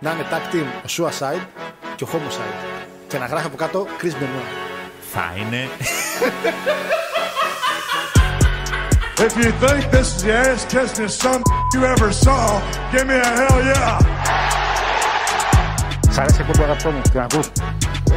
να 0.00 0.10
είναι 0.12 0.26
tag 0.30 0.54
team 0.54 0.66
ο 0.84 0.88
Suicide 0.96 1.46
και 1.96 2.04
ο 2.04 2.08
Homicide. 2.12 2.64
Και 3.08 3.18
να 3.18 3.26
γράφει 3.26 3.46
από 3.46 3.56
κάτω 3.56 3.86
Chris 4.02 4.06
Benoit. 4.06 4.50
Θα 5.12 5.34
είναι. 5.38 5.68
If 9.26 9.36
you 9.36 9.50
think 9.62 9.82
this 9.90 10.08
is 10.14 10.22
the 10.22 10.32
ass 10.32 10.64
kissing 10.72 11.08
some 11.22 11.42
you 11.74 11.80
ever 11.94 12.10
saw, 12.24 12.44
give 12.92 13.06
me 13.10 13.16
a 13.28 13.30
hell 13.38 13.58
yeah. 13.72 13.98
Σ' 16.10 16.18
αρέσει 16.18 16.42
η 16.42 16.62
αγαπητό 16.62 16.90
μου, 16.90 17.00
την 17.10 17.20
ακούς; 17.20 17.46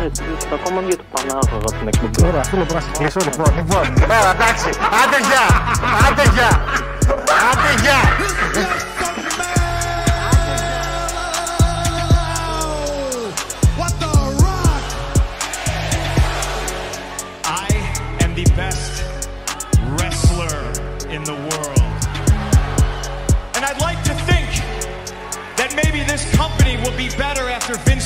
Έτσι, 0.06 0.24
ακόμα 0.54 0.82
για 0.82 0.98
το 0.98 1.04
Πανάγωγα 1.14 1.78
την 1.80 1.88
εκπομπή. 1.88 2.26
Ωραία, 2.26 2.40
αυτό 2.40 2.58
λοιπόν 2.58 2.76
να 2.76 2.82
σε 2.82 2.90
κλείσω 2.98 3.20
λοιπόν. 3.24 3.54
Λοιπόν, 3.56 3.94
Ωραία, 4.04 4.32
εντάξει, 4.32 4.70
άντε 5.02 5.20
γεια, 5.28 5.46
άντε 6.08 6.24
γεια, 6.36 6.52
άντε 7.50 7.72
γεια. 7.82 8.00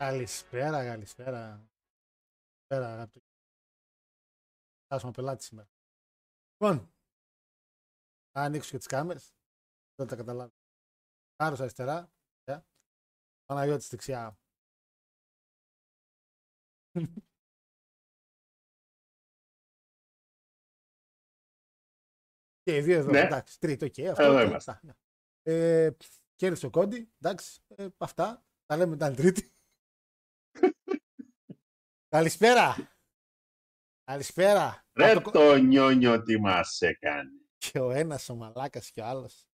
Καλησπέρα, 0.00 0.84
καλησπέρα. 0.84 1.68
Καλησπέρα, 2.68 2.92
αγαπητοί. 2.92 3.26
Φτάσουμε 4.84 5.12
πελάτη 5.12 5.44
σήμερα. 5.44 5.68
Λοιπόν, 6.52 6.92
θα 8.30 8.40
ανοίξω 8.42 8.70
και 8.70 8.76
τις 8.76 8.86
κάμερες. 8.86 9.34
Δεν 9.94 10.06
τα 10.06 10.16
καταλάβω. 10.16 10.52
Κάρος 11.36 11.60
αριστερά. 11.60 12.12
Yeah. 12.44 12.60
Παναγιώτης 13.44 13.88
δεξιά. 13.88 14.38
και 22.62 22.76
οι 22.76 22.80
δύο 22.80 22.98
εδώ, 22.98 23.10
Ναι. 23.10 23.20
εντάξει, 23.20 23.58
τρίτο 23.58 23.88
και 23.88 24.08
αυτό. 24.08 24.22
Εδώ 24.22 24.36
και 24.38 24.42
είμαστε. 24.48 24.70
αυτά. 24.70 24.96
Ε, 25.42 25.90
κέρδισε 26.34 26.66
ο 26.66 26.70
Κόντι, 26.70 27.12
εντάξει, 27.18 27.62
ε, 27.68 27.88
αυτά. 27.98 28.44
Τα 28.66 28.76
λέμε 28.76 28.96
την 28.96 29.04
άλλη 29.04 29.16
τρίτη. 29.16 29.52
Καλησπέρα. 32.10 32.74
Καλησπέρα. 34.04 34.86
Ρε 34.98 35.10
Αυτό- 35.10 35.30
το 35.30 35.56
νιόνιο 35.56 36.22
τι 36.22 36.40
μας 36.40 36.80
έκανε. 36.80 37.30
Και 37.58 37.78
ο 37.78 37.90
ένας 37.90 38.28
ο 38.28 38.34
μαλάκας 38.36 38.90
και 38.90 39.00
ο 39.00 39.04
άλλος. 39.04 39.48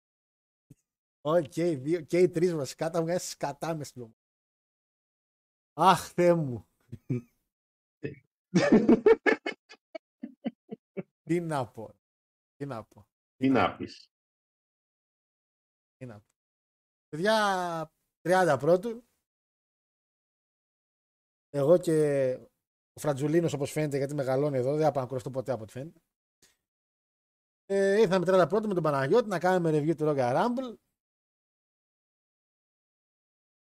Όχι, 1.22 1.48
και 1.50 1.70
οι 1.70 1.76
δύο, 1.76 2.02
και 2.02 2.20
οι 2.20 2.30
τρεις 2.30 2.54
βασικά 2.54 2.90
τα 2.90 3.02
βγάζει 3.02 3.28
σκατά 3.28 3.76
μες 3.76 3.88
στην 3.88 4.02
ομάδα. 4.02 4.18
Αχ, 5.74 6.12
Θεέ 6.14 6.34
μου. 6.34 6.68
Τι 11.24 11.40
να 11.40 11.68
πω. 11.72 11.96
Τι 12.56 12.66
να 12.66 12.84
πω. 12.84 13.08
Τι 13.36 13.50
να 13.50 13.76
πεις. 13.76 14.12
Τι 15.98 16.06
να 16.06 16.20
πω. 16.20 16.28
Παιδιά, 17.10 17.94
30 18.22 18.58
πρώτου. 18.60 19.04
Εγώ 21.56 21.78
και 21.78 22.34
ο 22.94 23.00
Φρατζουλίνος 23.00 23.54
όπως 23.54 23.72
φαίνεται 23.72 23.98
γιατί 23.98 24.14
μεγαλώνει 24.14 24.58
εδώ, 24.58 24.76
δεν 24.76 24.86
θα 24.86 24.92
παρακολουθώ 24.92 25.30
ποτέ 25.30 25.52
από 25.52 25.64
ό,τι 25.64 25.72
φαίνεται. 25.72 26.00
Ε, 27.66 28.00
ήρθαμε 28.02 28.26
30 28.28 28.46
πρώτου 28.50 28.68
με 28.68 28.74
τον 28.74 28.84
Παναγιώτη 28.84 29.28
να 29.28 29.40
κάνουμε 29.40 29.70
review 29.80 29.96
του 29.98 30.04
Royal 30.08 30.36
Rumble. 30.36 30.76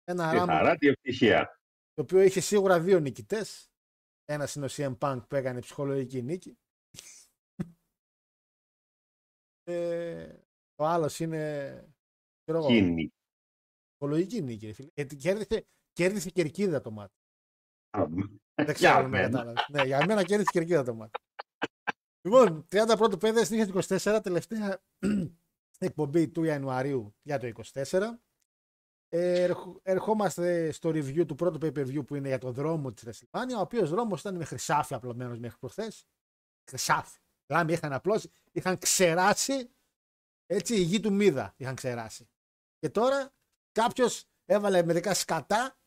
Ένα 0.03 0.31
Τι 0.31 0.37
Rumble 0.39 0.45
χαρά, 0.47 0.75
τι 0.77 0.87
ευτυχία. 0.87 1.59
το 1.93 2.01
οποίο 2.01 2.21
είχε 2.21 2.39
σίγουρα 2.39 2.79
δύο 2.79 2.99
νικητές. 2.99 3.71
Ένας 4.25 4.55
είναι 4.55 4.65
ο 4.65 4.69
CM 4.71 4.97
Punk 4.97 5.21
που 5.29 5.35
έκανε 5.35 5.59
ψυχολογική 5.59 6.21
νίκη. 6.21 6.57
ε, 9.63 10.39
ο 10.75 10.85
άλλος 10.85 11.19
είναι 11.19 11.39
ξέρω 12.43 12.57
εγώ, 12.57 12.67
Κίνη. 12.67 13.13
ψυχολογική 13.89 14.41
νίκη. 14.41 14.65
ρε 14.65 14.73
φίλε. 14.73 14.89
Γιατί 14.93 15.15
κέρδισε, 15.15 15.67
κέρδισε 15.91 16.29
κερκίδα 16.29 16.81
το 16.81 16.91
μάτι. 16.91 17.15
Δεν 17.91 18.65
Για 18.65 18.73
ξέρω 18.73 18.95
αν 18.95 19.03
με 19.03 19.09
μένα. 19.09 19.29
κατάλαβες. 19.29 19.65
ναι, 19.69 19.83
για 19.83 20.05
μένα 20.05 20.23
κέρδισε 20.23 20.51
κερκίδα 20.51 20.83
το 20.83 20.93
μάτι. 20.93 21.19
λοιπόν, 22.21 22.65
31 22.71 23.19
πέδες 23.19 23.45
στην 23.45 23.59
24, 23.87 24.19
τελευταία 24.23 24.81
εκπομπή 25.79 26.27
του 26.29 26.43
Ιανουαρίου 26.43 27.15
για 27.21 27.39
το 27.39 27.47
24. 27.73 28.19
Ε, 29.09 29.41
ερχο- 29.43 29.79
ερχόμαστε 29.83 30.71
στο 30.71 30.89
review 30.89 31.25
του 31.27 31.35
πρώτου 31.35 31.67
pay-per-view 31.67 32.05
που 32.07 32.15
είναι 32.15 32.27
για 32.27 32.37
το 32.37 32.51
δρόμο 32.51 32.91
της 32.93 33.03
WrestleMania, 33.07 33.55
ο 33.57 33.59
οποίος 33.59 33.89
δρόμος 33.89 34.19
ήταν 34.19 34.35
με 34.35 34.43
χρυσάφι 34.45 34.93
απλωμένος 34.93 35.39
μέχρι 35.39 35.57
προχθές. 35.59 36.05
Χρυσάφι. 36.69 37.19
Δηλαδή 37.45 37.73
είχαν 37.73 37.93
απλώσει, 37.93 38.29
είχαν 38.51 38.77
ξεράσει, 38.77 39.69
έτσι 40.45 40.75
η 40.75 40.81
γη 40.81 40.99
του 40.99 41.13
Μίδα 41.13 41.53
είχαν 41.57 41.75
ξεράσει. 41.75 42.29
Και 42.79 42.89
τώρα 42.89 43.33
κάποιος 43.71 44.25
έβαλε 44.45 44.83
μερικά 44.83 45.13
σκατά 45.13 45.77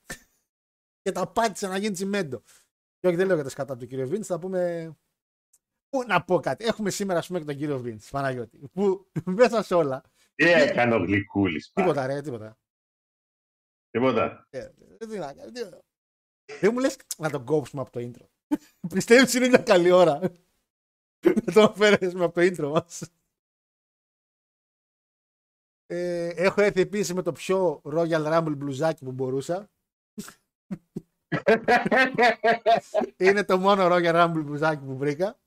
και 1.02 1.12
τα 1.12 1.32
πάτησε 1.32 1.66
να 1.68 1.76
γίνει 1.76 1.92
τσιμέντο. 1.94 2.42
Και 2.98 3.06
όχι 3.06 3.16
δεν 3.16 3.26
λέω 3.26 3.34
για 3.34 3.44
τα 3.44 3.50
σκατά 3.50 3.76
του 3.76 3.86
κύριο 3.86 4.06
Βίντς, 4.08 4.26
θα 4.26 4.38
πούμε... 4.38 4.90
Πού 5.88 6.02
να 6.06 6.24
πω 6.24 6.40
κάτι. 6.40 6.64
Έχουμε 6.64 6.90
σήμερα 6.90 7.18
ας 7.18 7.26
πούμε 7.26 7.38
και 7.38 7.44
τον 7.44 7.56
κύριο 7.56 7.78
Βίντς, 7.78 8.10
Παναγιώτη, 8.10 8.58
που 8.72 9.10
μέσα 9.24 9.62
σε 9.62 9.74
όλα, 9.74 10.02
Τι 10.34 10.44
έκανε 10.44 10.94
ο 10.94 10.98
Γλυκούλης. 10.98 11.70
πάλι. 11.70 11.86
τίποτα 11.88 12.06
ρε, 12.06 12.20
τίποτα. 12.20 12.58
Τίποτα. 13.91 14.47
Ε, 14.50 14.58
ε, 14.58 15.06
τι 15.06 15.18
να 15.18 15.34
κάνω, 15.34 15.50
τι 15.50 15.62
να- 15.64 15.80
Δεν 16.60 16.70
μου 16.72 16.78
λες 16.78 16.97
να 17.18 17.30
τον 17.30 17.44
κόψουμε 17.44 17.82
από 17.82 17.91
το 17.91 18.00
intro. 18.00 18.26
Πιστεύεις 18.94 19.34
είναι 19.34 19.48
μια 19.48 19.58
καλή 19.62 19.91
ώρα. 19.91 20.18
Να 21.44 21.53
το 21.53 21.62
αφαιρέσουμε 21.62 22.24
από 22.24 22.34
το 22.34 22.41
intro 22.41 22.70
μας. 22.72 23.10
Ε, 25.86 26.28
έχω 26.28 26.60
έρθει 26.60 26.80
επίσης 26.80 27.14
με 27.14 27.22
το 27.22 27.32
πιο 27.32 27.80
Royal 27.84 28.26
Rumble 28.26 28.54
μπλουζάκι 28.56 29.04
που 29.04 29.12
μπορούσα. 29.12 29.70
Είναι 33.16 33.44
το 33.44 33.59
μόνο 33.59 33.82
Royal 33.86 34.15
Rumble 34.15 34.42
μπλουζάκι 34.44 34.84
που 34.84 34.97
βρήκα. 34.97 35.38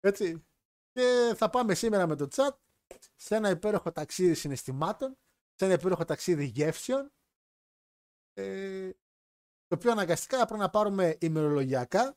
Έτσι. 0.00 0.46
Και 0.92 1.34
θα 1.36 1.50
πάμε 1.50 1.74
σήμερα 1.74 2.06
με 2.06 2.16
το 2.16 2.28
chat 2.30 2.50
σε 3.16 3.36
ένα 3.36 3.50
υπέροχο 3.50 3.92
ταξίδι 3.92 4.34
συναισθημάτων, 4.34 5.16
σε 5.54 5.64
ένα 5.64 5.74
υπέροχο 5.74 6.04
ταξίδι 6.04 6.44
γεύσεων, 6.44 7.12
ε, 8.34 8.90
το 9.66 9.74
οποίο 9.74 9.90
αναγκαστικά 9.90 10.44
πρέπει 10.44 10.60
να 10.60 10.70
πάρουμε 10.70 11.16
ημερολογιακά, 11.20 12.16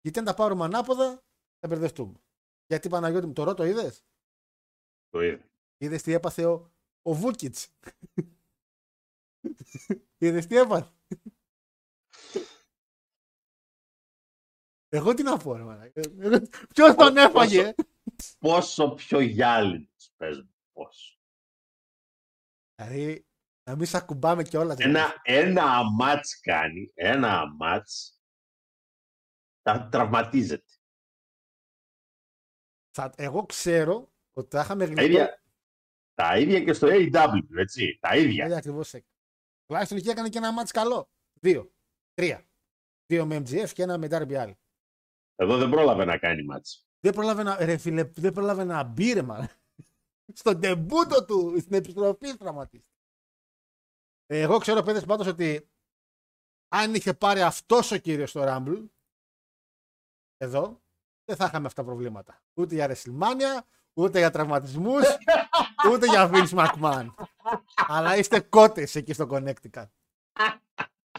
γιατί 0.00 0.18
αν 0.18 0.24
τα 0.24 0.34
πάρουμε 0.34 0.64
ανάποδα 0.64 1.22
θα 1.58 1.68
μπερδευτούμε. 1.68 2.20
Γιατί 2.66 2.88
Παναγιώτη 2.88 3.26
μου, 3.26 3.32
το 3.32 3.42
ρωτώ, 3.42 3.64
είδες; 3.64 4.04
Το 5.08 5.20
είδα. 5.20 5.50
Είδες 5.76 6.02
τι 6.02 6.12
έπαθε 6.12 6.44
ο, 6.44 6.72
ο 7.02 7.12
Βούκιτς. 7.12 7.68
είδες 10.18 10.46
τι 10.46 10.56
έπαθε; 10.56 10.92
Εγώ 14.94 15.14
τι 15.14 15.22
να 15.22 15.36
πω, 15.36 15.56
ρε 15.56 15.62
μαλάκα. 15.62 16.00
Ποιος 16.74 16.94
τον 16.94 17.16
έφαγε; 17.16 17.74
Πόσο 18.38 18.94
πιο 18.94 19.20
γυάλινος 19.20 20.12
παίζουν. 20.16 20.54
Πόσο. 20.72 21.18
Δηλαδή, 22.74 23.26
να 23.64 23.76
μην 23.76 23.86
σε 23.86 23.96
ακουμπάμε 23.96 24.42
κιόλας. 24.42 24.78
Ένα, 24.78 25.20
ένα 25.22 25.90
μάτς 25.90 26.40
κάνει, 26.40 26.92
ένα 26.94 27.54
μάτς, 27.54 28.20
τα 29.62 29.88
τραυματίζεται. 29.88 30.72
Θα, 32.90 33.12
εγώ 33.16 33.46
ξέρω 33.46 34.12
ότι 34.32 34.56
θα 34.56 34.62
είχαμε 34.62 34.84
Τα 34.84 34.90
γλυκό. 34.90 35.02
ίδια, 35.06 35.42
τα 36.14 36.38
ίδια 36.38 36.64
και 36.64 36.72
στο 36.72 36.88
AW, 36.90 37.56
έτσι. 37.56 37.98
Τα 38.00 38.16
ίδια. 38.16 38.44
Έτσι 38.44 38.56
ακριβώς 38.56 38.94
έκανε. 38.94 39.12
Τουλάχιστον 39.66 39.98
εκεί 39.98 40.08
έκανε 40.08 40.28
και 40.28 40.38
ένα 40.38 40.52
μάτς 40.52 40.70
καλό. 40.70 41.10
Δύο. 41.40 41.72
Τρία. 42.14 42.46
Δύο 43.06 43.26
με 43.26 43.36
MGF 43.36 43.70
και 43.72 43.82
ένα 43.82 43.98
με 43.98 44.08
RBL. 44.10 44.52
Εδώ 45.36 45.56
δεν 45.58 45.70
πρόλαβε 45.70 46.04
να 46.04 46.18
κάνει 46.18 46.42
μάτς. 46.42 46.86
Δεν 47.00 47.12
πρόλαβε 47.12 47.42
να, 47.42 47.56
ρε 47.64 47.76
φίλε, 47.76 48.04
δεν 48.04 48.32
πρόλαβε 48.32 48.64
να 48.64 48.82
μπει 48.82 49.12
ρε 49.12 49.22
μάλλον. 49.22 49.48
Στον 50.34 50.60
τεμπούτο 50.60 51.24
του, 51.24 51.56
στην 51.60 51.74
επιστροφή 51.74 52.36
τραυματίστη. 52.36 52.86
Εγώ 54.26 54.58
ξέρω 54.58 54.82
παιδες 54.82 55.04
πάντως 55.04 55.26
ότι 55.26 55.70
αν 56.68 56.94
είχε 56.94 57.14
πάρει 57.14 57.42
αυτός 57.42 57.90
ο 57.90 57.96
κύριος 57.96 58.30
στο 58.30 58.44
Rumble, 58.46 58.84
εδώ, 60.36 60.82
δεν 61.24 61.36
θα 61.36 61.44
είχαμε 61.44 61.66
αυτά 61.66 61.82
τα 61.82 61.88
προβλήματα. 61.88 62.42
Ούτε 62.54 62.74
για 62.74 62.90
WrestleMania, 62.90 63.64
ούτε 63.92 64.18
για 64.18 64.30
τραυματισμούς, 64.30 65.02
ούτε 65.92 66.06
για 66.06 66.30
Vince 66.32 66.48
McMahon. 66.48 67.14
Αλλά 67.74 68.16
είστε 68.16 68.40
κότες 68.40 68.94
εκεί 68.94 69.12
στο 69.12 69.26
Connecticut. 69.30 69.88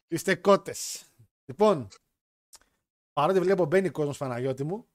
Είστε 0.07 0.36
κότες. 0.36 1.06
Λοιπόν, 1.45 1.88
παρότι 3.13 3.39
βλέπω 3.39 3.65
μπαίνει 3.65 3.89
κόσμος 3.89 4.18
Παναγιώτη 4.18 4.63
μου, 4.63 4.88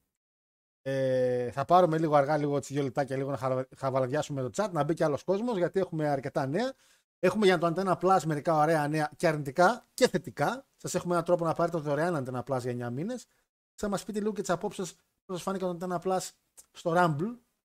ε, 0.81 1.51
θα 1.51 1.65
πάρουμε 1.65 1.97
λίγο 1.97 2.15
αργά, 2.15 2.37
λίγο 2.37 2.57
έτσι 2.57 2.73
δύο 2.73 2.83
λεπτάκια, 2.83 3.17
λίγο 3.17 3.29
να 3.31 3.37
χα- 3.37 3.67
χαβαλαδιάσουμε 3.77 4.41
το 4.41 4.49
chat, 4.63 4.69
να 4.71 4.83
μπει 4.83 4.93
και 4.93 5.03
άλλος 5.03 5.23
κόσμος, 5.23 5.57
γιατί 5.57 5.79
έχουμε 5.79 6.07
αρκετά 6.07 6.45
νέα. 6.45 6.73
Έχουμε 7.19 7.45
για 7.45 7.57
το 7.57 7.73
Antenna 7.75 7.97
Plus 7.99 8.21
μερικά 8.25 8.55
ωραία 8.55 8.87
νέα 8.87 9.11
και 9.15 9.27
αρνητικά 9.27 9.87
και 9.93 10.07
θετικά. 10.07 10.65
Σας 10.75 10.95
έχουμε 10.95 11.13
έναν 11.13 11.25
τρόπο 11.25 11.45
να 11.45 11.53
πάρετε 11.53 11.77
το 11.77 11.83
δωρεάν 11.83 12.25
Antenna 12.25 12.43
Plus 12.43 12.59
για 12.59 12.71
9 12.71 12.89
μήνες. 12.89 13.25
Θα 13.75 13.87
μας 13.89 14.03
πείτε 14.03 14.19
λίγο 14.19 14.33
και 14.33 14.41
τις 14.41 14.49
απόψεις 14.49 14.87
σα 14.87 14.95
πώς 15.25 15.37
σα 15.37 15.43
φάνηκε 15.43 15.65
το 15.65 15.77
Antenna 15.81 15.99
Plus 16.01 16.29
στο 16.71 16.93
Rumble, 16.95 17.17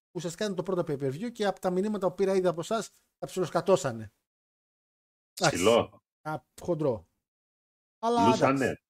που 0.05 0.11
ουσιαστικά 0.11 0.45
είναι 0.45 0.53
το 0.55 0.63
πρώτο 0.63 0.81
pay 0.87 0.99
per 1.01 1.11
view 1.13 1.31
και 1.31 1.45
από 1.45 1.59
τα 1.59 1.69
μηνύματα 1.69 2.07
που 2.07 2.15
πήρα 2.15 2.35
ήδη 2.35 2.47
από 2.47 2.59
εσάς 2.59 2.91
τα 3.17 3.27
ψιλοσκατώσανε. 3.27 4.11
Εντάξει, 5.39 5.55
Ψηλό. 5.57 6.01
α, 6.21 6.35
χοντρό. 6.61 7.07
Αλλά 7.99 8.21
εντάξει, 8.21 8.41
Λούσανε. 8.41 8.81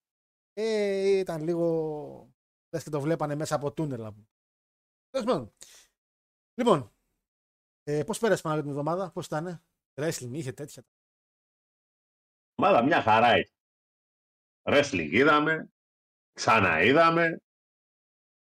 Ε, 0.58 1.18
ήταν 1.18 1.44
λίγο. 1.44 2.34
Λες 2.70 2.84
και 2.84 2.90
το 2.90 3.02
βλέπανε 3.02 3.36
μέσα 3.36 3.56
από 3.56 3.74
τούνελ. 3.74 4.02
να 4.02 4.14
πούμε. 4.14 4.28
Τέλος 5.10 5.26
πάντων. 5.26 5.54
Λοιπόν, 6.54 6.96
ε, 7.84 8.04
πώς 8.04 8.20
πέρασε 8.20 8.42
πάνω 8.42 8.62
την 8.62 8.70
εβδομάδα, 8.70 9.12
πώς 9.12 9.26
ήταν. 9.26 9.66
Wrestling 9.94 10.32
είχε 10.32 10.52
τέτοια; 10.52 10.84
Μάλα 12.56 12.84
μια 12.84 13.02
χαρά 13.02 13.38
ήταν. 13.38 13.54
Wrestling 14.64 15.10
είδαμε, 15.12 15.70
ξαναείδαμε. 16.32 17.42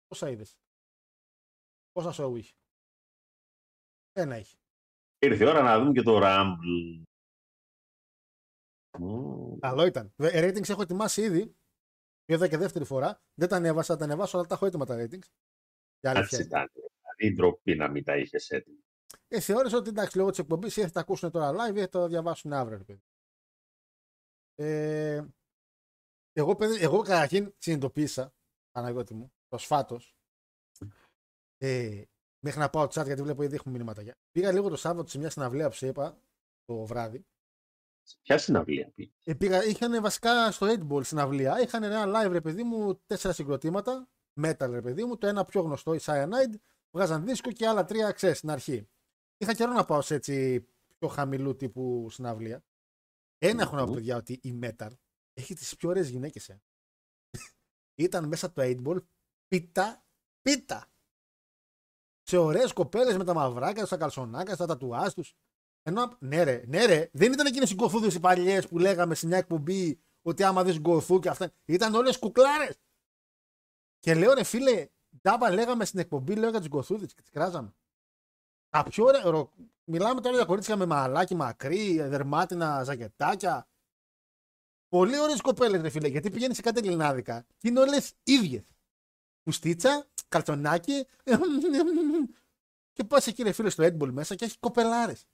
Πόσα 0.07 0.31
είδες; 0.31 0.59
Πόσα 1.93 2.25
show 2.25 2.37
είχε; 2.39 2.55
Ένα 4.13 4.39
είχε. 4.39 4.57
Ήρθε 5.19 5.45
η 5.45 5.47
ώρα 5.47 5.63
να 5.63 5.79
δούμε 5.79 5.93
και 5.93 6.03
το 6.03 6.21
Rumble. 6.23 7.03
Μμμ. 8.99 9.59
Καλό 9.59 9.87
ήταν. 9.87 10.15
Ε, 10.17 10.49
Ratings 10.49 10.69
έχω 10.69 10.83
ετοιμάσει 10.83 11.23
ήδη. 11.23 11.57
Είδα 12.27 12.49
και 12.49 12.57
δεύτερη 12.57 12.85
φορά. 12.85 13.21
Δεν 13.35 13.49
τα 13.49 13.57
ανέβασα, 13.57 13.93
θα 13.93 13.99
τα 13.99 14.05
ανεβάσω, 14.05 14.37
αλλά 14.37 14.47
τα 14.47 14.55
έχω 14.55 14.67
έτοιμα 14.67 14.87
τα 14.87 14.95
ratings. 14.95 15.29
Για 16.01 16.11
αλήθεια. 16.11 16.39
Έτσι 16.39 16.43
ήταν. 16.43 16.71
Δηλαδή 16.73 17.37
ντροπή 17.37 17.75
να 17.75 17.89
μην 17.89 18.05
τα 18.05 18.17
είχες 18.17 18.51
έτοιμα. 18.51 18.79
Ε, 19.29 19.41
θεώρησα 19.41 19.77
ότι 19.77 19.89
εντάξει, 19.89 20.17
λόγω 20.17 20.31
της 20.31 20.39
εκπομπής 20.39 20.77
ή 20.77 20.81
θα 20.81 20.91
τα 20.91 21.01
ακούσουν 21.01 21.31
τώρα 21.31 21.53
live 21.53 21.77
ή 21.77 21.81
θα 21.81 21.89
το 21.89 22.07
διαβάσουν 22.09 22.53
αύριο. 22.53 22.79
ρε 22.79 22.85
παιδί. 22.85 23.03
Ε, 24.55 25.25
εγώ, 26.33 26.57
παιδί, 26.57 26.83
εγώ 26.83 27.03
καταρχήν 27.03 27.55
συνειδητοποίησα, 27.59 28.35
Παναγιώτη 28.71 29.15
μου, 29.15 29.33
προσφάτως, 29.49 30.17
ε, 31.59 32.03
μέχρι 32.45 32.61
να 32.61 32.71
πάω 32.71 32.85
chat 32.85 33.05
γιατί 33.05 33.23
βλέπω 33.23 33.43
ήδη 33.43 33.55
έχουμε 33.55 33.77
μηνύματα. 33.77 34.17
Πήγα 34.31 34.53
λίγο 34.53 34.69
το 34.69 34.77
Σάββατο 34.77 35.09
σε 35.09 35.19
μια 35.19 35.31
συναυλία 35.31 35.69
που 35.69 35.75
σε 35.75 35.87
είπα 35.87 36.19
το 36.65 36.85
βράδυ. 36.85 37.25
Ποια 38.23 38.39
συναυλία 38.39 38.91
πήγε; 38.95 39.11
Ε, 39.25 39.35
πήγα, 39.35 39.65
είχαν 39.65 40.03
βασικά 40.03 40.51
στο 40.51 40.67
8 40.67 40.93
Ball 40.93 41.05
συναυλία. 41.05 41.61
Είχαν 41.61 41.83
ένα 41.83 42.05
live 42.07 42.31
ρε 42.31 42.41
παιδί 42.41 42.63
μου, 42.63 43.03
τέσσερα 43.07 43.35
συγκροτήματα. 43.35 44.09
Metal 44.41 44.69
ρε 44.71 44.81
παιδί 44.81 45.05
μου. 45.05 45.19
Το 45.19 45.27
ένα 45.27 45.45
πιο 45.45 45.61
γνωστό, 45.61 45.95
η 45.95 46.01
Cyanide. 46.03 46.55
Βγάζαν 46.91 47.25
δίσκο 47.25 47.53
και 47.53 47.69
άλλα 47.69 47.85
τρία 47.85 48.13
ξέρεις 48.13 48.37
στην 48.37 48.51
αρχή. 48.51 48.89
Είχα 49.37 49.55
καιρό 49.55 49.73
να 49.73 49.85
πάω 49.85 50.01
σε 50.01 50.15
έτσι 50.15 50.67
πιο 50.99 51.09
χαμηλού 51.09 51.57
τύπου 51.57 52.11
συναυλία. 52.11 52.65
Ένα 53.39 53.63
έχω 53.63 53.77
να 53.77 53.87
πω, 53.87 53.93
παιδιά, 53.93 54.17
ότι 54.17 54.33
η 54.43 54.59
Metal 54.63 54.91
έχει 55.35 55.55
τις 55.55 55.77
πιο 55.77 55.89
ωραίες 55.89 56.09
γυναίκες. 56.09 56.49
Ε. 56.49 56.63
Ήταν 58.05 58.29
μέσα 58.29 58.53
το 58.53 58.63
8 58.63 58.83
Ball 58.87 59.05
πίτα, 59.49 60.07
πίτα. 60.43 60.89
Σε 62.23 62.37
ωραίες 62.37 62.73
κοπέλες 62.73 63.17
με 63.17 63.25
τα 63.25 63.35
μαυράκια, 63.35 63.87
στα 63.87 63.97
καλσονάκια, 63.97 64.55
στα 64.55 64.67
τατουάζ 64.67 65.13
τους. 65.13 65.35
Ενώ, 65.87 66.17
ναι 66.19 66.43
ρε, 66.43 66.65
ναι 66.67 66.85
ρε, 66.85 67.11
δεν 67.13 67.33
ήταν 67.33 67.47
εκείνες 67.47 67.71
οι 67.71 67.75
γκοθούδες 67.75 68.15
οι 68.15 68.21
παλιές 68.21 68.69
που 68.69 68.79
λέγαμε 68.79 69.15
σε 69.15 69.27
μια 69.27 69.37
εκπομπή 69.37 70.01
ότι 70.23 70.43
άμα 70.43 70.65
δεις 70.65 70.79
γκοθού 70.79 71.19
και 71.19 71.29
αυτά. 71.29 71.53
Ήταν 71.65 71.95
όλες 71.95 72.19
κουκλάρες. 72.19 72.79
Και 73.99 74.15
λέω 74.15 74.33
ρε 74.33 74.43
φίλε, 74.45 74.89
ντάμπα 75.21 75.51
λέγαμε 75.51 75.85
στην 75.85 75.99
εκπομπή, 75.99 76.35
λέω 76.35 76.51
για 76.51 76.61
τι 76.61 76.69
γκοθούδες 76.69 77.15
και 77.15 77.21
τις 77.21 77.31
κράζαμε. 77.31 77.75
Τα 78.69 78.83
πιο 78.83 79.05
ωραία, 79.05 79.23
ρο- 79.23 79.53
μιλάμε 79.85 80.21
τώρα 80.21 80.37
για 80.37 80.45
κορίτσια 80.45 80.77
με 80.77 80.87
μαλάκι 80.87 81.35
μακρύ, 81.35 82.01
δερμάτινα 82.01 82.83
ζακετάκια. 82.85 83.69
Πολύ 84.89 85.19
ωραίες 85.19 85.41
κοπέλες, 85.41 85.81
ρε 85.81 85.89
φίλε, 85.89 86.09
γιατί 86.09 86.31
πηγαίνεις 86.31 86.57
σε 86.57 86.63
κάτι 86.63 86.79
ελληνάδικα 86.87 87.47
και 87.59 87.69
είναι 87.69 87.81
όλες 87.81 88.13
ίδιες. 88.23 88.65
Πουστίτσα, 89.43 90.07
καλτσονάκι. 90.29 91.07
και 92.93 93.05
πας 93.05 93.27
εκεί, 93.27 93.43
ρε 93.43 93.53
φίλε, 93.53 93.71
στο 93.71 93.85
Ed 93.85 93.97
Bull 93.99 94.11
μέσα 94.11 94.35
και 94.35 94.45
έχει 94.45 94.59
κοπελάρες. 94.59 95.27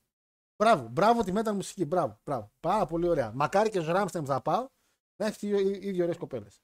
Μπράβο, 0.60 0.88
μπράβο 0.88 1.22
τη 1.22 1.32
metal 1.34 1.52
μουσική. 1.52 1.84
Μπράβο, 1.84 2.20
μπράβο. 2.24 2.52
Πάρα 2.60 2.86
πολύ 2.86 3.08
ωραία. 3.08 3.32
Μακάρι 3.34 3.70
και 3.70 3.80
στο 3.80 3.92
Ράμστεν 3.92 4.20
που 4.22 4.26
θα 4.26 4.42
πάω 4.42 4.68
να 5.16 5.26
έχει 5.26 5.48
οι 5.48 5.88
ίδιοι 5.88 6.02
ωραίες 6.02 6.16
κοπέλες. 6.16 6.62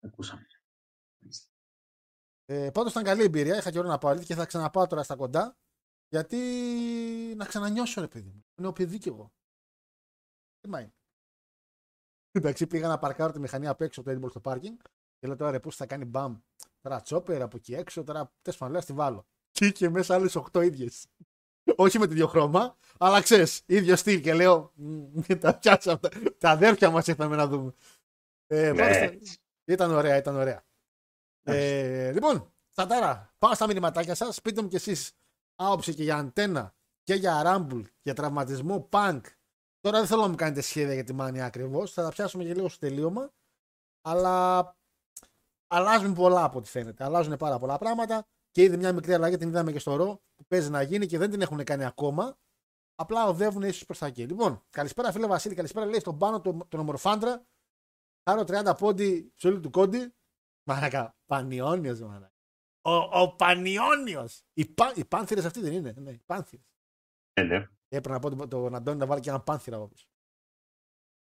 Ακούσαμε. 0.00 0.46
Ε, 2.44 2.70
Πάντως 2.70 2.90
ήταν 2.92 3.04
καλή 3.04 3.22
εμπειρία. 3.22 3.56
Είχα 3.56 3.70
καιρό 3.70 3.88
να 3.88 3.98
πάω 3.98 4.10
αλήθεια, 4.10 4.26
και 4.26 4.40
θα 4.40 4.46
ξαναπάω 4.46 4.86
τώρα 4.86 5.02
στα 5.02 5.16
κοντά. 5.16 5.56
Γιατί 6.08 6.36
να 7.36 7.44
ξανανιώσω, 7.44 8.00
ρε 8.00 8.08
παιδί 8.08 8.30
μου. 8.30 8.44
Είναι 8.58 8.68
ο 8.68 8.72
παιδί 8.72 8.98
κι 8.98 9.08
εγώ. 9.08 9.32
Τι 10.60 10.68
μάει. 10.68 10.92
Εντάξει, 12.30 12.66
πήγα 12.66 12.88
να 12.88 12.98
παρκάρω 12.98 13.32
τη 13.32 13.38
μηχανή 13.38 13.66
απ' 13.66 13.80
έξω 13.80 14.00
από 14.00 14.10
το 14.10 14.16
Edinburgh 14.16 14.30
στο 14.30 14.40
πάρκινγκ. 14.40 14.76
Και 15.18 15.26
λέω 15.26 15.36
τώρα 15.36 15.50
ρε, 15.50 15.60
πώς 15.60 15.76
θα 15.76 15.86
κάνει 15.86 16.04
μπαμ. 16.04 16.38
Τώρα 16.80 17.00
τσόπερ 17.00 17.42
από 17.42 17.56
εκεί 17.56 17.74
έξω, 17.74 18.04
τώρα 18.04 18.32
τέλο 18.42 18.56
πάντων 18.56 18.70
λέω, 18.70 18.78
«Ας 18.80 18.86
τη 18.86 18.92
βάλω. 18.92 19.26
Και 19.50 19.66
είχε 19.66 19.88
μέσα 19.88 20.14
άλλες 20.14 20.36
8 20.36 20.62
ίδιες. 20.62 21.06
Όχι 21.76 21.98
με 21.98 22.06
το 22.06 22.12
ίδιο 22.12 22.26
χρώμα, 22.26 22.76
αλλά 22.98 23.20
ξέρεις, 23.22 23.62
ίδιο 23.66 23.96
στυλ. 23.96 24.20
Και 24.20 24.34
λέω, 24.34 24.72
«Μμ, 24.74 25.20
τα 25.40 25.58
πιάσαμε. 25.58 25.98
Τα, 25.98 26.08
τα 26.38 26.50
αδέρφια 26.50 26.90
μας 26.90 27.06
ήρθαμε 27.06 27.36
να 27.36 27.46
δούμε. 27.46 27.74
Ε, 28.46 28.72
Ναι. 28.72 28.78
πάντως 28.78 28.96
ήταν- 28.96 29.20
ήταν 29.64 29.90
ωραία, 29.90 30.16
ήταν 30.16 30.36
ωραία. 30.36 30.64
Ε, 31.42 32.12
λοιπόν, 32.12 32.52
Σαντάρα, 32.68 33.34
πάω 33.38 33.54
στα 33.54 33.66
μηνυματάκια 33.66 34.14
σας. 34.14 34.40
Πείτε 34.40 34.62
μου 34.62 34.68
κι 34.68 34.76
εσείς 34.76 35.12
άποψη 35.54 35.94
και 35.94 36.02
για 36.02 36.16
αντένα 36.16 36.74
και 37.02 37.14
για 37.14 37.42
ράμπουλ, 37.42 37.82
για 38.02 38.14
τραυματισμό, 38.14 38.80
πανκ. 38.80 39.26
Τώρα 39.80 39.98
δεν 39.98 40.06
θέλω 40.06 40.20
να 40.22 40.28
μου 40.28 40.34
κάνετε 40.34 40.60
σχέδια 40.60 40.94
για 40.94 41.04
τη 41.04 41.12
μάνια 41.12 41.44
ακριβώς. 41.44 41.92
Θα 41.92 42.02
τα 42.02 42.08
πιάσουμε 42.08 42.44
και 42.44 42.54
λίγο 42.54 42.68
στο 42.68 42.78
τελείωμα. 42.78 43.30
Αλλά 44.02 44.76
αλλάζουν 45.66 46.14
πολλά 46.14 46.44
από 46.44 46.58
ό,τι 46.58 46.68
φαίνεται. 46.68 47.04
Αλλάζουν 47.04 47.36
πάρα 47.36 47.58
πολλά 47.58 47.78
πράγματα. 47.78 48.26
Και 48.50 48.62
ήδη 48.62 48.76
μια 48.76 48.92
μικρή 48.92 49.14
αλλαγή 49.14 49.36
την 49.36 49.48
είδαμε 49.48 49.72
και 49.72 49.78
στο 49.78 49.96
ρο 49.96 50.22
που 50.34 50.44
παίζει 50.48 50.70
να 50.70 50.82
γίνει 50.82 51.06
και 51.06 51.18
δεν 51.18 51.30
την 51.30 51.40
έχουν 51.40 51.64
κάνει 51.64 51.84
ακόμα. 51.84 52.38
Απλά 52.94 53.26
οδεύουν 53.26 53.62
ίσως 53.62 53.84
προς 53.84 53.98
τα 53.98 54.06
εκεί. 54.06 54.26
Λοιπόν, 54.26 54.62
καλησπέρα 54.70 55.12
φίλε 55.12 55.26
Βασίλη, 55.26 55.54
καλησπέρα 55.54 55.86
λέει 55.86 56.00
στον 56.00 56.18
πάνω 56.18 56.40
τον, 56.40 56.68
τον 56.68 56.80
ομορφάντρα. 56.80 57.46
Κάνω 58.22 58.42
30 58.72 58.76
πόντι 58.78 59.32
σε 59.36 59.48
όλη 59.48 59.60
του 59.60 59.70
κόντι. 59.70 60.14
Μαρακα, 60.68 61.16
Πανιόνιος, 61.26 62.00
μαρακα. 62.00 62.32
Ο, 62.82 62.92
ο 63.22 63.34
Πανιόνιος. 63.36 64.42
Οι, 64.52 64.66
πα, 64.66 64.92
οι 64.96 65.04
πάνθυρες 65.04 65.44
αυτοί 65.44 65.60
δεν 65.60 65.72
είναι. 65.72 65.94
Ναι, 65.96 66.10
οι 66.10 66.22
πάνθυρες. 66.26 66.64
Ναι, 67.40 67.46
ναι. 67.46 67.68
Έπρεπε 67.88 68.08
να 68.08 68.18
πω 68.18 68.36
τον- 68.36 68.48
τον 68.48 68.74
Αντώνη 68.74 68.98
να 68.98 69.06
βάλει 69.06 69.20
και 69.20 69.28
ένα 69.28 69.40
πάνθυρα 69.40 69.76
από 69.76 69.88
πίσω. 69.88 70.06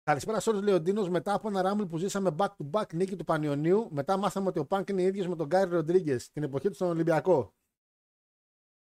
Καλησπέρα 0.04 0.40
σε 0.40 0.50
όλους, 0.50 0.62
λέει 0.62 0.74
ο 0.74 0.82
Ντίνος. 0.82 1.10
Μετά 1.10 1.34
από 1.34 1.48
ένα 1.48 1.62
ράμβλ 1.62 1.86
που 1.86 1.98
ζήσαμε 1.98 2.36
back 2.38 2.48
to 2.48 2.70
back 2.72 2.94
νίκη 2.94 3.16
του 3.16 3.24
Πανιωνίου, 3.24 3.90
μετά 3.92 4.18
μάθαμε 4.18 4.48
ότι 4.48 4.60
ο 4.60 4.66
Πάνκ 4.66 4.90
είναι 4.90 5.02
ίδιος 5.02 5.28
με 5.28 5.36
τον 5.36 5.48
Γκάρι 5.48 5.70
Ροντρίγκες 5.70 6.32
την 6.32 6.44
εποχή 6.44 6.68
του 6.68 6.74
στον 6.74 6.88
Ολυμπιακό. 6.88 7.54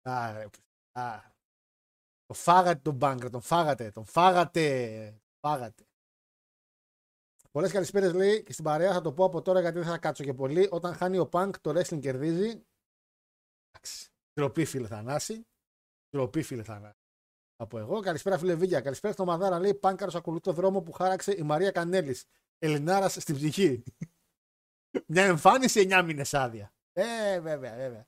Α, 0.02 0.34
ρε, 0.34 0.46
α. 0.92 1.22
Το 2.26 2.34
φάγατε 2.34 2.80
τον 2.80 2.98
Πάνκ, 2.98 3.22
ρε, 3.22 3.30
τον 3.30 3.42
φάγατε, 3.42 3.92
τον 3.92 4.06
φάγατε. 4.06 5.22
Φάγατε. 5.40 5.84
Πολλές 7.52 7.72
καλησπέρες 7.72 8.14
λέει 8.14 8.44
και 8.44 8.54
στην 8.54 8.64
παρέα 8.64 8.94
θα 8.94 9.02
το 9.02 9.14
πω 9.14 9.24
από 9.24 9.42
τώρα 9.42 9.60
γιατί 9.60 9.78
δεν 9.78 9.88
θα 9.88 9.98
κάτσω 9.98 10.24
και 10.24 10.34
πολύ. 10.34 10.68
Όταν 10.72 10.94
χάνει 10.94 11.18
ο 11.18 11.28
Πανκ, 11.28 11.60
το 11.60 11.70
wrestling 11.70 12.00
κερδίζει. 12.00 12.66
Εντάξει. 13.72 14.10
Τροπή 14.34 14.66
φίλε 14.66 14.88
Θανάση. 14.88 15.48
Τροπή 16.10 16.42
φίλε 16.42 16.64
Θανάση. 16.64 16.99
Από 17.62 17.80
εγώ. 17.80 18.00
Καλησπέρα 18.00 18.38
φίλε 18.38 18.56
Βίγια. 18.56 18.82
Καλησπέρα 18.82 19.14
στο 19.14 19.26
Μαδάρα. 19.26 19.60
Λέει 19.60 19.74
Πάνκαρος 19.74 20.16
ακολουθεί 20.16 20.44
το 20.44 20.54
δρόμο 20.54 20.82
που 20.82 20.92
χάραξε 20.92 21.32
η 21.32 21.42
Μαρία 21.42 21.72
Κανέλης. 21.72 22.26
Ελληνάρας 22.60 23.14
στην 23.14 23.36
ψυχή. 23.36 23.84
Μια 25.14 25.24
εμφάνιση 25.26 25.88
9 25.92 26.04
μήνες 26.06 26.34
άδεια. 26.34 26.74
Ε, 26.94 27.40
βέβαια, 27.40 27.76
βέβαια. 27.76 28.08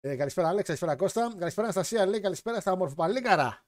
Ε, 0.00 0.16
καλησπέρα, 0.16 0.48
Άλεξ. 0.48 0.66
Καλησπέρα, 0.66 0.96
Κώστα. 0.96 1.34
Καλησπέρα, 1.38 1.66
Αναστασία. 1.66 2.06
Λέει 2.06 2.20
καλησπέρα 2.20 2.60
στα 2.60 2.72
ομορφοπαλίκαρα. 2.72 3.64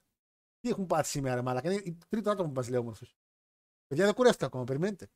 Τι 0.61 0.69
έχουν 0.69 0.87
πάθει 0.87 1.09
σήμερα, 1.09 1.35
ρε 1.35 1.43
Μαλάκα. 1.43 1.73
Είναι 1.73 1.83
η 1.85 1.99
τρίτο 2.09 2.31
άτομο 2.31 2.49
που 2.49 2.61
μα 2.61 2.71
λέει 2.71 2.81
όμορφος. 2.81 3.17
Παιδιά, 3.87 4.05
δεν 4.05 4.15
κουρεύτηκα 4.15 4.47
ακόμα, 4.47 4.65
περιμένετε. 4.65 5.11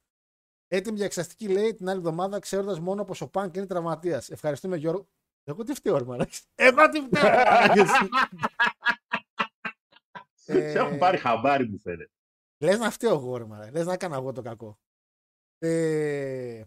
Έτοιμη 0.69 0.97
για 0.97 1.05
εξαστική 1.05 1.49
λέει 1.49 1.75
την 1.75 1.89
άλλη 1.89 1.99
εβδομάδα, 1.99 2.39
ξέροντας 2.39 2.81
μόνο 2.81 3.05
πως 3.05 3.21
ο 3.21 3.29
Πανκ 3.29 3.57
είναι 3.57 3.67
τραυματίας. 3.67 4.31
Ευχαριστούμε, 4.31 4.77
Γιώργο. 4.77 5.09
Εγώ 5.45 5.63
τι 5.63 5.75
φταίω, 5.75 5.99
ρε 5.99 6.05
Μαλάκα. 6.05 6.37
Εγώ 6.55 6.89
τι 6.89 7.01
φταίω. 7.01 7.31
ρε 10.53 10.59
μαλάκες. 10.59 10.73
Σε 10.73 10.79
έχουν 10.79 10.99
πάρει 10.99 11.17
χαμπάρι 11.17 11.69
μου 11.69 11.79
φαίνεται. 11.79 12.11
Λες 12.59 12.79
να 12.79 12.91
φταίω 12.91 13.15
εγώ, 13.15 13.37
ρε 13.37 13.45
μαλάκα. 13.45 13.71
Λες 13.71 13.87
να 13.87 13.93
έκανα 13.93 14.17
εγώ 14.17 14.33
το 14.33 14.43
κακό. 14.43 14.79
Ε, 15.59 16.63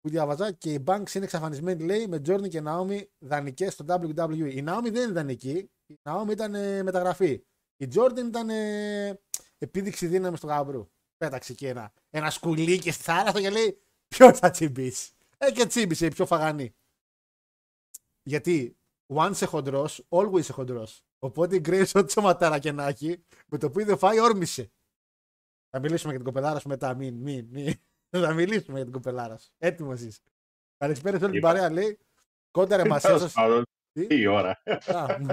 που 0.00 0.08
διαβαζά 0.08 0.52
και 0.52 0.72
οι 0.72 0.84
Banks 0.86 1.14
είναι 1.14 1.24
εξαφανισμένοι, 1.24 1.84
λέει, 1.84 2.06
με 2.06 2.20
Τζόρνι 2.20 2.48
και 2.48 2.60
Ναόμι 2.60 3.10
δανεικές 3.18 3.72
στο 3.72 3.84
WWE. 3.88 4.54
Η 4.54 4.62
Ναόμι 4.62 4.90
δεν 4.90 5.02
είναι 5.02 5.12
δανεική. 5.12 5.70
Η 5.86 5.98
Ναόμι 6.02 6.32
ήταν 6.32 6.54
ε, 6.54 6.82
μεταγραφή. 6.82 7.44
Η 7.76 7.86
Τζόρνιν 7.86 8.26
ήταν 8.26 8.50
ε, 8.50 9.20
επίδειξη 9.58 10.06
δύναμης 10.06 10.40
του 10.40 10.46
γαμπρού. 10.46 10.90
Πέταξε 11.16 11.52
εκεί 11.52 11.66
ένα, 11.66 11.92
ένα 12.10 12.30
σκουλίκι 12.30 12.90
στη 12.90 13.02
θάλασσα 13.02 13.40
και 13.40 13.50
λέει: 13.50 13.82
Ποιος 14.08 14.38
θα 14.38 14.50
τσιμπήσει; 14.50 15.12
Ε, 15.38 15.50
και 15.50 15.66
τσίμπησε 15.66 16.06
η 16.06 16.10
πιο 16.10 16.26
φαγανή. 16.26 16.74
Γιατί 18.22 18.78
once 19.14 19.30
είσαι 19.30 19.46
χοντρό, 19.46 19.88
always 20.08 20.38
είσαι 20.38 20.52
χοντρό. 20.52 20.88
Οπότε 21.18 21.56
η 21.56 21.60
Grace, 21.64 21.90
ό,τι 21.94 22.12
σωματάρα 22.12 22.58
και 22.58 22.72
να 22.72 22.86
έχει, 22.86 23.24
με 23.46 23.58
το 23.58 23.70
που 23.70 23.80
είδε 23.80 23.96
φάει, 23.96 24.20
όρμησε. 24.20 24.70
Θα 25.70 25.80
μιλήσουμε 25.80 26.12
για 26.12 26.22
την 26.22 26.32
κοπελάρας 26.32 26.62
σου 26.62 26.68
μετά. 26.68 26.94
Μην, 26.94 27.14
μην, 27.14 27.46
μην. 27.50 27.74
Θα 28.24 28.32
μιλήσουμε 28.32 28.74
για 28.76 28.84
την 28.84 28.92
κοπελάρας 28.92 29.42
σου. 29.42 29.50
Έτοιμος 29.58 30.00
είσαι. 30.00 30.20
Καλησπέρα 30.76 31.18
σε 31.18 31.24
όλη 31.24 31.32
την 31.32 31.42
Είπα. 31.42 31.52
παρέα, 31.52 31.70
λέει. 31.70 31.98
Κόνταρε 32.50 32.84
μας 32.88 33.02
Τέλος 33.02 33.16
έσωσες. 33.16 33.34
πάντων, 33.34 33.62
Τι; 33.92 34.06
Τι 34.06 34.26
ώρα. 34.26 34.62
Α, 34.86 35.18
μ. 35.20 35.26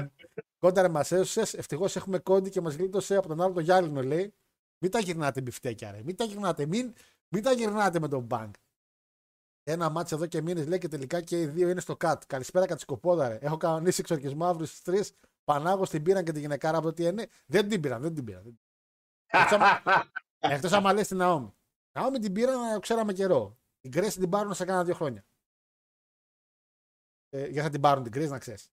Κόνταρε 0.60 0.88
μας 0.88 1.12
έσωσες. 1.12 1.54
Ευτυχώς 1.54 1.96
έχουμε 1.96 2.20
κόντι 2.20 2.50
και 2.50 2.62
μας 2.62 2.76
γλίτωσε 2.76 3.16
από 3.16 3.28
τον 3.28 3.42
άλλο 3.42 3.54
το 3.54 3.60
γυάλινο, 3.60 4.02
λέει. 4.04 4.34
Μην 4.80 4.92
τα 4.92 5.00
γυρνάτε 5.00 5.42
μπιφτέκια, 5.42 5.92
ρε. 5.92 6.02
Μην 6.04 6.16
τα 6.16 6.24
γυρνάτε. 6.24 6.66
Μην, 6.66 6.94
μην 7.30 7.44
τα 7.44 7.52
γυρνάτε 7.52 8.00
με 8.00 8.08
τον 8.08 8.24
μπανκ. 8.24 8.56
Ένα 9.64 9.90
μάτσο 9.90 10.16
εδώ 10.16 10.26
και 10.26 10.42
μήνες 10.42 10.68
λέει 10.68 10.78
και 10.78 10.88
τελικά 10.88 11.22
και 11.22 11.42
οι 11.42 11.46
δύο 11.46 11.70
είναι 11.70 11.80
στο 11.82 11.96
κατ. 11.98 12.24
Καλησπέρα 12.28 12.66
Κατσικοπόδα, 12.66 13.28
ρε. 13.28 13.38
Έχω 13.42 13.58
κανονίσει 13.58 14.02
εξορκισμό 14.02 14.46
αύριο 14.46 14.66
στις 14.66 14.82
3. 14.82 15.16
Πανάγος 15.46 15.90
την 15.90 16.04
πήραν 16.04 16.24
και 16.24 16.32
την 16.32 16.42
γυναικάρα 16.42 16.78
από 16.78 16.94
το 16.94 17.04
TNA. 17.04 17.24
Δεν 17.46 17.70
την 17.70 17.82
πήραν, 17.82 18.02
δεν 18.02 18.14
την 18.14 18.24
πήραν. 18.24 18.60
Εκτός 20.40 20.72
άμα 20.72 20.94
λες 20.94 21.08
την 21.08 21.18
Ναόμη. 21.18 21.56
Ναόμη 21.92 22.20
την 22.20 22.34
πήραν, 22.34 22.74
το 22.74 22.80
ξέραμε 22.80 23.14
καιρό. 23.14 23.58
Την 23.82 23.92
Grace 23.96 24.14
την 24.14 24.30
πάρουν 24.30 24.54
σε 24.54 24.66
κάνα 24.66 24.84
δύο 24.84 24.94
χρόνια. 24.94 25.26
Ε, 27.30 27.48
για 27.48 27.64
θα 27.64 27.70
την 27.70 27.82
πάρουν 27.82 28.04
την 28.04 28.22
Grace, 28.22 28.30
να 28.30 28.38
ξέρεις. 28.38 28.72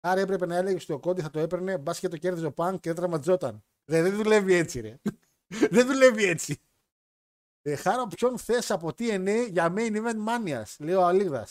Άρα 0.00 0.20
έπρεπε 0.20 0.46
να 0.46 0.56
έλεγες 0.56 0.82
ότι 0.82 0.92
ο 0.92 0.98
Κόντι 0.98 1.22
θα 1.22 1.30
το 1.30 1.38
έπαιρνε, 1.38 1.78
μπας 1.78 1.98
και 1.98 2.08
το 2.08 2.16
κέρδιζε 2.16 2.46
ο 2.46 2.52
Πανκ 2.52 2.80
και 2.80 2.88
δεν 2.88 2.96
τραυματιζόταν. 2.96 3.64
Ρε, 3.86 4.02
δεν 4.02 4.16
δουλεύει 4.16 4.54
έτσι, 4.54 4.80
ρε. 4.80 4.98
δεν 5.74 5.86
δουλεύει 5.86 6.24
έτσι. 6.24 6.60
Ε, 7.62 7.76
χάρα 7.76 8.06
ποιον 8.06 8.38
θες 8.38 8.70
από 8.70 8.88
TNA 8.88 9.48
για 9.50 9.74
main 9.76 9.96
event 9.96 10.26
mania, 10.28 10.62
λέει 10.78 10.94
ο 10.94 11.06
Αλίγδα. 11.06 11.46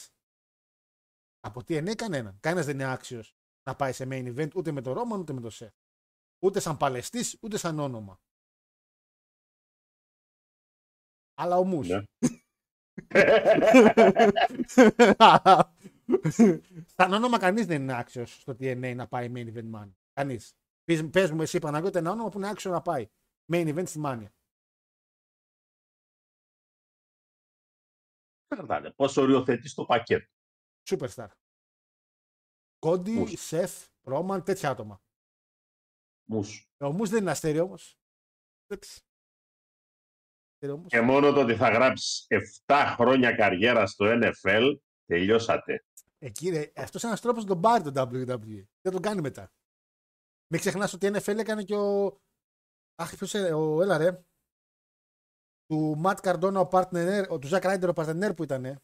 Από 1.46 1.60
TNA 1.60 1.96
κανέναν. 1.96 2.38
Κανένας 2.40 2.66
δεν 2.66 2.76
είναι 2.76 2.92
άξιος 2.92 3.36
να 3.64 3.76
πάει 3.76 3.94
σε 3.94 4.06
main 4.10 4.36
event 4.36 4.56
ούτε 4.56 4.72
με 4.72 4.82
το 4.82 4.94
Ρόμαν 4.94 5.20
ούτε 5.20 5.34
με 5.34 5.42
το 5.42 5.50
Σεφ. 5.50 5.74
Ούτε 6.40 6.60
σαν 6.60 6.78
παλαιστής 6.78 7.38
ούτε 7.42 7.58
σαν 7.58 7.80
όνομα. 7.80 8.20
Αλλά 11.34 11.58
ομούς. 11.58 11.88
Ναι. 11.88 12.04
Σαν 16.96 17.14
όνομα 17.14 17.40
κανείς 17.40 17.66
δεν 17.66 17.82
είναι 17.82 17.98
άξιος 17.98 18.42
στο 18.42 18.56
TNA 18.60 18.94
να 18.96 19.08
πάει 19.08 19.32
main 19.36 19.54
event 19.54 19.72
mania. 19.72 19.94
Κανείς. 20.14 20.54
Πες 21.12 21.32
μου 21.32 21.42
εσύ 21.42 21.60
Παναγιώτη 21.60 21.98
ένα 21.98 22.12
όνομα 22.12 22.30
που 22.30 22.38
είναι 22.38 22.50
άξιο 22.50 22.72
να 22.72 22.82
πάει 22.82 23.08
main 23.54 23.76
event 23.76 23.88
στη 23.88 24.02
mania. 24.06 24.28
Κρατάνε. 28.48 28.92
Πώς 28.92 29.18
οριοθετείς 29.18 29.74
το 29.74 29.86
πακέτο; 29.86 30.28
Superstar. 30.86 31.28
Κόντι, 32.80 33.12
Μους. 33.12 33.32
Σεφ, 33.32 33.88
Ρόμαν, 34.02 34.44
τέτοια 34.44 34.70
άτομα. 34.70 35.02
Μους. 36.30 36.70
Ο 36.78 36.92
Μους 36.92 37.10
δεν 37.10 37.22
είναι 37.22 37.32
αστέρι 37.32 37.60
όμως. 37.60 38.00
Όμως. 40.62 40.90
Και 40.90 41.02
μόνο 41.02 41.34
το 41.34 41.42
ότι 41.42 41.56
θα 41.56 41.70
γράψεις 41.70 42.26
7 42.68 42.94
χρόνια 42.98 43.36
καριέρα 43.36 43.88
στο 43.88 44.06
NFL, 44.06 44.78
τελειώσατε. 45.06 45.86
Ε, 46.20 46.30
κύριε, 46.30 46.72
αυτός 46.76 47.02
είναι 47.02 47.12
ένας 47.12 47.22
τρόπος 47.22 47.44
να 47.44 47.50
τον 47.50 47.62
πάρει 47.62 47.84
το 47.84 48.10
WWE. 48.12 48.64
Δεν 48.82 48.92
τον 48.92 49.02
κάνει 49.02 49.22
μετά. 49.22 49.54
Μην 50.48 50.60
ξεχνάς 50.60 50.94
ότι 50.94 51.06
η 51.06 51.10
NFL 51.14 51.38
έκανε 51.38 51.64
και 51.64 51.76
ο. 51.76 52.20
Αχ, 52.96 53.16
ποιος 53.16 53.34
ο 53.34 53.82
έλα 53.82 53.98
ρε. 53.98 54.24
Του 55.66 55.96
Ματ 55.98 56.20
Καρντόνα 56.20 56.60
ο 56.60 56.68
partner, 56.72 57.26
ο, 57.30 57.40
του 57.40 57.48
Ζακ 57.48 57.64
Ράιντερ 57.64 57.90
ο 57.90 57.94
partner 57.96 58.36
που 58.36 58.44
ήταν. 58.44 58.84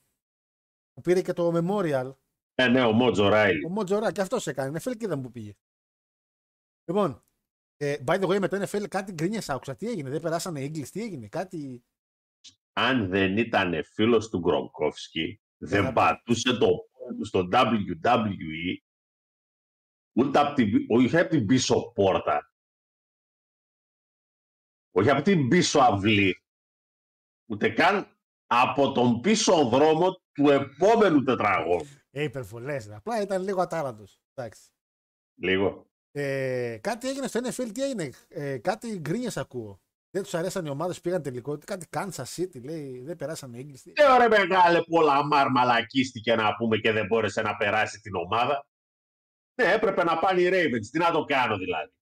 Που 1.01 1.09
πήρε 1.09 1.21
και 1.21 1.33
το 1.33 1.51
Memorial. 1.55 2.15
Ε, 2.55 2.67
ναι, 2.67 2.83
ο 2.83 2.91
Μότζο 2.91 3.27
Ράιλι. 3.27 3.65
Ο 3.65 3.69
Μότζορα 3.69 4.11
και 4.11 4.21
αυτός 4.21 4.47
έκανε. 4.47 4.79
NFL 4.79 4.97
και 4.97 5.05
είδαμε 5.05 5.21
που 5.21 5.31
πήγε. 5.31 5.53
Λοιπόν, 6.85 7.25
ε, 7.77 7.95
by 8.05 8.21
the 8.21 8.27
way, 8.27 8.39
με 8.39 8.47
το 8.47 8.61
NFL 8.61 8.87
κάτι 8.89 9.11
γκρίνιες 9.11 9.49
άκουσα. 9.49 9.75
Τι 9.75 9.87
έγινε, 9.87 10.09
δεν 10.09 10.21
περάσανε 10.21 10.65
English, 10.65 10.87
τι 10.87 11.01
έγινε, 11.01 11.27
κάτι. 11.27 11.85
Αν 12.73 13.07
δεν 13.07 13.37
ήταν 13.37 13.83
φίλος 13.83 14.29
του 14.29 14.39
Γκρογκόφσκι, 14.39 15.41
δεν 15.57 15.83
θα- 15.83 15.93
πατούσε 15.93 16.57
το 16.57 16.67
πόδι 16.91 17.17
του 17.17 17.25
στο 17.25 17.47
WWE 17.51 18.77
ούτε 20.13 20.39
από 20.39 20.53
την, 20.55 20.85
όχι 20.89 21.17
από 21.17 21.29
την 21.29 21.45
πίσω 21.45 21.91
πόρτα. 21.95 22.51
Όχι 24.91 25.09
από 25.09 25.21
την 25.21 25.47
πίσω 25.47 25.79
αυλή. 25.79 26.43
Ούτε 27.49 27.69
καν 27.69 28.17
από 28.45 28.91
τον 28.91 29.19
πίσω 29.21 29.69
δρόμο 29.69 30.20
του 30.33 30.49
επόμενου 30.49 31.23
τετραγώνου. 31.23 31.89
Ε, 32.11 32.23
υπερβολές. 32.23 32.89
Απλά 32.89 33.21
ήταν 33.21 33.43
λίγο 33.43 33.61
ατάραντος. 33.61 34.19
Εντάξει. 34.33 34.61
Λίγο. 35.35 35.85
Ε, 36.11 36.77
κάτι 36.81 37.09
έγινε 37.09 37.27
στο 37.27 37.39
NFL, 37.43 37.69
τι 37.73 37.83
έγινε; 37.83 38.09
Ε, 38.27 38.57
κάτι 38.57 38.99
γκρίνιες 38.99 39.37
ακούω. 39.37 39.81
Δεν 40.13 40.23
τους 40.23 40.33
αρέσαν 40.33 40.65
οι 40.65 40.69
ομάδες 40.69 40.95
που 40.95 41.01
πήγαν 41.01 41.21
τελικό. 41.21 41.57
Κάτι 41.57 41.87
Kansas 41.91 42.35
City 42.35 42.63
λέει, 42.63 43.01
δεν 43.01 43.15
περάσανε 43.15 43.57
έγκληση. 43.57 43.93
Ε, 43.95 44.11
ωραία 44.11 44.27
μεγάλε 44.29 44.81
που 44.81 44.97
ο 44.97 45.01
Λαμάρ 45.01 45.49
μαλακίστηκε 45.49 46.35
να 46.35 46.55
πούμε 46.55 46.77
και 46.77 46.91
δεν 46.91 47.05
μπόρεσε 47.05 47.41
να 47.41 47.55
περάσει 47.55 47.99
την 48.01 48.15
ομάδα. 48.15 48.65
Ναι, 49.61 49.73
έπρεπε 49.73 50.03
να 50.03 50.19
πάνε 50.19 50.41
οι 50.41 50.49
Ravens. 50.51 50.85
Τι 50.91 50.97
να 50.97 51.11
το 51.11 51.25
κάνω 51.25 51.57
δηλαδή. 51.57 51.93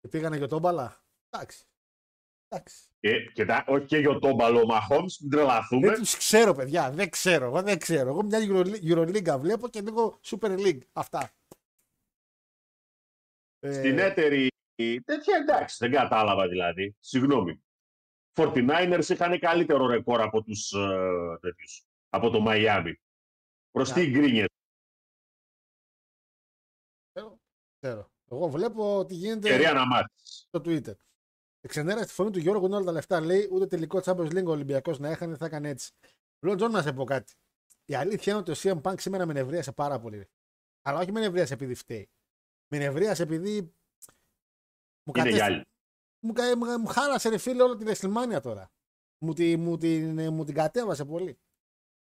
Και 0.00 0.08
πήγανε 0.08 0.36
για 0.36 0.48
τον 0.48 0.60
μπαλά. 0.60 1.04
Εντάξει. 1.30 1.64
Εντάξει. 2.52 2.86
Και, 3.00 3.30
και 3.32 3.44
τα, 3.44 3.64
όχι 3.68 3.86
και 3.86 3.96
για 3.98 4.10
ο 4.10 4.18
Τόμπαλο 4.18 4.60
ο 4.60 4.66
Μαχόμς, 4.66 5.18
μην 5.20 5.30
τρελαθούμε. 5.30 5.86
Δεν 5.88 5.98
τους 5.98 6.16
ξέρω, 6.16 6.54
παιδιά. 6.54 6.90
Δεν 6.90 7.10
ξέρω. 7.10 7.44
Εγώ 7.44 7.62
δεν 7.62 7.78
ξέρω. 7.78 8.08
Εγώ 8.08 8.22
μια 8.24 8.38
Euro- 8.42 8.82
Euroliga 8.82 9.36
βλέπω 9.38 9.68
και 9.68 9.80
λίγο 9.80 10.20
Super 10.24 10.58
League. 10.58 10.80
Αυτά. 10.92 11.30
Ε, 13.58 13.72
Στην 13.72 13.98
έτερη 13.98 14.48
τέτοια 15.04 15.36
εντάξει, 15.36 15.76
δεν 15.78 15.90
κατάλαβα 15.90 16.48
δηλαδή. 16.48 16.96
Συγγνώμη. 17.00 17.62
49ers 18.34 19.08
είχαν 19.08 19.38
καλύτερο 19.38 19.86
ρεκόρ 19.86 20.20
από 20.20 20.42
τους 20.42 20.72
ε, 20.72 21.38
τέτοιους, 21.40 21.84
από 22.08 22.30
το 22.30 22.40
Μαϊάμι. 22.40 23.00
Προς 23.70 23.92
τι 23.92 24.10
γκρίνιες; 24.10 24.46
ξέρω, 27.12 27.40
ξέρω. 27.78 28.10
Εγώ 28.30 28.48
βλέπω 28.48 29.04
τι 29.04 29.14
γίνεται 29.14 29.48
Ευκαιρία 29.48 29.72
να 29.72 29.86
μάθεις. 29.86 30.46
στο 30.48 30.60
Twitter. 30.64 30.94
Η 31.64 31.69
ξενέρα 31.69 32.02
στη 32.02 32.12
φωνή 32.12 32.30
του 32.30 32.38
Γιώργου 32.38 32.66
είναι 32.66 32.74
όλα 32.76 32.84
τα 32.84 32.92
λεφτά. 32.92 33.20
Λέει 33.20 33.48
ούτε 33.52 33.66
τελικό 33.66 34.00
Champions 34.04 34.32
League 34.32 34.44
ο 34.46 34.50
Ολυμπιακός 34.50 34.98
να 34.98 35.08
έχανε 35.08 35.36
θα 35.36 35.46
έκανε 35.46 35.68
έτσι. 35.68 35.90
Λέω 36.44 36.54
Τζον 36.54 36.70
να 36.70 36.82
σε 36.82 36.92
πω 36.92 37.04
κάτι. 37.04 37.34
Η 37.84 37.94
αλήθεια 37.94 38.32
είναι 38.32 38.40
ότι 38.48 38.50
ο 38.50 38.54
CM 38.56 38.80
Punk 38.90 39.00
σήμερα 39.00 39.26
με 39.26 39.32
νευρίασε 39.32 39.72
πάρα 39.72 40.00
πολύ. 40.00 40.28
Αλλά 40.82 40.98
όχι 40.98 41.12
με 41.12 41.20
νευρίασε 41.20 41.54
επειδή 41.54 41.74
φταίει. 41.74 42.10
Με 42.68 42.78
νευρίασε 42.78 43.22
επειδή. 43.22 43.60
Μου, 43.62 45.12
Είναι 45.16 45.18
κατέστη- 45.18 45.34
για 45.34 45.44
άλλη. 45.44 45.64
μου, 46.24 46.32
κα- 46.32 46.56
μου, 46.56 46.78
μου 46.80 46.86
χάλασε 46.86 47.28
ρε 47.28 47.38
φίλε 47.38 47.62
όλη 47.62 47.76
τη 47.76 47.84
WrestleMania 47.86 48.40
τώρα. 48.42 48.70
Μου, 49.18 49.32
τη, 49.32 49.56
μου, 49.56 49.76
την, 49.76 50.18
ε, 50.18 50.30
μου 50.30 50.44
την 50.44 50.54
κατέβασε 50.54 51.04
πολύ. 51.04 51.38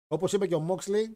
Όπως 0.09 0.33
είπε 0.33 0.47
και 0.47 0.55
ο 0.55 0.67
Moxley, 0.71 1.13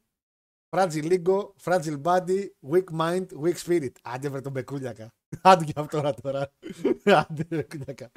Fragile 0.76 1.22
ego, 1.22 1.52
fragile 1.62 2.02
body, 2.02 2.46
weak 2.70 2.84
mind, 2.98 3.26
weak 3.42 3.56
spirit. 3.56 3.92
Άντε 4.02 4.28
βρε 4.28 4.40
τον 4.40 4.52
Μπεκούλιακα. 4.52 5.14
Άντε 5.42 5.64
και 5.64 5.72
αυτό 5.76 6.00
τώρα. 6.00 6.14
τώρα. 6.14 6.52
Άντε 7.04 7.46
ρε 7.50 7.62
κούλιακα. 7.62 8.10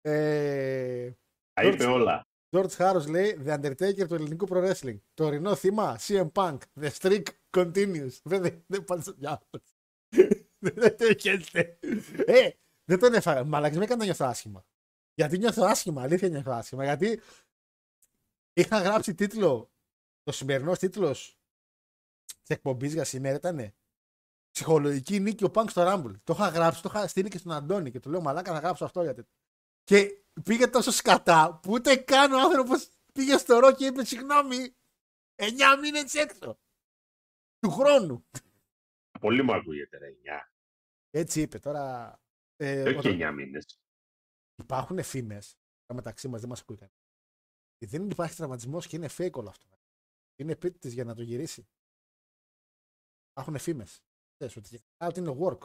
Ε, 0.00 1.10
Τα 1.52 1.62
είπε 1.62 1.84
όλα. 1.84 2.26
George 2.56 2.76
Harris 2.76 3.06
λέει 3.08 3.40
The 3.44 3.54
Undertaker 3.60 4.06
του 4.08 4.14
ελληνικού 4.14 4.46
pro 4.50 4.70
wrestling. 4.70 4.98
Το 5.14 5.24
ορεινό 5.24 5.54
θύμα 5.54 5.98
CM 6.00 6.30
Punk. 6.32 6.58
The 6.80 6.90
streak 6.98 7.22
continues. 7.50 8.10
Δεν 8.22 8.42
δεν- 8.42 8.64
δεν 8.66 8.84
πάνε 8.84 9.02
στο 9.02 9.12
διάβολο. 9.12 9.62
Δεν 10.58 10.96
το 10.96 11.04
έχετε. 11.04 11.78
Ε, 12.26 12.48
δεν 12.84 12.98
τον 12.98 13.14
έφαγα. 13.14 13.44
Μαλακή 13.44 13.76
με 13.78 13.84
έκανε 13.84 13.98
να 13.98 14.04
νιώθω 14.04 14.24
άσχημα. 14.24 14.64
Γιατί 15.14 15.38
νιώθω 15.38 15.64
άσχημα, 15.64 16.02
αλήθεια 16.02 16.28
νιώθω 16.28 16.50
άσχημα. 16.52 16.84
Γιατί 16.84 17.20
είχα 18.52 18.78
γράψει 18.80 19.14
τίτλο, 19.14 19.70
το 20.22 20.32
σημερινός 20.32 20.78
τίτλος 20.78 21.38
της 22.24 22.56
εκπομπής 22.56 22.92
για 22.92 23.04
σήμερα 23.04 23.36
ήταν 23.36 23.74
Ψυχολογική 24.54 25.20
νίκη 25.20 25.44
ο 25.44 25.50
Punk 25.54 25.64
στο 25.68 25.82
Rumble. 25.86 26.12
Το 26.24 26.32
είχα 26.32 26.48
γράψει, 26.48 26.82
το 26.82 26.88
είχα 26.94 27.06
στείλει 27.08 27.28
και 27.28 27.38
στον 27.38 27.52
Αντώνη 27.52 27.90
και 27.90 28.00
του 28.00 28.10
λέω 28.10 28.20
Μαλάκα 28.20 28.52
θα 28.52 28.58
γράψω 28.58 28.84
αυτό 28.84 29.02
γιατί. 29.02 29.24
Και 29.84 30.22
πήγε 30.44 30.66
τόσο 30.68 30.90
σκατά 30.90 31.58
που 31.62 31.72
ούτε 31.72 31.96
καν 31.96 32.32
ο 32.32 32.40
άνθρωπος 32.40 32.88
πήγε 33.12 33.36
στο 33.38 33.58
ρο 33.58 33.74
και 33.74 33.86
είπε 33.86 34.04
συγγνώμη, 34.04 34.74
9 35.34 35.46
μήνες 35.80 36.14
έξω. 36.14 36.58
Του 37.58 37.70
χρόνου. 37.70 38.26
Πολύ 39.20 39.42
μου 39.42 39.54
ακούγεται, 39.54 39.98
ρε. 39.98 40.06
9. 40.08 40.50
Έτσι 41.10 41.40
είπε 41.40 41.58
τώρα. 41.58 42.18
Ε, 42.56 42.82
Όχι 42.82 42.96
όταν- 42.96 43.12
9 43.12 43.32
μήνες. 43.32 43.80
Υπάρχουν 44.62 45.02
φήμες. 45.02 45.58
Μεταξύ 45.94 46.28
μας 46.28 46.40
δεν 46.40 46.48
μας 46.48 46.60
ακούει 46.60 46.76
κανένα. 46.76 46.98
Δεν 47.78 48.10
υπάρχει 48.10 48.36
τραυματισμός 48.36 48.86
και 48.86 48.96
είναι 48.96 49.08
fake 49.16 49.32
όλο 49.32 49.48
αυτό. 49.48 49.66
Είναι 50.36 50.52
επίτηδε 50.52 50.94
για 50.94 51.04
να 51.04 51.14
το 51.14 51.22
γυρίσει. 51.22 51.66
Υπάρχουν 53.30 53.58
φήμες. 53.58 54.02
Ότι, 54.56 54.76
α, 55.04 55.06
ότι 55.06 55.20
είναι 55.20 55.36
work. 55.40 55.58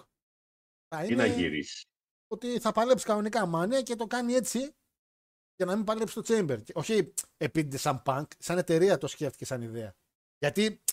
Α, 0.96 1.04
Τι 1.06 1.16
να 1.16 1.26
γυρίσεις. 1.26 1.86
ότι 2.28 2.60
θα 2.60 2.72
παλέψεις 2.72 3.06
κανονικά 3.08 3.46
μάνια 3.46 3.82
και 3.82 3.96
το 3.96 4.08
κάνει 4.08 4.34
έτσι 4.34 4.60
για 5.56 5.66
να 5.66 5.76
μην 5.76 5.86
παλέψεις 5.86 6.14
το 6.14 6.22
Chamber. 6.28 6.64
Και 6.64 6.74
όχι 6.76 7.14
επίτηδες 7.38 7.82
σαν 7.82 8.02
punk, 8.06 8.24
σαν 8.38 8.58
εταιρεία 8.58 8.98
το 8.98 9.08
σκέφτηκε 9.08 9.46
σαν 9.46 9.62
ιδέα. 9.62 9.96
Γιατί 10.38 10.84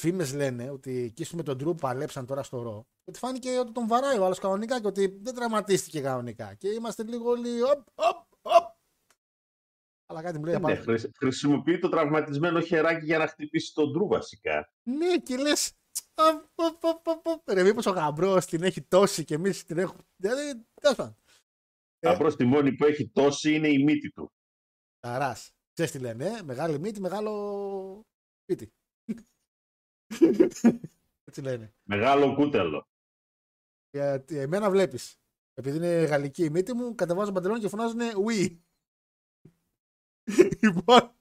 φήμες 0.00 0.32
λένε 0.34 0.70
ότι 0.70 0.96
εκεί 0.96 1.36
με 1.36 1.42
τον 1.42 1.58
Drew 1.62 1.76
παλέψαν 1.80 2.26
τώρα 2.26 2.42
στο 2.42 2.62
ρο. 2.62 2.86
Ότι 3.04 3.18
φάνηκε 3.18 3.58
ότι 3.58 3.72
τον 3.72 3.86
βαράει 3.88 4.18
ο 4.18 4.24
άλλος 4.24 4.38
κανονικά 4.38 4.80
και 4.80 4.86
ότι 4.86 5.18
δεν 5.22 5.34
τραυματίστηκε 5.34 6.00
κανονικά. 6.00 6.54
Και 6.54 6.68
είμαστε 6.68 7.02
λίγο 7.02 7.30
όλοι. 7.30 7.62
Οπ, 7.62 7.86
οπ, 7.94 8.26
οπ. 8.42 8.74
Αλλά 10.08 10.22
κάτι 10.22 10.38
μου 10.38 10.44
λέει 10.44 10.54
Ναι, 10.54 10.60
απάνω. 10.60 10.82
χρησι- 10.82 11.16
χρησιμοποιεί 11.16 11.78
το 11.78 11.88
τραυματισμένο 11.88 12.60
χεράκι 12.60 13.04
για 13.04 13.18
να 13.18 13.26
χτυπήσει 13.26 13.74
τον 13.74 13.92
Ντρού 13.92 14.06
βασικά. 14.06 14.72
Ναι, 14.82 15.18
και 15.18 15.36
λες. 15.36 15.72
Ρε, 17.44 17.62
μήπως 17.62 17.86
ο 17.86 17.90
γαμπρός 17.90 18.46
την 18.46 18.62
έχει 18.62 18.82
τόση 18.82 19.24
και 19.24 19.34
εμείς 19.34 19.64
την 19.64 19.78
έχουμε. 19.78 20.02
Δηλαδή, 20.16 20.66
τέλος 20.80 20.96
πάντων. 20.96 21.16
Ε. 21.98 22.08
Απλώ 22.08 22.36
τη 22.36 22.44
μόνη 22.44 22.72
που 22.72 22.84
έχει 22.84 23.08
τόση 23.08 23.54
είναι 23.54 23.68
η 23.68 23.84
μύτη 23.84 24.10
του. 24.10 24.32
Ταράς. 25.00 25.50
Ξέρεις 25.72 25.92
τι 25.92 25.98
λένε, 25.98 26.24
ε; 26.24 26.42
μεγάλη 26.42 26.78
μύτη, 26.78 27.00
μεγάλο 27.00 28.06
σπίτι. 28.42 28.72
Έτσι 31.28 31.40
λένε. 31.42 31.74
Μεγάλο 31.82 32.34
κούτελο. 32.34 32.88
Γιατί 33.90 34.38
εμένα 34.38 34.70
βλέπεις. 34.70 35.20
Επειδή 35.54 35.76
είναι 35.76 36.04
γαλλική 36.04 36.44
η 36.44 36.50
μύτη 36.50 36.74
μου, 36.74 36.94
κατεβάζω 36.94 37.32
παντελόνι 37.32 37.60
και 37.60 37.68
φωνάζουν 37.68 38.00
Oui. 38.26 38.58
λοιπόν, 40.62 41.16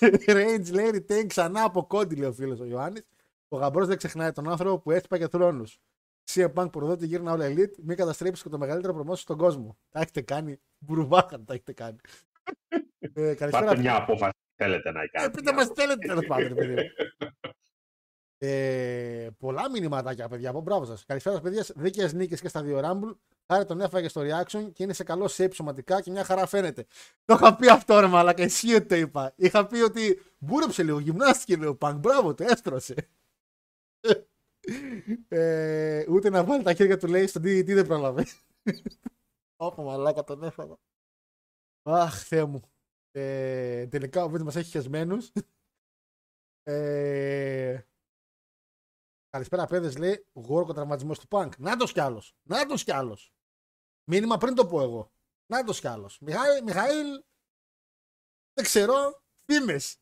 Range 0.36 0.70
λέει 0.72 0.90
retain 0.92 1.24
ξανά 1.26 1.62
από 1.62 1.86
κόντι, 1.86 2.16
λέει 2.16 2.28
ο 2.28 2.32
φίλος 2.32 2.60
ο 2.60 2.64
Ιωάννης. 2.64 3.06
Ο 3.48 3.56
γαμπρός 3.56 3.86
δεν 3.86 3.96
ξεχνάει 3.96 4.32
τον 4.32 4.48
άνθρωπο 4.48 4.78
που 4.78 4.90
έσπαγε 4.90 5.28
θρόνους. 5.28 5.78
CM 6.30 6.52
Punk 6.54 6.70
προδότη 6.72 7.06
γύρνα 7.06 7.32
όλα 7.32 7.46
elite, 7.48 7.74
μην 7.82 7.96
καταστρέψεις 7.96 8.42
και 8.42 8.48
το 8.48 8.58
μεγαλύτερο 8.58 8.92
προμόσιο 8.92 9.22
στον 9.22 9.36
κόσμο. 9.36 9.76
Τα 9.90 10.00
έχετε 10.00 10.20
κάνει. 10.20 10.60
Μπουρουβάχαν 10.78 11.44
τα 11.44 11.52
έχετε 11.54 11.72
κάνει. 11.72 11.96
ε, 12.98 13.34
καλησπέρα. 13.34 13.64
Πάρτε 13.66 13.80
μια 13.80 13.96
απόφαση 13.96 14.32
που 14.32 14.54
θέλετε 14.64 14.90
να 14.90 15.02
Ε, 15.02 15.06
κάνετε. 15.06 15.38
πείτε 15.38 15.52
μας 15.52 15.66
θέλετε 15.74 16.06
τέλος 16.06 16.26
πάντων, 16.26 16.48
ρε 16.48 16.54
παιδί 16.54 16.72
μου. 16.74 16.80
Ε, 18.38 19.28
πολλά 19.38 19.70
μηνυματάκια, 19.70 20.28
παιδιά. 20.28 20.50
Από 20.50 20.60
μπράβο 20.60 20.84
σας. 20.84 21.04
Καλησπέρα, 21.04 21.40
παιδιά. 21.40 21.64
Δίκαιες 21.74 22.12
νίκες 22.12 22.40
και 22.40 22.48
στα 22.48 22.62
δύο 22.62 22.80
Rumble. 22.84 23.16
Χάρη 23.52 23.64
τον 23.64 23.80
έφαγε 23.80 24.08
στο 24.08 24.20
reaction 24.20 24.70
και 24.72 24.82
είναι 24.82 24.92
σε 24.92 25.04
καλό 25.04 25.30
shape 25.36 25.52
σωματικά 25.52 26.00
και 26.00 26.10
μια 26.10 26.24
χαρά 26.24 26.46
φαίνεται. 26.46 26.86
Το 27.24 27.34
είχα 27.34 27.56
πει 27.56 27.68
αυτό, 27.70 28.00
ρε 28.00 28.06
Μαλάκα. 28.06 28.42
Εσύ 28.42 28.74
ότι 28.74 28.86
το 28.86 28.94
είπα. 28.94 29.32
Είχα 29.36 29.66
πει 29.66 29.78
ότι 29.80 30.20
μπούρεψε 30.38 30.82
λίγο, 30.82 30.98
γυμνάστηκε 30.98 31.56
λίγο. 31.56 31.74
Πανκ, 31.74 31.98
μπράβο, 31.98 32.34
το 32.34 32.44
έστρωσε. 32.44 32.94
Ε, 35.28 36.06
ούτε 36.10 36.30
να 36.30 36.44
βάλει 36.44 36.62
τα 36.62 36.74
χέρια 36.74 36.96
του 36.98 37.06
λέει 37.06 37.26
στον 37.26 37.42
DDT 37.42 37.66
δεν 37.66 37.86
πρόλαβε. 37.86 38.26
Ωπα 39.56 39.82
μαλάκα 39.82 40.24
τον 40.24 40.42
έφαγα. 40.42 40.76
Αχ, 41.82 42.24
Θεέ 42.26 42.44
μου. 42.44 42.60
Ε, 43.10 43.86
τελικά 43.86 44.24
ο 44.24 44.28
βίντεο 44.28 44.44
μας 44.44 44.56
έχει 44.56 44.70
χεσμένους. 44.70 45.32
Ε, 46.68 47.80
καλησπέρα, 49.28 49.66
παιδες, 49.66 49.96
λέει. 49.96 50.26
Γόρκο 50.32 50.72
τραυματισμός 50.72 51.18
του 51.18 51.28
Πανκ. 51.28 51.58
Να 51.58 51.76
το 51.76 51.84
κι 51.84 52.00
άλλο. 52.00 52.22
Να 52.42 52.66
το 52.66 52.74
κι 52.74 52.92
άλλο. 52.92 53.18
Μήνυμα 54.10 54.36
πριν 54.36 54.54
το 54.54 54.66
πω 54.66 54.82
εγώ. 54.82 55.12
Να 55.46 55.64
το 55.64 55.72
κι 55.72 55.86
άλλο. 55.86 56.10
Μιχαήλ, 56.20 56.62
Μιχαήλ, 56.64 57.24
δεν 58.52 58.64
ξέρω. 58.64 59.24
Φήμες. 59.44 60.00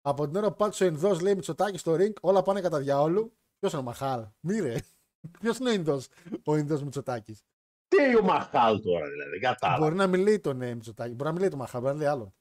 Από 0.00 0.26
την 0.26 0.36
ώρα 0.36 0.48
που 0.48 0.56
πάτησε 0.56 0.84
ο 0.84 0.86
Ινδός, 0.86 1.20
λέει 1.20 1.34
Μητσοτάκη 1.34 1.78
στο 1.78 1.94
ring, 1.94 2.12
όλα 2.20 2.42
πάνε 2.42 2.60
κατά 2.60 2.78
διαόλου. 2.78 3.32
Ποιος 3.58 3.72
είναι 3.72 3.80
ο 3.80 3.84
Μαχάλ; 3.84 4.26
Μύρε. 4.40 4.76
Ποιος 5.40 5.58
είναι 5.58 5.70
ο 5.70 5.72
Ινδός, 5.72 6.08
ο 6.44 6.56
Ινδός 6.56 6.82
Μητσοτάκης; 6.82 7.42
Τι 7.88 8.16
ο 8.16 8.22
Μαχάλ 8.22 8.80
τώρα 8.80 9.08
δηλαδή. 9.08 9.30
δεν 9.30 9.40
Κατάλαβα. 9.40 9.84
Μπορεί 9.84 9.94
να 9.94 10.06
μην 10.06 10.20
λέει 10.20 10.40
τον 10.40 10.62
ε, 10.62 10.74
Μητσοτάκη, 10.74 11.10
μπορεί 11.10 11.24
να 11.24 11.30
μην 11.30 11.40
λέει 11.40 11.48
τον 11.48 11.58
Μαχάλ, 11.58 11.80
μπορεί 11.80 11.92
να 11.92 11.98
λέει 11.98 12.08
άλλον. 12.08 12.34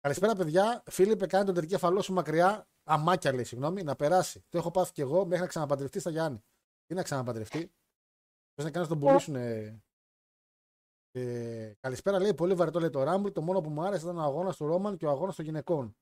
Καλησπέρα, 0.00 0.34
παιδιά. 0.34 0.82
Φίλιππε, 0.90 1.26
κάνει 1.26 1.44
τον 1.44 1.54
τερκέφαλό 1.54 2.02
σου 2.02 2.12
μακριά. 2.12 2.66
Αμάκια 2.84 3.32
λέει, 3.32 3.44
συγγνώμη, 3.44 3.82
να 3.82 3.96
περάσει. 3.96 4.44
Το 4.48 4.58
έχω 4.58 4.70
πάθει 4.70 4.92
κι 4.92 5.00
εγώ 5.00 5.24
μέχρι 5.24 5.40
να 5.40 5.46
ξαναπαντρευτεί 5.46 6.00
στα 6.00 6.10
Γιάννη. 6.10 6.44
Τι 6.86 6.94
να 6.94 7.02
ξαναπαντρευτεί; 7.02 7.72
Πώ 8.54 8.62
να 8.62 8.70
κάνεις 8.70 8.88
να 8.88 8.96
τον 8.96 9.06
πουλήσουν. 9.06 9.34
Ε, 9.34 9.82
ε, 11.12 11.72
καλησπέρα, 11.80 12.20
λέει. 12.20 12.34
Πολύ 12.34 12.54
βαρετό 12.54 12.80
λέει 12.80 12.90
το 12.90 13.12
Rumble. 13.12 13.32
Το 13.32 13.42
μόνο 13.42 13.60
που 13.60 13.70
μου 13.70 13.82
άρεσε 13.82 14.04
ήταν 14.04 14.18
ο 14.18 14.22
αγώνας 14.22 14.56
του 14.56 14.66
Ρόμαν 14.66 14.96
και 14.96 15.06
ο 15.06 15.10
αγώνας 15.10 15.36
των 15.36 15.44
γυναικών. 15.44 15.96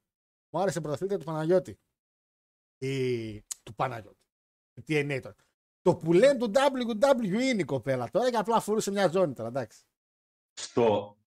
Μου 0.51 0.61
άρεσε 0.61 0.79
η 0.79 0.83
πρωταθλήτρια 0.83 1.19
του 1.19 1.25
Παναγιώτη. 1.25 1.81
Η... 2.79 3.43
Του 3.43 3.75
Παναγιώτη. 3.75 4.25
Του 4.73 4.83
TNA 4.89 5.19
τώρα. 5.23 5.37
Το 5.81 5.97
που 5.97 6.13
λένε 6.13 6.39
του 6.39 6.51
WWE 6.55 7.25
είναι 7.25 7.61
η 7.61 7.65
κοπέλα 7.65 8.11
τώρα 8.11 8.31
και 8.31 8.37
απλά 8.37 8.61
φορούσε 8.61 8.91
μια 8.91 9.09
ζώνη 9.09 9.35
τώρα, 9.35 9.49
εντάξει. 9.49 9.85
Στο... 10.53 11.19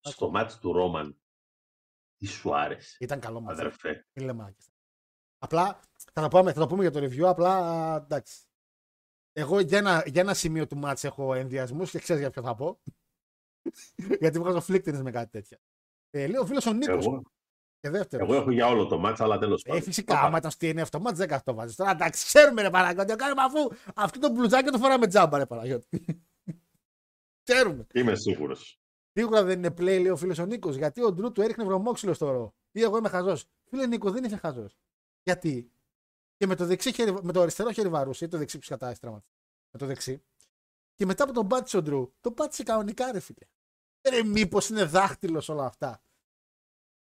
Στο 0.00 0.30
μάτι 0.30 0.58
του 0.58 0.72
Ρόμαν. 0.72 1.20
Τι 2.16 2.26
σου 2.26 2.56
άρεσε. 2.56 2.96
Ήταν 3.00 3.20
καλό 3.20 3.40
μαζί. 3.40 3.60
Αδερφέ. 3.60 4.06
Μην 4.12 4.26
λέμε 4.26 4.44
άκες. 4.44 4.72
Απλά 5.38 5.80
θα 6.12 6.22
το, 6.22 6.28
πούμε, 6.28 6.52
θα 6.52 6.60
το 6.60 6.66
πούμε 6.66 6.82
για 6.82 6.90
το 6.90 6.98
review. 6.98 7.22
Απλά 7.22 7.56
α, 7.56 7.96
εντάξει. 7.96 8.44
Εγώ 9.32 9.60
για 9.60 9.78
ένα, 9.78 10.02
για 10.06 10.20
ένα 10.20 10.34
σημείο 10.34 10.66
του 10.66 10.76
μάτς 10.76 11.04
έχω 11.04 11.34
ενδιασμούς 11.34 11.90
και 11.90 11.98
ξέρεις 11.98 12.22
για 12.22 12.30
ποιο 12.30 12.42
θα 12.42 12.54
πω. 12.54 12.80
Γιατί 14.20 14.38
βγάζω 14.38 14.60
φλίκτινες 14.60 15.02
με 15.02 15.10
κάτι 15.10 15.30
τέτοια. 15.30 15.58
Ε, 16.10 16.26
λέει 16.26 16.40
ο 16.40 16.46
φίλος 16.46 16.66
ο 16.66 16.72
Νίκος. 16.72 17.06
Εγώ, 17.06 17.22
Και 17.80 17.90
δεύτερος. 17.90 18.28
εγώ 18.28 18.36
έχω 18.40 18.50
για 18.50 18.66
όλο 18.66 18.86
το 18.86 18.98
μάτς, 18.98 19.20
αλλά 19.20 19.38
τέλος 19.38 19.62
Ε, 19.64 19.68
πάντων. 19.68 19.82
φυσικά, 19.82 20.20
άμα 20.20 20.38
ήταν 20.38 20.50
στη 20.50 20.68
9 20.68 20.78
αυτό 20.82 21.00
μάτς, 21.00 21.18
δεν 21.18 21.40
το 21.44 21.54
βάζεις. 21.54 21.76
Τώρα 21.76 21.90
εντάξει, 21.90 22.24
ξέρουμε 22.26 22.62
ρε 22.62 22.70
Παναγιώτη, 22.70 23.16
κάνουμε 23.16 23.42
αφού 23.42 23.58
αυτό 23.94 24.18
το 24.18 24.30
μπλουζάκι 24.30 24.70
το 24.70 24.78
φοράμε 24.78 25.06
τζάμπα, 25.06 25.38
ρε 25.38 25.46
Παναγιώτη. 25.46 25.88
ξέρουμε. 27.44 27.86
Είμαι 27.94 28.14
σίγουρος. 28.16 28.80
Σίγουρα 29.12 29.42
δεν 29.44 29.58
είναι 29.58 29.68
play, 29.68 29.80
λέει 29.82 30.08
ο 30.08 30.16
φίλος 30.16 30.38
ο 30.38 30.44
Νίκος, 30.46 30.76
γιατί 30.76 31.02
ο 31.02 31.12
Ντρού 31.12 31.32
του 31.32 31.42
έριχνε 31.42 31.64
βρωμόξυλο 31.64 32.12
στο 32.12 32.30
ρο. 32.30 32.54
Ή 32.72 32.82
εγώ 32.82 32.96
είμαι 32.96 33.08
χαζός. 33.08 33.44
Φίλε 33.64 33.86
Νίκο, 33.86 34.10
δεν 34.10 34.24
είσαι 34.24 34.36
χαζός. 34.36 34.78
Γιατί; 35.22 35.70
Και 36.36 36.46
με 36.46 36.54
το, 36.54 36.64
δεξί 36.66 36.92
χέρι, 36.92 37.14
με 37.22 37.32
το 37.32 37.40
αριστερό 37.40 37.70
χέρι 37.72 37.88
βαρούσε, 37.88 38.24
ή 38.24 38.28
το 38.28 38.38
δεξί 38.38 38.58
που 38.58 38.64
σκατάει 38.64 38.94
τραυματίσει. 38.94 39.32
Με 39.70 39.78
το 39.78 39.86
δεξί. 39.86 40.22
Και 41.00 41.06
μετά 41.06 41.26
που 41.26 41.32
τον 41.32 41.48
πάτησε 41.48 41.76
ο 41.76 41.82
Ντρού, 41.82 42.12
τον 42.20 42.34
πάτησε 42.34 42.62
κανονικά, 42.62 43.12
ρε 43.12 43.20
φίλε. 43.20 43.46
Ρε, 44.08 44.22
μήπως 44.22 44.68
είναι 44.68 44.84
δάχτυλος 44.84 45.48
όλα 45.48 45.64
αυτά. 45.64 46.02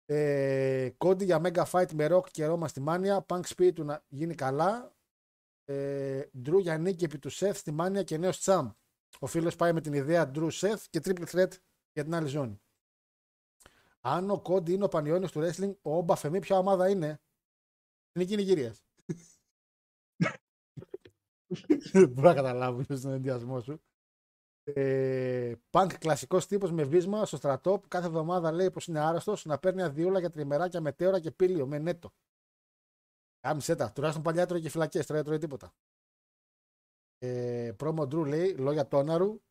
Ε, 0.06 0.89
κόντι 0.98 1.26
για 1.26 1.41
Mega 1.43 1.65
Fight 1.71 1.91
με 1.93 2.08
Rock 2.12 2.30
και 2.32 2.45
Ρώμα 2.45 2.67
στη 2.67 2.80
Μάνια. 2.80 3.26
Punk 3.28 3.41
speed 3.41 3.74
του 3.74 3.84
να 3.84 4.04
γίνει 4.08 4.36
καλά. 4.36 4.95
Ε, 5.65 6.24
Drew 6.45 6.60
για 6.62 6.78
νίκη 6.78 7.04
επί 7.04 7.19
του 7.19 7.32
Seth 7.32 7.56
στη 7.56 7.71
Μάνια 7.71 8.04
και 8.04 8.17
νέος 8.17 8.39
Τσαμ. 8.39 8.71
Ο 9.19 9.28
φίλος 9.28 9.56
πάει 9.56 9.74
με 9.74 9.82
την 9.82 9.93
ιδέα 9.93 10.32
Drew 10.34 10.50
Seth 10.52 10.82
και 10.89 11.02
triple 11.04 11.26
threat 11.26 11.52
για 11.91 12.04
την 12.04 12.13
άλλη 12.15 12.28
ζώνη. 12.28 12.62
Αν 14.02 14.30
ο 14.30 14.41
Κόντι 14.41 14.74
είναι 14.74 14.84
ο 14.84 14.88
Πανιόνιος 14.88 15.32
του 15.32 15.39
wrestling, 15.39 15.76
ο 15.82 15.98
Όμπα 15.98 16.15
Φεμή 16.15 16.39
ποια 16.39 16.58
ομάδα 16.58 16.89
είναι; 16.89 17.21
Εθνική 18.12 18.36
Νιγηρίας. 18.36 18.85
Δεν 21.92 22.10
μπορώ 22.10 22.28
να 22.28 22.34
καταλάβω 22.34 22.84
ποιο 22.84 22.96
είναι 22.96 23.12
ο 23.12 23.16
ενδιασμό 23.16 23.62
σου. 23.62 23.82
Ε, 24.64 25.54
Πανκ 25.70 25.98
κλασικός 25.98 26.48
τύπος 26.48 26.72
με 26.72 26.84
βίσμα 26.84 27.26
στο 27.26 27.38
στρατό 27.38 27.80
που 27.80 27.88
κάθε 27.88 28.08
εβδομάδα 28.08 28.52
λέει 28.52 28.72
πως 28.72 28.88
είναι 28.88 29.00
άρρωστος 29.00 29.46
να 29.46 29.58
παίρνει 29.60 29.82
αδειούλα 29.82 30.20
για 30.20 30.30
τριμεράκια 30.30 30.82
μετέωρα 30.82 31.20
και 31.20 31.32
πύλιο 31.32 31.68
με 31.68 31.78
νέτο. 31.78 32.14
Κάμισε 33.40 33.76
τα. 33.76 33.92
Τουλάχιστον 33.92 34.24
παλιά 34.24 34.46
τρώει 34.46 34.62
και 34.62 34.70
φυλακές, 34.70 35.06
τώρα 35.06 35.20
δεν 35.20 35.28
τρώει 35.28 35.38
τίποτα. 35.38 35.74
Ε, 37.18 37.74
promo 37.80 38.02
Drew 38.02 38.26
λέει, 38.26 38.56
λόγια 38.56 38.88
τόναρου, 38.88 39.42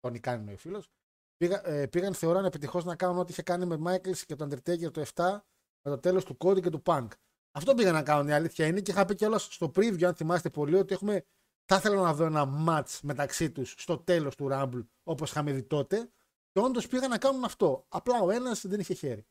τον 0.00 0.20
κάνει 0.20 0.52
ο 0.52 0.56
φίλος. 0.56 0.90
Πήγα, 1.36 1.66
ε, 1.66 1.86
πήγαν 1.86 2.14
θεωρώ 2.14 2.38
επιτυχώς 2.38 2.84
να 2.84 2.96
κάνουν 2.96 3.18
ό,τι 3.18 3.32
είχε 3.32 3.42
κάνει 3.42 3.66
με 3.66 3.78
Michaels 3.84 4.18
και 4.18 4.36
τον 4.36 4.50
Undertaker 4.50 4.92
το 4.92 5.00
7 5.00 5.40
με 5.82 5.90
το 5.90 5.98
τέλος 5.98 6.24
του 6.24 6.36
Cody 6.38 6.60
και 6.62 6.70
του 6.70 6.82
Punk. 6.84 7.08
Αυτό 7.52 7.74
πήγαν 7.74 7.92
να 7.92 8.02
κάνουν 8.02 8.28
η 8.28 8.32
αλήθεια 8.32 8.66
είναι 8.66 8.80
και 8.80 8.90
είχα 8.90 9.04
πει 9.04 9.14
κιόλας 9.14 9.42
στο 9.50 9.70
preview, 9.74 10.04
αν 10.04 10.14
θυμάστε 10.14 10.50
πολύ, 10.50 10.74
ότι 10.74 10.94
έχουμε. 10.94 11.24
Θα 11.64 11.76
ήθελα 11.76 12.02
να 12.02 12.14
δω 12.14 12.24
ένα 12.24 12.64
match 12.68 12.98
μεταξύ 13.02 13.50
τους 13.50 13.74
στο 13.78 13.98
τέλος 13.98 14.36
του 14.36 14.48
Rumble 14.52 14.86
όπως 15.02 15.30
είχαμε 15.30 15.52
δει 15.52 15.62
τότε. 15.62 16.10
Και 16.50 16.60
όντως 16.60 16.88
πήγαν 16.88 17.10
να 17.10 17.18
κάνουν 17.18 17.44
αυτό. 17.44 17.84
Απλά 17.88 18.20
ο 18.20 18.30
ένας 18.30 18.66
δεν 18.66 18.80
είχε 18.80 18.94
χέρι. 18.94 19.26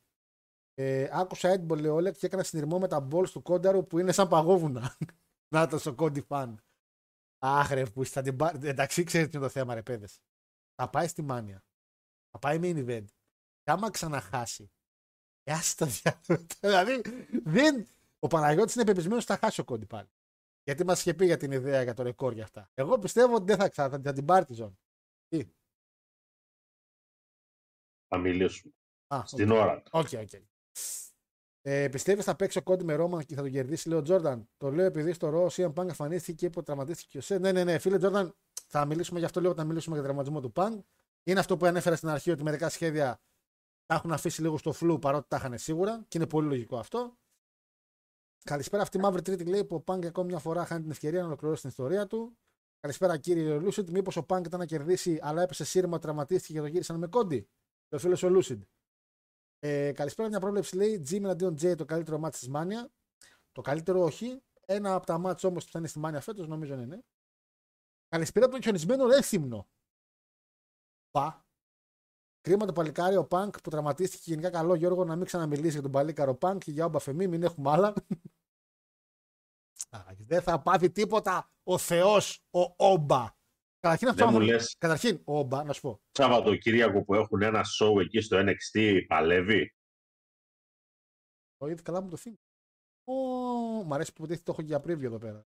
Ε, 0.74 1.10
άκουσα 1.12 1.56
Ed 1.56 1.72
Boleolek 1.72 2.12
και 2.18 2.26
έκανα 2.26 2.44
συνειρμό 2.44 2.80
με 2.80 2.88
τα 2.88 3.08
balls 3.12 3.30
του 3.30 3.42
Κόνταρου 3.42 3.88
που 3.88 4.00
είναι 4.00 4.12
σαν 4.12 4.28
παγόβουνα. 4.28 4.98
να 5.54 5.68
το 5.68 5.78
στο 5.78 5.94
Κόντι 5.94 6.22
φαν. 6.22 6.64
Άχρε 7.40 7.86
που 7.86 8.06
θα 8.06 8.22
την 8.22 8.36
πάρει. 8.36 8.68
Εντάξει, 8.68 9.04
ξέρετε 9.04 9.30
τι 9.30 9.38
είναι 9.38 9.46
το 9.46 9.52
θέμα, 9.52 9.74
ρε 9.74 9.82
παιδες. 9.82 10.20
Θα 10.76 10.90
πάει 10.90 11.08
στη 11.08 11.22
Μάνια. 11.22 11.64
Θα 12.32 12.40
πάει 12.40 12.60
main 12.62 12.88
event. 12.88 13.06
Και 13.62 13.72
άμα 13.72 13.90
ξαναχάσει. 13.90 14.72
Ε, 15.44 15.54
το 15.76 15.86
διάλογο. 16.02 16.46
δηλαδή, 16.60 17.02
δεν... 17.44 17.88
ο 18.24 18.28
Παναγιώτης 18.28 18.76
είναι 18.76 18.84
πεπισμένος 18.84 19.24
ότι 19.24 19.34
θα 19.34 19.38
χάσει 19.38 19.62
ο 19.62 19.64
Κόντι 19.64 19.86
πάλι. 19.86 20.10
Γιατί 20.64 20.86
μας 20.86 21.00
είχε 21.00 21.14
πει 21.14 21.26
για 21.26 21.38
την 21.38 21.52
ιδέα 21.52 21.84
για 21.84 21.94
το 21.94 22.04
ρεκόρ 22.04 22.34
για 22.34 22.44
αυτά. 22.44 22.70
Εγώ 22.74 23.00
πιστεύω 23.00 23.36
ότι 23.36 23.46
δεν 23.46 23.58
θα, 23.58 23.70
ξα... 23.70 23.90
θα 23.90 24.14
την 24.14 24.26
πάρει 24.26 24.46
τη 24.46 24.54
ζώνη. 24.54 24.80
Τι; 25.28 25.48
Θα 28.08 28.18
μιλήσουμε. 28.18 28.74
Α, 29.08 29.22
Στην 29.26 29.52
οκ. 29.52 29.58
ώρα 29.58 29.82
του. 29.82 29.90
OK, 29.94 30.08
OK. 30.20 30.30
Ε, 31.62 31.90
Πιστεύεις 31.90 32.26
θα 32.26 32.36
παίξει 32.36 32.58
ο 32.58 32.64
Cody 32.64 32.84
με 32.84 32.94
Ρόμαν 32.94 33.26
και 33.26 33.36
θα 33.36 33.42
τον 33.42 33.52
κερδίσει, 33.52 33.90
λέει 33.90 33.98
ο 33.98 34.02
Τζόρνταν; 34.02 34.50
Το 34.58 34.72
λέω 34.72 34.86
επειδή 34.86 35.14
στο 35.14 35.30
Raw 35.30 35.44
ο 35.44 35.48
CM 35.52 35.74
Punk 35.74 35.88
εμφανίστηκε 35.88 36.38
και 36.38 36.46
είπε 36.46 36.62
τραυματίστηκε 36.62 37.08
και 37.12 37.18
ο 37.18 37.22
Seth. 37.22 37.38
Ναι, 37.38 37.52
ναι, 37.52 37.64
ναι, 37.64 37.78
φίλε 37.80 37.98
Τζόρνταν, 37.98 38.36
θα 38.68 38.86
μιλήσουμε 38.86 39.20
γι' 39.20 39.26
αυτό 39.26 39.40
λίγο 39.40 39.52
όταν 39.52 39.68
μιλήσουμε 39.68 39.96
για 39.96 40.06
τον 40.06 40.16
τραυματισμό 40.16 40.50
του 40.50 40.54
Punk. 40.56 40.84
Είναι 41.24 41.40
αυτό 41.40 41.58
που 41.58 41.66
ανέφερα 41.66 41.96
στην 41.96 42.10
αρχή 42.10 42.32
ότι 42.32 42.44
μερικά 42.44 42.70
σχέδια 42.70 43.22
τα 43.86 43.96
έχουν 43.96 44.12
αφήσει 44.12 44.42
λίγο 44.42 44.58
στο 44.58 44.72
φλου 44.72 45.00
παρότι 45.00 45.28
τα 45.28 45.36
είχαν 45.38 45.58
σίγουρα 45.58 46.06
και 46.08 46.18
είναι 46.18 46.28
πολύ 46.28 46.48
λογικό 46.48 46.78
αυτό. 46.78 47.18
Καλησπέρα, 48.44 48.82
αυτή 48.82 48.98
η 48.98 49.00
μαύρη 49.00 49.22
τρίτη 49.22 49.46
λέει 49.46 49.66
που 49.66 49.76
ο 49.76 49.84
Punk 49.88 50.06
ακόμη 50.06 50.28
μια 50.28 50.40
φορά 50.40 50.66
χάνει 50.66 50.82
την 50.82 50.92
ευκαιρία 50.92 51.20
να 51.20 51.26
ολοκληρώσει 51.26 51.62
την 51.62 51.70
ιστορία 51.70 52.08
του. 52.08 52.38
Καλησπέρα 52.80 53.18
κύριε 53.18 53.60
Lucid. 53.60 53.90
Μήπως 53.90 54.18
ο 54.18 54.26
Punk 54.28 54.42
ήταν 54.46 54.60
να 54.60 54.66
κερδίσει, 54.66 55.20
αλλά 55.22 55.42
έπεσε 55.42 55.64
σύρμα, 55.66 56.00
τραυματίστηκε 56.00 56.54
και 56.54 56.60
το 56.60 56.66
γύρισαν 56.66 56.98
με 56.98 57.08
Cody; 57.08 57.50
Ο 57.90 57.98
φίλο 57.98 58.22
ο 58.24 58.30
Λούσιντ. 58.30 58.64
Ε, 59.60 59.92
καλησπέρα, 59.92 60.30
μια 60.30 60.40
πρόβλεψη 60.40 60.76
λέει 60.76 61.04
Jimmy 61.10 61.24
αντίον 61.24 61.54
Jay 61.54 61.76
το 61.78 61.86
καλύτερο 61.86 62.18
μάτι 62.18 62.38
της 62.38 62.48
Μάνια. 62.48 62.92
Το 63.52 63.62
καλύτερο 63.62 64.04
όχι. 64.04 64.42
Ένα 64.66 64.94
από 64.94 65.06
τα 65.06 65.18
μάτια 65.18 65.50
όμως 65.50 65.66
που 65.66 65.72
θα 65.72 65.80
είναι 65.80 65.88
στη 65.88 66.00
Μάνια 66.00 66.22
φέτος, 66.22 66.48
νομίζω 66.48 66.74
είναι. 66.74 66.86
Ναι. 66.86 67.00
Καλησπέρα 68.08 68.46
από 68.46 68.54
τον 68.54 68.64
χιονισμένο 68.64 69.06
Ρέθυμνο. 69.06 69.68
Πα. 71.12 71.41
Κρίμα 72.42 72.66
το 72.66 72.74
παλικάρι 72.74 73.16
ο 73.16 73.26
Πανκ 73.26 73.62
που 73.62 73.70
τραυματίστηκε. 73.70 74.24
Γενικά 74.30 74.50
καλό 74.50 74.76
Γιώργο 74.76 75.04
να 75.06 75.16
μην 75.16 75.26
ξαναμιλήσει 75.26 75.72
για 75.72 75.82
τον 75.82 75.92
παλίκαρο 75.92 76.36
Πανκ 76.36 76.64
και 76.64 76.72
για 76.72 76.86
όμπα 76.86 77.00
φεμή, 77.00 77.28
μην 77.28 77.44
έχουμε 77.44 77.70
άλλα. 77.72 77.94
Α, 79.90 80.00
Δεν 80.18 80.42
θα 80.42 80.62
πάθει 80.62 80.92
τίποτα 80.92 81.52
ο 81.64 81.78
Θεός 81.78 82.44
ο 82.52 82.74
Όμπα. 82.78 83.26
Καταρχήν 83.80 84.08
αυτό. 84.08 84.24
Δεν 84.26 84.34
μου 84.34 84.40
άμα- 84.40 84.46
λες 84.46 84.76
Καταρχήν, 84.78 85.22
ο 85.26 85.38
Όμπα, 85.38 85.64
να 85.64 85.74
σου 85.74 85.82
πω. 85.82 86.02
Σαββατοκύριακο 86.12 87.04
που 87.04 87.14
έχουν 87.16 87.42
ένα 87.42 87.62
show 87.80 88.00
εκεί 88.02 88.22
στο 88.22 88.38
NXT 88.40 89.02
παλεύει. 89.08 89.76
Το 91.58 91.68
είδες 91.68 91.82
καλά 91.82 92.02
μου 92.02 92.10
το 92.10 92.18
θύμισε. 92.18 92.42
Ω, 93.04 93.14
μ' 93.84 93.94
αρέσει 93.94 94.14
που 94.14 94.18
υποτίθεται 94.24 94.44
το 94.46 94.52
έχω 94.52 94.62
και 94.62 94.68
για 94.68 94.78
preview 94.80 95.04
εδώ 95.04 95.18
πέρα. 95.18 95.46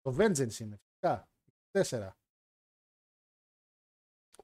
Το 0.00 0.16
Vengeance 0.18 0.58
είναι. 0.58 0.80
Φυσικά. 1.00 1.28
4. 1.70 2.10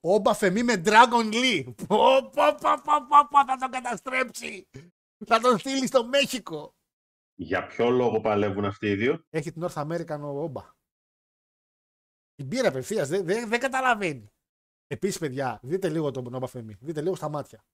Όμπα 0.09 0.33
Φεμή 0.33 0.63
με 0.63 0.81
Dragon 0.85 1.33
Lee. 1.33 1.63
Πω, 1.87 2.29
πω, 2.33 2.55
πω, 2.61 2.81
πω, 2.83 3.05
πω, 3.07 3.27
πω, 3.29 3.45
θα 3.45 3.55
τον 3.59 3.71
καταστρέψει. 3.71 4.67
Θα 5.25 5.39
τον 5.39 5.57
στείλει 5.57 5.87
στο 5.87 6.05
Μέχικο. 6.05 6.75
Για 7.35 7.67
ποιο 7.67 7.89
λόγο 7.89 8.21
παλεύουν 8.21 8.65
αυτοί 8.65 8.87
οι 8.87 8.95
δύο; 8.95 9.25
Έχει 9.29 9.51
την 9.51 9.65
North 9.65 9.83
American 9.83 10.19
ο 10.21 10.43
Όμπα. 10.43 10.75
Την 12.35 12.47
πήρε 12.47 12.67
απευθείας. 12.67 13.07
Δεν, 13.07 13.25
δεν, 13.25 13.49
δεν 13.49 13.59
καταλαβαίνει. 13.59 14.31
Επίσης, 14.87 15.17
παιδιά, 15.17 15.59
δείτε 15.63 15.89
λίγο 15.89 16.11
τον 16.11 16.33
Όμπα 16.33 16.47
Φεμή. 16.47 16.77
Δείτε 16.79 17.01
λίγο 17.01 17.15
στα 17.15 17.29
μάτια. 17.29 17.65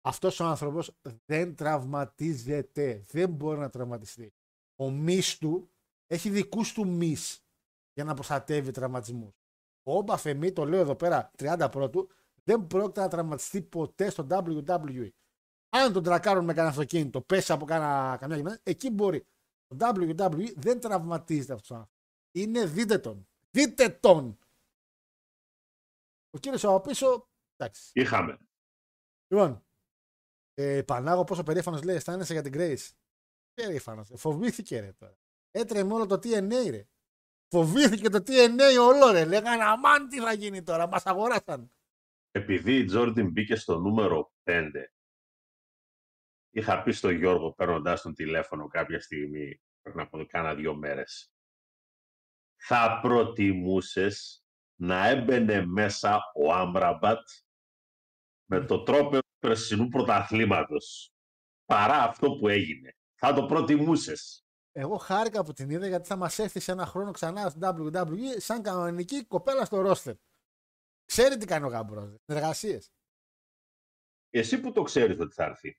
Αυτός 0.00 0.40
ο 0.40 0.44
άνθρωπος 0.44 0.96
δεν 1.24 1.54
τραυματίζεται. 1.54 3.04
Δεν 3.10 3.30
μπορεί 3.30 3.58
να 3.58 3.70
τραυματιστεί. 3.70 4.32
Ο 4.76 4.90
μης 4.90 5.38
του 5.38 5.70
έχει 6.06 6.30
δικούς 6.30 6.72
του 6.72 6.88
μης 6.88 7.44
για 7.92 8.04
να 8.04 8.14
προστατεύει 8.14 8.70
τραυματισμούς. 8.70 9.41
Ο 9.82 9.96
Όμπα 9.96 10.16
Φεμή, 10.16 10.52
το 10.52 10.64
λέω 10.64 10.80
εδώ 10.80 10.94
πέρα 10.94 11.30
30 11.38 11.68
πρώτου, 11.70 12.08
δεν 12.44 12.66
πρόκειται 12.66 13.00
να 13.00 13.08
τραυματιστεί 13.08 13.62
ποτέ 13.62 14.10
στο 14.10 14.26
WWE. 14.30 15.08
Αν 15.68 15.92
τον 15.92 16.02
τρακάρουν 16.02 16.44
με 16.44 16.52
κανένα 16.52 16.68
αυτοκίνητο, 16.68 17.20
πέσει 17.20 17.52
από 17.52 17.64
κάνα, 17.64 18.16
καμιά 18.20 18.36
γυμνάσια, 18.36 18.60
εκεί 18.64 18.90
μπορεί. 18.90 19.26
Το 19.66 19.76
WWE 19.80 20.52
δεν 20.56 20.80
τραυματίζεται 20.80 21.52
αυτός 21.52 21.70
ο 21.70 21.74
άνθρωπος. 21.74 22.00
Είναι 22.32 22.64
δείτε 22.66 22.98
τον. 22.98 23.28
Δείτε 23.50 23.88
τον. 23.88 24.38
Ο 26.30 26.38
κύριος 26.38 26.64
από 26.64 26.80
πίσω, 26.80 27.28
εντάξει. 27.56 27.90
Είχαμε. 27.94 28.38
Λοιπόν, 29.28 29.64
ε, 30.54 30.82
Πανάγο, 30.82 31.24
πόσο 31.24 31.42
περήφανος 31.42 31.82
λέει, 31.82 31.96
αισθάνεσαι 31.96 32.32
για 32.32 32.42
την 32.42 32.52
Grace. 32.54 32.90
Περήφανος. 33.54 34.10
Φοβήθηκε 34.14 34.80
ρε 34.80 34.92
τώρα. 34.92 35.16
Έτρεμε 35.50 35.94
όλο 35.94 36.06
το 36.06 36.14
TNA 36.14 36.70
ρε. 36.70 36.86
Φοβήθηκε 37.54 38.08
το 38.08 38.18
TNA 38.26 38.78
όλο 38.80 39.10
ρε. 39.10 39.24
Λέγανε 39.24 39.64
αμάν 39.64 40.08
τι 40.08 40.20
θα 40.20 40.32
γίνει 40.32 40.62
τώρα. 40.62 40.88
Μας 40.88 41.06
αγοράσαν. 41.06 41.72
Επειδή 42.30 42.76
η 42.76 42.84
Τζόρντιν 42.84 43.30
μπήκε 43.30 43.54
στο 43.54 43.78
νούμερο 43.78 44.32
5, 44.44 44.70
είχα 46.50 46.82
πει 46.82 46.92
στον 46.92 47.14
Γιώργο 47.14 47.52
παίρνοντα 47.52 48.00
τον 48.00 48.14
τηλέφωνο 48.14 48.68
κάποια 48.68 49.00
στιγμή, 49.00 49.62
πριν 49.82 50.00
από 50.00 50.24
κάνα 50.26 50.54
δύο 50.54 50.74
μέρες, 50.74 51.32
θα 52.56 52.98
προτιμούσες 53.02 54.44
να 54.74 55.08
έμπαινε 55.08 55.66
μέσα 55.66 56.20
ο 56.34 56.52
Άμραμπατ 56.52 57.28
με 58.44 58.64
το 58.64 58.82
τρόπο 58.82 59.10
του 59.10 59.36
περσινού 59.38 59.88
πρωταθλήματος 59.88 61.12
παρά 61.64 62.02
αυτό 62.02 62.30
που 62.36 62.48
έγινε. 62.48 62.96
Θα 63.14 63.34
το 63.34 63.46
προτιμούσες. 63.46 64.41
Εγώ 64.74 64.96
χάρηκα 64.96 65.44
που 65.44 65.52
την 65.52 65.70
είδα 65.70 65.86
γιατί 65.86 66.06
θα 66.08 66.16
μας 66.16 66.38
έρθει 66.38 66.60
σε 66.60 66.72
ένα 66.72 66.86
χρόνο 66.86 67.10
ξανά 67.10 67.48
στην 67.50 67.60
WWE 67.64 68.36
σαν 68.36 68.62
κανονική 68.62 69.24
κοπέλα 69.24 69.64
στο 69.64 69.80
ρόστερ. 69.80 70.14
Ξέρει 71.04 71.36
τι 71.36 71.46
κάνει 71.46 71.64
ο 71.64 71.68
γάμπρο. 71.68 72.16
Εργασίε. 72.24 72.78
Εσύ 74.30 74.60
που 74.60 74.72
το 74.72 74.82
ξέρεις 74.82 75.18
ότι 75.20 75.34
θα 75.34 75.44
έρθει. 75.44 75.78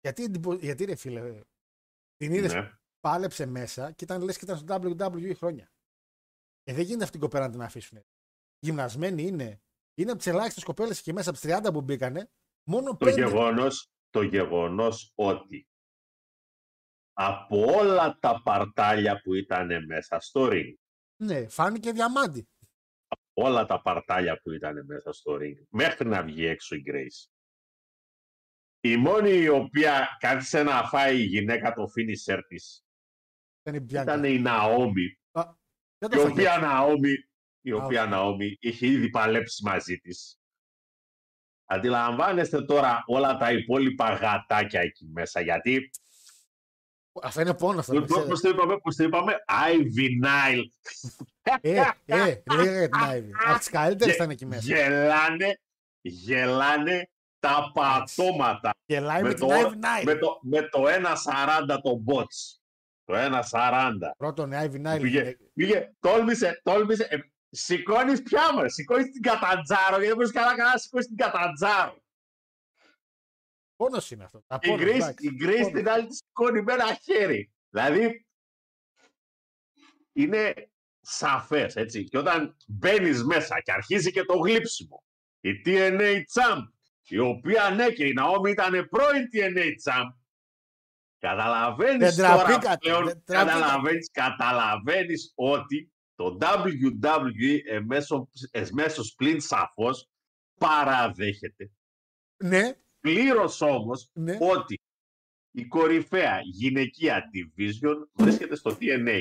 Γιατί, 0.00 0.22
εντυπω- 0.24 0.60
γιατί 0.62 0.84
ρε 0.84 0.94
φίλε, 0.94 1.40
την 2.16 2.32
είδες 2.32 2.52
Ναι. 2.54 2.70
πάλεψε 3.00 3.46
μέσα 3.46 3.92
και 3.92 4.04
ήταν 4.04 4.22
λες 4.22 4.38
και 4.38 4.44
ήταν 4.44 4.56
στο 4.58 4.66
WWE 4.68 5.32
χρόνια. 5.36 5.72
Ε, 6.62 6.72
δεν 6.74 6.82
γίνεται 6.84 7.04
αυτή 7.04 7.10
την 7.18 7.20
κοπέλα 7.20 7.46
να 7.46 7.52
την 7.52 7.62
αφήσουν. 7.62 8.04
Γυμνασμένη 8.58 9.22
είναι. 9.22 9.62
Είναι 9.94 10.10
από 10.10 10.18
τις 10.18 10.26
ελάχιστες 10.26 10.64
κοπέλες 10.64 11.02
και 11.02 11.12
μέσα 11.12 11.30
από 11.30 11.38
τις 11.38 11.48
30 11.50 11.72
που 11.72 11.80
μπήκανε. 11.80 12.30
Μόνο 12.68 12.90
το 12.90 12.96
πέντε. 12.96 13.26
γεγονός, 13.26 13.90
το 14.10 14.22
γεγονός 14.22 15.12
ότι 15.14 15.68
από 17.16 17.64
όλα 17.78 18.18
τα 18.18 18.42
παρτάλια 18.42 19.20
που 19.22 19.34
ήταν 19.34 19.84
μέσα 19.86 20.20
στο 20.20 20.48
ring, 20.52 20.74
Ναι, 21.22 21.48
φάνηκε 21.48 21.92
διαμάντι. 21.92 22.48
όλα 23.32 23.64
τα 23.66 23.82
παρτάλια 23.82 24.40
που 24.40 24.50
ήταν 24.50 24.84
μέσα 24.86 25.12
στο 25.12 25.38
ring, 25.40 25.64
μέχρι 25.68 26.08
να 26.08 26.22
βγει 26.22 26.44
έξω 26.46 26.74
η 26.74 26.82
Grace. 26.86 27.28
Η 28.80 28.96
μόνη 28.96 29.30
η 29.30 29.48
οποία 29.48 30.16
κάθισε 30.18 30.62
να 30.62 30.82
φάει 30.88 31.20
η 31.20 31.24
γυναίκα 31.24 31.72
το 31.72 31.82
finisher 31.82 32.40
της 32.48 32.84
Ήταν 33.60 33.80
η 33.80 33.84
Μπιάνκα. 33.84 34.12
ήταν 34.12 34.24
η 34.24 34.38
Ναόμι, 34.38 35.18
Δεν 35.98 36.10
η 36.10 36.14
το 36.14 36.20
φάγε. 36.20 36.30
οποία 36.30 36.58
Ναόμι, 36.58 37.12
η 37.60 37.70
Α, 37.70 37.76
οποία 37.76 38.06
Ναόμι 38.06 38.56
είχε 38.60 38.86
ήδη 38.86 39.10
παλέψει 39.10 39.64
μαζί 39.64 39.98
της. 39.98 40.38
Αντιλαμβάνεστε 41.64 42.62
τώρα 42.64 43.02
όλα 43.06 43.36
τα 43.36 43.52
υπόλοιπα 43.52 44.14
γατάκια 44.14 44.80
εκεί 44.80 45.06
μέσα, 45.06 45.40
γιατί 45.40 45.90
Αυτό 47.22 47.40
είναι 47.40 47.54
πόνο 47.54 47.78
αυτό. 47.80 47.92
να 47.92 48.00
Πώς 48.00 48.08
ξέρετε. 48.10 48.28
πώς 48.30 48.40
το 48.40 48.48
είπαμε, 48.48 48.76
πώς 48.78 48.96
το 48.96 49.04
είπαμε, 49.04 49.44
Ivy 49.48 50.26
Nile. 50.26 50.64
Ε, 51.60 51.70
ε, 52.06 52.42
λέγα 52.56 52.78
για 52.78 52.88
την 52.88 53.02
Άιβη. 53.04 53.30
Από 53.46 53.58
τις 53.58 53.68
καλύτερες 53.70 54.06
Γε- 54.06 54.14
ήταν 54.14 54.30
εκεί 54.30 54.46
μέσα. 54.46 54.62
Γελάνε, 54.64 55.58
γελάνε 56.00 57.10
τα 57.40 57.70
πατώματα 57.74 58.70
Γελάει 58.86 59.22
με 59.22 59.28
με 59.28 59.34
την 59.34 59.46
το- 59.48 59.54
Άιβη 59.54 59.76
Νάιλ. 59.76 60.04
με 60.04 60.14
το, 60.14 60.38
με 60.42 60.62
το 60.68 60.86
1.40 60.88 61.80
το 61.82 62.02
bots. 62.06 62.58
Το 63.04 63.14
1.40. 63.14 64.14
Πρώτον, 64.16 64.50
η 64.50 64.56
Άιβη 64.56 64.78
Νάιλ. 64.78 65.00
Πήγε, 65.02 65.18
είναι- 65.20 65.36
πήγε, 65.54 65.92
τόλμησε, 66.00 66.60
τόλμησε. 66.62 67.06
Ε, 67.10 67.16
σηκώνεις 67.50 68.22
πια 68.22 68.42
μου, 68.54 68.62
σηκώνεις 68.70 69.10
την 69.10 69.22
καταντζάρο, 69.22 69.88
γιατί 69.90 70.06
δεν 70.06 70.16
μπορείς 70.16 70.32
καλά 70.32 70.54
καλά 70.56 70.70
να 70.72 70.78
σηκώνεις 70.78 71.06
την 71.06 71.16
καταντζάρο. 71.16 71.96
Πόνος 73.88 74.10
είναι 74.10 74.24
αυτό. 74.24 74.44
Τα 74.46 74.58
Η 74.62 74.68
πόνος, 74.68 74.82
Grace, 74.84 74.94
εντάξει. 74.94 75.26
η 75.26 75.36
Grace 75.40 75.52
Πόνος. 75.60 75.72
την 75.72 75.88
άλλη 75.88 76.06
της 76.06 76.16
σηκώνει 76.16 76.62
με 76.62 76.72
ένα 76.72 76.94
χέρι. 76.94 77.52
Δηλαδή, 77.70 78.26
είναι 80.12 80.70
σαφές, 81.00 81.76
έτσι. 81.76 82.04
Και 82.04 82.18
όταν 82.18 82.56
μπαίνεις 82.66 83.24
μέσα 83.24 83.60
και 83.60 83.72
αρχίζει 83.72 84.10
και 84.12 84.24
το 84.24 84.36
γλύψιμο, 84.38 85.04
η 85.40 85.50
TNA 85.64 86.16
Champ, 86.32 86.62
η 87.08 87.18
οποία 87.18 87.70
ναι 87.70 87.90
και 87.90 88.04
η 88.06 88.14
Naomi 88.20 88.48
ήταν 88.50 88.88
πρώην 88.88 89.28
TNA 89.32 89.66
Champ, 89.84 90.08
καταλαβαίνεις 91.18 92.14
Δεν 92.14 92.26
τώρα 92.26 92.44
τραπήκατε, 92.44 92.76
πλέον, 92.76 93.04
δεν 93.04 93.22
τραπήκατε. 93.24 93.58
καταλαβαίνεις, 93.60 94.10
καταλαβαίνεις 94.10 95.32
ότι 95.34 95.92
το 96.14 96.38
WWE 96.40 97.58
εμέσω, 97.66 98.28
εμέσως 98.50 99.14
πλην 99.16 99.40
σαφώς 99.40 100.08
παραδέχεται 100.60 101.70
Ναι, 102.36 102.72
πλήρως 103.04 103.60
όμως 103.60 104.10
ναι. 104.12 104.36
ότι 104.40 104.80
η 105.50 105.64
κορυφαία 105.66 106.40
γυναικεία 106.44 107.22
division 107.34 108.08
βρίσκεται 108.12 108.56
στο 108.56 108.76
TNA. 108.80 109.20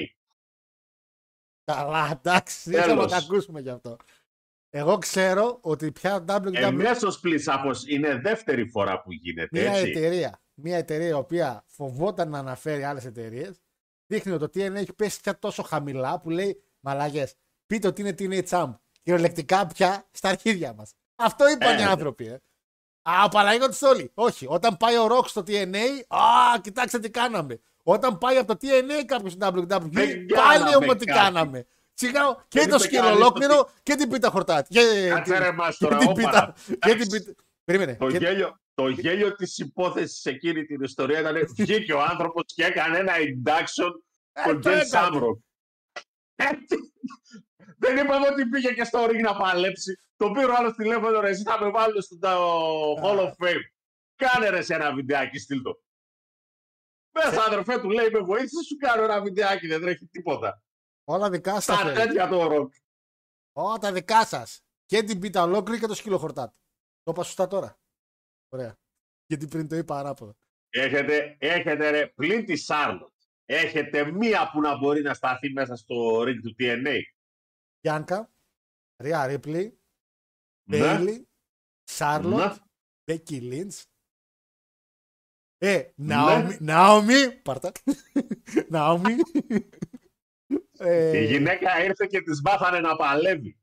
Καλά, 1.64 2.10
εντάξει, 2.12 2.70
δεν 2.70 2.82
θέλω 2.82 2.94
να 2.94 3.08
Τέλος. 3.08 3.12
τα 3.12 3.18
ακούσουμε 3.18 3.60
γι' 3.62 3.70
αυτό. 3.70 3.98
Εγώ 4.70 4.98
ξέρω 4.98 5.58
ότι 5.62 5.92
πια 5.92 6.26
WWE 6.28 6.54
Εμέσως 6.54 7.20
πλην 7.20 7.40
σαφώς 7.40 7.88
είναι 7.88 8.16
δεύτερη 8.16 8.70
φορά 8.70 9.02
που 9.02 9.12
γίνεται 9.12 9.62
μια 9.62 9.74
έτσι. 9.74 9.90
εταιρεία, 9.90 10.42
μια 10.54 10.78
εταιρεία 10.78 11.08
η 11.08 11.12
οποία 11.14 11.64
φοβόταν 11.68 12.30
να 12.30 12.40
αναφέρει 12.40 12.84
άλλες 12.84 13.06
εταιρείες, 13.06 13.62
δείχνει 14.06 14.32
ότι 14.32 14.50
το 14.50 14.60
TNA 14.60 14.76
έχει 14.76 14.94
πέσει 14.94 15.22
πια 15.22 15.40
τόσο 15.40 15.64
χαμηλά 15.64 16.20
που 16.20 16.30
λέει 16.30 16.64
Μαλάγε, 16.80 17.28
πείτε 17.66 17.88
ότι 17.88 18.02
είναι 18.02 18.16
TNA 18.18 18.44
Champ. 18.50 18.74
Κυριολεκτικά 19.02 19.68
πια 19.68 20.08
στα 20.12 20.30
αρχίδια 20.30 20.74
μας. 20.74 20.94
Αυτό 21.16 21.50
είπαν 21.50 21.70
Ε, 21.70 21.82
οι 21.82 21.84
ναι. 21.84 21.90
άνθρωποι. 21.90 22.26
Ε. 22.28 22.42
Α, 23.04 23.30
Παναγιώτη 23.30 23.86
όλοι. 23.86 24.12
Όχι. 24.14 24.46
Όταν 24.50 24.78
πάει 24.78 24.98
ο 24.98 25.08
Rock 25.12 25.26
στο 25.28 25.44
TNA, 25.48 25.78
α, 26.08 26.20
κοιτάξτε 26.62 27.00
τι 27.00 27.10
κάναμε. 27.10 27.60
Όταν 27.84 28.18
πάει 28.18 28.38
από 28.38 28.56
το 28.58 28.68
TNA 28.68 29.06
κάποιος 29.06 29.32
στο 29.32 29.48
WWE, 29.48 29.62
Δεν 29.92 30.26
πάλι 30.26 30.26
κάναμε 30.26 30.76
όμως 30.76 30.96
τι 30.96 31.06
κάτι. 31.06 31.20
κάναμε. 31.20 31.66
Σιγά 31.94 32.22
και 32.48 32.60
Δεν 32.60 32.70
το 32.70 32.76
είπε 32.76 32.84
σκύλο 32.84 33.02
κανείς 33.02 33.18
ολόκληρο 33.18 33.70
και 33.84 33.96
την 33.96 34.10
πίτα 34.10 34.30
χορτάτη. 34.30 34.74
Και, 34.74 35.08
Κάτσε 35.10 35.38
ρε 35.38 35.52
μας 35.52 35.78
και 35.78 35.84
τώρα, 35.86 35.98
την 35.98 36.10
όπαρα. 36.10 36.30
πίτα. 36.30 36.54
Και 36.68 36.76
την 36.76 36.92
Εντάξει. 36.92 37.10
πίτα. 37.10 37.34
Περίμενε. 37.64 37.96
Το, 37.96 38.12
Και- 38.12 38.18
γέλιο, 38.18 38.60
το 38.74 38.88
γέλιο 38.88 39.36
της 39.36 39.58
υπόθεσης 39.58 40.20
σε 40.20 40.30
εκείνη 40.30 40.66
την 40.66 40.82
ιστορία 40.82 41.20
ήταν 41.20 41.36
βγήκε 41.58 41.94
ο 41.94 42.02
άνθρωπος 42.02 42.44
και 42.56 42.64
έκανε 42.64 42.98
ένα 42.98 43.14
induction 43.14 43.92
Ε, 44.34 44.42
στον 44.42 44.54
το 44.54 44.60
Τζεν 44.60 44.72
έκανε. 44.74 44.84
Σάμροκ. 44.90 45.40
Δεν 47.78 47.98
είπαμε 47.98 48.28
ότι 48.32 48.46
πήγε 48.46 48.70
και 48.72 48.84
στο 48.84 49.06
ring 49.06 49.20
να 49.22 49.36
παλέψει. 49.36 50.00
Το 50.24 50.32
πήρε 50.32 50.52
ο 50.52 50.56
άλλος 50.58 50.74
τηλέφωνο 50.74 51.20
ρε, 51.20 51.30
εσύ 51.30 51.44
θα 51.44 51.64
με 51.64 51.70
βάλουν 51.70 52.02
στο 52.02 52.18
το 52.18 52.94
Hall 53.02 53.20
of 53.20 53.30
Fame. 53.30 53.64
Κάνε 54.16 54.50
ρε 54.50 54.62
σε 54.62 54.74
ένα 54.74 54.94
βιντεάκι, 54.94 55.38
στείλ 55.40 55.62
το. 55.62 55.82
Μέσα 57.12 57.44
αδερφέ 57.44 57.80
του 57.80 57.90
λέει 57.90 58.10
με 58.10 58.20
βοήθησες 58.20 58.66
σου 58.66 58.78
κάνω 58.78 59.04
ένα 59.04 59.22
βιντεάκι, 59.22 59.68
δεν 59.68 59.82
τρέχει 59.82 60.06
τίποτα. 60.06 60.64
Όλα 61.04 61.30
δικά 61.30 61.60
σας. 61.60 61.82
Τα 61.82 61.94
τέτοια 61.94 62.28
το 62.28 62.48
ροκ. 62.48 62.74
Ω, 63.52 63.78
τα 63.78 63.92
δικά 63.92 64.26
σας. 64.26 64.62
Και 64.86 65.04
την 65.04 65.20
πίτα 65.20 65.44
ολόκληρη 65.44 65.80
και 65.80 65.88
το 65.88 65.94
σκύλο 65.94 66.18
χορτάτη. 66.18 66.58
Το 67.04 67.12
είπα 67.12 67.24
σωστά 67.24 67.48
τώρα. 67.48 67.80
Ωραία. 68.50 68.78
Γιατί 69.26 69.48
πριν 69.48 69.68
το 69.68 69.76
είπα 69.76 70.00
ανάποδα. 70.00 70.36
Έχετε, 70.70 71.38
έχετε 71.40 71.90
ρε, 71.90 72.08
πλην 72.08 72.46
της 72.46 72.66
Σάρλοτ. 72.66 73.14
Έχετε 73.46 74.12
μία 74.12 74.50
που 74.52 74.62
να 74.62 74.78
μπορεί 74.78 75.02
να 75.02 75.14
σταθεί 75.14 75.52
μέσα 75.52 75.76
στο 75.76 76.22
ring 76.22 76.40
του 76.42 76.56
TNA. 76.60 76.98
Γιάνκα, 77.80 78.34
Ρία 78.98 79.26
Ρίπλι, 79.26 79.64
Ναι. 79.64 79.83
Bayley, 80.80 81.28
Charlotte, 81.84 82.40
Ναι. 82.40 82.54
Becky 83.06 83.42
Lynch. 83.42 83.86
Ε, 85.58 85.92
Ναι. 85.96 86.16
Naomi, 86.16 86.58
Naomi, 86.60 87.32
πάρτα. 87.32 87.72
Naomi. 88.70 89.16
Ε, 90.78 91.18
Η 91.18 91.26
γυναίκα 91.26 91.84
ήρθε 91.84 92.06
και 92.06 92.22
της 92.22 92.42
μάθανε 92.42 92.80
να 92.80 92.96
παλεύει. 92.96 93.58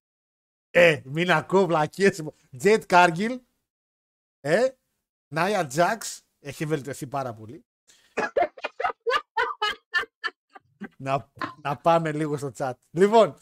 Ε, 0.71 1.01
μην 1.05 1.31
ακούω 1.31 1.67
βλακίες. 1.67 2.23
Jade 2.59 2.85
Cargill. 2.87 3.41
Ε, 4.41 4.69
Nia 5.29 5.67
Jax. 5.67 6.23
Έχει 6.41 6.67
βελτιωθεί 6.67 7.07
πάρα 7.07 7.35
πολύ. 7.35 7.65
να, 10.97 11.31
να 11.63 11.77
πάμε 11.77 12.13
λίγο 12.13 12.37
στο 12.37 12.53
chat. 12.57 12.73
Λοιπόν, 12.91 13.37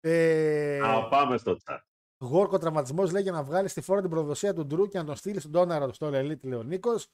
ε, 0.00 0.78
Να 0.82 1.08
πάμε 1.08 1.38
στο 1.38 1.56
chat. 1.64 1.78
Γόρκο 2.18 2.58
τραυματισμός 2.58 3.12
λέει 3.12 3.22
για 3.22 3.32
να 3.32 3.42
βγάλεις 3.42 3.70
στη 3.70 3.80
φόρα 3.80 4.00
την 4.00 4.10
προδοσία 4.10 4.54
του 4.54 4.66
Ντρού 4.66 4.88
και 4.88 4.98
να 4.98 5.04
τον 5.04 5.16
στείλεις 5.16 5.40
στον 5.40 5.52
Τόναρα 5.52 5.92
στο 5.92 6.06
Ελίτ, 6.06 6.44
λέει 6.44 6.58
ο 6.58 6.62
Νίκος. 6.62 7.08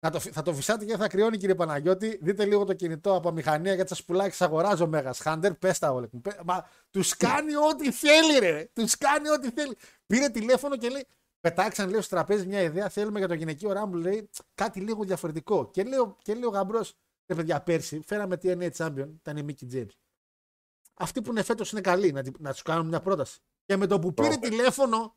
Να 0.00 0.10
το, 0.10 0.20
φυ- 0.20 0.34
θα 0.34 0.42
το 0.42 0.54
φυσάτε 0.54 0.84
και 0.84 0.96
θα 0.96 1.08
κρυώνει, 1.08 1.36
κύριε 1.36 1.54
Παναγιώτη. 1.54 2.18
Δείτε 2.22 2.44
λίγο 2.44 2.64
το 2.64 2.74
κινητό 2.74 3.14
από 3.14 3.30
μηχανία 3.32 3.74
γιατί 3.74 3.88
σας 3.88 4.04
πουλάει. 4.04 4.28
Σας 4.30 4.40
αγοράζω 4.40 4.86
Μέγα 4.86 5.14
Χάντερ. 5.14 5.54
Πες 5.54 5.78
τα 5.78 5.92
όλα. 5.92 6.08
μου. 6.12 6.20
Πε- 6.20 6.40
Μα 6.44 6.68
τους 6.90 7.16
κάνει 7.16 7.54
ό,τι 7.56 7.92
θέλει, 7.92 8.38
ρε. 8.38 8.68
Τους 8.72 8.96
κάνει 8.98 9.28
ό,τι 9.28 9.50
θέλει. 9.50 9.76
Πήρε 10.06 10.28
τηλέφωνο 10.28 10.76
και 10.76 10.88
λέει. 10.88 11.06
Πετάξαν 11.40 11.90
λέει 11.90 12.00
στο 12.00 12.14
τραπέζι 12.14 12.46
μια 12.46 12.60
ιδέα. 12.62 12.88
Θέλουμε 12.88 13.18
για 13.18 13.28
το 13.28 13.34
γυναικείο 13.34 13.72
ράμπλ, 13.72 13.98
λέει 14.00 14.30
κάτι 14.54 14.80
λίγο 14.80 15.04
διαφορετικό. 15.04 15.70
Και 15.70 15.82
λέω, 15.82 16.16
και 16.22 16.34
λέω 16.34 16.48
γαμπρός, 16.50 16.94
ρε 17.26 17.34
παιδιά, 17.34 17.60
πέρσι 17.62 18.00
φέραμε 18.06 18.38
TNA 18.42 18.70
Champion, 18.76 19.08
ήταν 19.20 19.36
η 19.36 19.44
Mickey 19.48 19.74
James. 19.74 19.88
Αυτοί 20.94 21.22
που 21.22 21.30
είναι 21.30 21.42
φέτος 21.42 21.72
είναι 21.72 21.80
καλοί, 21.80 22.12
να, 22.12 22.22
τη- 22.22 22.30
να 22.38 22.50
τους 22.52 22.62
κάνουμε 22.62 22.88
μια 22.88 23.00
πρόταση. 23.00 23.40
Και 23.68 23.76
με 23.76 23.86
το 23.86 23.98
που 23.98 24.14
πήρε 24.14 24.28
Πρόπερ. 24.28 24.48
τηλέφωνο, 24.50 25.16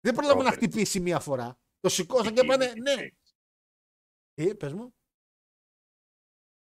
δεν 0.00 0.14
πρόλαβε 0.14 0.42
να 0.42 0.50
Πρόπερ. 0.50 0.58
χτυπήσει 0.68 1.00
μία 1.00 1.20
φορά. 1.20 1.58
Το 1.80 1.88
σηκώσαν 1.88 2.34
και 2.34 2.40
είπανε 2.44 2.72
ναι. 2.82 3.08
Ε, 4.34 4.54
πες 4.54 4.72
μου. 4.72 4.94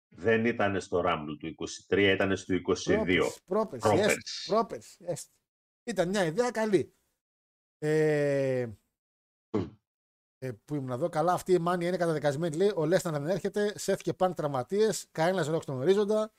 Δεν 0.08 0.44
ήταν 0.44 0.80
στο 0.80 1.02
Rumble 1.06 1.36
του 1.38 1.54
23, 1.88 1.98
ήταν 2.14 2.36
στο 2.36 2.54
22. 2.54 2.60
Πρόπερση, 2.60 3.40
πρόπερση, 3.44 3.78
Πρόπερση. 3.78 4.08
έστω, 4.16 4.52
πρόπερση, 4.54 4.96
έστω. 5.06 5.32
Ήταν 5.84 6.08
μια 6.08 6.24
ιδέα 6.24 6.50
καλή. 6.50 6.94
Ε, 7.78 8.68
ε, 10.38 10.52
που 10.64 10.74
ήμουν 10.74 10.90
εδώ. 10.90 11.08
Καλά, 11.08 11.32
αυτή 11.32 11.52
η 11.52 11.58
μάνια 11.58 11.88
είναι 11.88 11.96
καταδικασμένη. 11.96 12.56
Λέει, 12.56 12.72
ο 12.76 12.84
Λέσναρ 12.86 13.12
δεν 13.20 13.28
έρχεται. 13.30 13.78
Σεφ 13.78 14.00
και 14.02 14.12
παν 14.12 14.34
τραυματίες. 14.34 15.06
Κανένας 15.10 15.46
ρόλο 15.46 15.60
στον 15.60 15.76
ορίζοντα. 15.78 16.32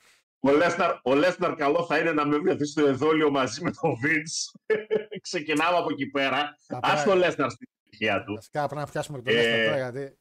Ο 0.46 0.52
Λέσναρ, 0.56 0.98
ο 1.02 1.14
Λέσναρ 1.14 1.54
καλό 1.54 1.84
θα 1.86 1.98
είναι 1.98 2.12
να 2.12 2.26
με 2.26 2.38
βρεθεί 2.38 2.64
στο 2.64 2.86
εδόλιο 2.86 3.30
μαζί 3.30 3.62
με 3.62 3.70
τον 3.70 3.90
Vince. 4.04 4.60
Ξεκινάμε 5.20 5.76
από 5.76 5.90
εκεί 5.92 6.06
πέρα. 6.10 6.56
Θα 6.66 6.80
Ας 6.82 6.92
πρέπει- 6.92 7.08
το 7.08 7.14
Λέσναρ 7.14 7.50
στην 7.50 7.68
ψυχία 7.82 8.24
του. 8.24 8.34
Βασικά 8.34 8.66
πρέπει 8.66 8.80
να 8.80 8.90
πιάσουμε 8.90 9.18
και 9.18 9.24
το 9.24 9.30
Ε, 9.30 9.34
Λέσναρ 9.34 9.64
τώρα 9.64 9.90
γιατί. 9.90 10.18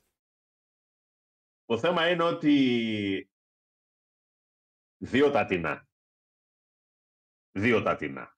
Το 1.66 1.78
θέμα 1.78 2.10
είναι 2.10 2.24
ότι 2.24 3.30
δύο 4.98 5.32
τατινά. 5.32 5.88
Δύο 7.52 7.82
τατινά. 7.82 8.38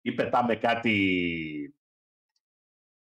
Ή 0.00 0.12
πετάμε 0.14 0.56
κάτι 0.56 1.74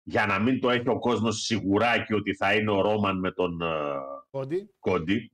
για 0.03 0.27
να 0.27 0.39
μην 0.39 0.61
το 0.61 0.71
έχει 0.71 0.89
ο 0.89 0.99
κόσμος 0.99 1.43
σιγουράκι 1.43 2.15
ότι 2.15 2.35
θα 2.35 2.55
είναι 2.55 2.71
ο 2.71 2.81
Ρόμαν 2.81 3.19
με 3.19 3.33
τον 3.33 3.61
ε, 3.63 3.95
Κόντι. 4.31 4.75
Κόντι. 4.79 5.33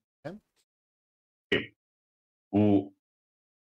Ε. 2.55 2.59
Που 2.59 2.97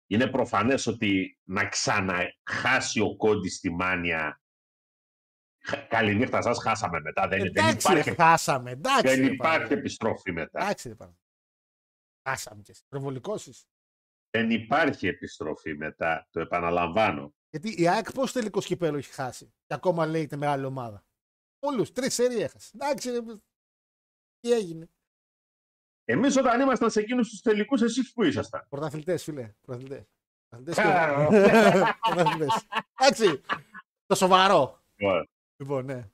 είναι 0.07 0.27
προφανές 0.31 0.87
ότι 0.87 1.39
να 1.49 1.69
ξαναχάσει 1.69 3.01
ο 3.01 3.17
Κόντι 3.17 3.49
στη 3.49 3.71
μάνια 3.71 4.37
Χα- 5.65 5.87
Καληνύχτα 5.87 6.43
σας, 6.43 6.59
χάσαμε 6.63 7.01
μετά. 7.01 7.29
Δεν, 7.29 7.39
δεν 7.39 7.47
Εντάξει, 7.49 7.93
ρε, 7.93 7.99
υπάρχει, 7.99 8.21
χάσαμε. 8.21 8.71
Εντάξει. 8.71 9.03
δεν 9.07 9.27
ρε, 9.27 9.33
υπάρχει 9.33 9.37
Παναγιώτη. 9.43 9.75
επιστροφή 9.75 10.33
μετά. 10.33 10.63
Εντάξει, 10.63 10.89
ρε, 10.89 10.95
Παναγιώτη. 10.95 11.25
Χάσαμε 12.29 12.63
και 12.63 12.71
εσύ. 12.71 12.83
Προβολικός 12.89 13.47
είσαι. 13.47 13.67
Δεν 14.31 14.51
υπάρχει 14.51 15.07
επιστροφή 15.07 15.75
μετά, 15.77 16.27
το 16.31 16.41
επαναλαμβάνω. 16.41 17.35
Γιατί 17.51 17.83
η 17.83 17.89
ΑΕΚ 17.89 18.13
πώ 18.13 18.31
τελικό 18.31 18.61
κυπέλο 18.61 18.97
έχει 18.97 19.13
χάσει. 19.13 19.47
Και 19.67 19.75
ακόμα 19.75 20.07
λέγεται 20.07 20.37
μεγάλη 20.37 20.65
ομάδα. 20.65 21.05
Όλους. 21.59 21.93
Τρεις 21.93 22.15
σερί 22.15 22.41
έχασε. 22.41 22.71
Εντάξει. 22.75 23.11
ρε, 23.11 23.19
Τι 24.41 24.53
έγινε. 24.53 24.91
Εμείς 26.05 26.37
όταν 26.37 26.61
ήμασταν 26.61 26.91
σε 26.91 27.01
εκείνους 27.01 27.29
τους 27.29 27.41
τελικούς, 27.41 27.83
εσείς 27.83 28.13
που 28.13 28.23
ήσασταν. 28.23 28.67
Πρωταθλητές, 28.69 29.23
φίλε. 29.25 29.55
Πρωταθλητές. 29.61 30.07
Κα- 30.75 31.29
Πρωταθλητές. 32.09 32.67
Εντάξει. 32.99 33.41
Το 34.07 34.15
σοβαρό. 34.15 34.83
Λοιπόν, 34.97 35.29
Λοιπόν, 35.57 35.85
ναι. 35.85 36.11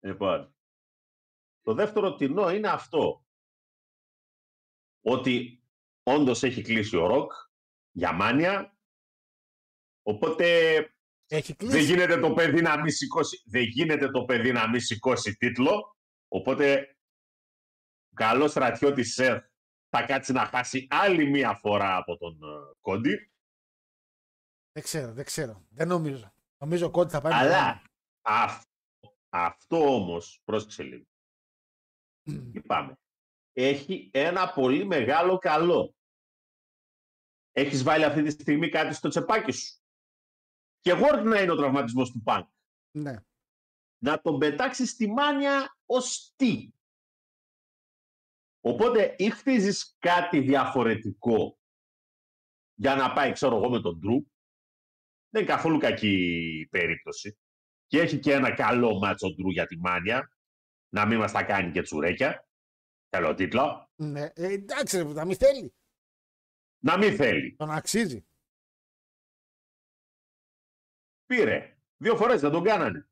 Λοιπόν, 0.00 0.54
το 1.62 1.74
δεύτερο 1.74 2.14
τεινό 2.14 2.50
είναι 2.50 2.68
αυτό. 2.68 3.24
Ότι 5.02 5.62
όντως 6.02 6.42
έχει 6.42 6.62
κλείσει 6.62 6.96
ο 6.96 7.06
Ροκ 7.06 7.32
για 7.90 8.12
μάνια, 8.12 8.76
οπότε 10.02 10.76
Έχει 11.28 11.54
δεν 11.58 11.68
κλείσει. 11.70 11.84
γίνεται 11.84 12.20
το 12.20 12.32
παιδί 12.32 12.62
να 12.62 12.80
μην 12.80 12.90
σηκώσει, 12.92 13.42
δεν 13.46 13.62
γίνεται 13.62 14.10
το 14.10 14.24
παιδί 14.24 14.52
να 14.52 14.68
μην 14.68 14.80
σηκώσει 14.80 15.36
τίτλο, 15.36 15.96
οπότε 16.28 16.93
καλό 18.14 18.48
στρατιώτης 18.48 19.14
Σεφ 19.14 19.44
θα 19.88 20.06
κάτσει 20.06 20.32
να 20.32 20.46
χάσει 20.46 20.86
άλλη 20.90 21.30
μία 21.30 21.54
φορά 21.54 21.96
από 21.96 22.16
τον 22.16 22.42
ε, 22.42 22.74
Κόντι, 22.80 23.32
Δεν 24.72 24.82
ξέρω, 24.82 25.12
δεν 25.12 25.24
ξέρω. 25.24 25.66
Δεν 25.70 25.88
νομίζω. 25.88 26.34
Νομίζω 26.60 26.90
ότι 26.94 27.10
θα 27.12 27.20
πάει. 27.20 27.32
με 27.32 27.38
αλλά 27.38 27.82
αυτό, 28.24 28.70
αυτό 29.28 29.94
όμως, 29.94 30.40
πρόσεξε 30.44 30.82
λίγο, 30.82 31.04
τον- 32.22 32.50
Λυπάμαι. 32.52 32.98
Έχει 33.52 34.10
ένα 34.12 34.52
πολύ 34.52 34.84
μεγάλο 34.84 35.38
καλό. 35.38 35.94
Έχεις 37.52 37.82
βάλει 37.82 38.04
αυτή 38.04 38.22
τη 38.22 38.30
στιγμή 38.30 38.68
κάτι 38.68 38.94
στο 38.94 39.08
τσεπάκι 39.08 39.52
σου. 39.52 39.78
Και 40.80 40.92
work 40.94 41.22
να 41.24 41.40
είναι 41.40 41.52
ο 41.52 41.56
τραυματισμός 41.56 42.10
του 42.10 42.22
Πανκ. 42.22 42.48
Ναι. 42.96 43.16
Να 44.02 44.20
τον 44.20 44.38
πετάξεις 44.38 44.90
στη 44.90 45.06
μάνια 45.08 45.76
ως 45.86 46.32
τι; 46.36 46.70
Οπότε 48.66 49.14
ή 49.18 49.30
χτίζεις 49.30 49.96
κάτι 49.98 50.40
διαφορετικό 50.40 51.58
για 52.74 52.94
να 52.94 53.12
πάει, 53.12 53.32
ξέρω 53.32 53.56
εγώ, 53.56 53.70
με 53.70 53.80
τον 53.80 53.98
Ντρου. 53.98 54.22
Δεν 55.28 55.42
είναι 55.42 55.52
καθόλου 55.52 55.78
κακή 55.78 56.68
περίπτωση. 56.70 57.38
Και 57.86 58.00
έχει 58.00 58.18
και 58.18 58.32
ένα 58.32 58.54
καλό 58.54 58.98
μάτσο 58.98 59.34
Ντρου 59.34 59.50
για 59.50 59.66
τη 59.66 59.76
μάνια. 59.78 60.30
Να 60.88 61.06
μην 61.06 61.18
μας 61.18 61.32
τα 61.32 61.44
κάνει 61.44 61.72
και 61.72 61.82
τσουρέκια. 61.82 62.48
Καλό 63.08 63.34
τίτλο. 63.34 63.90
ναι. 63.94 64.22
Ε, 64.34 64.52
εντάξει, 64.52 64.96
ρε, 64.96 65.04
να 65.04 65.24
μην 65.24 65.36
θέλει. 65.36 65.74
Να 66.78 66.98
μην 66.98 67.16
θέλει. 67.16 67.54
Τον 67.56 67.70
αξίζει. 67.70 68.26
Πήρε. 71.26 71.78
Δύο 71.96 72.16
φορές 72.16 72.40
δεν 72.40 72.50
τον 72.50 72.62
κάνανε. 72.64 73.08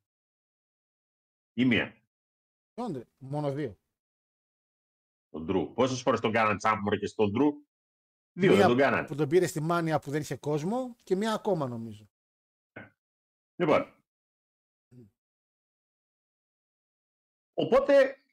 Ή 1.52 1.64
μία. 1.64 1.96
Ποιον, 2.74 2.92
ρε, 2.92 3.04
Μόνο 3.18 3.52
δύο. 3.52 3.76
Τον 5.32 5.44
Ντρου. 5.44 5.72
Πόσες 5.72 6.02
φορές 6.02 6.20
τον 6.20 6.32
κάνανε 6.32 6.56
τσάμπορ 6.56 6.98
και 6.98 7.06
στον 7.06 7.30
Ντρου. 7.30 7.50
Δύο 8.32 8.50
Μία 8.50 8.58
δεν 8.58 8.66
τον 8.66 8.76
κάνανε. 8.76 9.06
Που 9.06 9.14
τον 9.14 9.28
πήρε 9.28 9.46
στη 9.46 9.60
μάνια 9.60 9.98
που 9.98 10.10
δεν 10.10 10.20
είχε 10.20 10.36
κόσμο 10.36 10.96
και 11.02 11.16
μία 11.16 11.32
ακόμα 11.32 11.68
νομίζω. 11.68 12.10
Λοιπόν. 13.54 13.96
Οπότε 17.54 18.24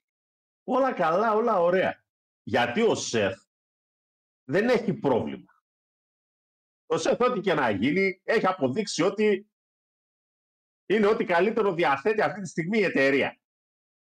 όλα 0.63 0.93
καλά, 0.93 1.33
όλα 1.33 1.59
ωραία. 1.59 2.03
Γιατί 2.43 2.81
ο 2.81 2.95
Σεφ 2.95 3.41
δεν 4.43 4.69
έχει 4.69 4.93
πρόβλημα. 4.93 5.53
Ο 6.85 6.97
Σεφ 6.97 7.19
ό,τι 7.19 7.39
και 7.39 7.53
να 7.53 7.69
γίνει 7.69 8.21
έχει 8.23 8.45
αποδείξει 8.45 9.03
ότι 9.03 9.49
είναι 10.85 11.07
ό,τι 11.07 11.25
καλύτερο 11.25 11.73
διαθέτει 11.73 12.21
αυτή 12.21 12.41
τη 12.41 12.47
στιγμή 12.47 12.77
η 12.77 12.83
εταιρεία. 12.83 13.38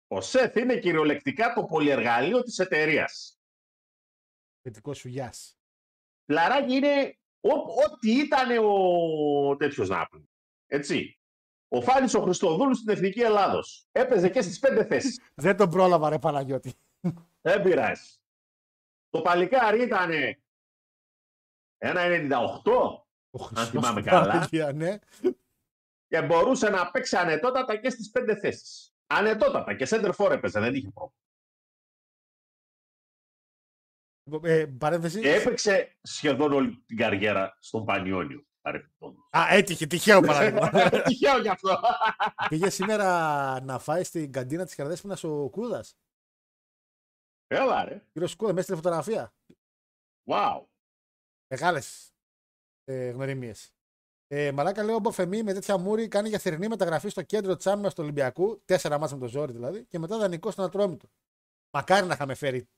Ο 0.08 0.22
Σεφ 0.22 0.56
είναι 0.56 0.78
κυριολεκτικά 0.80 1.54
το 1.54 1.63
πολυεργαλείο 1.65 2.41
της 2.41 2.60
εταιρείας. 2.60 3.39
Πετικό 4.62 4.93
σου 4.93 5.08
γεια. 5.08 5.34
Λαράκι 6.26 6.74
είναι 6.74 7.17
ό- 7.41 7.84
ό,τι 7.86 8.12
ήταν 8.20 8.58
ο 8.58 9.58
τέτοιος 9.58 9.89
να 9.89 10.08
πούμε. 10.08 10.26
Έτσι. 10.67 11.20
Ο 11.67 11.82
Φάνης 11.82 12.13
ο 12.13 12.22
Χριστοδούλου 12.22 12.76
στην 12.76 12.89
Εθνική 12.89 13.20
Ελλάδος. 13.22 13.88
Έπαιζε 13.91 14.30
και 14.30 14.41
στις 14.41 14.60
πέντε 14.60 14.86
θέσεις. 14.86 15.20
Δεν 15.36 15.58
τον 15.58 15.70
πρόλαβα, 15.70 16.10
ρε 16.10 16.20
Παναγιώτη. 16.20 16.74
Δεν 17.41 17.62
πειράζει. 17.62 18.15
Το 19.10 19.22
παλικάρι 19.22 19.82
ήταν 19.84 20.12
ένα 21.78 22.02
98 22.63 22.72
Ο 23.30 23.43
Αν 23.43 23.46
Χριστός 23.46 23.70
θυμάμαι 23.70 24.02
του 24.02 24.08
καλά. 24.08 24.28
Παναγία, 24.28 24.72
ναι. 24.72 24.98
και 26.08 26.22
μπορούσε 26.22 26.70
να 26.70 26.91
παίξει 26.91 27.17
ανετότατα 27.17 27.76
και 27.76 27.89
στις 27.89 28.10
πέντε 28.12 28.36
θέσεις. 28.36 28.96
Ανετότατα 29.08 29.76
και 29.76 29.88
center 29.89 30.12
for 30.15 30.32
έπαιζε, 30.32 30.60
δεν 30.60 30.76
είχε 30.76 30.89
πρόβλημα. 30.89 31.22
Ε, 34.43 34.65
παρένθεση. 34.65 35.20
Και 35.20 35.34
έπαιξε 35.34 35.98
σχεδόν 36.02 36.52
όλη 36.52 36.84
την 36.86 36.98
καριέρα 36.98 37.58
στον 37.60 37.86
Πανιόνιο. 37.86 38.46
παρεμπιπτόντως. 38.62 39.30
Α, 39.38 39.48
έτυχε, 39.50 39.88
τυχαίο 39.88 40.22
παράδειγμα. 40.22 40.70
Τυχαίο 41.08 41.41
κι 41.41 41.50
αυτό. 41.50 41.80
Πήγε 42.50 42.70
σήμερα 42.70 43.62
να 43.62 43.80
φάει 43.80 44.04
στην 44.04 44.32
καντίνα 44.32 44.65
της 44.65 44.76
Καρδέσπινα 44.76 45.17
ο 45.22 45.50
Κούδας. 45.50 45.98
Έλα 47.48 47.84
ρε. 47.84 48.06
Κύριος 48.12 48.36
Κούδας, 48.36 48.54
μέσα 48.54 48.65
στη 48.67 48.76
φωτογραφία. 48.76 49.34
Wow. 50.26 50.65
Μεγάλες 51.48 52.13
ε, 52.84 53.10
γνωριμίες. 53.10 53.77
Ε, 54.28 54.52
μαλάκα 54.52 54.84
λέω 54.84 55.00
ο 55.04 55.12
Φεμή 55.12 55.44
με 55.44 55.54
τέτοια 55.54 55.78
μούρη 55.78 56.08
κάνει 56.08 56.30
για 56.30 56.40
θερινή 56.40 56.68
μεταγραφή 56.68 57.10
στο 57.10 57.22
κέντρο 57.22 57.56
της 57.56 57.68
άμυνας 57.68 57.94
του 57.94 58.04
Ολυμπιακού. 58.04 58.62
Τέσσερα 58.66 59.00
μάτια 59.00 59.16
με 59.16 59.22
το 59.22 59.28
ζόρι 59.28 59.52
δηλαδή. 59.52 59.86
Και 59.86 60.00
μετά 60.00 60.18
δανεικό 60.18 60.52
στον 60.52 60.66
Ατρόμητο. 60.66 61.10
Μακάρι 61.70 62.06
να 62.06 62.13
είχαμε 62.13 62.34
φέρει 62.34 62.70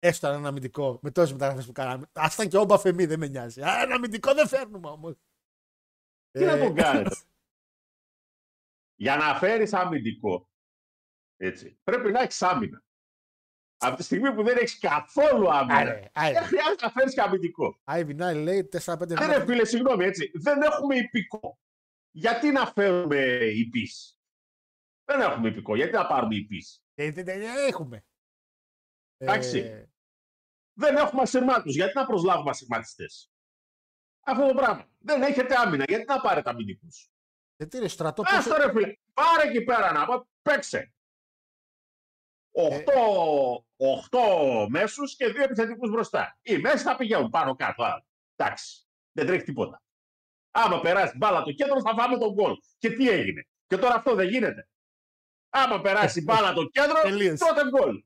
έστω 0.00 0.28
ένα 0.28 0.48
αμυντικό 0.48 0.98
με 1.02 1.10
τόσες 1.10 1.32
μεταγραφές 1.32 1.66
που 1.66 1.72
κάναμε. 1.72 2.06
Α 2.12 2.28
ήταν 2.32 2.48
και 2.48 2.56
ο 2.56 2.78
Φεμή, 2.78 3.06
δεν 3.06 3.18
με 3.18 3.28
νοιάζει. 3.28 3.62
Α, 3.62 3.80
ένα 3.82 3.94
αμυντικό 3.94 4.34
δεν 4.34 4.48
φέρνουμε 4.48 4.88
όμως. 4.88 5.16
Τι 6.30 6.44
να 6.44 6.58
τον 6.58 6.74
κάνετε. 6.74 7.16
Για 9.02 9.16
να 9.16 9.38
φέρεις 9.38 9.72
αμυντικό, 9.72 10.48
έτσι, 11.36 11.78
πρέπει 11.84 12.10
να 12.10 12.20
έχεις 12.20 12.42
άμυνα. 12.42 12.82
Από 13.82 13.96
τη 13.96 14.02
στιγμή 14.02 14.34
που 14.34 14.42
δεν 14.42 14.56
έχεις 14.56 14.78
καθόλου 14.78 15.52
άμυνα, 15.52 15.74
Άρε, 15.78 15.94
δεν 15.94 16.10
άρε. 16.12 16.40
χρειάζεται 16.40 16.84
να 16.84 16.90
φέρεις 16.90 17.14
και 17.14 17.20
αμυντικό. 17.20 17.80
Άιβι 17.84 18.14
Νάι 18.14 18.34
λέει 18.42 18.68
4-5 18.84 18.96
Δεν 18.98 19.18
ρε 19.18 19.24
βήματα. 19.24 19.44
φίλε, 19.44 19.64
συγγνώμη, 19.64 20.04
έτσι, 20.04 20.30
δεν 20.34 20.62
έχουμε 20.62 20.96
υπηκό. 20.96 21.58
Γιατί 22.10 22.50
να 22.50 22.66
φέρουμε 22.66 23.18
υπείς; 23.54 24.18
Δεν 25.04 25.20
έχουμε 25.20 25.48
υπηκό, 25.48 25.76
γιατί 25.76 25.92
να 25.92 26.06
πάρουμε 26.06 26.34
υπείς; 26.34 26.82
Ε, 26.94 27.10
δεν- 27.10 27.24
δεν- 27.24 27.38
δεν 27.40 27.66
Έχουμε. 27.68 28.04
Εντάξει. 29.16 29.58
Ε, 29.58 29.84
Δεν 30.72 30.96
έχουμε 30.96 31.22
ασυρμάτους, 31.22 31.74
γιατί 31.74 31.92
να 31.98 32.06
προσλάβουμε 32.06 32.50
ασυρματιστές; 32.50 33.30
Αυτό 34.20 34.46
το 34.46 34.54
πράγμα. 34.54 34.88
Δεν 34.98 35.22
έχετε 35.22 35.54
άμυνα, 35.58 35.84
γιατί 35.88 36.04
να 36.04 36.20
πάρετε 36.20 36.50
αμυντικούς; 36.50 37.10
Γιατί 37.56 37.78
ρε 37.78 37.88
στρατό 37.88 38.22
Ας 38.26 38.34
πόσο... 38.44 38.48
το 38.48 38.56
ρε 38.66 38.72
φίλε, 38.72 38.94
πάρε 39.14 39.48
εκεί 39.48 39.60
πέρα 39.64 39.92
να 39.92 40.06
πω, 40.06 40.28
παίξε. 40.42 40.92
Οχτώ, 42.52 43.02
οχτώ 43.76 44.26
μέσους 44.70 45.16
και 45.16 45.28
δύο 45.28 45.42
επιθετικούς 45.42 45.90
μπροστά. 45.90 46.38
Οι 46.42 46.58
μέσοι 46.58 46.84
θα 46.84 46.96
πηγαίνουν 46.96 47.30
πάνω 47.30 47.56
κάτω. 47.56 47.82
Α, 47.82 48.04
εντάξει, 48.36 48.86
δεν 49.12 49.26
τρέχει 49.26 49.44
τίποτα. 49.44 49.82
Άμα 50.50 50.80
περάσει 50.80 51.16
μπάλα 51.16 51.42
το 51.42 51.52
κέντρο 51.52 51.80
θα 51.80 51.94
φάμε 51.94 52.18
τον 52.18 52.32
γκολ. 52.32 52.56
Και 52.78 52.90
τι 52.90 53.08
έγινε. 53.08 53.46
Και 53.66 53.76
τώρα 53.76 53.94
αυτό 53.94 54.14
δεν 54.14 54.28
γίνεται. 54.28 54.68
Άμα 55.50 55.80
περάσει 55.80 56.22
μπάλα 56.22 56.52
το 56.52 56.64
κέντρο, 56.64 57.00
Τελείωσε. 57.02 57.44
τότε 57.44 57.60
γκολ. 57.68 58.04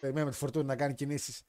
Περιμένουμε 0.00 0.30
τη 0.30 0.36
φορτούνη 0.36 0.64
να 0.64 0.76
κάνει 0.76 0.94
κινήσεις. 0.94 1.42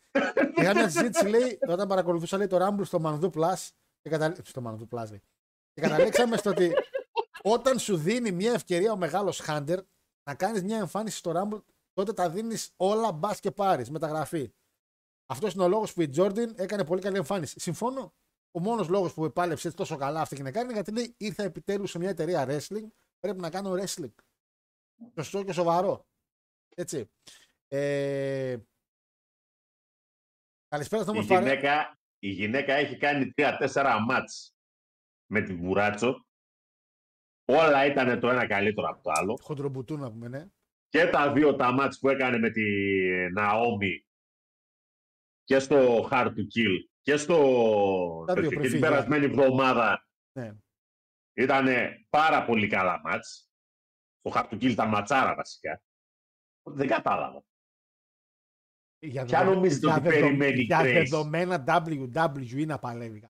Είχα 0.56 0.74
μια 0.74 0.90
συζήτηση, 0.90 1.28
λέει, 1.28 1.60
όταν 1.68 1.88
παρακολουθούσα 1.88 2.38
λέει, 2.38 2.48
το 2.48 2.66
Rumble 2.66 2.86
στο 2.86 3.02
Mandu 3.06 3.30
Plus. 3.32 3.70
Και 4.02 4.10
καταλή... 4.10 4.36
Στο 4.44 4.62
Mandu 4.66 4.98
Plus, 4.98 5.10
λέει. 5.10 5.22
Και 5.74 5.82
καταλήξαμε 5.82 6.38
στο 6.38 6.50
ότι 6.50 6.74
όταν 7.42 7.80
σου 7.80 7.98
δίνει 7.98 8.32
μια 8.32 8.54
ευκαιρία 8.54 8.92
ο 8.92 8.98
μεγάλος 8.98 9.42
Hunter 9.48 9.78
να 10.24 10.36
κάνεις 10.36 10.64
μια 10.64 10.78
εμφάνιση 10.78 11.18
στο 11.18 11.32
Rumble, 11.36 11.62
τότε 11.94 12.14
τα 12.14 12.30
δίνεις 12.30 12.74
όλα 12.78 13.12
μπας 13.12 13.40
και 13.40 13.52
πάρεις. 13.52 13.90
Μεταγραφή. 13.90 14.54
Αυτός 15.26 15.54
είναι 15.54 15.64
ο 15.64 15.68
λόγος 15.68 15.94
που 15.94 16.02
η 16.02 16.10
Jordan 16.16 16.52
έκανε 16.56 16.86
πολύ 16.86 17.02
καλή 17.02 17.18
εμφάνιση. 17.18 17.60
Συμφώνω. 17.60 18.14
Ο 18.52 18.60
μόνος 18.60 18.88
λόγος 18.88 19.14
που 19.14 19.26
επάλεψε 19.26 19.68
έτσι 19.68 19.80
τόσο 19.80 19.98
καλά 19.98 20.22
αυτή 20.22 20.36
και 20.36 20.44
να 20.44 20.52
κάνει 20.52 20.66
είναι 20.66 20.74
γιατί 20.74 20.92
λέει 20.92 21.16
ήρθα 21.18 21.44
επιτέλους 21.44 21.90
σε 21.90 22.00
μια 22.00 22.10
εταιρεία 22.10 22.46
wrestling. 22.48 22.88
Πρέπει 23.20 23.40
να 23.40 23.50
κάνω 23.50 23.74
wrestling. 23.74 24.14
Σωστό 25.16 25.44
και 25.44 25.54
σοβαρό. 25.54 26.08
Έτσι. 26.76 27.10
Ε... 27.68 28.58
Καλησπέρα 30.68 31.04
στον 31.04 31.16
Η 31.16 31.18
όμορφο 31.18 31.36
Φαρέ. 31.36 31.50
γυναίκα, 31.50 32.00
η 32.20 32.30
γυναίκα 32.30 32.74
έχει 32.74 32.98
κάνει 32.98 33.32
τρία-τέσσερα 33.32 34.00
μάτς 34.00 34.56
με 35.26 35.42
την 35.42 35.58
Βουράτσο. 35.58 36.26
Όλα 37.46 37.86
ήταν 37.86 38.20
το 38.20 38.30
ένα 38.30 38.48
καλύτερο 38.48 38.88
από 38.90 39.04
το 39.04 39.12
άλλο. 39.14 39.38
Χοντρομπουτού 39.42 39.98
να 39.98 40.12
πούμε, 40.12 40.28
ναι. 40.28 40.48
Και 40.94 41.08
τα 41.08 41.32
δύο 41.34 41.56
τα 41.56 41.72
μάτς 41.72 42.00
που 42.00 42.10
έκανε 42.10 42.38
με 42.38 42.50
τη 42.50 42.62
Ναόμι 43.34 44.06
και 45.44 45.60
στο 45.60 46.08
Hard 46.12 46.26
to 46.28 46.30
Kill 46.56 46.88
και 47.02 47.18
στο 47.18 47.36
Τα 48.28 48.34
δύο 48.34 48.42
τέτοιο, 48.44 48.50
και 48.50 48.68
την 48.68 48.80
προφίλια. 48.80 48.90
περασμένη 48.90 49.26
εβδομάδα 49.26 50.08
ναι. 50.38 50.54
ήταν 51.34 51.68
πάρα 52.10 52.46
πολύ 52.46 52.68
καλά 52.68 53.02
μάτς. 53.04 53.50
Το 54.22 54.32
Hard 54.36 54.50
to 54.50 54.54
Kill 54.54 54.70
ήταν 54.72 54.90
ματσάρα 54.90 55.36
βασικά. 55.36 55.82
Οπότε 56.62 56.78
δεν 56.80 56.88
κατάλαβα. 56.88 57.44
Για, 59.00 59.26
Ποια 59.26 59.40
δεδο- 59.40 59.54
νομίζετε 59.54 59.86
για 59.86 59.96
ότι 59.96 60.04
δεδο- 60.08 60.20
περιμένει 60.22 60.60
η 60.60 60.64
Για 60.64 60.80
Grace? 60.82 60.84
δεδομένα 60.94 61.64
WWE 61.68 62.66
να 62.66 62.80
παλεύει. 62.80 63.28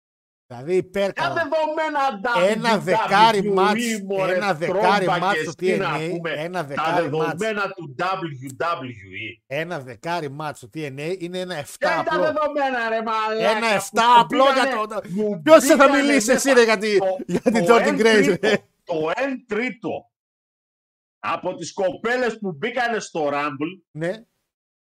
Δηλαδή 0.48 0.76
υπέρ 0.76 1.14
Τα 1.14 1.22
καλά. 1.22 1.34
δεδομένα 1.34 2.50
Ένα 2.50 2.78
WWE, 2.78 2.82
δεκάρι 2.84 3.52
μάτς, 3.52 3.82
μωρέ, 4.08 4.34
ένα 4.36 4.54
δεκάρι 4.54 5.06
τρόμπα 5.06 5.20
μάτς 5.20 5.38
και 5.38 5.44
στο 5.44 5.54
εσύ 5.66 5.78
να 5.78 5.98
TNA, 5.98 6.10
πούμε, 6.10 6.32
ένα 6.32 6.60
Τα 6.62 6.64
δεκάρι 6.68 7.10
μάτς. 7.10 7.36
δεδομένα 7.38 7.70
του 7.76 7.96
WWE. 8.00 9.42
Ένα 9.48 9.80
δεκάρι 9.80 10.30
μάτς 10.30 10.58
στο 10.58 10.70
TNA 10.74 11.16
είναι 11.20 11.40
ένα 11.40 11.56
7 11.56 11.78
Ποια 11.80 11.94
είναι 11.94 12.04
τα 12.04 12.16
απλό. 12.16 12.24
δεδομένα 12.24 12.90
ρε 12.90 13.02
μαλάκα. 13.02 13.58
Ένα 13.58 13.68
που 13.68 13.74
7 13.74 14.02
μου 14.16 14.20
απλό 14.20 14.44
για 14.44 14.64
μπήκανε- 14.64 14.88
το. 14.90 15.02
μου 15.10 15.42
Ποιος 15.44 15.66
θα 15.66 15.76
μπήκανε 15.76 15.98
μιλήσει 16.02 16.32
εσύ 16.32 16.48
μέσα 16.48 16.60
ρε 16.60 16.64
για 16.64 16.78
τη- 16.78 16.98
το- 16.98 17.18
για 17.28 17.42
την 17.42 17.66
το 17.66 17.76
Jordan 17.76 17.80
εν 17.88 17.96
Grace. 17.96 18.02
τρίτο- 18.24 18.48
ρε; 18.48 18.56
Το 18.84 19.12
1 19.16 19.46
τρίτο 19.48 20.12
από 21.20 21.56
τις 21.56 21.74
κοπέλες 21.74 22.40
που 22.40 22.52
μπήκανε 22.52 23.00
στο 23.00 23.30
Rumble, 23.34 23.82
Ναι. 23.92 24.12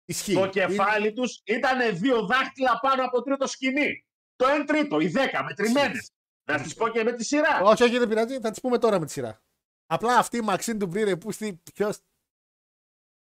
Ισχύει. 0.04 0.34
το 0.34 0.46
κεφάλι 0.46 1.12
τους 1.12 1.42
ήταν 1.44 1.78
δύο 1.96 2.26
δάχτυλα 2.26 2.78
πάνω 2.82 3.04
από 3.04 3.22
τρίτο 3.22 3.46
σκηνή. 3.46 4.04
Το 4.36 4.44
1 4.62 4.64
τρίτο, 4.66 5.00
οι 5.00 5.12
10 5.14 5.42
μετρημένες. 5.44 6.10
Να 6.44 6.62
τις 6.62 6.74
πω 6.74 6.88
και 6.88 7.02
με 7.02 7.12
τη 7.12 7.24
σειρά. 7.24 7.60
Όχι, 7.62 7.82
όχι, 7.82 7.98
δεν 7.98 8.08
πειράζει. 8.08 8.40
Θα 8.40 8.50
τις 8.50 8.60
πούμε 8.60 8.78
τώρα 8.78 8.98
με 8.98 9.06
τη 9.06 9.12
σειρά. 9.12 9.42
Απλά 9.86 10.18
αυτή 10.18 10.36
η 10.36 10.40
Μαξίν 10.40 10.78
του 10.78 10.86
Μπρήρε 10.86 11.16
που 11.16 11.32
στη. 11.32 11.62
Ποιο. 11.74 11.92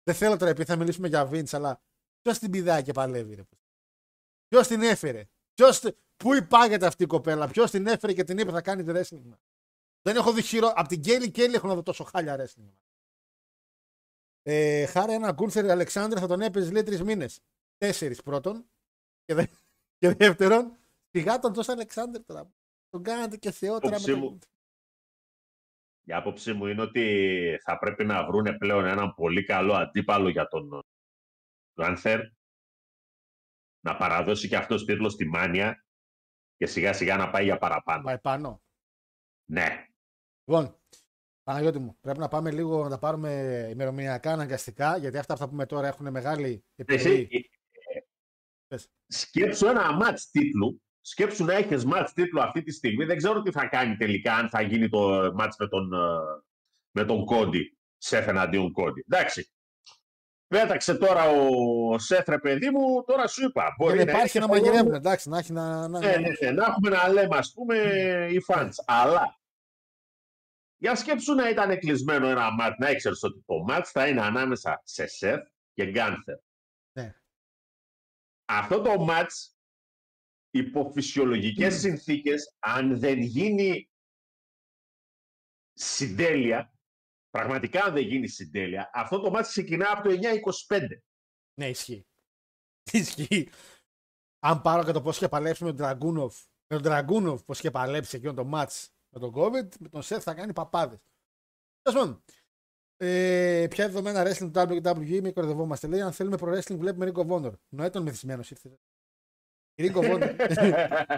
Δεν 0.03 0.15
θέλω 0.15 0.37
τώρα 0.37 0.51
επειδή 0.51 0.69
θα 0.69 0.75
μιλήσουμε 0.75 1.07
για 1.07 1.25
Βίντ, 1.25 1.47
αλλά 1.51 1.81
ποιος 2.21 2.39
την 2.39 2.51
πηδάει 2.51 2.83
και 2.83 2.91
παλεύει, 2.91 3.35
ρε. 3.35 3.43
Ποιος 4.47 4.67
την 4.67 4.81
έφερε. 4.81 5.29
Ποιος 5.53 5.81
Πού 6.23 6.33
υπάγεται 6.33 6.85
αυτή 6.85 7.03
η 7.03 7.07
κοπέλα, 7.07 7.47
ποιος 7.47 7.71
την 7.71 7.87
έφερε 7.87 8.13
και 8.13 8.23
την 8.23 8.37
είπε 8.37 8.51
θα 8.51 8.61
κάνει 8.61 8.83
wrestling. 8.87 9.37
Δεν 10.01 10.15
έχω 10.15 10.33
δει 10.33 10.41
χειρό. 10.41 10.73
Από 10.75 10.87
την 10.87 11.01
Κέλλη 11.01 11.31
Κέλλη 11.31 11.55
έχω 11.55 11.67
να 11.67 11.75
δω 11.75 11.83
τόσο 11.83 12.03
χάλια 12.03 12.37
wrestling. 12.39 12.73
Ε, 14.41 14.85
χάρη 14.85 15.13
ένα 15.13 15.31
Γκούνθερ 15.31 15.69
Αλεξάνδρ 15.69 16.17
θα 16.19 16.27
τον 16.27 16.41
έπαιζε 16.41 16.71
λέει 16.71 16.83
τρεις 16.83 17.03
μήνες. 17.03 17.39
Τέσσερις 17.77 18.21
πρώτον. 18.21 18.65
Και, 19.25 19.33
δε, 19.33 19.45
και 19.97 20.13
δεύτερον, 20.13 20.77
σιγά 21.13 21.39
τον 21.39 21.53
τόσο 21.53 21.71
Αλεξάνδρ 21.71 22.19
τώρα. 22.25 22.51
Τον 22.89 23.03
κάνατε 23.03 23.37
και 23.37 23.51
Θεό 23.51 23.79
τώρα. 23.79 23.95
Άποψή 23.95 24.11
Με 24.11 24.17
μου. 24.17 24.29
τον... 24.29 24.39
Η 26.05 26.13
άποψή 26.13 26.53
μου 26.53 26.67
είναι 26.67 26.81
ότι 26.81 27.57
θα 27.63 27.77
πρέπει 27.77 28.05
να 28.05 28.25
βρούνε 28.25 28.57
πλέον 28.57 28.85
έναν 28.85 29.13
πολύ 29.13 29.43
καλό 29.43 29.73
αντίπαλο 29.73 30.29
για 30.29 30.47
τον 30.47 30.79
Γκάνθερ. 31.81 32.19
Να 33.85 33.95
παραδώσει 33.95 34.47
και 34.47 34.55
αυτός 34.55 34.85
τίτλος 34.85 35.13
στη 35.13 35.25
Μάνια 35.25 35.85
και 36.55 36.65
σιγά 36.65 36.93
σιγά 36.93 37.17
να 37.17 37.29
πάει 37.29 37.43
για 37.43 37.57
παραπάνω. 37.57 38.03
Πάει 38.03 38.19
πάνω. 38.19 38.61
Ναι. 39.45 39.87
Λοιπόν, 40.43 40.81
Παναγιώτη 41.43 41.79
μου, 41.79 41.97
πρέπει 41.99 42.19
να 42.19 42.27
πάμε 42.27 42.51
λίγο 42.51 42.83
να 42.83 42.89
τα 42.89 42.99
πάρουμε 42.99 43.31
ημερομηνιακά 43.71 44.31
αναγκαστικά, 44.31 44.97
γιατί 44.97 45.17
αυτά 45.17 45.33
που 45.33 45.39
θα 45.39 45.49
πούμε 45.49 45.65
τώρα 45.65 45.87
έχουν 45.87 46.11
μεγάλη 46.11 46.65
επιρροή. 46.75 47.21
Εσύ, 47.21 47.49
ε, 47.71 47.99
Πες. 48.67 48.91
σκέψου 49.07 49.65
ένα 49.65 49.91
μάτς 49.91 50.29
τίτλου. 50.29 50.81
Σκέψου 51.05 51.45
να 51.45 51.53
έχεις 51.53 51.85
μάτς 51.85 52.13
τίτλου 52.13 52.41
αυτή 52.41 52.63
τη 52.63 52.71
στιγμή. 52.71 53.05
Δεν 53.05 53.17
ξέρω 53.17 53.41
τι 53.41 53.51
θα 53.51 53.65
κάνει 53.67 53.95
τελικά, 53.95 54.35
αν 54.35 54.49
θα 54.49 54.61
γίνει 54.61 54.89
το 54.89 55.31
μάτς 55.35 55.55
με 55.59 55.67
τον, 55.67 55.93
ε, 55.93 55.97
με 56.91 57.05
τον 57.05 57.25
Κόντι. 57.25 57.77
Σεφ 57.97 58.27
εναντίον 58.27 58.71
Κόντι. 58.71 59.05
Εντάξει. 59.09 59.51
Πέταξε 60.47 60.95
τώρα 60.95 61.29
ο 61.29 61.97
Σεφ, 61.99 62.27
ρε 62.27 62.39
παιδί 62.39 62.69
μου, 62.69 63.03
τώρα 63.03 63.27
σου 63.27 63.43
είπα. 63.45 63.75
Μπορεί 63.77 63.97
Δεν 63.97 64.05
να 64.05 64.11
υπάρχει 64.11 64.37
έχει 64.37 64.47
να 64.47 64.53
follow- 64.53 64.59
μαγειρεύουν, 64.61 64.93
εντάξει, 64.93 65.29
να 65.29 65.37
έχει 65.37 65.51
να. 65.53 65.87
να... 65.87 65.99
ναι, 65.99 66.15
ναι, 66.15 66.27
ναι, 66.41 66.51
να 66.51 66.65
έχουμε 66.65 66.89
να 66.89 67.07
λέμε, 67.09 67.37
ας 67.37 67.53
πούμε, 67.53 67.75
οι 68.31 68.45
fans. 68.47 68.69
Αλλά, 68.85 69.39
για 70.77 70.95
σκέψου 70.95 71.33
να 71.33 71.49
ήταν 71.49 71.79
κλεισμένο 71.79 72.27
ένα 72.27 72.51
μάτς, 72.51 72.77
να 72.77 72.89
ήξερες 72.89 73.23
ότι 73.23 73.43
το 73.45 73.63
μάτς 73.63 73.91
θα 73.91 74.07
είναι 74.07 74.21
ανάμεσα 74.21 74.81
σε 74.83 75.07
Σεφ 75.07 75.41
και 75.73 75.85
Γκάνθερ. 75.85 76.35
Ναι. 76.91 77.15
Αυτό 78.45 78.81
το 78.81 78.99
μάτς, 78.99 79.57
υπό 80.53 80.91
φυσιολογικές 80.93 81.79
συνθήκες, 81.79 82.55
αν 82.59 82.99
δεν 82.99 83.19
γίνει 83.19 83.89
συντέλεια, 85.73 86.73
πραγματικά 87.29 87.83
αν 87.83 87.93
δεν 87.93 88.03
γίνει 88.03 88.27
συντέλεια, 88.27 88.89
αυτό 88.93 89.19
το 89.19 89.29
μάτς 89.29 89.49
ξεκινά 89.49 89.91
από 89.91 90.09
το 90.09 90.19
9-25. 90.67 90.87
Ναι, 91.59 91.69
ισχύει. 91.69 92.07
Ισχύει. 92.91 93.49
Αν 94.39 94.61
πάρω 94.61 94.83
και 94.83 94.91
το 94.91 95.01
πώς 95.01 95.15
είχε 95.15 95.27
παλέψει 95.27 95.63
με 95.63 95.73
τον 95.73 95.85
Dragunov, 95.89 96.31
με 96.67 96.79
τον 96.79 96.91
Dragunov 96.91 97.45
πώς 97.45 97.59
είχε 97.59 97.71
παλέψει 97.71 98.15
εκείνο 98.15 98.33
το 98.33 98.49
match 98.53 98.87
με 99.09 99.19
τον 99.19 99.31
COVID, 99.35 99.67
με 99.79 99.89
τον 99.89 100.01
Seth 100.01 100.19
θα 100.19 100.33
κάνει 100.33 100.53
παπάδες. 100.53 100.99
Τέλος 101.81 101.99
πάντων. 101.99 102.23
Ε, 102.97 103.67
ποια 103.69 103.89
δεδομένα 103.89 104.23
wrestling 104.23 104.51
του 104.51 104.81
WWE 104.81 105.21
με 105.21 105.31
κορδευόμαστε; 105.31 105.87
Λέει: 105.87 106.01
Αν 106.01 106.11
θέλουμε 106.11 106.37
προ 106.37 106.51
wrestling, 106.51 106.77
βλέπουμε 106.77 107.11
Ring 107.13 107.17
of 107.17 107.27
Honor. 107.27 107.53
Νοέ 107.69 107.89
τον 107.89 108.03
μεθυσμένος 108.03 108.51
ήρθε. 108.51 108.79
Ring 109.77 109.95
of 109.95 110.13
Honor. 110.13 110.35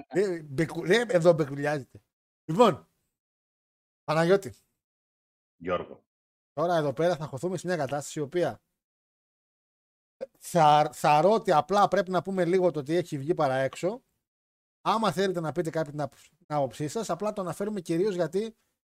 Ε, 0.08 0.41
μπεκου- 0.43 0.86
ε, 0.89 1.06
Εδώ 1.08 1.34
μπεκουλιάζεται. 1.34 2.01
Λοιπόν, 2.45 2.89
Παναγιώτη, 4.03 4.53
Γιώργο. 5.58 6.03
Τώρα 6.53 6.76
εδώ 6.76 6.93
πέρα 6.93 7.16
θα 7.16 7.26
χωθούμε 7.26 7.58
σε 7.58 7.68
μια 7.68 7.76
κατάσταση 7.78 8.20
η 8.20 8.22
οποία 8.22 8.62
θα, 10.39 10.89
θα 10.93 11.22
ρω 11.22 11.32
ότι 11.34 11.51
απλά 11.51 11.88
πρέπει 11.88 12.12
να 12.12 12.22
πούμε 12.22 12.45
λίγο 12.45 12.72
το 12.72 12.80
ότι 12.80 12.95
έχει 12.95 13.18
βγει 13.18 13.34
παρά 13.34 13.56
έξω. 13.56 14.03
Άμα 14.82 15.12
θέλετε 15.12 15.39
να 15.39 15.51
πείτε 15.51 15.70
κάποια 15.70 15.91
την 15.91 16.01
άποψη- 16.01 16.30
την 16.38 16.56
άποψή 16.56 16.88
σας, 16.88 17.10
απλά 17.10 17.34
το 17.34 17.41
αναφέρουμε 17.41 17.82
κυρίως 17.82 18.16
γιατί 18.16 18.56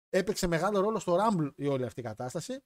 έπαιξε 0.08 0.46
μεγάλο 0.46 0.80
ρόλο 0.80 0.98
στο 0.98 1.16
Rumble 1.20 1.52
η 1.56 1.66
όλη 1.66 1.84
αυτή 1.84 2.00
η 2.00 2.02
κατάσταση. 2.02 2.62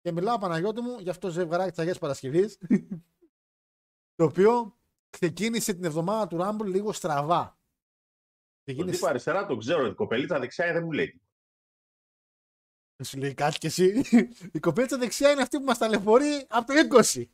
Και 0.00 0.12
μιλάω 0.12 0.38
Παναγιώτη 0.38 0.80
μου 0.80 0.98
για 0.98 1.10
αυτό 1.10 1.26
το 1.26 1.32
ζευγαράκι 1.32 1.70
της 1.70 1.78
Αγίας 1.78 1.98
Παρασκευής, 1.98 2.58
το 4.16 4.24
οποίο 4.24 4.76
ξεκίνησε 5.18 5.74
την 5.74 5.84
εβδομάδα 5.84 6.26
του 6.26 6.36
Rumble 6.40 6.66
λίγο 6.66 6.92
στραβά. 6.92 7.44
Τον 7.44 7.58
Ξεκίνησε 8.64 8.94
τύπο 8.94 9.06
αριστερά 9.06 9.46
τον 9.46 9.58
ξέρω, 9.58 9.86
η 9.86 9.94
κοπελίτσα 9.94 10.38
δεξιά 10.38 10.72
δεν 10.72 10.82
μου 10.84 10.92
λέει. 10.92 11.20
Δεν 12.96 13.06
σου 13.06 13.18
λέει 13.18 13.34
κάτι 13.34 13.58
κι 13.58 13.66
εσύ. 13.66 14.02
Η 14.52 14.58
κοπέλα 14.60 14.98
δεξιά 14.98 15.30
είναι 15.30 15.42
αυτή 15.42 15.58
που 15.58 15.64
μας 15.64 15.78
ταλαιπωρεί 15.78 16.46
από 16.48 16.66
το 16.72 17.02
20. 17.14 17.24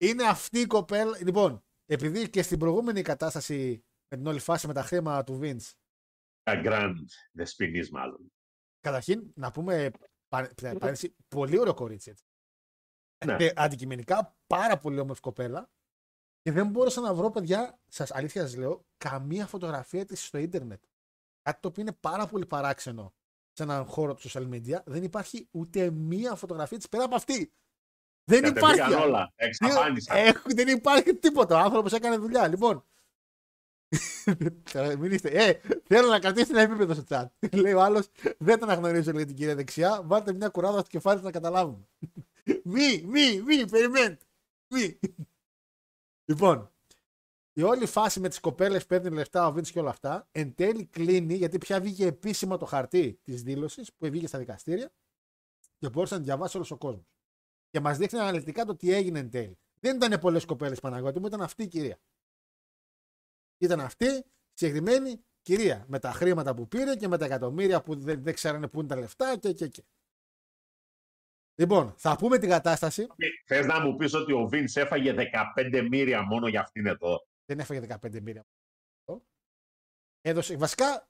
Είναι 0.00 0.24
αυτή 0.24 0.58
η 0.58 0.66
κοπέλα. 0.66 1.18
Λοιπόν, 1.22 1.64
επειδή 1.86 2.30
και 2.30 2.42
στην 2.42 2.58
προηγούμενη 2.58 3.02
κατάσταση 3.02 3.84
με 4.08 4.16
την 4.16 4.26
όλη 4.26 4.38
φάση 4.38 4.66
με 4.66 4.72
τα 4.72 4.82
χρήματα 4.82 5.24
του 5.24 5.38
Vince, 5.42 5.72
Τα 6.42 6.62
Grand 6.64 6.94
Δεσποινής 7.32 7.90
μάλλον. 7.90 8.32
καταρχήν 8.80 9.32
να 9.34 9.50
πούμε 9.50 9.90
πα- 10.28 10.52
πα- 10.62 10.78
παρένθεση, 10.78 11.16
πολύ 11.28 11.58
ωραίο 11.58 11.74
κορίτσι. 11.74 12.10
Έτσι. 12.10 12.24
Ναι. 13.26 13.36
Και 13.36 13.52
αντικειμενικά 13.56 14.36
πάρα 14.46 14.78
πολύ 14.78 14.98
όμορφη 14.98 15.20
κοπέλα. 15.20 15.70
Και 16.42 16.52
δεν 16.52 16.66
μπόρεσα 16.66 17.00
να 17.00 17.14
βρω, 17.14 17.30
παιδιά, 17.30 17.78
σας 17.88 18.10
αλήθεια 18.10 18.42
σας 18.42 18.56
λέω, 18.56 18.84
καμία 18.98 19.46
φωτογραφία 19.46 20.04
της 20.04 20.24
στο 20.26 20.38
ίντερνετ. 20.38 20.82
Κάτι 21.42 21.60
το 21.60 21.68
οποίο 21.68 21.82
είναι 21.82 21.92
πάρα 22.00 22.26
πολύ 22.26 22.46
παράξενο 22.46 23.14
σε 23.52 23.62
έναν 23.62 23.84
χώρο 23.84 24.14
του 24.14 24.30
social 24.30 24.48
media. 24.50 24.82
Δεν 24.84 25.02
υπάρχει 25.02 25.48
ούτε 25.50 25.90
μία 25.90 26.34
φωτογραφία 26.34 26.76
της 26.76 26.88
πέρα 26.88 27.04
από 27.04 27.14
αυτή. 27.14 27.52
Δεν 28.24 28.44
υπάρχει. 28.44 28.76
Κατεβήκαν 28.78 29.02
όλα. 29.08 29.32
Εξαφάνισαν. 29.36 30.16
Έχω, 30.16 30.48
δεν 30.56 30.68
υπάρχει 30.68 31.14
τίποτα. 31.14 31.56
Ο 31.56 31.58
άνθρωπος 31.58 31.92
έκανε 31.92 32.16
δουλειά. 32.16 32.48
Λοιπόν. 32.48 32.84
Τώρα, 34.72 34.98
Μην 34.98 35.12
είστε. 35.12 35.28
Ε, 35.28 35.60
θέλω 35.84 36.08
να 36.08 36.18
κρατήσει 36.18 36.50
ένα 36.50 36.60
επίπεδο 36.60 36.94
στο 36.94 37.04
chat. 37.08 37.26
Λέει 37.62 37.72
ο 37.72 37.82
άλλος, 37.82 38.08
δεν 38.38 38.58
τον 38.58 38.70
αναγνωρίζω 38.70 39.12
λέει 39.12 39.24
την 39.24 39.36
κυρία 39.36 39.54
δεξιά. 39.54 40.02
Βάλτε 40.04 40.32
μια 40.32 40.48
κουράδα 40.48 40.78
στο 40.78 40.88
κεφάλι 40.88 41.16
της 41.16 41.24
να 41.24 41.30
καταλάβουμε. 41.30 41.88
μη, 42.64 43.02
μη, 43.06 43.42
μη, 43.42 43.68
περιμένετε. 43.70 44.24
Μη. 44.68 44.98
Λοιπόν, 46.32 46.72
η 47.52 47.62
όλη 47.62 47.86
φάση 47.86 48.20
με 48.20 48.28
τις 48.28 48.40
κοπέλες 48.40 48.82
που 48.82 48.88
παίρνει 48.88 49.10
λεφτά, 49.10 49.46
ο 49.46 49.52
Βίντ 49.52 49.66
και 49.66 49.78
όλα 49.78 49.90
αυτά, 49.90 50.28
εν 50.32 50.54
τέλει 50.54 50.86
κλείνει 50.86 51.34
γιατί 51.34 51.58
πια 51.58 51.80
βγήκε 51.80 52.06
επίσημα 52.06 52.56
το 52.56 52.64
χαρτί 52.64 53.20
της 53.22 53.42
δήλωσης 53.42 53.92
που 53.92 54.10
βγήκε 54.10 54.26
στα 54.26 54.38
δικαστήρια 54.38 54.92
και 55.78 55.88
μπορούσε 55.88 56.14
να 56.14 56.20
τη 56.20 56.26
διαβάσει 56.26 56.56
όλος 56.56 56.70
ο 56.70 56.76
κόσμος. 56.76 57.06
Και 57.70 57.80
μας 57.80 57.98
δείχνει 57.98 58.18
αναλυτικά 58.18 58.64
το 58.64 58.76
τι 58.76 58.92
έγινε 58.92 59.18
εν 59.18 59.30
τέλει. 59.30 59.58
Δεν 59.80 59.96
ήταν 59.96 60.20
πολλές 60.20 60.44
κοπέλες 60.44 60.80
Παναγιώτη 60.80 61.20
μου, 61.20 61.26
ήταν 61.26 61.42
αυτή 61.42 61.62
η 61.62 61.68
κυρία. 61.68 61.98
Ήταν 63.58 63.80
αυτή 63.80 64.06
η 64.06 64.24
συγκεκριμένη 64.52 65.24
κυρία. 65.42 65.84
Με 65.88 65.98
τα 65.98 66.12
χρήματα 66.12 66.54
που 66.54 66.68
πήρε 66.68 66.96
και 66.96 67.08
με 67.08 67.18
τα 67.18 67.24
εκατομμύρια 67.24 67.82
που 67.82 67.96
δεν, 67.96 68.22
δεν 68.22 68.34
ξέρανε 68.34 68.68
πού 68.68 68.78
είναι 68.78 68.88
τα 68.88 68.96
λεφτά 68.96 69.36
και, 69.36 69.52
και, 69.52 69.68
και. 69.68 69.84
Λοιπόν, 71.54 71.94
θα 71.96 72.16
πούμε 72.16 72.38
την 72.38 72.48
κατάσταση. 72.48 73.06
Θες 73.46 73.66
να 73.66 73.80
μου 73.80 73.96
πεις 73.96 74.14
ότι 74.14 74.32
ο 74.32 74.48
Vince 74.52 74.76
έφαγε 74.76 75.14
15 75.16 75.86
μοίρια 75.90 76.22
μόνο 76.22 76.48
για 76.48 76.60
αυτήν 76.60 76.86
εδώ; 76.86 77.26
Δεν 77.44 77.58
έφαγε 77.58 77.80
15 77.80 78.20
μοίρια. 78.20 78.46
Έδωσε, 80.24 80.56
βασικά 80.56 81.08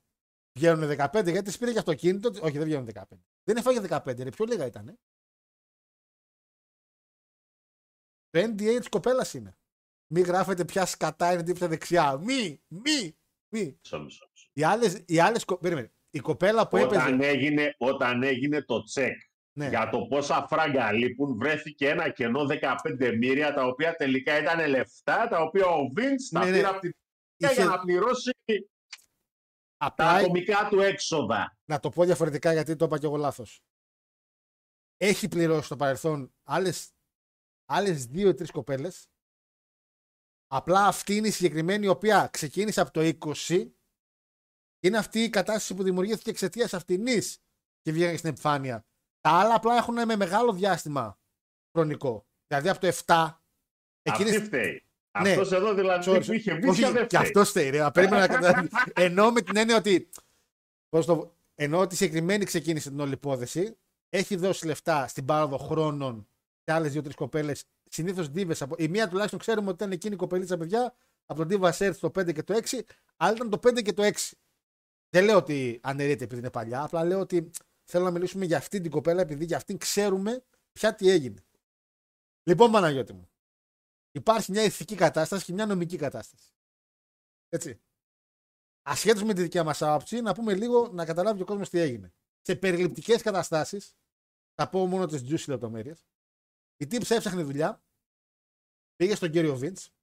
βγαίνουν 0.58 0.88
15 0.98 1.10
γιατί 1.30 1.50
τη 1.52 1.58
πήρε 1.58 1.72
και 1.72 1.78
αυτοκίνητο. 1.78 2.28
Όχι, 2.42 2.58
δεν 2.58 2.64
βγαίνουν 2.66 2.88
15. 2.94 3.02
Δεν 3.44 3.56
έφαγε 3.56 3.80
15, 3.88 4.22
ρε, 4.22 4.30
πιο 4.30 4.44
λίγα 4.44 4.66
ήταν. 4.66 4.98
Το 8.30 8.40
NDA 8.40 8.76
της 8.78 8.88
κοπέλας 8.88 9.34
είναι. 9.34 9.56
Μη 10.14 10.20
γράφετε 10.20 10.64
ποια 10.64 10.86
σκατά 10.86 11.32
είναι 11.32 11.42
τύψα 11.42 11.68
δεξιά. 11.68 12.18
Μη, 12.18 12.62
μη, 12.68 13.16
μη. 13.48 13.78
Μισό, 13.82 14.00
μισό, 14.00 14.28
μισό. 14.30 14.50
Οι 14.52 14.62
άλλε. 14.64 15.02
Οι 15.06 15.18
άλλες, 15.20 15.44
κο- 15.44 15.58
περίμενε. 15.58 15.92
Η 16.10 16.18
κοπέλα 16.20 16.68
που 16.68 16.76
έπαιζε. 16.76 17.00
Όταν 17.00 17.20
έγινε, 17.20 17.74
όταν 17.78 18.22
έγινε 18.22 18.62
το 18.62 18.82
τσεκ 18.82 19.20
Ναι. 19.54 19.68
για 19.68 19.88
το 19.88 20.06
πόσα 20.06 20.46
φράγκα 20.48 20.92
λείπουν, 20.92 21.36
βρέθηκε 21.36 21.88
ένα 21.88 22.10
κενό 22.10 22.46
15 22.46 23.16
μοίρια, 23.18 23.54
τα 23.54 23.66
οποία 23.66 23.94
τελικά 23.94 24.38
ήταν 24.38 24.68
λεφτά, 24.68 25.28
τα 25.28 25.40
οποία 25.40 25.66
ο 25.66 25.80
Vince 25.96 26.28
τα 26.30 26.44
Ναι, 26.44 26.50
ναι. 26.50 26.56
πήρε 26.56 26.66
από 26.68 26.80
την 26.80 26.92
Είχε- 27.36 27.52
για 27.52 27.64
να 27.64 27.78
πληρώσει 27.80 28.30
τα 28.46 29.86
Απλά 29.86 30.10
ατομικά 30.14 30.68
του 30.70 30.80
έξοδα. 30.80 31.56
να 31.64 31.80
το 31.80 31.88
πω 31.90 32.04
διαφορετικά 32.04 32.52
γιατί 32.52 32.76
το 32.76 32.84
είπα 32.84 32.98
και 32.98 33.06
εγώ 33.06 33.16
λάθος. 33.16 33.60
Έχει 34.96 35.28
πληρώσει 35.28 35.64
στο 35.66 35.76
παρελθόν 35.76 36.32
άλλες, 36.42 36.90
άλλες 37.70 38.06
δύο 38.06 38.28
ή 38.28 38.34
τρεις 38.34 38.50
κοπέλες. 38.50 39.06
Απλά 40.46 40.86
αυτή 40.86 41.16
είναι 41.16 41.28
η 41.28 41.30
συγκεκριμένη 41.30 41.84
η 41.84 41.88
οποία 41.88 42.28
ξεκίνησε 42.32 42.80
από 42.80 42.90
το 42.90 43.00
20. 43.00 43.72
Είναι 44.80 44.98
αυτή 44.98 45.20
η 45.22 45.30
κατάσταση 45.30 45.74
που 45.74 45.82
δημιουργήθηκε 45.82 46.30
εξαιτίας 46.30 46.74
αυτινής 46.74 47.38
και 47.80 47.92
βγήκε 47.92 48.16
στην 48.16 48.30
επιφάνεια. 48.30 48.86
Τα 49.22 49.30
άλλα 49.30 49.54
απλά 49.54 49.76
έχουν 49.76 49.94
με 49.94 50.16
μεγάλο 50.16 50.52
διάστημα 50.52 51.18
χρονικό. 51.76 52.26
Δηλαδή 52.46 52.68
από 52.68 52.80
το 52.80 52.86
7. 52.86 52.90
Αυτή 54.08 54.22
Εκείνη 54.22 54.44
φταίει. 54.44 54.82
Ναι. 55.22 55.30
Αυτός 55.30 55.52
εδώ 55.52 55.74
δηλαδή 55.74 56.10
Sorry, 56.10 56.22
που 56.26 56.32
είχε 56.32 56.52
όχι, 56.52 56.60
βίσια 56.60 56.92
δεν 56.92 57.06
και 57.06 57.16
φταίει. 57.16 57.26
αυτός 57.26 57.48
φταίει. 57.48 57.70
Ρε. 57.70 57.90
Περίμενα 57.90 58.20
να 58.20 58.26
καταλάβει. 58.26 58.68
Ενώ 59.06 59.30
με 59.30 59.40
την 59.40 59.56
έννοια 59.56 59.76
ότι. 59.76 60.08
Πώς 60.88 61.06
το, 61.06 61.34
ενώ 61.54 61.78
ότι 61.78 61.94
η 61.94 61.96
συγκεκριμένη 61.96 62.44
ξεκίνησε 62.44 62.88
την 62.88 63.00
όλη 63.00 63.12
υπόθεση, 63.12 63.76
έχει 64.08 64.36
δώσει 64.36 64.66
λεφτά 64.66 65.06
στην 65.06 65.24
πάροδο 65.24 65.56
χρόνων 65.58 66.28
σε 66.64 66.72
άλλες 66.74 66.92
δύο-τρεις 66.92 67.14
κοπέλες. 67.14 67.64
Συνήθως 67.88 68.30
ντίβε 68.30 68.54
από. 68.60 68.74
Η 68.78 68.88
μία 68.88 69.08
τουλάχιστον 69.08 69.38
ξέρουμε 69.38 69.66
ότι 69.66 69.74
ήταν 69.74 69.92
εκείνη 69.92 70.14
η 70.14 70.16
κοπελίτσα 70.16 70.56
παιδιά 70.56 70.94
από 71.26 71.46
τον 71.46 71.60
Diva 71.60 71.70
Search 71.72 71.96
το 72.00 72.08
5 72.08 72.32
και 72.32 72.42
το 72.42 72.60
6, 72.70 72.80
αλλά 73.16 73.32
ήταν 73.34 73.50
το 73.50 73.58
5 73.68 73.82
και 73.82 73.92
το 73.92 74.02
6. 74.02 74.10
Δεν 75.08 75.24
λέω 75.24 75.36
ότι 75.36 75.80
αναιρείται 75.82 76.24
επειδή 76.24 76.40
είναι 76.40 76.50
παλιά, 76.50 76.82
απλά 76.82 77.04
λέω 77.04 77.20
ότι 77.20 77.50
θέλω 77.92 78.04
να 78.04 78.10
μιλήσουμε 78.10 78.44
για 78.44 78.56
αυτή 78.56 78.80
την 78.80 78.90
κοπέλα, 78.90 79.20
επειδή 79.20 79.44
για 79.44 79.56
αυτήν 79.56 79.78
ξέρουμε 79.78 80.44
πια 80.72 80.94
τι 80.94 81.08
έγινε. 81.08 81.44
Λοιπόν, 82.42 82.70
Παναγιώτη 82.70 83.12
μου, 83.12 83.30
υπάρχει 84.10 84.50
μια 84.50 84.62
ηθική 84.62 84.94
κατάσταση 84.94 85.44
και 85.44 85.52
μια 85.52 85.66
νομική 85.66 85.96
κατάσταση. 85.96 86.54
Έτσι. 87.48 87.80
Ασχέτως 88.82 89.22
με 89.22 89.34
τη 89.34 89.42
δικιά 89.42 89.64
μας 89.64 89.82
άποψη, 89.82 90.20
να 90.20 90.34
πούμε 90.34 90.54
λίγο 90.54 90.88
να 90.92 91.04
καταλάβει 91.04 91.42
ο 91.42 91.44
κόσμος 91.44 91.68
τι 91.68 91.78
έγινε. 91.78 92.14
Σε 92.40 92.56
περιληπτικές 92.56 93.22
καταστάσεις, 93.22 93.96
θα 94.54 94.68
πω 94.68 94.86
μόνο 94.86 95.06
τις 95.06 95.22
juicy 95.22 95.48
λεπτομέρειες. 95.48 96.06
Η 96.76 96.86
τύψη 96.86 97.14
έψαχνε 97.14 97.42
δουλειά, 97.42 97.84
πήγε 98.96 99.14
στον 99.14 99.30
κύριο 99.30 99.56
Βίντς 99.56 99.94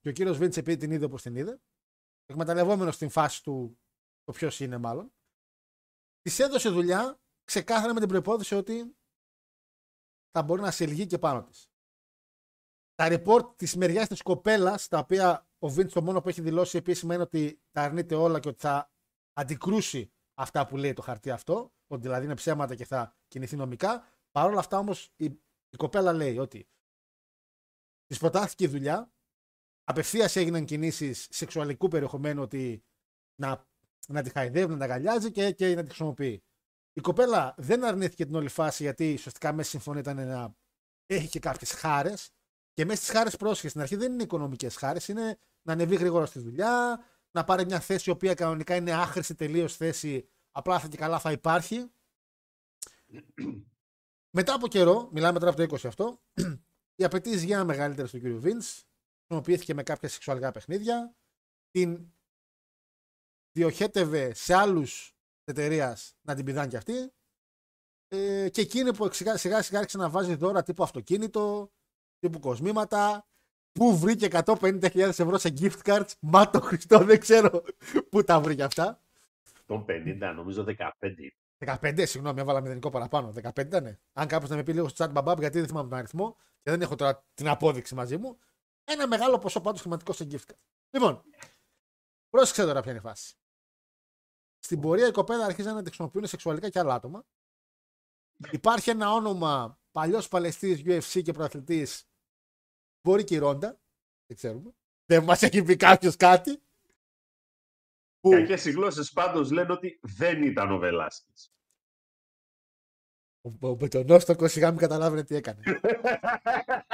και 0.00 0.08
ο 0.08 0.12
κύριος 0.12 0.38
Βίντς 0.38 0.56
επειδή 0.56 0.76
την 0.76 0.90
είδε 0.90 1.04
όπως 1.04 1.22
την 1.22 1.36
είδε, 1.36 1.60
εκμεταλλευόμενος 2.26 2.94
στην 2.94 3.10
φάση 3.10 3.42
του 3.42 3.78
το 4.24 4.32
ποιος 4.32 4.60
είναι 4.60 4.78
μάλλον, 4.78 5.12
της 6.22 6.38
έδωσε 6.38 6.68
δουλειά 6.68 7.20
ξεκάθαρα 7.44 7.94
με 7.94 8.00
την 8.00 8.08
προπόθεση 8.08 8.54
ότι 8.54 8.96
θα 10.30 10.42
μπορεί 10.42 10.60
να 10.60 10.70
σε 10.70 11.04
και 11.04 11.18
πάνω 11.18 11.42
της. 11.44 11.70
Τα 12.94 13.08
report 13.10 13.56
της 13.56 13.76
μεριάς 13.76 14.08
της 14.08 14.22
κοπέλας, 14.22 14.88
τα 14.88 14.98
οποία 14.98 15.48
ο 15.58 15.68
Βίντ 15.68 15.90
το 15.90 16.02
μόνο 16.02 16.20
που 16.20 16.28
έχει 16.28 16.40
δηλώσει 16.40 16.76
επίσημα 16.76 17.14
είναι 17.14 17.22
ότι 17.22 17.62
τα 17.70 17.82
αρνείται 17.82 18.14
όλα 18.14 18.40
και 18.40 18.48
ότι 18.48 18.60
θα 18.60 18.90
αντικρούσει 19.32 20.12
αυτά 20.34 20.66
που 20.66 20.76
λέει 20.76 20.92
το 20.92 21.02
χαρτί 21.02 21.30
αυτό, 21.30 21.72
ότι 21.86 22.02
δηλαδή 22.02 22.24
είναι 22.24 22.34
ψέματα 22.34 22.74
και 22.74 22.84
θα 22.84 23.16
κινηθεί 23.28 23.56
νομικά. 23.56 24.06
Παρ' 24.30 24.50
όλα 24.50 24.58
αυτά 24.58 24.78
όμως 24.78 25.12
η, 25.16 25.24
η 25.68 25.76
κοπέλα 25.76 26.12
λέει 26.12 26.38
ότι 26.38 26.68
της 28.06 28.18
προτάθηκε 28.18 28.64
η 28.64 28.68
δουλειά, 28.68 29.12
απευθείας 29.84 30.36
έγιναν 30.36 30.64
κινήσεις 30.64 31.28
σεξουαλικού 31.30 31.88
περιεχομένου 31.88 32.42
ότι 32.42 32.84
να, 33.40 33.66
να 34.08 34.22
τη 34.22 34.30
χαϊδεύει, 34.30 34.72
να 34.72 34.78
τα 34.78 34.84
αγκαλιάζει 34.84 35.30
και, 35.30 35.50
και 35.50 35.74
να 35.74 35.82
τη 35.82 35.88
χρησιμοποιεί. 35.88 36.42
Η 36.92 37.00
κοπέλα 37.00 37.54
δεν 37.56 37.84
αρνήθηκε 37.84 38.24
την 38.26 38.34
όλη 38.34 38.48
φάση 38.48 38.82
γιατί 38.82 39.12
ουσιαστικά 39.12 39.52
μέσα 39.52 39.68
στη 39.68 39.70
συμφωνία 39.70 40.00
ήταν 40.00 40.26
να 40.26 40.54
έχει 41.06 41.28
και 41.28 41.38
κάποιες 41.38 41.72
χάρες. 41.72 42.30
Και 42.72 42.84
μέσα 42.84 43.02
στις 43.02 43.14
χάρες 43.14 43.36
πρόσχε 43.36 43.68
στην 43.68 43.80
αρχή 43.80 43.96
δεν 43.96 44.12
είναι 44.12 44.22
οικονομικές 44.22 44.76
χάρες, 44.76 45.08
είναι 45.08 45.38
να 45.62 45.72
ανεβεί 45.72 45.96
γρήγορα 45.96 46.26
στη 46.26 46.38
δουλειά, 46.38 47.04
να 47.30 47.44
πάρει 47.44 47.64
μια 47.64 47.80
θέση 47.80 48.10
η 48.10 48.12
οποία 48.12 48.34
κανονικά 48.34 48.74
είναι 48.74 48.92
άχρηστη 48.92 49.34
τελείως 49.34 49.76
θέση, 49.76 50.28
απλά 50.50 50.78
θα 50.78 50.88
και 50.88 50.96
καλά 50.96 51.18
θα 51.18 51.32
υπάρχει. 51.32 51.90
Μετά 54.30 54.54
από 54.54 54.68
καιρό, 54.68 55.08
μιλάμε 55.12 55.38
τώρα 55.38 55.50
από 55.50 55.66
το 55.66 55.76
20 55.76 55.88
αυτό, 55.88 56.22
οι 56.96 57.04
απαιτήσεις 57.04 57.42
για 57.42 57.64
μεγαλύτερες 57.64 58.10
του 58.10 58.20
κ. 58.20 58.26
Βίντ 58.26 58.62
χρησιμοποιήθηκε 59.26 59.74
με 59.74 59.82
κάποια 59.82 60.08
σεξουαλικά 60.08 60.50
παιχνίδια. 60.50 61.14
Την 61.70 62.12
διοχέτευε 63.52 64.34
σε 64.34 64.54
άλλους 64.54 65.14
εταιρείας 65.44 66.14
να 66.22 66.34
την 66.34 66.44
πηδάνε 66.44 66.68
κι 66.68 66.76
αυτοί. 66.76 67.12
Ε, 68.08 68.48
και 68.48 68.60
εκείνη 68.60 68.94
που 68.94 69.12
σιγά 69.12 69.36
σιγά, 69.36 69.62
σιγά 69.62 69.78
άρχισε 69.78 69.98
να 69.98 70.08
βάζει 70.08 70.34
δώρα 70.34 70.62
τύπου 70.62 70.82
αυτοκίνητο, 70.82 71.72
τύπου 72.18 72.38
κοσμήματα. 72.38 73.26
Πού 73.72 73.98
βρήκε 73.98 74.28
150.000 74.30 74.94
ευρώ 74.94 75.38
σε 75.38 75.54
gift 75.60 75.82
cards. 75.84 76.10
Μα 76.20 76.50
το 76.50 76.60
Χριστό, 76.60 76.98
δεν 76.98 77.20
ξέρω 77.20 77.62
πού 78.10 78.24
τα 78.24 78.40
βρήκε 78.40 78.62
αυτά. 78.62 79.00
Το 79.66 79.84
50, 79.88 80.32
νομίζω 80.34 80.64
15. 80.64 80.92
15, 81.80 82.06
συγγνώμη, 82.06 82.40
έβαλα 82.40 82.60
μηδενικό 82.60 82.90
παραπάνω. 82.90 83.32
15 83.42 83.58
ήταν. 83.58 83.98
Αν 84.12 84.26
κάποιος 84.26 84.50
να 84.50 84.56
με 84.56 84.62
πει 84.62 84.72
λίγο 84.72 84.88
στο 84.88 85.04
chat 85.04 85.10
μπαμπάμπ, 85.12 85.38
γιατί 85.38 85.58
δεν 85.58 85.68
θυμάμαι 85.68 85.88
τον 85.88 85.98
αριθμό 85.98 86.36
και 86.62 86.70
δεν 86.70 86.82
έχω 86.82 86.94
τώρα 86.94 87.24
την 87.34 87.48
απόδειξη 87.48 87.94
μαζί 87.94 88.16
μου. 88.16 88.38
Ένα 88.84 89.06
μεγάλο 89.08 89.38
ποσό 89.38 89.60
πάντως 89.60 89.80
χρηματικό 89.80 90.12
σε 90.12 90.26
gift 90.30 90.50
card. 90.50 90.58
Λοιπόν, 90.90 91.22
πρόσεξε 92.30 92.64
τώρα 92.64 92.80
ποια 92.80 92.90
είναι 92.90 93.00
η 93.00 93.02
φάση. 93.02 93.34
Στην 94.64 94.80
πορεία 94.80 95.06
η 95.06 95.10
κοπέλα 95.10 95.44
αρχίζαν 95.44 95.74
να 95.74 95.80
τη 95.82 95.86
χρησιμοποιούν 95.86 96.26
σεξουαλικά 96.26 96.68
και 96.68 96.78
άλλα 96.78 96.94
άτομα. 96.94 97.24
Υπάρχει 98.50 98.90
ένα 98.90 99.12
όνομα 99.12 99.80
παλιός 99.90 100.28
παλαιστή 100.28 100.82
UFC 100.86 101.22
και 101.22 101.32
προαθλητή. 101.32 101.86
Μπορεί 103.02 103.24
και 103.24 103.34
η 103.34 103.38
Ρόντα. 103.38 103.80
Δεν 104.26 104.36
ξέρουμε. 104.36 104.74
Δεν 105.06 105.24
μας 105.24 105.42
έχει 105.42 105.62
πει 105.62 105.76
κάποιος 105.76 106.16
κάτι. 106.16 106.62
Που... 108.20 108.30
Κακές 108.30 108.64
οι 108.64 108.70
γλώσσες 108.70 109.12
πάντως 109.12 109.50
λένε 109.50 109.72
ότι 109.72 110.00
δεν 110.02 110.42
ήταν 110.42 110.72
ο 110.72 110.78
Βελάσκης. 110.78 111.52
Ο, 113.40 113.68
ο 113.68 113.74
Μπετονόστοκος 113.74 114.52
σιγά 114.52 114.70
μην 114.70 114.80
καταλάβαινε 114.80 115.24
τι 115.24 115.34
έκανε. 115.34 115.62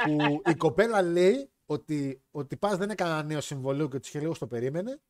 που 0.05 0.43
η 0.51 0.55
κοπέλα 0.55 1.03
λέει 1.03 1.53
ότι 1.66 2.23
ο 2.31 2.47
τυπά 2.47 2.77
δεν 2.77 2.91
έκανε 2.91 3.11
ένα 3.11 3.23
νέο 3.23 3.41
συμβολίο 3.41 3.89
και 3.89 3.99
τους 3.99 4.09
είχε 4.09 4.21
λίγο 4.21 4.35
στο 4.35 4.47
περίμενε. 4.47 5.01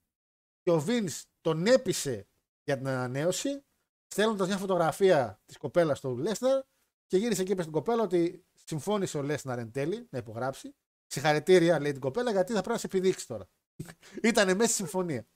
Και 0.63 0.71
ο 0.71 0.81
Βιν 0.81 1.09
τον 1.41 1.67
έπεισε 1.67 2.28
για 2.69 2.77
την 2.77 2.89
ανανέωση, 2.89 3.65
στέλνοντας 4.07 4.49
μια 4.49 4.59
φωτογραφία 4.59 5.41
της 5.45 5.57
κοπέλας 5.57 5.99
στο 5.99 6.15
Λέσναρ 6.15 6.63
και 7.07 7.17
γύρισε 7.17 7.45
και 7.45 7.53
είπε 7.53 7.61
στην 7.61 7.75
κοπέλα 7.75 8.03
ότι 8.03 8.47
συμφώνησε 8.65 9.19
ο 9.19 9.23
Λέσναρ 9.23 9.59
εν 9.59 9.73
τέλει 9.73 10.07
να 10.11 10.19
υπογράψει. 10.19 10.75
Συγχαρητήρια, 11.07 11.81
λέει 11.81 11.93
την 11.93 12.01
κοπέλα, 12.01 12.31
γιατί 12.31 12.53
θα 12.53 12.59
πρέπει 12.59 12.73
να 12.73 12.79
σε 12.79 12.87
επιδείξει 12.87 13.27
τώρα. 13.27 13.49
Ήταν 14.31 14.47
μέσα 14.47 14.65
στη 14.65 14.73
συμφωνία. 14.73 15.27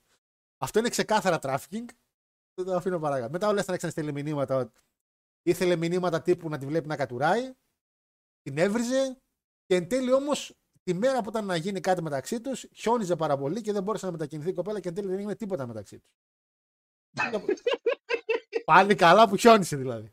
Αυτό 0.58 0.78
είναι 0.78 0.88
ξεκάθαρα 0.88 1.38
trafficking. 1.42 1.86
Δεν 2.54 2.64
το 2.64 2.74
αφήνω 2.74 2.98
παρακάτω. 2.98 3.30
Μετά 3.30 3.48
ο 3.48 3.52
Λέσναρ 3.52 3.74
έξανε 3.74 3.92
στείλει 3.92 4.12
μηνύματα. 4.12 4.72
Ήθελε 5.42 5.76
μηνύματα 5.76 6.22
τύπου 6.22 6.48
να 6.48 6.58
τη 6.58 6.66
βλέπει 6.66 6.88
να 6.88 6.96
κατουράει. 6.96 7.52
Την 8.42 8.58
έβριζε. 8.58 9.16
Και 9.66 9.74
εν 9.74 9.88
τέλει 9.88 10.12
όμως 10.12 10.54
τη 10.82 10.94
μέρα 10.94 11.22
που 11.22 11.28
ήταν 11.28 11.46
να 11.46 11.56
γίνει 11.56 11.80
κάτι 11.80 12.02
μεταξύ 12.02 12.40
τους, 12.40 12.66
χιόνιζε 12.74 13.16
πάρα 13.16 13.36
πολύ 13.36 13.60
και 13.60 13.72
δεν 13.72 13.82
μπόρεσε 13.82 14.06
να 14.06 14.12
μετακινηθεί 14.12 14.48
η 14.50 14.54
κοπέλα 14.54 14.80
και 14.80 14.88
εν 14.88 14.94
τέλει 14.94 15.08
δεν 15.08 15.18
έγινε 15.18 15.36
τίποτα 15.36 15.66
μεταξύ 15.66 15.98
τους. 15.98 16.10
Πάλι 18.64 18.94
καλά 18.94 19.28
που 19.28 19.36
χιόνισε 19.36 19.76
δηλαδή. 19.76 20.12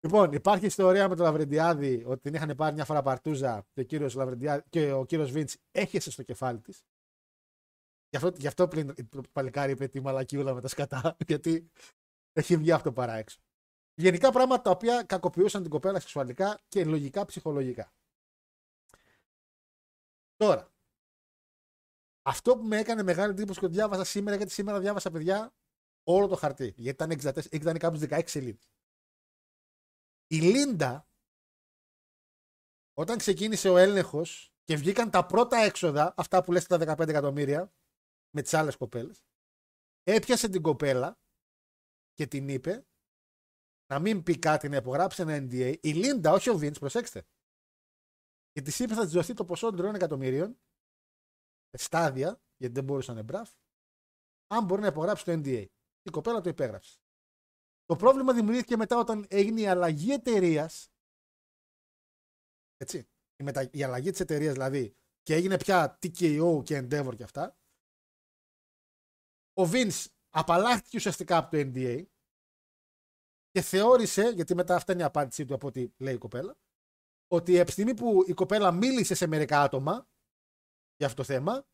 Λοιπόν, 0.00 0.32
υπάρχει 0.32 0.66
ιστορία 0.66 1.08
με 1.08 1.16
τον 1.16 1.24
Λαβρεντιάδη 1.24 2.04
ότι 2.06 2.20
την 2.20 2.34
είχαν 2.34 2.56
πάρει 2.56 2.74
μια 2.74 2.84
φορά 2.84 3.02
παρτούζα 3.02 3.66
και 3.72 3.80
ο 3.80 3.84
κύριος 3.84 4.16
και 4.68 4.92
ο 4.92 5.04
κύριος 5.04 5.30
Βίντς 5.30 5.56
έχεσε 5.70 6.10
στο 6.10 6.22
κεφάλι 6.22 6.60
της. 6.60 6.84
Γι' 8.10 8.16
αυτό, 8.16 8.32
γι 8.36 8.46
αυτό 8.46 8.68
πριν 8.68 8.94
το 9.08 9.20
παλικάρι 9.32 9.72
είπε 9.72 9.88
τη 9.88 10.00
μαλακίουλα 10.00 10.54
με 10.54 10.60
τα 10.60 10.68
σκατά, 10.68 11.16
γιατί 11.28 11.70
έχει 12.32 12.56
βγει 12.56 12.72
αυτό 12.72 12.92
παρά 12.92 13.12
έξω. 13.14 13.40
Γενικά 13.94 14.32
πράγματα 14.32 14.62
τα 14.62 14.70
οποία 14.70 15.02
κακοποιούσαν 15.02 15.62
την 15.62 15.70
κοπέλα 15.70 16.00
σεξουαλικά 16.00 16.60
και 16.68 16.84
λογικά 16.84 17.24
ψυχολογικά. 17.24 17.92
Τώρα, 20.36 20.72
αυτό 22.22 22.56
που 22.56 22.62
με 22.62 22.78
έκανε 22.78 23.02
μεγάλη 23.02 23.30
εντύπωση 23.30 23.60
και 23.60 23.66
το 23.66 23.72
διάβασα 23.72 24.04
σήμερα, 24.04 24.36
γιατί 24.36 24.52
σήμερα 24.52 24.80
διάβασα 24.80 25.10
παιδιά 25.10 25.52
όλο 26.14 26.26
το 26.26 26.36
χαρτί. 26.36 26.74
Γιατί 26.76 27.04
ήταν, 27.04 27.34
64, 27.34 27.52
ήταν 27.52 27.78
κάπου 27.78 27.98
16 27.98 28.22
σελίδες. 28.26 28.70
Η 30.26 30.36
Λίντα, 30.36 31.08
όταν 32.94 33.18
ξεκίνησε 33.18 33.68
ο 33.68 33.76
έλεγχος 33.76 34.54
και 34.64 34.76
βγήκαν 34.76 35.10
τα 35.10 35.26
πρώτα 35.26 35.56
έξοδα, 35.56 36.14
αυτά 36.16 36.42
που 36.42 36.52
λες 36.52 36.66
τα 36.66 36.78
15 36.78 37.08
εκατομμύρια, 37.08 37.74
με 38.30 38.42
τις 38.42 38.54
άλλες 38.54 38.76
κοπέλες, 38.76 39.24
έπιασε 40.02 40.48
την 40.48 40.62
κοπέλα 40.62 41.20
και 42.12 42.26
την 42.26 42.48
είπε 42.48 42.86
να 43.86 43.98
μην 43.98 44.22
πει 44.22 44.38
κάτι, 44.38 44.68
να 44.68 44.76
υπογράψει 44.76 45.22
ένα 45.22 45.36
NDA. 45.36 45.78
Η 45.80 45.92
Λίντα, 45.92 46.32
όχι 46.32 46.50
ο 46.50 46.56
Βίντς, 46.56 46.78
προσέξτε. 46.78 47.26
Και 48.50 48.62
της 48.62 48.78
είπε 48.78 48.94
θα 48.94 49.04
της 49.04 49.12
δοθεί 49.12 49.32
το 49.32 49.44
ποσό 49.44 49.70
των 49.70 49.90
3 49.90 49.94
εκατομμύριων, 49.94 50.60
στάδια, 51.78 52.42
γιατί 52.56 52.74
δεν 52.74 52.84
μπορούσε 52.84 53.12
να 53.12 53.18
είναι 53.18 53.26
μπραφ, 53.26 53.50
αν 54.46 54.64
μπορεί 54.64 54.80
να 54.80 54.86
υπογράψει 54.86 55.24
το 55.24 55.32
NDA 55.32 55.66
η 56.02 56.10
κοπέλα 56.10 56.40
το 56.40 56.48
υπέγραψε. 56.48 56.98
Το 57.84 57.96
πρόβλημα 57.96 58.32
δημιουργήθηκε 58.32 58.76
μετά 58.76 58.98
όταν 58.98 59.26
έγινε 59.28 59.60
η 59.60 59.66
αλλαγή 59.66 60.12
εταιρείας. 60.12 60.90
Έτσι. 62.76 63.08
Η, 63.36 63.42
μετα... 63.42 63.70
η 63.72 63.82
αλλαγή 63.82 64.10
της 64.10 64.20
εταιρείας 64.20 64.52
δηλαδή 64.52 64.94
και 65.22 65.34
έγινε 65.34 65.56
πια 65.56 65.98
TKO 66.02 66.62
και 66.64 66.78
Endeavor 66.78 67.16
και 67.16 67.22
αυτά. 67.22 67.58
Ο 69.52 69.62
Vince 69.72 70.06
απαλλάχθηκε 70.30 70.96
ουσιαστικά 70.96 71.36
από 71.36 71.50
το 71.50 71.58
NDA 71.58 72.04
και 73.50 73.60
θεώρησε, 73.60 74.28
γιατί 74.28 74.54
μετά 74.54 74.74
αυτή 74.74 74.92
είναι 74.92 75.00
η 75.00 75.04
απάντησή 75.04 75.44
του 75.44 75.54
από 75.54 75.66
ό,τι 75.66 75.92
λέει 75.98 76.14
η 76.14 76.18
κοπέλα, 76.18 76.58
ότι 77.26 77.56
από 77.56 77.66
τη 77.66 77.72
στιγμή 77.72 77.94
που 77.94 78.24
η 78.26 78.32
κοπέλα 78.32 78.72
μίλησε 78.72 79.14
σε 79.14 79.26
μερικά 79.26 79.62
άτομα 79.62 80.08
για 80.96 81.06
αυτό 81.06 81.22
το 81.22 81.24
θέμα, 81.24 81.66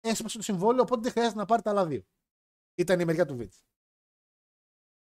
έσπασε 0.00 0.36
το 0.36 0.42
συμβόλαιο, 0.42 0.82
οπότε 0.82 1.00
δεν 1.00 1.10
χρειάζεται 1.10 1.38
να 1.38 1.44
πάρει 1.44 1.62
τα 1.62 1.70
άλλα 1.70 1.86
δύο 1.86 2.06
ήταν 2.74 3.00
η 3.00 3.04
μεριά 3.04 3.26
του 3.26 3.36
Βίτς. 3.36 3.64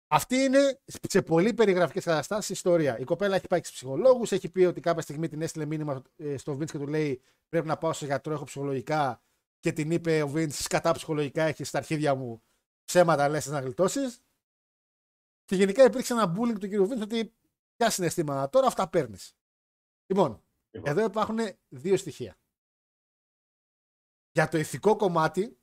Αυτή 0.08 0.36
είναι 0.36 0.80
σε 0.86 1.22
πολύ 1.22 1.54
περιγραφικές 1.54 2.04
καταστάσεις 2.04 2.50
ιστορία. 2.50 2.98
Η 2.98 3.04
κοπέλα 3.04 3.36
έχει 3.36 3.46
πάει 3.46 3.58
στους 3.58 3.72
ψυχολόγους, 3.72 4.32
έχει 4.32 4.50
πει 4.50 4.64
ότι 4.64 4.80
κάποια 4.80 5.02
στιγμή 5.02 5.28
την 5.28 5.42
έστειλε 5.42 5.64
μήνυμα 5.64 6.02
ε, 6.16 6.36
στο 6.36 6.56
Βίντ 6.56 6.70
και 6.70 6.78
του 6.78 6.86
λέει: 6.86 7.22
Πρέπει 7.48 7.66
να 7.66 7.78
πάω 7.78 7.92
σε 7.92 8.06
γιατρό, 8.06 8.32
έχω 8.32 8.44
ψυχολογικά. 8.44 9.22
Και 9.60 9.72
την 9.72 9.90
είπε 9.90 10.22
ο 10.22 10.28
Βίντ: 10.28 10.52
Κατά 10.68 10.92
ψυχολογικά 10.92 11.42
έχεις 11.42 11.68
στα 11.68 11.78
αρχίδια 11.78 12.14
μου 12.14 12.42
ψέματα, 12.84 13.28
λες 13.28 13.46
να 13.46 13.60
γλιτώσεις. 13.60 14.22
Και 15.44 15.56
γενικά 15.56 15.84
υπήρξε 15.84 16.12
ένα 16.12 16.34
bullying 16.36 16.58
του 16.60 16.68
κ. 16.68 16.86
Βίντ 16.86 17.02
ότι 17.02 17.34
ποια 17.76 17.90
συναισθήματα 17.90 18.48
τώρα 18.48 18.66
αυτά 18.66 18.88
παίρνεις. 18.88 19.36
Λοιπόν, 20.06 20.42
εδώ 20.70 21.04
υπάρχουν 21.04 21.38
δύο 21.68 21.96
στοιχεία. 21.96 22.36
Για 24.32 24.48
το 24.48 24.58
ηθικό 24.58 24.96
κομμάτι, 24.96 25.58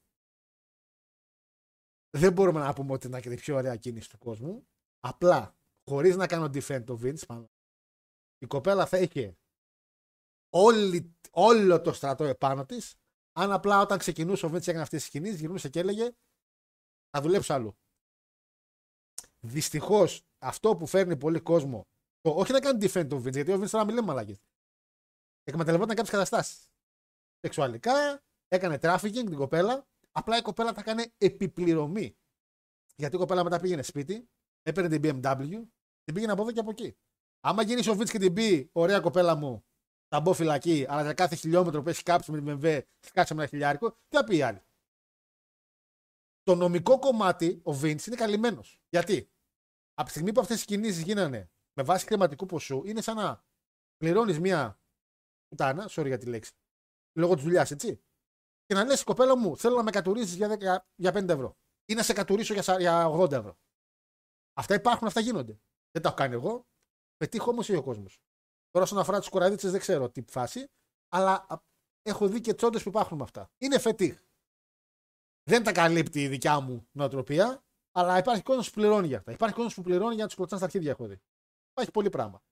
δεν 2.17 2.33
μπορούμε 2.33 2.59
να 2.59 2.73
πούμε 2.73 2.93
ότι 2.93 3.07
είναι 3.07 3.19
και 3.19 3.29
η 3.29 3.35
πιο 3.35 3.55
ωραία 3.55 3.75
κίνηση 3.75 4.09
του 4.09 4.17
κόσμου. 4.17 4.67
Απλά, 4.99 5.55
χωρίς 5.89 6.15
να 6.15 6.27
κάνω 6.27 6.45
defend 6.45 6.83
το 6.83 6.99
Vince, 7.03 7.25
πάνω, 7.27 7.49
η 8.37 8.45
κοπέλα 8.45 8.85
θα 8.85 8.97
είχε 8.97 9.37
όλη, 10.49 11.15
όλο 11.31 11.81
το 11.81 11.93
στρατό 11.93 12.23
επάνω 12.23 12.65
της. 12.65 12.95
Αν 13.31 13.51
απλά 13.51 13.81
όταν 13.81 13.97
ξεκινούσε 13.97 14.45
ο 14.45 14.49
Vince 14.49 14.67
έκανε 14.67 14.81
αυτές 14.81 15.01
τις 15.01 15.09
κινήσεις, 15.09 15.39
γυρνούσε 15.39 15.69
και 15.69 15.79
έλεγε 15.79 16.11
Θα 17.09 17.21
δουλέψω 17.21 17.53
αλλού. 17.53 17.77
Δυστυχώς 19.39 20.25
αυτό 20.39 20.75
που 20.75 20.85
φέρνει 20.85 21.17
πολύ 21.17 21.39
κόσμο, 21.39 21.87
το, 22.21 22.31
όχι 22.31 22.51
να 22.51 22.59
κάνει 22.59 22.79
defend 22.81 23.07
το 23.09 23.17
Vince, 23.17 23.31
γιατί 23.33 23.51
ο 23.51 23.61
Vince 23.61 23.69
τώρα 23.69 23.85
μιλάει 23.85 24.03
μαλακή. 24.03 24.39
Εκμεταλλευόταν 25.43 25.95
κάποιες 25.95 26.13
καταστάσεις. 26.13 26.69
Σεξουαλικά, 27.39 28.23
έκανε 28.47 28.79
trafficking 28.81 29.11
την 29.11 29.35
κοπέλα, 29.35 29.87
απλά 30.19 30.37
η 30.37 30.41
κοπέλα 30.41 30.71
τα 30.71 30.79
έκανε 30.79 31.13
επιπληρωμή. 31.17 32.17
Γιατί 32.95 33.15
η 33.15 33.19
κοπέλα 33.19 33.43
μετά 33.43 33.59
πήγαινε 33.59 33.81
σπίτι, 33.81 34.29
έπαιρνε 34.61 34.99
την 34.99 35.21
BMW, 35.23 35.49
την 36.03 36.13
πήγαινε 36.13 36.31
από 36.31 36.41
εδώ 36.41 36.51
και 36.51 36.59
από 36.59 36.69
εκεί. 36.69 36.97
Άμα 37.39 37.63
γίνεις 37.63 37.87
ο 37.87 37.93
Vince 37.93 38.09
και 38.09 38.19
την 38.19 38.33
πει, 38.33 38.69
ωραία 38.73 38.99
κοπέλα 38.99 39.35
μου, 39.35 39.65
θα 40.07 40.19
μπω 40.19 40.33
φυλακή, 40.33 40.85
αλλά 40.89 41.01
για 41.01 41.13
κάθε 41.13 41.35
χιλιόμετρο 41.35 41.81
που 41.81 41.89
έχει 41.89 42.03
κάψει 42.03 42.31
με 42.31 42.37
την 42.37 42.47
BMW, 42.47 42.81
θα 42.99 43.11
κάτσε 43.13 43.33
με 43.33 43.41
ένα 43.41 43.49
χιλιάρικο, 43.49 43.91
τι 43.91 44.17
θα 44.17 44.23
πει 44.23 44.37
η 44.37 44.41
άλλη. 44.41 44.61
Το 46.43 46.55
νομικό 46.55 46.99
κομμάτι, 46.99 47.61
ο 47.63 47.71
Vince 47.71 48.05
είναι 48.05 48.15
καλυμμένος. 48.15 48.81
Γιατί; 48.89 49.31
Από 49.93 50.03
τη 50.03 50.09
στιγμή 50.09 50.31
που 50.31 50.41
αυτές 50.41 50.61
οι 50.61 50.65
κινήσεις 50.65 51.03
γίνανε 51.03 51.51
με 51.73 51.83
βάση 51.83 52.05
χρηματικού 52.05 52.45
ποσού, 52.45 52.83
είναι 52.85 53.01
σαν 53.01 53.15
να 53.15 53.45
πληρώνεις 53.97 54.39
μία 54.39 54.81
πουτάνα, 55.47 55.89
sorry 55.89 56.05
για 56.05 56.17
τη 56.17 56.25
λέξη, 56.25 56.51
λόγω 57.17 57.33
της 57.33 57.43
δουλειάς, 57.43 57.71
έτσι. 57.71 58.03
Και 58.69 58.75
να 58.75 58.83
λες, 58.83 59.03
κοπέλα 59.03 59.37
μου, 59.37 59.57
θέλω 59.57 59.75
να 59.75 59.83
με 59.83 59.91
κατουρίσει 59.91 60.35
για, 60.35 60.47
10 60.47 60.77
για 60.95 61.11
5 61.11 61.29
ευρώ. 61.29 61.57
Ή 61.85 61.93
να 61.93 62.03
σε 62.03 62.13
κατουρίσω 62.13 62.53
για, 62.53 62.61
σα- 62.61 62.79
για 62.79 63.07
80 63.07 63.31
ευρώ. 63.31 63.57
Αυτά 64.53 64.73
υπάρχουν, 64.75 65.07
αυτά 65.07 65.19
γίνονται. 65.19 65.61
Δεν 65.91 66.01
τα 66.01 66.07
έχω 66.07 66.17
κάνει 66.17 66.33
εγώ. 66.33 66.67
Πετύχω 67.17 67.49
όμως 67.51 67.69
ή 67.69 67.75
ο 67.75 67.83
κόσμος. 67.83 68.21
Τώρα, 68.69 68.85
όσον 68.85 68.97
αφορά 68.97 69.19
τους 69.19 69.29
κοραδίτσε, 69.29 69.69
δεν 69.69 69.79
ξέρω 69.79 70.09
τι 70.09 70.21
φάση, 70.21 70.67
αλλά 71.09 71.45
α, 71.49 71.57
έχω 72.01 72.27
δει 72.27 72.41
και 72.41 72.53
τσόντες 72.53 72.83
που 72.83 72.89
υπάρχουν 72.89 73.17
με 73.17 73.23
αυτά. 73.23 73.51
Είναι 73.57 73.79
φετίχ. 73.79 74.19
Δεν 75.43 75.63
τα 75.63 75.71
καλύπτει 75.71 76.21
η 76.21 76.27
δικιά 76.27 76.59
μου 76.59 76.87
νοοτροπία, 76.91 77.63
αλλά 77.91 78.17
υπάρχει 78.17 78.43
κόσμος 78.43 78.67
που 78.69 78.73
πληρώνει 78.73 79.07
για 79.07 79.17
αυτά. 79.17 79.31
Υπάρχει 79.31 79.55
κόσμος 79.55 79.73
που 79.73 79.81
πληρώνει 79.81 80.13
για 80.13 80.21
να 80.21 80.27
τους 80.27 80.35
κλωτσάνε 80.35 80.59
στα 80.61 80.65
αρχίδια, 80.69 80.91
έχω 80.91 81.07
δει. 81.07 81.21
Υπάρχει 81.71 81.91
πολύ 81.91 82.09
πράγμα. 82.09 82.43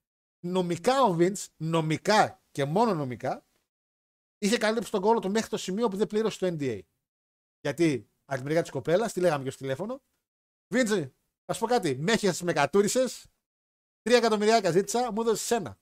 Νομικά 0.46 1.04
ο 1.04 1.16
Vince, 1.20 1.46
νομικά 1.58 2.42
και 2.52 2.66
μόνο 2.66 2.94
νομικά, 2.94 3.47
είχε 4.38 4.58
καλύψει 4.58 4.92
τον 4.92 5.02
κόλλο 5.02 5.20
του 5.20 5.32
μέχρι 5.32 5.50
το 5.50 5.58
σημείο 5.58 5.88
που 5.88 5.98
δεν 5.98 6.08
πλήρωσε 6.08 6.40
το 6.40 6.56
NDA. 6.60 6.80
Γιατί 7.62 8.10
από 8.26 8.38
τη 8.38 8.44
μεριά 8.44 8.62
της 8.62 8.72
κοπέλας, 8.72 9.14
τη 9.14 9.20
λέγαμε 9.20 9.44
και 9.44 9.50
στο 9.50 9.60
τηλέφωνο, 9.60 10.02
Βίντζε, 10.74 11.14
να 11.46 11.54
σου 11.54 11.60
πω 11.60 11.68
κάτι, 11.68 11.98
με 11.98 12.12
έχεις 12.12 12.42
με 12.42 12.54
κατούρισες, 12.54 13.28
τρία 14.02 14.18
εκατομμυριάκα 14.18 14.72
ζήτησα, 14.72 15.12
μου 15.12 15.22
έδωσες 15.22 15.52
ένα. 15.52 15.80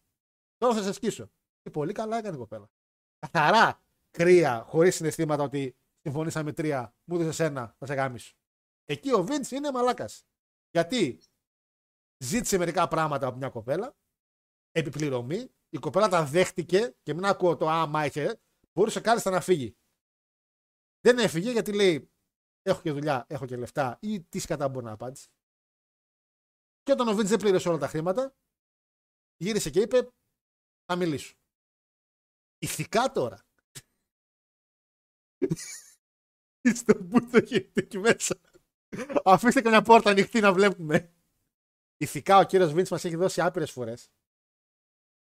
Τώρα 0.57 0.75
θα 0.75 0.83
σε 0.83 0.93
σκίσω. 0.93 1.31
Και 1.61 1.69
πολύ 1.69 1.93
καλά 1.93 2.17
έκανε 2.17 2.35
η 2.35 2.39
κοπέλα. 2.39 2.69
Καθαρά 3.19 3.81
κρύα, 4.11 4.63
χωρίς 4.67 4.95
συναισθήματα 4.95 5.43
ότι 5.43 5.75
συμφωνήσαμε 6.01 6.53
τρία, 6.53 6.95
μου 7.03 7.19
έδωσε 7.19 7.43
ένα, 7.43 7.75
θα 7.77 7.85
σε 7.85 7.93
γάμισω. 7.93 8.35
Εκεί 8.85 9.13
ο 9.13 9.23
Βίντ 9.23 9.51
είναι 9.51 9.71
μαλάκας. 9.71 10.25
Γιατί 10.71 11.19
ζήτησε 12.23 12.57
μερικά 12.57 12.87
πράγματα 12.87 13.27
από 13.27 13.37
μια 13.37 13.49
κοπέλα, 13.49 13.95
επιπληρωμή, 14.71 15.49
η 15.69 15.77
κοπέλα 15.77 16.07
τα 16.07 16.25
δέχτηκε 16.25 16.95
και 17.03 17.13
μην 17.13 17.25
ακούω 17.25 17.57
το 17.57 17.69
άμα 17.69 18.05
είχε, 18.05 18.41
μπορούσε 18.75 19.01
κάλλιστα 19.01 19.29
να 19.29 19.41
φύγει. 19.41 19.77
Δεν 20.99 21.17
έφυγε 21.17 21.51
γιατί 21.51 21.73
λέει 21.73 22.11
έχω 22.61 22.81
και 22.81 22.91
δουλειά, 22.91 23.25
έχω 23.29 23.45
και 23.45 23.57
λεφτά 23.57 23.97
ή 24.01 24.23
τι 24.23 24.39
σκατά 24.39 24.69
μπορεί 24.69 24.85
να 24.85 24.91
απάντησε. 24.91 25.29
Και 26.81 26.91
όταν 26.91 27.07
ο 27.07 27.13
Βίντς 27.13 27.29
δεν 27.29 27.39
πλήρωσε 27.39 27.69
όλα 27.69 27.77
τα 27.77 27.87
χρήματα, 27.87 28.35
γύρισε 29.37 29.69
και 29.69 29.81
είπε 29.81 30.09
θα 30.85 30.95
μιλήσω. 30.95 31.35
Ηθικά 32.57 33.11
τώρα. 33.11 33.45
Στο 36.79 37.03
μπούτο 37.03 37.37
έχετε 37.37 37.81
εκεί 37.81 37.97
μέσα. 37.97 38.39
Αφήστε 39.23 39.61
καμιά 39.61 39.81
πόρτα 39.81 40.09
ανοιχτή 40.09 40.39
να 40.39 40.53
βλέπουμε. 40.53 41.13
Ηθικά 41.97 42.37
ο 42.37 42.43
κύριος 42.43 42.73
Βίντς 42.73 42.89
μας 42.89 43.05
έχει 43.05 43.15
δώσει 43.15 43.41
άπειρες 43.41 43.71
φορές 43.71 44.09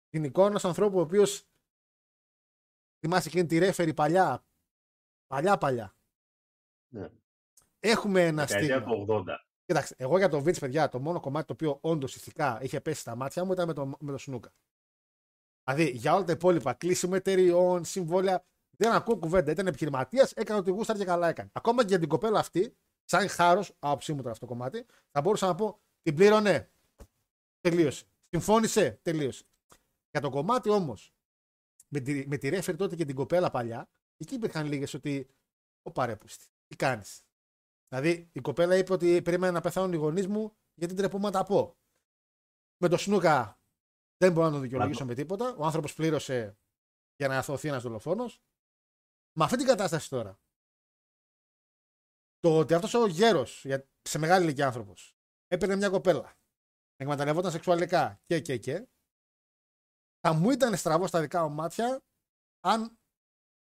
την 0.09 0.23
εικόνα 0.23 0.47
ενός 0.47 0.65
ανθρώπου 0.65 0.97
ο 0.97 1.01
οποίος 1.01 1.48
θυμάσαι 2.99 3.27
εκείνη 3.27 3.45
τη 3.45 3.57
ρέφερη 3.57 3.93
παλιά; 3.93 4.43
Παλιά 5.27 5.57
παλιά. 5.57 5.95
Ναι. 6.93 7.09
Έχουμε 7.79 8.25
ένα 8.25 8.45
Δεκαετία 8.45 8.79
στίγμα. 8.79 9.05
του 9.05 9.25
80. 9.27 9.35
Κοιτάξτε, 9.65 9.95
εγώ 9.97 10.17
για 10.17 10.29
τον 10.29 10.41
Βίντς, 10.41 10.59
παιδιά, 10.59 10.89
το 10.89 10.99
μόνο 10.99 11.19
κομμάτι 11.19 11.47
το 11.47 11.53
οποίο 11.53 11.77
όντως 11.81 12.15
ηθικά 12.15 12.59
είχε 12.61 12.81
πέσει 12.81 12.99
στα 12.99 13.15
μάτια 13.15 13.45
μου 13.45 13.51
ήταν 13.51 13.67
με 13.67 13.73
το, 13.73 13.85
με 13.99 14.11
το 14.11 14.17
Σνούκα. 14.17 14.53
Δηλαδή, 15.63 15.89
για 15.91 16.13
όλα 16.13 16.23
τα 16.23 16.31
υπόλοιπα, 16.31 16.73
κλείσιμο 16.73 17.13
εταιριών, 17.15 17.85
συμβόλαια, 17.85 18.45
δεν 18.77 18.91
ακούω 18.91 19.17
κουβέντα. 19.17 19.51
Ήταν 19.51 19.67
επιχειρηματίας, 19.67 20.31
έκανε 20.31 20.59
ό,τι 20.59 20.71
γούσταρ 20.71 20.97
και 20.97 21.05
καλά 21.05 21.27
έκανε. 21.27 21.49
Ακόμα 21.53 21.81
και 21.81 21.87
για 21.87 21.99
την 21.99 22.09
κοπέλα 22.09 22.39
αυτή, 22.39 22.77
σαν 23.03 23.29
χάρος, 23.29 23.75
άποψή 23.79 24.11
μου 24.13 24.19
τώρα 24.19 24.31
αυτό 24.31 24.45
το 24.45 24.51
κομμάτι, 24.51 24.85
θα 25.11 25.21
μπορούσα 25.21 25.47
να 25.47 25.55
πω 25.55 25.79
την 26.01 26.15
πλήρωνε. 26.15 26.71
Τελείωσε. 27.59 28.05
Συμφώνησε. 28.29 28.99
Τελείωσε. 29.01 29.43
Για 30.11 30.21
το 30.21 30.29
κομμάτι 30.29 30.69
όμως, 30.69 31.13
με 31.93 31.99
τη, 31.99 32.27
με 32.27 32.37
τη 32.37 32.49
ρέφερ 32.49 32.75
τότε 32.75 32.95
και 32.95 33.05
την 33.05 33.15
κοπέλα 33.15 33.49
παλιά, 33.49 33.89
εκεί 34.17 34.35
υπήρχαν 34.35 34.67
λίγες 34.67 34.93
ότι. 34.93 35.29
Ο 35.81 35.91
παρέπουστη. 35.91 36.45
Τι 36.67 36.75
κάνεις. 36.75 37.23
Δηλαδή 37.87 38.29
η 38.31 38.41
κοπέλα 38.41 38.77
είπε 38.77 38.93
ότι 38.93 39.21
περίμενα 39.21 39.51
να 39.51 39.61
πεθάνουν 39.61 39.93
οι 39.93 39.95
γονείς 39.95 40.27
μου 40.27 40.57
γιατί 40.73 40.93
τρεπούμε 40.93 41.23
να 41.23 41.31
τα 41.31 41.43
πω. 41.43 41.77
Με 42.81 42.87
το 42.87 42.97
Σνούκα 42.97 43.61
δεν 44.17 44.31
μπορώ 44.31 44.45
να 44.45 44.51
τον 44.51 44.61
δικαιολογήσω 44.61 45.05
με 45.05 45.13
τίποτα. 45.13 45.55
Ο 45.55 45.65
άνθρωπος 45.65 45.93
πλήρωσε 45.93 46.57
για 47.15 47.27
να 47.27 47.37
αθωθεί 47.37 47.67
ένας 47.67 47.83
δολοφόνος. 47.83 48.43
Με 49.37 49.43
αυτή 49.43 49.57
την 49.57 49.65
κατάσταση 49.65 50.09
τώρα. 50.09 50.39
Το 52.39 52.57
ότι 52.57 52.73
αυτός 52.73 52.93
ο 52.93 53.07
γέρος, 53.07 53.65
σε 54.01 54.17
μεγάλη 54.17 54.43
ηλικία 54.43 54.65
άνθρωπος, 54.65 55.17
έπαιρνε 55.47 55.75
μια 55.75 55.89
κοπέλα, 55.89 56.37
εκμεταλλευόταν 56.95 57.51
σεξουαλικά 57.51 58.21
και 58.25 58.39
και 58.39 58.57
και, 58.57 58.87
θα 60.19 60.33
μου 60.33 60.49
ήταν 60.51 60.77
στραβό 60.77 61.07
στα 61.07 61.21
δικά 61.21 61.47
μου 61.47 61.55
μάτια 61.55 62.01
αν 62.59 62.97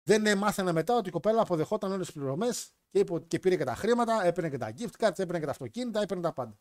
δεν 0.04 0.26
έμαθαινα 0.26 0.74
μετά 0.74 0.96
ότι 0.96 1.10
η 1.10 1.12
κοπέλα 1.12 1.42
αποδεχόταν 1.42 1.92
όλες 1.92 2.06
τις 2.06 2.16
πληρωμές 2.16 2.74
και, 2.90 3.00
είπε 3.00 3.14
ότι- 3.14 3.28
και 3.28 3.40
πήρε 3.40 3.56
και 3.56 3.64
τα 3.64 3.76
χρήματα, 3.76 4.24
έπαιρνε 4.24 4.50
και 4.50 4.58
τα 4.58 4.74
gift 4.78 4.96
cards, 4.98 5.20
έπαιρνε 5.20 5.40
και 5.40 5.46
τα 5.46 5.52
αυτοκίνητα, 5.52 6.02
έπαιρνε 6.02 6.24
τα 6.24 6.34
πάντα. 6.34 6.60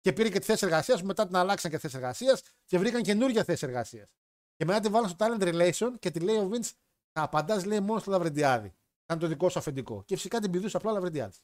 Και 0.00 0.12
πήρε 0.12 0.28
και 0.28 0.38
τη 0.38 0.44
θέση 0.44 0.64
εργασίας 0.64 1.00
που 1.00 1.06
μετά 1.06 1.26
την 1.26 1.36
αλλάξαν 1.36 1.70
και 1.70 1.78
θέση 1.78 1.96
εργασίας 1.96 2.42
και 2.64 2.78
βρήκαν 2.78 3.02
καινούργια 3.02 3.44
θέση 3.44 3.66
εργασίας. 3.66 4.08
Και 4.56 4.64
μετά 4.64 4.80
τη 4.80 4.88
βάλαν 4.88 5.08
στο 5.08 5.26
talent 5.26 5.40
relation 5.42 5.98
και 5.98 6.10
τη 6.10 6.20
λέει 6.20 6.36
ο 6.36 6.50
Vince, 6.52 6.70
θα 7.12 7.22
απαντάς 7.22 7.64
λέει 7.64 7.80
μόνο 7.80 8.00
στο 8.00 8.10
Λαβρεντιάδη. 8.10 8.74
Ήταν 9.04 9.18
το 9.18 9.26
δικό 9.26 9.48
σου 9.48 9.58
αφεντικό. 9.58 10.02
Και 10.02 10.14
φυσικά 10.14 10.40
την 10.40 10.50
πηδούσε 10.50 10.76
απλά 10.76 10.90
ο 10.90 10.94
Λαβρεντιάδης. 10.94 11.42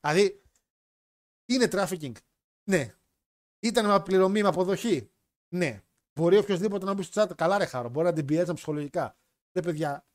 Δηλαδή, 0.00 0.42
είναι 1.46 1.68
trafficking. 1.70 2.12
Ναι. 2.70 2.94
Ήταν 3.60 3.86
με 3.86 4.00
πληρωμή, 4.00 4.42
με 4.42 4.48
αποδοχή. 4.48 5.10
Ναι. 5.54 5.82
Μπορεί 6.14 6.36
οποιοδήποτε 6.36 6.84
να 6.84 6.94
μπει 6.94 7.02
στο 7.02 7.22
chat, 7.22 7.34
καλά 7.36 7.58
ρε 7.58 7.64
χάρο, 7.64 7.88
μπορεί 7.88 8.06
να 8.06 8.12
την 8.12 8.24
πιέζαν 8.24 8.54
ψυχολογικά. 8.54 9.16
Ρε 9.52 9.62
παιδιά, 9.62 10.06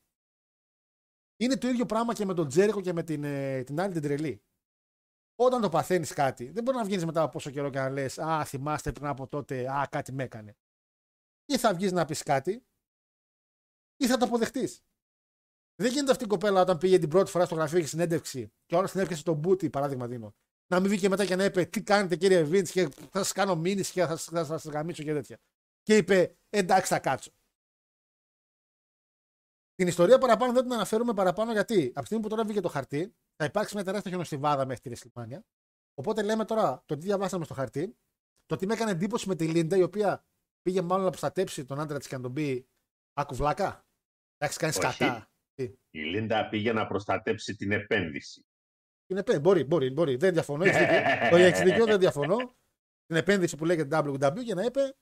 είναι 1.36 1.56
το 1.56 1.68
ίδιο 1.68 1.86
πράγμα 1.86 2.14
και 2.14 2.24
με 2.24 2.34
τον 2.34 2.48
Τζέρικο 2.48 2.80
και 2.80 2.92
με 2.92 3.02
την, 3.02 3.24
ε, 3.24 3.62
την 3.62 3.80
άλλη 3.80 3.92
την 3.92 4.02
τρελή. 4.02 4.42
Όταν 5.34 5.60
το 5.60 5.68
παθαίνεις 5.68 6.12
κάτι, 6.12 6.50
δεν 6.50 6.62
μπορεί 6.62 6.76
να 6.76 6.84
βγει 6.84 7.04
μετά 7.04 7.22
από 7.22 7.32
πόσο 7.32 7.50
καιρό 7.50 7.70
και 7.70 7.78
να 7.78 7.90
λες: 7.90 8.18
Α, 8.18 8.44
θυμάστε 8.44 8.92
πριν 8.92 9.06
από 9.06 9.26
τότε, 9.26 9.70
Α, 9.70 9.86
κάτι 9.90 10.12
με 10.12 10.22
έκανε. 10.22 10.56
Ή 11.44 11.58
θα 11.58 11.74
βγεις 11.74 11.92
να 11.92 12.04
πεις 12.04 12.22
κάτι, 12.22 12.66
ή 13.96 14.06
θα 14.06 14.16
το 14.16 14.24
αποδεχτείς. 14.24 14.84
Δεν 15.74 15.92
γίνεται 15.92 16.10
αυτή 16.10 16.24
η 16.24 16.26
κοπέλα 16.26 16.60
όταν 16.60 16.78
πήγε 16.78 16.98
την 16.98 17.08
πρώτη 17.08 17.30
φορά 17.30 17.44
στο 17.44 17.54
γραφείο 17.54 17.80
και 17.80 17.86
συνέντευξη 17.86 18.52
και 18.66 18.76
όλα 18.76 18.88
την 18.88 19.00
έπιασε 19.00 19.22
τον 19.22 19.36
Μπούτι, 19.36 19.70
παράδειγμα 19.70 20.06
δίνω. 20.06 20.34
Να 20.66 20.80
μην 20.80 20.90
βγήκε 20.90 21.08
μετά 21.08 21.24
και 21.24 21.36
να 21.36 21.44
είπε: 21.44 21.64
Τι 21.64 21.82
κάνετε 21.82 22.16
κύριε 22.16 22.42
Βίντ, 22.42 22.66
και 22.66 22.88
θα 22.88 23.18
σας 23.18 23.32
κάνω 23.32 23.56
μήνυση 23.56 23.92
και 23.92 24.00
θα 24.00 24.16
σας 24.16 24.24
θα, 24.24 24.44
σας 24.44 24.64
γαμίσω 24.64 25.02
και 25.02 25.12
τέτοια. 25.12 25.38
Και 25.90 25.96
είπε: 25.96 26.36
Εντάξει, 26.50 26.92
θα 26.92 26.98
κάτσω. 26.98 27.30
Την 29.74 29.86
ιστορία 29.86 30.18
παραπάνω 30.18 30.52
δεν 30.52 30.62
την 30.62 30.72
αναφέρουμε 30.72 31.14
παραπάνω 31.14 31.52
γιατί 31.52 31.86
από 31.86 32.00
τη 32.00 32.04
στιγμή 32.04 32.22
που 32.22 32.28
τώρα 32.28 32.44
βγήκε 32.44 32.60
το 32.60 32.68
χαρτί, 32.68 33.14
θα 33.36 33.44
υπάρξει 33.44 33.74
μια 33.74 33.84
τεράστια 33.84 34.10
χιονοστιβάδα 34.10 34.66
μέχρι 34.66 34.82
τη 34.82 34.88
Ρεσλιμάνια. 34.88 35.44
Οπότε 35.94 36.22
λέμε 36.22 36.44
τώρα 36.44 36.82
το 36.86 36.96
τι 36.96 37.04
διαβάσαμε 37.06 37.44
στο 37.44 37.54
χαρτί, 37.54 37.96
το 38.46 38.56
τι 38.56 38.66
με 38.66 38.74
έκανε 38.74 38.90
εντύπωση 38.90 39.28
με 39.28 39.34
τη 39.34 39.46
Λίντα, 39.46 39.76
η 39.76 39.82
οποία 39.82 40.24
πήγε 40.62 40.82
μάλλον 40.82 41.04
να 41.04 41.10
προστατέψει 41.10 41.64
τον 41.64 41.80
άντρα 41.80 41.98
της 41.98 42.08
και 42.08 42.16
να 42.16 42.22
τον 42.22 42.32
πει 42.32 42.68
Άκου 43.12 43.34
βλάκα. 43.34 43.86
Εντάξει, 44.38 44.58
κάνει 44.58 44.72
Όχι. 44.72 44.98
κατά. 44.98 45.30
Η 45.90 46.00
Λίντα 46.00 46.48
πήγε 46.48 46.72
να 46.72 46.86
προστατέψει 46.86 47.56
την 47.56 47.72
επένδυση. 47.72 48.46
Είναι 49.06 49.20
επέ... 49.20 49.40
Μπορεί, 49.40 49.64
μπορεί, 49.64 49.90
μπορεί. 49.90 50.16
Δεν 50.16 50.32
διαφωνώ. 50.32 50.64
Έχεις 50.64 50.78
δίκιο. 50.78 51.00
Το 51.30 51.36
έχεις 51.36 51.60
δίκιο, 51.60 51.84
δεν 51.84 51.98
διαφωνώ. 51.98 52.36
Την 53.06 53.16
επένδυση 53.16 53.56
που 53.56 53.64
λέγεται 53.64 53.98
WW 53.98 54.44
και 54.44 54.54
να 54.54 54.64
είπε 54.64 54.94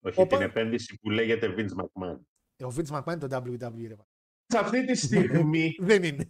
Όχι 0.00 0.20
Όπα. 0.20 0.36
την 0.36 0.46
επένδυση 0.46 0.98
που 0.98 1.10
λέγεται 1.10 1.54
Vince 1.56 1.76
McMahon. 1.80 2.20
ε, 2.56 2.64
ο 2.64 2.72
Vince 2.76 2.90
McMahon 3.02 3.18
το 3.18 3.26
WWE. 3.30 3.86
Ρε. 3.88 3.96
σε 4.46 4.58
αυτή 4.58 4.84
τη 4.84 4.94
στιγμή, 4.94 5.74
Δεν 5.80 6.02
είναι. 6.02 6.26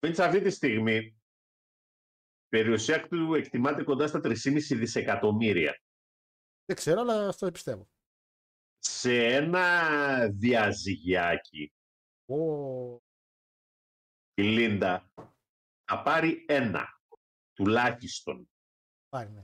Vince 0.00 0.18
αυτή 0.18 0.40
τη 0.40 0.50
στιγμή, 0.50 1.20
περιουσία 2.48 3.08
του 3.08 3.34
εκτιμάται 3.34 3.82
κοντά 3.82 4.06
στα 4.06 4.20
3,5 4.22 4.34
δισεκατομμύρια. 4.60 5.80
Δεν 6.64 6.76
ξέρω, 6.76 7.00
αλλά 7.00 7.32
στο 7.32 7.50
πιστεύω. 7.50 7.88
Σε 8.78 9.26
ένα 9.26 10.28
διαζυγιάκι, 10.28 11.72
Ω, 12.24 12.94
η 14.34 14.42
Λίντα 14.42 15.10
θα 15.84 16.02
πάρει 16.02 16.44
ένα, 16.48 16.86
τουλάχιστον, 17.52 18.50
πάρει, 19.08 19.30
ναι. 19.30 19.42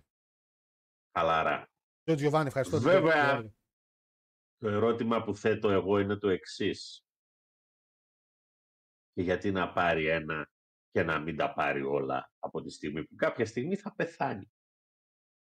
χαλαρά. 1.12 1.70
Το 2.09 2.15
Giovanni, 2.15 2.47
ευχαριστώ. 2.47 2.81
Βέβαια. 2.81 3.53
Το 4.59 4.69
ερώτημα 4.69 5.23
που 5.23 5.37
θέτω 5.37 5.71
εγώ 5.71 5.99
είναι 5.99 6.17
το 6.17 6.29
εξής. 6.29 7.07
Και 9.13 9.23
γιατί 9.23 9.51
να 9.51 9.73
πάρει 9.73 10.07
ένα 10.07 10.51
και 10.91 11.03
να 11.03 11.19
μην 11.21 11.37
τα 11.37 11.53
πάρει 11.53 11.83
όλα 11.83 12.33
από 12.39 12.61
τη 12.63 12.71
στιγμή 12.71 13.05
που 13.05 13.15
κάποια 13.15 13.47
στιγμή 13.47 13.77
θα 13.77 13.95
πεθάνει. 13.95 14.51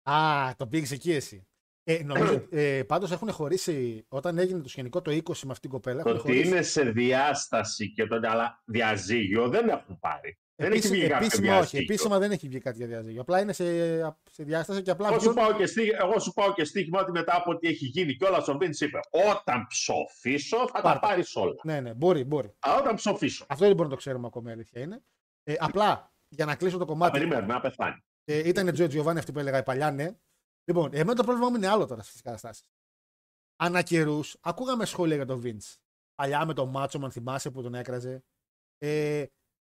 Α, 0.09 0.51
το 0.57 0.67
πήγες 0.67 0.91
εκεί 0.91 1.11
εσύ. 1.11 1.47
Ε, 1.83 2.03
νομίζω, 2.03 2.47
ε, 2.49 2.83
πάντως 2.83 3.11
έχουν 3.11 3.31
χωρίσει, 3.31 4.05
όταν 4.09 4.37
έγινε 4.37 4.61
το 4.61 4.69
σκηνικό 4.69 5.01
το 5.01 5.11
20 5.11 5.21
με 5.23 5.51
αυτήν 5.51 5.59
την 5.59 5.69
κοπέλα, 5.69 6.03
Το 6.03 6.09
έχουν 6.09 6.21
ότι 6.21 6.31
χωρίσει. 6.31 6.47
είναι 6.47 6.61
σε 6.61 6.91
διάσταση 6.91 7.91
και 7.91 8.07
τότε, 8.07 8.29
αλλά 8.29 8.61
διαζύγιο 8.65 9.49
δεν 9.49 9.69
έχουν 9.69 9.99
πάρει. 9.99 10.39
Δεν 10.55 10.71
έχει 10.71 10.77
Επίση- 10.77 10.93
βγει 10.93 11.07
κάποιο 11.07 11.25
επίσημα 11.25 11.47
όχι, 11.51 11.59
διαζύγιο. 11.59 11.79
επίσημα 11.93 12.19
δεν 12.19 12.31
έχει 12.31 12.47
βγει 12.47 12.59
κάτι 12.59 12.77
για 12.77 12.87
διαζύγιο. 12.87 13.21
Απλά 13.21 13.39
είναι 13.41 13.53
σε, 13.53 13.65
σε 14.31 14.43
διάσταση 14.43 14.81
και 14.81 14.91
απλά 14.91 15.07
Εγώ 15.07 15.19
σου, 15.19 15.29
βγαίνουν- 15.31 15.49
πάω 15.49 15.57
και 15.59 15.65
στί... 15.65 15.89
εγώ 15.89 16.19
σου 16.19 16.33
πάω 16.33 16.53
και 16.53 16.63
στοίχημα 16.63 16.99
ότι 17.01 17.11
μετά 17.11 17.35
από 17.35 17.51
ό,τι 17.51 17.67
έχει 17.67 17.85
γίνει 17.85 18.15
και 18.15 18.25
όλα 18.25 18.43
ο 18.47 18.57
Βίντς 18.57 18.81
είπε 18.81 18.99
όταν 19.29 19.67
ψοφήσω 19.67 20.57
θα 20.57 20.65
τα 20.73 20.81
Πάρ' 20.81 20.93
τα. 20.93 20.99
πάρεις 20.99 21.35
όλα. 21.35 21.53
Ναι, 21.63 21.79
ναι, 21.81 21.93
μπορεί, 21.93 22.23
μπορεί. 22.23 22.47
Α, 22.59 22.75
όταν 22.79 22.95
ψοφήσω. 22.95 23.45
Αυτό 23.49 23.65
δεν 23.65 23.75
μπορούμε 23.75 23.83
να 23.89 23.89
το 23.95 23.95
ξέρουμε 24.05 24.27
ακόμα, 24.27 24.49
η 24.49 24.53
αλήθεια 24.53 24.81
είναι. 24.81 25.03
Ε, 25.43 25.53
απλά 25.59 26.13
για 26.27 26.45
να 26.45 26.55
κλείσω 26.55 26.77
το 26.77 26.85
Θα 26.85 26.91
κομμάτι. 26.91 27.11
περιμένουμε 27.19 27.53
να 27.53 27.59
πεθάνει. 27.59 28.03
Ε, 28.23 28.47
ήταν 28.47 28.67
η 28.67 28.71
Τζο 28.71 28.87
Τζιοβάνι 28.87 29.19
αυτή 29.19 29.31
που 29.31 29.39
έλεγα 29.39 29.57
η 29.57 29.63
παλιά, 29.63 29.91
ναι. 29.91 30.11
Λοιπόν, 30.65 30.89
εμένα 30.93 31.13
το 31.15 31.23
πρόβλημα 31.23 31.49
μου 31.49 31.55
είναι 31.55 31.67
άλλο 31.67 31.85
τώρα 31.85 32.03
στις 32.03 32.21
καταστάσεις. 32.21 32.69
Ανά 33.55 33.81
καιρούς 33.81 34.37
ακούγαμε 34.41 34.85
σχόλια 34.85 35.15
για 35.15 35.25
τον 35.25 35.41
Vince. 35.45 35.75
Παλιά 36.15 36.45
με 36.45 36.53
τον 36.53 36.69
Μάτσο, 36.69 36.99
αν 37.03 37.11
θυμάσαι 37.11 37.49
που 37.51 37.61
τον 37.61 37.75
έκραζε. 37.75 38.23
Ε, 38.77 39.25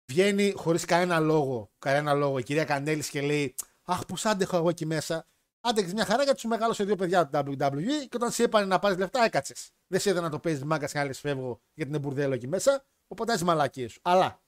βγαίνει 0.07 0.51
χωρίς 0.55 0.85
κανένα 0.85 1.19
λόγο, 1.19 1.71
κανένα 1.79 2.13
λόγο 2.13 2.37
η 2.37 2.43
κυρία 2.43 2.63
Κανέλη 2.65 3.03
και 3.09 3.21
λέει 3.21 3.55
Αχ, 3.83 4.05
πώ 4.05 4.15
άντεχα 4.29 4.57
εγώ 4.57 4.69
εκεί 4.69 4.85
μέσα. 4.85 5.27
Άντεξε 5.61 5.93
μια 5.93 6.05
χαρά 6.05 6.23
γιατί 6.23 6.39
σου 6.39 6.47
μεγάλωσε 6.47 6.83
δύο 6.83 6.95
παιδιά 6.95 7.27
του 7.27 7.53
WWE 7.57 7.83
και 8.09 8.15
όταν 8.15 8.31
σε 8.31 8.43
είπανε 8.43 8.65
να 8.65 8.79
πάρεις 8.79 8.97
λεφτά, 8.97 9.23
έκατσες. 9.23 9.71
Δεν 9.87 9.99
σε 9.99 10.09
είδα 10.09 10.21
να 10.21 10.29
το 10.29 10.39
παίζεις 10.39 10.63
μάγκας 10.63 10.91
και 10.91 10.99
άλλε 10.99 11.13
φεύγω 11.13 11.61
γιατί 11.73 11.89
είναι 11.91 11.99
μπουρδέλο 11.99 12.33
εκεί 12.33 12.47
μέσα. 12.47 12.85
Οπότε 13.07 13.33
έχει 13.33 13.43
μαλακίε 13.43 13.87
σου. 13.87 13.99
Αλλά 14.03 14.41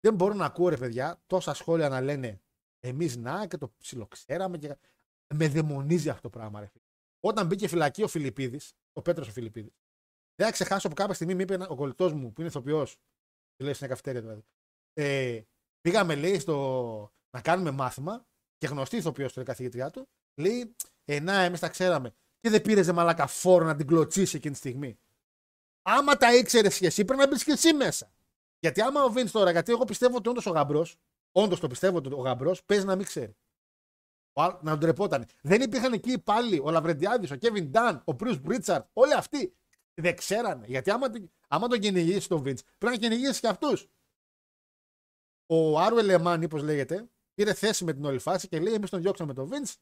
δεν 0.00 0.14
μπορώ 0.14 0.34
να 0.34 0.44
ακούω 0.44 0.68
ρε 0.68 0.76
παιδιά 0.76 1.22
τόσα 1.26 1.54
σχόλια 1.54 1.88
να 1.88 2.00
λένε 2.00 2.40
εμείς 2.80 3.16
να 3.16 3.46
και 3.46 3.56
το 3.56 3.72
ψιλοξέραμε 3.78 4.58
και. 4.58 4.76
Με 5.34 5.48
δαιμονίζει 5.48 6.08
αυτό 6.08 6.22
το 6.22 6.30
πράγμα, 6.38 6.60
ρε 6.60 6.66
φίλε. 6.66 6.84
Όταν 7.20 7.46
μπήκε 7.46 7.68
φυλακή 7.68 8.02
ο 8.02 8.08
Φιλιππίδης, 8.08 8.72
ο 8.92 9.02
Πέτρος 9.02 9.28
ο 9.28 9.30
Φιλιππίδης, 9.32 9.72
δεν 10.34 10.46
θα 10.46 10.52
ξεχάσω 10.52 10.88
που 10.88 10.94
κάποια 10.94 11.14
στιγμή 11.14 11.34
μου 11.34 11.40
είπε 11.40 11.54
ένα- 11.54 11.68
ο 11.68 11.74
κολλητός 11.74 12.12
μου 12.12 12.32
που 12.32 12.40
είναι 12.40 12.48
ηθοποιός, 12.50 12.96
λέει 13.64 13.72
στην 13.72 13.88
καυτέρια 13.88 14.20
δηλαδή. 14.20 14.42
Ε, 14.92 15.42
πήγαμε, 15.80 16.14
λέει, 16.14 16.38
στο, 16.38 17.12
να 17.36 17.40
κάνουμε 17.40 17.70
μάθημα 17.70 18.26
και 18.56 18.66
γνωστή 18.66 18.96
ηθοποιός 18.96 19.32
του 19.32 19.44
καθηγητριά 19.44 19.90
του, 19.90 20.08
λέει, 20.40 20.76
Ε, 21.04 21.20
να, 21.20 21.32
εμείς 21.42 21.60
τα 21.60 21.68
ξέραμε. 21.68 22.14
Και 22.40 22.50
δεν 22.50 22.62
πήρε 22.62 22.92
μαλάκα 22.92 23.26
φόρο 23.26 23.64
να 23.64 23.76
την 23.76 23.86
κλωτσίσει 23.86 24.36
εκείνη 24.36 24.52
τη 24.52 24.58
στιγμή. 24.58 24.98
Άμα 25.82 26.16
τα 26.16 26.34
ήξερες 26.34 26.78
και 26.78 26.86
εσύ, 26.86 27.04
πρέπει 27.04 27.20
να 27.20 27.28
μπεις 27.28 27.44
και 27.44 27.52
εσύ 27.52 27.72
μέσα. 27.72 28.12
Γιατί 28.58 28.80
άμα 28.80 29.04
ο 29.04 29.10
Βίντ 29.10 29.28
τώρα, 29.30 29.50
γιατί 29.50 29.72
εγώ 29.72 29.84
πιστεύω 29.84 30.16
ότι 30.16 30.28
όντως 30.28 30.46
ο 30.46 30.50
γαμπρός, 30.50 30.96
όντως 31.32 31.60
το 31.60 31.66
πιστεύω 31.68 31.96
ότι 31.96 32.12
ο 32.12 32.16
γαμπρός 32.20 32.64
παίζει 32.64 32.84
να 32.84 32.96
μην 32.96 33.06
ξέρει. 33.06 33.36
Ο 34.32 34.42
άλλ- 34.42 34.58
Να 34.62 34.70
τον 34.70 34.80
τρεπόταν. 34.80 35.26
Δεν 35.42 35.60
υπήρχαν 35.62 35.92
εκεί 35.92 36.18
πάλι 36.18 36.60
ο 36.64 36.70
Λαβρεντιάδης, 36.70 37.30
ο 37.30 37.36
Κέβιν 37.36 37.70
Ντάν, 37.70 38.02
ο 38.04 38.12
Μπρουσ 38.12 38.38
Μπρίτσαρτ, 38.40 38.88
όλοι 38.92 39.14
αυτοί 39.14 39.56
δεν 40.00 40.16
ξέρανε. 40.16 40.66
Γιατί 40.66 40.90
άμα, 40.90 41.10
την- 41.10 41.30
άμα 41.48 41.68
τον 41.68 41.78
κυνηγήσει 41.80 42.28
τον 42.28 42.42
Βίντς, 42.42 42.62
πρέπει 42.78 42.94
να 43.00 43.08
κυνηγήσει 43.08 43.40
και 43.40 43.48
αυτούς. 43.48 43.86
Ο 45.46 45.78
Άρουε 45.80 46.02
Λεμάν, 46.02 46.44
όπω 46.44 46.56
λέγεται, 46.56 47.08
πήρε 47.34 47.54
θέση 47.54 47.84
με 47.84 47.92
την 47.92 48.04
όλη 48.04 48.18
φάση 48.18 48.48
και 48.48 48.60
λέει: 48.60 48.74
Εμείς 48.74 48.90
τον 48.90 49.00
διώξαμε 49.00 49.34
τον 49.34 49.46
Βίντς, 49.46 49.76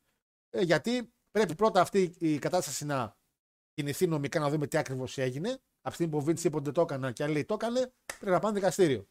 γιατί 0.58 1.12
πρέπει 1.30 1.54
πρώτα 1.54 1.80
αυτή 1.80 2.14
η 2.18 2.38
κατάσταση 2.38 2.84
να 2.84 3.16
κινηθεί 3.72 4.06
νομικά 4.06 4.38
να 4.40 4.50
δούμε 4.50 4.66
τι 4.66 4.76
ακριβώς 4.78 5.18
έγινε. 5.18 5.50
Από 5.50 5.88
τη 5.88 5.94
στιγμή 5.94 6.12
που 6.12 6.18
ο 6.18 6.20
Βίντς 6.20 6.44
είπε 6.44 6.54
ότι 6.56 6.64
δεν 6.64 6.72
το 6.74 6.80
έκανα 6.80 7.12
και 7.12 7.22
άλλοι 7.22 7.32
λέει 7.32 7.44
το 7.44 7.54
έκανε, 7.54 7.92
πρέπει 8.06 8.30
να 8.30 8.38
πάνε 8.38 8.54
δικαστήριο. 8.54 9.08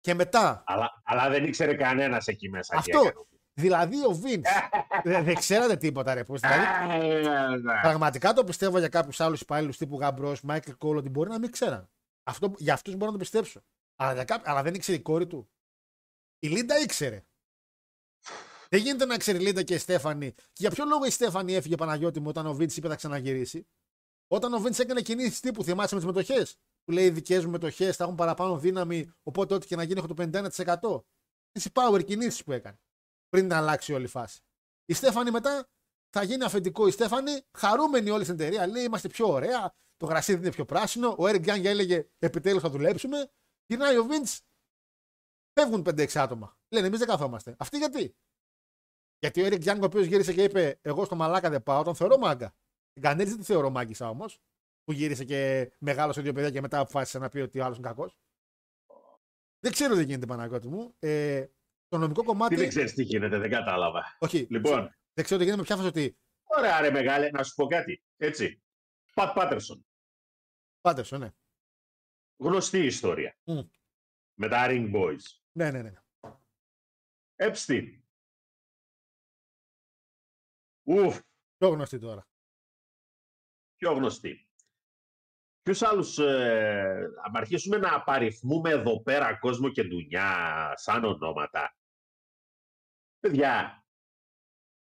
Και 0.00 0.14
μετά, 0.14 0.62
Αλλά, 0.66 1.02
αλλά 1.04 1.28
δεν 1.30 1.44
ήξερε 1.44 1.74
κανένας 1.74 2.26
εκεί 2.26 2.48
μέσα. 2.48 2.82
τι 2.82 2.96
Αυτό. 2.96 3.26
Έκανε. 3.56 3.86
δηλαδή 3.86 4.04
ο 4.04 4.12
Βίντ 4.12 4.44
δεν, 5.04 5.24
δεν 5.24 5.34
ξέρατε 5.34 5.76
τίποτα, 5.76 6.14
ρε. 6.14 6.24
Πώς, 6.24 6.40
δηλαδή, 6.40 6.62
Ε, 7.06 7.56
ναι. 7.56 7.80
Πραγματικά 7.82 8.32
το 8.32 8.44
πιστεύω 8.44 8.78
για 8.78 8.88
κάποιους 8.88 9.20
άλλους 9.20 9.40
υπάλληλους 9.40 9.76
τύπου 9.76 9.98
Γαμπρός, 9.98 10.40
Michael 10.40 10.70
Cole, 10.70 10.96
ότι 10.96 11.08
μπορεί 11.08 11.30
να 11.30 11.38
μην 11.38 11.50
ξέραν. 11.50 11.90
Αυτό, 12.22 12.52
για 12.58 12.72
αυτούς 12.74 12.92
μπορώ 12.94 13.06
να 13.06 13.12
το 13.12 13.18
πιστέψω. 13.18 13.60
Αλλά, 13.96 14.12
για 14.12 14.24
κάποιους, 14.24 14.48
αλλά 14.48 14.62
δεν 14.62 14.74
ήξερε 14.74 14.96
η 14.98 15.00
κόρη 15.00 15.26
του. 15.26 15.50
Η 16.38 16.48
Λίντα 16.48 16.78
ήξερε. 16.78 17.24
Δεν 18.68 18.80
γίνεται 18.80 19.04
να 19.04 19.16
ξέρει 19.16 19.38
η 19.38 19.40
Λίντα 19.40 19.62
και 19.62 19.74
η 19.74 19.78
Stephanie. 19.78 20.32
Και 20.32 20.42
για 20.52 20.70
ποιο 20.70 20.84
λόγο 20.84 21.04
η 21.04 21.10
Stephanie 21.10 21.54
έφυγε 21.54 21.74
Παναγιώτη 21.74 22.20
μου 22.20 22.28
όταν 22.28 22.46
ο 22.46 22.54
Vince 22.54 22.70
είπε 22.76 22.88
θα 22.88 22.96
ξαναγυρίσει; 22.96 23.66
Όταν 24.26 24.54
ο 24.54 24.58
Vince 24.58 24.74
έκανε 24.78 25.02
κινήσεις 25.02 25.40
τύπου, 25.40 25.64
θυμάσαι 25.64 25.94
με 25.94 26.00
τις 26.00 26.08
μετοχές; 26.10 26.58
Που 26.84 26.92
λέει 26.92 27.04
οι 27.04 27.10
δικές 27.10 27.44
μου 27.44 27.50
μετοχές 27.50 27.96
θα 27.96 28.04
έχουν 28.04 28.16
παραπάνω 28.16 28.58
δύναμη, 28.58 29.10
οπότε 29.22 29.54
ό,τι 29.54 29.66
και 29.66 29.76
να 29.76 29.82
γίνει 29.82 29.98
έχω 29.98 30.14
το 30.14 30.14
51%. 30.14 31.04
Τις 31.52 31.68
power 31.72 32.04
κινήσεις 32.04 32.44
που 32.44 32.52
έκανε. 32.52 32.78
Πριν 33.36 33.48
να 33.48 33.56
αλλάξει 33.56 33.92
όλη 33.92 34.04
η 34.04 34.08
φάση. 34.08 34.40
Η 34.84 34.94
Στέφανη 34.94 35.30
μετά 35.30 35.68
θα 36.10 36.22
γίνει 36.22 36.44
αφεντικό 36.44 36.86
η 36.86 36.90
Στέφανη, 36.90 37.40
χαρούμενη 37.58 38.10
όλη 38.10 38.24
στην 38.24 38.34
εταιρεία. 38.34 38.66
Λέει: 38.66 38.84
Είμαστε 38.84 39.08
πιο 39.08 39.28
ωραία, 39.28 39.74
το 39.96 40.06
γρασίδι 40.06 40.38
είναι 40.38 40.50
πιο 40.50 40.64
πράσινο. 40.64 41.14
Ο 41.18 41.26
Έρικ 41.26 41.42
Γκάνγκ 41.42 41.64
έλεγε: 41.64 42.08
Επιτέλους 42.18 42.62
θα 42.62 42.70
δουλέψουμε. 42.70 43.30
Γυρνάει 43.66 43.96
ο 43.96 44.04
Βίντς, 44.04 44.40
φεύγουν 45.52 45.82
5-6 45.86 46.16
άτομα. 46.16 46.58
Λένε: 46.68 46.86
Εμείς 46.86 46.98
δεν 46.98 47.08
καθόμαστε. 47.08 47.56
Αυτοί 47.58 47.78
γιατί; 47.78 48.16
Γιατί 49.18 49.42
ο 49.42 49.44
Έρικ 49.44 49.62
Γκάνγκ, 49.62 49.82
ο 49.82 49.86
οποίος 49.86 50.06
γύρισε 50.06 50.32
και 50.32 50.42
είπε: 50.42 50.78
Εγώ 50.82 51.04
στο 51.04 51.14
μαλάκα 51.14 51.50
δεν 51.50 51.62
πάω, 51.62 51.82
τον 51.82 51.94
θεωρώ 51.94 52.18
μάγκα. 52.18 52.54
Την 52.92 53.02
Κανέλη 53.02 53.28
δεν 53.28 53.38
τη 53.38 53.44
θεωρώ 53.44 53.70
μάγκησα 53.70 54.08
όμως. 54.08 54.40
Που 54.84 54.92
γύρισε 54.92 55.24
και 55.24 55.72
μεγάλωσε 55.78 56.20
δύο 56.20 56.32
παιδιά 56.32 56.50
και 56.50 56.60
μετά 56.60 56.78
αποφάσισε 56.78 57.18
να 57.18 57.28
πει 57.28 57.38
ότι 57.38 57.60
ο 57.60 57.64
άλλος 57.64 57.78
είναι 57.78 57.88
κακός. 57.88 58.18
Δεν 59.60 59.72
ξέρω 59.72 59.94
τι 59.94 60.04
γίνεται 60.04 60.26
Παναγιώτη 60.26 60.68
μου. 60.68 60.94
Ε, 60.98 61.46
το 61.88 61.98
νομικό 61.98 62.24
κομμάτι. 62.24 62.54
Τι 62.54 62.60
δεν 62.60 62.68
ξέρεις 62.68 62.94
τι 62.94 63.02
γίνεται, 63.02 63.38
δεν 63.38 63.50
κατάλαβα. 63.50 64.16
Όχι. 64.18 64.46
Λοιπόν, 64.50 64.94
Δεν 65.12 65.24
ξέρω 65.24 65.38
τι 65.40 65.44
γίνεται 65.44 65.56
με 65.56 65.62
ποια 65.66 65.76
φάση 65.76 65.88
ότι. 65.88 66.18
ωραία 66.44 66.80
ρε 66.80 66.90
μεγάλε, 66.90 67.30
να 67.30 67.42
σου 67.42 67.54
πω 67.54 67.66
κάτι. 67.66 68.02
Έτσι. 68.16 68.62
Πατ 69.14 69.34
Πάτερσον. 69.34 69.86
Πάντε, 70.80 71.18
ναι. 71.18 71.30
Γνωστή 72.36 72.78
ιστορία. 72.84 73.38
Μμ. 73.44 73.60
Με 74.38 74.48
τα 74.48 74.66
Ring 74.68 74.94
Boys. 74.94 75.20
Ναι, 75.52 75.70
ναι, 75.70 75.82
ναι. 75.82 75.92
Epstein. 77.36 78.00
Ουφ, 80.82 81.20
Πιο 81.56 81.68
γνωστή 81.68 81.98
τώρα. 81.98 82.28
πιο 83.76 83.92
γνωστή. 83.92 84.48
Ποιους 85.62 85.82
άλλους, 85.82 86.18
ε, 86.18 87.10
αν 87.26 87.36
αρχίσουμε 87.36 87.76
να 87.76 87.94
απαριθμούμε 87.94 88.70
εδώ 88.70 89.02
πέρα 89.02 89.38
κόσμο 89.38 89.70
και 89.70 89.82
ντουνιά 89.84 90.72
σαν 90.76 91.04
ονόματα. 91.04 91.75
Παιδιά, 93.26 93.86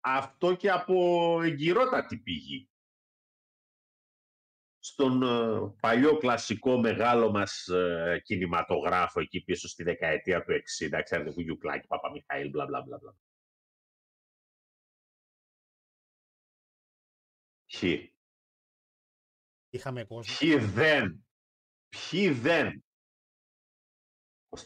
αυτό 0.00 0.54
και 0.54 0.70
από 0.70 1.40
εγκυρότατη 1.42 2.18
πηγή. 2.18 2.70
Στον 4.78 5.22
ε, 5.22 5.74
παλιό 5.80 6.16
κλασικό 6.18 6.78
μεγάλο 6.78 7.30
μας 7.30 7.66
ε, 7.66 8.20
κινηματογράφο 8.24 9.20
εκεί 9.20 9.40
πίσω 9.44 9.68
στη 9.68 9.82
δεκαετία 9.82 10.42
του 10.42 10.52
60, 10.52 11.00
ξέρετε, 11.04 11.30
Βουγιουκλάκη, 11.30 11.86
Παπαμιχαήλ, 11.86 12.50
μπλα 12.50 12.66
μπλα 12.66 12.82
μπλα. 12.82 12.98
μπλα. 12.98 13.16
Ποιοι. 17.66 18.16
Είχαμε 19.70 20.04
κόσμο. 20.04 20.36
Ποιοι 20.38 20.56
δεν. 20.56 21.26
Ποιοι 21.88 22.30
δεν. 22.30 22.84
Ο 24.48 24.56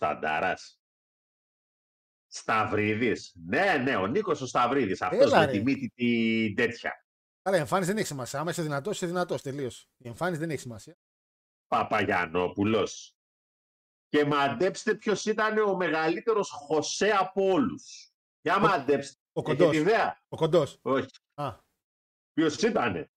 Σταντάρας. 2.33 2.68
Σταυρίδης. 2.68 3.33
Ναι, 3.47 3.76
ναι, 3.85 3.97
ο 3.97 4.07
Νίκος 4.07 4.41
ο 4.41 4.47
Σταυρίδης. 4.47 5.03
Αυτός 5.03 5.20
Έλα, 5.33 5.39
με 5.39 5.45
ρε. 5.45 5.51
τη 5.53 5.62
μύτη 5.62 5.89
την 5.95 6.55
τέτοια. 6.57 7.05
Άρα 7.43 7.57
η 7.57 7.61
εμφάνιση 7.61 7.89
δεν 7.91 7.99
έχει 7.99 8.07
σημασία. 8.07 8.41
Άμα 8.41 8.51
είσαι 8.51 8.62
δυνατός, 8.62 8.97
είσαι 8.97 9.07
δυνατός. 9.07 9.43
Τελείως. 9.43 9.89
Η 9.97 10.09
εμφάνιση 10.09 10.41
δεν 10.41 10.51
έχει 10.51 10.61
σημασία. 10.61 10.97
Παπαγιανόπουλος. 11.66 13.14
Και 14.09 14.24
μαντέψτε 14.24 14.95
ποιος 14.95 15.24
ήταν 15.24 15.59
ο 15.59 15.76
μεγαλύτερος 15.76 16.51
Χωσέ 16.51 17.11
από 17.11 17.45
όλους. 17.51 18.11
Για 18.41 18.57
Ο- 18.57 18.61
μαντέψτε. 18.61 19.20
Ο 19.33 19.41
Έχετε 19.41 19.64
κοντός. 19.64 19.76
ιδέα; 19.81 20.22
Ο 20.28 20.37
κοντός. 20.37 20.78
Όχι. 20.83 21.09
Α, 21.35 21.57
Ποιος 22.33 22.57
ήτανε; 22.62 23.11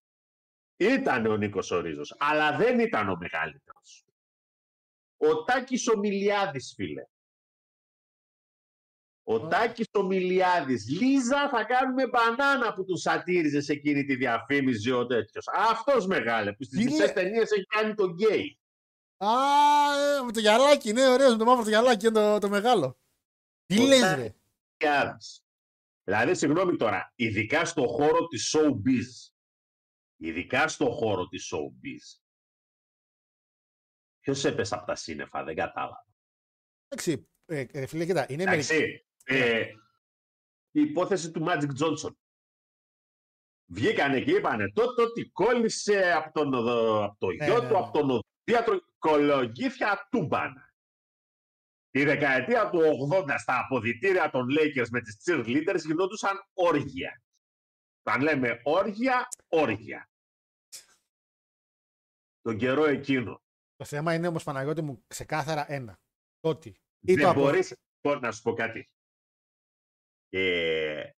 Ήταν 0.77 1.25
ο 1.25 1.35
Νίκος 1.37 1.71
ο 1.71 1.79
Ρίζος, 1.81 2.15
αλλά 2.19 2.57
δεν 2.57 2.79
ήταν 2.79 3.09
ο 3.09 3.15
μεγαλύτερος. 3.15 4.05
Ο 5.17 5.43
Τάκης 5.43 5.87
ο 5.87 5.97
Μιλιάδης, 5.97 6.73
φίλε. 6.75 7.03
Ο 9.25 9.47
Τάκης 9.47 9.87
ο 9.93 10.03
Μιλιάδης. 10.03 10.89
Λίζα 10.89 11.49
θα 11.49 11.63
κάνουμε 11.63 12.07
μπανάνα 12.07 12.73
που 12.73 12.85
του 12.85 12.97
σατήριζες 12.97 13.65
σε 13.65 13.71
εκείνη 13.73 14.03
τη 14.05 14.15
διαφήμιση 14.15 14.91
ο 14.91 15.05
τέτοιος. 15.05 15.45
Αυτός 15.53 16.05
μεγάλε 16.07 16.53
που 16.53 16.63
στις 16.63 16.77
Φίλε. 16.79 16.91
μισές 16.91 17.13
ταινίες 17.13 17.51
έχει 17.51 17.65
κάνει 17.65 17.93
τον 17.93 18.11
γκέι. 18.11 18.59
Α, 19.17 19.27
ε, 20.17 20.21
με 20.23 20.31
το 20.31 20.39
γυαλάκι, 20.39 20.93
ναι, 20.93 21.07
ωραίος, 21.07 21.31
με 21.31 21.37
το 21.37 21.45
μαύρο 21.45 21.63
το 21.63 21.69
γυαλάκι, 21.69 22.05
είναι 22.05 22.19
το, 22.19 22.37
το 22.39 22.49
μεγάλο. 22.49 22.99
Τι 23.65 23.79
Ο 23.81 23.85
λες, 23.85 23.99
Τάκης 23.99 24.23
ρε; 24.23 24.35
Μιλιάδης. 24.79 25.43
Δηλαδή, 26.03 26.35
συγγνώμη 26.35 26.75
τώρα, 26.75 27.13
ειδικά 27.15 27.65
στο 27.65 27.87
χώρο 27.87 28.27
της 28.27 28.55
showbiz. 28.55 29.31
Ειδικά 30.17 30.67
στο 30.67 30.89
χώρο 30.91 31.27
της 31.27 31.53
showbiz. 31.53 32.21
Ποιος 34.19 34.45
έπεσε 34.45 34.75
από 34.75 34.85
τα 34.85 34.95
σύννεφα, 34.95 35.43
δεν 35.43 35.55
κατάλαβα. 35.55 36.07
Εντάξει, 36.87 37.27
ε, 37.45 37.65
ε, 37.71 37.85
φίλε, 37.85 38.05
κοίτα, 38.05 38.25
είναι 38.29 38.43
μερικοί. 38.45 39.05
Εντάξει, 39.23 39.51
ε, 39.53 39.73
η 40.71 40.81
υπόθεση 40.81 41.31
του 41.31 41.45
Magic 41.47 41.69
Johnson. 41.79 42.11
Βγήκανε 43.71 44.21
και 44.21 44.31
είπανε 44.31 44.71
τότε 44.71 45.01
ότι 45.01 45.29
κόλλησε 45.29 46.11
από, 46.11 46.31
τον, 46.31 46.53
οδο- 46.53 47.03
από 47.03 47.15
το 47.19 47.27
Ναι, 47.31 47.45
γιο 47.45 47.53
ναι, 47.61 47.67
του, 47.67 47.73
ναι. 47.73 47.79
από 47.79 47.91
τον 47.91 48.09
οδοντίατρο, 48.09 48.79
κολογήθια 48.97 50.07
τούμπανα. 50.11 50.71
Τη 51.89 52.03
δεκαετία 52.03 52.69
του 52.69 52.79
80 53.11 53.35
στα 53.37 53.59
αποδητήρια 53.59 54.29
των 54.29 54.47
Lakers 54.49 54.87
με 54.91 55.01
τις 55.01 55.17
cheerleaders 55.25 55.79
γινόντουσαν 55.85 56.37
όργια. 56.53 57.23
Αν 58.03 58.21
λέμε 58.21 58.61
όργια, 58.63 59.27
όργια. 59.47 60.09
Τον 62.41 62.57
καιρό 62.57 62.85
εκείνο. 62.85 63.41
Το 63.75 63.85
θέμα 63.85 64.13
είναι 64.13 64.27
όμως, 64.27 64.43
Παναγιώτη 64.43 64.81
μου, 64.81 65.03
ξεκάθαρα 65.07 65.71
ένα. 65.71 65.99
Ότι 66.39 66.69
ή 66.99 67.13
το 67.13 67.19
Δεν 67.21 67.25
απο- 67.25 67.39
μπορείς, 67.41 67.75
πω- 68.01 68.15
να 68.19 68.31
σου 68.31 68.41
πω 68.41 68.53
κάτι. 68.53 68.89
Ε, 70.35 71.11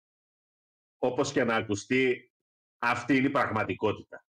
όπως 0.99 1.33
και 1.33 1.45
να 1.45 1.57
ακουστεί, 1.57 2.33
αυτή 2.79 3.17
είναι 3.17 3.27
η 3.27 3.31
πραγματικότητα. 3.31 4.25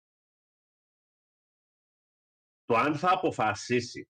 Το 2.64 2.74
αν 2.74 2.97
θα 2.97 3.12
αποφασίσει 3.12 4.09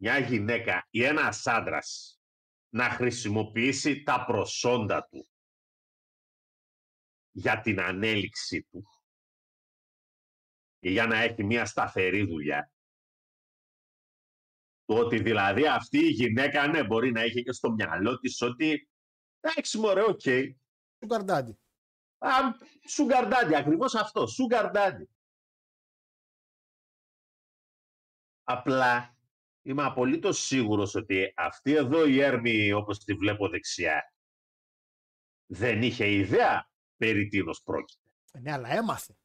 μια 0.00 0.18
γυναίκα 0.18 0.86
ή 0.90 1.04
ένας 1.04 1.46
άντρας 1.46 2.20
να 2.68 2.90
χρησιμοποιήσει 2.90 4.02
τα 4.02 4.24
προσόντα 4.24 5.08
του 5.08 5.28
για 7.30 7.60
την 7.60 7.80
ανέλιξή 7.80 8.62
του 8.62 8.84
ή 10.78 10.90
για 10.90 11.06
να 11.06 11.16
έχει 11.16 11.44
μια 11.44 11.66
σταθερή 11.66 12.24
δουλειά 12.24 12.72
το 14.84 14.98
ότι 14.98 15.22
δηλαδή 15.22 15.66
αυτή 15.66 15.98
η 15.98 16.08
γυναίκα 16.08 16.66
ναι, 16.66 16.84
μπορεί 16.84 17.12
να 17.12 17.24
είχε 17.24 17.42
και 17.42 17.52
στο 17.52 17.72
μυαλό 17.72 18.18
της 18.18 18.40
ότι 18.40 18.88
εντάξει 19.48 19.78
μωρέ, 19.78 20.02
OK. 20.02 20.22
sugar 20.98 21.06
daddy. 21.06 21.58
Α, 22.18 22.28
Sugar 22.96 23.32
daddy, 23.32 23.54
ακριβώς 23.54 23.94
αυτό, 23.94 24.24
sugar 24.24 24.72
daddy. 24.74 25.04
Απλά 28.42 29.16
είμαι 29.62 29.82
απολύτως 29.84 30.38
σίγουρος 30.38 30.94
ότι 30.94 31.32
αυτή 31.36 31.72
εδώ 31.72 32.06
η 32.06 32.20
Έρμη, 32.20 32.72
όπως 32.72 32.98
τη 32.98 33.14
βλέπω 33.14 33.48
δεξιά, 33.48 34.14
δεν 35.46 35.82
είχε 35.82 36.10
ιδέα 36.10 36.70
περί 36.96 37.28
τίνος 37.28 37.62
πρόκειται. 37.62 38.10
Ε, 38.32 38.38
Ναι, 38.38 38.52
αλλά 38.52 38.68
έμαθε. 38.68 39.16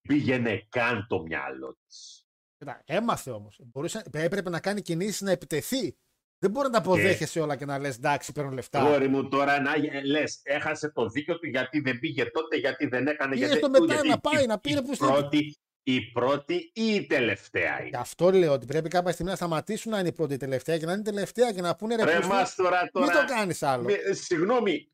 Πήγαινε 0.00 0.66
καν 0.68 1.06
το 1.08 1.22
μυαλό 1.22 1.76
της. 1.86 2.26
Κοίτα, 2.56 2.82
έμαθε 2.86 3.30
όμως. 3.30 3.60
Μπορούσε, 3.64 4.02
έπρεπε 4.12 4.50
να 4.50 4.60
κάνει 4.60 4.82
κινήσεις 4.82 5.20
να 5.20 5.30
επιτεθεί. 5.30 5.98
Δεν 6.38 6.50
μπορεί 6.50 6.66
να 6.66 6.72
τα 6.72 6.78
αποδέχεσαι 6.78 7.40
όλα 7.40 7.56
και 7.56 7.64
να 7.64 7.78
λες 7.78 7.96
εντάξει, 7.96 8.32
παίρνω 8.32 8.50
λεφτά. 8.50 8.80
Γόρι 8.80 9.08
μου 9.08 9.28
τώρα 9.28 9.60
να 9.60 9.72
ε, 9.72 10.00
λες, 10.04 10.40
έχασε 10.42 10.90
το 10.92 11.08
δίκιο 11.08 11.38
του 11.38 11.46
γιατί 11.46 11.80
δεν 11.80 11.98
πήγε 11.98 12.24
τότε, 12.24 12.56
γιατί 12.56 12.86
δεν 12.86 13.06
έκανε. 13.06 13.32
Πήγε 13.32 13.44
γιατί... 13.44 13.60
στο 13.60 13.70
μετά 13.70 13.84
γιατί 13.92 14.08
να 14.08 14.18
πάει, 14.18 14.42
η- 14.42 14.46
να 14.46 14.58
πει, 14.58 14.72
ρε, 14.72 14.78
η 14.78 14.82
πού 14.82 14.94
στείλει. 14.94 15.10
πρώτη, 15.10 15.56
η 15.82 16.00
πρώτη 16.12 16.54
ή 16.74 16.94
η 16.94 17.06
τελευταία 17.06 17.78
Γι' 17.80 17.86
είναι. 17.88 17.96
αυτό 17.98 18.30
λέω 18.30 18.52
ότι 18.52 18.66
πρέπει 18.66 18.88
κάποια 18.88 19.12
στιγμή 19.12 19.30
να 19.30 19.36
σταματήσουν 19.36 19.90
να 19.92 19.98
είναι 19.98 20.08
η 20.08 20.12
πρώτη 20.12 20.34
η 20.34 20.36
τελευταία 20.36 20.78
και 20.78 20.86
να 20.86 20.92
είναι 20.92 21.00
η 21.00 21.04
τελευταία 21.04 21.52
και 21.52 21.60
να 21.60 21.76
πούνε 21.76 21.94
ρε 21.96 22.04
Ρε 22.04 22.14
πούστη, 22.16 22.28
μας 22.28 22.54
τώρα, 22.54 22.80
μην 22.80 22.90
τώρα 22.92 23.24
το 23.26 23.32
κάνεις 23.34 23.62
άλλο. 23.62 23.84
μη- 23.84 24.14
συγγνώμη, 24.14 24.92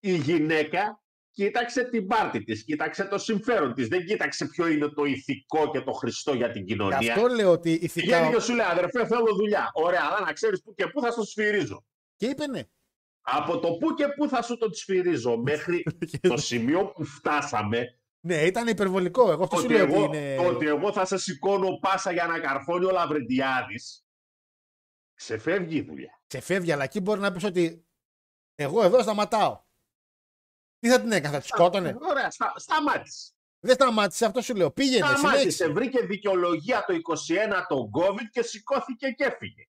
η 0.00 0.14
γυναίκα 0.16 1.02
κοίταξε 1.30 1.84
την 1.84 2.06
πάρτη 2.06 2.44
της, 2.44 2.64
κοίταξε 2.64 3.04
το 3.04 3.18
συμφέρον 3.18 3.74
της, 3.74 3.88
δεν 3.88 4.04
κοίταξε 4.04 4.46
ποιο 4.46 4.66
είναι 4.66 4.88
το 4.88 5.04
ηθικό 5.04 5.70
και 5.70 5.80
το 5.80 5.92
χρηστό 5.92 6.34
για 6.34 6.50
την 6.50 6.60
Γι' 6.62 6.72
κοινωνία. 6.72 7.14
αυτό 7.14 7.26
λέω 7.28 7.50
ότι 7.50 7.70
Πηγαίνει 7.70 7.84
ηθικά. 7.84 8.30
και 8.30 8.40
σου 8.40 8.54
λέει, 8.54 8.66
αδερφέ, 8.66 9.06
θέλω 9.06 9.34
δουλειά. 9.34 9.70
Ωραία, 9.72 10.00
αλλά 10.08 10.20
να 10.26 10.32
ξέρεις 10.32 10.62
πού 10.62 10.74
και 10.74 10.86
πού 10.86 11.00
θα 11.00 11.10
στο 11.10 11.22
σφυρίζω. 11.24 11.84
Και 12.16 12.26
είπε 12.26 12.46
ναι. 12.46 12.62
Από 13.22 13.58
το 13.58 13.72
πού 13.76 13.94
και 13.94 14.08
πού 14.08 14.28
θα 14.28 14.42
σου 14.42 14.56
το 14.56 14.68
σφυρίζω 14.72 15.36
μέχρι 15.36 15.82
το 16.28 16.36
σημείο 16.36 16.86
που 16.86 17.04
φτάσαμε, 17.04 17.94
ναι, 18.26 18.42
ήταν 18.42 18.68
υπερβολικό. 18.68 19.30
Εγώ 19.30 19.42
αυτό 19.42 19.56
σου 19.56 19.64
ότι 19.64 19.72
λέω 19.74 19.84
εγώ, 19.84 20.04
ότι 20.04 20.16
είναι. 20.16 20.38
ότι 20.38 20.66
εγώ 20.66 20.92
θα 20.92 21.04
σε 21.04 21.18
σηκώνω 21.18 21.78
πάσα 21.80 22.12
για 22.12 22.26
να 22.26 22.38
καρφώνει 22.40 22.84
ο 22.84 22.90
Λαβρεντιάδης, 22.90 24.04
ξεφεύγει 25.14 25.76
η 25.76 25.82
δουλειά. 25.82 26.22
Ξεφεύγει, 26.26 26.72
αλλά 26.72 26.84
εκεί 26.84 27.00
μπορεί 27.00 27.20
να 27.20 27.32
πεις 27.32 27.44
ότι 27.44 27.86
εγώ 28.54 28.82
εδώ 28.82 29.02
σταματάω. 29.02 29.68
Τι 30.80 30.88
θα 30.88 31.00
την 31.00 31.12
έκανε, 31.12 31.34
θα 31.34 31.40
της 31.40 31.48
σκότωνε; 31.48 31.96
Ωραία, 32.00 32.30
στα, 32.30 32.52
σταμάτησε. 32.56 33.32
Δεν 33.60 33.74
σταμάτησε, 33.74 34.24
αυτό 34.26 34.40
σου 34.40 34.54
λέω. 34.54 34.70
Πήγαινε, 34.72 34.96
Σταμάτησε, 35.06 35.28
συνέχισε. 35.30 35.68
βρήκε 35.68 36.00
δικαιολογία 36.00 36.84
το 36.86 36.94
21 36.94 37.64
το 37.68 37.90
COVID 37.98 38.24
και 38.30 38.42
σηκώθηκε 38.42 39.10
και 39.10 39.24
έφυγε. 39.24 39.64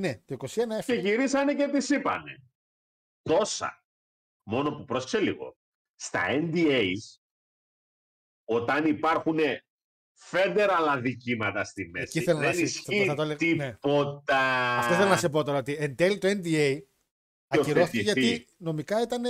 Ναι, 0.00 0.18
το 0.24 0.34
21 0.38 0.48
Και 0.48 0.74
έφυγε. 0.78 1.00
γυρίσανε 1.00 1.54
και 1.54 1.68
τις 1.68 1.88
είπανε. 1.90 2.42
Τόσα. 3.22 3.84
Μόνο 4.42 4.70
που 4.76 4.84
πρόσεξε 4.84 5.20
λίγο. 5.20 5.56
Στα 5.94 6.26
NDAs, 6.28 7.18
όταν 8.44 8.86
υπάρχουν 8.86 9.38
federal 10.30 10.86
αδικήματα 10.88 11.64
στη 11.64 11.88
μέση, 11.88 12.20
θέλω 12.22 12.38
να 12.38 12.44
δεν 12.44 12.54
σε- 12.54 12.62
ισχύει 12.62 13.04
θα 13.06 13.14
το 13.14 13.22
έλεγα, 13.22 13.54
ναι. 13.54 13.72
τίποτα. 13.72 14.38
Αυτό 14.78 14.94
θέλω 14.94 15.08
να 15.08 15.16
σε 15.16 15.28
πω 15.28 15.42
τώρα. 15.44 15.58
Ότι 15.58 15.76
εν 15.80 15.96
τέλει 15.96 16.18
το 16.18 16.28
NDA 16.28 16.78
ακυρώθηκε 17.46 18.02
θετηθεί. 18.02 18.20
γιατί 18.26 18.48
νομικά 18.56 19.02
ήταν. 19.02 19.22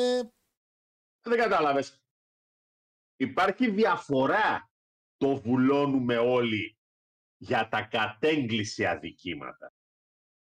Δεν 1.28 1.38
κατάλαβες. 1.38 2.02
Υπάρχει 3.16 3.70
διαφορά 3.70 4.70
το 5.16 5.36
βουλώνουμε 5.36 6.16
όλοι 6.16 6.78
για 7.36 7.68
τα 7.68 7.82
κατέγκληση 7.82 8.86
αδικήματα. 8.86 9.72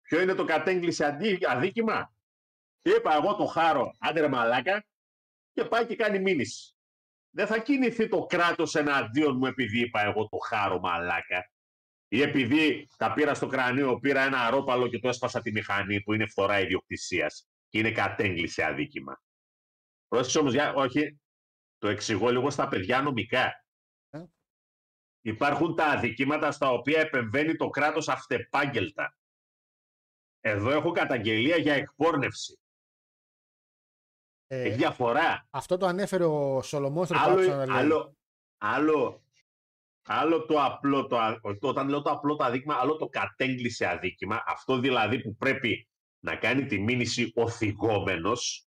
Ποιο 0.01 0.21
είναι 0.21 0.35
το 0.35 0.45
κατέγκληση 0.45 1.05
αντί- 1.05 1.47
αδίκημα; 1.47 2.15
Είπα 2.83 3.15
εγώ 3.15 3.35
το 3.35 3.47
χάρο, 3.47 3.95
άντε 3.99 4.21
ρε 4.21 4.29
μαλάκα, 4.29 4.87
και 5.53 5.65
πάει 5.65 5.87
και 5.87 5.97
κάνει 5.97 6.19
μήνυση. 6.19 6.75
Δεν 7.31 7.47
θα 7.47 7.59
κινηθεί 7.59 8.09
το 8.09 8.27
κράτος 8.27 8.75
εναντίον 8.75 9.37
μου 9.37 9.47
επειδή 9.47 9.81
είπα 9.81 10.01
εγώ 10.01 10.29
το 10.29 10.37
χάρο 10.37 10.79
μαλάκα. 10.81 11.51
Ή 12.09 12.21
επειδή 12.23 12.89
τα 12.97 13.13
πήρα 13.13 13.35
στο 13.35 13.47
κρανίο, 13.47 13.99
πήρα 13.99 14.21
ένα 14.23 14.41
αρόπαλο 14.47 14.89
και 14.89 14.99
το 14.99 15.09
έσπασα 15.09 15.41
τη 15.41 15.53
μηχανή 15.53 16.03
που 16.03 16.13
είναι 16.13 16.27
φθορά 16.27 16.61
ιδιοκτησίας 16.61 17.49
και 17.69 17.79
είναι 17.79 17.93
κατέγκληση 17.93 18.63
αδίκημα. 18.63 19.23
Πρόσεξε 20.15 20.39
όμως, 20.39 20.53
για, 20.53 20.75
όχι, 20.75 21.21
το 21.79 21.89
εξηγώ 21.89 22.31
λίγο 22.31 22.51
στα 22.51 22.69
παιδιά 22.69 23.03
νομικά. 23.03 23.65
Ε. 24.11 24.25
Υπάρχουν 25.21 25.75
τα 25.75 25.87
αδικήματα 25.87 26.51
στα 26.51 26.71
οποία 26.71 27.01
επεμβαίνει 27.01 27.57
το 27.57 27.69
κράτος 27.69 28.09
αυτεπάγγελτα. 28.09 29.17
Εδώ 30.41 30.71
έχω 30.71 30.91
καταγγελία 30.91 31.57
για 31.57 31.75
εκπόρνευση. 31.75 32.59
ε, 34.47 34.63
Έχει 34.63 34.77
διαφορά. 34.77 35.47
αυτό 35.51 35.77
το 35.77 35.87
ανέφερε 35.87 36.25
ο 36.25 36.63
Σολομόν 36.63 37.07
στο 37.07 37.15
Άλλο, 37.19 37.35
Πάτσο 37.35 37.51
να 37.57 37.67
λέει. 37.67 37.77
άλλο, 37.77 38.17
άλλο, 38.59 39.25
άλλο 40.03 40.47
το 40.47 40.63
απλό, 40.65 41.07
το, 41.07 41.19
α- 41.19 41.39
όχι, 41.43 41.59
το- 41.59 41.69
όταν 41.69 41.89
λέω 41.89 42.03
το 42.03 42.11
απλό 42.11 42.37
το 42.37 42.45
αδίκημα, 42.45 42.75
άλλο 42.75 42.97
το 42.97 43.09
κατέγκληση 43.09 43.85
αδίκημα. 43.85 44.43
Αυτό 44.47 44.79
δηλαδή 44.79 45.21
που 45.23 45.37
πρέπει 45.37 45.89
να 46.25 46.37
κάνει 46.37 46.67
τη 46.67 46.81
μήνυση 46.81 47.33
ο 47.35 47.49
θυγόμενος 47.51 48.69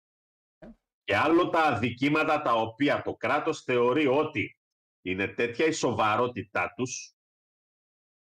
και 1.06 1.16
άλλο 1.16 1.50
τα 1.50 1.60
αδικήματα 1.60 2.42
τα 2.42 2.54
οποία 2.54 3.02
το 3.02 3.16
κράτος 3.16 3.62
θεωρεί 3.62 4.08
ότι 4.08 4.58
είναι 5.02 5.28
τέτοια 5.28 5.66
η 5.66 5.72
σοβαρότητά 5.72 6.74
τους 6.76 7.16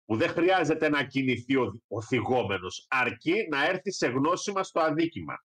που 0.05 0.15
δεν 0.15 0.29
χρειάζεται 0.29 0.89
να 0.89 1.05
κινηθεί 1.05 1.55
ο, 1.55 1.81
ο 1.87 2.01
θυγόμενος, 2.01 2.85
αρκεί 2.89 3.47
να 3.49 3.65
έρθει 3.65 3.91
σε 3.91 4.07
γνώση 4.07 4.51
μας 4.51 4.71
το 4.71 4.79
αδίκημα. 4.79 5.45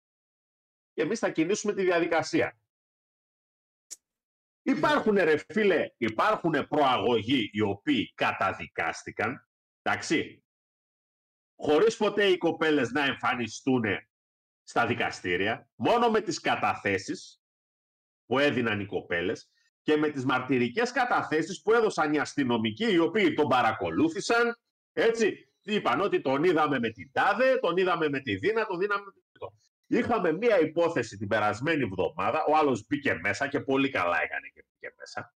Και 0.92 1.02
εμείς 1.02 1.18
θα 1.18 1.30
κινήσουμε 1.30 1.74
τη 1.74 1.82
διαδικασία. 1.82 2.60
Υπάρχουν 4.62 5.14
ρε 5.14 5.36
φίλε, 5.36 5.86
υπάρχουν 5.96 6.68
προαγωγοί 6.68 7.50
οι 7.52 7.60
οποίοι 7.60 8.12
καταδικάστηκαν, 8.14 9.48
εντάξει, 9.82 10.44
χωρίς 11.56 11.96
ποτέ 11.96 12.24
οι 12.26 12.36
κοπέλες 12.36 12.90
να 12.90 13.04
εμφανιστούν 13.04 13.84
στα 14.70 14.86
δικαστήρια, 14.86 15.68
μόνο 15.74 16.10
με 16.10 16.20
τις 16.20 16.40
καταθέσεις 16.40 17.40
που 18.26 18.38
έδιναν 18.38 18.80
οι 18.80 18.86
κοπέλες 18.86 19.50
και 19.82 19.96
με 19.96 20.08
τις 20.08 20.24
μαρτυρικές 20.24 20.92
καταθέσεις 20.92 21.62
που 21.62 21.72
έδωσαν 21.72 22.12
οι 22.12 22.18
αστυνομικοί 22.18 22.92
οι 22.92 22.98
οποίοι 22.98 23.34
τον 23.34 23.48
παρακολούθησαν, 23.48 24.58
έτσι, 24.92 25.52
είπαν 25.62 26.00
ότι 26.00 26.20
τον 26.20 26.44
είδαμε 26.44 26.78
με 26.78 26.90
την 26.90 27.10
Τάδε, 27.12 27.56
τον 27.56 27.76
είδαμε 27.76 28.08
με 28.08 28.20
τη 28.20 28.36
Δίνα, 28.36 28.66
τον 28.66 28.80
είδαμε 28.80 29.04
με 29.04 29.38
το. 29.38 29.52
Είχαμε 29.86 30.32
μία 30.32 30.60
υπόθεση 30.60 31.16
την 31.16 31.28
περασμένη 31.28 31.82
εβδομάδα, 31.82 32.44
ο 32.48 32.56
άλλος 32.56 32.86
μπήκε 32.86 33.14
μέσα 33.14 33.48
και 33.48 33.60
πολύ 33.60 33.90
καλά 33.90 34.22
έκανε 34.22 34.48
και 34.54 34.64
μπήκε 34.68 34.94
μέσα. 34.98 35.34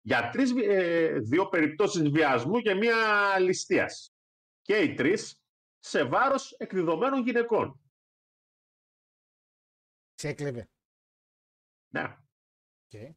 Για 0.00 0.30
τρεις, 0.32 0.52
ε, 0.62 1.18
δύο 1.18 1.48
περιπτώσεις 1.48 2.08
βιασμού 2.10 2.60
και 2.60 2.74
μία 2.74 2.96
ληστείας. 3.38 4.14
Και 4.62 4.76
οι 4.76 4.94
τρεις 4.94 5.39
σε 5.80 6.04
βάρος 6.04 6.52
εκδεδομένων 6.52 7.22
γυναικών. 7.22 7.80
Σε 10.14 10.28
έκλεβε. 10.28 10.70
Ναι. 11.88 12.16
Okay. 12.90 13.14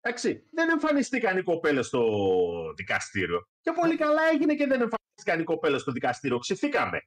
Εντάξει, 0.00 0.48
δεν 0.50 0.70
εμφανιστήκαν 0.70 1.38
οι 1.38 1.42
κοπέλες 1.42 1.86
στο 1.86 2.72
δικαστήριο. 2.76 3.48
Και 3.60 3.72
πολύ 3.72 3.96
καλά 3.96 4.22
έγινε 4.22 4.54
και 4.54 4.66
δεν 4.66 4.80
εμφανιστήκαν 4.80 5.40
οι 5.40 5.44
κοπέλες 5.44 5.80
στο 5.80 5.92
δικαστήριο. 5.92 6.38
Ξηθήκαμε. 6.38 7.00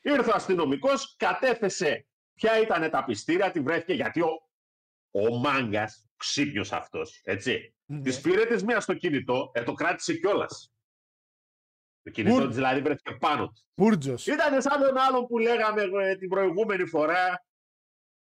Ήρθε 0.00 0.30
ο 0.30 0.34
αστυνομικός, 0.34 1.16
κατέθεσε 1.16 2.06
ποια 2.34 2.60
ήταν 2.60 2.90
τα 2.90 3.04
πιστήρια, 3.04 3.50
τη 3.50 3.60
βρέθηκε 3.60 3.92
γιατί 3.92 4.20
ο, 4.20 4.50
ο 5.10 5.38
μάγκας, 5.38 6.08
ξύπνιος 6.16 6.72
αυτός, 6.72 7.20
έτσι. 7.24 7.74
Ναι. 7.84 8.00
Τη 8.00 8.20
πήρε 8.20 8.46
της 8.46 8.64
μίας 8.64 8.82
στο 8.82 8.94
κινητό, 8.94 9.50
ε, 9.54 9.62
το 9.62 9.72
κράτησε 9.72 10.14
κιόλας. 10.14 10.71
Το 12.02 12.10
κινητό 12.10 12.34
Πούρ- 12.36 12.46
της 12.46 12.54
δηλαδή 12.56 12.80
βρέθηκε 12.80 13.12
πάνω 13.20 13.46
του. 13.46 13.62
Πούρτζος. 13.74 14.26
Ήταν 14.26 14.62
σαν 14.62 14.80
τον 14.80 14.96
άλλον 14.98 15.26
που 15.26 15.38
λέγαμε 15.38 15.82
ε, 16.02 16.16
την 16.16 16.28
προηγούμενη 16.28 16.84
φορά 16.86 17.44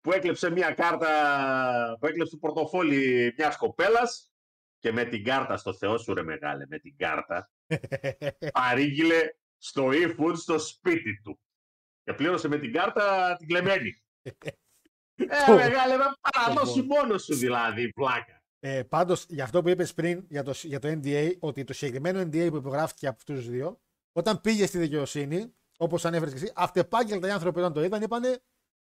που 0.01 0.13
έκλεψε 0.13 0.51
μια 0.51 0.71
κάρτα, 0.75 1.97
που 2.01 2.07
έκλεψε 2.07 2.33
το 2.33 2.39
πορτοφόλι 2.39 3.35
μιας 3.39 3.57
κοπέλας 3.57 4.33
και 4.79 4.93
με 4.93 5.05
την 5.05 5.25
κάρτα 5.25 5.57
στο 5.57 5.75
Θεό 5.75 5.99
σου 5.99 6.15
ρε 6.15 6.23
μεγάλε, 6.23 6.67
με 6.69 6.79
την 6.79 6.97
κάρτα 6.97 7.51
παρήγγειλε 8.53 9.21
στο 9.59 9.89
e-food 9.93 10.37
στο 10.37 10.59
σπίτι 10.59 11.21
του. 11.23 11.41
Και 12.03 12.13
πλήρωσε 12.13 12.49
με 12.49 12.59
την 12.59 12.73
κάρτα 12.73 13.37
την 13.39 13.49
κλεμμένη. 13.49 14.03
ε, 14.23 15.27
Το- 15.47 15.55
μεγάλε, 15.55 15.97
με 15.97 16.05
παραδώσει 16.21 16.81
το- 16.81 16.85
μόνος 16.95 17.25
σου 17.25 17.35
δηλαδή, 17.35 17.93
πλάκα. 17.93 18.44
Ε, 18.67 18.83
Πάντως, 18.83 19.27
για 19.29 19.45
αυτό 19.45 19.63
που 19.63 19.69
είπες 19.69 19.95
πριν 19.95 20.27
για 20.29 20.43
το, 20.43 20.51
για 20.63 20.79
το 20.79 20.89
NDA, 20.89 21.37
ότι 21.39 21.65
το 21.65 21.73
συγκεκριμένο 21.73 22.21
NDA 22.21 22.47
που 22.51 22.57
υπογράφηκε 22.57 23.07
από 23.07 23.17
αυτούς 23.17 23.37
τους 23.37 23.49
δύο, 23.49 23.81
όταν 24.13 24.41
πήγε 24.41 24.67
στη 24.67 24.79
δικαιοσύνη, 24.79 25.55
όπως 25.79 26.05
ανέφερες 26.05 26.33
και 26.35 26.39
εσύ, 26.45 26.53
αυτεπάγγελτα 26.57 27.29
οι 27.29 27.31
άνθρωποι 27.31 27.59
όταν 27.59 27.73
το 27.73 27.83
είδαν, 27.85 28.03
είπανε 28.03 28.43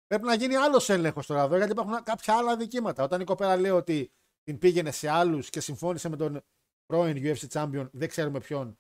πρέπει 0.08 0.26
να 0.26 0.34
γίνει 0.34 0.56
άλλος 0.56 0.90
έλεγχος 0.90 1.26
τώρα 1.26 1.42
εδώ, 1.44 1.56
γιατί 1.58 1.72
υπάρχουν 1.72 2.04
κάποια 2.04 2.38
άλλα 2.38 2.58
δικήματα. 2.58 3.04
Όταν 3.04 3.22
η 3.22 3.24
κοπέλα 3.24 3.56
λέει 3.58 3.72
ότι 3.72 4.12
την 4.44 4.58
πήγαινε 4.58 4.92
σε 4.92 5.10
άλλους 5.10 5.50
και 5.50 5.60
συμφώνησε 5.60 6.10
με 6.10 6.16
τον 6.18 6.42
πρώην 6.86 7.18
UFC 7.18 7.48
Champion, 7.52 7.90
δεν 7.92 8.08
ξέρουμε 8.10 8.40
ποιον, 8.40 8.80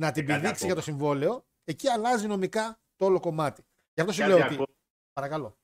να 0.00 0.12
την 0.12 0.26
κάτι 0.26 0.40
πηδήξει 0.40 0.48
ακόμα. 0.64 0.66
για 0.66 0.74
το 0.74 0.80
συμβόλαιο, 0.80 1.46
εκεί 1.64 1.88
αλλάζει 1.88 2.26
νομικά 2.26 2.80
το 2.96 3.04
όλο 3.04 3.20
κομμάτι. 3.20 3.62
Γι' 3.94 4.00
αυτό 4.00 4.12
σου 4.12 4.18
Κάτι 4.20 4.32
λέω 4.32 4.44
ότι. 4.44 4.52
ακόμα. 4.52 4.66
Παρακαλώ. 5.12 5.58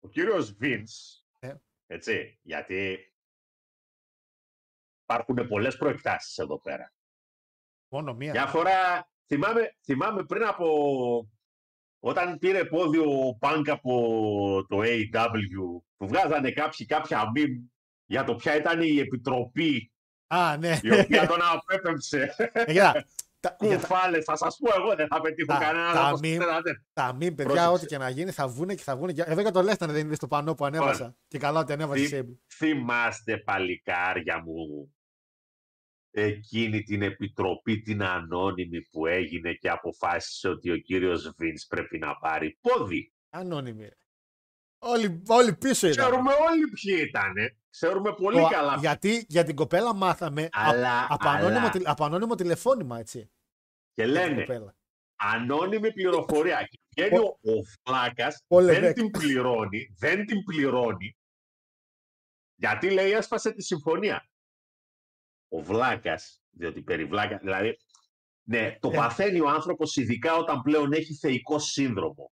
Ο 0.00 0.08
κύριος 0.08 0.56
Vince, 0.60 1.22
Ε. 1.38 1.54
έτσι, 1.86 2.38
γιατί 2.42 2.98
υπάρχουν 5.12 5.48
πολλές 5.48 5.76
προεκτάσεις 5.76 6.38
εδώ 6.38 6.60
πέρα. 6.60 6.92
Μόνο 7.88 8.14
μία. 8.14 8.30
Μια 8.30 8.46
φορά, 8.46 9.08
θυμάμαι, 9.26 9.76
θυμάμαι 9.84 10.24
πριν 10.24 10.44
από 10.44 10.68
όταν 12.00 12.38
πήρε 12.38 12.64
πόδι 12.64 12.98
ο 12.98 13.36
Πανκ 13.38 13.68
από 13.68 14.66
το 14.68 14.78
AW 14.82 15.82
που 15.96 16.06
βγάζανε 16.08 16.50
κάποιοι 16.50 16.86
κάποια 16.86 17.22
meme 17.36 17.68
για 18.04 18.24
το 18.24 18.34
ποια 18.34 18.56
ήταν 18.56 18.80
η 18.82 18.98
επιτροπή 18.98 19.92
Α, 20.26 20.56
ναι. 20.56 20.78
η 20.82 21.00
οποία 21.00 21.26
τον 21.26 21.38
απέπεμψε. 21.52 22.34
Ε, 22.52 22.64
κοίτα, 22.64 22.92
τα- 23.40 23.56
για 23.60 23.68
τα- 23.68 23.86
Κουφάλες, 23.86 24.24
θα 24.24 24.36
σας 24.36 24.56
πω 24.60 24.80
εγώ, 24.82 24.94
δεν 24.94 25.06
θα 25.08 25.20
πετύχω 25.20 25.52
Τα- 25.52 25.58
κανέναν 25.58 25.94
τα 25.94 26.06
όπως 26.08 26.20
meme- 26.22 26.38
ξέρατε. 26.38 26.82
Τα 26.92 27.12
μη 27.14 27.32
παιδιά, 27.32 27.44
Πρόσεξε. 27.54 27.74
ό,τι 27.74 27.86
και 27.86 27.98
να 27.98 28.08
γίνει, 28.08 28.30
θα 28.30 28.48
βγουν 28.48 28.68
και 28.68 28.82
θα 28.82 28.96
βγουν. 28.96 29.10
Εδώ 29.14 29.40
για 29.40 29.50
το 29.50 29.62
Λέσταν 29.62 29.90
δεν 29.90 30.06
είδε 30.06 30.16
το 30.16 30.26
πανό 30.28 30.54
που 30.54 30.64
ανέβασα. 30.64 31.16
Και 31.28 31.38
καλά 31.38 31.60
ότι 31.60 31.72
ανέβασε 31.72 32.02
Τι- 32.02 32.08
σε 32.08 32.26
Θυμάστε 32.54 33.38
παλικάρια 33.38 34.42
μου 34.44 34.92
εκείνη 36.20 36.82
την 36.82 37.02
επιτροπή 37.02 37.80
την 37.80 38.02
ανώνυμη 38.02 38.82
που 38.90 39.06
έγινε 39.06 39.52
και 39.52 39.70
αποφάσισε 39.70 40.48
ότι 40.48 40.70
ο 40.70 40.76
κύριος 40.76 41.32
Βίνς 41.36 41.66
πρέπει 41.66 41.98
να 41.98 42.16
πάρει 42.16 42.58
πόδι. 42.60 43.12
Ανώνυμη. 43.30 43.82
ρε. 43.82 43.96
Όλοι, 44.80 45.22
όλοι 45.28 45.56
πίσω 45.56 45.88
ήταν. 45.88 46.04
Ξέρουμε 46.06 46.32
όλοι 46.32 46.64
ποιοι 46.68 47.04
ήταν. 47.08 47.32
Ξέρουμε 47.70 48.14
πολύ 48.14 48.40
Το- 48.40 48.48
καλά. 48.48 48.76
Γιατί 48.80 49.24
για 49.28 49.44
την 49.44 49.54
κοπέλα 49.54 49.94
μάθαμε 49.94 50.42
α- 50.42 50.48
Αλλά, 50.52 51.06
από, 51.08 51.28
αλλά 51.28 51.38
ανώνυμο, 51.38 51.70
τηλε- 51.70 51.88
από 51.88 52.04
ανώνυμο 52.04 52.34
τηλεφώνημα, 52.34 52.98
έτσι. 52.98 53.30
και 53.94 54.04
για 54.04 54.04
την 54.04 54.12
λένε 54.30 54.40
κοπέλα. 54.40 54.76
ανώνυμη 55.16 55.92
πληροφορία. 55.92 56.68
Και 56.68 56.78
βγαίνει 57.04 57.18
ο, 57.18 57.38
ο 57.42 57.62
Φλάκας, 57.84 58.44
Ο 58.48 58.56
δεν 58.62 58.74
Λεβέκ. 58.74 58.94
την 58.94 59.10
πληρώνει, 59.10 59.94
δεν 59.98 60.26
την 60.26 60.44
πληρώνει, 60.44 61.16
γιατί 62.54 62.90
λέει 62.90 63.10
έσπασε 63.10 63.52
τη 63.52 63.62
συμφωνία. 63.62 64.27
Ο 65.48 65.60
Βλάκας, 65.62 66.42
διότι 66.50 66.82
περί 66.82 67.04
Βλάκας, 67.04 67.40
δηλαδή, 67.40 67.78
ναι, 68.42 68.78
το 68.80 68.90
Ε. 68.92 68.96
παθαίνει 68.96 69.40
ο 69.40 69.48
άνθρωπος 69.48 69.96
ειδικά 69.96 70.34
όταν 70.36 70.62
πλέον 70.62 70.92
έχει 70.92 71.14
θεϊκό 71.14 71.58
σύνδρομο. 71.58 72.32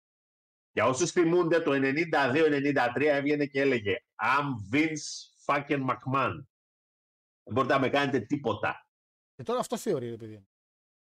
Για 0.73 0.87
όσους 0.87 1.11
θυμούνται, 1.11 1.61
το 1.61 1.73
92-93 1.73 3.07
έβγαινε 3.07 3.47
και 3.47 3.61
έλεγε 3.61 3.97
I'm 4.23 4.75
Vince 4.75 4.95
fucking 5.47 5.87
McMahon. 5.89 6.45
Δεν 7.43 7.55
μπορείτε 7.55 7.75
να 7.75 7.81
με 7.81 7.89
κάνετε 7.89 8.21
τίποτα. 8.21 8.87
Και 9.35 9.43
τώρα 9.43 9.59
αυτό 9.59 9.77
θεωρεί, 9.77 10.11
ρε 10.11 10.17
παιδί. 10.17 10.35
μου. 10.35 10.49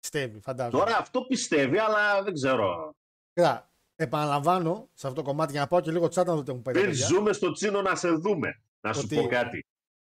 Πιστεύει, 0.00 0.40
φαντάζομαι. 0.40 0.84
Τώρα 0.84 0.96
αυτό 0.98 1.22
πιστεύει, 1.24 1.78
αλλά 1.78 2.22
δεν 2.22 2.34
ξέρω. 2.34 2.94
Κοίτα, 3.32 3.72
επαναλαμβάνω 3.96 4.90
σε 4.92 5.06
αυτό 5.06 5.22
το 5.22 5.26
κομμάτι 5.28 5.52
για 5.52 5.60
να 5.60 5.66
πάω 5.66 5.80
και 5.80 5.90
λίγο 5.90 6.08
τσάτα 6.08 6.30
να 6.32 6.38
δείτε 6.38 6.52
μου 6.52 6.62
πάει 6.62 6.74
τα 6.74 6.80
Δεν 6.80 6.88
παιδιά. 6.90 7.06
ζούμε 7.06 7.32
στο 7.32 7.52
τσίνο 7.52 7.82
να 7.82 7.94
σε 7.94 8.10
δούμε. 8.10 8.62
Να 8.80 8.92
σου 8.92 9.02
Ότι- 9.04 9.16
πω 9.16 9.26
κάτι. 9.26 9.66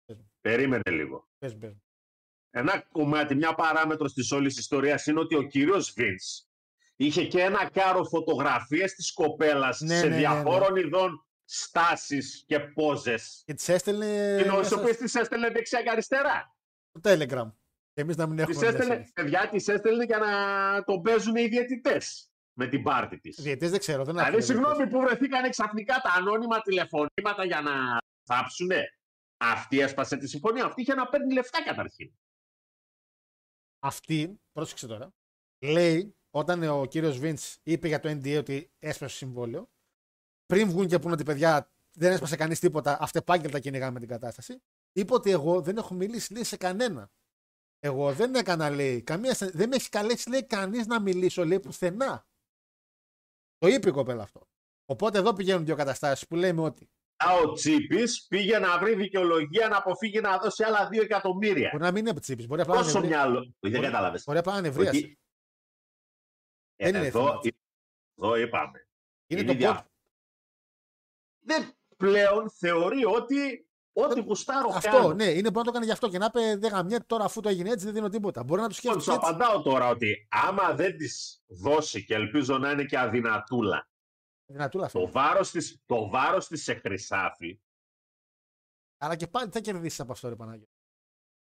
Πες 0.06 0.18
μου. 0.18 0.32
Περίμενε 0.42 0.92
λίγο. 0.92 1.28
Πες, 1.38 1.58
πες. 1.58 1.83
Ένα 2.56 2.84
κομμάτι, 2.92 3.36
μια 3.36 3.54
παράμετρος 3.54 4.14
της 4.14 4.32
όλης 4.32 4.58
ιστορίας 4.58 5.06
είναι 5.06 5.20
ότι 5.20 5.36
ο 5.36 5.42
κύριος 5.42 5.94
Βίνς 5.96 6.48
είχε 6.96 7.26
και 7.28 7.42
ένα 7.42 7.70
κάρο 7.70 8.04
φωτογραφίες 8.04 8.94
της 8.94 9.14
κοπέλας 9.14 9.80
Ναι, 9.82 9.96
σε 9.96 10.02
ναι, 10.02 10.08
ναι, 10.08 10.10
ναι. 10.10 10.18
διαφόρων 10.18 10.76
ειδών 10.76 11.26
στάσεις 11.46 12.44
και 12.48 12.60
πόζες. 12.60 13.44
Και 13.46 13.54
τις 13.54 13.70
έστελνε 13.70 14.38
τις 14.42 14.52
μέσα 14.52 14.80
οποίες 14.80 14.98
τις 14.98 15.16
έστελνε 15.16 15.50
δεξιά 15.50 15.82
και 15.82 15.90
αριστερά. 15.90 16.56
στο 17.00 17.10
Telegram. 17.12 17.52
Και 17.94 18.02
εμείς 18.02 18.16
να 18.16 18.28
μην 18.28 18.40
έχουμε 18.40 18.54
Τις 18.54 18.62
μια 18.62 18.70
έστελνε, 18.72 18.94
σχέση. 18.96 19.12
παιδιά, 19.14 19.50
τις 19.52 19.68
έστελνε 19.68 20.04
για 20.04 20.18
να 20.18 20.32
τον 20.84 21.02
παίζουν 21.02 21.36
οι 21.36 21.48
διαιτητές 21.48 22.32
με 22.54 22.68
την 22.68 22.84
πάρτη 22.84 23.20
της. 23.20 23.40
Διαιτές 23.42 23.70
δεν 23.70 23.80
ξέρω, 23.80 24.04
δεν 24.04 24.14
Δηλαδή, 24.14 24.30
άκουγα 24.30 24.46
συγγνώμη 24.46 24.88
που 24.88 25.00
βρεθήκαν 25.02 25.50
ξαφνικά 25.50 25.94
τα 26.04 26.10
ανώνυμα 26.18 26.62
τηλεφωνήματα 26.62 27.46
για 27.46 27.62
να 27.62 27.72
θάψουνε. 28.24 28.84
Αυτή 29.38 29.80
έσπασε 29.80 30.18
τη 30.18 30.28
συμφωνία. 30.28 30.66
Αυτή 30.66 30.82
είχε 30.82 30.94
να 30.94 31.08
παίρνει 31.08 31.34
λεφτά 31.34 31.64
καταρχήν. 31.64 32.12
Αυτή, 33.86 34.42
πρόσεξε 34.52 34.88
τώρα, 34.88 35.14
λέει 35.66 36.16
όταν 36.30 36.64
ο 36.64 36.86
κύριος 36.86 37.18
Βίντς 37.20 37.60
είπε 37.64 37.88
για 37.88 38.00
το 38.00 38.10
NDA 38.10 38.38
ότι 38.38 38.72
έσπασε 38.80 39.04
το 39.12 39.18
συμβόλαιο, 39.26 39.70
πριν 40.46 40.70
βγουν 40.70 40.88
και 40.88 41.00
πούνε 41.00 41.14
ότι 41.14 41.24
παιδιά 41.24 41.72
δεν 41.92 42.12
έσπασε 42.12 42.36
κανείς 42.36 42.60
τίποτα, 42.60 42.98
αυτεπάγγελτα 43.02 43.60
κυνηγάμε 43.60 44.00
την 44.00 44.08
κατάσταση, 44.08 44.62
είπε 44.92 45.14
ότι 45.14 45.32
εγώ 45.32 45.62
δεν 45.62 45.78
έχω 45.78 45.94
μιλήσει 45.94 46.34
λέει, 46.34 46.44
σε 46.44 46.58
κανένα. 46.58 47.12
Εγώ 47.80 48.14
δεν 48.14 48.36
έκανα, 48.36 48.70
λέει, 48.70 49.02
καμία, 49.02 49.34
στε- 49.34 49.56
δεν 49.56 49.70
με 49.70 49.76
έχει 49.76 49.90
καλέσει, 49.90 50.30
λέει, 50.30 50.46
κανείς 50.46 50.88
να 50.88 51.02
μιλήσω, 51.02 51.46
λέει, 51.46 51.60
πουθενά. 51.60 52.28
Το 53.58 53.68
είπε 53.68 53.90
η 53.90 53.92
κοπέλα 53.92 54.24
αυτό. 54.24 54.48
Οπότε 54.86 55.18
εδώ 55.18 55.34
πηγαίνουν 55.34 55.66
δύο 55.66 55.76
καταστάσεις 55.76 56.28
που 56.28 56.36
λέμε 56.36 56.62
ότι 56.62 56.84
Α, 56.84 56.88
Ο 57.44 57.52
Τσίπης 57.52 58.26
πήγε 58.28 58.60
να 58.60 58.78
βρει 58.80 58.96
δικαιολογία 58.96 59.68
να 59.68 59.78
αποφύγει 59.78 60.20
να 60.20 60.38
δώσει 60.38 60.64
άλλα 60.64 60.88
2 60.92 61.02
εκατομμύρια. 61.02 61.70
μπορεί 61.72 61.84
να 61.84 61.92
μην 61.92 62.06
είναι 62.06 62.20
τσίπης, 62.20 62.48
μπορεί 62.48 62.62
απλά 62.62 62.76
να 62.76 62.82
Πόσο 62.82 62.98
είναι 62.98 63.08
ευρύ- 63.08 63.20
μυαλό. 63.22 63.40
Δεν 63.60 63.72
Μπορεί- 63.72 63.84
κατάλαβες. 63.86 64.24
μπορεί 64.26 64.38
απλά 64.38 64.52
να 64.54 64.58
είναι 64.60 64.68
ευρίαση. 64.68 65.20
Δεν 66.76 66.88
είναι 66.96 66.98
Ε, 67.04 67.08
εδώ, 67.08 67.20
θέμα. 67.26 67.40
εδώ 68.18 68.36
είπαμε. 68.36 68.88
Είναι 69.28 69.42
είναι 69.42 69.52
το 69.52 69.58
δια- 69.58 69.74
πόδι. 69.74 69.88
Δεν 71.46 71.74
πλέον 71.98 72.50
θεωρεί 72.50 73.06
ότι 73.06 73.68
ό,τι 73.94 74.20
γουστάρω 74.22 74.70
Αυτό, 74.74 74.90
κάνω. 74.92 75.14
ναι, 75.14 75.24
είναι 75.26 75.42
μπορεί 75.52 75.58
να 75.58 75.64
το 75.64 75.72
κάνει 75.72 75.86
γι' 75.86 75.92
αυτό 75.92 76.10
και 76.10 76.18
να 76.18 76.30
πει 76.30 76.40
δεν 76.56 76.72
γαμιέται 76.72 77.04
τώρα 77.08 77.24
αφού 77.24 77.42
το 77.42 77.50
έγινε 77.50 77.70
έτσι 77.70 77.86
δεν 77.86 77.94
δίνω 77.94 78.10
τίποτα. 78.10 78.44
Μπορεί 78.44 78.62
να 78.62 78.68
τους 78.68 78.84
Λοιπόν, 78.84 79.02
σκέφτεται 79.02 79.26
σου 79.28 79.32
έτσι. 79.32 79.44
απαντάω 79.44 79.62
τώρα 79.64 79.90
ότι 79.90 80.28
άμα 80.30 80.74
δεν 80.74 80.98
τη 80.98 81.08
δώσει 81.48 82.06
και 82.06 82.14
ελπίζω 82.14 82.58
να 82.58 82.72
είναι 82.72 82.84
και 82.86 83.00
αδυνατούλα 83.00 83.88
Δυνατούλα 84.46 84.90
το 84.92 85.00
αυτό. 85.00 85.12
βάρος 85.12 85.52
της, 85.52 85.84
το 85.86 86.10
βάρος 86.10 86.48
της 86.48 86.64
σε 86.64 86.74
χρυσάφι 86.74 87.62
Αλλά 88.98 89.16
και 89.16 89.28
πάλι 89.28 89.50
θα 89.52 89.60
κερδίσεις 89.60 90.00
από 90.00 90.12
αυτό, 90.12 90.30
ρε 90.30 90.36
Πανάγιο. 90.36 90.68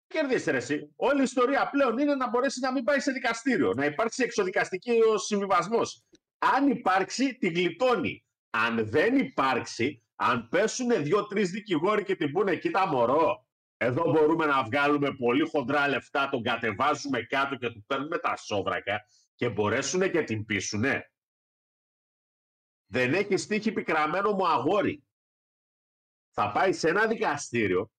κερδίσεις 0.07 0.47
ρε 0.47 0.57
εσύ. 0.57 0.93
Όλη 0.97 1.21
η 1.21 1.23
ιστορία 1.23 1.71
πλέον 1.71 1.99
είναι 1.99 2.15
να 2.15 2.29
μπορέσεις 2.29 2.61
να 2.61 2.73
μην 2.73 2.85
πάει 2.85 3.01
σε 3.01 3.13
δικαστήριο. 3.13 3.73
Να 3.75 3.85
υπάρξει 3.85 4.23
εξοδικαστική 4.23 5.01
συμβιβασμός. 5.17 6.05
Αν 6.39 6.69
υπάρξει, 6.69 7.37
τη 7.37 7.49
γλιτώνει. 7.49 8.25
αν 8.51 8.89
δεν 8.89 9.17
υπάρξει, 9.19 10.07
αν 10.15 10.49
πέσουν 10.49 11.03
δύο-τρει 11.03 11.45
δικηγόροι 11.45 12.03
και 12.05 12.17
την 12.17 12.33
πούνε, 12.33 12.57
κοίτα 12.57 12.87
μωρό, 12.87 13.47
εδώ 13.77 14.11
μπορούμε 14.11 14.47
να 14.47 14.63
βγάλουμε 14.63 15.15
πολύ 15.15 15.49
χοντρά 15.49 15.89
λεφτά, 15.89 16.29
τον 16.29 16.43
κατεβάζουμε 16.43 17.23
κάτω 17.23 17.57
και 17.57 17.71
του 17.71 17.85
παίρνουμε 17.87 18.19
τα 18.19 18.37
σόβρακα 18.37 19.01
και 19.35 19.49
μπορέσουν 19.49 20.11
και 20.11 20.23
την 20.23 20.45
πείσουνε. 20.45 21.11
Δεν 22.87 23.15
έχει 23.15 23.37
στίχη 23.37 23.73
πικραμένο 23.73 24.33
μου 24.33 24.49
αγόρι. 24.49 25.05
Θα 26.31 26.53
πάει 26.53 26.73
σε 26.73 26.89
ένα 26.89 27.07
δικαστήριο 27.07 27.91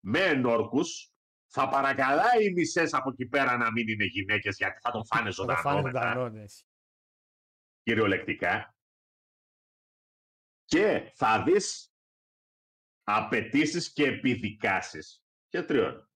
με 0.00 0.20
ενόρκους, 0.20 1.12
θα 1.46 1.68
παρακαλάει 1.68 2.44
οι 2.44 2.52
μισές 2.52 2.94
από 2.94 3.10
εκεί 3.10 3.26
πέρα 3.26 3.56
να 3.56 3.72
μην 3.72 3.88
είναι 3.88 4.04
γυναίκες 4.04 4.56
γιατί 4.56 4.80
θα 4.80 4.90
τον 4.90 5.06
φάνε 5.06 5.30
Θα 5.30 5.44
το 5.44 5.52
φάνε 5.52 5.60
ζωντανό 5.60 5.82
μετά 5.82 6.00
ζωντανό, 6.00 6.28
ναι. 6.28 6.44
κυριολεκτικά 7.82 8.76
και 10.64 11.12
θα 11.14 11.42
δεις 11.42 11.92
απαιτήσεις 13.02 13.92
και 13.92 14.06
επιδικάσεις 14.06 15.24
και 15.48 15.62
τριών. 15.62 16.10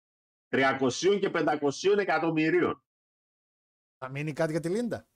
300 0.49 1.17
και 1.19 1.31
500 1.33 1.97
εκατομμυρίων. 1.97 2.83
Θα 3.97 4.09
μείνει 4.09 4.33
κάτι 4.33 4.51
για 4.51 4.61
τη 4.61 4.69
Λίντα. 4.69 5.07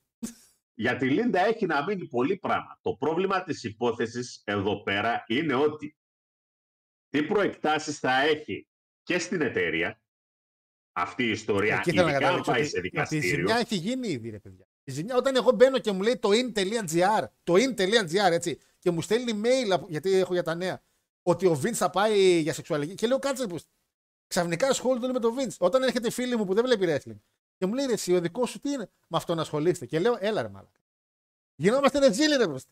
Για 0.82 0.98
τη 0.98 1.10
Λίντα 1.10 1.40
έχει 1.46 1.66
να 1.66 1.84
μείνει 1.84 2.08
πολύ 2.08 2.38
πράγμα. 2.38 2.80
Το 2.82 2.94
πρόβλημα 2.94 3.44
της 3.44 3.64
υπόθεσης 3.64 4.42
εδώ 4.44 4.84
πέρα 4.84 5.24
είναι 5.28 5.54
ότι 5.54 5.98
τι 7.10 7.24
προεκτάσεις 7.24 8.00
θα 8.00 8.22
έχει 8.22 8.68
και 9.04 9.20
στην 9.20 9.42
εταιρεία 9.42 10.02
αυτή 10.92 11.24
η 11.24 11.30
ιστορία, 11.30 11.76
Εκεί 11.76 11.90
θέλω 11.90 12.02
να 12.02 12.10
ειδικά 12.12 12.18
αν 12.18 12.24
καταλήξω 12.24 12.52
πάει 12.52 12.62
ότι- 12.62 12.70
σε 12.70 12.78
ότι 12.78 12.88
Η 12.88 12.90
δικαστήριο. 12.90 13.30
ζημιά 13.30 13.56
έχει 13.58 13.76
γίνει 13.76 14.08
ήδη, 14.08 14.30
ρε 14.30 14.40
παιδιά. 14.40 14.68
Η 14.84 14.92
ζημιά, 14.92 15.16
όταν 15.16 15.36
εγώ 15.36 15.52
μπαίνω 15.52 15.80
και 15.80 15.92
μου 15.92 16.02
λέει 16.02 16.18
το 16.18 16.30
in.gr, 16.32 17.24
το 17.44 17.54
in.gr, 17.54 18.32
έτσι, 18.32 18.58
και 18.80 18.92
μου 18.92 19.02
στέλνει 19.02 19.42
mail, 19.44 19.70
από- 19.72 19.88
γιατί 19.90 20.14
έχω 20.14 20.34
για 20.34 20.44
τα 20.44 20.56
νέα, 20.56 20.84
ότι 21.22 21.46
ο 21.46 21.60
Vince 21.64 21.74
θα 21.74 21.90
πάει 21.90 22.40
για 22.40 22.54
σεξουαλική. 22.54 22.94
Και 22.94 23.08
λέω 23.08 23.20
κάτσε 23.20 23.48
που. 23.48 23.58
Ξαφνικά 24.28 24.68
ασχολούνται 24.68 25.04
όλοι 25.06 25.14
με 25.14 25.20
τον 25.20 25.36
Vince. 25.38 25.56
Όταν 25.60 25.84
έρχεται 25.84 26.10
φίλη 26.12 26.36
μου 26.38 26.46
που 26.46 26.54
δεν 26.54 26.64
βλέπει 26.66 26.86
wrestling 26.90 27.20
και 27.62 27.68
μου 27.68 27.74
λέει 27.74 27.86
ρε, 27.86 27.94
εσύ, 27.94 28.14
ο 28.14 28.20
δικός 28.20 28.50
σου 28.50 28.60
τι 28.60 28.70
είναι, 28.72 28.90
με 29.08 29.18
αυτόν 29.18 29.40
ασχολείστε. 29.40 29.86
Και 29.86 30.00
λέω, 30.00 30.18
έλα 30.20 30.42
ρε 30.42 30.48
μάλακα. 30.50 30.80
Γινόμαστε 31.56 32.00
ρε 32.00 32.14
ζήλοι, 32.14 32.36
ρε 32.36 32.48
μπροστά. 32.48 32.72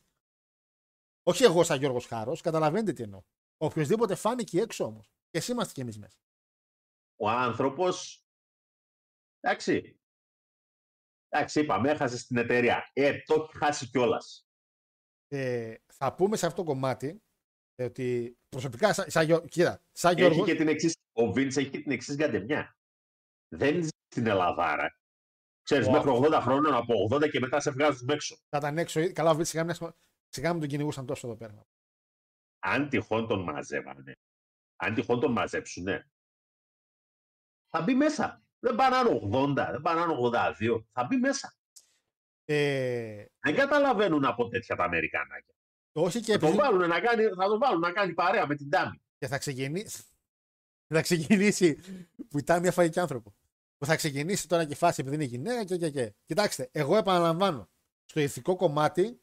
Όχι 1.24 1.44
εγώ 1.44 1.64
σαν 1.64 1.80
Γιώργος 1.80 2.06
Χάρος, 2.06 2.42
καταλαβαίνετε 2.42 2.94
τι 2.94 3.04
εννοώ. 3.04 3.22
Οποιοδήποτε 3.58 4.16
φάνηκε 4.16 4.62
έξω 4.62 4.86
όμως. 4.86 5.08
Και 5.30 5.38
εσύ 5.38 5.52
είμαστε 5.52 5.74
κι 5.74 5.82
εμείς 5.82 5.98
μέσα. 6.00 6.18
ο 7.16 7.30
άνθρωπος, 7.30 8.26
εντάξει, 9.40 10.00
εντάξει 11.30 11.60
είπαμε, 11.60 11.92
έχασε 11.92 12.26
την 12.28 12.38
εταιρεία. 12.38 12.90
Ε, 12.94 13.22
το 13.26 13.34
έχει 13.34 13.58
χάσει 13.58 13.90
κιόλας. 13.90 14.48
ε, 15.28 15.76
θα 15.94 16.16
πούμε 16.16 16.38
σε 16.38 16.46
αυτό 16.46 16.64
το 16.64 16.68
κομμάτι 16.72 17.22
ε, 17.76 17.84
ότι 17.84 18.38
προσωπικά, 18.50 18.94
σαν, 18.94 19.10
σαν, 19.12 19.26
Γιώ- 19.26 19.46
κοίτα, 19.48 19.84
σαν 19.92 20.12
Έχει 20.12 20.22
Γιώργο, 20.22 20.46
και 20.46 20.56
την 20.56 20.68
εξής, 20.68 20.96
ο 21.12 21.32
Βίντς 21.32 21.58
έχει 21.58 21.70
και 21.70 21.80
την 21.82 21.92
εξής 21.92 22.16
γαντεμιά. 22.16 22.78
Δεν 23.50 23.84
ζει 23.84 23.90
στην 24.08 24.28
Ελλαδάρα. 24.28 24.98
Ξέρεις, 25.64 25.88
Ω. 25.88 25.92
μέχρι 25.92 26.10
80 26.10 26.40
χρόνων 26.42 26.74
από 26.76 26.94
80 27.12 27.30
και 27.30 27.40
μετά 27.40 27.60
σε 27.60 27.72
βγάζουν 27.72 28.10
έξω. 28.10 28.36
θα 28.50 28.58
ήταν 28.58 28.78
έξω. 28.78 29.00
ή- 29.00 29.12
Καλά, 29.12 29.30
ο 29.32 29.36
Βίτς 29.36 29.50
σιγά 29.50 29.62
μην, 29.62 29.72
ασχολ- 29.72 29.94
σιγά 30.30 30.52
μην 30.52 30.60
τον 30.60 30.70
κυνηγούσαν 30.70 31.06
τόσο 31.06 31.28
εδώ 31.28 31.36
πέρα. 31.38 31.66
Αν 32.60 32.90
τυχόν 32.90 33.28
τον 33.28 33.44
μαζεύανε, 33.44 34.18
αν 34.76 34.94
τυχόν 34.94 35.20
τον 35.20 35.32
μαζέψουνε, 35.32 36.10
θα 37.70 37.82
μπει 37.82 37.94
μέσα. 37.96 38.44
Δεν 38.60 38.76
πάνε 38.76 38.96
να 38.96 39.10
είναι 39.10 39.20
80, 39.24 39.68
δεν 39.72 39.82
πάνε 39.82 40.00
να 40.00 40.06
είναι 40.06 40.14
82, 40.22 40.86
θα 40.92 41.04
μπει 41.04 41.18
μέσα. 41.18 41.54
Ε, 42.46 43.26
Δεν 43.40 43.56
καταλαβαίνουν 43.56 44.26
από 44.26 44.48
τέτοια 44.48 44.76
τα 44.76 44.84
Αμερικανάκια. 44.84 45.54
όχι 45.92 46.20
και 46.22 46.32
Θα 46.34 46.40
τον, 46.40 46.48
επειδή, 46.50 46.64
βάλουν 46.64 46.88
να 46.90 47.00
κάνει, 47.00 47.24
θα 47.24 47.48
τον 47.48 47.60
βάλουν 47.60 47.80
να 47.80 47.92
κάνει 47.92 48.14
παρέα 48.14 48.48
με 48.48 48.56
την 48.56 48.70
Τάμι. 48.70 49.02
και 49.18 49.28
θα 49.28 49.38
ξεκινήσει. 49.38 50.04
Θα 50.88 51.02
ξεκινήσει. 51.02 51.76
Που 52.30 52.38
η 52.40 52.44
Τάμια 52.44 52.72
φάει 52.72 52.90
και 52.90 53.00
άνθρωπο. 53.00 53.34
Που 53.80 53.86
θα 53.86 53.96
ξεκινήσει 53.96 54.48
τώρα 54.48 54.66
και 54.66 54.74
η 54.74 54.76
φάση 54.76 55.02
επειδή 55.02 55.16
είναι 55.16 55.26
γυναίκα 55.26 55.64
και, 55.64 55.78
και, 55.78 55.90
και. 55.90 56.14
Κοιτάξτε, 56.26 56.70
εγώ 56.72 56.98
επαναλαμβάνω. 56.98 57.70
Στο 58.06 58.20
ηθικό 58.20 58.56
κομμάτι 58.56 59.22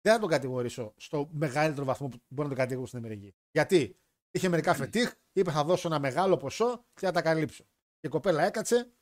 δεν 0.00 0.12
θα 0.12 0.18
τον 0.18 0.28
κατηγορήσω 0.28 0.94
στο 0.96 1.28
μεγαλύτερο 1.32 1.84
βαθμό 1.86 2.08
που 2.08 2.16
μπορεί 2.28 2.48
να 2.48 2.54
τον 2.54 2.64
κατηγορήσω 2.64 2.96
στην 2.96 3.04
Αμερική. 3.04 3.34
Γιατί 3.50 3.98
είχε 4.30 4.48
μερικά 4.48 4.74
φετίχ, 4.74 5.14
είπε 5.32 5.50
θα 5.50 5.64
δώσω 5.64 5.88
ένα 5.88 5.98
μεγάλο 5.98 6.36
ποσό 6.36 6.86
και 6.94 7.06
θα 7.06 7.12
τα 7.12 7.22
καλύψω. 7.22 7.64
Και 7.98 8.06
η 8.06 8.08
κοπέλα 8.08 8.44
έκατσε 8.44 8.92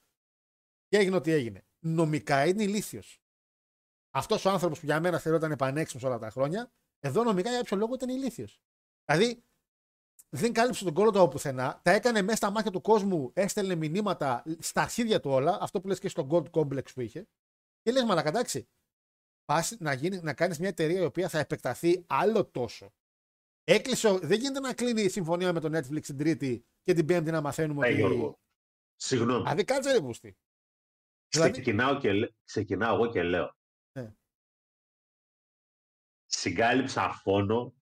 και 0.89 0.97
έγινε 0.97 1.17
ό,τι 1.17 1.31
έγινε. 1.31 1.65
Νομικά 1.79 2.47
είναι 2.47 2.63
ηλίθιος. 2.63 3.21
Αυτός 4.11 4.45
ο 4.45 4.51
άνθρωπος 4.51 4.81
που 4.81 4.87
για 4.87 5.01
μένα 5.01 5.19
θεωρείται 5.19 5.53
επανέξιμο 5.53 6.09
όλα 6.09 6.19
τα 6.19 6.31
χρόνια, 6.31 6.73
εδώ 7.01 7.23
νομικά 7.23 7.49
για 7.49 7.59
κάποιο 7.59 7.77
λόγο 7.77 7.95
ήταν 7.95 8.09
ηλίθιος. 8.09 8.61
Δηλαδή 9.05 9.45
δεν 10.37 10.53
κάλυψε 10.53 10.85
τον 10.85 10.95
κόλλο 10.95 11.11
του 11.11 11.21
από 11.21 11.29
πουθενά, 11.29 11.81
τα 11.83 11.91
έκανε 11.91 12.23
μέσα 12.23 12.37
στα 12.37 12.51
μάτια 12.51 12.71
του 12.71 12.81
κόσμου, 12.81 13.31
έστελνε 13.35 13.75
μηνύματα 13.75 14.43
στα 14.59 14.83
αρχίδια 14.83 15.21
του 15.21 15.31
όλα, 15.31 15.59
αυτό 15.61 15.81
που 15.81 15.89
λες 15.89 15.99
και 15.99 16.09
στο 16.09 16.27
Gold 16.31 16.51
Complex 16.51 16.93
που 16.95 17.01
είχε. 17.01 17.29
Και 17.83 17.93
λες 17.93 18.05
μαλακα 18.05 18.29
εντάξει, 18.29 18.69
πας 19.45 19.77
να, 19.79 19.93
γίνεις, 19.93 20.23
να 20.23 20.35
κάνεις 20.35 20.59
μια 20.59 20.69
εταιρεία 20.69 21.01
η 21.01 21.05
οποία 21.05 21.29
θα 21.29 21.39
επεκταθεί 21.39 22.05
άλλο 22.09 22.47
τόσο. 22.47 22.93
Έκλεισε, 23.65 24.09
ο- 24.09 24.19
δεν 24.19 24.39
γίνεται 24.39 24.61
να 24.61 24.75
κλείνει 24.75 25.03
η 25.03 25.09
συμφωνία 25.09 25.53
με 25.53 25.61
το 25.61 25.79
Netflix 25.79 26.01
την 26.03 26.17
Τρίτη 26.19 26.67
και 26.83 26.93
την 26.93 27.07
Πέμπτη 27.07 27.31
να 27.31 27.41
μαθαίνουμε 27.41 27.87
Ε, 27.87 27.91
ότι. 27.91 27.99
Γιώργο, 27.99 28.41
συγγνώμη. 28.97 29.43
Δηλαδή 29.43 29.65
κάτσε 29.65 29.93
ρε 29.93 30.01
πούστη. 30.01 30.37
Δηλαδή- 31.29 31.51
Ξεκινάω, 31.53 31.99
και, 31.99 32.13
λέ- 32.13 32.33
ξεκινάω 32.45 32.95
εγώ 32.95 33.11
και 33.11 33.23
λέω. 33.23 33.57
Ναι. 33.99 34.15
Συγκάλυψα 36.27 37.11
φόνο 37.23 37.75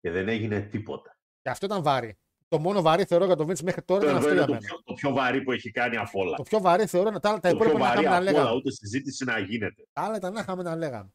και 0.00 0.10
δεν 0.10 0.28
έγινε 0.28 0.60
τίποτα. 0.60 1.18
Και 1.42 1.50
αυτό 1.50 1.66
ήταν 1.66 1.82
βάρη. 1.82 2.18
Το 2.48 2.58
μόνο 2.58 2.82
βαρύ 2.82 3.04
θεωρώ 3.04 3.24
για 3.24 3.36
τον 3.36 3.46
Vince 3.50 3.60
μέχρι 3.62 3.82
τώρα 3.82 4.02
ήταν 4.04 4.16
Αυτό 4.16 4.28
αυτό 4.28 4.30
είναι 4.30 4.38
για 4.38 4.46
το 4.46 4.52
μένα. 4.52 4.66
πιο, 4.66 4.82
το 4.84 4.92
πιο 4.94 5.10
βαρύ 5.12 5.42
που 5.42 5.52
έχει 5.52 5.70
κάνει 5.70 5.96
από 5.96 6.20
όλα. 6.20 6.36
Το 6.36 6.42
πιο 6.42 6.60
βαρύ 6.60 6.86
θεωρώ 6.86 7.08
είναι 7.08 7.20
τα, 7.20 7.40
τα 7.40 7.50
Το 7.50 7.56
πιο 7.56 7.66
υπόλοιπα 7.66 7.78
να 7.78 7.84
βαρύ 7.84 8.00
είχαμε 8.00 8.08
να 8.10 8.16
από 8.16 8.24
όλα, 8.30 8.32
λέγαμε. 8.38 8.56
ούτε 8.56 8.70
συζήτηση 8.70 9.24
να 9.24 9.38
γίνεται. 9.38 9.86
Τα 9.92 10.02
άλλα 10.02 10.16
ήταν 10.16 10.32
να 10.32 10.40
είχαμε 10.40 10.62
να 10.62 10.76
λέγαμε. 10.76 11.10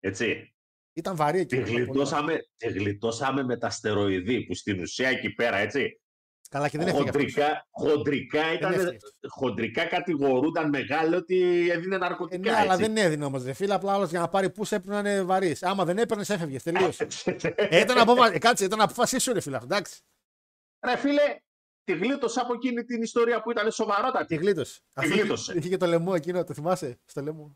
Έτσι. 0.00 0.54
Ήταν 0.92 1.16
βαρύ 1.16 1.38
εκεί. 1.38 1.48
Τη 1.48 1.56
ήταν 1.56 1.66
πολύ 1.72 1.78
βαρύ. 1.84 1.90
γλιτώσαμε, 1.92 2.38
τη 2.56 2.68
γλιτώσαμε 2.68 3.42
με 3.42 3.56
τα 3.58 3.70
στεροειδή 3.70 4.46
που 4.46 4.54
στην 4.54 4.80
ουσία 4.80 5.08
εκεί 5.08 5.30
πέρα, 5.30 5.56
έτσι. 5.56 6.01
Καλά, 6.52 6.68
και 6.68 6.78
δεν 6.78 6.86
έφυγε 6.86 7.02
αυτός. 7.08 7.14
Χοντρικά, 7.22 7.66
χοντρικά, 7.70 8.52
ήταν, 8.52 8.72
έφυγε. 8.72 8.96
χοντρικά 9.28 9.84
κατηγορούνταν 9.84 10.68
μεγάλο 10.68 11.16
ότι 11.16 11.68
έδινε 11.70 11.94
Ε, 11.94 11.98
ναρκωτικά. 11.98 12.50
ναι, 12.50 12.56
αλλά 12.58 12.72
έτσι. 12.74 12.84
δεν 12.86 12.96
έδινε 12.96 13.24
όμως. 13.24 13.42
Δε 13.42 13.52
φίλε, 13.52 13.74
απλά 13.74 13.92
άλλο 13.92 14.04
για 14.04 14.20
να 14.20 14.28
πάρει 14.28 14.50
πού 14.50 14.62
έπρεπε 14.62 14.88
να 14.88 14.98
είναι 14.98 15.22
βαρύς. 15.22 15.62
Άμα 15.62 15.84
δεν 15.84 15.98
έπαιρνες, 15.98 16.30
έφευγες. 16.30 16.62
Τελείωσε. 16.62 17.06
ε, 17.56 17.80
ήταν, 17.80 17.98
αποφα... 17.98 18.32
ε, 18.34 18.38
κάτσε, 18.38 18.64
ήταν 18.64 18.80
απόφασή 18.80 19.18
σου, 19.18 19.32
ρε 19.32 19.40
φίλε. 19.40 19.56
αυτό, 19.56 19.74
Εντάξει. 19.74 20.00
Ρε 20.86 20.96
φίλε, 20.96 21.36
τη 21.84 21.92
γλίτωσα 21.92 22.40
από 22.40 22.52
εκείνη 22.54 22.84
την 22.84 23.02
ιστορία 23.02 23.42
που 23.42 23.50
ήταν 23.50 23.66
Τη 23.66 23.72
σοβαρότατη. 23.74 24.34
γλίτωσε. 24.36 24.80
Αυτό 24.94 25.12
γλίτωσε. 25.14 25.52
Είχε 25.56 25.68
και 25.68 25.76
το 25.76 25.86
λαιμό 25.86 26.12
εκείνο, 26.14 26.44
το 26.44 26.54
θυμάσαι. 26.54 27.00
Στο 27.04 27.20
λαιμό. 27.22 27.54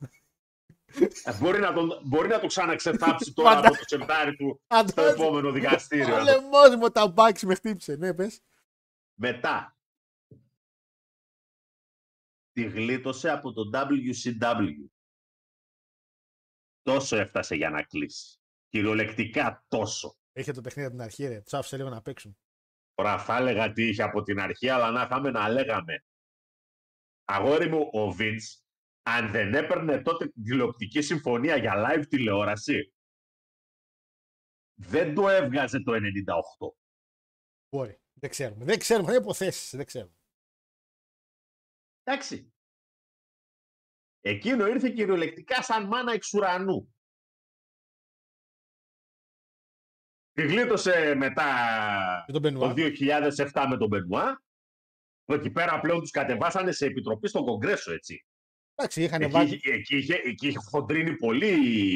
Ε, 1.24 1.32
μπορεί, 1.40 1.59
να 1.60 1.73
τον, 1.73 2.01
μπορεί 2.05 2.28
να 2.28 2.40
το 2.40 2.47
ξαναξετάψει 2.47 3.32
τώρα 3.35 3.51
Φαντα- 3.51 3.68
από 3.68 3.77
το 3.77 3.85
σεπτάρι 3.86 4.36
του 4.36 4.60
στο 4.64 4.77
Αντώνη, 4.77 5.09
επόμενο 5.09 5.51
δικαστήριο. 5.52 6.14
Ο 6.14 6.23
λαιμό 6.23 6.77
μου 6.78 6.89
τα 6.89 7.09
μπάξι 7.09 7.47
με 7.47 7.55
χτύπησε. 7.55 7.97
Ναι, 7.97 8.14
πες. 8.14 8.40
Μετά, 9.19 9.79
τη 12.51 12.63
γλίτωσε 12.63 13.31
από 13.31 13.53
το 13.53 13.63
WCW. 13.73 14.89
Τόσο 16.83 17.17
έφτασε 17.17 17.55
για 17.55 17.71
να 17.71 17.83
κλείσει. 17.83 18.39
Κυριολεκτικά 18.69 19.65
τόσο. 19.69 20.17
Είχε 20.33 20.53
το 20.53 20.61
παιχνίδι 20.61 20.89
από 20.89 20.97
την 20.97 21.05
αρχή, 21.05 21.27
ρε. 21.27 21.41
Του 21.41 21.57
άφησε 21.57 21.77
λίγο 21.77 21.89
να 21.89 22.03
παίξουν. 22.03 22.39
Τώρα 22.95 23.19
θα 23.19 23.37
έλεγα 23.37 23.73
τι 23.73 23.89
είχε 23.89 24.03
από 24.03 24.23
την 24.23 24.41
αρχή, 24.41 24.69
αλλά 24.69 24.91
να 24.91 25.03
είχαμε 25.03 25.31
να 25.31 25.49
λέγαμε. 25.49 26.05
Αγόρι 27.25 27.69
μου, 27.69 27.81
ο 27.81 28.17
Vince, 28.19 28.63
αν 29.03 29.31
δεν 29.31 29.55
έπαιρνε 29.55 30.03
τότε 30.03 30.29
την 30.29 30.43
τηλεοπτική 30.43 31.03
συμφωνία 31.03 31.57
για 31.57 31.73
live 31.77 32.07
τηλεόραση, 32.09 32.95
δεν 34.75 35.15
το 35.15 35.29
έβγαζε 35.29 35.83
το 35.83 35.93
98. 35.93 35.99
Μπορεί. 37.69 38.01
Δεν 38.21 38.31
ξέρουμε. 38.31 38.65
Δεν 38.65 38.79
ξέρουμε. 38.79 39.09
Είναι 39.13 39.21
υποθέσεις. 39.21 39.71
Δεν 39.77 39.87
ξέρουμε. 39.87 40.13
Εντάξει. 42.03 42.53
Εκείνο 44.21 44.67
ήρθε 44.67 44.91
κυριολεκτικά 44.91 45.63
σαν 45.63 45.87
μάνα 45.87 46.13
εξ 46.13 46.33
ουρανού. 46.35 46.95
Τη 50.33 50.43
γλίτωσε 50.47 51.15
μετά 51.15 51.45
Και 52.27 52.33
τον 52.33 52.41
Μπενουά. 52.41 52.69
το 52.69 52.75
2007 52.75 53.67
με 53.69 53.77
τον 53.77 53.89
Μπενουά. 53.89 54.43
Εκεί 55.25 55.51
πέρα 55.51 55.81
πλέον 55.81 56.01
τους 56.01 56.11
κατεβάσανε 56.11 56.73
σε 56.73 56.87
επιτροπή 56.87 57.29
στον 57.29 57.45
Κογκρέσο, 57.45 57.93
έτσι. 57.93 58.27
Εντάξει, 58.75 59.03
είχαν 59.03 59.23
Εκεί, 59.23 59.33
βάλει. 59.33 59.55
είχε- 59.55 59.73
εκεί, 59.73 59.97
είχε, 59.97 60.15
εκεί 60.15 60.47
είχε 60.49 60.59
χοντρίνει 60.71 61.17
πολύ 61.17 61.47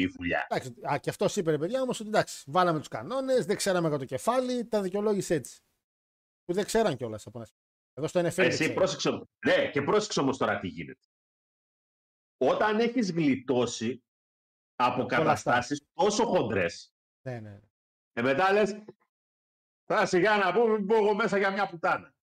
η 0.01 0.07
δουλειά. 0.07 0.47
Εντάξει, 0.49 0.73
α, 0.91 0.97
και 0.97 1.09
αυτός 1.09 1.35
είπε 1.35 1.51
ρε 1.51 1.57
παιδιά 1.57 1.81
όμως 1.81 1.99
ότι 1.99 2.09
εντάξει, 2.09 2.43
βάλαμε 2.47 2.79
τους 2.79 2.87
κανόνες, 2.87 3.45
δεν 3.45 3.55
ξέραμε 3.55 3.87
για 3.89 3.97
το 3.97 4.05
κεφάλι, 4.05 4.65
τα 4.67 4.81
δικαιολόγησε 4.81 5.33
έτσι. 5.33 5.61
Που 6.51 6.57
δεν 6.57 6.65
ξέραν 6.65 6.97
κιόλας 6.97 7.25
από 7.27 7.37
ένα 7.37 7.47
σημείο. 7.47 7.63
Εδώ 7.93 8.07
στο 8.07 8.19
NFL. 8.19 8.33
δεν 8.35 8.45
Εσύ 8.45 8.57
ξέρουν. 8.57 8.75
πρόσεξε, 8.75 9.21
ναι, 9.45 9.69
και 9.69 9.81
πρόσεξε 9.81 10.19
όμως 10.19 10.37
τώρα 10.37 10.59
τι 10.59 10.67
γίνεται. 10.67 11.07
Όταν 12.37 12.79
έχεις 12.79 13.11
γλιτώσει 13.11 14.03
από 14.75 15.05
καταστάσεις 15.05 15.87
τόσο 15.93 16.25
χοντρές. 16.25 16.93
Ναι, 17.27 17.39
ναι. 17.39 17.59
Και 18.13 18.21
μετά 18.21 18.51
λες, 18.53 18.83
θα 19.85 20.05
σιγά 20.05 20.37
να 20.37 20.53
πούμε, 20.53 20.73
μην 20.73 20.83
μπω 20.83 20.95
εγώ 20.95 21.13
μέσα 21.15 21.37
για 21.37 21.51
μια 21.51 21.67
πουτάνα. 21.69 22.13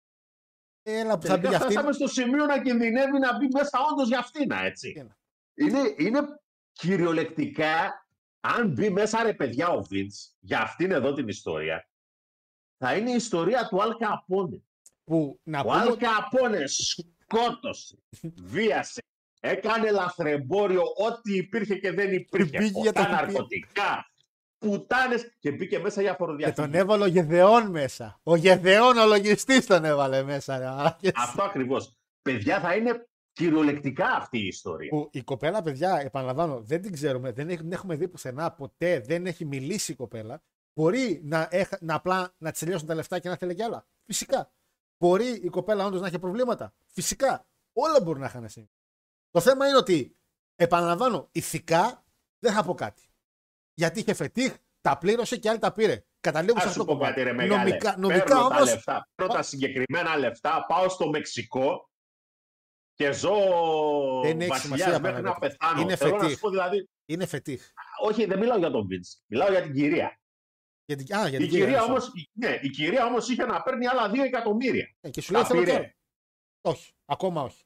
Έλα 0.82 1.18
που 1.18 1.26
θα 1.26 1.36
μπει 1.36 1.42
Τελικά 1.42 1.48
για 1.48 1.56
αυτήν. 1.56 1.70
φτάσαμε 1.70 1.92
στο 1.92 2.06
σημείο 2.06 2.44
να 2.44 2.62
κινδυνεύει 2.62 3.18
να 3.18 3.36
μπει 3.36 3.48
μέσα 3.52 3.78
όντως 3.92 4.09
για 4.09 4.18
αυτήν, 4.18 4.50
έτσι. 4.50 4.94
Έλα. 4.96 5.18
Είναι, 5.55 5.94
είναι 5.98 6.20
κυριολεκτικά, 6.72 8.06
αν 8.40 8.72
μπει 8.72 8.90
μέσα 8.90 9.22
ρε 9.22 9.34
παιδιά 9.34 9.68
ο 9.68 9.82
Βίντς 9.82 10.36
για 10.38 10.60
αυτήν 10.60 10.90
εδώ 10.90 11.12
την 11.12 11.28
ιστορία, 11.28 11.88
θα 12.78 12.96
είναι 12.96 13.10
η 13.10 13.14
ιστορία 13.14 13.66
του 13.68 13.82
Αλ 13.82 13.96
Καπόνε. 13.96 14.62
Που 15.05 15.40
να 15.42 15.60
Ο 15.60 15.62
πούμε 15.62 15.74
Αλ 15.76 15.88
ότι- 15.88 16.05
Καπόνε 16.05 16.64
σκότωσε, 16.66 17.98
βίασε, 18.36 19.00
έκανε 19.40 19.90
λαθρεμπόριο, 19.90 20.82
ό,τι 20.82 21.36
υπήρχε 21.36 21.74
και 21.78 21.92
δεν 21.92 22.12
υπήρχε. 22.12 22.59
Πήγε 22.59 22.80
για 22.80 22.92
τα 22.92 23.00
Ποτά 23.02 23.16
χυπία. 23.16 23.26
ναρκωτικά, 23.32 24.06
πουτάνες 24.59 25.36
και 25.38 25.50
μπήκε 25.52 25.78
μέσα 25.78 26.00
για 26.00 26.10
Και 26.10 26.16
φοροδιαφυγή. 26.16 26.56
τον 26.66 26.74
έβαλε 26.74 27.05
ο 27.05 27.06
Γεδεών 27.06 27.70
μέσα. 27.70 28.20
Ο 28.22 28.36
Γεδεών 28.36 28.96
ο 28.98 29.06
λογιστής 29.06 29.66
τον 29.66 29.84
έβαλε 29.84 30.22
μέσα. 30.22 30.59
ρε 30.59 30.64
μαλάκες. 30.64 31.12
Αυτό 31.14 31.42
ακριβώς. 31.42 31.96
Παιδιά 32.22 32.60
θα 32.60 32.74
είναι 32.76 33.09
κυριολεκτικά 33.32 34.06
αυτή 34.10 34.38
η 34.38 34.46
ιστορία. 34.46 34.88
Που 34.88 35.09
η 35.12 35.22
κοπέλα, 35.22 35.62
παιδιά, 35.62 36.00
επαναλαμβάνω, 36.05 36.60
δεν 36.60 36.82
την 36.82 36.92
ξέρουμε, 36.92 37.32
δεν 37.32 37.48
έχει- 37.48 37.59
την 37.60 37.72
έχουμε 37.72 37.96
δει 37.96 38.09
πουθενά 38.09 38.52
ποτέ, 38.52 39.00
δεν 39.00 39.26
έχει 39.26 39.44
μιλήσει 39.44 39.92
η 39.92 39.94
κοπέλα. 39.94 40.42
Μπορεί 40.78 41.20
να, 41.24 41.48
έχα- 41.50 41.78
να 41.80 41.94
απλά 41.94 42.34
να 42.38 42.52
τη 42.52 42.59
τελειώσουν 42.59 42.86
τα 42.86 42.94
λεφτά 42.94 43.18
και 43.18 43.28
να 43.28 43.36
θέλει 43.36 43.55
κι 43.55 43.62
άλλα. 43.62 43.86
Φυσικά. 44.05 44.52
Μπορεί 44.98 45.26
η 45.28 45.48
κοπέλα 45.48 45.84
όντως 45.86 46.00
να 46.00 46.06
έχει 46.06 46.18
προβλήματα. 46.18 46.74
Φυσικά. 46.86 47.46
Όλα 47.72 48.00
μπορεί 48.02 48.18
να 48.20 48.26
είχαν 48.26 48.48
συμβεί. 48.48 48.70
Το 49.30 49.40
θέμα 49.40 49.68
είναι 49.68 49.76
ότι, 49.76 50.16
επαναλαμβάνω, 50.56 51.28
ηθικά 51.32 52.05
δεν 52.38 52.52
θα 52.52 52.64
πω 52.64 52.74
κάτι. 52.74 53.02
Γιατί 53.74 54.00
είχε 54.00 54.14
φετίχ, 54.14 54.55
τα 54.80 54.98
πλήρωσε 54.98 55.36
και 55.36 55.48
άλλοι 55.48 55.59
τα 55.59 55.72
πήρε. 55.72 56.05
Καταλήγω 56.20 56.59
σε 56.59 56.64
Α 56.64 56.68
αυτό 56.68 56.80
σου 56.80 56.86
το 56.86 56.96
πω 56.96 57.02
κάτι 57.05 57.22
ρε 57.22 57.30
κομμάτι. 57.30 57.48
μεγάλε. 57.48 57.68
Νομικά, 57.68 57.96
νομικά 57.98 58.24
Παίρνω 58.24 58.40
τα 58.40 58.46
όμως, 58.55 58.64
λεφτά, 58.72 59.09
παίρνω 59.14 59.32
τα 59.34 59.42
συγκεκριμένα 59.42 60.16
λεφτά, 60.16 60.64
πάω 60.68 60.88
στο 60.88 61.09
Μεξικό 61.09 61.90
και 62.94 63.12
ζω 63.12 63.34
Δεν 64.22 64.40
έχει 64.40 64.48
βασιλιάς 64.48 64.60
σημασία, 64.60 65.00
μέχρι 65.00 65.22
να 65.22 65.32
Παναγιώτη. 65.32 65.56
πεθάνω. 65.59 65.80
Είναι 65.80 65.96
Θέλω 65.96 66.10
να 66.10 66.18
φετίχ. 66.18 66.34
σου 66.34 66.40
πω 66.42 66.50
δηλαδή, 66.50 66.88
είναι 67.06 67.26
φετίχ. 67.26 67.66
όχι 68.02 68.24
δεν 68.26 68.38
μιλάω 68.38 68.59
για 68.59 68.70
τον 68.70 68.86
Βίντς, 68.86 69.22
μιλάω 69.26 69.50
για 69.50 69.62
την 69.62 69.72
κυρία. 69.72 70.20
Γιατί, 70.89 71.15
α, 71.15 71.28
γιατί 71.28 71.44
Η 71.44 71.48
κυρία, 71.48 71.82
όμως, 71.82 72.06
η- 72.15 72.31
ναι, 72.32 72.59
η 72.62 72.69
κυρία 72.69 73.05
όμως 73.05 73.28
είχε 73.28 73.44
να 73.44 73.62
παίρνει 73.62 73.86
άλλα 73.86 74.10
δύο 74.10 74.23
εκατομμύρια. 74.24 74.94
Ε, 75.01 75.10
και 75.10 75.20
σου 75.20 75.32
λέει 75.32 75.43
Τα 75.43 75.48
θέλω 75.48 75.60
κι 75.60 75.66
πήρε. 75.66 75.77
άλλο. 75.78 75.93
Όχι, 76.60 76.93
ακόμα 77.05 77.43
όχι. 77.43 77.62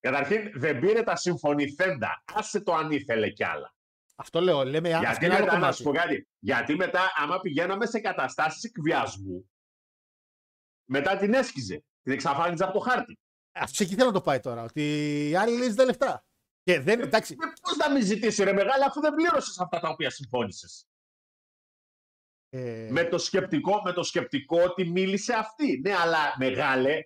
Καταρχήν 0.00 0.52
δεν 0.60 0.78
πήρε 0.80 1.02
τα 1.02 1.16
συμφωνηθέντα. 1.16 2.22
Άσε 2.34 2.60
το 2.60 2.74
αν 2.74 2.90
ήθελε 2.90 3.30
κι 3.30 3.44
άλλα. 3.44 3.74
Αυτό 4.16 4.40
λέω. 4.40 4.64
Λέμε 4.64 4.92
αυτό 4.92 5.06
Γιατί 5.06 5.24
είναι 5.24 5.34
άλλο 5.34 5.44
μετά, 5.44 5.54
να 5.54 5.60
κομμάτι. 5.60 5.76
σου 5.76 5.82
πω 5.82 5.92
κάτι, 5.92 6.28
γιατί 6.38 6.74
μετά 6.76 7.12
άμα 7.16 7.40
πηγαίναμε 7.40 7.86
σε 7.86 8.00
καταστάσεις 8.00 8.62
εκβιασμού, 8.64 9.50
μετά 10.90 11.16
την 11.16 11.34
έσκιζε. 11.34 11.84
Την 12.02 12.12
εξαφάνιζε 12.12 12.64
από 12.64 12.72
το 12.72 12.78
χάρτη. 12.78 13.18
Αυτό 13.52 13.82
εκεί 13.82 13.94
θέλω 13.94 14.06
να 14.06 14.12
το 14.12 14.20
πάει 14.20 14.40
τώρα. 14.40 14.62
Ότι 14.62 14.82
οι 15.28 15.34
άλλοι 15.36 15.56
λύσουν 15.56 15.74
τα 15.76 15.84
λεφτά. 15.84 16.24
Και 16.62 16.80
δεν, 16.80 17.00
εντάξει, 17.00 17.34
Πώς 17.62 17.76
να 17.76 17.90
μην 17.90 18.04
ζητήσει 18.04 18.44
ρε 18.44 18.52
μεγάλη, 18.52 18.84
αφού 18.84 19.00
δεν 19.00 19.14
πλήρωσες 19.14 19.58
αυτά 19.60 19.80
τα 19.80 19.88
οποία 19.88 20.10
συμφώνησες. 20.10 20.86
Ε, 22.56 22.88
Με, 22.90 23.04
το 23.04 23.18
σκεπτικό, 23.18 23.80
με 23.84 23.92
το 23.92 24.02
σκεπτικό 24.02 24.62
ότι 24.62 24.84
μίλησε 24.90 25.32
αυτή. 25.32 25.80
Ναι, 25.84 25.94
αλλά 25.94 26.34
μεγάλε, 26.38 27.00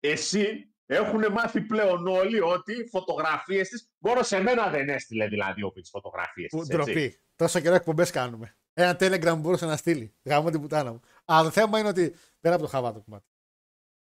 εσύ 0.00 0.74
έχουν 0.86 1.32
μάθει 1.32 1.60
πλέον 1.60 2.06
όλοι 2.06 2.40
ότι 2.40 2.88
φωτογραφίες 2.90 3.68
τη. 3.68 3.86
Μόνο 3.98 4.22
σε 4.22 4.40
μένα 4.40 4.70
δεν 4.70 4.88
έστειλε 4.88 5.28
δηλαδή 5.28 5.62
ο 5.62 5.72
τι 5.72 5.84
φωτογραφίες 5.84 6.50
που 6.50 6.58
της. 6.58 6.68
ντροπή. 6.68 7.20
Τόσο 7.36 7.60
καιρό 7.60 7.74
εκπομπές 7.74 8.10
κάνουμε. 8.10 8.56
Ένα 8.72 8.96
telegram 9.00 9.36
μπορούσε 9.38 9.66
να 9.66 9.76
στείλει. 9.76 10.14
Γάμω 10.22 10.50
την 10.50 10.60
πουτάνα 10.60 10.92
μου. 10.92 11.00
Αλλά 11.24 11.42
το 11.42 11.50
θέμα 11.50 11.78
είναι 11.78 11.88
ότι 11.88 12.14
πέρα 12.40 12.54
από 12.54 12.64
το 12.64 12.70
χαβάτο 12.70 13.00
κομμάτι. 13.00 13.26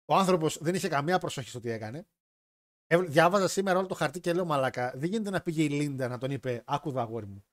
Ο 0.05 0.15
άνθρωπος 0.15 0.57
δεν 0.61 0.75
είχε 0.75 0.87
καμία 0.87 1.17
προσοχή 1.17 1.49
στο 1.49 1.59
τι 1.59 1.69
έκανε. 1.69 2.07
Ε, 2.87 2.97
διάβαζα 2.97 3.47
σήμερα 3.47 3.77
όλο 3.77 3.87
το 3.87 3.95
χαρτί 3.95 4.19
και 4.19 4.33
λέω 4.33 4.45
Μαλάκα, 4.45 4.93
δεν 4.95 5.09
γίνεται 5.09 5.29
να 5.29 5.41
πήγε 5.41 5.63
η 5.63 5.69
Λίντα 5.69 6.07
να 6.07 6.17
τον 6.17 6.31
είπε 6.31 6.63
Άκου 6.65 6.99
αγόρι 6.99 7.25
μου. 7.25 7.45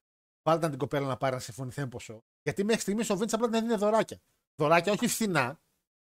Βάλτε 0.43 0.69
την 0.69 0.79
κοπέλα 0.79 1.07
να 1.07 1.17
πάρει 1.17 1.35
να 1.35 1.41
συμφωνηθέν 1.41 1.89
ποσό. 1.89 2.25
Γιατί 2.49 2.65
μέχρι 2.65 2.81
στιγμής 2.81 3.11
ο 3.11 3.17
Βίντ 3.17 3.35
απλά 3.35 3.49
δεν 3.49 3.63
δίνει 3.63 3.75
δωράκια. 3.75 4.21
Δωράκια 4.57 4.93
όχι 4.93 5.07
φθηνά, 5.07 5.61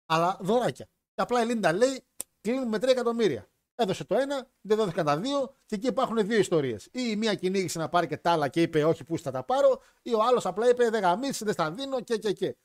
αλλά 0.05 0.37
δωράκια. 0.41 0.85
Και 0.85 1.21
απλά 1.21 1.41
η 1.41 1.45
Λίντα 1.45 1.73
λέει 1.73 2.03
κλείνουμε 2.41 2.65
με 2.65 2.77
3 2.77 2.89
εκατομμύρια. 2.89 3.49
Έδωσε 3.75 4.03
το 4.03 4.15
ένα, 4.15 4.47
δεν 4.61 4.77
δόθηκαν 4.77 5.05
τα 5.05 5.19
δύο 5.19 5.55
και 5.65 5.75
εκεί 5.75 5.87
υπάρχουν 5.87 6.27
δύο 6.27 6.37
ιστορίες. 6.37 6.85
Ή 6.85 6.89
η 6.91 7.15
μία 7.15 7.35
κυνήγησε 7.35 7.79
να 7.79 7.89
πάρει 7.89 8.07
και 8.07 8.17
τα 8.17 8.31
άλλα 8.31 8.47
και 8.47 8.61
είπε 8.61 8.83
Όχι, 8.83 9.03
πού 9.03 9.17
θα 9.17 9.31
τα 9.31 9.43
πάρω, 9.43 9.81
ή 10.01 10.13
ο 10.13 10.23
άλλος 10.23 10.45
απλά 10.45 10.69
είπε 10.69 10.89
Δεν 10.89 11.01
γαμίσεις, 11.01 11.43
δεν 11.43 11.53
στα 11.53 11.71
δίνω 11.71 12.01
και 12.01 12.17
και 12.17 12.33
και. 12.33 12.57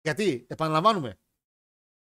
Γιατί, 0.00 0.46
επαναλαμβάνουμε, 0.48 1.18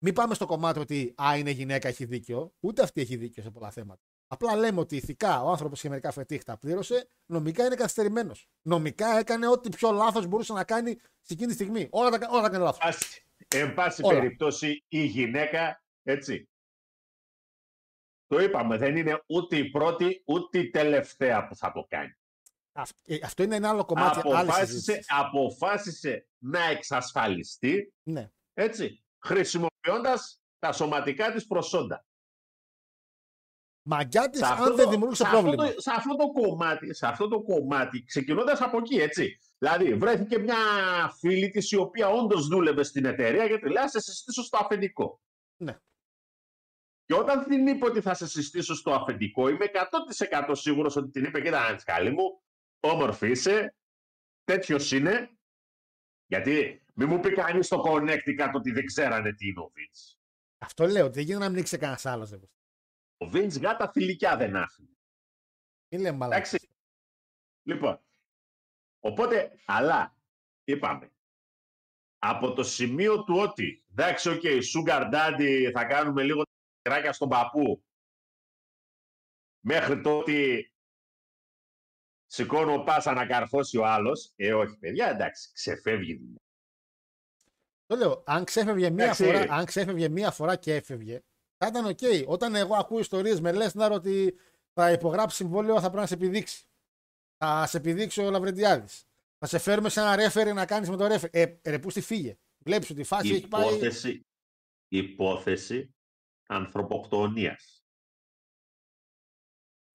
μην 0.03 0.13
πάμε 0.13 0.33
στο 0.33 0.45
κομμάτι 0.45 0.79
ότι 0.79 1.15
Α, 1.23 1.37
είναι 1.37 1.51
γυναίκα, 1.51 1.87
έχει 1.87 2.05
δίκιο. 2.05 2.53
Ούτε 2.59 2.81
αυτή 2.81 3.01
έχει 3.01 3.15
δίκιο 3.15 3.43
σε 3.43 3.51
πολλά 3.51 3.71
θέματα. 3.71 4.01
Απλά 4.33 4.55
λέμε 4.55 4.79
ότι 4.79 4.95
ηθικά 4.95 5.43
ο 5.43 5.49
άνθρωπος 5.49 5.79
είχε 5.79 5.89
μερικά 5.89 6.11
φετίχ 6.11 6.43
τα 6.43 6.57
πλήρωσε, 6.57 7.07
νομικά 7.25 7.65
είναι 7.65 7.75
καθυστερημένος. 7.75 8.49
Νομικά 8.61 9.17
έκανε 9.17 9.47
ό,τι 9.47 9.69
πιο 9.69 9.91
λάθος 9.91 10.25
μπορούσε 10.25 10.53
να 10.53 10.63
κάνει 10.63 10.99
σε 11.21 11.33
εκείνη 11.33 11.47
τη 11.47 11.53
στιγμή. 11.53 11.87
Όλα 11.91 12.09
τα, 12.09 12.27
όλα 12.31 12.41
τα 12.41 12.47
έκανε 12.47 12.63
λάθος. 12.63 12.79
Ας- 12.83 13.19
Εν 13.47 13.73
πάση 13.73 14.01
Όλα. 14.03 14.19
περιπτώσει 14.19 14.83
η 14.87 15.03
γυναίκα, 15.05 15.83
έτσι. 16.03 16.49
Το 18.27 18.39
είπαμε, 18.39 18.77
δεν 18.77 18.95
είναι 18.97 19.23
ούτε 19.25 19.57
η 19.57 19.69
πρώτη 19.69 20.23
ούτε 20.25 20.59
η 20.59 20.69
τελευταία 20.69 21.47
που 21.47 21.55
θα 21.55 21.71
το 21.71 21.85
κάνει. 21.89 22.15
Αυτό 23.23 23.43
είναι 23.43 23.55
ένα 23.55 23.69
άλλο 23.69 23.85
κομμάτι 23.85 24.19
άλλης 24.23 24.33
αποφάσισε, 24.39 24.65
συζήτησης. 24.73 25.05
αποφάσισε 25.09 26.27
να 26.37 26.63
εξασφαλιστεί, 26.63 27.93
Ναι. 28.03 28.31
έτσι, 28.53 29.03
χρησιμοποιώντας 29.19 30.41
τα 30.59 30.71
σωματικά 30.71 31.31
της 31.31 31.47
προσόντα. 31.47 32.05
Μαγκιά 33.83 34.29
της, 34.29 34.39
Σε 34.39 34.45
αυτό 34.45 34.63
αν 34.63 34.75
δεν 34.75 34.85
το- 34.85 34.91
δημιούργησε 34.91 35.23
σε 35.23 35.29
αυτό 35.29 35.41
πρόβλημα. 35.41 35.73
το- 35.73 35.81
σε 35.81 35.91
αυτό 35.95 36.15
το 36.15 36.31
κομμάτι, 36.31 36.93
σε 36.93 37.07
αυτό 37.07 37.27
το 37.27 37.41
κομμάτι, 37.41 38.03
ξεκινώντας 38.03 38.61
από 38.61 38.77
εκεί, 38.77 38.95
έτσι. 38.95 39.39
Δηλαδή, 39.57 39.93
βρέθηκε 39.93 40.37
μια 40.39 40.55
φίλη 41.19 41.49
της 41.49 41.71
η 41.71 41.75
οποία 41.75 42.07
όντως 42.09 42.47
δούλευε 42.47 42.83
στην 42.83 43.05
εταιρεία 43.05 43.47
και 43.47 43.57
τη 43.57 43.69
λέει, 43.69 43.83
«Α, 43.83 43.87
σε 43.89 43.99
συστήσω 43.99 44.43
στο 44.43 44.57
αφεντικό. 44.61 45.21
Ναι. 45.57 45.77
Και 47.05 47.13
όταν 47.13 47.43
την 47.43 47.67
είπε 47.67 47.85
ότι 47.85 48.01
θα 48.01 48.13
σε 48.13 48.27
συστήσω 48.27 48.75
στο 48.75 48.91
αφεντικό, 48.93 49.47
είμαι 49.49 49.65
100% 49.65 50.55
σίγουρος 50.55 50.95
ότι 50.95 51.09
την 51.11 51.23
είπε, 51.23 51.41
κοίτα 51.41 51.59
να 51.67 51.73
δεις, 51.73 51.83
καλή 51.83 52.11
μου, 52.11 52.41
όμορφη 52.79 53.29
είσαι, 53.29 53.75
τέτοιος 54.43 54.91
είναι, 54.91 55.29
γιατί 56.25 56.83
μην 56.93 57.07
μου 57.09 57.19
πει 57.19 57.33
κανείς 57.33 57.65
στο 57.65 57.83
Connecticut 57.87 58.51
ότι 58.53 58.71
δεν 58.71 58.85
ξέρανε 58.85 59.33
τι 59.33 59.47
είναι 59.47 59.59
ο 59.59 59.71
Vince. 59.75 60.17
Αυτό 60.57 60.85
λέω, 60.87 61.05
ότι 61.05 61.13
δεν 61.13 61.23
γίνεται 61.23 61.43
να 61.43 61.49
μην 61.49 61.59
ήξερε 61.59 61.81
κανένας 61.81 62.05
άλλος. 62.05 62.31
Ο 63.21 63.29
Vince 63.33 63.61
γάτα 63.61 63.91
θηλυκιά 63.91 64.37
δεν 64.37 64.55
άφηνε. 64.55 64.89
Μην 65.87 66.01
λέμε 66.01 66.17
μαλάκα. 66.17 66.37
Εντάξει. 66.37 66.69
Λοιπόν, 67.63 68.01
οπότε, 68.99 69.51
αλλά, 69.65 70.15
είπαμε, 70.63 71.11
από 72.17 72.53
το 72.53 72.63
σημείο 72.63 73.23
του 73.23 73.35
ότι, 73.37 73.85
εντάξει, 73.91 74.29
OK, 74.29 74.41
sugar 74.43 75.13
daddy, 75.13 75.71
θα 75.73 75.85
κάνουμε 75.85 76.23
λίγο 76.23 76.43
κράκια 76.81 77.13
στον 77.13 77.29
παππού, 77.29 77.85
μέχρι 79.59 80.01
το 80.01 80.17
ότι 80.17 80.71
σηκώνω 82.25 82.83
πάσα 82.83 83.13
να 83.13 83.25
καρφώσει 83.25 83.77
ο 83.77 83.85
άλλος, 83.85 84.33
ε, 84.35 84.53
όχι, 84.53 84.77
παιδιά, 84.77 85.09
εντάξει, 85.09 85.51
ξεφεύγει. 85.53 86.11
η 86.11 86.17
δουλειά. 86.17 86.41
Το 87.85 87.95
λέω, 87.95 88.23
αν 88.25 88.43
ξέφευγε 88.43 88.89
μία 88.89 89.03
Εντάξει. 89.03 89.23
φορά, 89.23 89.45
αν 89.49 89.65
ξέφευγε 89.65 90.09
μία 90.09 90.31
φορά 90.31 90.55
και 90.55 90.75
έφευγε, 90.75 91.21
θα 91.61 91.67
ήταν 91.67 91.85
οκ. 91.85 91.99
Όταν 92.27 92.55
εγώ 92.55 92.75
ακούω 92.75 92.99
ιστορίες 92.99 93.39
με 93.41 93.51
Lesnar 93.51 93.91
ότι 93.91 94.35
θα 94.73 94.91
υπογράψει 94.91 95.35
συμβόλαιο, 95.35 95.73
θα 95.75 95.81
πρέπει 95.81 95.95
να 95.97 96.05
σε 96.05 96.13
πηδήξει. 96.13 96.65
Θα 97.37 97.65
σε 97.67 97.77
πηδήξει 97.77 98.21
ο 98.21 98.29
Laurinaitis. 98.29 99.05
Θα 99.37 99.47
σε 99.47 99.57
φέρουμε 99.57 99.89
σε 99.89 99.99
ένα 99.99 100.15
referee 100.15 100.53
να 100.53 100.65
κάνεις 100.65 100.89
με 100.89 100.95
το 100.97 101.07
referee. 101.07 101.29
Ε, 101.33 101.59
ρε 101.63 101.79
πούστη, 101.79 102.01
φύγε. 102.01 102.37
Βλέπεις 102.57 102.89
ότι 102.89 102.99
η 102.99 103.03
φάση 103.03 103.33
έχει 103.33 103.47
πάει. 103.47 103.67
Υπόθεση, 103.67 104.25
υπόθεση 104.87 105.95
ανθρωποκτονίας. 106.47 107.83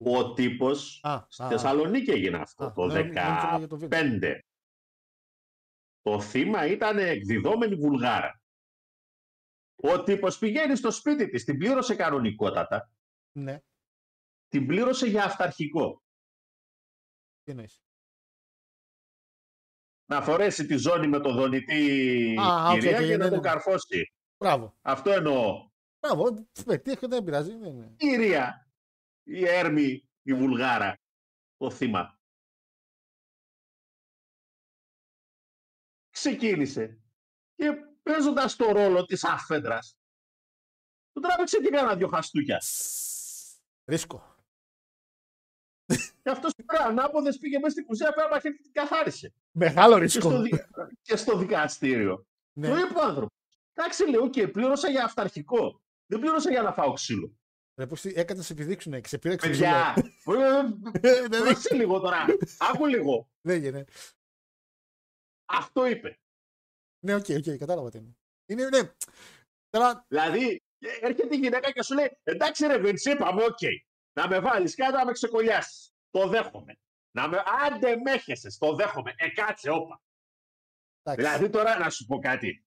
Ο 0.04 0.32
τύπος 0.32 1.00
Α, 1.02 1.26
στη 1.28 1.42
α, 1.42 1.48
Θεσσαλονίκη 1.48 2.10
έγινε 2.10 2.36
αυτό 2.36 2.64
α, 2.64 2.72
το 2.72 2.86
νόμι- 2.86 3.04
νόμιζα 3.04 3.56
για 3.58 3.68
το 3.68 3.76
βίντεο. 3.76 4.00
15. 4.00 4.40
Το 6.02 6.20
θύμα 6.20 6.66
ήταν 6.66 6.98
εκδιδόμενη 6.98 7.74
βουλγάρα. 7.74 8.40
Ο 9.76 10.02
τύπος 10.02 10.38
πηγαίνει 10.38 10.76
στο 10.76 10.90
σπίτι 10.90 11.28
της, 11.28 11.44
την 11.44 11.58
πλήρωσε 11.58 11.96
κανονικότατα. 11.96 12.90
Ναι. 13.32 13.60
Την 14.48 14.66
πλήρωσε 14.66 15.06
για 15.06 15.24
αυταρχικό. 15.24 16.02
Τι 17.42 17.50
εννοείς; 17.50 17.82
Να 20.10 20.22
φορέσει 20.22 20.66
τη 20.66 20.76
ζώνη 20.76 21.06
με 21.06 21.20
το 21.20 21.32
δονητή 21.32 22.34
Α, 22.40 22.70
κυρία 22.72 22.98
okay, 22.98 23.06
και 23.06 23.16
να 23.16 23.24
ναι, 23.24 23.30
τον 23.30 23.30
ναι, 23.30 23.36
ναι. 23.36 23.40
καρφώσει. 23.40 24.12
Μπράβο. 24.38 24.78
Αυτό 24.80 25.10
εννοώ. 25.10 25.70
Μπράβο, 26.00 26.46
ναι, 26.64 26.78
τι 26.78 27.06
δεν 27.06 27.24
πειράζει. 27.24 27.54
Ναι, 27.54 27.94
Κυρία, 27.96 28.70
η 29.22 29.48
Έρμη, 29.48 30.08
η 30.22 30.34
Βουλγάρα, 30.34 31.00
το 31.56 31.70
θύμα. 31.70 32.20
Ξεκίνησε 36.10 37.00
και 37.54 37.85
παίζοντα 38.10 38.50
το 38.56 38.72
ρόλο 38.72 39.04
τη 39.06 39.16
αφέντρα, 39.22 39.78
του 41.12 41.20
τράβηξε 41.20 41.58
και 41.60 41.68
κάνα 41.68 41.96
δυο 41.96 42.08
χαστούκια. 42.08 42.62
Ρίσκο. 43.84 44.34
Και 46.22 46.30
αυτό 46.30 46.48
πέρα 46.66 46.84
ανάποδε 46.84 47.32
πήγε 47.40 47.58
μέσα 47.58 47.70
στην 47.70 47.84
κουζίνα 47.84 48.12
πέρα 48.12 48.40
και 48.40 48.50
την 48.50 48.72
καθάρισε. 48.72 49.32
Μεγάλο 49.50 49.98
Και 50.00 50.08
στο, 50.08 50.28
ρίσκο. 50.28 50.42
δι- 50.42 50.66
και 51.02 51.16
στο 51.16 51.38
δικαστήριο. 51.38 52.26
Ναι. 52.52 52.68
Το 52.68 52.76
είπε 52.76 52.98
ο 52.98 53.02
άνθρωπο. 53.02 53.34
Εντάξει, 53.72 54.10
λέω, 54.10 54.30
και 54.30 54.48
πλήρωσα 54.48 54.90
για 54.90 55.04
αυταρχικό. 55.04 55.80
Δεν 56.06 56.20
πλήρωσα 56.20 56.50
για 56.50 56.62
να 56.62 56.72
φάω 56.72 56.92
ξύλο. 56.92 57.36
Ρε, 57.76 57.86
πώς 57.86 58.00
τι- 58.00 58.12
έκανε 58.16 58.38
να 58.38 58.44
σε 58.44 58.52
επιδείξουν, 58.52 59.00
ξεπήραξε. 59.00 59.48
Παιδιά, 59.48 59.94
Δεν 60.24 61.28
πρόσεξε 61.28 61.74
λίγο 61.74 62.00
τώρα. 62.00 62.24
Άκου 62.58 62.86
λίγο. 62.86 63.28
Δεν 63.40 63.54
έγινε. 63.56 63.84
Αυτό 65.44 65.86
είπε. 65.86 66.18
Ναι, 67.06 67.14
οκ, 67.14 67.26
οκ, 67.28 67.56
κατάλαβα 67.58 67.90
τι 67.90 67.98
είναι. 67.98 68.16
Είναι, 68.46 68.68
ναι. 68.68 68.90
Τώρα, 69.70 70.04
Δηλαδή, 70.08 70.62
έρχεται 71.00 71.34
η 71.34 71.38
γυναίκα 71.38 71.72
και 71.72 71.82
σου 71.82 71.94
λέει: 71.94 72.18
Εντάξει, 72.22 72.66
ρε 72.66 72.78
Βιντσί, 72.78 73.10
είπαμε, 73.10 73.44
οκ. 73.44 73.58
Να 74.12 74.28
με 74.28 74.40
βάλεις 74.40 74.74
κάτω 74.74 74.96
να 74.96 75.04
με 75.04 75.12
ξεκολλιάσεις. 75.12 75.90
Το 76.10 76.28
δέχομαι. 76.28 76.78
Να 77.10 77.28
με... 77.28 77.42
Άντε 77.66 77.96
με 77.96 78.10
έχεσαι, 78.10 78.48
το 78.58 78.74
δέχομαι. 78.74 79.14
Ε, 79.16 79.28
κάτσε, 79.28 79.70
όπα. 79.70 80.00
εντάξει. 81.02 81.24
Δηλαδή 81.24 81.50
τώρα 81.50 81.78
να 81.78 81.90
σου 81.90 82.06
πω 82.06 82.18
κάτι. 82.18 82.64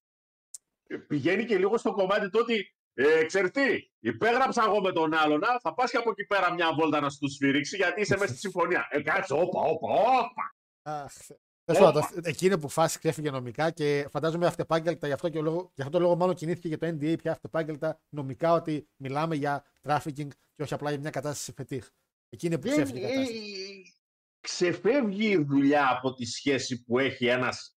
Ε, 0.86 0.96
Πηγαίνει 0.96 1.44
και 1.44 1.58
λίγο 1.58 1.78
στο 1.78 1.92
κομμάτι 1.92 2.30
το 2.30 2.38
ότι 2.38 2.74
ε, 2.94 3.24
ξέρεις 3.24 3.50
τι, 3.50 3.90
υπέγραψα 3.98 4.64
εγώ 4.64 4.80
με 4.80 4.92
τον 4.92 5.14
άλλον, 5.14 5.44
α, 5.44 5.60
θα 5.60 5.74
πας 5.74 5.90
και 5.90 5.96
από 5.96 6.10
εκεί 6.10 6.26
πέρα 6.26 6.52
μια 6.52 6.74
βόλτα 6.74 7.00
να 7.00 7.10
σου 7.10 7.18
του 7.18 7.30
σφυρίξει 7.30 7.76
γιατί 7.76 8.00
είσαι 8.00 8.16
μέσα 8.16 8.30
στη 8.30 8.38
συμφωνία. 8.38 8.86
Ε, 8.90 9.02
κάτσε, 9.02 9.32
όπα, 9.32 9.60
όπα, 9.60 9.88
όπα. 9.92 10.54
Αχ, 10.82 11.12
τέλος 11.26 11.49
πάντων, 11.78 12.02
το- 12.02 12.20
εκείνη 12.22 12.58
που 12.58 12.68
φάση 12.68 12.98
ξέφυγε 12.98 13.30
νομικά 13.30 13.70
και 13.70 14.06
φαντάζομαι 14.10 14.46
αυτεπάγγελτα, 14.46 15.06
γι' 15.06 15.12
αυτό, 15.12 15.28
και 15.28 15.38
ο 15.38 15.42
λόγο, 15.42 15.70
γι' 15.74 15.80
αυτό 15.82 15.92
το 15.92 15.98
λόγο 16.02 16.16
μάλλον 16.16 16.34
κινήθηκε 16.34 16.68
και 16.68 16.76
το 16.76 16.86
NDA 16.86 17.18
πια 17.18 17.32
αυτεπάγγελτα 17.32 18.00
νομικά 18.08 18.52
ότι 18.52 18.88
μιλάμε 18.96 19.34
για 19.34 19.64
trafficking 19.82 20.28
και 20.54 20.62
όχι 20.62 20.74
απλά 20.74 20.90
για 20.90 20.98
μια 21.00 21.10
κατάσταση 21.10 21.52
φετίχ. 21.52 21.88
Εκείνη 22.28 22.58
που 22.58 22.68
Δεν, 22.68 22.72
ξέφυγε 22.76 23.00
η 23.00 23.04
ε, 23.04 23.08
κατάσταση. 23.08 23.94
ξεφεύγει 24.40 25.28
η 25.30 25.36
δουλειά 25.44 25.90
από 25.90 26.12
τη 26.14 26.24
σχέση 26.24 26.84
που 26.84 26.98
έχει 26.98 27.26
ένας 27.26 27.76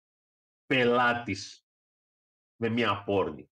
πελάτης 0.66 1.66
με 2.56 2.68
μια 2.68 3.02
πόρνη. 3.04 3.50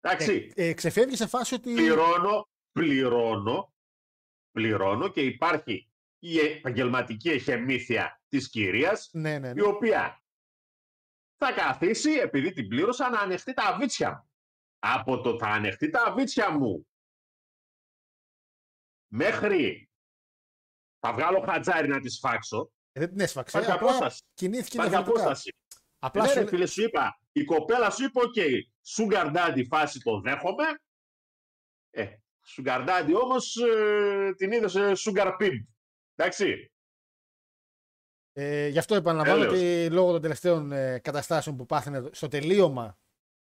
Εντάξει, 0.00 0.52
Ε, 0.54 0.68
ε, 0.68 0.72
ξεφεύγει 0.74 1.16
σε 1.16 1.26
φάση 1.26 1.54
ότι. 1.54 1.74
πληρώνω, 1.74 2.48
πληρώνω, 2.72 3.74
πληρώνω 4.50 5.08
και 5.08 5.20
υπάρχει 5.20 5.90
η 6.28 6.38
επαγγελματική 6.38 7.30
εχεμήθεια 7.30 8.20
της 8.28 8.48
κυρίας 8.50 9.08
Ναι, 9.12 9.38
ναι, 9.38 9.48
η 9.48 9.52
ναι. 9.52 9.62
οποία 9.62 10.22
θα 11.36 11.52
καθίσει 11.52 12.10
επειδή 12.10 12.52
την 12.52 12.68
πλήρωσα 12.68 13.10
να 13.10 13.20
ανεχτεί 13.20 13.52
τα 13.52 13.76
βίτσια 13.80 14.10
μου. 14.10 14.30
Από 14.78 15.20
το 15.20 15.38
θα 15.38 15.46
ανεχτεί 15.46 15.90
τα 15.90 16.12
βίτσια 16.16 16.50
μου 16.50 16.86
μέχρι 19.12 19.90
θα 21.00 21.12
βγάλω 21.12 21.40
χατζάρι 21.40 21.88
να 21.88 22.00
τη 22.00 22.08
σφάξω, 22.10 22.70
Ε, 22.92 23.00
δεν 23.00 23.08
την 23.08 23.20
έσφαξε. 23.20 23.56
υπάρχει 23.58 23.74
Απλά 23.76 23.88
απόσταση. 23.88 24.22
κινήθηκε 24.34 24.76
Υπάρχει 24.76 24.90
διαφορετικά. 24.92 25.24
απόσταση. 25.24 25.56
Απλά 25.98 26.22
Ναι, 26.22 26.28
σου 26.28 26.34
ρε 26.34 26.40
λέ- 26.40 26.48
φίλε, 26.48 26.66
σου 26.66 26.82
είπα, 26.82 27.20
η 27.32 27.44
κοπέλα 27.44 27.90
σου 27.90 28.04
είπε, 28.04 28.20
ok, 28.20 28.34
sugar 28.96 29.34
daddy 29.36 29.62
φάση 29.68 30.00
το 30.00 30.20
δέχομαι. 30.20 30.64
Ε, 31.90 32.16
sugar 32.56 32.88
daddy 32.88 33.12
όμως 33.22 33.56
ε, 33.56 34.32
την 34.36 34.52
είδες 34.52 34.72
σε 34.72 34.92
sugar 35.10 35.36
pimp. 35.40 35.64
Εντάξει. 36.16 36.70
Ε, 38.32 38.68
γι' 38.68 38.78
αυτό 38.78 38.94
επαναλαμβάνω 38.94 39.42
Έλεος. 39.42 39.54
ότι 39.60 39.90
λόγω 39.94 40.12
των 40.12 40.20
τελευταίων 40.20 40.72
ε, 40.72 40.98
καταστάσεων 40.98 41.56
που 41.56 41.66
πάθαινε 41.66 42.08
στο 42.12 42.28
τελείωμα 42.28 42.98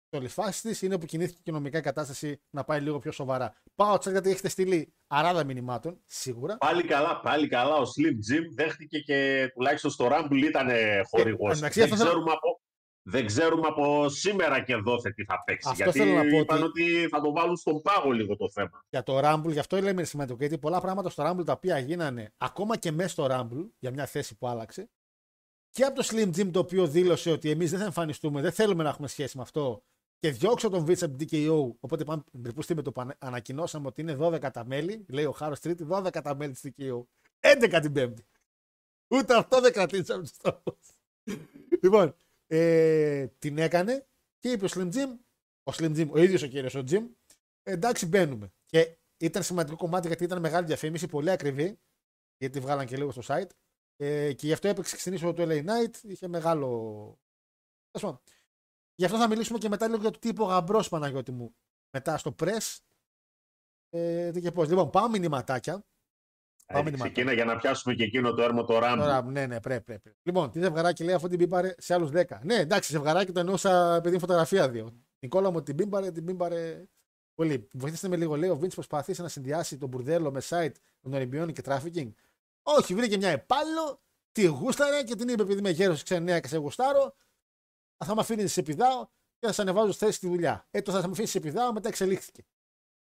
τη 0.08 0.16
όλη 0.16 0.28
φάση 0.28 0.62
της 0.62 0.82
είναι 0.82 0.98
που 0.98 1.06
κινήθηκε 1.06 1.40
και 1.42 1.50
νομικά 1.52 1.78
η 1.78 1.82
κατάσταση 1.82 2.40
να 2.50 2.64
πάει 2.64 2.80
λίγο 2.80 2.98
πιο 2.98 3.12
σοβαρά. 3.12 3.54
Πάω 3.74 3.98
τσακ 3.98 4.12
γιατί 4.12 4.30
έχετε 4.30 4.48
στείλει 4.48 4.94
αράδα 5.06 5.44
μηνυμάτων, 5.44 6.00
σίγουρα. 6.06 6.56
Πάλι 6.56 6.84
καλά, 6.84 7.20
πάλι 7.20 7.48
καλά. 7.48 7.76
Ο 7.76 7.82
Slim 7.82 8.12
Jim 8.32 8.44
δέχτηκε 8.54 8.98
και 8.98 9.50
τουλάχιστον 9.54 9.90
στο 9.90 10.08
Rumble 10.12 10.42
ήταν 10.44 10.68
χορηγός. 11.08 11.58
εντάξει, 11.58 11.80
δεν, 11.80 11.92
αυτό 11.92 11.96
θέλω- 12.04 12.10
ξέρουμε 12.10 12.32
από, 12.32 12.59
δεν 13.10 13.26
ξέρουμε 13.26 13.66
από 13.66 14.08
σήμερα 14.08 14.62
και 14.62 14.76
δόθε 14.76 15.10
τι 15.10 15.24
θα 15.24 15.42
παίξει. 15.46 15.68
Αυτό 15.70 15.82
γιατί 15.82 15.98
θέλω 15.98 16.12
να 16.14 16.22
πω 16.30 16.38
είπαν 16.38 16.62
ότι- 16.62 16.82
ότι... 16.82 17.08
θα 17.08 17.20
το 17.20 17.32
βάλουν 17.32 17.56
στον 17.56 17.82
πάγο 17.82 18.10
λίγο 18.10 18.36
το 18.36 18.50
θέμα. 18.50 18.84
Για 18.90 19.02
το 19.02 19.18
Rumble, 19.24 19.50
γι' 19.52 19.58
αυτό 19.58 19.76
λέμε 19.76 19.90
είναι 19.90 20.04
σημαντικό 20.04 20.38
γιατί 20.40 20.58
πολλά 20.58 20.80
πράγματα 20.80 21.10
στο 21.10 21.24
Rumble 21.30 21.44
τα 21.44 21.52
οποία 21.52 21.78
γίνανε 21.78 22.32
ακόμα 22.38 22.76
και 22.76 22.90
μέσα 22.92 23.08
στο 23.08 23.26
Rumble 23.30 23.68
για 23.78 23.90
μια 23.90 24.06
θέση 24.06 24.36
που 24.36 24.48
άλλαξε 24.48 24.88
και 25.70 25.84
από 25.84 25.94
το 26.02 26.08
Slim 26.10 26.28
Jim 26.36 26.50
το 26.50 26.58
οποίο 26.58 26.86
δήλωσε 26.86 27.30
ότι 27.30 27.50
εμείς 27.50 27.70
δεν 27.70 27.78
θα 27.78 27.84
εμφανιστούμε, 27.84 28.40
δεν 28.40 28.52
θέλουμε 28.52 28.82
να 28.82 28.88
έχουμε 28.88 29.08
σχέση 29.08 29.36
με 29.36 29.42
αυτό 29.42 29.82
και 30.18 30.30
διώξω 30.30 30.68
τον 30.68 30.84
Vince 30.86 31.02
από 31.02 31.16
την 31.16 31.28
DKO. 31.30 31.72
Οπότε 31.80 32.04
πάμε 32.04 32.22
πριν 32.42 32.76
με 32.76 32.82
το 32.82 32.92
που 32.92 33.00
ανα- 33.00 33.16
ανακοινώσαμε 33.18 33.86
ότι 33.86 34.00
είναι 34.00 34.16
12 34.20 34.50
τα 34.52 34.64
μέλη, 34.64 35.04
λέει 35.08 35.24
ο 35.24 35.32
Χάρος 35.32 35.60
Τρίτη, 35.60 35.86
12 35.90 36.22
τα 36.22 36.34
μέλη 36.36 36.52
της 36.52 36.62
DKO. 36.64 37.02
11 37.40 37.78
την 37.82 37.92
Πέμπτη. 37.92 38.24
Ούτε 39.08 39.36
αυτό 39.36 39.60
δεν 39.60 39.72
κρατήσαμε 39.72 40.22
του 40.22 40.28
στόχου. 40.28 40.78
λοιπόν, 41.82 42.14
ε, 42.52 43.27
την 43.39 43.59
έκανε 43.59 44.06
και 44.39 44.51
είπε 44.51 44.64
ο 44.64 44.68
Slim 44.70 44.93
Jim, 44.93 45.09
ο 45.62 45.72
Slim 45.72 45.97
Jim, 45.97 46.09
ο 46.10 46.18
ίδιος 46.18 46.43
ο 46.43 46.47
κύριος 46.47 46.74
ο 46.74 46.82
Jim, 46.90 47.09
εντάξει 47.62 48.06
μπαίνουμε. 48.06 48.52
Και 48.64 48.98
ήταν 49.16 49.43
σημαντικό 49.43 49.77
κομμάτι 49.77 50.06
γιατί 50.06 50.24
ήταν 50.24 50.40
μεγάλη 50.40 50.66
διαφήμιση, 50.66 51.06
πολύ 51.06 51.31
ακριβή, 51.31 51.81
γιατί 52.36 52.59
τη 52.59 52.60
βγάλαν 52.60 52.86
και 52.86 52.97
λίγο 52.97 53.10
στο 53.10 53.22
site. 53.27 53.51
Ε, 53.97 54.32
και 54.32 54.47
γι' 54.47 54.52
αυτό 54.52 54.68
έπαιξε 54.68 54.98
στην 54.98 55.12
είσοδο 55.12 55.32
του 55.32 55.43
LA 55.48 55.64
Knight, 55.64 55.94
είχε 56.02 56.28
μεγάλο. 56.28 56.66
Τέλος 57.90 58.10
πάντων. 58.10 58.20
Γι' 58.94 59.05
αυτό 59.05 59.18
θα 59.18 59.28
μιλήσουμε 59.28 59.59
και 59.59 59.68
μετά 59.68 59.89
λίγο 59.89 60.01
για 60.01 60.10
το 60.10 60.18
τι 60.18 60.28
είπε 60.28 60.43
ο 60.43 60.44
γαμπρός 60.44 60.89
Παναγιώτη 60.89 61.32
μου. 61.32 61.55
Μετά 61.90 62.18
στο 62.18 62.35
press. 62.39 62.78
Ε, 63.89 64.31
τι 64.31 64.40
και 64.40 64.52
πώς. 64.52 64.68
Λοιπόν, 64.68 64.90
πάμε 64.90 65.18
μηνυματάκια. 65.18 65.85
Πάμε 66.72 66.88
Ε, 66.88 66.90
μηνυματάκια. 66.90 67.22
Ξεκίνα 67.22 67.32
για 67.32 67.44
να 67.44 67.56
πιάσουμε 67.56 67.94
και 67.94 68.02
εκείνο 68.02 68.34
το 68.34 68.42
έρμο 68.42 68.64
το 68.64 68.76
Rumble. 68.76 68.97
Τώρα, 68.98 69.22
ναι, 69.22 69.47
ναι, 69.47 69.60
πρέπει, 69.60 69.84
πρέπει. 69.84 70.16
Λοιπόν, 70.22 70.51
τι 70.51 70.60
ζευγαράκι 70.60 71.05
λέει 71.05 71.14
αφού 71.14 71.28
την 71.28 71.38
μπίμπαρε 71.38 71.74
σε 71.78 71.94
άλλους 71.94 72.10
10. 72.12 72.24
Ναι, 72.42 72.55
εντάξει, 72.55 72.92
ζευγαράκι 72.92 73.32
το 73.32 73.40
εννοούσα 73.40 73.94
επειδή 73.94 74.09
είναι 74.09 74.18
φωτογραφία 74.18 74.70
δύο. 74.70 75.02
Νικόλα 75.18 75.51
μου 75.51 75.62
την 75.62 75.74
μπίμπαρε, 75.74 76.10
την 76.10 76.22
μπίμπαρε 76.22 76.84
πολύ. 77.34 77.68
Βοηθήστε 77.72 78.09
με 78.09 78.16
λίγο, 78.16 78.36
λέει 78.36 78.51
ο 78.51 78.56
Βίντ 78.56 78.72
προσπαθήσει 78.74 79.22
να 79.22 79.28
συνδυάσει 79.28 79.78
τον 79.78 79.88
μπουρδέλο 79.88 80.30
με 80.30 80.40
site 80.48 80.72
των 81.01 81.12
Ολυμπιών 81.14 81.52
και 81.52 81.62
τράφικινγκ. 81.62 82.12
Όχι, 82.62 82.94
βρήκε 82.94 83.16
μια 83.16 83.32
υπάλληλο, 83.32 84.02
τη 84.32 84.47
γούσταρε 84.47 85.02
και 85.02 85.14
την 85.14 85.28
είπε 85.28 85.42
επειδή 85.42 85.59
είμαι 85.59 85.70
γέρος 85.70 86.02
ξενέα 86.02 86.40
και 86.40 86.48
σε 86.48 86.56
γουστάρω, 86.56 87.14
θα 88.05 88.14
με 88.14 88.20
αφήνεις 88.20 88.52
σε 88.52 88.62
πηδάω 88.62 89.06
και 89.38 89.47
θα 89.47 89.52
σε 89.52 89.60
ανεβάζω 89.62 89.92
στη 89.92 90.05
θέση 90.05 90.16
στη 90.16 90.28
δουλειά. 90.28 90.66
Ε, 90.70 90.82
το 90.82 90.92
θα 90.92 91.01
με 91.01 91.09
αφήνεις 91.12 91.30
σε 91.30 91.40
πηδάω, 91.40 91.72
μετά 91.72 91.88
εξελίχθηκε. 91.88 92.47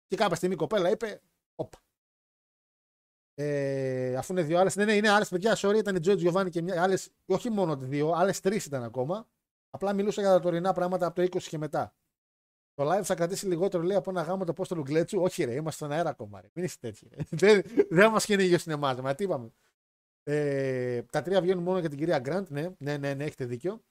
Και 0.07 0.17
κάποια 0.17 0.37
στιγμή 0.37 0.55
η 0.55 0.59
κοπέλα 0.59 0.91
είπε, 0.91 1.21
Όπα. 1.55 1.79
Ε, 3.35 4.17
αφού 4.17 4.33
είναι 4.33 4.43
δύο 4.43 4.59
άλλες. 4.59 4.71
Ναι, 4.75 4.85
ναι, 4.85 4.93
είναι 4.93 5.09
άλλες 5.09 5.29
παιδιά. 5.29 5.57
Sorry, 5.57 5.77
ήταν 5.77 5.97
η 5.97 6.01
Joy 6.03 6.17
Giovanni 6.17 6.51
και 6.51 6.63
μια. 6.63 6.83
Άλλες, 6.83 7.11
όχι 7.27 7.51
μόνο 7.51 7.77
δύο, 7.77 8.13
άλλες 8.13 8.41
τρεις 8.41 8.65
ήταν 8.65 8.83
ακόμα. 8.83 9.27
Απλά 9.71 9.93
μιλούσα 9.93 10.21
για 10.21 10.31
τα 10.31 10.41
τωρινά 10.41 10.73
πράγματα 10.73 11.07
από 11.07 11.15
το 11.15 11.23
20 11.23 11.43
και 11.43 11.59
μετά. 11.59 11.95
Το 12.75 12.91
live 12.93 13.03
θα 13.03 13.15
κρατήσει 13.15 13.47
λιγότερο 13.47 13.83
λέει 13.83 13.97
από 13.97 14.11
ένα 14.11 14.23
γάμο 14.23 14.45
το 14.45 14.51
Απόστολου 14.51 14.83
Γκλέτσου. 14.83 15.21
Όχι, 15.21 15.45
ρε, 15.45 15.53
είμαστε 15.53 15.85
στον 15.85 15.97
αέρα 15.97 16.11
ακόμα. 16.11 16.41
Ρε. 16.41 16.49
Μην 16.53 16.65
είστε 16.65 16.91
τέτοιοι. 16.91 17.09
δεν 17.47 17.63
δεν 17.91 18.11
μας 18.11 18.25
κυνηγεί 18.25 18.55
ο 18.55 18.59
σινεμάς. 18.59 19.01
Μα 19.01 19.15
τι 19.15 19.25
είπαμε. 19.25 19.53
Ε, 20.23 21.03
τα 21.03 21.23
τρία 21.23 21.41
βγαίνουν 21.41 21.63
μόνο 21.63 21.79
για 21.79 21.89
την 21.89 21.99
κυρία 21.99 22.19
Γκραντ. 22.19 22.47
Ναι, 22.51 22.69
ναι, 22.79 22.97
ναι, 22.97 23.15
ναι, 23.15 23.25
έχετε 23.25 23.45
δίκιο. 23.45 23.83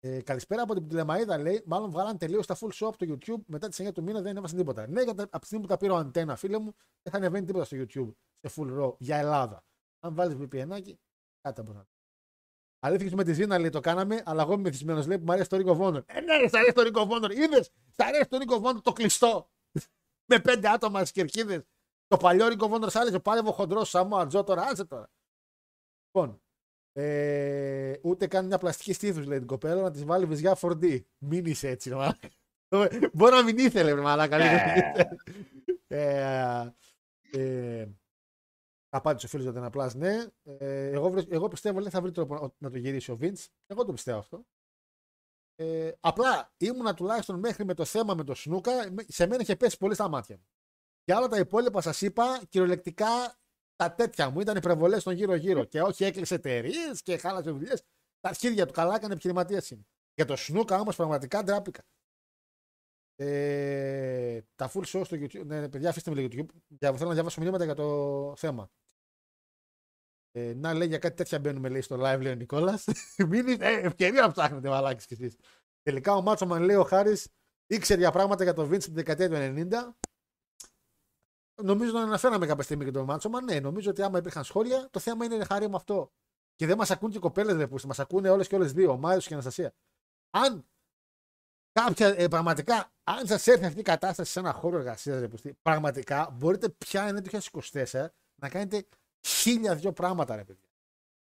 Ε, 0.00 0.22
καλησπέρα 0.22 0.62
από 0.62 0.74
την 0.74 0.84
Πτυλεμαίδα 0.84 1.38
λέει. 1.38 1.62
Μάλλον 1.66 1.90
βγάλαν 1.90 2.18
τελείως 2.18 2.46
τα 2.46 2.56
full 2.60 2.72
show 2.72 2.86
από 2.86 2.96
το 2.96 3.06
YouTube. 3.08 3.42
Μετά 3.46 3.68
τις 3.68 3.80
9 3.80 3.92
του 3.92 4.02
μήνα 4.02 4.20
δεν 4.20 4.36
έβασαν 4.36 4.58
τίποτα. 4.58 4.88
Ναι, 4.88 5.02
γιατί 5.02 5.22
από 5.22 5.38
τη 5.38 5.46
στιγμή 5.46 5.64
που 5.64 5.70
τα 5.70 5.76
πήρε 5.76 5.92
ο 5.92 5.96
αντένα, 5.96 6.36
φίλε 6.36 6.58
μου, 6.58 6.74
δεν 7.02 7.12
θα 7.12 7.18
ανεβαίνει 7.18 7.46
τίποτα 7.46 7.64
στο 7.64 7.76
YouTube 7.76 8.14
σε 8.40 8.54
full 8.56 8.80
raw 8.80 8.96
για 8.98 9.16
Ελλάδα. 9.16 9.64
Αν 10.00 10.14
βάλεις 10.14 10.36
VPN, 10.40 10.68
κάτι 11.40 11.62
μπορεί 11.62 11.76
να 11.76 11.86
Αλήθεια 12.80 13.16
με 13.16 13.24
τη 13.24 13.32
Ζήνα 13.32 13.58
λέει 13.58 13.70
το 13.70 13.80
κάναμε, 13.80 14.22
αλλά 14.24 14.42
εγώ 14.42 14.52
είμαι 14.52 14.62
μεθυσμένος. 14.62 15.06
Λέει 15.06 15.18
που 15.18 15.24
μου 15.24 15.32
αρέσει 15.32 15.48
το 15.48 15.56
Ring 15.56 15.76
of 15.76 15.80
Honor. 15.80 16.02
Ε, 16.06 16.20
ναι, 16.20 16.36
ρε, 16.36 16.48
σ' 16.48 16.54
αρέσει 16.54 16.72
το 16.72 16.82
Ring 16.86 16.96
of 16.96 17.08
Honor. 17.08 17.30
Είδες, 17.30 17.70
σ' 17.90 18.00
αρέσει 18.00 18.28
το 18.28 18.38
Ring 18.40 18.52
of 18.52 18.70
Honor 18.70 18.82
το 18.82 18.92
κλειστό. 18.92 19.50
με 20.30 20.40
πέντε 20.40 20.68
άτομα 20.68 20.98
στις 20.98 21.12
κερκίδες. 21.12 21.62
Το 22.06 22.16
παλιό 22.16 22.46
Ring 22.46 22.58
of 22.58 22.70
Honor 22.70 22.90
σ' 22.90 22.96
άρεσε. 22.96 23.18
Πάλευε 23.18 23.48
ο 23.48 23.52
χοντρός 23.52 23.88
Σαμό 23.88 24.16
Ατζό 24.16 24.44
τώρα, 24.44 24.62
άσε 24.62 24.84
τώρα. 24.84 25.10
Λοιπόν, 26.04 26.42
ε, 27.02 27.98
ούτε 28.02 28.26
καν 28.26 28.46
μια 28.46 28.58
πλαστική 28.58 28.92
στήθους 28.92 29.26
λέει 29.26 29.38
την 29.38 29.46
κοπέλα 29.46 29.82
να 29.82 29.90
της 29.90 30.04
βάλει 30.04 30.24
βυζιά 30.26 30.56
4D. 30.60 31.00
Μην 31.18 31.44
είσαι 31.44 31.68
έτσι, 31.68 31.88
ρε 31.88 31.94
μαλάκα. 31.94 32.28
Μπορεί 33.12 33.32
να 33.34 33.42
μην 33.42 33.58
ήθελε, 33.58 33.92
ρε 33.92 34.00
μαλάκα. 34.00 34.36
ε, 35.86 36.72
ε, 37.32 37.88
Απάντησε 38.90 39.26
ο 39.26 39.28
φίλος 39.28 39.44
για 39.44 39.54
την 39.54 39.62
απλάς 39.64 39.94
ναι. 39.94 40.26
Ε, 40.42 40.90
εγώ, 40.90 41.10
βρε- 41.10 41.32
εγώ 41.32 41.48
πιστεύω 41.48 41.78
ότι 41.78 41.90
θα 41.90 42.00
βρει 42.00 42.10
τρόπο 42.12 42.54
να 42.58 42.70
το 42.70 42.78
γυρίσει 42.78 43.10
ο 43.10 43.16
Βίντς. 43.16 43.48
Εγώ 43.66 43.84
το 43.84 43.92
πιστεύω 43.92 44.18
αυτό. 44.18 44.44
Ε, 45.54 45.92
απλά 46.00 46.52
ήμουνα 46.56 46.94
τουλάχιστον 46.94 47.38
μέχρι 47.38 47.64
με 47.64 47.74
το 47.74 47.84
θέμα 47.84 48.14
με 48.14 48.24
το 48.24 48.34
Σνούκα, 48.34 48.90
με- 48.92 49.04
σε 49.08 49.26
μένα 49.26 49.42
είχε 49.42 49.56
πέσει 49.56 49.76
πολύ 49.76 49.94
στα 49.94 50.08
μάτια 50.08 50.36
μου. 50.36 50.46
Για 51.04 51.16
όλα 51.18 51.28
τα 51.28 51.38
υπόλοιπα 51.38 51.80
σας 51.80 52.00
είπα 52.02 52.42
κυριολεκτικά 52.48 53.38
τα 53.78 53.94
τέτοια 53.94 54.30
μου 54.30 54.40
ήταν 54.40 54.56
υπερβολές 54.56 55.00
στον 55.00 55.14
γύρω-γύρω. 55.14 55.64
Και 55.64 55.82
όχι 55.82 56.04
έκλεισε 56.04 56.34
εταιρείες 56.34 57.02
και 57.02 57.16
χάλασε 57.16 57.50
δουλειές. 57.50 57.82
Τα 58.20 58.28
αρχίδια 58.28 58.66
του 58.66 58.72
καλά 58.72 58.94
έκανε 58.94 59.12
επιχειρηματίας 59.12 59.70
είναι. 59.70 59.86
Για 60.14 60.24
το 60.24 60.36
Σνούκα 60.36 60.80
όμως 60.80 60.96
πραγματικά 60.96 61.44
ντράπηκα. 61.44 61.82
Ε, 63.16 64.40
τα 64.54 64.70
full 64.72 64.84
show 64.84 65.02
στο 65.04 65.16
YouTube. 65.16 65.46
Ναι, 65.46 65.68
παιδιά, 65.68 65.88
αφήστε 65.88 66.10
με 66.10 66.20
λίγο 66.20 66.28
YouTube. 66.32 66.54
Για, 66.68 66.92
θέλω 66.92 67.08
να 67.08 67.14
διαβάσω 67.14 67.40
μηνύματα 67.40 67.64
για 67.64 67.74
το 67.74 68.34
θέμα. 68.36 68.70
Ε, 70.32 70.54
να 70.54 70.74
λέει 70.74 70.88
για 70.88 70.98
κάτι 70.98 71.16
τέτοια 71.16 71.38
μπαίνουμε 71.38 71.68
λέει 71.68 71.80
στο 71.80 71.96
live, 71.96 72.20
λέει 72.20 72.32
ο 72.32 72.36
Νικόλας. 72.36 72.84
Μην 73.28 73.48
είναι 73.48 73.66
ε, 73.66 73.80
ευκαιρία 73.80 74.20
να 74.22 74.30
ψάχνετε, 74.30 74.68
μαλάκι 74.68 75.06
κι 75.06 75.12
εσείς. 75.12 75.36
Τελικά 75.82 76.14
ο 76.14 76.22
Μάτσομαν 76.22 76.62
λέει 76.62 76.76
ο 76.76 76.84
Χάρης 76.84 77.28
ήξερε 77.66 78.00
για 78.00 78.10
πράγματα 78.10 78.42
για 78.42 78.52
το 78.52 78.62
Vince 78.62 78.82
την 78.82 78.94
δεκαετία 78.94 79.28
του 79.28 79.34
90. 79.36 80.08
Νομίζω 81.62 81.92
να 81.92 82.02
αναφέραμε 82.02 82.46
κάποια 82.46 82.64
στιγμή 82.64 82.84
και 82.84 82.90
τον 82.90 83.04
Μάτσομαν. 83.04 83.44
Ναι, 83.44 83.60
νομίζω 83.60 83.90
ότι 83.90 84.02
άμα 84.02 84.18
υπήρχαν 84.18 84.44
σχόλια, 84.44 84.88
το 84.90 84.98
θέμα 85.00 85.24
είναι 85.24 85.44
χάρη 85.44 85.68
με 85.68 85.76
αυτό. 85.76 86.12
Και 86.56 86.66
δεν 86.66 86.76
μας 86.76 86.90
ακούν 86.90 87.10
και 87.10 87.16
οι 87.16 87.20
κοπέλες, 87.20 87.56
δεν 87.56 87.68
μας 87.86 87.98
ακούνε 87.98 88.30
όλες 88.30 88.48
και 88.48 88.54
όλες 88.54 88.72
δύο, 88.72 88.90
ο 88.90 88.96
Μάιος 88.96 89.26
και 89.26 89.30
η 89.30 89.32
Αναστασία. 89.34 89.74
Αν 90.30 90.66
κάποια, 91.72 92.14
ε, 92.16 92.28
πραγματικά, 92.28 92.92
αν 93.04 93.26
σας 93.26 93.46
έρθει 93.46 93.64
αυτή 93.64 93.80
η 93.80 93.82
κατάσταση 93.82 94.32
σε 94.32 94.38
ένα 94.38 94.52
χώρο 94.52 94.76
εργασίας, 94.76 95.28
πραγματικά 95.62 96.30
μπορείτε 96.38 96.68
πια 96.68 97.08
είναι 97.08 97.20
το 97.22 97.30
2024 97.30 98.14
να 98.34 98.48
κάνετε 98.48 98.86
χίλια 99.26 99.74
δυο 99.74 99.92
πράγματα, 99.92 100.36
ρε 100.36 100.44
παιδιά. 100.44 100.68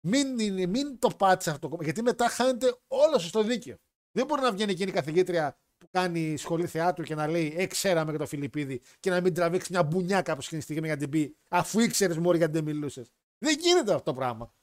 Μην, 0.06 0.68
μην 0.70 0.98
το 0.98 1.08
πάτε 1.08 1.50
αυτό, 1.50 1.78
γιατί 1.80 2.02
μετά 2.02 2.28
χάνετε 2.28 2.78
όλο 2.86 3.18
σας 3.18 3.30
το 3.30 3.42
δίκαιο. 3.42 3.76
Δεν 4.12 4.26
μπορεί 4.26 4.42
να 4.42 4.52
βγαίνει 4.52 4.72
εκείνη 4.72 4.90
η 4.90 4.94
καθηγήτρια 4.94 5.58
που 5.80 5.88
κάνει 5.90 6.36
σχολή 6.36 6.66
θεάτρου 6.66 7.04
και 7.04 7.14
να 7.14 7.26
λέει 7.28 7.54
Ε, 7.56 7.66
ξέραμε 7.66 8.10
για 8.10 8.18
το 8.18 8.26
Φιλιππίδη 8.26 8.80
και 9.00 9.10
να 9.10 9.20
μην 9.20 9.34
τραβήξει 9.34 9.72
μια 9.72 9.82
μπουνιά 9.82 10.22
κάπου 10.22 10.40
στην 10.40 10.60
στιγμή 10.60 10.86
για 10.86 10.94
να 10.94 11.00
την 11.00 11.10
πει 11.10 11.36
Αφού 11.48 11.80
ήξερες 11.80 12.18
μόνο 12.18 12.36
γιατί 12.36 12.52
δεν 12.52 12.64
μιλούσες. 12.64 13.10
Δεν 13.38 13.58
γίνεται 13.58 13.92
αυτό 13.92 14.04
το 14.04 14.14
πράγμα. 14.14 14.54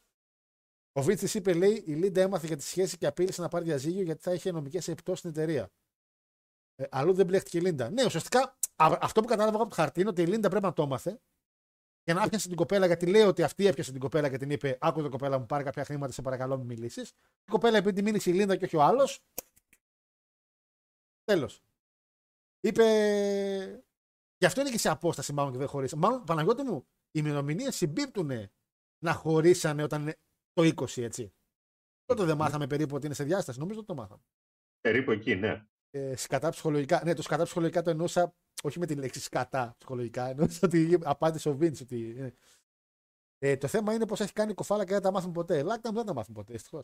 Ο 0.92 1.02
Βίτσης 1.02 1.34
είπε, 1.34 1.54
λέει, 1.54 1.84
η 1.86 1.94
Λίντα 1.94 2.22
έμαθε 2.22 2.48
για 2.48 2.56
τη 2.56 2.64
σχέση 2.64 2.98
και 2.98 3.08
απείλησε 3.08 3.42
να 3.42 3.48
πάρει 3.48 3.66
διαζύγιο 3.66 4.02
γιατί 4.02 4.22
θα 4.22 4.34
είχε 4.34 4.52
νομικές 4.52 4.88
επιπτώσεις 4.88 5.20
στην 5.20 5.30
εταιρεία. 5.32 5.70
Ε, 6.76 6.84
αλλού 6.92 7.14
δεν 7.14 7.26
μπλέχτηκε 7.26 7.58
η 7.58 7.62
Λίντα. 7.62 7.90
Ναι, 7.90 8.06
ουσιαστικά 8.06 8.58
αυτό 8.78 9.22
που 9.22 9.28
κατάλαβα 9.28 9.58
από 9.58 9.70
το 9.70 9.76
χαρτί 9.76 10.00
είναι 10.00 10.10
ότι 10.10 10.22
η 10.22 10.26
Λίντα 10.26 10.50
πρέπει 10.50 10.66
να 10.66 10.74
το 10.74 10.84
έμαθε 10.84 11.20
και 12.04 12.14
να 12.14 12.30
πιάσει 12.30 12.48
την 12.48 12.58
κοπέλα 12.58 12.86
γιατί 12.86 13.06
λέει 13.06 13.22
ότι 13.22 13.44
αυτή 13.44 13.68
έπιασε 13.68 13.92
την 13.92 14.00
κοπέλα 14.00 14.30
και 14.30 14.38
την 14.38 14.50
είπε: 14.50 14.78
Άκου 14.82 15.02
την 15.02 15.12
κοπέλα 15.12 15.40
μου, 15.40 15.46
πάρει 15.46 15.64
κάποια 15.64 15.86
χρήματα, 15.86 16.12
σε 16.12 16.22
παρακαλώ, 16.22 16.58
μην 16.58 16.66
μιλήσεις. 16.66 17.10
Η 17.46 17.52
κοπέλα 17.52 17.78
επειδή 17.78 18.02
μίλησε 18.02 18.30
η 18.30 18.34
Λίντα 18.34 18.56
και 18.56 18.66
όχι 18.66 18.76
ο 18.76 18.82
άλλος. 18.82 19.24
Τέλος. 21.28 21.64
Είπε. 22.60 22.84
Γι' 24.38 24.46
αυτό 24.46 24.62
είναι 24.62 24.70
και 24.70 24.78
σε 24.78 24.90
απόσταση 24.90 25.34
μάλλον 25.34 25.52
και 25.52 25.58
δεν 25.58 25.68
χωρίσαν. 25.68 26.00
Μάλλον, 26.00 26.24
Παναγιώτη 26.24 26.64
μου, 26.64 26.88
οι 27.12 27.20
ημερομηνίες 27.24 27.76
συμπίπτουν 27.76 28.32
να 29.04 29.14
χωρίσανε 29.14 29.84
όταν 29.84 30.02
είναι 30.02 30.20
το 30.54 30.64
20, 30.64 31.02
έτσι. 31.02 31.34
Τότε 32.06 32.24
δεν 32.24 32.38
μάθαμε 32.38 32.68
περίπου 32.68 32.96
ότι 32.96 33.06
είναι 33.06 33.16
σε 33.16 33.24
διάσταση. 33.24 33.60
Νομίζω 33.60 33.80
ότι 33.80 33.88
το 33.88 33.96
μάθαμε. 33.96 34.22
Περίπου 34.82 35.12
εκεί, 35.12 35.36
ναι. 35.36 35.68
Ε, 35.90 36.16
σκατά 36.16 36.50
ψυχολογικά. 36.50 37.02
Ναι, 37.04 37.14
το 37.14 37.22
σκατά 37.22 37.44
ψυχολογικά 37.44 37.82
το 37.82 37.90
εννοούσα 37.90 38.36
όχι 38.64 38.80
με 38.80 38.86
τη 38.86 38.96
λέξη 38.96 39.20
σκατά 39.20 39.76
ψυχολογικά. 39.78 40.30
Εννοούσα 40.30 40.60
ότι 40.64 41.00
απάντησε 41.04 41.50
ο 41.50 41.56
Βίντ. 41.56 41.78
Ότι... 41.82 42.16
Ε, 42.20 42.32
ε, 43.50 43.58
το 43.58 43.68
θέμα 43.68 43.94
είναι 43.94 44.08
πω 44.08 44.24
έχει 44.24 44.34
κάνει 44.34 44.54
κοφάλα 44.54 44.86
και 44.86 44.94
δεν 44.94 45.02
τα 45.02 45.12
μάθουν 45.12 45.32
ποτέ. 45.32 45.64
Λάκτα 45.64 45.92
δεν 45.92 46.06
τα 46.06 46.14
μάθουν 46.14 46.34
ποτέ, 46.34 46.54
δυστυχώ. 46.54 46.84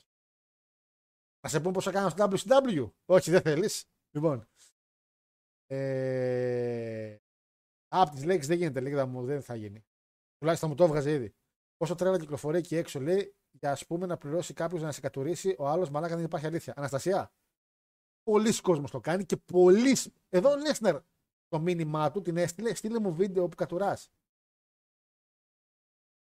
Να 1.42 1.50
σε 1.50 1.60
πούμε 1.60 1.72
πώς 1.72 1.84
θα 1.84 1.92
κάνω 1.92 2.10
στο 2.10 2.30
WCW. 2.32 2.92
Όχι, 3.06 3.32
δεν 3.32 3.42
θέλεις. 3.42 3.86
Λοιπόν. 4.16 4.48
Ε, 5.68 7.18
από 7.88 8.12
τις 8.12 8.26
λέξεις 8.26 8.48
δεν 8.48 8.58
γίνεται, 8.58 8.80
λέγεται 8.80 9.06
μου, 9.06 9.26
δεν 9.26 9.42
θα 9.42 9.56
γίνει. 9.56 9.86
Τουλάχιστον 10.38 10.70
μου 10.70 10.76
το 10.76 10.84
έβγαζε 10.84 11.12
ήδη. 11.12 11.34
Όσο 11.78 11.96
τρέλα 11.96 12.20
κυκλοφορεί 12.20 12.58
εκεί 12.58 12.76
έξω, 12.76 13.00
λέει, 13.00 13.36
για 13.52 13.72
ας 13.72 13.86
πούμε 13.86 14.06
να 14.06 14.18
πληρώσει 14.18 14.54
κάποιος 14.54 14.82
να 14.82 14.92
σε 14.92 15.00
κατουρίσει, 15.00 15.56
ο 15.58 15.68
άλλος 15.68 15.90
μαλάκα 15.90 16.16
δεν 16.16 16.26
υπάρχει 16.26 16.46
αλήθεια. 16.46 16.74
Αναστασία. 16.76 17.32
Πολλοί 18.24 18.62
κόσμος 18.62 18.92
το 18.92 19.00
κάνει 19.00 19.26
και 19.26 19.38
πολλοί. 19.38 19.98
Εδώ 20.30 20.52
ο 20.52 20.58
Λέσνερ 20.58 21.02
το 21.48 21.60
μήνυμά 21.60 22.12
του 22.12 22.22
την 22.22 22.38
έστειλε, 22.38 22.74
στείλε 22.74 23.00
μου 23.00 23.14
βίντεο 23.14 23.48
που 23.48 23.56
κατουράς. 23.56 24.10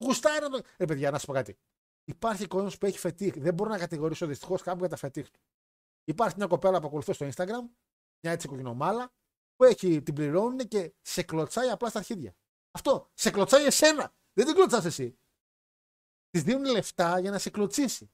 Γουστάρω 0.04 0.48
το. 0.48 0.60
Ε, 0.76 0.84
παιδιά, 0.84 1.10
να 1.10 1.18
σα 1.18 1.26
πω 1.26 1.32
κάτι. 1.32 1.58
Υπάρχει 2.04 2.46
κόσμος 2.46 2.78
που 2.78 2.86
έχει 2.86 2.98
φετίχ. 2.98 3.34
Δεν 3.38 3.54
μπορώ 3.54 3.70
να 3.70 3.78
κατηγορήσω 3.78 4.26
δυστυχώς 4.26 4.62
κάποιον 4.62 4.80
για 4.80 4.88
τα 4.88 4.96
φετίχ 4.96 5.30
του. 5.30 5.40
Υπάρχει 6.04 6.36
μια 6.36 6.46
κοπέλα 6.46 6.80
που 6.80 6.86
ακολουθώ 6.86 7.12
στο 7.12 7.26
Instagram, 7.26 7.68
μια 8.20 8.32
έτσι 8.32 8.48
κοκκινομάλα, 8.48 9.12
που 9.56 9.64
έχει, 9.64 10.02
την 10.02 10.14
πληρώνουν 10.14 10.58
και 10.58 10.94
σε 11.00 11.22
κλωτσάει 11.22 11.68
απλά 11.68 11.88
στα 11.88 11.98
αρχίδια. 11.98 12.36
Αυτό. 12.70 13.10
Σε 13.14 13.30
κλωτσάει 13.30 13.64
εσένα. 13.64 14.14
Δεν 14.32 14.46
την 14.46 14.54
κλωτσάς 14.54 14.84
εσύ. 14.84 15.18
Της 16.30 16.42
δίνουν 16.42 16.64
λεφτά 16.64 17.18
για 17.18 17.30
να 17.30 17.38
σε 17.38 17.50
κλωτσίσει. 17.50 18.10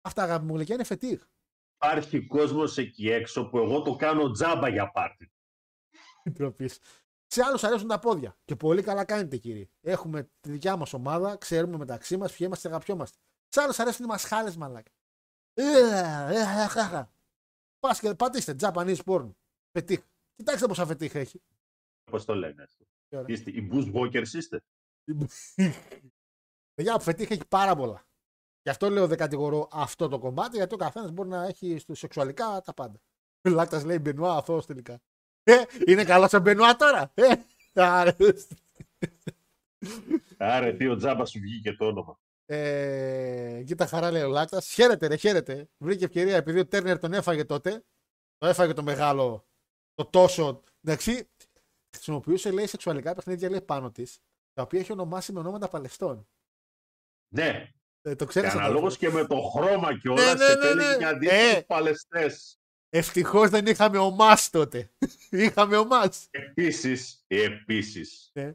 Αυτά 0.00 0.22
αγάπη 0.22 0.44
μου 0.44 0.60
είναι 0.60 0.84
φετίχ. 0.84 1.26
Υπάρχει 1.74 2.26
κόσμος 2.26 2.78
εκεί 2.78 3.08
έξω 3.08 3.48
που 3.48 3.58
εγώ 3.58 3.82
το 3.82 3.96
κάνω 3.96 4.30
τζάμπα 4.30 4.68
για 4.68 4.90
πάρτι. 4.90 5.32
Σε 7.26 7.42
άλλους 7.42 7.64
αρέσουν 7.64 7.88
τα 7.88 7.98
πόδια. 7.98 8.38
Και 8.44 8.56
πολύ 8.56 8.82
καλά 8.82 9.04
κάνετε, 9.04 9.36
κύριε. 9.36 9.68
Έχουμε 9.80 10.30
τη 10.40 10.50
δικιά 10.50 10.76
μας 10.76 10.92
ομάδα, 10.92 11.36
ξέρουμε 11.36 11.76
μεταξύ 11.76 12.16
μας 12.16 12.28
ποιοι 12.30 12.38
είμαστε 12.40 12.68
και 12.68 12.74
αγαπιόμαστε. 12.74 13.18
Σε 13.48 13.60
άλλους 13.60 13.78
αρέσουν 13.78 14.04
οι 14.04 14.08
μασχάλες, 14.08 14.56
μαλάκα. 14.56 14.90
Πας 17.78 18.00
και 18.00 18.14
πατήστε 18.14 18.56
Japanese 18.60 18.98
porn. 19.04 19.30
Φετίχ. 19.72 20.00
Κοιτάξτε 20.36 20.66
πόσα 20.66 20.86
φετίχ 20.86 21.14
έχει. 21.14 21.42
Πώς 22.10 22.24
το 22.24 22.34
λένε 22.34 22.62
αυτό. 22.62 22.86
Είστε, 23.26 23.50
οι 23.50 23.68
Bush 23.72 23.94
Walkers 23.94 24.28
είστε. 24.32 24.62
Παιδιά, 26.74 26.94
ο 26.94 27.00
φετίχ 27.00 27.30
έχει 27.30 27.46
πάρα 27.48 27.76
πολλά. 27.76 28.06
Γι' 28.62 28.70
αυτό 28.70 28.90
λέω 28.90 29.06
δεν 29.06 29.18
κατηγορώ 29.18 29.68
αυτό 29.72 30.08
το 30.08 30.18
κομμάτι, 30.18 30.56
γιατί 30.56 30.74
ο 30.74 30.76
καθένας 30.76 31.10
μπορεί 31.10 31.28
να 31.28 31.44
έχει 31.44 31.78
στο 31.78 31.94
σεξουαλικά 31.94 32.62
τα 32.64 32.74
πάντα. 32.74 33.00
Λάκτα 33.48 33.84
λέει 33.84 33.98
Μπενουά, 34.00 34.36
αυτό 34.36 34.58
τελικά. 34.58 35.00
Ε, 35.42 35.62
είναι 35.86 36.04
καλός 36.04 36.32
ο 36.32 36.40
Μπενουά 36.40 36.76
τώρα. 36.76 37.12
Ε, 37.14 37.32
άρα. 37.72 38.16
Άρα, 40.36 40.74
τι 40.74 40.88
ο 40.88 40.96
τζάμπας 40.96 41.30
σου 41.30 41.40
βγήκε 41.40 41.72
το 41.72 41.86
όνομα. 41.86 42.18
Ε, 42.50 43.62
κοίτα 43.66 43.86
χαρά 43.86 44.10
λέει 44.10 44.22
ο 44.22 44.28
Λάκτας. 44.28 44.72
Χαίρετε, 44.72 45.06
ρε, 45.06 45.16
χαίρετε. 45.16 45.68
Βρήκε 45.78 46.04
ευκαιρία 46.04 46.36
επειδή 46.36 46.58
ο 46.58 46.66
Τέρνερ 46.66 46.98
τον 46.98 47.12
έφαγε 47.12 47.44
τότε. 47.44 47.84
Το 48.36 48.46
έφαγε 48.46 48.72
το 48.72 48.82
μεγάλο, 48.82 49.46
το 49.94 50.04
τόσο. 50.04 50.62
Εντάξει, 50.84 51.28
χρησιμοποιούσε 51.94 52.50
λέει 52.50 52.66
σεξουαλικά 52.66 53.14
παιχνίδια 53.14 53.50
λέει 53.50 53.60
πάνω 53.60 53.90
της, 53.90 54.18
τα 54.52 54.62
οποία 54.62 54.80
έχει 54.80 54.92
ονομάσει 54.92 55.32
με 55.32 55.38
ονόματα 55.38 55.68
Παλαιστών. 55.68 56.28
Ναι. 57.34 57.72
Ε, 58.02 58.14
το 58.14 58.24
ξέρεις 58.24 58.50
και 58.50 58.56
αυτό. 58.56 58.68
αναλόγως 58.68 58.96
και 58.98 59.10
με 59.10 59.26
το 59.26 59.40
χρώμα 59.40 59.98
και 59.98 60.08
όλα 60.08 60.24
Ναι, 60.24 60.32
ναι, 60.32 60.44
σε 60.44 60.54
ναι, 60.54 60.60
τέλει 60.60 60.84
ναι. 60.84 60.96
για 60.96 61.08
αντίστοιχους 61.08 61.52
Ε. 61.52 61.62
παλαιστές. 61.62 62.58
Ευτυχώς 62.88 63.50
δεν 63.50 63.66
είχαμε 63.66 63.98
ομάς 63.98 64.50
τότε. 64.50 64.90
είχαμε 65.30 65.76
ομάς. 65.76 66.26
Επίσης, 66.30 67.24
επίσης, 67.26 68.30
Ναι. 68.32 68.54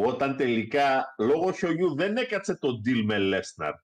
Όταν 0.00 0.36
τελικά 0.36 1.14
λόγω 1.18 1.52
χιονιού 1.52 1.94
δεν 1.94 2.16
έκατσε 2.16 2.54
το 2.58 2.68
deal 2.84 3.02
με 3.04 3.18
Λέσναρ, 3.18 3.74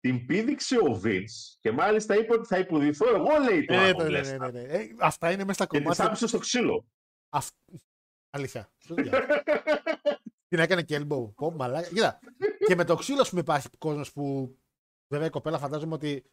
την 0.00 0.26
πήδηξε 0.26 0.78
ο 0.78 0.92
Βίντς 0.94 1.58
και 1.60 1.72
μάλιστα 1.72 2.16
είπε 2.16 2.32
ότι 2.32 2.46
θα 2.46 2.58
υποδηθώ 2.58 3.14
εγώ, 3.14 3.38
λέει, 3.48 3.64
τον 3.64 3.76
Ε, 3.76 3.88
από 3.90 4.02
ναι, 4.02 4.08
ναι, 4.08 4.10
ναι, 4.10 4.18
Λέσναρ. 4.18 4.52
ναι, 4.52 4.60
ναι. 4.62 4.72
Ε, 4.72 4.88
αυτά 5.00 5.30
είναι 5.30 5.44
μέσα 5.44 5.52
στα 5.52 5.66
Και 5.66 5.76
της 5.76 5.82
κομμάτια. 5.82 6.04
άπησε 6.04 6.26
στο 6.26 6.38
ξύλο. 6.38 6.86
Αυ... 7.28 7.48
Αλήθεια. 8.30 8.72
Ποιο 8.78 8.94
διάλογο. 8.94 9.26
Την 10.48 10.58
έκανε 10.58 10.82
και 10.82 11.00
elbow. 11.00 11.34
Πω, 11.34 11.50
μαλάκα. 11.50 11.88
Κοίτα. 11.88 12.18
Και 12.66 12.74
με 12.74 12.84
το 12.84 12.94
ξύλο, 12.94 13.20
ας 13.20 13.28
πούμε, 13.28 13.40
υπάρχει 13.40 13.68
κόσμος 13.78 14.12
που. 14.12 14.56
Βέβαια 15.12 15.26
η 15.26 15.30
κοπέλα 15.30 15.58
φαντάζομαι 15.58 15.94
ότι 15.94 16.30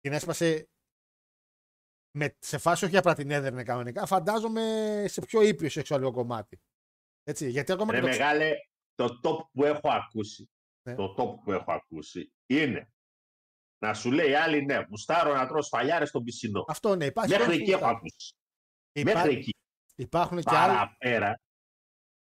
την 0.00 0.12
έσπασε 0.12 0.68
με, 2.10 2.36
σε 2.38 2.58
φάση 2.58 2.84
όχι 2.84 2.96
απλά 2.96 3.14
την 3.14 3.30
έδερνε 3.30 3.62
κανονικά, 3.62 4.06
φαντάζομαι 4.06 5.04
σε 5.08 5.20
πιο 5.20 5.42
ήπιο 5.42 5.68
σεξουαλικό 5.68 6.10
κομμάτι. 6.10 6.60
Έτσι, 7.28 7.50
γιατί 7.50 7.72
ακόμα 7.72 7.92
Ρε 7.92 7.98
και 7.98 8.02
το 8.04 8.08
ξύ- 8.10 8.22
μεγάλε, 8.22 8.52
το 8.94 9.20
top 9.24 9.48
που 9.52 9.64
έχω 9.64 9.90
ακούσει, 9.90 10.50
Ναι. 10.88 10.94
το 10.94 11.14
top 11.18 11.42
που 11.44 11.52
έχω 11.52 11.72
ακούσει 11.72 12.32
είναι 12.46 12.90
να 13.84 13.94
σου 13.94 14.10
λέει 14.10 14.34
άλλη 14.34 14.64
ναι, 14.64 14.78
μουστάρω 14.88 15.34
να 15.34 15.46
τρώω 15.46 15.62
σφαλιάρες 15.62 16.08
στον 16.08 16.24
πισινό. 16.24 16.64
Αυτό 16.68 16.96
ναι, 16.96 17.04
υπάρχει. 17.04 17.30
Μέχρι 17.30 17.44
κόσμος 17.46 17.60
εκεί 17.60 17.70
που 17.70 17.76
έχω 17.76 17.84
γουστάρει. 17.84 17.96
ακούσει. 17.96 18.32
Υπά- 18.92 19.14
Μέχρι 19.14 19.32
εκεί. 19.38 19.50
Υπάρχουν 19.96 20.38
και 20.42 20.56
άλλοι. 20.56 20.74
Παραπέρα. 20.74 21.40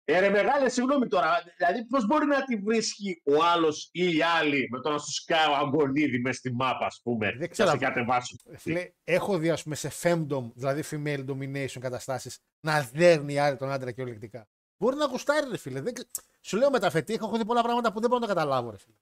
Ε, 0.04 0.18
ρε 0.20 0.28
μεγάλε, 0.28 0.68
συγγνώμη 0.68 1.06
τώρα. 1.08 1.42
Δηλαδή, 1.56 1.86
πώς 1.86 2.06
μπορεί 2.06 2.26
να 2.26 2.44
τη 2.44 2.56
βρίσκει 2.56 3.22
ο 3.24 3.44
άλλος 3.44 3.88
ή 3.92 4.16
η 4.16 4.22
άλλη 4.22 4.68
με 4.70 4.80
το 4.80 4.90
να 4.90 4.98
σου 4.98 5.12
σκάει 5.12 5.48
ο 5.48 5.54
αγωνίδι 5.54 6.20
μες 6.20 6.36
στη 6.36 6.52
μάπα, 6.52 6.86
ας 6.86 7.00
πούμε. 7.02 7.32
Δεν 7.36 7.48
ξέρω. 7.48 7.70
Να 7.70 7.78
σε 7.78 7.84
κατεβάσουν. 7.84 8.38
Φίλε, 8.56 8.90
έχω 9.04 9.38
δει 9.38 9.50
ας 9.50 9.62
πούμε, 9.62 9.74
σε 9.74 9.90
femdom, 10.02 10.50
δηλαδή 10.54 10.82
female 10.90 11.24
domination 11.28 11.78
καταστάσεις, 11.80 12.38
να 12.66 12.80
δέρνει 12.82 13.32
η 13.32 13.38
άλλη 13.38 13.56
τον 13.56 13.70
άντρα 13.70 13.90
κυριολεκτικά. 13.92 14.48
Μπορεί 14.78 14.96
να 14.96 15.06
γουστάρει, 15.06 15.50
ρε 15.50 15.56
φίλε. 15.56 15.80
Δεν... 15.80 15.94
ξε- 15.94 16.08
Σου 16.40 16.56
λέω 16.56 16.70
με 16.70 16.78
τα 16.78 16.90
φετίχα, 16.90 17.24
έχω 17.24 17.36
δει 17.36 17.44
πολλά 17.44 17.62
πράγματα 17.62 17.92
που 17.92 18.00
δεν 18.00 18.08
μπορώ 18.10 18.20
να 18.20 18.26
τα 18.26 18.34
καταλάβω, 18.34 18.70
ρε 18.70 18.76
φίλε. 18.76 18.96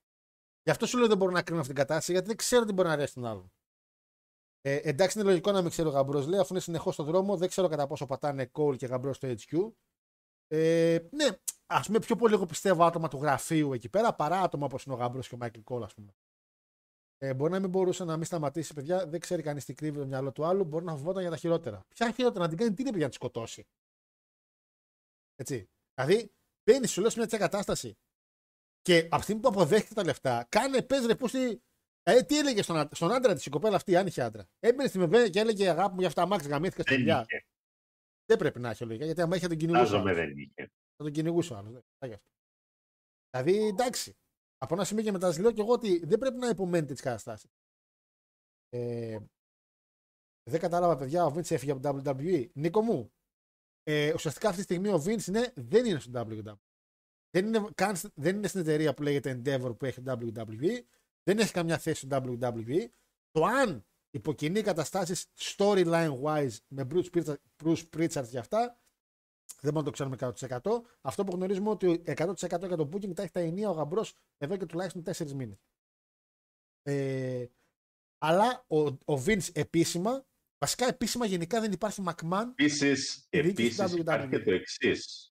Γι' 0.63 0.71
αυτό 0.71 0.85
σου 0.85 0.97
λέω 0.97 1.07
δεν 1.07 1.17
μπορώ 1.17 1.31
να 1.31 1.41
κρίνω 1.41 1.59
αυτή 1.61 1.73
την 1.73 1.81
κατάσταση, 1.81 2.11
γιατί 2.11 2.27
δεν 2.27 2.35
ξέρω 2.35 2.65
τι 2.65 2.73
μπορεί 2.73 2.87
να 2.87 2.93
αρέσει 2.93 3.13
τον 3.13 3.25
άλλον. 3.25 3.51
Ε, 4.61 4.75
εντάξει, 4.75 5.19
είναι 5.19 5.27
λογικό 5.27 5.51
να 5.51 5.61
μην 5.61 5.69
ξέρω 5.69 5.89
ο 5.89 5.91
γαμπρός, 5.91 6.27
λέει, 6.27 6.39
αφού 6.39 6.53
είναι 6.53 6.61
συνεχώς 6.61 6.93
στον 6.93 7.05
δρόμο, 7.05 7.37
δεν 7.37 7.49
ξέρω 7.49 7.67
κατά 7.67 7.87
πόσο 7.87 8.05
πατάνε 8.05 8.51
call 8.53 8.77
και 8.77 8.85
γαμπρός 8.85 9.15
στο 9.15 9.27
HQ. 9.27 9.71
Ε, 10.47 10.97
ναι, 11.11 11.25
ας 11.65 11.87
πούμε, 11.87 11.99
πιο 11.99 12.15
πολύ 12.15 12.33
εγώ 12.33 12.45
πιστεύω 12.45 12.83
άτομα 12.83 13.07
του 13.07 13.17
γραφείου 13.21 13.73
εκεί 13.73 13.89
πέρα 13.89 14.13
παρά 14.13 14.41
άτομα 14.41 14.65
όπως 14.65 14.83
είναι 14.83 14.95
ο 14.95 14.97
γαμπρός 14.97 15.27
και 15.27 15.35
ο 15.35 15.37
Μάικλ 15.37 15.59
Κόλ, 15.59 15.83
ας 15.83 15.93
πούμε. 15.93 16.15
Ε, 17.17 17.33
μπορεί 17.33 17.51
να 17.51 17.59
μην 17.59 17.69
μπορούσε 17.69 18.03
να 18.03 18.15
μην 18.15 18.25
σταματήσει, 18.25 18.73
παιδιά. 18.73 19.07
Δεν 19.07 19.19
ξέρει 19.19 19.41
κανείς 19.41 19.65
τι 19.65 19.73
κρύβει 19.73 19.99
το 19.99 20.05
μυαλό 20.05 20.31
του 20.31 20.45
άλλου. 20.45 20.63
Μπορεί 20.63 20.85
να 20.85 20.95
φοβόταν 20.95 21.21
για 21.21 21.31
τα 21.31 21.37
χειρότερα. 21.37 21.85
Ποια 21.87 22.11
χειρότερα, 22.11 22.43
να 22.43 22.49
την 22.49 22.57
κάνει 22.57 22.73
τι 22.73 22.81
είναι, 22.81 22.89
παιδιά, 22.91 23.05
να 23.05 23.09
τη 23.09 23.15
σκοτώσει. 23.15 23.67
Έτσι. 25.39 25.69
Δηλαδή, 25.93 26.31
μπαίνει, 26.63 26.87
σου 26.87 27.01
λέω 27.01 27.09
σε 27.09 27.17
μια 27.19 27.27
τέτοια 27.27 27.45
κατάσταση. 27.47 27.97
Και 28.81 28.97
από 28.97 29.15
τη 29.17 29.21
στιγμή 29.21 29.41
που 29.41 29.47
αποδέχεται 29.47 29.93
τα 29.93 30.03
λεφτά, 30.03 30.45
κάνε 30.49 30.81
πες 30.81 31.05
ρε 31.05 31.15
πού 31.15 31.27
στη. 31.27 31.61
Ε, 32.03 32.21
τι 32.23 32.37
έλεγε 32.37 32.61
στον, 32.61 32.77
άντρα- 32.77 32.95
στον 32.95 33.11
άντρα 33.11 33.33
της 33.33 33.45
η 33.45 33.49
κοπέλα 33.49 33.75
αυτή, 33.75 33.95
αν 33.95 34.07
είχε 34.07 34.21
άντρα. 34.21 34.49
Έμπαινε 34.59 34.87
στη 34.89 34.97
μεβέ 34.97 35.29
και 35.29 35.39
έλεγε 35.39 35.69
αγάπη 35.69 35.93
μου 35.93 35.99
για 35.99 36.07
αυτά, 36.07 36.25
μάξι 36.25 36.47
γαμήθηκα 36.49 36.81
στη 36.81 36.91
Δεν 36.91 36.99
δουλειά. 36.99 37.21
είχε. 37.29 37.45
Δεν 38.25 38.37
πρέπει 38.37 38.59
να 38.59 38.69
έχει 38.69 38.85
λογικά, 38.85 39.05
γιατί 39.05 39.21
άμα 39.21 39.35
είχε 39.35 39.47
τον 39.47 39.57
κυνηγούσε. 39.57 39.83
ο 39.83 39.85
Φαντάζομαι 39.85 40.11
άλλος. 40.11 40.25
δεν 40.25 40.37
είχε. 40.37 40.63
Θα 40.95 41.03
τον 41.03 41.11
κυνηγούσε 41.11 41.53
ο 41.53 41.57
άλλος. 41.57 41.83
Δηλαδή, 43.29 43.67
εντάξει. 43.67 44.17
Από 44.57 44.73
ένα 44.73 44.83
σημείο 44.85 45.03
και 45.03 45.11
μετά 45.11 45.27
σας 45.27 45.37
λέω 45.37 45.51
και 45.51 45.61
εγώ 45.61 45.71
ότι 45.73 46.05
δεν 46.05 46.17
πρέπει 46.19 46.37
να 46.37 46.47
υπομένετε 46.49 46.93
τις 46.93 47.01
καταστάσεις. 47.01 47.49
Ε, 48.69 49.17
δεν 50.49 50.59
κατάλαβα, 50.59 50.97
παιδιά, 50.97 51.25
ο 51.25 51.33
Vince 51.35 51.51
έφυγε 51.51 51.71
από 51.71 51.81
το 51.81 52.11
WWE. 52.17 52.49
Νίκο 52.53 52.81
μου, 52.81 53.11
ε, 53.89 54.13
ουσιαστικά 54.13 54.49
αυτή 54.49 54.65
τη 54.65 54.73
στιγμή 54.73 54.89
ο 54.89 55.03
Vince 55.05 55.27
είναι, 55.27 55.53
δεν 55.55 55.85
είναι 55.85 55.99
στο 55.99 56.11
WWE. 56.29 56.53
Δεν 57.29 57.45
είναι, 57.45 57.67
καν, 57.75 57.95
στην- 57.95 58.11
δεν 58.15 58.35
είναι 58.35 58.47
στην 58.47 58.59
εταιρεία 58.59 58.93
που 58.93 59.03
λέγεται 59.03 59.41
Endeavor 59.43 59.77
που 59.77 59.85
έχει 59.85 60.01
το 60.01 60.17
WWE. 60.21 60.79
Δεν 61.23 61.39
έχει 61.39 61.51
καμιά 61.51 61.77
θέση 61.77 62.05
στο 62.05 62.17
WWE. 62.25 62.85
Το 63.31 63.43
αν 63.45 63.85
υποκινεί 64.09 64.61
καταστάσεις 64.61 65.25
storyline 65.37 66.21
wise 66.23 66.55
με 66.67 66.87
Bruce 66.91 67.09
Pritchard, 67.13 67.35
Bruce 67.63 67.83
Pritchard 67.97 68.27
και 68.29 68.37
αυτά, 68.37 68.79
δεν 69.61 69.73
μπορούμε 69.73 69.79
να 69.79 69.83
το 69.83 69.91
ξέρουμε 69.91 70.15
100%. 70.15 70.81
Αυτό 71.01 71.23
που 71.23 71.35
γνωρίζουμε 71.35 71.69
ότι 71.69 72.01
100% 72.05 72.67
για 72.67 72.77
το 72.77 72.89
booking 72.93 73.13
τα 73.15 73.21
έχει 73.21 73.31
τα 73.31 73.39
ενία 73.39 73.69
ο 73.69 73.73
γαμπρός 73.73 74.13
εδώ 74.37 74.57
και 74.57 74.65
τουλάχιστον 74.65 75.03
4 75.03 75.31
μήνες. 75.33 75.57
Ε, 76.83 77.45
αλλά 78.17 78.65
ο, 78.67 78.77
ο 78.87 79.23
Vince 79.25 79.49
επίσημα, 79.53 80.25
βασικά 80.57 80.87
επίσημα 80.87 81.25
γενικά 81.25 81.61
δεν 81.61 81.71
υπάρχει 81.71 82.03
McMahon. 82.05 82.45
Επίσης, 82.51 83.27
Η 83.29 83.41
διοίκηση 83.41 83.67
επίσης 83.67 83.93
WWE. 83.95 83.99
υπάρχει 83.99 84.27
και 84.27 84.39
το 84.39 84.51
εξής. 84.51 85.29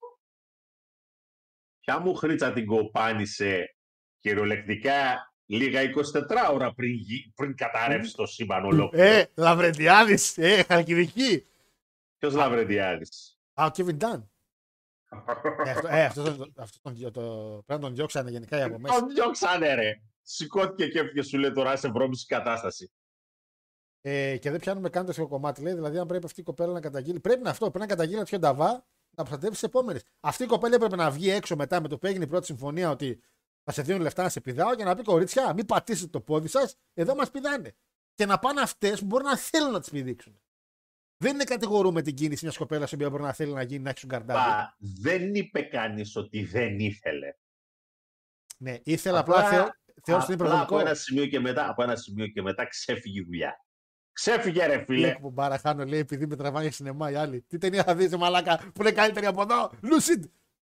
Ποια 1.80 1.98
μου 1.98 2.14
χρήτσα 2.14 2.52
την 2.52 2.66
κοπάνισε 2.66 3.76
κυριολεκτικά 4.18 5.32
λίγα 5.46 5.82
24 5.82 6.50
ώρα 6.52 6.74
πριν, 6.74 6.92
γι- 6.94 7.32
πριν 7.34 7.56
καταρρεύσει 7.56 8.14
το 8.14 8.26
σύμπαν 8.26 8.64
ολόκληρο; 8.64 9.04
Ε, 9.06 9.24
Λαβρεντιάδης, 9.34 10.38
ε, 10.38 10.62
Χαλκιδική. 10.62 11.46
Ποιος 12.18 12.34
Λαβρεντιάδης; 12.34 13.38
Α, 13.54 13.64
ο 13.64 13.70
Kevin 13.76 13.98
Dunn. 13.98 14.22
Ε, 15.64 15.70
αυτό, 15.70 15.88
ε, 15.88 16.04
αυτός, 16.04 16.36
τον- 16.36 16.52
αυτός 16.56 16.80
τον, 16.82 17.12
το, 17.12 17.62
πρέπει 17.66 17.80
να 17.80 17.86
τον 17.86 17.94
διώξανε 17.94 18.30
γενικά 18.30 18.58
οι 18.58 18.62
από 18.62 18.78
μέσα. 18.78 18.98
Τον 18.98 19.08
διώξανε 19.08 19.74
ρε. 19.74 20.00
Σηκώθηκε 20.22 20.88
και 20.88 20.98
έφυγε 20.98 21.22
σου 21.22 21.38
λέει 21.38 21.52
τώρα 21.52 21.76
σε 21.76 21.88
βρώμηση 21.90 22.26
κατάσταση. 22.26 22.92
Ε, 24.08 24.36
και 24.36 24.50
δεν 24.50 24.60
πιάνουμε 24.60 24.88
καν 24.88 25.06
το 25.06 25.12
θείο 25.12 25.28
κομμάτι. 25.28 25.62
Λέει, 25.62 25.74
δηλαδή, 25.74 25.98
αν 25.98 26.06
πρέπει 26.06 26.24
αυτή 26.26 26.40
η 26.40 26.42
κοπέλα 26.42 26.72
να 26.72 26.80
καταγγείλει. 26.80 27.20
Πρέπει 27.20 27.42
να 27.42 27.50
αυτό, 27.50 27.64
πρέπει 27.70 27.78
να 27.78 27.86
καταγγείλει 27.86 28.22
να 28.30 28.38
νταβά 28.38 28.86
να 29.10 29.24
προστατεύσει 29.24 29.50
τις 29.50 29.62
επόμενες. 29.62 30.02
Αυτή 30.20 30.42
η 30.42 30.46
κοπέλα 30.46 30.74
έπρεπε 30.74 30.96
να 30.96 31.10
βγει 31.10 31.30
έξω 31.30 31.56
μετά 31.56 31.80
με 31.80 31.88
το 31.88 31.98
που 31.98 32.06
έγινε 32.06 32.24
η 32.24 32.26
πρώτη 32.26 32.46
συμφωνία 32.46 32.90
ότι 32.90 33.20
θα 33.64 33.72
σε 33.72 33.82
δίνουν 33.82 34.00
λεφτά 34.02 34.22
να 34.22 34.28
σε 34.28 34.40
πηδάω 34.40 34.74
και 34.74 34.84
να 34.84 34.94
πει 34.94 35.02
κορίτσια, 35.02 35.52
μην 35.54 35.66
πατήσετε 35.66 36.08
το 36.10 36.20
πόδι 36.20 36.48
σας, 36.48 36.76
εδώ 36.94 37.14
μας 37.14 37.30
πηδάνε. 37.30 37.74
Και 38.14 38.26
να 38.26 38.38
πάνε 38.38 38.60
αυτές 38.60 39.00
που 39.00 39.06
μπορεί 39.06 39.24
να 39.24 39.36
θέλουν 39.36 39.72
να 39.72 39.80
τις 39.80 39.90
πηδήξουν. 39.90 40.40
Δεν 41.16 41.34
είναι 41.34 41.44
κατηγορούμε 41.44 42.02
την 42.02 42.14
κίνηση 42.14 42.44
μιας 42.44 42.56
κοπέλας 42.56 42.90
η 42.90 42.94
οποία 42.94 43.10
μπορεί 43.10 43.22
να 43.22 43.32
θέλει 43.32 43.52
να 43.52 43.62
γίνει 43.62 43.82
να 43.82 43.90
έχει 43.90 43.98
σου 43.98 44.06
γκαρντάδι. 44.06 44.38
Πα, 44.50 44.76
δεν 44.78 45.34
είπε 45.34 45.62
κανείς 45.62 46.16
ότι 46.16 46.44
δεν 46.44 46.78
ήθελε. 46.78 47.34
Ναι, 48.58 48.78
ήθελα 48.84 49.18
απλά, 49.18 49.34
Απλά- 49.34 49.48
θεω, 49.50 49.68
θεώρησε 50.02 50.32
ότι 50.32 50.42
είναι 50.42 50.42
Απλά 50.50 50.62
από 50.62 50.64
υπερβολικό. 50.64 50.78
ένα, 50.88 50.94
σημείο 50.94 51.26
και 51.26 51.40
μετά, 51.40 51.68
από 51.68 51.82
ένα 51.82 51.96
σημείο 51.96 52.26
και 52.26 52.42
μετά 52.42 52.66
ξέφυγε 52.66 53.20
η 53.20 53.24
δουλειά. 53.24 53.65
Ξέφυγε 54.16 54.66
ρε 54.66 54.84
φίλε. 54.84 55.00
Λέει 55.06 55.18
που 55.20 55.30
μπαραχάνω, 55.30 55.84
λέει, 55.84 55.98
επειδή 56.00 56.26
με 56.26 56.36
τραβάει 56.36 56.62
για 56.62 56.72
σινεμά 56.72 57.10
οι 57.10 57.14
άλλοι. 57.14 57.42
Τι 57.42 57.58
ταινία 57.58 57.84
θα 57.84 57.94
δεις, 57.94 58.16
μαλάκα, 58.16 58.56
που 58.74 58.80
είναι 58.80 58.92
καλύτερη 58.92 59.26
από 59.26 59.42
εδώ; 59.42 59.70
Lucid! 59.82 60.22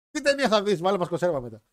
Τι 0.09 0.21
ταινία 0.21 0.47
θα 0.47 0.63
δεις, 0.63 0.79
βάλε 0.79 0.97
μας 0.97 1.07
κονσέρβα 1.07 1.41
μετά. 1.41 1.63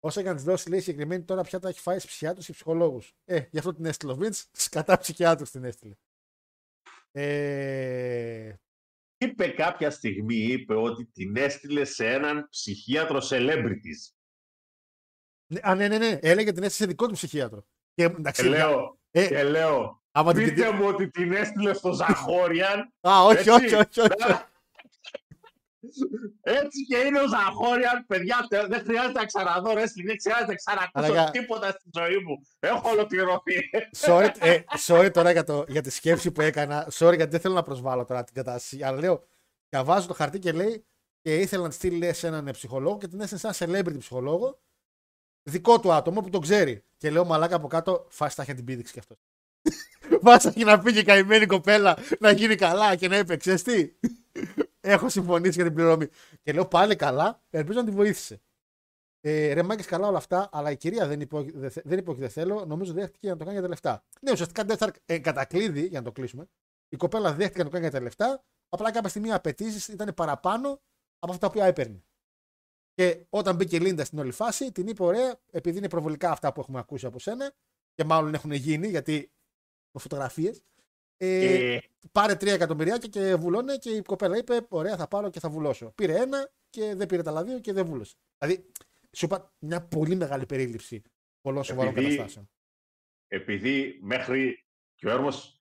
Όσο 0.00 0.22
και 0.22 0.28
να 0.28 0.34
τη 0.34 0.42
δώσει, 0.42 0.68
λέει 0.68 0.80
συγκεκριμένη 0.80 1.22
τώρα 1.22 1.42
πια 1.42 1.58
τα 1.58 1.68
έχει 1.68 1.80
φάει 1.80 1.96
ψυχιάτρους 1.96 2.46
και 2.46 2.52
ψυχολόγους. 2.52 3.14
Ε, 3.24 3.40
γι' 3.50 3.58
αυτό 3.58 3.74
την 3.74 3.84
έστειλε 3.84 4.12
ο 4.12 4.18
Vince, 4.20 4.42
κατά 4.76 4.98
ψυχιάτρους 4.98 5.50
την 5.50 5.64
έστειλε. 5.64 5.94
Ε, 7.10 8.54
Είπε 9.18 9.48
κάποια 9.48 9.90
στιγμή, 9.90 10.36
είπε 10.36 10.74
ότι 10.74 11.04
την 11.04 11.36
έστειλε 11.36 11.84
σε 11.84 12.06
έναν 12.12 12.48
ψυχίατρο 12.48 13.18
celebrities. 13.30 14.12
ναι, 15.46 15.60
α, 15.62 15.74
ναι, 15.74 15.88
ναι, 15.88 15.98
ναι. 15.98 16.18
Έλεγε 16.22 16.52
την 16.52 16.62
έστειλε 16.62 16.68
σε 16.68 16.86
δικό 16.86 17.06
του 17.06 17.14
ψυχίατρο. 17.14 17.66
Και 17.94 18.02
εντάξει, 18.04 18.42
Και 18.42 18.48
λέω, 18.48 18.98
ε, 19.10 19.26
και 19.26 19.42
λέω 19.42 20.01
άμα 20.12 20.32
την 20.32 20.44
πείτε 20.44 20.70
μου 20.72 20.86
ότι 20.86 21.10
την 21.10 21.32
έστειλε 21.32 21.72
στο 21.74 21.92
Ζαχόριαν. 21.92 22.92
Α, 23.08 23.22
όχι, 23.24 23.36
έτσι. 23.38 23.50
όχι, 23.50 23.74
όχι, 23.74 24.00
όχι. 24.00 24.40
Έτσι 26.40 26.84
και 26.86 26.96
είναι 26.96 27.20
ο 27.20 27.28
Ζαχόριαν, 27.28 28.06
παιδιά, 28.06 28.46
τε- 28.48 28.66
δεν 28.68 28.80
χρειάζεται 28.84 29.18
να 29.18 29.26
ξαναδώ 29.26 29.70
wrestling, 29.70 30.04
δεν 30.06 30.16
χρειάζεται 30.22 30.46
να 30.46 30.54
ξανακούσω 30.54 31.12
Αλλαγά. 31.12 31.30
τίποτα 31.30 31.70
στη 31.70 31.90
ζωή 31.98 32.16
μου. 32.16 32.46
Έχω 32.58 32.90
ολοκληρωθεί. 32.90 33.70
sorry, 33.96 34.28
ε, 34.38 34.60
sorry 34.86 35.10
τώρα 35.12 35.30
για, 35.32 35.44
το, 35.44 35.64
για 35.68 35.82
τη 35.82 35.90
σκέψη 35.90 36.30
που 36.32 36.40
έκανα. 36.40 36.88
Sorry 36.92 37.14
γιατί 37.16 37.30
δεν 37.30 37.40
θέλω 37.40 37.54
να 37.54 37.62
προσβάλλω 37.62 38.04
τώρα 38.04 38.24
την 38.24 38.34
κατάσταση. 38.34 38.82
Αλλά 38.82 38.98
λέω, 38.98 39.24
διαβάζω 39.68 40.06
το 40.06 40.14
χαρτί 40.14 40.38
και 40.38 40.52
λέει 40.52 40.86
και 41.20 41.36
ήθελα 41.36 41.62
να 41.62 41.68
τη 41.68 41.74
στείλει 41.74 41.96
λέει, 41.98 42.12
σε 42.12 42.26
έναν 42.26 42.46
ε, 42.48 42.50
ψυχολόγο 42.50 42.98
και 42.98 43.08
την 43.08 43.20
έστειλε 43.20 43.52
σε 43.52 43.64
έναν 43.64 43.80
celebrity 43.84 43.98
ψυχολόγο. 43.98 44.60
Δικό 45.42 45.80
του 45.80 45.92
άτομο 45.92 46.20
που 46.20 46.30
τον 46.30 46.40
ξέρει. 46.40 46.84
Και 46.96 47.10
λέω 47.10 47.24
μαλάκα 47.24 47.56
από 47.56 47.66
κάτω, 47.66 48.06
φάση 48.10 48.34
θα 48.34 48.42
είχε 48.42 48.54
την 48.54 48.64
πήδηξη 48.64 48.92
κι 48.92 48.98
αυτός. 48.98 49.18
Βάσα 50.20 50.48
έχει 50.48 50.64
να 50.64 50.80
πήγε 50.80 50.98
η 51.00 51.04
καημένη 51.04 51.46
κοπέλα 51.46 51.98
να 52.18 52.30
γίνει 52.30 52.54
καλά 52.54 52.96
και 52.96 53.08
να 53.08 53.18
είπε, 53.18 53.36
ξέρεις 53.36 53.62
τι, 53.62 53.92
έχω 54.80 55.08
συμφωνήσει 55.08 55.52
για 55.54 55.64
την 55.64 55.74
πληρωμή. 55.74 56.06
Και 56.42 56.52
λέω 56.52 56.66
πάλι 56.66 56.96
καλά, 56.96 57.42
ελπίζω 57.50 57.78
να 57.80 57.84
τη 57.84 57.90
βοήθησε. 57.90 58.40
Ε, 59.20 59.52
ρε 59.52 59.62
μάγκες 59.62 59.86
καλά 59.86 60.08
όλα 60.08 60.18
αυτά, 60.18 60.48
αλλά 60.52 60.70
η 60.70 60.76
κυρία 60.76 61.06
δεν 61.06 61.20
είπε, 61.20 61.36
όχι, 61.36 61.50
δεν, 61.50 61.70
θε- 61.70 61.86
δεν 61.86 61.98
είπε 61.98 62.10
όχι 62.10 62.20
δεν 62.20 62.30
θέλω, 62.30 62.64
νομίζω 62.64 62.92
δέχτηκε 62.92 63.28
να 63.28 63.36
το 63.36 63.38
κάνει 63.38 63.52
για 63.52 63.62
τα 63.62 63.68
λεφτά. 63.68 64.04
Ναι, 64.20 64.32
ουσιαστικά 64.32 64.64
δεν 64.64 64.76
θα, 64.76 64.92
ε, 65.06 65.18
κατακλείδη, 65.18 65.86
για 65.86 65.98
να 65.98 66.04
το 66.04 66.12
κλείσουμε, 66.12 66.48
η 66.88 66.96
κοπέλα 66.96 67.32
δέχτηκε 67.34 67.58
να 67.58 67.64
το 67.64 67.70
κάνει 67.70 67.82
για 67.82 67.92
τα 67.92 68.00
λεφτά, 68.00 68.44
απλά 68.68 68.92
κάποια 68.92 69.08
στιγμή 69.08 69.28
οι 69.28 69.32
απαιτήσεις 69.32 69.88
ήταν 69.88 70.14
παραπάνω 70.14 70.80
από 71.18 71.32
αυτά 71.32 71.50
που 71.50 71.60
έπαιρνε. 71.60 72.04
Και 72.94 73.26
όταν 73.30 73.56
μπήκε 73.56 73.76
η 73.76 73.80
Λίντα 73.80 74.04
στην 74.04 74.18
όλη 74.18 74.30
φάση, 74.30 74.72
την 74.72 74.86
είπε: 74.86 75.02
Ωραία, 75.02 75.40
επειδή 75.50 75.78
είναι 75.78 75.88
προβολικά 75.88 76.30
αυτά 76.30 76.52
που 76.52 76.60
έχουμε 76.60 76.78
ακούσει 76.78 77.06
από 77.06 77.18
σένα, 77.18 77.52
και 77.94 78.04
μάλλον 78.04 78.34
έχουν 78.34 78.52
γίνει 78.52 78.88
γιατί 78.88 79.32
με 79.92 80.00
φωτογραφίες. 80.00 80.62
Ε, 81.16 81.74
Ε, 81.74 81.80
πάρε 82.12 82.32
3 82.34 82.46
εκατομμυριάκια 82.46 83.08
και 83.08 83.34
βουλώνε 83.34 83.76
και 83.76 83.90
η 83.90 84.02
κοπέλα 84.02 84.36
είπε: 84.36 84.66
Ωραία, 84.68 84.96
θα 84.96 85.08
πάρω 85.08 85.30
και 85.30 85.40
θα 85.40 85.48
βουλώσω. 85.48 85.92
Πήρε 85.94 86.16
ένα 86.16 86.50
και 86.70 86.94
δεν 86.94 87.06
πήρε 87.06 87.22
τα 87.22 87.30
άλλα 87.30 87.44
δύο 87.44 87.58
και 87.58 87.72
δεν 87.72 87.86
βούλωσε. 87.86 88.14
Δηλαδή, 88.38 88.70
σου 89.12 89.24
είπα 89.24 89.52
μια 89.58 89.82
πολύ 89.82 90.14
μεγάλη 90.14 90.46
περίληψη 90.46 91.02
πολλών 91.40 91.64
σοβαρών 91.64 91.90
Επειδή- 91.92 92.08
καταστάσεων. 92.08 92.50
επειδή 93.28 93.98
μέχρι 94.02 94.64
και 94.94 95.06
ο 95.06 95.10
Έρμος 95.10 95.56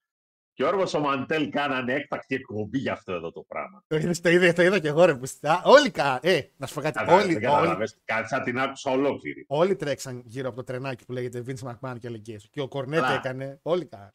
και 0.53 0.63
ο 0.63 0.67
Έρμος 0.67 0.93
ο 0.93 0.99
Μαντέλ 0.99 1.49
κάνανε 1.49 1.93
έκτακτη 1.93 2.35
εκπομπή 2.35 2.77
για 2.77 2.93
αυτό 2.93 3.13
εδώ 3.13 3.31
το 3.31 3.41
πράγμα. 3.43 3.83
Το 3.87 3.95
είδες, 3.95 4.21
το 4.21 4.29
είδα, 4.29 4.53
το 4.53 4.61
είδα 4.61 4.79
και 4.79 4.87
εγώ 4.87 5.05
ρε 5.05 5.15
που 5.15 5.25
στα- 5.25 5.61
Όλοι 5.65 5.91
κα... 5.91 6.19
Ε, 6.21 6.41
να 6.57 6.67
σου 6.67 6.73
πω 6.73 6.81
κάτι. 6.81 6.97
Κατάλαβες, 6.97 7.25
Όλοι, 7.25 7.33
δεν 7.33 7.49
όλοι, 7.49 7.57
κατάλαβες. 7.59 7.97
Κάτι 8.05 8.27
σαν 8.27 8.43
την 8.43 8.59
άκουσα 8.59 8.91
ολόκληρη. 8.91 9.45
όλοι 9.47 9.75
τρέξαν 9.75 10.21
γύρω 10.25 10.47
από 10.47 10.57
το 10.57 10.63
τρενάκι 10.63 11.05
που 11.05 11.11
λέγεται 11.11 11.43
Vince 11.47 11.71
McMahon 11.71 11.95
και 11.99 12.07
έλεγε 12.07 12.35
Και 12.51 12.61
ο 12.61 12.67
Κορνέτ 12.67 13.03
Αλλά- 13.03 13.13
έκανε. 13.15 13.59
Όλοι 13.61 13.85
κα... 13.85 14.13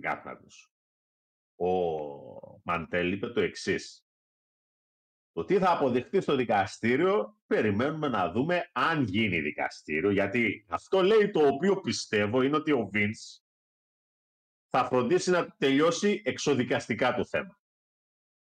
Κάτσε 0.00 0.28
να 0.28 0.30
ακούσω. 0.30 0.70
Ο 1.56 1.66
Μαντέλ 2.64 3.12
είπε 3.12 3.26
το 3.26 3.40
εξής. 3.40 4.06
Το 5.32 5.44
τι 5.44 5.58
θα 5.58 5.70
αποδειχθεί 5.72 6.20
στο 6.20 6.36
δικαστήριο, 6.36 7.38
περιμένουμε 7.46 8.08
να 8.08 8.30
δούμε 8.32 8.70
αν 8.72 9.02
γίνει 9.02 9.40
δικαστήριο. 9.40 10.10
Γιατί 10.10 10.66
αυτό 10.68 11.02
λέει 11.02 11.30
το 11.30 11.46
οποίο 11.46 11.80
πιστεύω 11.80 12.42
είναι 12.42 12.56
ότι 12.56 12.72
ο 12.72 12.90
Vince 12.94 13.40
θα 14.68 14.84
φροντίσει 14.84 15.30
να 15.30 15.56
τελειώσει 15.56 16.22
εξοδικαστικά 16.24 17.14
το 17.14 17.24
θέμα. 17.24 17.60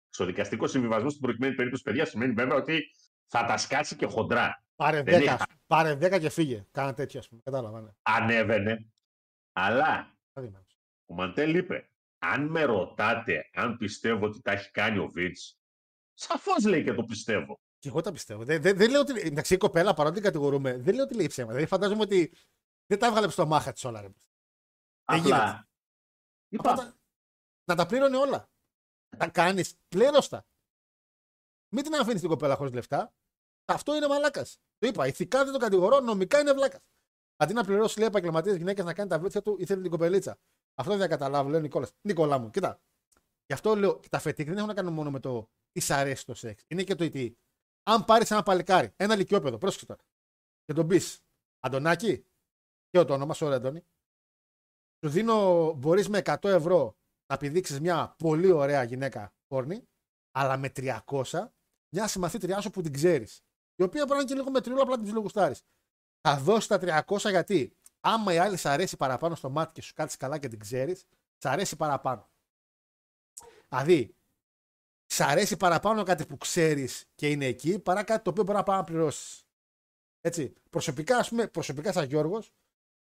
Εξοδικαστικός 0.08 0.70
συμβιβασμός 0.70 1.12
στην 1.12 1.24
προκειμένη 1.24 1.54
περίπτωση, 1.54 1.82
παιδιά, 1.82 2.04
σημαίνει 2.06 2.32
βέβαια 2.32 2.56
ότι 2.56 2.90
θα 3.26 3.44
τα 3.44 3.56
σκάσει 3.56 3.96
και 3.96 4.06
χοντρά. 4.06 4.64
Πάρε 4.76 5.02
Δεν 5.02 5.20
10, 5.20 5.22
είχα. 5.24 5.46
πάρε 5.66 5.94
10 5.94 6.20
και 6.20 6.28
φύγε. 6.30 6.66
Κάνα 6.70 6.94
τέτοιο, 6.94 7.18
ας 7.20 7.28
πούμε. 7.28 7.40
Κατάλαβα. 7.44 7.80
Ναι. 7.80 7.90
Ανέβαινε. 8.02 8.86
Αλλά 9.52 10.16
Αδύναμος. 10.32 10.65
Ο 11.06 11.14
Μαντέλ 11.14 11.54
είπε, 11.54 11.90
αν 12.18 12.46
με 12.50 12.62
ρωτάτε 12.64 13.50
αν 13.52 13.76
πιστεύω 13.76 14.26
ότι 14.26 14.42
τα 14.42 14.52
έχει 14.52 14.70
κάνει 14.70 14.98
ο 14.98 15.08
Βίτς, 15.08 15.58
σαφώς 16.14 16.64
λέει 16.64 16.84
και 16.84 16.92
το 16.94 17.04
πιστεύω. 17.04 17.60
Και 17.78 17.88
εγώ 17.88 18.00
τα 18.00 18.12
πιστεύω. 18.12 18.44
Δεν, 18.44 18.62
δεν, 18.62 18.76
δεν 18.76 18.90
λέω 18.90 19.00
ότι. 19.00 19.20
Εντάξει, 19.20 19.54
η 19.54 19.56
κοπέλα 19.56 19.94
παρότι 19.94 20.14
την 20.14 20.24
κατηγορούμε, 20.24 20.76
δεν 20.76 20.94
λέω 20.94 21.04
ότι 21.04 21.14
λέει 21.14 21.26
ψέματα. 21.26 21.52
Δηλαδή, 21.54 21.70
φαντάζομαι 21.70 22.02
ότι 22.02 22.32
δεν 22.86 22.98
τα 22.98 23.06
έβγαλε 23.06 23.28
στο 23.28 23.46
μάχα 23.46 23.72
της 23.72 23.84
όλα. 23.84 24.00
Ρε. 24.00 24.08
Δεν 25.04 25.18
γίνεται. 25.20 25.34
Απλά, 25.34 25.68
είπα, 26.48 26.70
Απλά 26.70 26.84
τα- 26.84 26.96
να 27.64 27.74
τα 27.74 27.86
πλήρωνε 27.86 28.16
όλα. 28.16 28.50
Τα 29.16 29.28
κάνεις, 29.28 29.76
πλήρωστα. 29.88 30.46
Μην 31.74 31.84
την 31.84 31.94
αφήνεις 31.94 32.20
την 32.20 32.28
κοπέλα 32.30 32.54
χωρίς 32.56 32.72
λεφτά. 32.72 33.14
Αυτό 33.64 33.94
είναι 33.96 34.08
μαλάκας. 34.08 34.60
Το 34.78 34.86
είπα. 34.86 35.06
Ηθικά 35.06 35.44
δεν 35.44 35.52
το 35.52 35.58
κατηγορώ, 35.58 36.00
νομικά 36.00 36.40
είναι 36.40 36.52
βλάκας. 36.52 36.80
Αντί 37.36 37.52
να 37.52 37.64
πληρώσει 37.64 37.98
λέει 37.98 38.08
επαγγελματίες 38.08 38.56
γυναίκες 38.56 38.84
να 38.84 38.94
κάνει 38.94 39.08
τα 39.08 39.18
βίτσια 39.18 39.42
του, 39.42 39.56
ήθελε 39.58 39.82
την 39.82 39.90
κοπελίτσα. 39.90 40.38
Αυτό 40.78 40.96
δεν 40.96 41.08
καταλάβω, 41.08 41.48
λέει 41.48 41.58
ο 41.58 41.62
Νικόλας. 41.62 41.92
Νικόλα 42.00 42.38
μου, 42.38 42.50
κοίτα. 42.50 42.80
Γι' 43.46 43.52
αυτό 43.52 43.74
λέω 43.74 44.00
τα 44.10 44.18
φετίκ 44.18 44.46
δεν 44.46 44.56
έχουν 44.56 44.68
να 44.68 44.74
κάνουν 44.74 44.92
μόνο 44.92 45.10
με 45.10 45.20
το 45.20 45.48
τι 45.72 45.80
σ' 45.80 45.90
αρέσει 45.90 46.26
το 46.26 46.34
σεξ. 46.34 46.64
Είναι 46.68 46.82
και 46.82 46.94
το 46.94 47.04
ότι 47.04 47.38
αν 47.82 48.04
πάρεις 48.04 48.30
ένα 48.30 48.42
παλικάρι, 48.42 48.92
ένα 48.96 49.16
λυκειόπεδο, 49.16 49.58
πρόσεξε 49.58 49.86
τώρα, 49.86 50.00
και 50.64 50.72
τον 50.72 50.86
πεις 50.86 51.20
Αντωνάκη, 51.60 52.24
και 52.90 53.04
το 53.04 53.14
όνομα, 53.14 53.34
sorry 53.36 53.52
Αντώνη, 53.52 53.84
σου 55.04 55.10
δίνω, 55.10 55.72
μπορείς 55.72 56.08
με 56.08 56.18
100 56.24 56.48
ευρώ 56.48 56.96
να 57.26 57.36
πηδήξεις 57.36 57.80
μια 57.80 58.14
πολύ 58.18 58.50
ωραία 58.50 58.82
γυναίκα 58.82 59.34
πόρνη, 59.46 59.88
αλλά 60.30 60.56
με 60.56 60.68
300 60.76 61.52
μια 61.94 62.08
συμμαθήτριά 62.08 62.60
σου 62.60 62.70
που 62.70 62.82
την 62.82 62.92
ξέρεις. 62.92 63.40
Η 63.76 63.82
οποία 63.82 64.00
μπορεί 64.04 64.12
να 64.12 64.20
είναι 64.20 64.28
και 64.28 64.34
λίγο 64.34 64.50
μετριόλα, 64.50 64.82
απλά 64.82 64.94
την 64.94 65.04
ψιλογουστάρει. 65.04 65.54
Θα 66.20 66.38
δώσεις 66.38 66.66
τα 66.66 66.78
300 66.78 67.30
γιατί 67.30 67.76
άμα 68.06 68.32
η 68.32 68.38
άλλη 68.38 68.56
σ' 68.56 68.66
αρέσει 68.66 68.96
παραπάνω 68.96 69.34
στο 69.34 69.50
μάτι 69.50 69.72
και 69.72 69.82
σου 69.82 69.94
κάτσει 69.94 70.16
καλά 70.16 70.38
και 70.38 70.48
την 70.48 70.58
ξέρεις, 70.58 71.04
σ' 71.38 71.44
αρέσει 71.46 71.76
παραπάνω. 71.76 72.28
Δηλαδή, 73.68 74.14
σ' 75.06 75.20
αρέσει 75.20 75.56
παραπάνω 75.56 76.02
κάτι 76.02 76.26
που 76.26 76.36
ξέρεις 76.36 77.04
και 77.14 77.28
είναι 77.30 77.46
εκεί 77.46 77.78
παρά 77.78 78.02
κάτι 78.02 78.24
το 78.24 78.30
οποίο 78.30 78.42
μπορεί 78.42 78.58
να 78.58 78.62
πάει 78.64 78.76
να 78.76 78.84
πληρώσεις. 78.84 79.46
Έτσι. 80.20 80.52
Προσωπικά, 80.70 81.16
ας 81.18 81.28
πούμε, 81.28 81.46
προσωπικά 81.46 81.92
σαν 81.92 82.04
Γιώργος, 82.04 82.52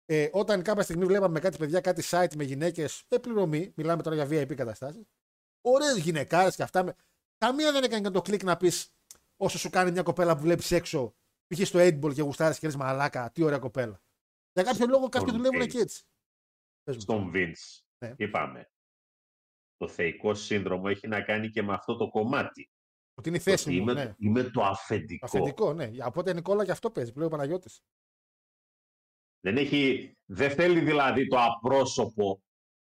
ε, 0.06 0.30
όταν 0.32 0.62
κάποια 0.62 0.84
στιγμή 0.84 1.06
βλέπαμε 1.06 1.40
κάτι 1.40 1.58
παιδιά, 1.58 1.82
κάτι 1.82 2.04
site 2.06 2.36
με 2.36 2.44
γυναίκες 2.44 3.06
με 3.10 3.20
πληρωμή, 3.20 3.74
μιλάμε 3.76 4.02
τώρα 4.02 4.16
για 4.16 4.26
VIP 4.26 4.56
καταστάσεις, 4.56 5.04
ωραίες 5.62 5.98
γυναικάρες 5.98 6.56
και 6.56 6.64
αυτά. 6.64 6.84
Με... 6.84 6.96
Καμία 7.38 7.72
δεν 7.72 7.84
έκανε 7.84 8.12
το 8.12 8.22
κλικ 8.22 8.44
να 8.44 8.58
πεις 8.58 8.94
όσο 9.38 9.58
σου 9.58 9.70
κάνει 9.70 9.92
μια 9.92 10.04
κοπέλα 10.04 10.36
που 10.36 10.42
βλέπεις 10.42 10.72
έξω, 10.72 11.16
π.χ. 11.48 11.68
στο 11.68 11.80
8 11.80 12.14
και 12.14 12.22
γουστάρεις 12.22 12.60
και 12.60 12.68
λες 12.68 12.76
μαλάκα, 12.76 13.32
τι 13.32 13.44
ωραία 13.44 13.60
κοπέλα. 13.60 14.04
Για 14.56 14.64
κάποιο 14.64 14.86
λόγο 14.88 15.10
κάποιοι 15.10 15.28
Στον 15.28 15.42
δουλεύουν 15.42 15.62
Vince. 15.68 15.72
και 15.72 15.80
έτσι. 15.80 16.04
Πες 16.84 16.96
μου. 16.96 17.02
Στον 17.02 17.32
Vince, 17.36 17.82
Ναι. 17.98 18.14
είπαμε, 18.18 18.70
το 19.78 19.88
θεϊκό 19.88 20.34
σύνδρομο 20.34 20.84
έχει 20.88 21.08
να 21.08 21.22
κάνει 21.22 21.50
και 21.50 21.62
με 21.64 21.74
αυτό 21.74 21.96
το 21.98 22.10
κομμάτι. 22.10 22.70
Ότι 23.14 23.30
είναι 23.30 23.38
η 23.38 23.42
Το 23.42 23.50
θέση 23.50 23.68
ότι 23.70 23.78
μου. 23.82 23.90
είμαι, 23.90 23.94
Ναι. 24.04 24.14
είμαι 24.18 24.44
το 24.44 24.64
αφεντικό. 24.64 25.26
Αφεντικό, 25.26 25.74
ναι. 25.74 25.92
Οπότε 26.06 26.34
Νικόλα 26.34 26.66
και 26.66 26.72
αυτό 26.72 26.92
παίζει. 26.92 27.12
Πλέον 27.12 27.28
ο 27.28 27.32
Παναγιώτης. 27.32 27.82
Δεν, 29.40 29.58
έχει, 29.58 30.14
δεν 30.26 30.52
θέλει 30.52 30.80
δηλαδή 30.80 31.28
το 31.28 31.38
απρόσωπο, 31.40 32.42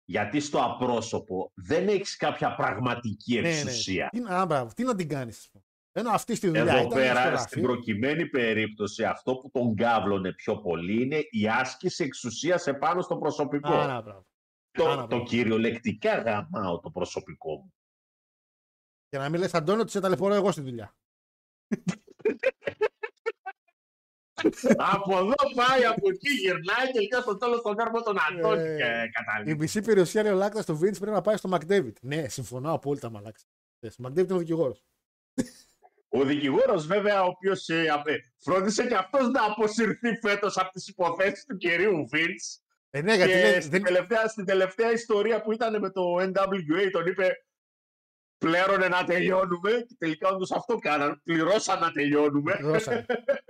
γιατί 0.05 0.41
στο 0.41 0.62
απρόσωπο 0.62 1.53
δεν 1.55 1.89
έχεις 1.89 2.16
κάποια 2.16 2.55
πραγματική 2.55 3.35
Ναι, 3.35 3.41
ναι. 3.41 3.49
εξουσία. 3.61 4.09
Τι, 4.09 4.20
να- 4.20 4.41
α, 4.41 4.47
μπράβο, 4.47 4.73
τι 4.74 4.82
να 4.85 4.95
την 4.95 5.09
κάνεις, 5.09 5.51
Ενώ 5.92 6.10
αυτή 6.10 6.34
στη 6.34 6.46
δουλειά 6.46 6.62
Εδώ 6.62 6.76
ήταν 6.76 6.88
πέρα, 6.88 7.14
στο 7.14 7.22
στην 7.22 7.32
γραφείο. 7.36 7.62
προκειμένη 7.62 8.26
περίπτωση, 8.28 9.04
αυτό 9.04 9.36
που 9.36 9.50
τον 9.50 9.74
κάβλωνε 9.76 10.32
πιο 10.32 10.60
πολύ 10.60 11.02
είναι 11.02 11.18
η 11.30 11.48
άσκηση 11.48 12.04
εξουσίας 12.04 12.66
επάνω 12.66 13.02
στο 13.02 13.16
προσωπικό. 13.18 13.72
Α, 13.72 13.86
να, 13.86 14.00
μπράβο. 14.00 14.26
το, 14.70 14.84
άρα, 14.90 15.00
το 15.00 15.06
μπράβο. 15.06 15.24
κυριολεκτικά 15.24 16.14
γαμάω 16.20 16.80
το 16.80 16.90
προσωπικό 16.90 17.54
μου. 17.56 17.74
Για 19.08 19.18
να 19.18 19.28
μην 19.28 19.40
λες, 19.40 19.54
Αντώνιο, 19.54 19.82
ότι 19.82 19.90
σε 19.90 20.00
ταλαιπωρώ 20.00 20.34
εγώ 20.34 20.52
στη 20.52 20.60
δουλειά. 20.60 20.94
από 24.76 25.18
εδώ 25.18 25.34
πάει, 25.54 25.84
από 25.84 26.08
εκεί 26.10 26.30
γυρνάει 26.30 26.86
και 26.86 26.92
τελικά 26.92 27.20
στο 27.20 27.36
τέλος 27.36 27.62
τον 27.62 27.76
κάρπο 27.76 28.02
τον 28.02 28.16
Αντώνη 28.30 28.60
Ε, 28.62 28.76
και 28.76 28.82
Η 29.06 29.10
καταλήγει. 29.10 29.56
μισή 29.58 29.80
περιουσία 29.82 30.22
λέει 30.22 30.32
ο 30.32 30.36
Λάκτας 30.36 30.62
στο 30.62 30.74
Vince 30.74 30.98
πρέπει 30.98 31.10
να 31.10 31.20
πάει 31.20 31.36
στο 31.36 31.50
McDavid. 31.52 31.92
Ναι, 32.00 32.28
συμφωνώ 32.28 32.72
απόλυτα 32.72 33.10
με 33.10 33.20
Λάκτας. 33.20 33.46
Ο 33.98 34.04
McDavid 34.06 34.18
είναι 34.24 34.32
ο 34.34 34.38
δικηγόρος. 34.38 34.84
Ο 36.12 36.24
δικηγόρος, 36.24 36.87
βέβαια, 36.87 37.23
ο 37.23 37.27
οποίος 37.27 37.66
φρόντισε 38.37 38.87
και 38.87 38.95
αυτός 38.95 39.28
να 39.28 39.45
αποσυρθεί 39.45 40.16
φέτος 40.16 40.57
από 40.57 40.70
τις 40.70 40.89
υποθέσεις 40.89 41.45
του 41.45 41.57
κυρίου 41.57 42.07
Βίντ. 42.09 42.39
Ε, 42.91 43.01
ναι, 43.03 43.15
γιατί 43.15 43.32
Και 43.32 43.41
λέει, 43.41 43.61
στην, 43.61 43.70
δεν... 43.70 43.82
τελευταία, 43.82 44.28
στην 44.28 44.45
τελευταία 44.45 44.93
ιστορία 44.93 45.43
που 45.43 45.53
ήταν 45.53 45.81
με 45.81 45.91
το 45.91 46.16
NWA, 46.16 46.91
τον 46.93 47.07
είπε 47.07 47.45
πλέρωνε 48.39 48.89
να 48.89 49.05
τελειώνουμε 49.05 49.70
και 49.70 49.95
τελικά 49.99 50.28
όντως 50.28 50.51
αυτό 50.51 50.77
κάναν. 50.77 51.20
Πληρώσαν 51.24 51.81
να 51.81 51.91
τελειώνουμε. 51.91 52.59
Δώσανε. 52.62 53.07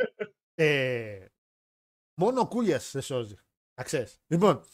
ε, 0.55 1.25
μόνο 2.15 2.41
ο 2.41 2.47
Κούλιας 2.47 2.85
σε 2.85 3.01
σώζει. 3.01 3.37
Να 3.75 3.85
ξέρεις. 3.85 4.21
Λοιπόν, 4.27 4.65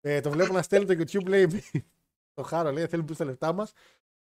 ε, 0.00 0.20
το 0.20 0.30
βλέπω 0.30 0.52
να 0.52 0.62
στέλνει 0.62 0.96
το 0.96 1.02
YouTube, 1.02 1.26
λέει. 1.26 1.64
το 2.34 2.42
χάρο 2.42 2.70
λέει: 2.70 2.86
Θέλει 2.86 3.02
που 3.02 3.14
τα 3.14 3.24
λεφτά 3.24 3.52
μας. 3.52 3.72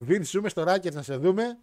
Vince, 0.07 0.23
ζούμε 0.23 0.49
στο 0.49 0.63
Racket 0.67 0.93
να 0.93 1.01
σε 1.01 1.15
δούμε. 1.15 1.59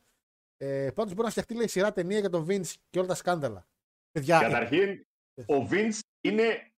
Ε, 0.60 0.90
Πάντως 0.94 1.12
μπορεί 1.12 1.24
να 1.24 1.30
φτιαχτεί 1.30 1.54
λέει, 1.54 1.68
σειρά 1.68 1.92
ταινία 1.92 2.18
για 2.18 2.30
τον 2.30 2.46
Vince 2.48 2.74
και 2.90 2.98
όλα 2.98 3.08
τα 3.08 3.14
σκάνδαλα. 3.14 3.66
Παιδιά, 4.12 4.36
ε, 4.36 4.42
Καταρχήν, 4.42 5.06
ο 5.34 5.68
Vince 5.70 5.98
είναι 6.20 6.72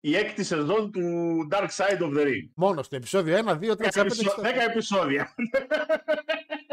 η 0.00 0.16
έκτη 0.16 0.44
σεζόν 0.44 0.92
του 0.92 1.02
Dark 1.50 1.68
Side 1.68 2.00
of 2.00 2.16
the 2.16 2.26
Ring. 2.26 2.48
μόνο 2.54 2.82
στο 2.82 2.96
επεισόδιο 2.96 3.36
1, 3.36 3.58
2, 3.58 3.76
3, 3.76 3.88
4, 3.90 4.04
5, 4.04 4.10
6, 4.10 4.40
10 4.40 4.70
επεισόδια. 4.70 5.34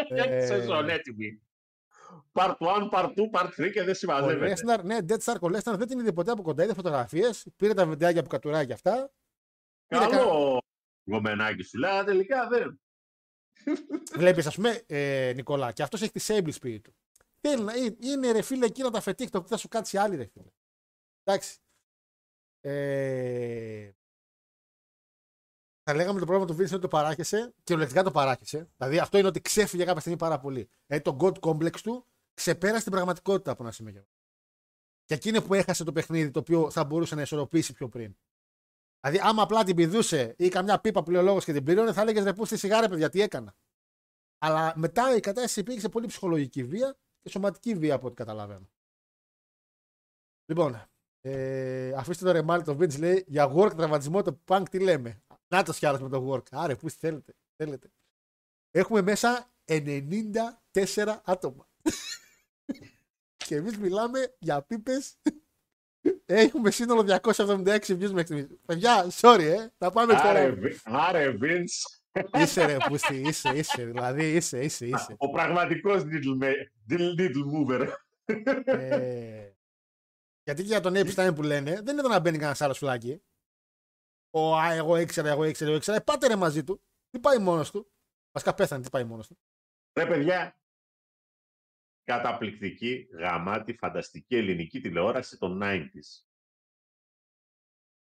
Ε, 0.09 0.21
Έκτη 0.21 0.45
σεζόν, 0.47 0.89
έτοιμη. 0.89 1.41
Part 2.31 2.55
1, 2.57 2.89
Part 2.91 3.05
2, 3.05 3.29
Part 3.31 3.49
3 3.57 3.71
και 3.71 3.81
δεν 3.83 3.89
Ο 3.89 3.93
συμμαζεύεται. 3.93 4.47
Λέσναρ, 4.47 4.83
ναι, 4.83 4.97
Dead 5.07 5.17
Star 5.17 5.35
ο 5.41 5.49
Λέσναρ 5.49 5.77
δεν 5.77 5.87
την 5.87 5.99
είδε 5.99 6.11
ποτέ 6.11 6.31
από 6.31 6.41
κοντά, 6.41 6.63
είδε 6.63 6.73
φωτογραφίες, 6.73 7.47
πήρε 7.55 7.73
τα 7.73 7.85
βιντεάκια 7.85 8.21
που 8.21 8.29
κατουράει 8.29 8.65
και 8.65 8.73
αυτά. 8.73 9.11
είναι 9.87 10.07
Καλό 10.07 10.61
γομενάκι 11.05 11.63
σου 11.63 11.77
λέει, 11.77 11.91
αλλά 11.91 12.03
τελικά 12.03 12.47
δεν. 12.47 12.81
Βλέπεις, 14.15 14.45
ας 14.45 14.55
πούμε, 14.55 14.83
ε, 14.87 15.31
Νικόλα, 15.35 15.71
και 15.71 15.83
αυτός 15.83 16.01
έχει 16.01 16.11
τη 16.11 16.25
Sable 16.27 16.53
Spirit 16.61 16.79
του. 16.83 16.95
Θέλει 17.41 17.63
να 17.63 17.75
είναι, 17.75 17.95
είναι 17.99 18.31
ρε 18.31 18.41
φίλε 18.41 18.65
εκείνα 18.65 18.89
τα 18.89 19.01
φετίκ, 19.01 19.29
το 19.29 19.41
που 19.41 19.47
θα 19.47 19.57
σου 19.57 19.67
κάτσει 19.67 19.97
άλλη 19.97 20.15
ρε 20.15 20.25
φίλε. 20.25 20.51
Εντάξει. 21.23 21.57
Ε, 22.59 23.91
θα 25.83 25.93
λέγαμε 25.93 26.19
το 26.19 26.25
πρόβλημα 26.25 26.51
του 26.51 26.53
Vince 26.53 26.65
είναι 26.65 26.75
ότι 26.75 26.81
το 26.81 26.87
παράχεσε 26.87 27.53
και 27.63 27.73
ολεκτικά 27.73 28.03
το 28.03 28.11
παράχεσε. 28.11 28.69
Δηλαδή 28.77 28.99
αυτό 28.99 29.17
είναι 29.17 29.27
ότι 29.27 29.41
ξέφυγε 29.41 29.85
κάποια 29.85 29.99
στιγμή 29.99 30.17
πάρα 30.17 30.39
πολύ. 30.39 30.69
Δηλαδή 30.85 31.03
το 31.03 31.17
God 31.19 31.39
Complex 31.39 31.79
του 31.81 32.07
ξεπέρασε 32.33 32.83
την 32.83 32.91
πραγματικότητα 32.91 33.51
από 33.51 33.63
ένα 33.63 33.71
σημείο. 33.71 34.07
Και 35.05 35.13
εκείνη 35.13 35.41
που 35.41 35.53
έχασε 35.53 35.83
το 35.83 35.91
παιχνίδι 35.91 36.31
το 36.31 36.39
οποίο 36.39 36.71
θα 36.71 36.83
μπορούσε 36.83 37.15
να 37.15 37.21
ισορροπήσει 37.21 37.73
πιο 37.73 37.89
πριν. 37.89 38.17
Δηλαδή, 39.03 39.27
άμα 39.29 39.41
απλά 39.41 39.63
την 39.63 39.75
πηδούσε 39.75 40.35
ή 40.37 40.49
καμιά 40.49 40.79
πίπα 40.79 41.03
που 41.03 41.11
λέει 41.11 41.21
ο 41.21 41.23
λόγος 41.23 41.45
και 41.45 41.53
την 41.53 41.63
πλήρωνε, 41.63 41.93
θα 41.93 42.01
έλεγες 42.01 42.23
ρε 42.23 42.33
πού 42.33 42.45
στη 42.45 42.57
σιγάρα, 42.57 42.89
παιδιά, 42.89 43.09
τι 43.09 43.21
έκανα. 43.21 43.55
Αλλά 44.37 44.73
μετά 44.75 45.15
η 45.15 45.19
κατάσταση 45.19 45.59
υπήρξε 45.59 45.89
πολύ 45.89 46.07
ψυχολογική 46.07 46.63
βία 46.63 46.97
και 47.21 47.29
σωματική 47.29 47.75
βία 47.75 47.95
από 47.95 48.07
ό,τι 48.07 48.15
καταλαβαίνω. 48.15 48.69
Λοιπόν, 50.45 50.87
ε, 51.21 51.93
αφήστε 51.93 52.25
το 52.25 52.31
ρεμάλι 52.31 52.63
το 52.63 52.77
Vince 52.79 52.99
λέει 52.99 53.23
για 53.27 53.53
work 53.55 53.75
τραυματισμό 53.75 54.21
το 54.21 54.39
punk 54.47 54.63
τι 54.69 54.79
λέμε. 54.79 55.23
Να 55.47 55.63
το 55.63 55.73
σκιάλος 55.73 56.01
με 56.01 56.09
το 56.09 56.31
work. 56.31 56.47
Άρε, 56.51 56.75
πού 56.75 56.89
θέλετε, 56.89 57.35
θέλετε. 57.55 57.91
Έχουμε 58.71 59.01
μέσα 59.01 59.51
94 59.65 61.17
άτομα. 61.23 61.67
και 63.47 63.55
εμείς 63.55 63.77
μιλάμε 63.77 64.35
για 64.39 64.61
πίπες. 64.61 65.17
Έχουμε 66.25 66.71
σύνολο 66.71 67.19
276 67.23 67.77
views 67.77 68.09
μέχρι 68.11 68.23
στιγμής. 68.23 68.47
Παιδιά, 68.65 69.07
sorry, 69.11 69.39
ε. 69.41 69.67
Θα 69.77 69.91
πάμε 69.91 70.13
Άρε, 70.15 70.27
τώρα. 70.27 70.55
Βι- 70.55 70.79
Άρε, 70.83 71.37
Vince. 71.41 72.01
Είσαι 72.37 72.65
ρε, 72.65 72.77
πούστη, 72.87 73.15
είσαι, 73.15 73.49
είσαι. 73.49 73.85
Δηλαδή, 73.85 74.31
είσαι, 74.35 74.63
είσαι, 74.63 74.85
είσαι. 74.85 75.15
Ο 75.17 75.29
πραγματικός 75.29 76.01
needle, 76.03 76.43
ma- 76.43 76.91
needle 76.93 77.19
needle 77.19 77.45
mover. 77.53 77.87
Ε, 78.65 79.51
γιατί 80.43 80.61
και 80.61 80.67
για 80.67 80.79
τον 80.79 80.93
Epstein 80.95 81.31
που 81.35 81.41
λένε, 81.43 81.81
δεν 81.83 81.97
είναι 81.97 82.07
να 82.07 82.19
μπαίνει 82.19 82.37
κανένας 82.37 82.61
άλλος 82.61 82.77
φυλάκι. 82.77 83.21
Ο 84.29 84.55
Α, 84.57 84.73
εγώ 84.73 84.97
ήξερα, 84.97 85.29
εγώ 85.29 85.45
ήξερα, 85.45 85.69
εγώ 85.69 85.77
ήξερα. 85.77 85.97
Ε, 85.97 85.99
πάτε 85.99 86.27
ρε 86.27 86.35
μαζί 86.35 86.63
του. 86.63 86.81
Τι 87.09 87.19
πάει 87.19 87.37
μόνος 87.37 87.71
του. 87.71 87.91
Βασικά 88.31 88.53
πέθανε, 88.53 88.83
τι 88.83 88.89
πάει 88.89 89.03
μόνος 89.03 89.27
του. 89.27 89.37
Ρε 89.99 90.05
παιδιά, 90.05 90.57
καταπληκτική, 92.03 93.07
γαμάτη, 93.11 93.73
φανταστική 93.73 94.35
ελληνική 94.35 94.81
τηλεόραση 94.81 95.37
των 95.37 95.59
90s. 95.63 96.23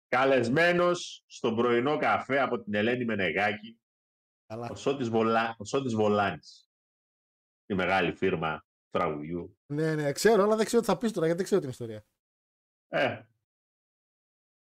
Καλεσμένος 0.09 1.25
στον 1.27 1.57
πρωινό 1.57 1.97
καφέ 1.97 2.41
από 2.41 2.63
την 2.63 2.75
Ελένη 2.75 3.05
Μενεγάκη, 3.05 3.81
Καλά. 4.47 4.69
ο 4.71 4.75
Σώτης, 4.75 5.09
Βολά, 5.09 5.55
ο 5.59 5.65
Σώτης 5.65 5.95
Βολάνης. 5.95 6.71
Η 7.67 7.75
μεγάλη 7.75 8.13
φίρμα 8.13 8.67
τραγουδιού. 8.91 9.59
Ναι, 9.67 9.95
ναι, 9.95 10.13
ξέρω, 10.13 10.43
αλλά 10.43 10.57
δεν 10.57 10.67
ξέρω 10.67 10.83
τι 10.83 10.89
θα 10.89 10.99
πεις 10.99 11.13
τώρα 11.13 11.27
γιατί 11.27 11.39
δεν 11.39 11.45
ξέρω 11.45 11.61
την 11.61 11.71
ιστορία. 11.71 12.07
Ε. 12.89 13.23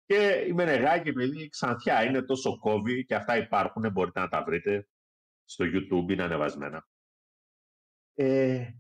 Και 0.05 0.45
η 0.49 0.53
Μενεγάκη, 0.53 1.09
επειδή 1.09 1.49
ξανθιά 1.49 2.05
είναι 2.05 2.23
τόσο 2.23 2.59
κόβει 2.59 3.05
και 3.05 3.15
αυτά 3.15 3.37
υπάρχουν, 3.37 3.93
μπορείτε 3.93 4.21
να 4.21 4.29
τα 4.29 4.43
βρείτε 4.45 4.89
στο 5.45 5.65
YouTube, 5.65 6.11
είναι 6.11 6.23
ανεβασμένα. 6.23 6.89
Ε, 8.15 8.71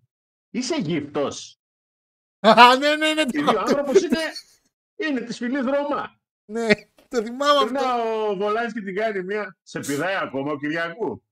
είσαι 0.52 0.76
γύφτος. 0.76 1.56
Α, 2.40 2.76
ναι, 2.76 2.96
ναι, 2.96 3.14
ναι, 3.14 3.22
Γιατί 3.22 3.42
ο 3.42 3.52
το, 3.52 3.58
άνθρωπος 3.58 4.02
είναι, 4.02 4.18
είναι 4.96 5.20
της 5.20 5.36
φυλής 5.36 5.64
Ρώμα. 5.64 6.20
ναι, 6.44 6.68
το 7.08 7.22
θυμάμαι 7.22 7.58
αυτό. 7.58 7.72
Περνά 7.72 7.94
ο 8.02 8.36
Βολάνης 8.36 8.72
και 8.72 8.80
την 8.82 8.94
κάνει 8.94 9.22
μία. 9.22 9.58
Σε 9.62 9.80
πηδάει 9.80 10.14
ακόμα 10.14 10.52
ο 10.52 10.56
Κυριακού. 10.58 11.22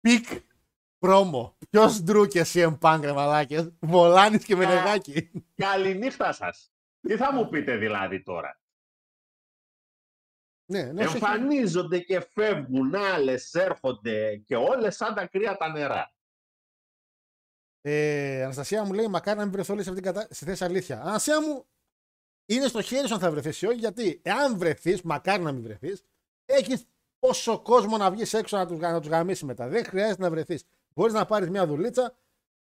Πικ. 0.00 0.26
Πρόμο. 0.98 1.56
Ποιος 1.70 2.02
ντρού 2.02 2.26
και 2.26 2.44
CM 2.52 2.78
Punk, 2.78 2.98
ρε 3.02 3.12
μαλάκες. 3.12 3.72
Βολάνης 3.80 4.44
και 4.44 4.56
Μενεγάκη. 4.56 5.30
Καληνύχτα 5.54 6.32
σας. 6.32 6.72
Τι 7.00 7.16
θα 7.16 7.32
μου 7.32 7.48
πείτε 7.48 7.76
δηλαδή 7.76 8.22
τώρα; 8.22 8.57
Ναι, 10.70 10.82
ναι, 10.82 11.04
όχι, 11.04 11.16
όχι. 11.16 11.24
Εμφανίζονται 11.24 11.98
και 11.98 12.20
φεύγουν, 12.20 12.94
άλλες 12.94 13.54
έρχονται 13.54 14.36
και 14.36 14.56
όλες 14.56 14.96
σαν 14.96 15.14
τα 15.14 15.26
κρύα 15.26 15.56
τα 15.56 15.68
νερά. 15.68 16.12
Ε, 17.80 18.42
Αναστασία 18.42 18.84
μου 18.84 18.92
λέει: 18.92 19.08
Μακάρι 19.08 19.38
να 19.38 19.44
μην 19.44 19.52
βρεθώ 19.52 19.74
λέει, 19.74 19.82
σε 19.82 19.90
αυτήν 19.90 20.04
την 20.04 20.14
κατα... 20.14 20.34
στη 20.34 20.44
θέση 20.44 20.64
αλήθεια. 20.64 21.00
Αναστασία 21.00 21.42
μου, 21.42 21.66
είναι 22.46 22.66
στο 22.66 22.82
χέρι 22.82 23.06
σου 23.06 23.14
αν 23.14 23.20
θα 23.20 23.30
βρεθείς 23.30 23.62
ή 23.62 23.66
όχι, 23.66 23.78
γιατί 23.78 24.20
εάν 24.22 24.58
βρεθείς, 24.58 25.02
μακάρι 25.02 25.42
να 25.42 25.52
μην 25.52 25.62
βρεθείς, 25.62 26.02
έχεις 26.44 26.86
πόσο 27.18 27.58
κόσμο 27.62 27.96
να 27.96 28.10
βγεις 28.10 28.34
έξω 28.34 28.56
να 28.56 28.66
τους 28.66 28.78
να 28.78 29.00
τους 29.00 29.08
γαμίσεις 29.08 29.42
μετά. 29.42 29.68
Δεν 29.68 29.84
χρειάζεται 29.84 30.22
να 30.22 30.30
βρεθείς. 30.30 30.64
Μπορείς 30.94 31.12
να 31.12 31.26
πάρεις 31.26 31.50
μια 31.50 31.66
δουλίτσα 31.66 32.16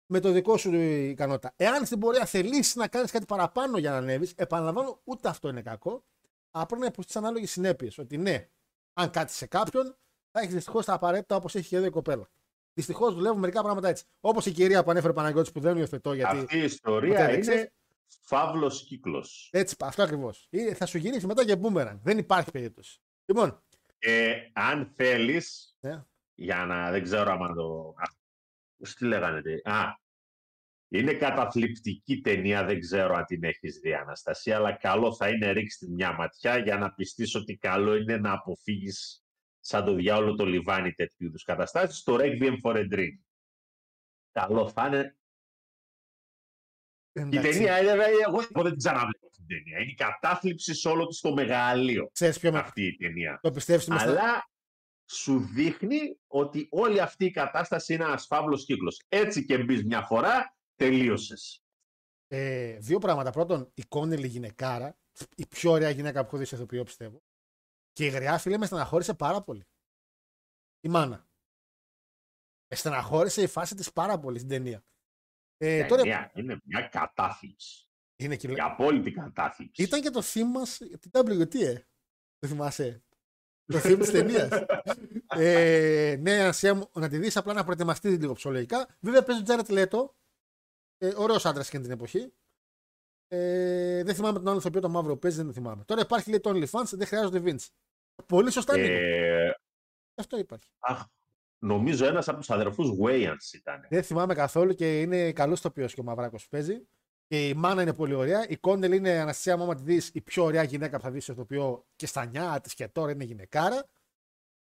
με 0.06 0.20
το 0.20 0.32
δικό 0.32 0.58
σου 0.58 0.74
ικανότητα. 0.76 1.54
Εάν 1.56 1.86
στην 1.86 2.00
πορεία 2.00 2.26
θελήσεις 2.26 2.76
να 2.76 2.88
κάνεις 2.88 3.12
κάτι 3.12 3.26
παραπάνω 3.26 3.78
για 3.78 3.92
να 3.92 3.98
ανέβεις, 3.98 4.34
επαναλαμβάνω, 4.36 5.02
ούτε 5.04 5.30
αυτό 5.30 5.50
είναι 5.50 5.62
κακό. 5.62 6.04
Απλά 6.52 6.78
να 6.78 6.86
υποστεί 6.86 7.18
ανάλογες 7.18 7.52
συνέπειες. 7.52 7.98
Ότι 7.98 8.18
ναι, 8.18 8.50
αν 8.94 9.10
κάτι 9.10 9.32
σε 9.32 9.46
κάποιον, 9.46 9.98
θα 10.32 10.40
έχεις 10.40 10.54
δυστυχώς 10.54 10.86
τα 10.86 10.94
απαραίτητα 10.94 11.36
όπως 11.36 11.56
έχει 11.56 11.68
και 11.68 11.76
εδώ 11.76 11.86
η 11.86 11.90
κοπέλα. 11.90 12.30
Δυστυχώς 12.74 13.14
δουλεύουν 13.14 13.40
μερικά 13.40 13.62
πράγματα 13.64 13.88
έτσι. 13.88 14.04
Όπως 14.20 14.46
η 14.46 14.52
κυρία 14.52 14.84
που 14.84 14.90
ανέφερε 14.90 15.12
ο 15.12 15.16
Παναγιώτης 15.16 15.52
που 15.52 15.60
δεν 15.60 15.78
υιοθετώ 15.78 16.14
γιατί. 16.14 16.38
Αυτή 16.38 16.44
η 16.56 16.60
ποτέ 16.60 16.66
ιστορία 16.66 17.18
δεν 17.20 17.30
είναι 17.30 17.40
ξέρεις. 17.40 17.68
φαύλος 18.08 18.84
κύκλος. 18.84 19.50
Έτσι, 19.52 19.76
αυτό 19.80 20.04
ακριβώς. 20.04 20.50
Θα 20.74 20.86
σου 20.86 20.98
γυρίσει 20.98 21.26
μετά 21.26 21.46
και 21.46 21.56
μπούμεραν. 21.56 22.00
Δεν 22.04 22.18
υπάρχει 22.18 22.52
περίπτωση. 22.52 23.00
Λοιπόν, 23.26 23.64
Ε, 24.02 24.34
αν 24.54 24.94
θέλεις, 24.96 25.78
Ναι. 25.80 26.04
για 26.36 26.66
να 26.66 26.92
δεν 26.92 27.04
ξέρω 27.04 27.32
άμα 27.32 27.54
το... 27.54 27.94
Α, 27.98 28.04
πώς 28.78 28.94
τη 28.96 29.06
λέγανε, 29.06 29.42
τι- 29.42 29.70
α, 29.70 30.00
είναι 30.92 31.14
καταθλιπτική 31.14 32.22
ταινία, 32.22 32.66
δεν 32.66 32.80
ξέρω 32.80 33.16
αν 33.16 33.26
την 33.26 33.44
έχεις 33.44 33.80
δει 33.80 33.94
Αναστασία, 33.94 34.56
αλλά 34.56 34.72
καλό 34.72 35.16
θα 35.16 35.30
είναι 35.30 35.52
ρίξει 35.52 35.78
τη 35.78 35.92
μια 35.92 36.14
ματιά 36.14 36.58
για 36.58 36.78
να 36.78 36.94
πιστείς 36.94 37.36
ότι 37.36 37.58
καλό 37.58 37.96
είναι 37.96 38.18
να 38.18 38.32
αποφύγεις 38.32 39.24
σαν 39.60 39.86
το 39.86 39.94
διάολο 39.94 40.36
το 40.36 40.46
λιβάνι 40.46 40.92
τέτοιου 40.92 41.26
είδους 41.26 41.44
καταστάσεις, 41.44 42.04
το 42.04 42.18
Requiem 42.20 42.56
for 42.64 42.76
a 42.76 42.94
Dream. 42.94 43.18
Καλό 44.32 44.70
θα 44.70 44.88
είναι. 44.88 45.18
Η 47.14 47.22
εντάξει, 47.22 47.52
ταινία, 47.52 47.76
ε, 47.76 47.86
ε, 47.86 47.94
εγώ, 48.28 48.40
εγώ 48.52 48.62
δεν 48.62 48.70
την 48.70 48.78
ξαναβλέπω 48.78 49.26
αυτή 49.26 49.44
την 49.46 49.58
ταινία. 49.58 49.80
Είναι 49.80 49.92
η 49.92 49.96
κατάθλιψη 49.96 50.74
σε 50.74 50.90
όλο 50.90 51.06
της 51.06 51.20
το 51.20 51.34
μεγαλείο 51.34 52.10
ξέρεις 52.14 52.40
ποιο 52.40 52.52
με... 52.52 52.60
αυτή 52.60 52.86
η 52.86 52.96
ταινία. 52.96 53.40
Το 53.42 53.52
πιστεύεις 53.52 53.84
ότι 53.84 53.92
είμαστε- 53.92 54.20
Αλλά 54.20 54.50
σου 55.12 55.40
δείχνει 55.40 56.20
ότι 56.28 56.68
όλη 56.72 57.00
αυτή 57.00 57.26
η 57.26 57.32
κατάσταση 57.32 57.94
είναι 57.94 58.04
ένας 58.04 58.26
φαύλος 58.26 58.66
κύκλος. 58.66 59.06
Έτσι 59.08 59.46
και 59.46 59.58
μπεις 59.58 59.86
μια 59.86 60.02
φορά, 60.02 60.58
τελείωσες. 60.80 61.64
Ε, 62.28 62.78
δύο 62.78 63.00
πράγματα. 63.00 63.32
Πρώτον, 63.32 63.72
η 63.74 63.84
Κόνελη 63.84 64.28
γυναικάρα, 64.28 64.98
η 65.36 65.48
πιο 65.48 65.72
ωραία 65.72 65.90
γυναίκα 65.90 66.22
που 66.22 66.28
έχω 66.28 66.38
δει 66.38 66.46
σε 66.46 66.56
ηθοποιό, 66.56 66.84
πιστεύω. 66.84 67.24
Και 67.92 68.06
η 68.06 68.10
γριά 68.10 68.38
φίλε 68.38 68.58
με 68.58 68.66
στεναχώρησε 68.66 69.14
πάρα 69.14 69.42
πολύ. 69.42 69.68
Η 70.80 70.90
μάνα. 70.90 71.28
Με 72.68 72.76
στεναχώρησε 72.76 73.42
η 73.42 73.48
φάση 73.48 73.76
της 73.76 73.94
πάρα 73.94 74.20
πολύ 74.20 74.38
στην 74.38 74.50
ταινία. 74.50 74.84
Ε, 75.58 75.86
τώρα 75.86 76.02
Ταινία 76.02 76.32
είναι 76.36 76.62
μια 76.64 76.82
κατάθλιψη. 76.82 77.90
είναι 78.16 78.36
και... 78.36 78.52
Η 78.52 78.60
απόλυτη 78.60 79.12
κατάθλιψη. 79.12 79.84
Ήταν 79.84 80.02
και 80.02 80.10
το 80.10 80.22
theme 80.24 80.52
μα 80.54 80.62
την 81.00 81.12
WT, 81.14 81.56
ε; 81.56 81.74
Δεν 82.40 82.50
θυμάσαι; 82.50 83.04
το 83.66 83.78
theme 83.78 83.98
της 84.00 84.12
ταινίας. 84.12 84.50
ε, 85.46 86.16
ναι, 86.20 86.40
Ανασία 86.40 86.76
μου, 86.76 86.90
να 86.94 87.10
τη 87.10 87.18
δεις 87.18 87.38
απλά 87.38 87.54
να 87.54 87.64
προετοιμαστείς 87.64 88.18
λίγο 88.18 88.34
ψυχολογικά. 88.34 88.98
Βέβαια 89.00 89.24
παίζει 89.24 89.42
ο 89.42 89.44
Τζάρετ 89.44 89.70
Λέτο. 89.70 90.18
Ε, 91.02 91.14
Ωραίος 91.16 91.46
άντρας 91.46 91.70
και 91.70 91.80
την 91.80 91.92
εποχή. 91.92 92.34
Ε, 93.28 94.04
δεν 94.04 94.16
θυμάμαι 94.16 94.38
τον 94.40 94.48
άλλο 94.48 94.58
ηθοποιό 94.58 94.82
το 94.82 94.90
μαύρο 94.90 95.14
που 95.14 95.20
παίζει, 95.20 95.38
δεν 95.38 95.46
το 95.46 95.54
θυμάμαι. 95.54 95.84
Τώρα 95.84 96.02
υπάρχει 96.02 96.30
λέει 96.30 96.40
το 96.40 96.50
OnlyFans, 96.50 96.90
δεν 96.92 97.08
χρειάζονται 97.08 97.42
Vince. 97.46 97.68
Πολύ 98.26 98.52
σωστά 98.52 98.78
είναι. 98.80 98.88
Ε, 98.88 99.54
Αυτό 100.16 100.38
υπάρχει. 100.38 100.70
αχ, 100.80 101.04
νομίζω 101.60 102.06
ένας 102.06 102.28
από 102.28 102.38
τους 102.38 102.50
αδερφούς 102.50 102.90
Wayans 103.02 103.54
ήταν. 103.54 103.86
Δεν 103.90 104.04
θυμάμαι 104.04 104.34
καθόλου 104.34 104.74
και 104.74 105.02
είναι 105.02 105.32
καλός 105.32 105.60
ηθοποιό 105.60 105.86
και 105.86 106.00
ο 106.00 106.04
Μαυράκος 106.04 106.44
που 106.44 106.50
παίζει. 106.50 106.88
Και 107.28 107.48
η 107.48 107.54
μάνα 107.54 107.82
είναι 107.82 107.94
πολύ 107.94 108.14
ωραία. 108.14 108.48
Η 108.50 108.58
Κόντελ 108.58 108.92
είναι 108.92 109.10
Αναστασία 109.12 109.58
μου, 109.58 109.64
άμα 109.64 109.76
τη 109.76 109.84
δεις, 109.84 110.10
η 110.14 110.22
πιο 110.22 110.44
ωραία 110.44 110.64
γυναίκα 110.64 110.98
που 110.98 111.04
θα 111.04 111.12
δεις 111.12 111.24
στο 111.24 111.32
ηθοποιό 111.32 111.86
και 111.96 112.06
στα 112.06 112.26
νιά 112.26 112.60
της 112.62 112.74
και 112.74 112.88
τώρα 112.88 113.12
είναι 113.12 113.24
γυναικάρα. 113.24 113.86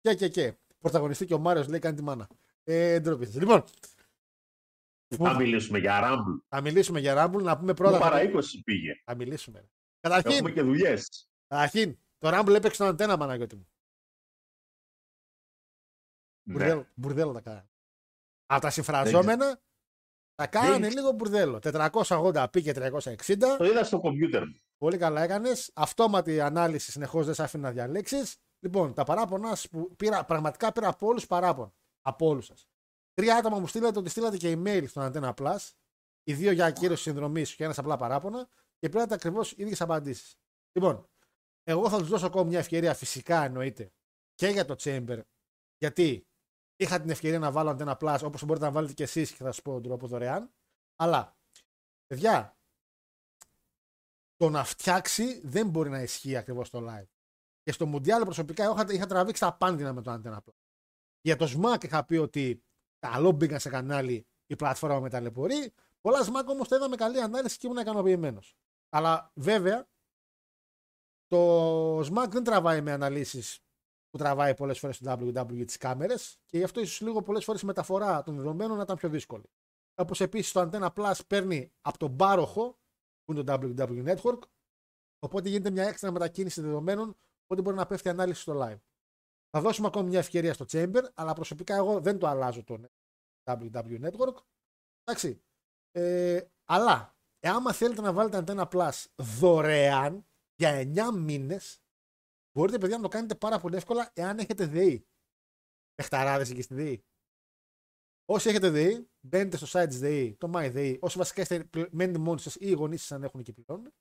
Και 0.00 0.14
και 0.14 0.28
και. 0.28 0.54
Πρωταγωνιστή 0.78 1.26
και 1.26 1.34
ο 1.34 1.38
Μάριος 1.38 1.68
λέει 1.68 1.78
κάνει 1.78 1.96
τη 1.96 2.02
μάνα. 2.02 2.28
Ε, 2.64 3.00
ντροπή 3.00 3.26
σας. 3.26 3.34
Λοιπόν, 5.16 5.30
Θα 5.32 5.36
μιλήσουμε 5.36 5.78
για 5.78 6.00
Rumble. 6.04 6.44
θα 6.48 6.60
μιλήσουμε 6.60 7.00
για 7.00 7.24
Rumble, 7.26 7.42
να 7.42 7.54
πούμε 7.56 7.66
Μου 7.68 7.74
πρώτα. 7.74 7.98
παρά 7.98 8.16
Θα, 8.16 8.22
20 8.22 8.62
πήγε. 8.64 8.92
θα 9.04 9.14
μιλήσουμε. 9.14 9.70
Καταρχήν, 10.00 10.30
Έχουμε 10.30 10.50
και 10.50 10.62
δουλειές. 10.62 11.28
καταρχήν, 11.46 11.98
το 12.18 12.28
Rumble 12.32 12.54
έπαιξε 12.54 12.74
στον 12.74 12.86
αντένα, 12.86 13.16
Παναγιώτη 13.16 13.56
μου. 13.56 13.68
Ναι. 16.46 16.52
Μπουρδέλο, 16.54 16.86
μπουρδέλο 16.94 17.32
τα 17.32 17.40
κάνανε. 17.40 17.68
Από 18.46 18.60
τα 18.60 18.70
συμφραζόμενα 18.70 19.60
τα 20.34 20.46
κάνανε 20.46 20.78
Δεν- 20.78 20.92
λίγο 20.92 21.12
μπουρδέλο. 21.12 21.58
480 21.58 22.46
πήγε 22.50 22.72
360. 22.72 23.56
Το 23.58 23.64
είδα 23.64 23.84
στο 23.84 24.00
κομπιούτερ 24.00 24.46
μου. 24.46 24.60
Πολύ 24.78 24.96
καλά 24.98 25.22
έκανες. 25.22 25.70
Αυτόματη 25.74 26.40
ανάλυση 26.40 26.90
συνεχώς 26.90 27.24
δεν 27.26 27.34
σε 27.34 27.42
άφηνε 27.42 27.62
να 27.62 27.72
διαλέξεις. 27.72 28.36
Λοιπόν, 28.58 28.94
τα 28.94 29.04
παράπονα 29.04 29.48
σας 29.48 29.68
που 29.68 29.94
πήρα, 29.96 30.24
πραγματικά 30.24 30.72
πήρα 30.72 30.88
από 30.88 31.06
όλους 31.06 31.26
παράπονα. 31.26 31.72
Από 32.02 32.26
όλους 32.26 32.46
σας. 32.46 32.68
Τρία 33.14 33.36
άτομα 33.36 33.58
μου 33.58 33.66
στείλατε 33.66 33.98
ότι 33.98 34.08
στείλατε 34.08 34.36
και 34.36 34.52
email 34.58 34.84
στον 34.88 35.12
Antenna 35.12 35.34
Plus. 35.34 35.70
Οι 36.24 36.34
δύο 36.34 36.50
για 36.50 36.66
ακύρωση 36.66 37.02
συνδρομής 37.02 37.54
και 37.54 37.64
ένας 37.64 37.78
απλά 37.78 37.96
παράπονα. 37.96 38.48
Και 38.78 38.88
πήρατε 38.88 39.14
ακριβώς 39.14 39.52
ίδιες 39.52 39.80
απαντήσεις. 39.80 40.38
Λοιπόν, 40.72 41.08
εγώ 41.64 41.88
θα 41.88 41.98
τους 41.98 42.08
δώσω 42.08 42.26
ακόμα 42.26 42.44
μια 42.44 42.58
ευκαιρία, 42.58 42.94
φυσικά 42.94 43.44
εννοείται, 43.44 43.92
και 44.34 44.46
για 44.46 44.64
το 44.64 44.76
Chamber. 44.78 45.20
Γιατί 45.78 46.26
είχα 46.76 47.00
την 47.00 47.10
ευκαιρία 47.10 47.38
να 47.38 47.50
βάλω 47.50 47.76
Antenna 47.78 47.96
Plus 47.98 48.18
όπως 48.24 48.44
μπορείτε 48.44 48.64
να 48.64 48.72
βάλετε 48.72 48.92
και 48.92 49.02
εσείς 49.02 49.30
και 49.30 49.36
θα 49.36 49.44
σας 49.44 49.62
πω 49.62 49.72
τον 49.72 49.82
τρόπο 49.82 50.06
δωρεάν. 50.06 50.52
Αλλά, 50.96 51.36
παιδιά, 52.06 52.58
το 54.36 54.50
να 54.50 54.64
φτιάξει 54.64 55.40
δεν 55.44 55.68
μπορεί 55.68 55.90
να 55.90 56.02
ισχύει 56.02 56.36
ακριβώς 56.36 56.66
στο 56.66 56.86
live. 56.88 57.08
Και 57.62 57.72
στο 57.72 57.92
Mundial 57.94 58.20
προσωπικά 58.24 58.64
εγώ 58.64 58.72
είχα, 58.74 58.92
είχα 58.92 59.06
τραβήξει 59.06 59.40
τα 59.40 59.56
πάνδυνα 59.56 59.92
με 59.92 60.02
το 60.02 60.12
Antenna 60.12 60.36
Plus. 60.36 60.54
Για 61.20 61.36
το 61.36 61.44
SMAC 61.44 61.84
είχα 61.84 62.04
πει 62.04 62.16
ότι 62.16 62.64
καλό 63.08 63.30
μπήκαν 63.30 63.60
σε 63.60 63.68
κανάλι 63.68 64.26
η 64.46 64.56
πλατφόρμα 64.56 65.00
με 65.00 65.10
ταλαιπωρεί. 65.10 65.72
Πολλά 66.00 66.24
SMAC 66.24 66.46
όμως 66.46 66.68
το 66.68 66.76
είδαμε 66.76 66.96
καλή 66.96 67.20
ανάλυση 67.20 67.58
και 67.58 67.66
ήμουν 67.66 67.80
ικανοποιημένος. 67.80 68.56
Αλλά 68.88 69.30
βέβαια 69.34 69.86
το 71.26 71.98
SMAC 71.98 72.26
δεν 72.28 72.44
τραβάει 72.44 72.80
με 72.80 72.92
αναλύσεις 72.92 73.60
που 74.10 74.18
τραβάει 74.18 74.54
πολλές 74.54 74.78
φορές 74.78 74.96
στο 74.96 75.12
WWE 75.20 75.64
τις 75.66 75.76
κάμερες 75.76 76.38
και 76.46 76.58
γι' 76.58 76.64
αυτό 76.64 76.80
ίσως 76.80 77.00
λίγο 77.00 77.22
πολλές 77.22 77.44
φορές 77.44 77.60
η 77.60 77.66
μεταφορά 77.66 78.22
των 78.22 78.36
δεδομένων 78.36 78.76
να 78.76 78.82
ήταν 78.82 78.96
πιο 78.96 79.08
δύσκολη. 79.08 79.50
Όπως 79.94 80.20
επίσης 80.20 80.52
το 80.52 80.60
Antenna 80.60 80.88
Plus 80.94 81.18
παίρνει 81.26 81.72
από 81.80 81.98
τον 81.98 82.16
πάροχο 82.16 82.78
που 83.24 83.32
είναι 83.32 83.42
το 83.42 83.58
WWE 83.62 84.16
Network. 84.16 84.38
Οπότε 85.18 85.48
γίνεται 85.48 85.70
μια 85.70 85.84
έξτρα 85.88 86.12
μετακίνηση 86.12 86.60
δεδομένων, 86.60 87.16
οπότε 87.44 87.62
μπορεί 87.62 87.76
να 87.76 87.86
πέφτει 87.86 88.08
η 88.08 88.10
ανάλυση 88.10 88.40
στο 88.40 88.60
live. 88.62 88.80
Θα 89.54 89.62
δώσουμε 89.62 89.86
ακόμη 89.86 90.08
μια 90.08 90.18
ευκαιρία 90.18 90.54
στο 90.54 90.64
Chamber, 90.68 91.02
αλλά 91.14 91.32
προσωπικά 91.32 91.74
εγώ 91.74 92.00
δεν 92.00 92.18
το 92.18 92.26
αλλάζω 92.26 92.64
το 92.64 92.82
WWE 93.44 94.10
Network. 94.10 94.36
Εντάξει. 95.04 95.42
Ε, 95.90 96.40
αλλά, 96.64 97.16
εάν 97.38 97.72
θέλετε 97.72 98.00
να 98.00 98.12
βάλετε 98.12 98.42
Antenna 98.46 98.68
Plus 98.68 99.04
δωρεάν 99.38 100.26
για 100.54 100.92
9 101.12 101.16
μήνες, 101.18 101.82
μπορείτε 102.52 102.78
παιδιά 102.78 102.96
να 102.96 103.02
το 103.02 103.08
κάνετε 103.08 103.34
πάρα 103.34 103.58
πολύ 103.58 103.76
εύκολα 103.76 104.10
εάν 104.14 104.38
έχετε 104.38 104.66
ΔΕΗ. 104.66 105.06
Πεχταράδες 105.94 106.50
εκεί 106.50 106.62
στη 106.62 106.74
ΔΕΗ. 106.74 107.04
Όσοι 108.24 108.48
έχετε 108.48 108.70
ΔΕΗ, 108.70 109.10
μπαίνετε 109.20 109.56
στο 109.56 109.80
site 109.80 109.88
της 109.88 109.98
ΔΕΗ, 109.98 110.34
το 110.34 110.50
MyDEI, 110.54 110.98
όσοι 111.00 111.18
βασικά 111.18 111.42
είστε 111.42 111.64
πλη- 111.64 111.92
μένετε 111.92 112.18
μόνοι 112.18 112.40
σας 112.40 112.54
ή 112.54 112.66
οι 112.68 112.72
γονείς 112.72 113.00
σας 113.00 113.12
αν 113.12 113.22
έχουν 113.22 113.42
και 113.42 113.52
πληρώνουν. 113.52 113.92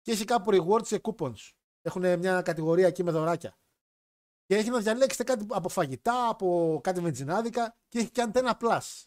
Και 0.00 0.12
έχει 0.12 0.24
κάπου 0.24 0.50
rewards 0.52 0.86
και 0.86 1.00
coupons. 1.02 1.50
Έχουν 1.80 2.18
μια 2.18 2.42
κατηγορία 2.42 2.86
εκεί 2.86 3.02
με 3.02 3.10
δωράκια. 3.10 3.58
Και 4.50 4.56
έχει 4.56 4.70
να 4.70 4.78
διαλέξετε 4.78 5.24
κάτι 5.24 5.46
από 5.48 5.68
φαγητά, 5.68 6.28
από 6.28 6.80
κάτι 6.82 7.00
βενζινάδικα 7.00 7.76
και 7.88 7.98
έχει 7.98 8.10
και 8.10 8.30
Antenna 8.32 8.52
Plus. 8.60 9.04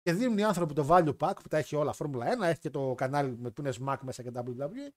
Και 0.00 0.12
δίνουν 0.12 0.38
οι 0.38 0.44
άνθρωποι 0.44 0.74
το 0.74 0.86
value 0.90 1.16
pack 1.16 1.32
που 1.42 1.48
τα 1.48 1.56
έχει 1.56 1.76
όλα 1.76 1.94
Formula 1.98 2.38
1, 2.38 2.42
έχει 2.42 2.58
και 2.58 2.70
το 2.70 2.94
κανάλι 2.94 3.36
με 3.36 3.50
που 3.50 3.60
είναι 3.60 3.72
SMAC 3.80 3.96
μέσα 4.02 4.22
και 4.22 4.30
WWE. 4.34 4.90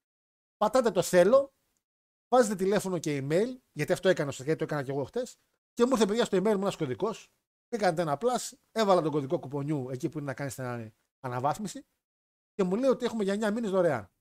Πατάτε 0.58 0.92
το 0.92 1.02
θέλω, 1.02 1.54
βάζετε 2.34 2.56
τηλέφωνο 2.56 2.98
και 2.98 3.18
email, 3.24 3.58
γιατί 3.72 3.92
αυτό 3.92 4.10
έκανα 4.10 4.32
στο 4.32 4.44
γιατί 4.44 4.58
το 4.60 4.64
έκανα 4.64 4.84
και 4.84 4.92
εγώ 4.92 5.04
χτες. 5.04 5.38
Και 5.74 5.86
μου 5.86 5.92
ήρθε 5.92 6.06
παιδιά 6.06 6.26
στο 6.26 6.38
email 6.38 6.56
μου 6.56 6.62
ένας 6.62 6.76
κωδικός. 6.76 7.32
Πήγα 7.68 7.94
Antenna 7.96 8.18
Plus, 8.18 8.52
έβαλα 8.72 9.02
τον 9.02 9.12
κωδικό 9.12 9.40
κουπονιού 9.40 9.90
εκεί 9.90 10.10
που 10.10 10.18
είναι 10.18 10.28
να 10.28 10.34
κάνεις 10.34 10.56
την 10.56 10.94
αναβάθμιση 11.20 11.86
και 12.54 12.64
μου 12.64 12.76
λέει 12.76 12.90
ότι 12.90 13.06
έχουμε 13.06 13.24
για 13.24 13.34
9 13.34 13.54
μήνες 13.54 13.70
δωρεάν. 13.70 14.12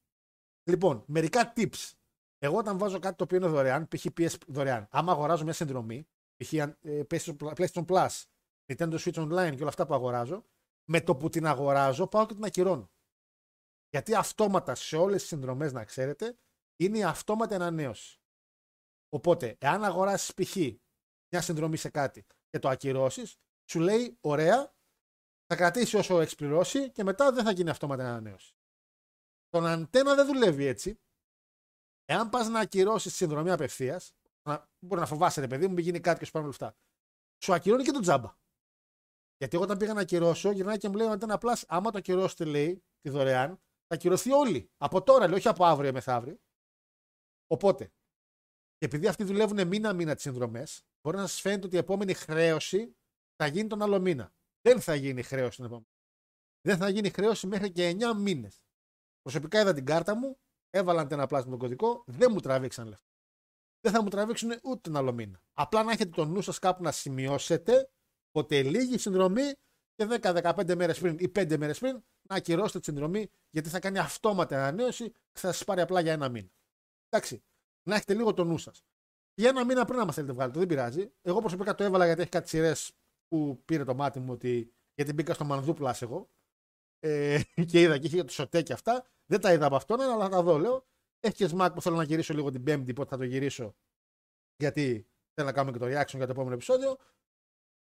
Λοιπόν, 0.70 1.05
μερικά 1.07 1.53
tips. 1.57 1.93
Εγώ 2.39 2.56
όταν 2.56 2.78
βάζω 2.78 2.98
κάτι 2.98 3.16
το 3.16 3.24
οποίο 3.24 3.36
είναι 3.36 3.47
δωρεάν, 3.47 3.89
π.χ. 3.89 4.06
PS 4.16 4.35
δωρεάν, 4.47 4.89
άμα 4.90 5.12
αγοράζω 5.12 5.44
μια 5.44 5.52
συνδρομή, 5.52 6.09
π.χ. 6.36 6.52
ε, 6.52 6.77
PlayStation 7.10 7.36
PlayStation 7.36 7.85
Plus 7.86 8.23
Nintendo 8.66 8.98
Switch 8.98 9.15
Online 9.15 9.52
και 9.55 9.60
όλα 9.60 9.69
αυτά 9.69 9.86
που 9.86 9.94
αγοράζω, 9.94 10.44
με 10.90 11.01
το 11.01 11.16
που 11.16 11.28
την 11.28 11.47
αγοράζω 11.47 12.06
πάω 12.06 12.27
και 12.27 12.35
την 12.35 12.44
ακυρώνω. 12.44 12.90
Γιατί 13.90 14.15
αυτόματα 14.15 14.74
σε 14.74 14.97
όλες 14.97 15.20
τις 15.20 15.28
συνδρομές 15.28 15.73
να 15.73 15.85
ξέρετε 15.85 16.39
είναι 16.77 16.98
η 16.98 17.05
αυτόματη 17.05 17.55
ανανέωση. 17.55 18.20
Οπότε, 19.09 19.56
εάν 19.60 19.85
αγοράσεις 19.85 20.35
π.χ. 20.35 20.56
μια 21.32 21.40
συνδρομή 21.40 21.77
σε 21.77 21.89
κάτι 21.89 22.27
και 22.51 22.59
το 22.59 22.69
ακυρώσεις, 22.69 23.36
σου 23.70 23.81
λέει 23.81 24.19
ωραία, 24.20 24.74
θα 25.47 25.56
κρατήσει 25.56 25.97
όσο 25.97 26.20
εξπληρώσει 26.20 26.90
και 26.90 27.02
μετά 27.02 27.32
δεν 27.32 27.44
θα 27.44 27.51
γίνει 27.51 27.70
αυτόματη 27.70 28.02
ανανέωση. 28.02 28.55
Τον 29.48 29.66
αντένα 29.66 30.15
δεν 30.15 30.27
δουλεύει 30.27 30.65
έτσι. 30.65 31.01
Εάν 32.11 32.29
πας 32.29 32.49
να 32.49 32.61
ακυρώσεις 32.61 33.11
τη 33.13 33.17
συνδρομή 33.17 33.51
απευθείας, 33.51 34.13
μπορεί 34.79 35.01
να 35.01 35.07
φοβάσαι, 35.07 35.41
ρε 35.41 35.47
παιδί 35.47 35.67
μου, 35.67 35.73
μην 35.75 35.85
γίνει 35.85 36.01
κάτι 36.01 36.19
και 36.19 36.25
σου 36.25 36.31
πάρει 36.31 36.47
λεφτά. 36.47 36.77
Σου 37.43 37.55
ακυρώνει 37.55 37.83
και 37.83 37.91
το 37.91 38.01
τζάμπα. 38.01 38.37
Γιατί 39.37 39.57
εγώ 39.57 39.65
όταν 39.65 39.77
πήγα 39.77 39.95
να 39.95 40.01
ακυρώσω, 40.01 40.51
γυρνάει 40.51 40.79
και 40.79 40.89
μου 40.89 40.95
λέει 40.95 41.07
ο 41.07 41.11
Αντένα 41.11 41.39
Plus, 41.41 41.63
άμα 41.67 41.91
το 41.91 41.99
ακυρώσετε, 41.99 42.45
λέει, 42.45 42.85
τη 43.01 43.11
δωρεάν, 43.11 43.51
θα 43.87 43.95
ακυρωθεί 43.95 44.33
όλοι. 44.33 44.71
Από 44.77 45.03
τώρα, 45.03 45.27
λέει, 45.27 45.39
όχι 45.39 45.49
από 45.49 45.65
αύριο 45.65 45.93
μεθαύριο. 45.93 46.39
Οπότε, 47.47 47.93
και 48.77 48.85
επειδή 48.85 49.07
αυτοί 49.07 49.25
δουλεύουν 49.25 49.67
μήνα-μήνα 49.67 50.15
τις 50.15 50.23
συνδρομές, 50.23 50.83
μπορεί 51.03 51.17
να 51.17 51.27
σας 51.27 51.41
φαίνεται 51.41 51.67
ότι 51.67 51.75
η 51.75 51.79
επόμενη 51.79 52.15
χρέωση 52.15 52.97
θα 53.37 53.47
γίνει 53.47 53.69
τον 53.69 53.83
άλλο 53.83 54.01
μήνα. 54.01 54.33
Δεν 54.61 54.81
θα 54.81 54.95
γίνει 54.95 55.23
χρέωση 55.23 55.57
την 55.57 55.65
επόμενη. 55.65 55.89
Δεν 56.61 56.77
θα 56.77 56.89
γίνει 56.89 57.11
χρέωση 57.11 57.47
μέχρι 57.47 57.73
και 57.73 57.89
9 57.89 58.15
μήνες. 58.15 58.63
Προσωπικά 59.21 59.61
είδα 59.61 59.75
την 59.75 59.85
κάρτα 59.85 60.17
μου, 60.17 60.39
έβαλαν 60.70 61.09
ένα 61.11 61.27
πλάσμα 61.27 61.51
τον 61.51 61.59
κωδικό, 61.59 62.03
δεν 62.07 62.31
μου 62.32 62.40
τραβήξαν 62.40 62.89
λεφτά. 62.89 63.07
Δεν 63.81 63.93
θα 63.93 64.03
μου 64.03 64.09
τραβήξουν 64.09 64.51
ούτε 64.62 64.81
τον 64.81 64.97
άλλο 64.97 65.12
μήνα. 65.12 65.40
Απλά 65.53 65.82
να 65.82 65.93
έχετε 65.93 66.11
το 66.11 66.24
νου 66.24 66.40
σας 66.43 66.59
κάπου 66.59 66.82
να 66.82 66.93
σημειώσετε 66.93 67.90
ότι 68.32 68.65
λίγη 68.65 68.95
η 68.95 68.99
συνδρομή 68.99 69.53
και 69.95 70.07
10-15 70.23 70.74
μέρες 70.77 70.99
πριν 70.99 71.16
ή 71.19 71.32
5 71.35 71.57
μέρες 71.59 71.78
πριν 71.78 72.03
να 72.28 72.36
ακυρώσετε 72.36 72.78
τη 72.78 72.85
συνδρομή 72.85 73.31
γιατί 73.51 73.69
θα 73.69 73.81
κάνει 73.81 73.99
αυτόματη 73.99 74.55
ανανέωση 74.55 75.11
και 75.11 75.39
θα 75.39 75.53
σας 75.53 75.65
πάρει 75.65 75.81
απλά 75.81 76.01
για 76.01 76.12
ένα 76.12 76.28
μήνα. 76.28 76.49
Εντάξει, 77.09 77.43
να 77.89 77.95
έχετε 77.95 78.15
λίγο 78.15 78.35
το 78.35 78.45
νου 78.45 78.59
σας. 78.59 78.82
Για 79.35 79.49
ένα 79.49 79.65
μήνα 79.65 79.85
πριν, 79.85 80.01
άμα 80.01 80.12
θέλετε 80.12 80.32
βγάλετε, 80.32 80.59
δεν 80.59 80.69
πειράζει. 80.69 81.12
Εγώ 81.23 81.40
προσωπικά 81.40 81.74
το 81.74 81.85
έβαλα 81.85 82.05
γιατί 82.05 82.20
έχει 82.20 82.31
κάτι 82.31 82.49
σειρές 82.49 82.93
που 83.28 83.62
πήρε 83.65 83.85
το 83.85 83.95
μάτι 83.95 84.20
μου 84.20 84.32
ότι. 84.32 84.73
Γιατί 84.95 85.12
μπήκα 85.12 85.35
στο 85.35 85.45
μανδούπλας 85.45 86.03
εγώ 86.03 86.31
ε, 87.01 87.41
και 87.70 87.81
είδα 87.81 87.99
και 87.99 88.07
είχε 88.07 88.25
το 88.25 88.33
σωτέ 88.33 88.62
και 88.62 88.73
αυτά. 88.73 89.07
Δεν 89.27 89.41
τα 89.41 89.53
είδα 89.53 89.66
από 89.66 89.77
αυτόν, 89.77 90.01
αλλά 90.01 90.25
θα 90.25 90.29
τα 90.29 90.43
δω. 90.43 90.59
Λέω, 90.59 90.87
έχει 91.20 91.35
και 91.35 91.47
σμακ 91.47 91.73
που 91.73 91.83
θέλω 91.83 91.97
να 91.97 92.03
γυρίσω 92.03 92.35
λίγο 92.35 92.51
την 92.51 92.62
Πέμπτη, 92.62 92.93
πότε 92.93 93.09
θα 93.09 93.16
το 93.16 93.25
γυρίσω. 93.25 93.77
Γιατί 94.57 95.09
θέλω 95.35 95.47
να 95.47 95.53
κάνουμε 95.53 95.79
και 95.79 95.85
το 95.85 95.87
reaction 95.87 96.16
για 96.16 96.27
το 96.27 96.33
επόμενο 96.33 96.55
επεισόδιο. 96.55 96.97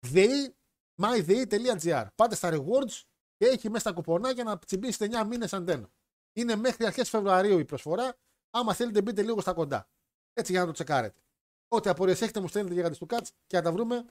ΔΕΗ, 0.07 0.55
myDEI.gr. 1.01 2.07
Πάτε 2.15 2.35
στα 2.35 2.49
rewards 2.53 3.03
και 3.35 3.45
έχει 3.45 3.69
μέσα 3.69 3.89
τα 3.89 3.95
κουπονάκια 3.95 4.43
να 4.43 4.59
τσιμπήσετε 4.59 5.21
9 5.23 5.27
μήνες 5.27 5.53
αντένα. 5.53 5.91
Είναι 6.33 6.55
μέχρι 6.55 6.85
αρχές 6.85 7.09
Φεβρουαρίου 7.09 7.59
η 7.59 7.65
προσφορά. 7.65 8.17
Άμα 8.49 8.73
θέλετε, 8.73 9.01
μπείτε 9.01 9.21
λίγο 9.21 9.41
στα 9.41 9.53
κοντά. 9.53 9.89
Έτσι 10.33 10.51
για 10.51 10.61
να 10.61 10.67
το 10.67 10.73
τσεκάρετε. 10.73 11.19
Ό,τι 11.67 11.89
απορίες 11.89 12.21
έχετε, 12.21 12.39
μου 12.39 12.47
στέλνετε 12.47 12.73
για 12.73 12.91
του 12.91 13.07
Cats 13.09 13.27
και 13.47 13.57
να 13.57 13.63
τα 13.63 13.71
βρούμε. 13.71 14.05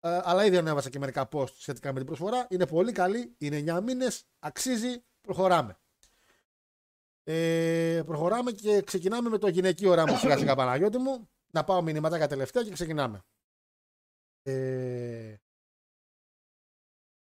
Ε, 0.00 0.20
αλλά 0.22 0.44
ήδη 0.44 0.56
ανέβασα 0.56 0.90
και 0.90 0.98
μερικά 0.98 1.28
post 1.32 1.52
σχετικά 1.52 1.92
με 1.92 1.98
την 1.98 2.06
προσφορά. 2.06 2.46
Είναι 2.50 2.66
πολύ 2.66 2.92
καλή. 2.92 3.34
Είναι 3.38 3.74
9 3.76 3.80
μήνες. 3.82 4.24
Αξίζει. 4.38 5.04
Προχωράμε. 5.20 5.78
Ε, 7.24 8.02
προχωράμε 8.06 8.52
και 8.52 8.82
ξεκινάμε 8.82 9.28
με 9.28 9.38
το 9.38 9.48
γυναικείο 9.48 9.90
όραμα 9.90 10.16
σιγά 10.16 10.38
σιγά 10.38 10.54
Παναγιώτη 10.54 10.98
μου. 10.98 11.28
Να 11.52 11.64
πάω 11.64 11.82
μηνύματα 11.82 12.26
τελευταία 12.26 12.62
και 12.62 12.70
ξεκινάμε. 12.70 13.24
Ε... 14.42 15.34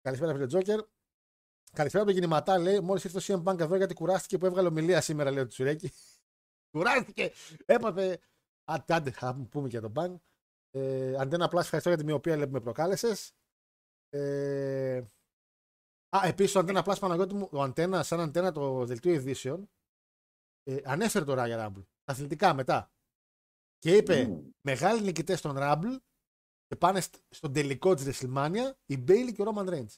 Καλησπέρα 0.01 0.33
φίλε 0.33 0.47
Τζόκερ. 0.47 0.79
Καλησπέρα 1.73 2.03
από 2.03 2.11
το 2.11 2.19
κινηματά 2.19 2.57
λέει. 2.57 2.79
Μόλις 2.79 3.03
ήρθε 3.03 3.33
ο 3.33 3.43
CM 3.43 3.51
Punk 3.51 3.59
εδώ 3.59 3.75
γιατί 3.75 3.93
κουράστηκε 3.93 4.37
που 4.37 4.45
έβγαλε 4.45 4.67
ομιλία 4.67 5.01
σήμερα, 5.01 5.31
λέει 5.31 5.43
ο 5.43 5.47
Τσουρέκη. 5.47 5.91
κουράστηκε. 6.71 7.31
Έπαθε. 7.65 8.19
Άντε, 8.63 8.93
άντε, 8.93 9.11
θα 9.11 9.47
πούμε 9.51 9.67
και 9.67 9.79
τον 9.79 9.93
Punk. 9.95 10.15
Ε, 10.71 11.15
Αντένα 11.15 11.45
απλά 11.45 11.59
ευχαριστώ 11.59 11.89
για 11.89 11.97
τη 11.97 12.03
μοιοπία 12.03 12.45
που 12.45 12.51
με 12.51 12.59
προκάλεσες. 12.59 13.33
Ε, 14.09 15.03
Α, 16.15 16.27
επίσης 16.27 16.55
ο 16.55 16.59
Αντένα 16.59 16.83
Plus 16.85 16.97
Παναγιώτη 16.99 17.33
μου, 17.33 17.49
ο 17.51 17.61
Αντένα, 17.61 18.03
σαν 18.03 18.19
Αντένα 18.19 18.51
το 18.51 18.85
δελτίο 18.85 19.13
ειδήσεων, 19.13 19.69
ε, 20.63 20.77
ανέφερε 20.83 21.25
το 21.25 21.33
Ράγια 21.33 21.57
Ράμπλ. 21.57 21.79
Αθλητικά 22.03 22.53
μετά. 22.53 22.91
Και 23.77 23.95
είπε 23.95 24.27
mm. 24.29 24.51
μεγάλοι 24.61 25.01
νικητές 25.01 25.39
στον 25.39 25.57
Ράμπλ 25.57 25.87
και 26.67 26.75
πάνε 26.75 27.01
στον 27.29 27.53
τελικό 27.53 27.93
της 27.93 28.05
WrestleMania 28.05 28.71
η 28.85 28.97
Μπέιλι 28.97 29.33
και 29.33 29.41
ο 29.41 29.45
Ρόμαν 29.45 29.69
Ρέινς. 29.69 29.89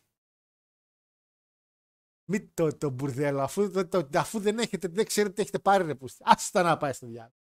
Μην 2.32 2.54
το, 2.54 2.78
το 2.78 2.90
μπουρδέλο, 2.90 3.42
αφού, 3.42 3.72
το, 3.72 3.88
το, 3.88 4.10
αφού 4.14 4.40
δεν 4.40 4.60
έχετε, 4.60 4.88
δεν 4.88 5.06
ξέρετε 5.06 5.34
τι 5.34 5.42
έχετε 5.42 5.60
πάρει 5.60 5.84
ρε 5.86 5.96
πούστη. 5.96 6.24
Άστα 6.26 6.64
να 6.64 6.78
πάει 6.78 6.94
στο 6.94 7.08
διάολο. 7.08 7.34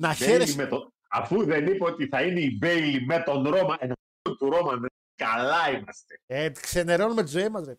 Να 0.00 0.14
χαίρεσαι. 0.14 0.66
Το... 0.66 0.94
Αφού 1.10 1.44
δεν 1.44 1.66
είπε 1.66 1.84
ότι 1.84 2.08
θα 2.08 2.22
είναι 2.22 2.40
η 2.40 2.56
Μπέιλι 2.58 3.04
με 3.04 3.22
τον 3.22 3.48
Ρώμα, 3.48 3.76
ένα 3.80 3.94
του 4.38 4.50
Ρώμαν, 4.50 4.86
καλά 5.14 5.70
είμαστε. 5.70 6.20
Ε, 6.26 6.50
ξενερώνουμε 6.50 7.22
τη 7.22 7.28
ζωή 7.28 7.48
μας, 7.48 7.66
ρε. 7.66 7.76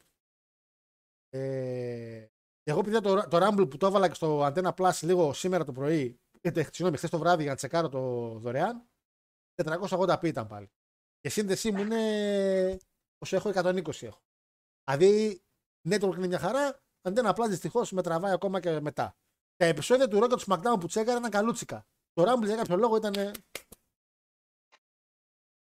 Ε, 1.30 2.28
εγώ 2.64 2.80
επειδή 2.80 3.02
το, 3.02 3.28
το 3.28 3.38
Rumble 3.48 3.70
που 3.70 3.78
το 3.78 3.88
έβαλα 3.88 4.08
και 4.08 4.14
στο 4.14 4.46
Antenna 4.46 4.74
Plus 4.74 5.00
λίγο 5.02 5.34
σήμερα 5.34 5.64
το 5.64 5.72
πρωί, 5.72 6.20
ε, 6.42 6.64
συγγνώμη, 6.64 6.98
χθες 6.98 7.10
το 7.10 7.18
βράδυ 7.20 7.42
για 7.42 7.52
να 7.52 7.58
τσεκάρω 7.58 7.90
το 7.90 8.00
δωρεάν, 8.38 8.90
480p 9.64 10.24
ήταν 10.24 10.48
πάλι. 10.48 10.72
Και 11.20 11.30
σύνδεσή 11.30 11.72
μου 11.72 11.82
είναι 11.82 12.78
όσο 13.18 13.36
έχω 13.36 13.50
120 13.50 14.04
έχω. 14.04 14.22
Δηλαδή, 14.84 15.42
network 15.90 16.16
είναι 16.18 16.28
μια 16.28 16.40
χαρά, 16.40 16.80
Antenna 17.10 17.34
Plus 17.34 17.46
δυστυχώς 17.50 17.92
με 17.92 18.02
τραβάει 18.02 18.34
ακόμα 18.34 18.60
και 18.60 18.80
μετά. 18.80 19.16
Τα 19.56 19.66
επεισόδια 19.66 20.08
του 20.08 20.24
Rocket 20.24 20.30
του 20.30 20.40
SmackDown 20.40 20.80
που 20.80 20.88
τσέκαρα 20.88 21.18
ήταν 21.18 21.32
καλούτσικα. 21.32 21.88
Το 22.18 22.24
Rumble 22.24 22.46
για 22.46 22.56
κάποιο 22.56 22.78
λόγο 22.78 22.96
ήταν. 22.96 23.34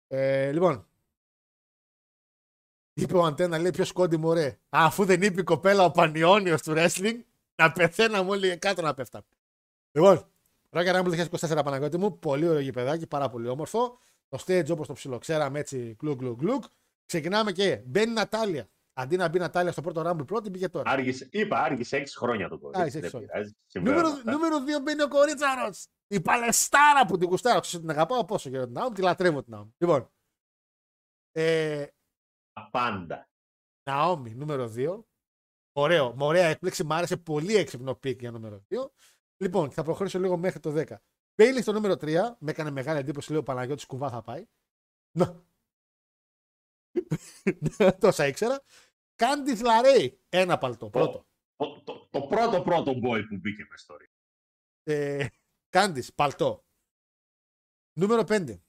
Ε, 0.09 0.53
λοιπόν, 0.53 0.87
Είπε 2.95 3.17
ο 3.17 3.25
Αντένα, 3.25 3.59
λέει 3.59 3.71
πιο 3.71 3.85
σκόντι 3.85 4.17
μωρέ. 4.17 4.59
Αφού 4.69 5.05
δεν 5.05 5.23
είπε 5.23 5.41
η 5.41 5.45
κοπέλα 5.45 5.85
ο 5.85 5.91
Πανιόνιος 5.91 6.63
του 6.63 6.73
wrestling, 6.77 7.21
να 7.55 7.73
πεθαίναμε 7.73 8.31
όλοι 8.31 8.59
κάτω 8.59 8.83
να 8.83 8.95
πέφταμε. 8.95 9.25
Λοιπόν, 9.93 10.27
Royal 10.71 10.93
Rumble 10.93 11.11
2024 11.11 11.61
Παναγιώτη 11.65 11.97
μου, 11.97 12.19
πολύ 12.19 12.49
ωραίο 12.49 12.61
γηπεδάκι, 12.61 13.07
πάρα 13.07 13.29
πολύ 13.29 13.49
όμορφο. 13.49 13.99
Το 14.29 14.45
stage 14.47 14.71
όπως 14.71 14.87
το 14.87 14.93
ψιλοξέραμε 14.93 15.59
έτσι, 15.59 15.97
γκλουκ 15.99 16.19
γκλουκ 16.19 16.39
γκλουκ. 16.39 16.65
Ξεκινάμε 17.07 17.53
και 17.53 17.83
μπαίνει 17.85 18.11
η 18.11 18.15
Νατάλια. 18.15 18.69
Αντί 18.93 19.17
να 19.17 19.29
μπει 19.29 19.37
η 19.37 19.41
Νατάλια 19.41 19.73
στο 19.73 19.81
πρώτο 19.81 20.03
Rumble 20.03 20.23
πρώτη, 20.23 20.51
μπήκε 20.51 20.69
τώρα. 20.69 20.91
Άργησε, 20.91 21.29
είπα, 21.31 21.63
άργησε 21.63 21.97
6 21.97 22.07
χρόνια 22.17 22.49
το 22.49 22.59
κορίτσι. 22.59 23.01
Νούμερο, 23.73 24.09
νούμερο 24.25 24.57
2 24.59 24.83
μπαίνει 24.83 25.03
ο 25.03 25.09
κορίτσαρος. 25.09 25.87
Η 26.13 26.21
Παλαιστάρα 26.21 27.07
που 27.07 27.17
την 27.17 27.29
γούσταρα. 27.29 27.61
Την 27.61 27.91
αγαπάω 27.91 28.25
πόσο 28.25 28.51
καιρό 28.51 28.67
την 28.67 28.79
άμμο, 28.79 28.91
τη 28.91 29.03
λατρεύω 29.03 29.43
την 29.43 29.55
άμμο. 29.55 29.75
Λοιπόν, 29.79 30.11
ε, 31.33 31.87
πάντα. 32.71 33.29
Ναόμι, 33.91 34.35
νούμερο 34.35 34.73
2. 34.77 35.05
Ωραίο, 35.73 36.15
με 36.15 36.25
ωραία 36.25 36.47
έκπληξη. 36.47 36.85
Μ' 36.85 36.93
άρεσε 36.93 37.17
πολύ 37.17 37.57
έξυπνο 37.57 37.95
pick 37.95 38.21
για 38.21 38.31
νούμερο 38.31 38.65
2. 38.69 38.91
Λοιπόν, 39.37 39.71
θα 39.71 39.83
προχωρήσω 39.83 40.19
λίγο 40.19 40.37
μέχρι 40.37 40.61
το 40.61 40.71
10. 40.71 41.03
Μπέιλι 41.35 41.63
στο 41.63 41.73
νούμερο 41.73 41.95
3. 41.95 42.37
Με 42.39 42.51
έκανε 42.51 42.71
μεγάλη 42.71 42.99
εντύπωση. 42.99 43.33
Λέω 43.33 43.43
Παναγιώτης 43.43 43.87
κουβά 43.87 44.11
θα 44.11 44.23
πάει. 44.23 44.47
Να. 45.19 45.45
Τόσα 48.01 48.27
ήξερα. 48.27 48.63
Κάντις 49.15 49.61
Λαρέι. 49.61 50.21
Ένα 50.29 50.59
παλτό. 50.59 50.91
Πρώτο. 50.91 51.27
Το, 51.57 51.83
το, 51.85 52.09
το, 52.11 52.27
πρώτο 52.27 52.63
πρώτο 52.63 52.91
boy 52.93 53.23
που 53.29 53.37
μπήκε 53.37 53.67
μες 53.71 53.87
story. 53.89 54.07
Ε, 55.75 55.79
Κάντις, 55.79 56.15
παλτό. 56.15 56.65
Νούμερο 57.99 58.23
5. 58.29 58.61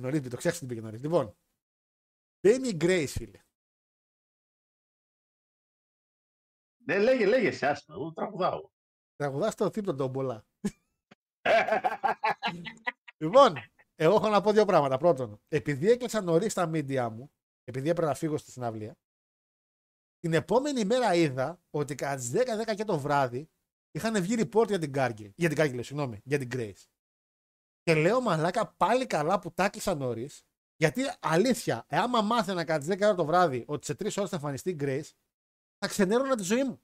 Νωρί, 0.00 0.20
το 0.20 0.36
ξέχασα 0.36 0.58
την 0.58 0.68
πήγε 0.68 0.80
νωρίς. 0.80 1.02
Λοιπόν, 1.02 1.36
Μπαίνει 2.40 2.68
η 2.68 2.76
Grace, 2.80 3.08
φίλε. 3.08 3.40
Ναι, 6.84 6.98
λέγε, 6.98 7.26
λέγε 7.26 7.50
σε 7.50 7.66
άσχημα. 7.66 7.96
Εγώ 7.96 8.12
τραγουδάω. 8.12 8.70
Τραγουδάς 9.16 9.54
το 9.54 9.70
θύπτο 9.70 9.94
τον 9.94 10.12
πολλά. 10.12 10.46
λοιπόν, 13.22 13.54
εγώ 13.94 14.14
έχω 14.14 14.28
να 14.28 14.40
πω 14.40 14.52
δύο 14.52 14.64
πράγματα. 14.64 14.96
Πρώτον, 14.96 15.40
επειδή 15.48 15.90
έκλεισα 15.90 16.20
νωρίς 16.20 16.54
τα 16.54 16.70
media 16.72 17.08
μου, 17.12 17.32
επειδή 17.64 17.88
έπρεπε 17.88 18.08
να 18.08 18.14
φύγω 18.14 18.36
στη 18.36 18.50
συναυλία, 18.50 18.98
την 20.18 20.32
επόμενη 20.32 20.84
μέρα 20.84 21.14
είδα 21.14 21.60
ότι 21.70 21.94
κατά 21.94 22.16
τις 22.16 22.32
10-10 22.34 22.74
και 22.76 22.84
το 22.84 22.98
βράδυ 22.98 23.50
είχαν 23.96 24.22
βγει 24.22 24.34
report 24.38 24.66
για 24.68 24.78
την 24.78 24.92
Κάργη. 24.92 25.32
Για 25.36 25.48
την 25.48 25.56
Κάργη, 25.56 25.82
συγγνώμη, 25.82 26.20
για 26.24 26.38
την 26.38 26.48
Grace. 26.52 26.84
Και 27.82 27.94
λέω 27.94 28.20
μαλάκα 28.20 28.66
πάλι 28.66 29.06
καλά 29.06 29.38
που 29.38 29.52
τα 29.52 29.64
έκλεισα 29.64 29.94
νωρίς 29.94 30.46
γιατί 30.76 31.02
αλήθεια, 31.20 31.86
εάν 31.88 32.24
μάθαινα 32.24 32.64
κατά 32.64 32.84
τι 32.84 32.92
10 32.92 33.00
ώρα 33.00 33.14
το 33.14 33.24
βράδυ 33.24 33.64
ότι 33.66 33.86
σε 33.86 33.92
3 33.92 33.98
ώρες 33.98 34.30
θα 34.30 34.36
εμφανιστεί 34.36 34.70
η 34.70 34.76
Grace, 34.80 35.10
θα 35.78 35.88
ξενέρωνα 35.88 36.36
τη 36.36 36.42
ζωή 36.42 36.64
μου. 36.64 36.82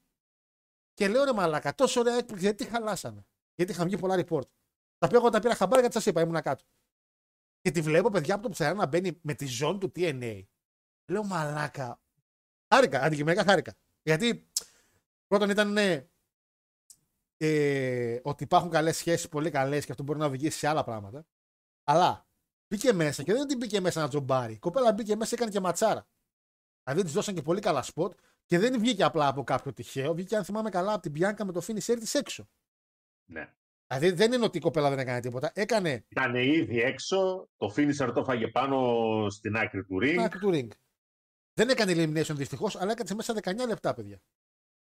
Και 0.94 1.09
λέω 1.09 1.24
ρε 1.24 1.32
Μαλάκα, 1.32 1.74
τόσο 1.74 2.01
ωραία 2.01 2.16
έκπληξη, 2.16 2.44
γιατί 2.44 2.64
χαλάσαμε. 2.64 3.26
Γιατί 3.55 3.72
είχαν 3.72 3.86
βγει 3.86 3.98
πολλά 3.98 4.14
report. 4.14 4.47
Τα 4.98 5.06
οποία 5.06 5.18
εγώ 5.18 5.28
τα 5.28 5.40
πήρα 5.40 5.55
χαμπάρια 5.55 5.80
γιατί 5.80 5.94
σας 5.94 6.06
είπα, 6.06 6.20
ήμουν 6.20 6.43
κάτω. 6.43 6.64
Και 7.60 7.70
τη 7.70 7.80
βλέπω 7.80 8.10
παιδιά 8.10 8.34
από 8.34 8.43
το 8.43 8.48
ψαρά 8.48 8.74
να 8.74 8.86
μπαίνει 8.86 9.18
με 9.22 9.34
τη 9.34 9.47
ζώνη 9.47 9.78
του 9.78 9.93
TNA. 9.97 10.43
Λέω 11.10 11.24
μαλάκα. 11.24 12.01
Χάρηκα, 12.74 13.02
αντικειμενικά 13.02 13.44
χάρηκα. 13.44 13.74
Γιατί 14.02 14.51
πρώτον 15.26 15.51
ήταν 15.51 15.72
ναι, 15.72 16.09
ε, 17.44 18.20
ότι 18.23 18.44
υπάρχουν 18.44 18.70
καλές 18.70 18.97
σχέσεις, 18.97 19.28
πολύ 19.28 19.51
καλές 19.51 19.85
και 19.85 19.90
αυτό 19.90 20.05
μπορεί 20.05 20.19
να 20.19 20.27
οδηγήσει 20.27 20.59
σε 20.59 20.69
άλλα 20.69 20.85
πράγματα. 20.85 21.27
Αλλά 21.85 22.27
μπήκε 22.69 22.93
μέσα 22.93 23.23
και 23.23 23.32
δεν 23.32 23.35
είναι 23.35 23.44
ότι 23.44 23.56
μπήκε 23.56 23.81
μέσα 23.81 24.01
να 24.01 24.09
τζομπάρει. 24.09 24.52
Η 24.52 24.59
κοπέλα 24.59 24.93
μπήκε 24.93 25.16
μέσα 25.16 25.35
έκανε 25.35 25.51
και 25.51 25.60
ματσάρα. 25.60 26.06
Δηλαδή 26.85 27.02
της 27.02 27.12
δώσαν 27.12 27.35
και 27.35 27.43
πολύ 27.43 27.60
καλά 27.60 27.82
σποτ 27.82 28.12
και 28.44 28.59
δεν 28.59 28.78
βγήκε 28.78 29.05
απλά 29.05 29.28
από 29.28 29.44
κάποιο 29.44 29.73
τυχαίο. 29.73 30.14
Βγήκε, 30.14 30.36
αν 30.36 30.44
θυμάμαι 30.44 30.70
καλά, 30.70 30.93
από 30.93 31.02
την 31.02 31.12
Πιάνκα 31.12 31.44
με 31.44 31.52
το 31.52 31.60
finisher 31.66 31.97
της 31.98 32.14
έξω. 32.14 32.48
Ναι. 33.31 33.55
Δηλαδή 33.86 34.10
δεν 34.10 34.32
είναι 34.32 34.44
ότι 34.44 34.59
η 34.59 34.60
κοπέλα 34.60 34.89
δεν 34.89 34.98
έκανε 34.98 35.20
τίποτα. 35.20 35.52
Έκανε 35.55 36.05
Ήταν 36.09 36.35
ήδη 36.35 36.81
έξω, 36.81 37.48
το 37.56 37.74
finisher 37.77 38.12
το 38.14 38.24
φάγε 38.24 38.48
πάνω 38.48 39.27
στην 39.31 39.56
άκρη 39.56 39.85
του 39.85 39.97
ring. 39.97 40.09
την 40.09 40.20
άκρη 40.20 40.39
του 40.39 40.51
ring. 40.55 40.69
Δεν 41.55 41.69
έκανε 41.69 41.93
elimination 41.93 42.35
δυστυχώς, 42.35 42.77
αλλά 42.77 42.93
έκανε 42.93 43.14
μέσα 43.14 43.35
19 43.43 43.66
λεπτά, 43.69 43.94
παιδιά. 43.94 44.23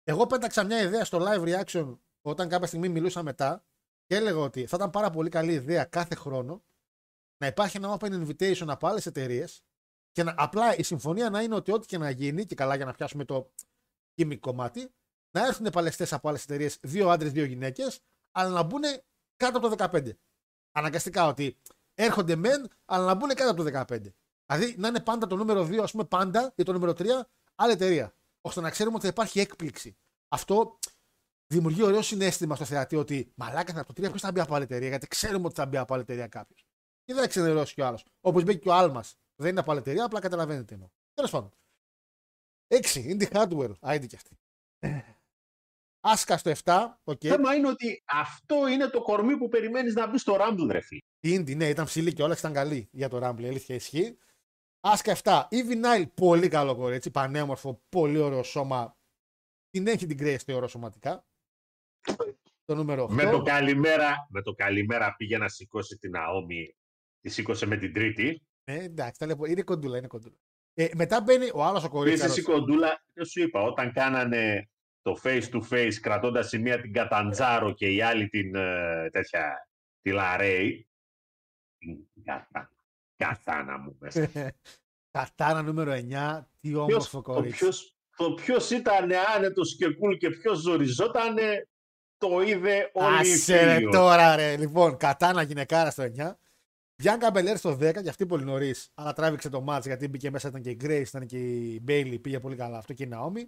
Εγώ 0.04 0.28
πέταξα 0.28 0.64
μια 0.64 0.82
ιδέα 0.82 1.06
στο 1.06 1.20
live 1.22 1.44
reaction 1.44 1.98
όταν 2.30 2.50
κάποια 2.50 2.68
στιγμή 2.68 2.90
μιλούσα 2.90 3.24
μετά 3.24 3.64
και 4.06 4.16
έλεγα 4.16 4.38
ότι 4.40 4.66
θα 4.66 4.78
ήταν 4.78 4.90
πάρα 4.90 5.10
πολύ 5.10 5.30
καλή 5.30 5.54
ιδέα 5.54 5.86
κάθε 5.86 6.16
χρόνο 6.16 6.64
να 7.38 7.48
υπάρχει 7.48 7.78
ένα 7.78 7.98
open 8.00 8.12
invitation 8.12 8.66
από 8.68 8.88
άλλες 8.88 9.06
εταιρείες 9.06 9.64
και 10.12 10.24
να, 10.24 10.34
απλά 10.38 10.76
η 10.76 10.84
συμφωνία 10.84 11.30
να 11.30 11.42
είναι 11.42 11.56
ότι 11.56 11.72
ό,τι 11.72 11.86
και 11.86 11.98
να 11.98 12.10
γίνει, 12.10 12.46
και 12.46 12.56
καλά 12.56 12.76
για 12.76 12.86
να 12.86 12.94
πιάσουμε 12.94 13.26
το 13.26 13.52
gimmick 14.16 14.40
κομμάτι, 14.40 14.92
να 15.32 15.46
έρθουν 15.46 15.70
παλαιστές 15.70 16.14
από 16.14 16.30
άλλες 16.30 16.44
εταιρείες, 16.44 16.78
δύο 16.82 17.10
άντρες, 17.10 17.32
δύο 17.32 17.46
γυναίκες, 17.46 18.00
αλλά 18.32 18.50
να 18.50 18.64
μπουν 18.64 18.82
κάτω 19.36 19.58
από 19.58 19.76
το 19.76 19.90
15. 19.94 20.10
Αναγκαστικά 20.72 21.28
ότι 21.28 21.58
έρχονται 21.94 22.36
μεν, 22.36 22.68
αλλά 22.86 23.06
να 23.06 23.14
μπουν 23.14 23.30
κάτω 23.30 23.52
από 23.52 23.64
το 23.64 23.96
15. 23.96 24.14
Δηλαδή 24.46 24.76
να 24.78 24.88
είναι 24.88 25.00
πάντα 25.00 25.28
το 25.28 25.36
νούμερο 25.36 25.64
2, 25.64 25.78
ας 25.78 25.92
πούμε, 25.92 26.04
πάντα 26.04 26.54
ή 26.56 26.64
το 26.64 26.74
νούμερο 26.74 26.92
3, 26.92 27.06
άλλη 27.56 27.72
εταιρεία. 27.72 28.14
ώστε 28.42 28.62
να 28.62 28.70
ξέρουμε 28.70 28.96
ότι 28.96 29.06
θα 29.06 29.12
υπάρχει 29.12 29.40
έκπληξη. 29.40 29.98
Αυτό 30.28 30.80
δημιουργεί 31.48 31.84
ωραίο 31.84 32.02
συναίσθημα 32.02 32.56
στο 32.56 32.66
θεατή 32.66 32.96
ότι 32.96 33.32
μαλάκα 33.36 33.80
από 33.80 33.94
το 33.94 34.02
3 34.02 34.10
ποιος 34.10 34.22
θα 34.22 34.32
μπει 34.32 34.40
από 34.40 34.56
άλλη 34.56 34.64
εταιρεία, 34.64 34.88
γιατί 34.88 35.08
ξέρουμε 35.08 35.46
ότι 35.46 35.56
θα 35.56 35.66
μπει 35.66 35.78
από 35.78 35.94
άλλη 35.94 36.04
εταιρεία 36.04 36.28
κάποιος. 36.28 36.66
Και 37.04 37.14
δεν 37.14 37.22
θα 37.22 37.28
ξενερώσει 37.28 37.74
κι 37.74 37.82
ο 37.82 37.86
άλλος. 37.86 38.06
Όπως 38.22 38.44
μπήκε 38.44 38.60
και 38.60 38.70
ο 38.70 38.74
Άλμα. 38.74 39.04
Δεν 39.36 39.50
είναι 39.50 39.60
από 39.60 39.72
άλλη 39.72 39.80
εταιρεία, 39.80 40.06
απλά 40.06 40.20
καταλαβαίνετε 40.20 40.66
τι 40.66 40.74
εννοώ. 40.74 40.90
Τέλος 41.14 41.32
πάντων. 41.32 41.52
6. 42.68 43.16
Indi 43.18 43.32
Hartwell. 43.32 43.74
Άντε 43.80 44.08
κι 44.08 44.16
αυτή. 44.16 44.40
Άσκα 46.00 46.38
στο 46.38 46.52
7. 46.64 47.00
Οκ. 47.04 47.20
Το 47.20 47.28
θέμα 47.28 47.56
είναι 47.56 47.68
ότι 47.68 48.04
αυτό 48.06 48.68
είναι 48.68 48.88
το 48.88 49.02
κορμί 49.02 49.38
που 49.38 49.48
περιμένεις 49.48 49.94
να 49.94 50.08
μπεις 50.08 50.22
στο 50.22 50.38
Rumble, 50.40 50.68
ρε 50.72 50.80
φίλε. 50.80 51.00
Η 51.20 51.36
Indi, 51.36 51.56
ναι, 51.56 51.70
ήταν 51.70 51.86
ψηλή 51.86 52.14
και 52.14 52.24
όλα 52.24 52.36
ήταν 52.38 52.54
καλή 52.54 52.90
για 52.92 53.10
το 53.10 53.28
Rumble. 53.28 53.42
η 53.42 53.48
Αλήθεια 53.48 53.76
ισχύει. 53.76 54.18
Άσκα 54.80 55.16
7. 55.24 55.48
Evie 55.52 55.84
Nile, 55.86 56.06
πολύ 56.14 56.48
καλό 56.48 56.76
κορίτσι. 56.76 57.12
Πανέμορφο, 57.12 57.82
πολύ 57.90 58.18
ωραίο 58.18 58.44
σώμα. 58.44 58.98
Την 59.70 59.88
έχει 59.88 60.06
την 60.06 60.18
Grace, 60.22 60.44
θεωρώ 60.46 60.68
σωματικά. 60.68 61.27
Το 62.66 62.76
νούμερο 62.76 63.04
8. 63.04 63.10
Με 63.14 63.24
το 63.32 63.42
καλημέρα, 63.42 64.28
με 64.30 64.42
το 64.42 64.54
καλημέρα 64.54 65.16
πήγε 65.16 65.38
να 65.38 65.48
σηκώσει 65.50 65.98
την 65.98 66.16
Αόμη, 66.16 66.76
τη 67.22 67.30
σήκωσε 67.30 67.66
με 67.66 67.78
την 67.78 67.94
τρίτη. 67.94 68.42
Ναι, 68.72 68.76
εντάξει, 68.84 69.20
τα 69.20 69.26
λέω, 69.26 69.38
είναι 69.48 69.62
κοντούλα, 69.62 69.98
είναι 69.98 70.08
κοντούλα. 70.08 70.36
Ε, 70.74 70.88
μετά 70.96 71.22
μπαίνει 71.22 71.50
ο 71.54 71.64
άλλος 71.64 71.84
ο 71.84 71.86
Επίση 72.02 72.18
κορίτσι. 72.18 72.40
η 72.40 72.44
κοντούλα, 72.44 73.04
δεν 73.14 73.26
σου 73.26 73.42
είπα, 73.42 73.62
όταν 73.62 73.92
κάνανε 73.94 74.70
το 75.02 75.20
face 75.24 75.44
to 75.52 75.62
face 75.70 75.94
κρατώντας 76.02 76.52
η 76.54 76.60
μία 76.60 76.82
την 76.82 76.94
Καταντζάρο 76.94 77.74
και 77.74 77.94
η 77.94 78.02
άλλη 78.02 78.28
την 78.30 78.56
ε, 78.56 79.10
τέτοια, 79.12 79.70
τη 80.02 80.12
Λαρέη. 80.12 80.88
Την 81.78 82.24
Κατα- 82.24 82.72
Κατάνα 83.16 83.78
μου 83.78 83.96
μέσα. 84.00 84.32
Κατάνα 85.18 85.62
νούμερο 85.62 85.92
9. 85.92 85.98
Τι 86.62 86.70
Ποιος- 86.70 86.80
όμορφο 86.90 87.22
το 87.22 87.32
κορίτσι. 87.34 87.58
ποιος, 87.58 87.96
το 88.16 88.34
ποιος 88.34 88.70
ήταν 88.72 89.10
άνετος 89.36 89.76
και 89.76 89.86
cool 89.88 90.18
και 90.18 90.30
ποιος 90.30 90.58
ζοριζότανε, 90.60 91.68
το 92.18 92.42
είδε 92.42 92.90
όλη 92.94 93.30
η 93.30 93.32
Άσε 93.34 93.64
ρε 93.64 93.74
φίλη. 93.76 93.90
τώρα 93.92 94.36
ρε. 94.36 94.58
Λοιπόν, 94.58 94.98
κατάνα 94.98 95.42
γυναικάρα 95.42 95.92
στο 95.92 96.04
9. 96.18 96.32
Bianca 97.04 97.32
Belair 97.34 97.54
στο 97.58 97.72
10 97.72 98.02
και 98.04 98.10
αυτή 98.10 98.26
πολύ 98.26 98.44
νωρίς. 98.44 98.90
Αλλά 98.94 99.14
τράβηξε 99.14 99.50
το 99.50 99.62
μάτς 99.62 99.86
γιατί 99.86 100.08
μπήκε 100.08 100.32
μέσα. 100.32 100.48
Ήταν 100.48 100.62
και 100.62 100.70
η 100.70 100.78
Grace, 100.84 101.04
ήταν 101.08 101.26
και 101.26 101.38
η 101.38 101.84
Bailey. 101.88 102.18
Πήγε 102.22 102.40
πολύ 102.40 102.56
καλά 102.56 102.78
αυτό 102.78 102.94
και 102.94 103.04
η 103.04 103.10
Naomi. 103.14 103.42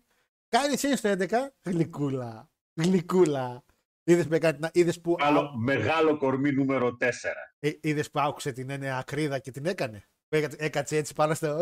Κάνει 0.47 0.75
Chain 0.79 0.93
στο 0.95 1.09
11. 1.09 1.27
Γλυκούλα. 1.63 2.49
Γλυκούλα. 2.81 3.63
Είδες 4.03 4.27
που, 4.27 4.33
έκανε- 4.33 4.69
είδες 4.73 5.01
που, 5.01 5.15
Άλλο, 5.19 5.51
μεγάλο 5.57 6.17
κορμί 6.17 6.51
νούμερο 6.51 6.97
4. 6.97 7.53
ε, 7.59 7.71
είδες 7.81 8.11
που 8.11 8.19
άκουσε 8.19 8.51
την 8.51 8.69
έννοια 8.69 8.97
ακρίδα 8.97 9.39
και 9.39 9.51
την 9.51 9.65
έκανε. 9.65 10.03
Που 10.29 10.35
έκα- 10.35 10.55
Έκατσε 10.57 10.97
έτσι 10.97 11.13
πάνω 11.13 11.33
στο. 11.33 11.57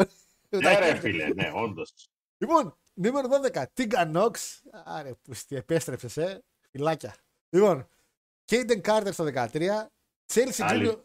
Ναι 0.50 0.80
ρε 0.80 0.96
φίλε, 0.96 1.28
ναι, 1.34 1.52
όντως. 1.54 1.94
Λοιπόν, 2.38 2.78
νούμερο 2.94 3.28
12. 3.28 3.66
Τίγκα 3.74 4.06
Νόξ. 4.06 4.62
Άρε, 4.86 5.14
πούστη, 5.22 5.56
επέστρεψες, 5.56 6.18
ε. 6.18 6.44
Φυλάκια. 6.72 7.16
Λοιπόν, 7.50 7.90
Κέιντεν 8.44 8.82
Κάρτερ 8.82 9.14
στο 9.14 9.24
13. 9.24 9.88
Chelsea 10.34 10.62
Άλλη. 10.62 10.90
Green, 10.90 11.04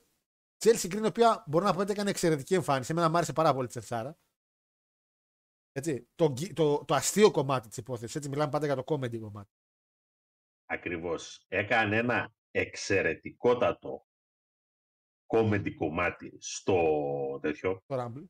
Chelsea 0.64 0.92
Green, 0.92 1.02
η 1.02 1.06
οποία 1.06 1.44
μπορώ 1.46 1.64
να 1.64 1.72
πω 1.74 1.80
ότι 1.80 1.92
έκανε 1.92 2.10
εξαιρετική 2.10 2.54
εμφάνιση. 2.54 2.92
Εμένα 2.92 3.08
μου 3.08 3.16
άρεσε 3.16 3.32
πάρα 3.32 3.52
πολύ 3.54 3.64
η 3.64 3.68
Τσελσάρα. 3.68 4.18
Έτσι, 5.72 6.08
το, 6.14 6.32
γκ- 6.32 6.52
το, 6.52 6.84
το 6.84 6.94
αστείο 6.94 7.30
κομμάτι 7.30 7.68
της 7.68 7.76
υπόθεσης. 7.76 8.14
Έτσι, 8.16 8.28
μιλάμε 8.28 8.50
πάντα 8.50 8.66
για 8.66 8.74
το 8.76 8.82
comedy 8.86 9.18
κομμάτι. 9.18 9.50
Ακριβώς. 10.66 11.44
Έκανε 11.48 11.96
ένα 11.96 12.34
εξαιρετικότατο 12.50 14.06
comedy 15.26 15.74
κομμάτι 15.74 16.36
στο 16.40 17.38
τέτοιο. 17.42 17.82
Το 17.86 18.02
Rumble. 18.04 18.24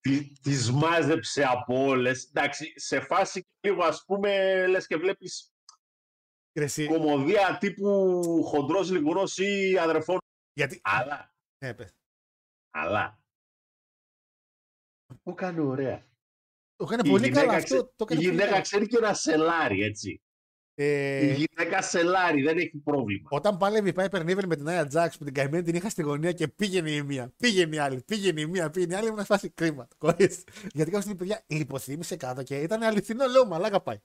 Τι, 0.00 0.32
τις 0.32 0.70
μάζεψε 0.70 1.44
από 1.44 1.84
όλες. 1.84 2.24
Εντάξει, 2.24 2.72
σε 2.78 3.00
φάση 3.00 3.46
λίγο 3.60 3.84
ας 3.84 4.04
πούμε, 4.04 4.66
λες 4.66 4.86
και 4.86 4.96
βλέπεις 4.96 5.52
Και 6.56 6.62
εσύ, 6.62 6.86
κομμωδία 6.86 7.56
τύπου 7.60 8.42
χοντρός 8.44 8.90
λιγουρός 8.90 9.38
ή 9.38 9.78
αδερφών. 9.78 10.18
γιατί. 10.52 10.80
Αλλά, 10.84 11.34
Ναι, 11.64 11.74
πες. 11.74 11.94
αλλά. 12.70 13.20
Το 15.22 15.30
έκανε 15.30 15.60
ωραία. 15.60 16.06
Το 16.76 16.84
έκανε 16.84 17.02
Η 17.08 17.10
πολύ 17.10 17.28
καλά 17.28 17.40
γυναίκα 17.40 17.56
αυτό. 17.56 17.74
ξε- 17.74 17.86
Το 17.96 18.04
Η 18.08 18.12
έκανε 18.12 18.20
πολύ 18.20 18.30
γυναίκα 18.30 18.48
καλά. 18.50 18.60
ξέρει 18.60 18.86
και 18.86 18.98
να 18.98 19.14
σελάρει, 19.14 19.82
έτσι. 19.82 20.10
Η 20.78 20.84
Ε, 20.84 21.32
γυναίκα 21.32 21.82
σελάρει, 21.82 22.42
δεν 22.42 22.58
έχει 22.58 22.76
πρόβλημα. 22.78 23.28
Όταν 23.32 23.56
πάλευε 23.56 23.88
η 23.88 23.92
Piper 23.96 24.20
Niven 24.20 24.44
με 24.46 24.56
την 24.56 24.66
Aya 24.68 24.86
Jax 24.92 25.08
που 25.18 25.24
την 25.24 25.34
καημένη 25.34 25.62
την 25.64 25.74
είχα 25.74 25.88
στη 25.90 26.02
γωνία 26.02 26.32
και 26.32 26.48
πήγαινε 26.48 26.90
η 26.90 27.02
μία, 27.02 27.32
πήγαινε 27.36 27.76
η 27.76 27.78
άλλη, 27.78 28.02
πήγαινε 28.02 28.40
η 28.40 28.46
μία, 28.46 28.70
πήγαινε 28.70 28.92
η 28.94 28.96
άλλη, 28.96 29.06
ήμουν 29.06 29.18
σε 29.18 29.24
φάση 29.24 29.50
κρίμα. 29.50 29.86
το 29.88 29.96
κορίτσι. 29.98 30.42
Γιατί 30.72 30.90
κάποια 30.90 31.00
στιγμή 31.00 31.14
παιδιά 31.18 31.44
λιποθύμησε 31.46 32.16
κάτω 32.16 32.42
και 32.42 32.60
ήταν 32.60 32.82
αληθινό, 32.82 33.26
λέω 33.26 33.46
μαλάκα 33.46 33.80
πάει. 33.80 33.98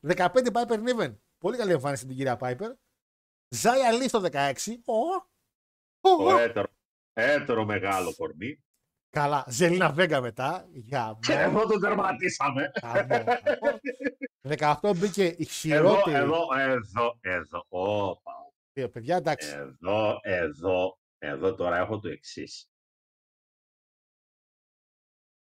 15 0.00 0.26
Piper 0.52 0.78
Niven. 0.88 1.14
Πολύ 1.38 1.56
καλή 1.56 1.72
εμφάνιση 1.72 2.06
την 2.06 2.16
κυρία 2.16 2.38
Piper. 2.40 2.70
Ζάια 3.48 3.92
Λί 3.92 4.08
στο 4.08 4.20
16. 4.32 4.52
Ω, 4.84 4.94
ω, 4.94 6.16
Το 6.16 6.34
ω. 6.34 6.38
έτερο, 6.38 6.66
έτερο 7.12 7.64
μεγάλο 7.64 8.14
κορμί. 8.14 8.64
Καλά. 9.10 9.44
Ζελίνα 9.48 9.92
Βέγκα 9.92 10.20
μετά. 10.20 10.68
Για 10.72 11.18
Και 11.20 11.32
εδώ 11.32 11.66
το 11.66 11.78
τερματίσαμε. 11.78 12.70
18 14.42 14.92
μπήκε 14.96 15.24
η 15.24 15.36
Εδώ, 15.38 15.50
χειρότερη. 15.50 16.16
εδώ, 16.16 16.46
εδώ, 16.56 17.18
εδώ. 17.20 17.64
Όπα, 17.68 18.32
Δύο 18.72 18.88
παιδιά, 18.90 19.16
εντάξει. 19.16 19.48
Εδώ, 19.48 20.18
εδώ, 20.22 20.98
εδώ 21.18 21.54
τώρα 21.54 21.76
έχω 21.76 21.98
το 21.98 22.08
εξής. 22.08 22.70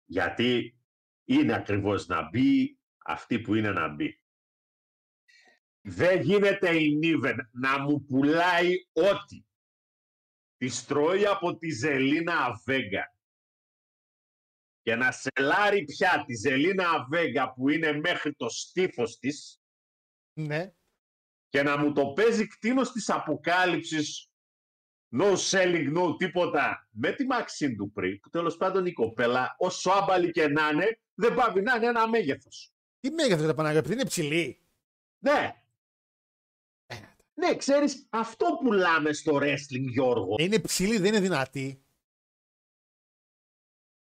Γιατί 0.05 0.78
είναι 1.24 1.55
ακριβώς 1.55 2.06
να 2.06 2.28
μπει 2.28 2.78
αυτή 3.05 3.40
που 3.40 3.55
είναι 3.55 3.70
να 3.70 3.89
μπει. 3.94 4.23
Δεν 5.89 6.20
γίνεται 6.20 6.77
η 6.77 6.97
Νίβεν 6.97 7.51
να 7.52 7.78
μου 7.78 8.05
πουλάει 8.05 8.74
ό,τι. 8.93 9.44
Τη 10.56 10.85
τρώει 10.86 11.27
από 11.27 11.56
τη 11.56 11.70
Ζελίνα 11.70 12.39
Αβέγκα. 12.44 13.15
Και 14.82 14.94
να 14.94 15.12
σελάρει 15.12 15.85
πια 15.85 16.24
τη 16.27 16.35
Ζελίνα 16.35 16.90
Αβέγκα 16.90 17.52
που 17.52 17.69
είναι 17.69 17.93
μέχρι 17.93 18.35
το 18.35 18.48
στήθος 18.48 19.19
της 19.19 19.60
Ναι. 20.32 20.73
και 21.48 21.62
να 21.62 21.78
μου 21.78 21.93
το 21.93 22.06
παίζει 22.12 22.47
κτίνος 22.47 22.93
της 22.93 23.10
αποκάλυψης 23.10 24.31
no 25.16 25.36
selling, 25.51 25.97
no 25.97 26.16
τίποτα 26.19 26.89
με 26.90 27.12
τη 27.12 27.27
Μαξίν 27.27 27.77
του 27.77 27.93
πριν 27.93 28.20
που 28.20 28.28
τέλος 28.31 28.56
πάντων 28.56 28.86
η 28.86 28.93
κοπέλα 28.93 29.55
όσο 29.59 29.90
άμπαλη 29.90 30.31
και 30.31 30.48
να 30.48 30.69
είναι 30.69 31.01
δεν 31.15 31.35
πάβει 31.35 31.60
να 31.60 31.74
είναι 31.74 31.86
ένα 31.86 32.09
μέγεθος. 32.09 32.73
Τι 33.01 33.10
μέγεθος 33.10 33.47
ρε 33.47 33.55
Παναγία, 33.55 33.78
επειδή 33.78 33.94
είναι 33.94 34.05
ψηλή. 34.05 34.66
Ναι. 35.19 35.62
Ναι, 37.39 37.56
ξέρεις, 37.56 38.06
αυτό 38.10 38.59
πουλάμε 38.62 39.12
στο 39.12 39.36
wrestling, 39.36 39.86
Γιώργο. 39.90 40.35
Είναι 40.39 40.59
ψηλή, 40.59 40.98
δεν 40.98 41.06
είναι 41.06 41.20
δυνατή. 41.20 41.82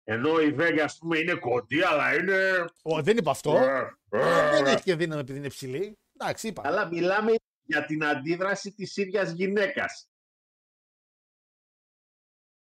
Ενώ 0.04 0.40
η 0.40 0.52
Βέγγα, 0.52 0.84
ας 0.84 0.98
πούμε, 0.98 1.18
είναι 1.18 1.34
κοντή, 1.34 1.84
αλλά 1.84 2.16
είναι... 2.16 2.66
Ω, 2.82 3.02
δεν 3.02 3.18
είπα 3.18 3.32
αυτό. 3.32 3.58
Ε, 3.58 3.98
Ε, 4.10 4.18
ε, 4.18 4.50
δεν 4.50 4.66
ε. 4.66 4.72
έχει 4.72 4.84
και 4.84 4.96
δύναμη 4.96 5.22
επειδή 5.22 5.38
είναι 5.38 5.48
ψηλή. 5.48 5.98
Εντάξει, 6.18 6.48
είπα. 6.48 6.62
Αλλά 6.66 6.88
μιλάμε 6.88 7.36
για 7.62 7.86
την 7.86 8.06
αντίδραση 8.06 8.74
της 8.74 8.98
ίδιας 8.98 9.32
γυναίκας. 9.32 10.10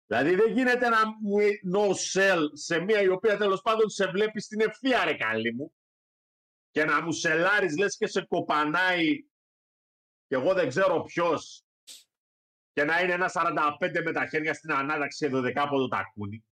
Δηλαδή 0.07 0.35
δεν 0.35 0.53
γίνεται 0.53 0.89
να 0.89 0.99
μου 1.07 1.37
no 1.75 1.89
sell 1.91 2.43
σε 2.53 2.81
μία 2.81 3.01
η 3.03 3.09
οποία 3.09 3.37
τέλος 3.37 3.61
πάντων 3.63 3.89
σε 3.89 4.07
βλέπεις 4.07 4.45
στην 4.45 4.61
ευθεία 4.61 5.05
ρε 5.05 5.15
καλή 5.15 5.55
μου 5.55 5.75
και 6.71 6.85
να 6.85 7.03
μου 7.03 7.13
σελάρεις 7.13 7.79
λες 7.79 7.97
και 7.97 8.07
σε 8.07 8.25
κοπανάει 8.25 9.25
και 10.27 10.35
εγώ 10.35 10.55
δεν 10.55 10.69
ξέρω 10.69 11.03
ποιος 11.03 11.65
και 12.73 12.85
να 12.85 13.01
είναι 13.01 13.13
ένα 13.13 13.31
45 13.35 14.03
με 14.05 14.13
τα 14.13 14.27
χέρια 14.27 14.55
στην 14.55 14.73
ανάταξη 14.73 15.27
εδώ 15.27 15.41
δεκάποδο 15.41 15.89
τακούνι. 15.89 16.45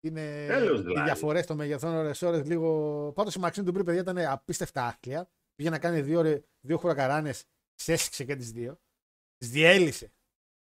Είναι 0.00 0.46
Τέλος 0.46 0.78
οι 0.78 0.82
δηλαδή. 0.82 1.04
διαφορές 1.04 1.46
των 1.46 1.56
μεγεθών 1.56 1.94
ώρες 1.94 2.22
ώρες 2.22 2.46
λίγο. 2.46 3.12
Πάντως 3.14 3.34
η 3.34 3.38
Μαξίν 3.38 3.64
του 3.64 3.72
πριν, 3.72 3.84
παιδιά, 3.84 4.00
ήταν 4.00 4.18
απίστευτα 4.18 4.86
άθλια. 4.86 5.30
Πήγε 5.54 5.70
να 5.70 5.78
κάνει 5.78 6.00
δύο, 6.00 6.18
ώρες- 6.18 6.44
δύο 6.60 6.78
χουρακαράνε, 6.78 7.32
σέσυξε 7.74 8.24
και 8.24 8.36
τις 8.36 8.52
δύο. 8.52 8.80
Τις 9.36 9.50
διέλυσε. 9.50 10.12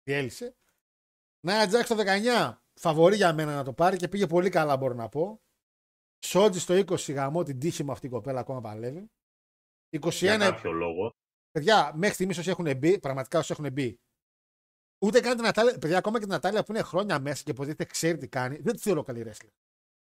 Διέλυσε. 0.03 0.57
Νάια 1.47 1.66
Τζάξ 1.66 1.89
το 1.89 1.95
19, 1.95 2.62
φαβορεί 2.74 3.16
για 3.16 3.33
μένα 3.33 3.55
να 3.55 3.65
το 3.65 3.73
πάρει 3.73 3.97
και 3.97 4.09
πήγε 4.09 4.27
πολύ 4.27 4.49
καλά, 4.51 4.77
μπορώ 4.77 4.95
να 4.95 5.09
πω. 5.09 5.41
Σότζι 6.19 6.61
στο 6.61 6.74
20, 6.74 7.12
γαμώ 7.12 7.43
την 7.43 7.59
τύχη 7.59 7.85
μου 7.85 7.93
αυτή 7.93 8.07
η 8.07 8.11
κοπέλα, 8.11 8.41
ακόμα 8.41 8.61
παλεύει. 8.61 9.11
21, 9.91 10.11
Για 10.11 10.37
κάποιο 10.37 10.73
λόγο. 10.73 11.15
Παιδιά, 11.57 11.93
μέχρι 11.95 12.15
στιγμής 12.15 12.39
όσοι 12.39 12.51
έχουν 12.51 12.77
μπει, 12.77 12.99
πραγματικά 12.99 13.39
όσοι 13.39 13.53
έχουν 13.53 13.73
μπει, 13.73 14.01
ούτε 14.99 15.20
καν 15.20 15.35
την 15.35 15.45
Νατάλια, 15.45 15.78
παιδιά, 15.78 15.99
ακόμα 15.99 16.19
και 16.19 16.24
την 16.24 16.33
Νατάλια 16.33 16.65
που 16.65 16.73
είναι 16.73 16.83
χρόνια 16.83 17.19
μέσα 17.19 17.43
και 17.43 17.51
υποτίθεται 17.51 17.85
ξέρει 17.85 18.19
τι 18.19 18.28
κάνει, 18.28 18.57
δεν 18.57 18.74
τη 18.74 18.81
θεωρώ 18.81 19.03
καλή 19.03 19.24
wrestler. 19.27 19.53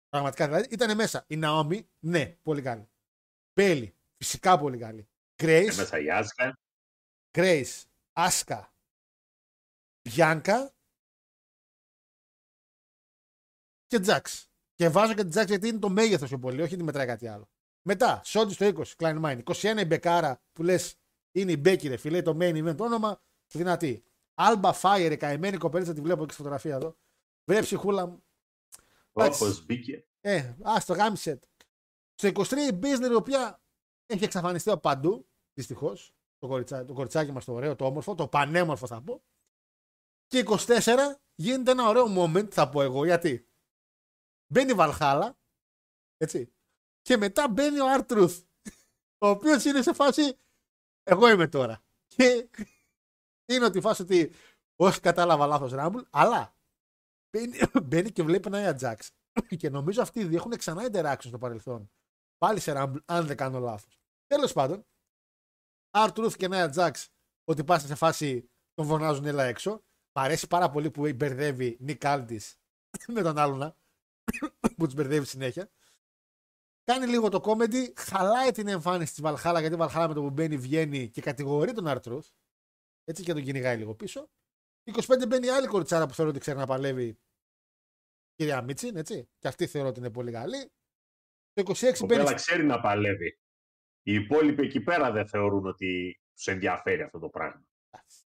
Πραγματικά 0.09 0.45
δηλαδή 0.47 0.67
ήταν 0.69 0.95
μέσα. 0.95 1.25
Η 1.27 1.35
Ναόμι, 1.35 1.89
ναι, 1.99 2.37
πολύ 2.41 2.61
καλή. 2.61 2.89
Μπέλι, 3.53 3.95
φυσικά 4.17 4.57
πολύ 4.57 4.77
καλή. 4.77 5.07
Και 5.35 5.45
Grace, 5.45 5.75
μέσα 5.75 5.99
η 5.99 6.09
Άσκα. 6.09 6.59
Grace, 7.31 7.83
Άσκα, 8.13 8.73
Bianca 10.09 10.67
και 13.87 13.99
Τζάξ. 13.99 14.49
Και 14.73 14.89
βάζω 14.89 15.13
και 15.13 15.21
την 15.21 15.29
Τζάξ 15.29 15.49
γιατί 15.49 15.67
είναι 15.67 15.79
το 15.79 15.89
μέγεθος 15.89 16.27
πιο 16.27 16.39
πολύ, 16.39 16.61
όχι 16.61 16.73
ότι 16.73 16.83
μετράει 16.83 17.05
κάτι 17.05 17.27
άλλο. 17.27 17.49
Μετά, 17.81 18.21
Σόντι 18.23 18.53
στο 18.53 18.65
20, 18.65 18.83
Klein 18.97 19.21
Mine. 19.21 19.43
21 19.43 19.81
η 19.81 19.85
Μπεκάρα 19.85 20.41
που 20.53 20.63
λες 20.63 21.00
είναι 21.31 21.51
η 21.51 21.57
Μπέκη, 21.59 21.87
ρε 21.87 21.97
φιλέ, 21.97 22.21
το 22.21 22.37
main 22.39 22.67
event 22.67 22.75
το 22.75 22.83
όνομα, 22.83 23.21
δυνατή. 23.47 24.03
Alba 24.35 24.71
Fire, 24.81 25.09
η 25.11 25.17
καημένη 25.17 25.57
κοπέλα, 25.57 25.93
τη 25.93 26.01
βλέπω 26.01 26.25
και 26.25 26.31
στη 26.31 26.41
φωτογραφία 26.41 26.75
εδώ. 26.75 26.97
Βρε 27.45 27.61
ψυχούλα 27.61 28.05
μου. 28.05 28.23
Εντάξει. 29.13 29.43
Όπως 29.43 29.65
μπήκε. 29.65 30.05
Ε, 30.21 30.37
α 30.61 30.83
το 30.85 30.93
γάμισε. 30.93 31.39
Στο 32.15 32.29
23 32.33 32.51
η 32.71 32.73
Μπίσνερ, 32.73 33.11
η 33.11 33.15
οποία 33.15 33.61
έχει 34.05 34.23
εξαφανιστεί 34.23 34.69
από 34.69 34.79
παντού, 34.79 35.27
δυστυχώς. 35.53 36.15
Το, 36.37 36.47
κοριτσα, 36.47 36.85
το 36.85 36.93
κοριτσάκι 36.93 37.31
μας 37.31 37.45
το 37.45 37.53
ωραίο, 37.53 37.75
το 37.75 37.85
όμορφο, 37.85 38.15
το 38.15 38.27
πανέμορφο 38.27 38.87
θα 38.87 39.01
πω. 39.01 39.23
Και 40.27 40.43
24 40.47 40.97
γίνεται 41.35 41.71
ένα 41.71 41.87
ωραίο 41.87 42.05
moment, 42.17 42.51
θα 42.51 42.69
πω 42.69 42.81
εγώ, 42.81 43.05
γιατί. 43.05 43.47
Μπαίνει 44.47 44.71
η 44.71 44.73
Βαλχάλα, 44.73 45.37
έτσι. 46.17 46.53
Και 47.01 47.17
μετά 47.17 47.49
μπαίνει 47.49 47.79
ο 47.79 47.91
Άρτρουθ, 47.91 48.43
ο 49.17 49.27
οποίος 49.27 49.65
είναι 49.65 49.81
σε 49.81 49.93
φάση. 49.93 50.37
Εγώ 51.03 51.29
είμαι 51.29 51.47
τώρα. 51.47 51.81
Και 52.07 52.49
είναι 53.45 53.65
ότι 53.65 53.77
η 53.77 53.81
φάση 53.81 54.01
ότι 54.01 54.31
όχι 54.75 54.99
κατάλαβα 54.99 55.47
λάθος 55.47 55.71
Ράμπλ, 55.71 55.99
αλλά 56.09 56.55
μπαίνει, 57.29 57.57
μπαίνει 57.83 58.11
και 58.11 58.23
βλέπει 58.23 58.47
ένα 58.47 58.73
Τζάξ. 58.73 59.11
Και 59.57 59.69
νομίζω 59.69 60.01
αυτοί 60.01 60.19
οι 60.19 60.23
δύο 60.25 60.37
έχουν 60.37 60.57
ξανά 60.57 60.89
interaction 60.91 61.27
στο 61.27 61.37
παρελθόν. 61.37 61.91
Πάλι 62.37 62.59
σε 62.59 62.73
Rumble, 62.75 63.03
αν 63.05 63.25
δεν 63.25 63.37
κάνω 63.37 63.59
λάθος. 63.59 64.01
Τέλος 64.27 64.53
πάντων, 64.53 64.85
Artruth 65.91 66.33
και 66.37 66.47
Νέα 66.47 66.71
Jax, 66.75 66.91
ότι 67.43 67.63
πας 67.63 67.85
σε 67.85 67.95
φάση 67.95 68.49
τον 68.73 68.85
φωνάζουν 68.85 69.25
έλα 69.25 69.43
έξω. 69.43 69.83
Μ' 70.11 70.19
αρέσει 70.19 70.47
πάρα 70.47 70.69
πολύ 70.69 70.91
που 70.91 71.13
μπερδεύει 71.15 71.77
Nick 71.87 71.97
Aldis 71.99 72.53
με 73.13 73.21
τον 73.21 73.37
άλλον 73.37 73.75
που 74.77 74.85
τους 74.85 74.93
μπερδεύει 74.93 75.25
συνέχεια. 75.25 75.69
Κάνει 76.83 77.05
λίγο 77.07 77.29
το 77.29 77.41
comedy, 77.43 77.93
χαλάει 77.95 78.51
την 78.51 78.67
εμφάνιση 78.67 79.11
της 79.11 79.21
Βαλχάλα 79.21 79.59
γιατί 79.59 79.75
η 79.75 79.77
Βαλχάλα 79.77 80.07
με 80.07 80.13
το 80.13 80.21
που 80.21 80.29
μπαίνει 80.29 80.57
βγαίνει 80.57 81.09
και 81.09 81.21
κατηγορεί 81.21 81.73
τον 81.73 81.85
Artruth. 81.87 82.29
Έτσι 83.03 83.23
και 83.23 83.33
τον 83.33 83.43
κυνηγάει 83.43 83.77
λίγο 83.77 83.95
πίσω. 83.95 84.29
25 84.91 85.27
μπαίνει 85.27 85.47
άλλη 85.49 85.67
κοριτσάρα 85.67 86.07
που 86.07 86.13
θεωρώ 86.13 86.31
ότι 86.31 86.39
ξέρει 86.39 86.57
να 86.57 86.65
παλεύει 86.65 87.19
κυρία 88.35 88.61
Μίτσιν, 88.61 88.95
έτσι. 88.95 89.29
Και 89.37 89.47
αυτή 89.47 89.67
θεωρώ 89.67 89.87
ότι 89.87 89.99
είναι 89.99 90.11
πολύ 90.11 90.31
καλή. 90.31 90.71
Το 91.53 91.63
26 91.67 92.01
Ο 92.01 92.05
μπαίνει. 92.05 92.23
Πέλα 92.23 92.33
ξέρει 92.33 92.63
να 92.63 92.79
παλεύει. 92.79 93.39
Οι 94.03 94.13
υπόλοιποι 94.13 94.63
εκεί 94.63 94.81
πέρα 94.81 95.11
δεν 95.11 95.27
θεωρούν 95.27 95.65
ότι 95.65 96.19
τους 96.33 96.47
ενδιαφέρει 96.47 97.01
αυτό 97.01 97.19
το 97.19 97.29
πράγμα. 97.29 97.65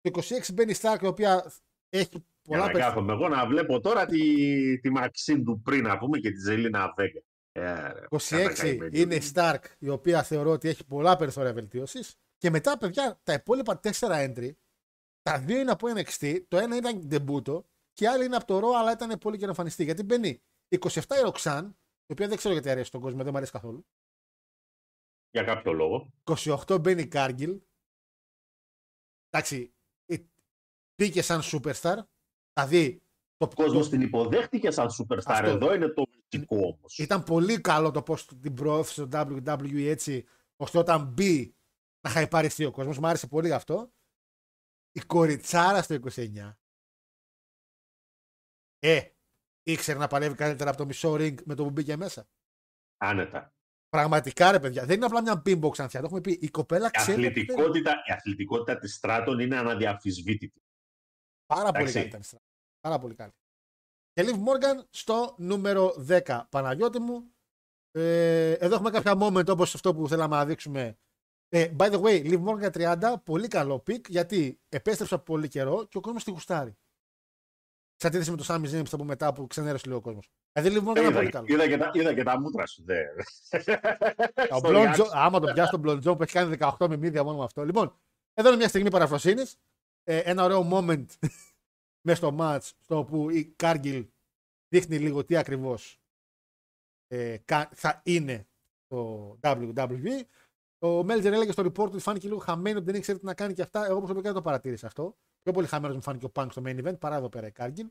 Το 0.00 0.10
26 0.22 0.52
μπαίνει 0.52 0.72
Σταρκ, 0.72 1.02
η 1.02 1.06
οποία 1.06 1.52
έχει 1.88 2.08
Για 2.10 2.24
πολλά 2.42 2.58
να 2.58 2.64
περισσότερα. 2.70 2.88
κάθομαι 2.88 3.12
εγώ 3.12 3.28
να 3.28 3.46
βλέπω 3.46 3.80
τώρα 3.80 4.06
τη, 4.06 4.80
τη 4.80 4.90
Μαξίν 4.90 5.44
του 5.44 5.60
πριν 5.62 5.82
να 5.82 5.98
πούμε 5.98 6.18
και 6.18 6.30
τη 6.30 6.40
Ζελίνα 6.40 6.92
Βέγκα. 6.96 7.20
Ε, 7.58 7.92
ρε, 7.92 8.06
26 8.10 8.18
κατακαημένη. 8.28 9.00
είναι 9.00 9.14
η 9.14 9.20
Stark, 9.34 9.58
η 9.78 9.88
οποία 9.88 10.22
θεωρώ 10.22 10.50
ότι 10.50 10.68
έχει 10.68 10.84
πολλά 10.86 11.16
περιθώρια 11.16 11.52
βελτίωσης. 11.52 12.14
Και 12.36 12.50
μετά, 12.50 12.78
παιδιά, 12.78 13.20
τα 13.22 13.32
υπόλοιπα 13.32 13.80
4 13.82 13.90
entry, 14.00 14.50
τα 15.22 15.38
δύο 15.38 15.58
είναι 15.60 15.70
από 15.70 15.86
NXT, 15.96 16.40
το 16.48 16.56
ένα 16.56 16.76
ήταν 16.76 17.08
debut 17.10 17.62
και 17.92 18.04
η 18.04 18.06
άλλη 18.06 18.24
είναι 18.24 18.36
από 18.36 18.46
το 18.46 18.58
Raw, 18.58 18.74
αλλά 18.76 18.92
ήταν 18.92 19.18
πολύ 19.18 19.36
καιρό 19.36 19.48
εμφανιστή. 19.50 19.84
Γιατί 19.84 20.02
μπαίνει 20.02 20.42
27 20.68 20.78
η 21.16 21.30
Roxanne, 21.32 21.70
η 22.06 22.12
οποία 22.12 22.28
δεν 22.28 22.36
ξέρω 22.36 22.52
γιατί 22.54 22.70
αρέσει 22.70 22.90
τον 22.90 23.00
κόσμο, 23.00 23.18
δεν 23.22 23.30
μου 23.30 23.36
αρέσει 23.36 23.52
καθόλου. 23.52 23.86
Για 25.30 25.42
κάποιο 25.44 25.72
λόγο. 25.72 26.12
28 26.24 26.78
μπαίνει 26.80 27.02
η 27.02 27.10
Cargill. 27.12 27.58
Εντάξει, 29.30 29.74
η- 30.06 30.30
μπήκε 30.96 31.22
σαν 31.22 31.40
superstar. 31.44 31.96
Δηλαδή, 32.52 33.02
το 33.36 33.46
Ο 33.50 33.54
κόσμο 33.54 33.80
την 33.80 34.00
υποδέχτηκε 34.00 34.70
σαν 34.70 34.86
superstar. 34.88 35.22
Αυτό. 35.26 35.48
Εδώ 35.48 35.74
είναι 35.74 35.88
το 35.88 36.04
βασικό 36.14 36.56
όμως. 36.66 36.98
Ήταν 36.98 37.22
πολύ 37.22 37.60
καλό 37.60 37.90
το 37.90 38.02
πώ 38.02 38.14
την 38.40 38.54
προώθησε 38.54 39.06
το 39.06 39.18
WWE 39.20 39.86
έτσι, 39.86 40.26
ώστε 40.56 40.78
όταν 40.78 41.04
μπει 41.06 41.56
να 42.00 42.10
χαϊπαριστεί 42.10 42.64
ο 42.64 42.70
κόσμος. 42.70 42.98
Μου 42.98 43.06
άρεσε 43.06 43.26
πολύ 43.26 43.52
αυτό. 43.52 43.92
Η 44.92 45.00
κοριτσάρα 45.00 45.82
στο 45.82 45.94
29. 46.14 46.56
Ε, 48.78 49.00
ήξερε 49.62 49.98
να 49.98 50.06
παλεύει 50.06 50.34
καλύτερα 50.34 50.70
από 50.70 50.78
το 50.78 50.86
μισό 50.86 51.12
ring 51.14 51.34
με 51.44 51.54
το 51.54 51.64
που 51.64 51.70
μπήκε 51.70 51.96
μέσα. 51.96 52.28
Άνετα. 52.96 53.54
Πραγματικά 53.88 54.50
ρε 54.50 54.60
παιδιά, 54.60 54.84
δεν 54.84 54.96
είναι 54.96 55.04
απλά 55.04 55.22
μια 55.22 55.42
pinbox 55.46 55.78
ανθιά. 55.78 56.00
Το 56.00 56.06
έχουμε 56.06 56.20
πει. 56.20 56.38
Η 56.40 56.48
κοπέλα 56.50 56.86
Η 56.86 56.90
ξέρει. 56.90 57.22
να 57.22 57.32
παίζει. 57.32 57.40
αθλητικότητα, 57.40 57.90
η 58.06 58.12
αθλητικότητα 58.12 58.78
της 58.78 58.94
Στράτων 58.94 59.38
είναι 59.38 59.56
αναδιαμφισβήτητη. 59.56 60.62
Πάρα 61.46 61.70
πολύ 61.72 61.76
Εντάξει. 61.76 61.92
καλή 61.94 62.06
ήταν 62.06 62.20
η 62.20 62.24
στράτ. 62.24 62.42
Πάρα 62.86 62.98
πολύ 62.98 63.14
καλή. 63.14 63.32
Και 64.12 64.22
Liv 64.26 64.34
Morgan 64.34 64.84
στο 64.90 65.34
νούμερο 65.38 65.94
10. 66.08 66.42
Παναγιώτη 66.50 66.98
μου. 66.98 67.34
Ε, 67.90 68.52
εδώ 68.52 68.74
έχουμε 68.74 68.90
κάποια 68.90 69.14
moment 69.20 69.48
όπως 69.48 69.74
αυτό 69.74 69.94
που 69.94 70.08
θέλαμε 70.08 70.36
να 70.36 70.44
δείξουμε. 70.44 70.98
Ε, 71.48 71.72
by 71.78 71.90
the 71.92 72.00
way, 72.02 72.24
Liv 72.32 72.44
Morgan 72.44 72.70
30, 73.00 73.14
πολύ 73.24 73.48
καλό 73.48 73.82
pick 73.86 74.08
γιατί 74.08 74.60
επέστρεψε 74.68 75.14
από 75.14 75.24
πολύ 75.24 75.48
καιρό 75.48 75.84
και 75.84 75.98
ο 75.98 76.00
κόσμος 76.00 76.24
τη 76.24 76.30
γουστάρει. 76.30 76.76
Σε 77.96 78.06
αντίθεση 78.06 78.30
με 78.30 78.36
το 78.36 78.44
Sami 78.48 78.64
Zayn 78.64 78.80
που 78.84 78.90
θα 78.90 78.96
πούμε 78.96 79.08
μετά 79.08 79.32
που 79.32 79.46
ξενέρωσε 79.46 79.84
λίγο 79.86 79.98
ο 79.98 80.00
κόσμος. 80.00 80.28
Δηλαδή 80.52 80.76
Liv 80.76 80.88
Morgan 80.88 80.96
είναι 80.96 81.10
πολύ 81.10 81.26
Είδα, 81.26 81.30
καλό. 81.30 81.46
είδα, 81.48 81.68
και 81.68 81.76
τα, 81.76 81.90
είδα 81.94 82.14
και 82.14 82.22
τα 82.22 82.40
μούτρα 82.40 82.66
σου. 82.66 82.84
Δε. 82.84 83.00
Ο 84.50 84.56
Στο 84.58 84.60
Blonde 84.62 84.94
reaction. 84.94 84.96
Joe- 84.96 85.10
άμα 85.12 85.40
το 85.40 85.52
πιάσει 85.52 85.70
τον 85.70 85.82
Blonde 85.86 86.10
Joe 86.10 86.16
που 86.16 86.22
έχει 86.22 86.32
κάνει 86.32 86.56
18 86.60 86.88
με 86.88 86.96
μύδια 86.96 87.24
μόνο 87.24 87.38
με 87.38 87.44
αυτό. 87.44 87.64
Λοιπόν, 87.64 87.96
εδώ 88.34 88.48
είναι 88.48 88.56
μια 88.56 88.68
στιγμή 88.68 88.90
παραφροσύνης. 88.90 89.56
Ε, 90.04 90.18
ένα 90.18 90.44
ωραίο 90.44 90.68
moment 90.72 91.06
μέσα 92.06 92.16
στο 92.26 92.36
match 92.38 92.60
στο 92.80 92.98
όπου 92.98 93.30
η 93.30 93.56
Cargill 93.62 94.06
δείχνει 94.68 94.98
λίγο 94.98 95.24
τι 95.24 95.36
ακριβώς 95.36 96.00
ε, 97.06 97.36
κα- 97.44 97.70
θα 97.74 98.00
είναι 98.04 98.46
το 98.86 99.38
WWE. 99.42 100.20
Ο 100.78 101.04
Μέλτζερ 101.04 101.32
έλεγε 101.32 101.52
στο 101.52 101.62
report 101.62 101.86
ότι 101.86 101.98
φάνηκε 101.98 102.26
λίγο 102.26 102.38
χαμένο, 102.38 102.76
ότι 102.78 102.86
δεν 102.86 102.94
ήξερε 102.94 103.18
τι 103.18 103.24
να 103.24 103.34
κάνει 103.34 103.54
και 103.54 103.62
αυτά. 103.62 103.84
Εγώ 103.86 103.96
προσωπικά 103.96 104.22
δεν 104.26 104.34
το 104.34 104.42
παρατήρησα 104.42 104.86
αυτό. 104.86 105.16
Πιο 105.42 105.52
πολύ 105.52 105.66
χαμένος 105.66 105.96
μου 105.96 106.02
φάνηκε 106.02 106.24
ο 106.24 106.30
Punk 106.34 106.46
στο 106.50 106.62
main 106.66 106.84
event 106.86 106.98
παρά 106.98 107.16
εδώ 107.16 107.28
πέρα 107.28 107.46
η 107.46 107.52
Cargill. 107.56 107.88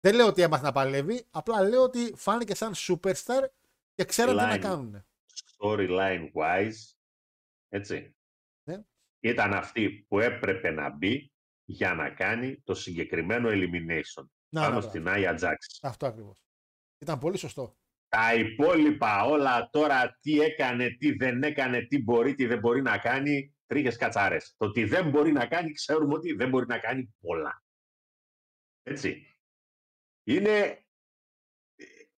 Δεν 0.00 0.14
λέω 0.14 0.26
ότι 0.26 0.42
έμαθε 0.42 0.64
να 0.64 0.72
παλεύει, 0.72 1.26
απλά 1.30 1.62
λέω 1.62 1.82
ότι 1.82 2.12
φάνηκε 2.16 2.54
σαν 2.54 2.72
superstar 2.76 3.46
και 3.94 4.04
ξέραν 4.04 4.36
τι 4.36 4.42
να 4.42 4.54
Line. 4.56 4.58
κάνουν. 4.60 5.04
Storyline 5.58 6.30
wise, 6.32 6.94
έτσι. 7.68 8.14
Ναι. 8.64 8.84
Ήταν 9.20 9.52
αυτή 9.54 9.90
που 10.08 10.18
έπρεπε 10.18 10.70
να 10.70 10.90
μπει 10.90 11.29
για 11.70 11.94
να 11.94 12.10
κάνει 12.10 12.62
το 12.64 12.74
συγκεκριμένο 12.74 13.48
elimination 13.52 14.24
Να, 14.48 14.60
πάνω 14.60 14.74
να, 14.74 14.80
στην 14.80 15.02
μπράβο. 15.02 15.20
Aya 15.22 15.38
Jax. 15.38 15.56
Αυτό 15.82 16.06
ακριβώς. 16.06 16.44
Ήταν 16.98 17.18
πολύ 17.18 17.38
σωστό. 17.38 17.76
Τα 18.08 18.34
υπόλοιπα 18.34 19.24
όλα 19.24 19.68
τώρα 19.70 20.18
τι 20.20 20.40
έκανε, 20.40 20.90
τι 20.90 21.12
δεν 21.12 21.42
έκανε, 21.42 21.86
τι 21.86 22.02
μπορεί, 22.02 22.34
τι 22.34 22.46
δεν 22.46 22.58
μπορεί 22.58 22.82
να 22.82 22.98
κάνει, 22.98 23.54
τρίχες 23.66 23.96
κατσάρες. 23.96 24.54
Το 24.56 24.70
τι 24.70 24.84
δεν 24.84 25.10
μπορεί 25.10 25.32
να 25.32 25.46
κάνει, 25.46 25.72
ξέρουμε 25.72 26.14
ότι 26.14 26.32
δεν 26.32 26.48
μπορεί 26.48 26.66
να 26.66 26.78
κάνει 26.78 27.14
πολλά. 27.20 27.64
Έτσι. 28.82 29.36
Είναι... 30.24 30.84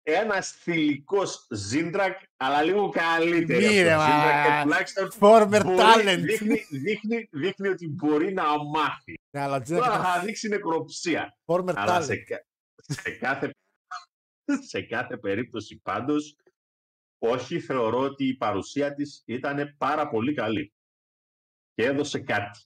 ένας 0.03 0.51
θηλυκός 0.51 1.47
Ζίντρακ, 1.51 2.19
αλλά 2.37 2.63
λίγο 2.63 2.89
καλύτερος. 2.89 3.65
Μη, 3.71 3.81
ρε, 3.83 3.97
μα. 3.97 4.07
και 4.07 4.63
τουλάχιστον 4.63 5.11
Former 5.19 5.61
μπορεί- 5.65 5.79
talent. 5.79 6.19
Δείχνει, 6.21 6.67
δείχνει, 6.71 7.29
δείχνει 7.31 7.69
ότι 7.69 7.89
μπορεί 7.89 8.33
να 8.33 8.45
μάθει. 8.65 9.15
Ναι, 9.31 9.41
αλλά 9.41 9.57
ο 9.57 9.61
Τώρα 9.63 9.63
Τζίνακ 9.63 9.85
θα 9.85 10.11
ήταν 10.13 10.25
δείξει 10.25 10.49
νεκροψία. 10.49 11.37
former 11.45 11.73
Αλλά 11.77 11.99
talent. 12.01 12.05
σε, 12.05 12.17
κα- 12.17 12.47
σε, 12.77 13.11
κάθε, 13.11 13.51
σε 14.69 14.83
κάθε 14.83 15.17
περίπτωση 15.17 15.77
πάντως, 15.83 16.37
όχι 17.19 17.61
θεωρώ 17.61 17.99
ότι 17.99 18.25
η 18.29 18.35
παρουσία 18.37 18.95
της 18.95 19.23
ήταν 19.27 19.75
πάρα 19.79 20.09
πολύ 20.09 20.35
καλή. 20.35 20.73
Και 21.75 21.85
έδωσε 21.85 22.19
κάτι. 22.19 22.61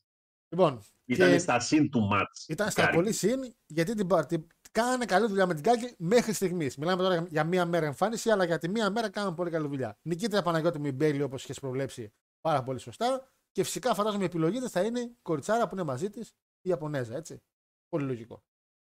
Λοιπόν, 0.48 0.82
Ήταν 1.08 1.30
Και- 1.30 1.38
στα 1.38 1.60
συν 1.60 1.90
του 1.90 2.00
ματς. 2.00 2.46
Ήταν 2.48 2.70
στα 2.70 2.82
Κάρι. 2.82 2.94
πολύ 2.96 3.12
συν 3.12 3.54
γιατί 3.66 3.94
την, 3.94 4.06
πα- 4.06 4.26
την, 4.26 4.46
κάνανε 4.76 5.04
καλή 5.04 5.26
δουλειά 5.26 5.46
με 5.46 5.54
την 5.54 5.62
Κάκη 5.62 5.94
μέχρι 5.98 6.32
στιγμής. 6.32 6.76
Μιλάμε 6.76 7.02
τώρα 7.02 7.14
για- 7.14 7.26
για 7.28 7.44
μία 7.44 7.66
μέρα 7.66 7.86
εμφάνιση, 7.86 8.30
αλλά 8.30 8.44
για 8.44 8.58
τη 8.58 8.68
μία 8.68 8.90
μέρα 8.90 9.10
κάνανε 9.10 9.34
πολύ 9.36 9.50
καλή 9.50 9.68
δουλειά. 9.68 9.98
Νικήτρια 10.02 10.42
Παναγιώτη 10.42 10.78
μου 10.78 10.90
η 10.90 10.94
Μπέιλι, 10.94 11.22
όπως 11.22 11.42
είχε 11.44 11.60
προβλέψει 11.60 12.14
πάρα 12.40 12.62
πολύ 12.62 12.78
σωστά. 12.78 13.30
Και 13.52 13.64
φυσικά 13.64 13.94
φαντάζομαι 13.94 14.22
η 14.22 14.26
επιλογή 14.26 14.58
της 14.60 14.70
θα 14.70 14.82
είναι 14.84 15.00
η 15.00 15.16
κοριτσάρα 15.22 15.68
που 15.68 15.74
είναι 15.74 15.84
μαζί 15.84 16.10
της, 16.10 16.30
η 16.60 16.68
Ιαπωνέζα, 16.68 17.16
έτσι. 17.16 17.42
Πολύ 17.88 18.04
λογικό. 18.04 18.44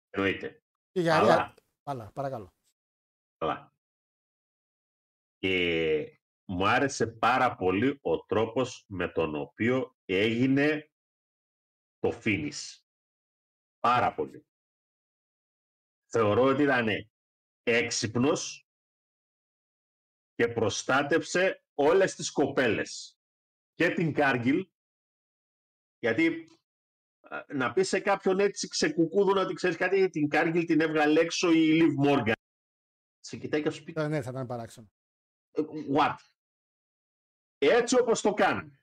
Εννοείται. 0.09 0.63
Και 0.91 1.01
για 1.01 1.17
Αλλά- 1.17 1.35
Ρία. 1.35 1.53
Αλλά, 1.83 2.11
παρακαλώ. 2.11 2.53
Αλλά. 3.37 3.73
Και 5.37 6.19
μου 6.45 6.67
άρεσε 6.67 7.07
πάρα 7.07 7.55
πολύ 7.55 7.99
ο 8.01 8.25
τρόπος 8.25 8.85
με 8.87 9.07
τον 9.09 9.35
οποίο 9.35 9.95
έγινε 10.05 10.91
το 11.99 12.19
finish. 12.23 12.79
Πάρα 13.79 14.13
πολύ. 14.13 14.45
Θεωρώ 16.15 16.43
ότι 16.43 16.63
ήταν 16.63 16.87
έξυπνος 17.63 18.67
και 20.33 20.47
προστάτευσε 20.47 21.63
όλες 21.73 22.15
τις 22.15 22.31
κοπέλες. 22.31 23.17
Και 23.73 23.89
την 23.89 24.13
Κάργιλ, 24.13 24.69
γιατί 25.99 26.47
α, 27.21 27.43
να 27.47 27.73
πεις 27.73 27.87
σε 27.87 27.99
κάποιον 27.99 28.39
έτσι 28.39 28.67
ξεκουκούδουνα 28.67 29.41
ότι 29.41 29.53
ξέρεις 29.53 29.77
κάτι, 29.77 30.09
την 30.09 30.29
Κάργιλ 30.29 30.65
την 30.65 30.81
έβγαλε 30.81 31.19
έξω 31.19 31.51
η 31.51 31.55
Λιβ 31.55 31.93
Μόργαν. 31.95 32.35
Σε 33.19 33.37
κοιτάει 33.37 33.61
και 33.61 33.69
σου 33.69 33.83
πει, 33.83 33.93
Ε, 33.95 34.07
Ναι, 34.07 34.21
θα 34.21 34.29
ήταν 34.29 34.47
παράξενο. 34.47 34.91
«Ε, 35.51 35.61
what; 35.97 36.15
Έτσι 37.57 37.99
όπως 37.99 38.21
το 38.21 38.33
κάνουν. 38.33 38.79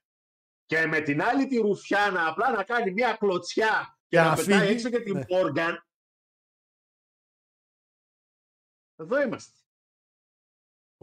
Και 0.65 0.86
με 0.86 1.01
την 1.01 1.23
άλλη 1.23 1.47
τη 1.47 1.57
Ρουφιάνα 1.57 2.27
απλά 2.28 2.51
να 2.51 2.65
κάνει 2.65 2.93
μια 2.93 3.16
κλωτσιά 3.16 3.98
και 4.09 4.16
Για 4.16 4.23
να 4.23 4.28
να 4.31 4.36
πετάει 4.36 4.59
φύγει. 4.61 4.73
έξω 4.73 4.90
και 4.90 5.01
την 5.01 5.16
Ναι. 5.16 5.24
Μόργαν. 5.28 5.85
Εδώ 9.01 9.20
είμαστε. 9.20 9.59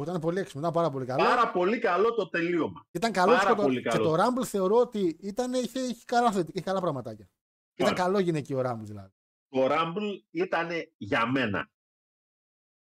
Ήταν 0.01 0.19
πολύ 0.19 0.39
έξυπνο, 0.39 0.59
ήταν 0.61 0.73
πάρα 0.73 0.89
πολύ 0.89 1.05
καλό. 1.05 1.23
Πάρα 1.23 1.51
πολύ 1.51 1.79
καλό 1.79 2.13
το 2.13 2.29
τελείωμα. 2.29 2.87
Ήταν 2.91 3.11
καλό 3.11 3.31
πάρα 3.35 3.49
και, 3.49 3.55
το, 3.55 3.61
πολύ 3.61 3.81
και 3.81 3.89
καλό. 3.89 4.03
το 4.03 4.23
Rumble 4.23 4.45
θεωρώ 4.45 4.75
ότι 4.75 5.17
ήταν, 5.21 5.53
είχε, 5.53 5.79
είχε, 5.79 6.03
καλά, 6.05 6.31
θετικά- 6.31 6.51
είχε 6.55 6.63
καλά 6.65 6.81
πραγματάκια. 6.81 7.29
Ήταν 7.73 7.91
Ωραία. 7.93 8.03
καλό 8.05 8.19
γυναικείο 8.19 8.59
Rumble 8.59 8.81
δηλαδή. 8.83 9.13
Το 9.49 9.67
Rumble 9.71 10.21
ήταν 10.31 10.69
για 10.97 11.25
μένα 11.31 11.71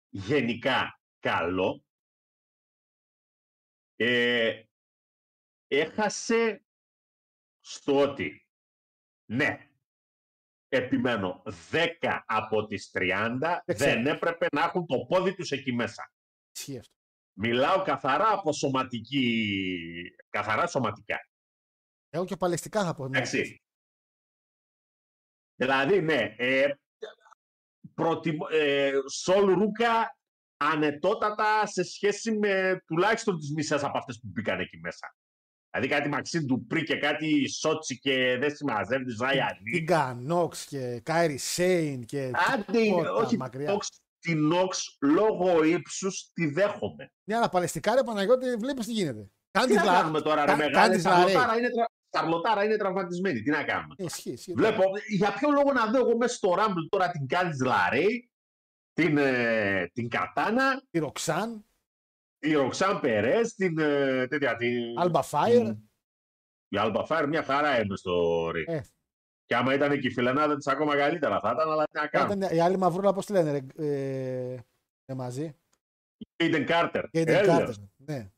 γενικά 0.09 1.01
καλό. 1.19 1.85
Ε, 3.97 4.63
έχασε 5.67 6.65
στο 7.61 8.01
ότι, 8.01 8.47
ναι, 9.25 9.71
επιμένω, 10.77 11.43
10 11.71 12.23
από 12.27 12.67
τις 12.67 12.91
30 12.95 13.63
Δεν 13.65 13.77
ξέρω. 13.77 13.91
δεν 14.03 14.07
έπρεπε 14.07 14.47
να 14.53 14.63
έχουν 14.63 14.87
το 14.87 14.99
πόδι 15.09 15.35
τους 15.35 15.51
εκεί 15.51 15.73
μέσα. 15.73 16.13
Ισχύει 16.57 16.79
αυτό. 16.79 16.93
Μιλάω 17.37 17.83
καθαρά 17.83 18.31
από 18.33 18.53
σωματική, 18.53 20.17
καθαρά 20.29 20.67
σωματικά. 20.67 21.19
Εγώ 22.11 22.25
και 22.25 22.37
παλαιστικά 22.37 22.85
θα 22.85 22.95
πω. 22.95 23.09
ναι. 23.09 23.17
Εντάξει. 23.19 23.63
Δηλαδή, 25.55 26.01
ναι, 26.01 26.35
ε, 26.39 26.75
προτιμ- 27.95 28.51
ε, 28.51 28.93
Σολ 29.13 29.53
Ρούκα 29.53 30.19
ανετότατα 30.57 31.67
σε 31.67 31.83
σχέση 31.83 32.39
με 32.39 32.83
τουλάχιστον 32.87 33.39
τις 33.39 33.53
μισές 33.53 33.83
από 33.85 33.99
αυτές 33.99 34.19
που 34.21 34.29
μπήκαν 34.33 34.61
εκεί 34.61 34.79
μέσα. 34.79 35.17
Δηλαδή 35.75 35.95
κάτι 35.95 36.09
Μαξίν 36.09 36.47
Ντουπρί 36.47 36.83
και 36.83 36.97
κάτι 36.97 37.49
Σότσι 37.49 37.99
και 37.99 38.37
δεν 38.41 38.57
συμμαζεύει 38.57 39.05
τη 39.05 39.11
Ζάια 39.13 39.59
Λί. 39.65 39.73
Τίγκα, 39.73 40.19
Νόξ 40.21 40.65
και 40.65 41.01
Κάιρι 41.05 41.37
Σέιν 41.39 42.05
και. 42.05 42.31
Άντε, 42.53 42.79
είναι- 42.79 42.87
τίποτα 42.97 43.13
όχι, 43.13 43.37
μακριά. 43.37 43.71
Νόξ, 43.71 43.89
τη 44.19 44.35
Νόξ 44.35 44.97
λόγω 45.01 45.65
ύψους 45.65 46.31
τη 46.33 46.47
δέχομαι. 46.47 47.13
Ναι, 47.25 47.37
αλλά 47.37 47.49
παλαιστικά 47.49 47.95
ρε 47.95 48.03
Παναγιώτη, 48.03 48.57
βλέπεις 48.57 48.87
τι 48.87 48.93
γίνεται. 48.93 49.31
Κάνει 49.51 49.67
Τι 49.67 49.73
τη 49.73 49.79
να 49.79 49.83
βλα- 49.85 49.95
κάνουμε 49.95 50.21
τώρα, 50.21 50.41
ρε 50.45 50.51
κα- 50.51 50.57
μεγάλη, 50.57 50.75
κάνεις 50.75 51.01
ζαρέ. 51.03 51.17
Σαρλοτάρα 51.31 51.57
είναι, 51.59 51.69
τρα... 51.71 51.87
Σαρλοτάρα 52.11 52.65
είναι 52.65 52.77
τραυματισμένη. 52.77 53.43
Τι 53.43 53.51
να 53.51 53.63
κάνουμε. 53.65 53.95
Ε, 53.99 54.05
Ισχύει, 54.05 54.31
ισχύει. 54.31 54.53
Βλέπω, 54.53 54.83
για 55.09 55.33
ποιο 55.33 55.51
λόγο 55.51 55.73
να 55.73 55.87
δω 55.87 55.99
εγώ 55.99 56.17
μέσα 56.17 56.35
στο 56.35 56.55
Rumble 56.59 56.87
τώρα 56.89 57.11
την 57.11 57.27
Κάντις 57.29 57.61
Λαρέι, 57.61 58.31
την, 58.93 59.19
ε, 59.19 59.91
την 59.93 60.09
Κατάνα, 60.09 60.83
Η 60.91 60.99
Ροξάν, 60.99 61.65
τη 62.45 62.53
Ροξάν 62.53 63.01
Περές, 63.01 63.55
την 63.55 63.79
ε, 63.79 64.27
τέτοια, 64.29 64.57
την... 64.57 64.99
Αλμπα 64.99 65.23
Φάιρ. 65.23 65.63
την- 65.63 65.91
Η 66.69 66.77
Alba 66.81 67.07
Fire 67.07 67.25
μια 67.29 67.43
χαρά 67.43 67.81
είναι 67.83 67.97
στο 67.97 68.47
ring. 68.49 68.65
Ε. 68.67 68.81
Και 69.45 69.57
άμα 69.57 69.75
ήταν 69.75 70.01
και 70.01 70.07
η 70.07 70.11
φιλενάδα 70.11 70.57
της 70.57 70.67
ακόμα 70.67 70.97
καλύτερα 70.97 71.41
θα 71.41 71.51
ήταν, 71.51 71.71
αλλά 71.71 71.85
τι 71.85 71.99
να 71.99 72.07
κάνουμε. 72.07 72.35
Ήταν 72.47 72.57
η 72.57 72.61
άλλη 72.61 72.77
μαυρούλα, 72.77 73.13
πώς 73.13 73.27
τη 73.27 73.33
λένε, 73.33 73.51
ρε, 73.51 73.85
ε, 73.87 74.59
ε, 75.05 75.15
μαζί; 75.15 75.57
Eden 76.37 76.69
Carter. 76.69 77.05
Και 77.11 77.19
η 77.19 77.25
Έλεος. 77.27 77.47
Κάρτερ. 77.47 77.75
Ναι. 77.97 78.31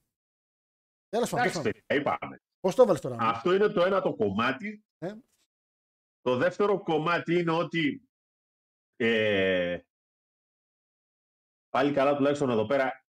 Τέλος 1.09 1.33
Εντάξει, 1.33 1.57
πάντων. 1.57 1.73
παιδιά, 1.73 1.97
είπαμε. 1.97 2.41
Πώς 2.61 2.75
το 2.75 2.83
έβαλε 2.83 2.99
τώρα. 2.99 3.17
Αυτό 3.21 3.55
είναι 3.55 3.69
το 3.69 3.85
ένα 3.85 4.01
το 4.03 4.15
κομμάτι. 4.15 4.85
Ε. 4.99 5.15
Το 6.21 6.37
δεύτερο 6.37 6.83
κομμάτι 6.83 7.39
είναι 7.39 7.53
ότι 7.53 8.09
ε, 8.97 9.79
πάλι 11.69 11.93
καλά 11.93 12.17
τουλάχιστον 12.17 12.51
εδώ 12.51 12.67
πέρα 12.67 13.06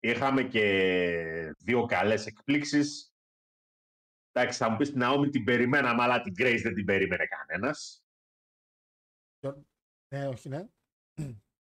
είχαμε 0.00 0.42
και 0.42 1.54
δύο 1.58 1.86
καλές 1.86 2.26
εκπλήξεις. 2.26 3.14
Εντάξει, 4.32 4.58
θα 4.58 4.68
μου 4.70 4.76
πεις 4.76 4.90
την 4.90 5.00
Naomi 5.04 5.28
την 5.30 5.44
περιμέναμε, 5.44 6.02
αλλά 6.02 6.22
την 6.22 6.34
Grace 6.38 6.60
δεν 6.62 6.74
την 6.74 6.84
περίμενε 6.84 7.26
κανένας. 7.26 8.04
Ναι, 10.14 10.26
όχι, 10.28 10.48
ναι. 10.48 10.68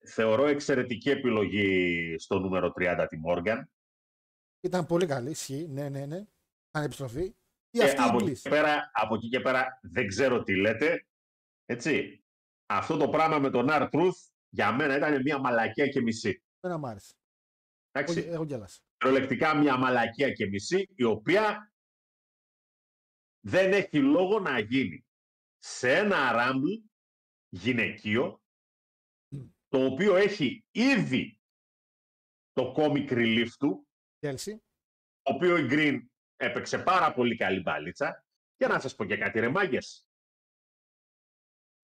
Θεωρώ 0.05 0.45
εξαιρετική 0.45 1.09
επιλογή 1.09 2.15
στο 2.17 2.39
νούμερο 2.39 2.73
30 2.75 3.05
τη 3.09 3.17
Morgan. 3.27 3.63
Ήταν 4.59 4.85
πολύ 4.85 5.05
καλή, 5.05 5.29
ισχύει. 5.29 5.67
Ναι, 5.67 5.89
ναι, 5.89 6.05
ναι. 6.05 6.25
Κάνει 6.71 6.85
επιστροφή. 6.85 7.23
Ή 7.23 7.77
Και 7.77 7.83
αυτή 7.83 8.01
η 8.01 8.03
από, 8.03 8.13
εκεί 8.13 8.23
Εγκλής. 8.23 8.41
και 8.41 8.49
πέρα, 8.49 8.91
από 8.93 9.15
εκεί 9.15 9.29
και 9.29 9.39
πέρα 9.39 9.79
δεν 9.81 10.07
ξέρω 10.07 10.43
τι 10.43 10.55
λέτε. 10.55 11.07
Έτσι. 11.65 12.23
Αυτό 12.65 12.97
το 12.97 13.09
πράγμα 13.09 13.39
με 13.39 13.49
τον 13.49 13.67
R-Truth 13.69 14.31
για 14.49 14.71
μένα 14.71 14.97
ήταν 14.97 15.21
μια 15.21 15.39
μαλακία 15.39 15.87
και 15.87 16.01
μισή. 16.01 16.43
Εμένα 16.59 16.79
μ' 16.79 16.85
άρεσε. 16.85 17.13
Εγώ, 17.91 18.11
Εντάξει. 18.11 18.29
εγώ 18.29 18.43
γέλασα. 18.43 18.81
Κυριολεκτικά 18.97 19.55
μια 19.55 19.77
μαλακία 19.77 20.31
και 20.31 20.47
μισή, 20.47 20.87
η 20.95 21.03
οποία 21.03 21.73
δεν 23.39 23.73
έχει 23.73 23.99
λόγο 23.99 24.39
να 24.39 24.59
γίνει 24.59 25.05
σε 25.57 25.93
ένα 25.97 26.31
Rumble 26.33 26.89
γυναικείο, 27.49 28.41
το 29.67 29.85
οποίο 29.85 30.15
έχει 30.15 30.65
ήδη 30.71 31.39
το 32.51 32.73
comic 32.77 33.09
relief 33.11 33.49
του, 33.59 33.87
Chelsea. 34.19 34.55
το 35.21 35.33
οποίο 35.33 35.57
η 35.57 35.67
Green 35.69 35.99
έπαιξε 36.35 36.83
πάρα 36.83 37.13
πολύ 37.13 37.35
καλή 37.35 37.61
μπαλίτσα. 37.61 38.25
Και 38.55 38.67
να 38.67 38.79
σας 38.79 38.95
πω 38.95 39.05
και 39.05 39.17
κάτι 39.17 39.39
ρε 39.39 39.49
μάγκες. 39.49 40.07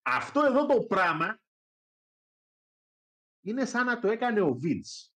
Αυτό 0.02 0.42
εδώ 0.44 0.66
το 0.66 0.86
πράγμα 0.86 1.42
είναι 3.42 3.66
σαν 3.66 3.86
να 3.86 4.00
το 4.00 4.08
έκανε 4.08 4.42
ο 4.42 4.60
Vince. 4.64 5.12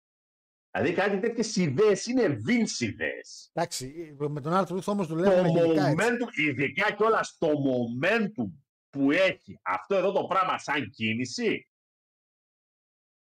Δηλαδή 0.72 0.94
κάτι 0.94 1.20
τέτοιες 1.20 1.56
ιδέες 1.56 2.06
είναι 2.06 2.42
Vince 2.48 2.80
ιδέες. 2.80 3.50
Εντάξει, 3.54 4.16
με 4.18 4.42
τον 4.42 4.54
Άρθρο 4.54 4.82
όμως 4.86 5.08
Το 5.08 5.16
δουλεύουμε 5.16 5.48
γενικά 5.50 5.86
έτσι. 5.88 5.96
momentum, 6.00 6.38
ειδικά 6.38 6.92
κιόλα 6.92 7.28
το 7.38 7.48
momentum 7.50 8.52
που 8.90 9.12
έχει 9.12 9.60
αυτό 9.64 9.96
εδώ 9.96 10.12
το 10.12 10.26
πράγμα 10.26 10.58
σαν 10.58 10.90
κίνηση, 10.90 11.68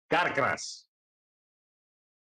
κάρκρας. 0.07 0.89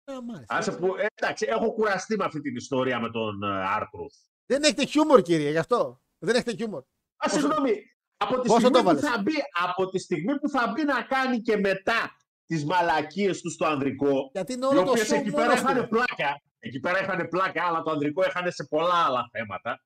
Ε, 0.05 0.12
μ' 0.12 0.31
άρεσε. 0.31 0.45
Άσε 0.49 0.73
που, 0.73 0.95
ε, 0.97 1.07
εντάξει, 1.15 1.47
έχω 1.49 1.73
κουραστεί 1.73 2.16
με 2.16 2.24
αυτή 2.24 2.41
την 2.41 2.57
ιστορία 2.57 3.01
με 3.01 3.11
τον 3.11 3.45
Άρτρουθ. 3.45 4.15
Δεν 4.47 4.62
έχετε 4.62 4.85
χιούμορ, 4.87 5.23
κύριε, 5.23 5.51
γι' 5.51 5.59
αυτό. 5.59 6.03
Δεν 6.19 6.35
έχετε 6.35 6.55
χιούμορ. 6.57 6.81
Α, 6.82 6.85
Πόσο- 7.28 7.39
συγγνώμη, 7.41 7.73
από 8.16 8.41
τη, 8.41 8.49
πόσο 8.49 8.59
στιγμή 8.61 8.70
το 8.74 8.78
που 8.78 8.85
βάλες; 8.85 9.03
θα 9.03 9.23
μπει, 9.23 9.32
από 9.53 9.89
τη 9.91 9.99
στιγμή 9.99 10.39
που 10.39 10.49
θα 10.49 10.66
μπει 10.73 10.85
να 10.85 11.03
κάνει 11.03 11.41
και 11.41 11.57
μετά 11.57 12.16
τις 12.51 12.65
μαλακίες 12.65 13.41
τους 13.41 13.53
στο 13.53 13.67
ανδρικό, 13.67 14.31
Γιατί 14.33 14.53
είναι 14.53 14.67
οι 14.67 14.69
όλο 14.69 14.83
το 14.83 14.91
οποίες 14.91 15.13
show 15.13 15.17
εκεί 15.17 15.31
πέρα 15.31 15.47
μόνος 15.47 15.61
του. 15.61 15.71
είχαν 15.71 15.89
πλάκα, 15.89 16.43
εκεί 16.59 16.81
πέρα 16.81 17.01
είχαν 17.01 17.29
πλάκα, 17.29 17.65
αλλά 17.67 17.83
το 17.83 17.91
ανδρικό 17.91 18.23
είχαν 18.27 18.53
σε 18.53 18.65
πολλά 18.65 19.05
άλλα 19.05 19.29
θέματα. 19.33 19.83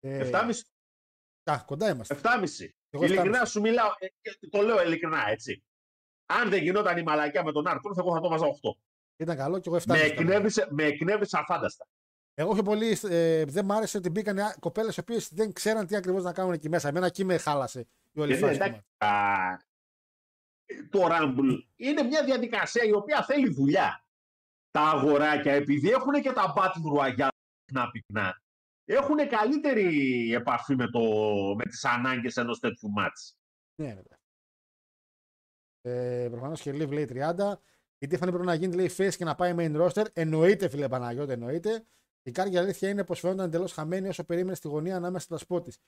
Ε, 0.00 0.30
7,5 0.30 0.50
α, 1.44 1.64
κοντά 1.64 1.90
είμαστε. 1.90 2.14
7,5. 2.22 2.68
Εγώ 2.90 3.04
Ειλικρινά 3.04 3.42
7,5. 3.42 3.46
σου 3.46 3.60
μιλάω, 3.60 3.88
ε, 3.98 4.06
και 4.06 4.48
το 4.50 4.62
λέω 4.62 4.82
ειλικρινά 4.82 5.28
έτσι. 5.28 5.64
Αν 6.26 6.50
δεν 6.50 6.62
γινόταν 6.62 6.96
η 6.96 7.02
μαλακιά 7.02 7.44
με 7.44 7.52
τον 7.52 7.66
Άρτουρ, 7.66 7.92
εγώ 7.98 8.14
θα 8.14 8.20
το 8.20 8.28
βάζα 8.28 8.46
8. 8.46 8.50
Ήταν 9.16 9.36
καλό 9.36 9.58
και 9.58 9.68
εγώ 9.68 9.78
7. 9.78 9.82
Με 9.86 10.00
εκνεύρισε, 10.00 10.66
με 10.70 10.84
εκνεύρισε 10.84 11.38
αφάνταστα. 11.38 11.86
Εγώ 12.34 12.52
πιο 12.52 12.62
πολύ 12.62 12.98
ε, 13.08 13.44
δεν 13.44 13.64
μ' 13.64 13.72
άρεσε 13.72 13.96
ότι 13.96 14.10
μπήκαν 14.10 14.38
κοπέλες 14.60 14.96
οι 14.96 15.00
οποίες 15.00 15.28
δεν 15.32 15.52
ξέραν 15.52 15.86
τι 15.86 15.96
ακριβώς 15.96 16.22
να 16.22 16.32
κάνουν 16.32 16.52
εκεί 16.52 16.68
μέσα. 16.68 16.88
Εμένα 16.88 17.06
εκεί 17.06 17.24
με 17.24 17.36
χάλασε 17.36 17.88
η 18.12 18.20
όλη 18.20 18.32
Και 18.32 18.38
φάση. 18.38 18.84
Ναι, 20.74 20.80
εντάξει, 20.80 20.86
α, 20.86 20.88
το 20.90 21.08
Rumble 21.10 21.64
είναι 21.76 22.02
μια 22.02 22.24
διαδικασία 22.24 22.84
η 22.84 22.92
οποία 22.92 23.24
θέλει 23.24 23.48
δουλειά. 23.48 24.06
Τα 24.70 24.80
αγοράκια, 24.80 25.52
επειδή 25.52 25.90
έχουν 25.90 26.12
και 26.12 26.32
τα 26.32 26.52
Battle 26.56 26.98
Royale 26.98 27.28
πυκνά 27.64 27.90
πυκνά, 27.90 28.42
έχουν 28.84 29.28
καλύτερη 29.28 30.32
επαφή 30.34 30.74
με, 30.74 30.90
το, 30.90 31.00
με 31.56 31.64
τις 31.64 31.84
ανάγκες 31.84 32.36
ενός 32.36 32.58
τέτοιου 32.58 32.90
μάτς. 32.90 33.36
Ναι, 33.74 33.92
ρε. 33.92 34.02
Ε, 35.80 36.28
Προφανώς 36.28 36.60
και 36.60 36.70
Liv 36.70 36.90
λέει 36.90 37.08
30. 37.10 37.52
Η 37.98 38.06
Tiffany 38.10 38.18
πρέπει 38.18 38.44
να 38.44 38.54
γίνει 38.54 38.74
λέει 38.74 38.90
face 38.96 39.14
και 39.16 39.24
να 39.24 39.34
πάει 39.34 39.54
main 39.56 39.88
roster. 39.88 40.06
Εννοείται, 40.12 40.68
φίλε 40.68 40.88
Παναγιώτη, 40.88 41.32
εννοείται. 41.32 41.86
Η 42.22 42.30
Κάργκη 42.30 42.56
αλήθεια 42.58 42.88
είναι 42.88 43.04
πως 43.04 43.20
φαίνονταν 43.20 43.46
εντελώς 43.46 43.72
χαμένη 43.72 44.08
όσο 44.08 44.24
περίμενε 44.24 44.54
στη 44.54 44.68
γωνία 44.68 44.96
ανάμεσα 44.96 45.24
στα 45.24 45.38
σπότ 45.38 45.64
της. 45.64 45.78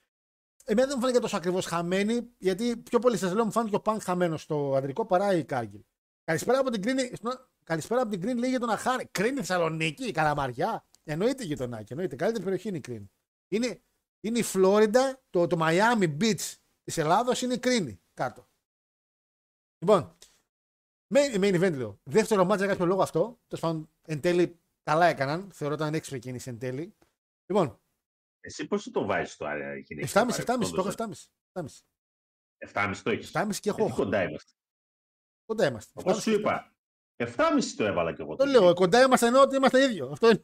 Εμένα 0.67 0.87
δεν 0.87 0.95
μου 0.97 1.01
φάνηκε 1.01 1.19
τόσο 1.19 1.37
ακριβώς 1.37 1.65
χαμένη, 1.65 2.33
γιατί 2.37 2.77
πιο 2.77 2.99
πολύ 2.99 3.17
σας 3.17 3.33
λέω 3.33 3.45
μου 3.45 3.51
φάνηκε 3.51 3.75
ο 3.75 3.79
Πανκ 3.79 4.01
χαμένος 4.01 4.41
στο 4.41 4.75
αντρικό 4.75 5.05
παρά 5.05 5.33
η 5.33 5.43
Κάργκη. 5.43 5.85
Καλησπέρα 6.23 6.59
από 6.59 6.69
την 6.69 6.81
Green, 6.85 7.33
Καλησπέρα 7.63 8.01
από 8.01 8.11
την 8.11 8.21
Green 8.21 8.35
λέει 8.37 8.49
για 8.49 8.59
τον 8.59 8.69
Αχάρη. 8.69 9.05
Κρίνη 9.11 9.37
Θεσσαλονίκη, 9.37 10.11
Καλαμαριά. 10.11 10.85
Εννοείται 11.03 11.43
γειτονάκι, 11.43 11.93
εννοείται. 11.93 12.15
Καλύτερη 12.15 12.43
περιοχή 12.43 12.67
είναι 12.67 12.77
η 12.77 12.81
Κρίνη. 12.81 13.11
Είναι, 13.47 13.81
είναι 14.19 14.39
η 14.39 14.43
Φλόριντα, 14.43 15.21
το, 15.29 15.47
το 15.47 15.57
Miami 15.59 16.17
Beach 16.21 16.53
της 16.83 16.97
Ελλάδος 16.97 17.41
είναι 17.41 17.53
η 17.53 17.59
Κρίνη 17.59 18.01
κάτω. 18.13 18.47
Λοιπόν, 19.79 20.17
main, 21.15 21.35
main 21.35 21.61
event 21.61 21.73
λέω. 21.73 21.99
Δεύτερο 22.03 22.45
μάτσα 22.45 22.65
για 22.65 22.73
κάποιο 22.73 22.85
λόγο 22.85 23.01
αυτό. 23.01 23.39
Τέλος 23.47 23.63
πάντων, 23.63 23.89
εν 24.01 24.21
τέλει 24.21 24.59
καλά 24.83 25.05
έκαναν. 25.05 25.49
Θεωρώ 25.51 25.73
ότι 25.73 25.83
ήταν 25.83 25.95
έξυπνη 25.95 26.19
κίνηση 26.19 26.49
εν 26.49 26.59
τέλει. 26.59 26.95
Λοιπόν, 27.45 27.79
Εσύ 28.45 28.67
πώς 28.67 28.91
το 28.91 29.05
βάζεις 29.05 29.35
το 29.35 29.45
ε, 29.45 29.77
γυναικείο 29.77 30.21
7,5, 30.21 30.25
7,5, 30.25 30.27
παρελθόντος, 30.29 30.71
το 30.71 30.81
έχω 30.81 30.89
7,5. 30.89 31.63
7,5. 31.63 31.65
7,5 32.73 32.95
το 33.03 33.09
έχεις. 33.09 33.31
7,5 33.33 33.59
και 33.59 33.69
Ε, 33.69 33.73
τι 33.73 33.81
έχω 33.81 33.85
8. 33.85 33.95
κοντά 33.95 34.23
είμαστε. 34.23 34.51
Κοντά 35.45 35.67
είμαστε. 35.67 35.91
Όπως 35.95 36.17
7,5 36.17 36.21
σου 36.21 36.29
και 36.29 36.35
είπα, 36.35 36.75
7,5 37.15 37.75
το 37.77 37.85
έβαλα 37.85 38.13
κι 38.13 38.21
εγώ. 38.21 38.35
Το 38.35 38.45
λέω, 38.45 38.73
κοντά 38.73 39.01
είμαστε 39.01 39.27
ενώ 39.27 39.41
ότι 39.41 39.55
είμαστε 39.55 39.83
ίδιο. 39.83 40.09
Αυτό, 40.11 40.29
είναι. 40.29 40.43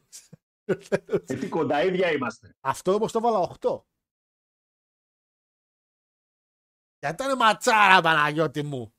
Ε, 0.64 1.36
τι 1.36 1.49
κοντά 1.49 1.84
ίδια 1.84 2.11
είμαστε. 2.11 2.56
Αυτό 2.60 2.94
όμω 2.94 3.06
το 3.06 3.18
έβαλα 3.18 3.56
8. 3.60 3.82
Γιατί 6.99 7.23
ήταν 7.23 7.38
ματσάρα, 7.38 8.02
Παναγιώτη 8.02 8.64
μου. 8.64 8.94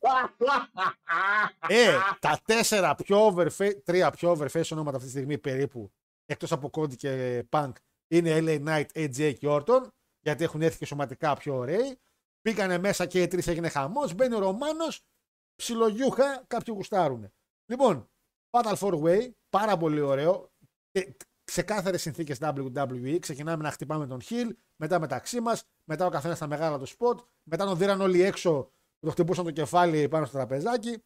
Ε, 1.69 1.99
τα 2.19 2.41
τέσσερα 2.45 2.95
πιο 2.95 3.27
overface, 3.27 3.83
τρία 3.85 4.11
πιο 4.11 4.33
overface 4.33 4.71
ονόματα 4.73 4.97
αυτή 4.97 5.09
τη 5.09 5.15
στιγμή 5.17 5.39
περίπου, 5.39 5.93
εκτός 6.25 6.53
από 6.53 6.71
Cody 6.73 6.97
και 6.97 7.45
Punk, 7.51 7.73
είναι 8.17 8.39
LA 8.41 8.65
Knight, 8.67 8.87
AJ 8.95 9.35
και 9.39 9.47
Orton, 9.51 9.87
γιατί 10.21 10.45
έχουν 10.45 10.63
έρθει 10.63 10.79
και 10.79 10.87
σωματικά 10.87 11.37
πιο 11.37 11.57
ωραίοι. 11.57 11.99
Μπήκανε 12.43 12.79
μέσα 12.79 13.07
και 13.07 13.23
οι 13.23 13.29
τρεις 13.29 13.47
έγινε 13.47 13.69
χαμός, 13.69 14.15
μπαίνει 14.15 14.35
ο 14.35 14.39
Ρωμάνος, 14.39 15.05
ψιλογιούχα, 15.55 16.45
κάποιοι 16.47 16.75
γουστάρουνε. 16.77 17.33
Λοιπόν, 17.71 18.11
Fatal 18.51 18.75
4 18.79 19.03
Way, 19.03 19.31
πάρα 19.49 19.77
πολύ 19.77 20.01
ωραίο. 20.01 20.53
Και 20.91 21.17
ξεκάθαρες 21.45 22.03
συνθήκες 22.03 22.39
WWE. 22.41 23.19
Ξεκινάμε 23.21 23.63
να 23.63 23.71
χτυπάμε 23.71 24.07
τον 24.07 24.21
Hill, 24.29 24.51
μετά 24.77 25.01
μεταξύ 25.01 25.41
μας, 25.41 25.65
μετά 25.85 26.07
ο 26.07 26.11
καθένας 26.11 26.37
στα 26.37 26.47
μεγάλα 26.47 26.79
του 26.79 26.87
σποτ, 26.87 27.21
μετά 27.43 27.65
τον 27.65 27.77
δίραν 27.77 28.01
όλοι 28.01 28.23
έξω 28.23 28.63
που 28.99 29.07
το 29.07 29.11
χτυπούσαν 29.11 29.45
το 29.45 29.51
κεφάλι 29.51 30.09
πάνω 30.09 30.25
στο 30.25 30.37
τραπεζάκι. 30.37 31.03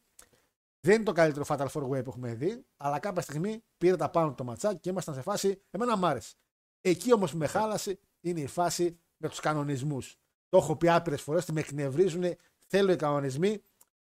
Δεν 0.79 0.95
είναι 0.95 1.03
το 1.03 1.11
καλύτερο 1.11 1.45
Fatal 1.47 1.67
4 1.67 1.83
Way 1.83 2.03
που 2.03 2.09
έχουμε 2.09 2.33
δει, 2.33 2.65
αλλά 2.77 2.99
κάποια 2.99 3.21
στιγμή 3.21 3.63
πήρε 3.77 3.95
τα 3.95 4.09
πάνω 4.09 4.33
το 4.33 4.43
ματσάκι 4.43 4.79
και 4.79 4.89
ήμασταν 4.89 5.15
σε 5.15 5.21
φάση. 5.21 5.61
Εμένα 5.69 5.97
μ' 5.97 6.05
άρεσε. 6.05 6.35
Εκεί 6.89 7.13
όμως 7.13 7.31
που 7.31 7.37
με 7.37 7.47
χάλασε 7.47 7.99
είναι 8.21 8.39
η 8.39 8.47
φάση 8.47 8.99
με 9.17 9.29
τους 9.29 9.39
κανονισμούς. 9.39 10.17
Το 10.49 10.57
έχω 10.57 10.75
πει 10.75 10.89
άπειρες 10.89 11.21
φορές 11.21 11.43
ότι 11.43 11.53
με 11.53 11.59
εκνευρίζουν. 11.59 12.23
Θέλω 12.67 12.91
οι 12.91 12.95
κανονισμοί 12.95 13.61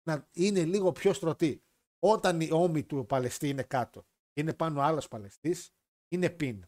να 0.04 0.28
είναι 0.32 0.64
λίγο 0.64 0.92
πιο 0.92 1.14
στρωτοί. 1.14 1.64
Όταν 2.00 2.42
η 2.42 2.50
ώμη 2.52 2.84
του 2.84 3.06
Παλαιστή 3.06 3.50
είναι 3.50 3.64
κάτω, 3.64 4.06
είναι 4.34 4.54
πάνω 4.54 4.82
άλλος 4.82 5.08
Παλαιστής, 5.08 5.72
είναι 6.08 6.30
πιν. 6.30 6.64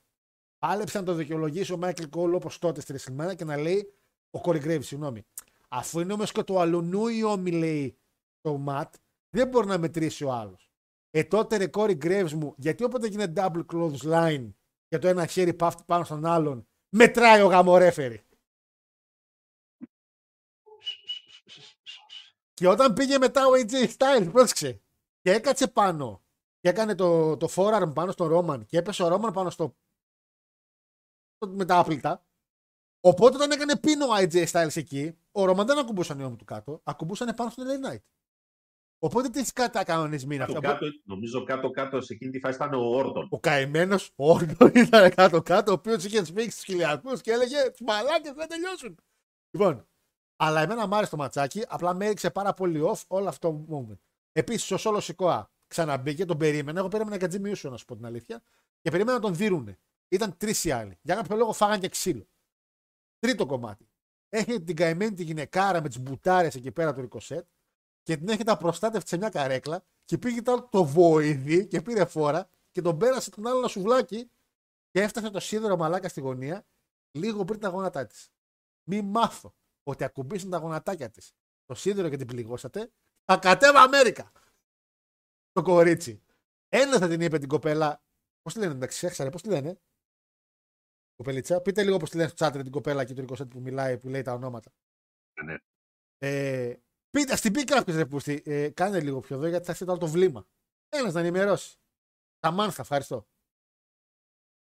Πάλεψε 0.59 0.97
να 0.97 1.05
το 1.05 1.13
δικαιολογήσει 1.13 1.73
ο 1.73 1.77
Μάικλ 1.77 2.03
Κόλ 2.03 2.33
όπως 2.33 2.59
τότε 2.59 2.81
στη 2.81 2.93
WrestleMania 2.97 3.35
και 3.35 3.45
να 3.45 3.57
λέει 3.57 3.93
ο 4.31 4.39
Corey 4.43 4.63
Graves, 4.63 4.83
συγγνώμη. 4.83 5.25
Αφού 5.67 5.99
είναι 5.99 6.13
όμως 6.13 6.31
και 6.31 6.43
το 6.43 6.59
αλουνού 6.59 7.07
η 7.07 7.23
ώμη, 7.23 7.51
λέει 7.51 7.97
το 8.41 8.57
Ματ, 8.57 8.95
δεν 9.29 9.47
μπορεί 9.47 9.67
να 9.67 9.77
μετρήσει 9.77 10.23
ο 10.23 10.31
άλλος. 10.31 10.71
Ε, 11.09 11.23
τότε 11.23 11.57
ρε 11.57 11.69
Corey 11.73 11.97
Graves 12.05 12.31
μου, 12.31 12.53
γιατί 12.57 12.83
όποτε 12.83 13.07
γίνεται 13.07 13.41
double 13.41 13.65
clothesline 13.73 14.49
και 14.91 14.97
το 14.99 15.07
ένα 15.07 15.25
χέρι 15.25 15.53
παύτει 15.53 15.83
πάνω 15.85 16.03
στον 16.03 16.25
άλλον, 16.25 16.67
μετράει 16.89 17.41
ο 17.41 17.47
γαμορέφερη. 17.47 18.25
Και 22.53 22.67
όταν 22.67 22.93
πήγε 22.93 23.17
μετά 23.17 23.47
ο 23.47 23.51
AJ 23.55 23.97
Styles, 23.97 24.29
πρόσεξε, 24.31 24.81
και 25.21 25.31
έκατσε 25.31 25.67
πάνω 25.67 26.23
και 26.59 26.69
έκανε 26.69 26.95
το, 26.95 27.37
το 27.37 27.47
forearm 27.55 27.91
πάνω 27.93 28.11
στον 28.11 28.27
Ρόμαν 28.27 28.65
και 28.65 28.77
έπεσε 28.77 29.03
ο 29.03 29.07
Ρόμαν 29.07 29.33
πάνω 29.33 29.49
στο, 29.49 29.75
στο- 31.35 31.47
με 31.53 31.65
τα 31.65 31.77
άπλυτα. 31.79 32.25
Οπότε 33.01 33.35
όταν 33.35 33.51
έκανε 33.51 33.77
πίνο 33.79 34.05
ο 34.05 34.15
AJ 34.15 34.47
Styles 34.51 34.75
εκεί, 34.75 35.17
ο 35.31 35.45
Ρόμαν 35.45 35.65
δεν 35.67 35.77
ακουμπούσαν 35.77 36.19
οι 36.19 36.23
ώμοι 36.23 36.35
του 36.35 36.45
κάτω, 36.45 36.81
ακουμπούσαν 36.83 37.35
πάνω 37.35 37.49
στον 37.49 37.65
LA 37.67 37.87
Knight. 37.87 38.01
Οπότε 39.03 39.29
τι 39.29 39.53
κατά 39.53 39.83
κανονισμοί 39.83 40.35
είναι 40.35 40.45
Κάτω, 40.45 40.57
αυτά. 40.57 40.71
κάτω, 40.71 40.85
νομίζω 41.05 41.43
κάτω-κάτω 41.43 42.01
σε 42.01 42.13
εκείνη 42.13 42.31
τη 42.31 42.39
φάση 42.39 42.55
ήταν 42.55 42.73
ο 42.73 42.79
Όρτον. 42.79 43.27
Ο 43.31 43.39
καημένος 43.39 44.11
ο 44.15 44.31
Όρντον 44.31 44.71
ήταν 44.85 45.13
κάτω-κάτω, 45.13 45.71
ο 45.71 45.73
οποίος 45.73 46.05
είχε 46.05 46.25
σφίξει 46.25 46.55
τους 46.55 46.63
χιλιαρχούς 46.63 47.21
και 47.21 47.31
έλεγε 47.31 47.71
Του 47.75 47.83
μαλάκες 47.83 48.31
δεν 48.31 48.47
τελειώσουν. 48.47 48.97
Λοιπόν, 49.51 49.87
αλλά 50.35 50.61
εμένα 50.61 50.87
μου 50.87 50.95
άρεσε 50.95 51.11
το 51.11 51.17
ματσάκι, 51.17 51.63
απλά 51.67 51.93
με 51.93 52.05
έριξε 52.05 52.29
πάρα 52.29 52.53
πολύ 52.53 52.81
off 52.83 53.01
όλο 53.07 53.27
αυτό 53.27 53.49
το 53.67 53.87
moment. 53.89 53.97
Επίσης, 54.31 54.71
ο 54.71 54.77
Σόλος 54.77 55.05
Σικόα 55.05 55.51
ξαναμπήκε, 55.67 56.25
τον 56.25 56.37
περίμενα. 56.37 56.79
Εγώ 56.79 56.87
περίμενα 56.87 57.17
και 57.17 57.27
Τζίμι 57.27 57.49
Ιούσο, 57.49 57.69
να 57.69 57.77
σου 57.77 57.85
πω 57.85 57.95
την 57.95 58.05
αλήθεια. 58.05 58.41
Και 58.81 58.89
περίμενα 58.89 59.17
να 59.17 59.23
τον 59.23 59.35
δίνουνε. 59.35 59.79
Ήταν 60.07 60.37
τρεις 60.37 60.63
οι 60.63 60.71
άλλοι. 60.71 60.99
Για 61.01 61.15
κάποιο 61.15 61.35
λόγο 61.35 61.53
φάγαν 61.53 61.79
και 61.79 61.89
ξύλο. 61.89 62.27
Τρίτο 63.19 63.45
κομμάτι. 63.45 63.89
Έχετε 64.29 64.59
την 64.59 64.75
καημένη 64.75 65.13
τη 65.13 65.23
γυναικάρα 65.23 65.81
με 65.81 65.87
τις 65.87 65.99
μπουτάρες 65.99 66.55
εκεί 66.55 66.71
πέρα 66.71 66.93
του 66.93 67.01
Ρικοσέτ 67.01 67.47
και 68.03 68.17
την 68.17 68.29
έχετε 68.29 68.51
απροστάτευτη 68.51 69.09
σε 69.09 69.17
μια 69.17 69.29
καρέκλα 69.29 69.83
και 70.05 70.17
πήγε 70.17 70.41
το, 70.41 70.67
το 70.71 70.85
βοηδί 70.85 71.67
και 71.67 71.81
πήρε 71.81 72.05
φόρα 72.05 72.49
και 72.71 72.81
τον 72.81 72.97
πέρασε 72.97 73.29
τον 73.29 73.47
άλλο 73.47 73.57
ένα 73.57 73.67
σουβλάκι 73.67 74.31
και 74.89 75.01
έφτασε 75.01 75.29
το 75.29 75.39
σίδερο 75.39 75.77
μαλάκα 75.77 76.09
στη 76.09 76.21
γωνία 76.21 76.65
λίγο 77.11 77.45
πριν 77.45 77.59
τα 77.59 77.69
γόνατά 77.69 78.05
της. 78.05 78.31
Μη 78.83 79.01
μάθω 79.01 79.55
ότι 79.83 80.03
ακουμπήσαν 80.03 80.49
τα 80.49 80.57
γονατάκια 80.57 81.09
της 81.09 81.33
το 81.71 81.77
σίδερο 81.77 82.09
και 82.09 82.17
την 82.17 82.27
πληγώσατε, 82.27 82.91
θα 83.25 83.37
κατέβα 83.37 83.81
Αμέρικα. 83.81 84.31
Το 85.51 85.61
κορίτσι. 85.61 86.23
Ένα 86.69 86.97
θα 86.97 87.07
την 87.07 87.21
είπε 87.21 87.37
την 87.37 87.47
κοπέλα. 87.47 88.03
Πώς 88.41 88.53
τη 88.53 88.59
λένε, 88.59 88.71
εντάξει, 88.71 89.05
έξαρε, 89.05 89.29
πώς 89.29 89.41
τη 89.41 89.49
λένε. 89.49 89.79
Κοπελίτσα. 91.15 91.61
Πείτε 91.61 91.83
λίγο 91.83 91.97
πώς 91.97 92.09
τη 92.09 92.15
λένε 92.15 92.27
στο 92.27 92.37
τσάτρε 92.37 92.61
την 92.61 92.71
κοπέλα 92.71 93.05
και 93.05 93.13
το 93.13 93.21
Ρικοσέτ 93.21 93.47
που 93.47 93.59
μιλάει, 93.59 93.97
που 93.97 94.09
λέει 94.09 94.21
τα 94.21 94.33
ονόματα. 94.33 94.71
Ναι. 95.45 95.55
Ε, 96.17 96.75
πείτε, 97.11 97.35
στην 97.35 97.53
πει 97.53 97.63
κάποιος 97.63 97.95
ρε 97.95 98.05
πούστη, 98.05 98.41
ε, 98.45 98.69
κάνε 98.69 98.99
λίγο 98.99 99.19
πιο 99.19 99.35
εδώ 99.35 99.47
γιατί 99.47 99.65
θα 99.65 99.71
έρθει 99.71 99.85
το 99.85 99.91
άλλο 99.91 99.99
το 99.99 100.07
βλήμα. 100.07 100.47
Ένας 100.89 101.13
να 101.13 101.19
ενημερώσει. 101.19 101.77
Σαμάνθα, 102.39 102.81
ευχαριστώ. 102.81 103.27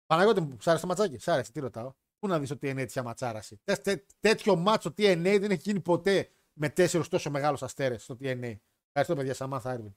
Παναγιώτη 0.05 0.41
μου, 0.41 0.57
σ' 0.61 0.68
άρεσε 0.68 0.81
το 0.81 0.88
ματσάκι; 0.88 1.18
Σ' 1.18 1.27
άρεσε, 1.27 1.51
τι 1.51 1.59
ρωτάω. 1.59 1.93
Πού 2.19 2.27
να 2.27 2.39
δεις 2.39 2.49
το 2.49 2.55
TNA 2.55 2.76
τέτοια 2.76 3.03
ματσάραση. 3.03 3.57
Τες, 3.63 3.81
τε, 3.81 4.05
τέτοιο 4.19 4.55
μάτσο 4.55 4.89
TNA 4.89 5.38
δεν 5.39 5.51
έχει 5.51 5.61
γίνει 5.61 5.80
ποτέ 5.81 6.30
με 6.53 6.69
τέσσερους 6.69 7.07
τόσο 7.07 7.30
μεγάλους 7.30 7.63
αστέρες 7.63 8.03
στο 8.03 8.13
TNA. 8.19 8.55
Ευχαριστώ, 8.88 9.15
παιδιά, 9.15 9.34
Σαμάνθα 9.34 9.69
Άρβιν. 9.69 9.95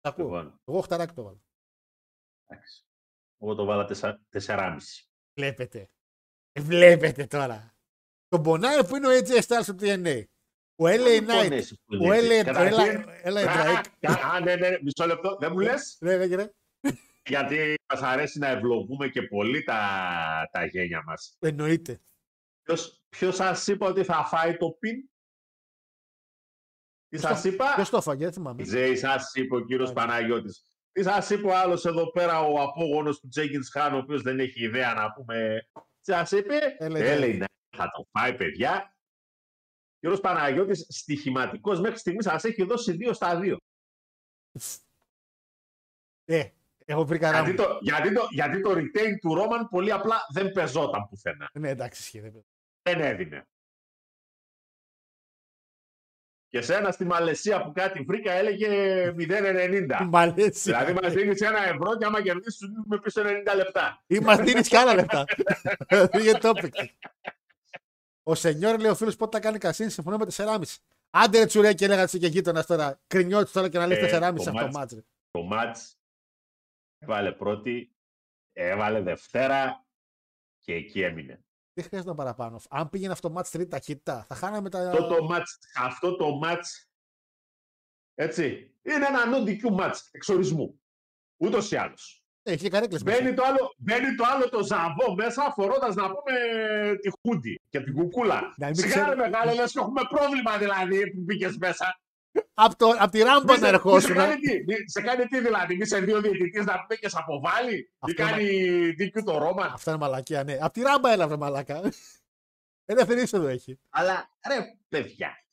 Τα 0.00 0.08
ακούω. 0.08 0.24
Λοιπόν, 0.24 0.60
Εγώ 0.64 0.80
χταράκι 0.80 1.14
το 1.14 1.22
βάλω. 1.22 1.42
εντάξει. 2.46 2.84
Εγώ 3.38 3.54
το 3.54 3.64
βάλα 3.64 3.86
4,5. 4.32 4.76
Βλέπετε. 5.38 5.90
Ε, 6.52 6.60
Βλέπετε 6.60 7.26
τώρα. 7.26 7.76
Τον 8.28 8.42
πονάει 8.42 8.86
που 8.86 8.96
είναι 8.96 9.06
ο 9.06 9.10
AJ 9.10 9.42
Styles 9.42 9.62
στο 9.62 9.74
TNA. 9.78 10.24
Ο 10.76 10.84
LA 10.86 11.20
Knight. 11.20 11.60
Ο 11.88 12.08
LA 12.12 12.44
Drake. 12.44 13.84
Α, 14.34 14.40
ναι, 14.40 14.56
ναι, 14.56 14.68
μισό 14.82 15.06
λεπτό. 15.06 15.36
Δεν 15.40 15.52
μου 15.52 15.58
λες; 15.58 15.96
Ναι, 16.00 16.16
ναι, 16.16 16.26
ναι. 16.26 16.46
Γιατί 17.26 17.74
μας 17.92 18.02
αρέσει 18.02 18.38
να 18.38 18.48
ευλογούμε 18.48 19.08
και 19.08 19.22
πολύ 19.22 19.62
τα, 19.62 19.78
τα 20.52 20.64
γένια 20.64 21.02
μας. 21.06 21.36
Εννοείται. 21.40 22.00
Ποιος 23.08 23.34
σας 23.36 23.66
είπε 23.66 23.84
ότι 23.84 24.04
θα 24.04 24.24
φάει 24.24 24.56
το 24.56 24.70
πιν, 24.70 25.10
Τι 27.08 27.18
σας 27.18 27.44
είπα, 27.44 27.74
Ποιος 27.74 27.90
το 27.90 27.96
έφαγε, 27.96 28.24
δεν 28.24 28.32
θυμάμαι. 28.32 28.62
Τζέι, 28.62 28.96
σας 28.96 29.34
είπε 29.34 29.56
ο 29.56 29.60
κύριος 29.60 29.90
Α, 29.90 29.92
Παναγιώτης. 29.92 30.68
Τι 30.92 31.02
σας 31.02 31.30
είπε 31.30 31.46
ο 31.46 31.56
άλλος 31.56 31.84
εδώ 31.84 32.10
πέρα, 32.10 32.40
ο 32.40 32.60
απόγονος 32.60 33.20
του 33.20 33.28
Τζέγκινς 33.28 33.70
Χάν, 33.70 33.94
ο 33.94 33.98
οποίος 33.98 34.22
δεν 34.22 34.40
έχει 34.40 34.64
ιδέα 34.64 34.94
να 34.94 35.12
πούμε; 35.12 35.68
Τι 36.00 36.12
σας 36.12 36.30
είπε, 36.30 36.58
Έλεγε. 36.78 37.10
έλεγε 37.10 37.36
ναι, 37.36 37.44
θα 37.76 37.90
το 37.96 38.08
φάει, 38.10 38.34
παιδιά. 38.34 38.93
Κύριος 40.04 40.22
Παναγιώτης 40.22 40.86
στοιχηματικός 40.88 41.80
μέχρι 41.80 41.98
στιγμής 41.98 42.24
σας 42.24 42.44
έχει 42.44 42.64
δώσει 42.64 42.96
2 43.00 43.10
στα 43.14 43.40
2. 43.42 43.56
Ε, 46.24 46.48
έχω 46.84 47.04
βρει 47.04 47.18
κανένα. 47.18 47.44
Γιατί 47.44 47.62
το, 47.62 47.78
γιατί, 47.80 48.12
το, 48.12 48.26
γιατί 48.30 48.60
το 48.60 48.70
retain 48.70 49.18
του 49.20 49.34
Ρόμαν 49.34 49.68
πολύ 49.68 49.92
απλά 49.92 50.16
δεν 50.32 50.52
πεζόταν 50.52 51.08
πουθενά. 51.08 51.50
Ναι, 51.52 51.68
εντάξει, 51.68 52.02
ισχύει. 52.02 52.20
δεν 52.20 52.32
παίζω. 52.32 52.44
Δεν 52.82 53.00
έδινε. 53.00 53.46
Και 56.48 56.60
σε 56.60 56.74
ένα 56.74 56.90
στη 56.90 57.04
Μαλαισία 57.04 57.62
που 57.62 57.72
κάτι 57.72 58.00
βρήκα 58.00 58.32
έλεγε 58.32 58.68
0,90. 59.18 60.06
Μαλαίσια. 60.08 60.78
Δηλαδή 60.78 61.00
μας 61.02 61.12
δίνεις 61.12 61.40
ένα 61.40 61.64
ευρώ 61.66 61.96
και 61.96 62.04
άμα 62.04 62.22
κερδίσεις, 62.22 62.56
σου 62.56 62.66
δίνουμε 62.66 62.98
πίσω 62.98 63.22
90 63.22 63.56
λεπτά. 63.56 64.02
Ή 64.06 64.18
μας 64.18 64.38
δίνεις 64.38 64.68
κι 64.68 64.76
άλλα 64.76 64.94
λεφτά. 64.94 65.24
Πήγε 66.10 66.32
το 66.32 66.48
έπαιξε. 66.48 66.94
Ο 68.26 68.34
Σενιόρ 68.34 68.80
λέει 68.80 68.90
ο 68.90 68.94
φίλος 68.94 69.16
πότε 69.16 69.36
θα 69.36 69.42
κάνει 69.42 69.58
κασίνη, 69.58 69.90
συμφωνώ 69.90 70.16
με 70.16 70.26
4,5. 70.36 70.62
Άντε 71.10 71.38
ρε 71.38 71.46
τσουρέκι, 71.46 71.84
έλεγα 71.84 72.06
και 72.06 72.26
γείτονα 72.26 72.64
τώρα. 72.64 73.00
Κρινιώτης 73.06 73.52
τώρα 73.52 73.68
και 73.68 73.78
να 73.78 73.86
λέει 73.86 73.98
Ε, 73.98 74.18
4,5 74.18 74.20
το 74.20 74.26
αυτό 74.26 74.44
το 74.44 74.52
μάτς. 74.52 74.74
μάτς. 74.76 74.92
ρε. 74.94 75.00
Το 75.30 75.42
μάτς 75.42 75.98
έβαλε 76.98 77.32
πρώτη, 77.32 77.94
έβαλε 78.52 79.00
Δευτέρα 79.00 79.86
και 80.60 80.74
εκεί 80.74 81.02
έμεινε. 81.02 81.44
Δεν 81.74 81.84
χρειάζεται 81.84 82.14
παραπάνω. 82.14 82.60
Αν 82.70 82.90
πήγαινε 82.90 83.12
αυτό 83.12 83.28
το 83.28 83.34
μάτς 83.34 83.50
τρίτη 83.50 83.70
ταχύτητα, 83.70 84.24
θα 84.24 84.34
χάναμε 84.34 84.70
τα. 84.70 84.78
Αυτό 84.90 85.06
το 85.06 85.24
μάτς, 85.24 85.58
αυτό 85.76 86.16
το 86.16 86.34
μάτς, 86.34 86.88
έτσι, 88.14 88.74
είναι 88.82 89.06
ένα 89.06 89.20
non-DQ 89.34 89.70
μάτς 89.70 90.08
εξορισμού. 90.12 90.80
Ούτως 91.36 91.70
ή 91.70 91.76
άλλως. 91.76 92.23
Έχει 92.46 92.62
και 92.62 92.68
καρέκλε 92.68 92.98
μέσα. 93.04 93.22
Μπαίνει 93.22 93.34
το, 93.34 93.42
άλλο, 93.44 93.74
μπαίνει 93.76 94.14
το 94.14 94.24
άλλο 94.34 94.48
το 94.48 94.62
ζαβό 94.64 95.14
μέσα, 95.16 95.52
φορώντας 95.56 95.94
να 95.94 96.06
πούμε 96.10 96.32
τη 97.00 97.10
χούντι 97.20 97.60
και 97.68 97.80
την 97.80 97.94
κουκούλα. 97.94 98.54
Να 98.56 98.66
μην 98.66 98.74
Σιγά 98.74 98.88
ξέρω- 98.88 99.08
ρε 99.08 99.16
μεγάλε, 99.16 99.54
λες 99.54 99.72
και 99.72 99.78
έχουμε 99.78 100.00
πρόβλημα 100.08 100.58
δηλαδή 100.58 101.10
που 101.10 101.20
μπήκες 101.20 101.56
μέσα. 101.56 101.98
Από, 102.54 102.76
το, 102.76 102.88
απ' 102.98 103.10
τη 103.10 103.18
ράμπα 103.22 103.40
Μη 103.40 103.46
να 103.46 103.54
σε- 103.54 103.60
μη 103.60 103.68
ερχόσουν. 103.68 104.00
σε 104.00 104.14
κάνει 104.14 104.36
τι, 104.40 104.64
μη- 104.66 104.90
σε 104.90 105.00
κάνει 105.00 105.24
τι 105.26 105.40
δηλαδή, 105.40 105.76
μη 105.76 105.86
σε 105.86 106.00
δύο 106.00 106.20
διαιτητής 106.20 106.64
να 106.64 106.84
μπήκες 106.88 107.14
αποβάλει 107.16 107.76
ή 107.76 107.90
Αυτό 107.98 108.22
κάνει 108.22 108.48
DQ 108.98 109.22
το 109.24 109.38
Ρόμαν. 109.38 109.72
Αυτά 109.72 109.90
είναι 109.90 110.00
μαλακία, 110.00 110.44
ναι. 110.44 110.58
Απ' 110.60 110.72
τη 110.72 110.80
ράμπα 110.82 111.10
έλαβε 111.10 111.36
μαλακά. 111.36 111.92
Ελεύθερη 112.84 113.20
είσοδο 113.22 113.46
έχει. 113.46 113.78
Αλλά 113.90 114.30
ρε 114.48 114.76
παιδιά, 114.88 115.44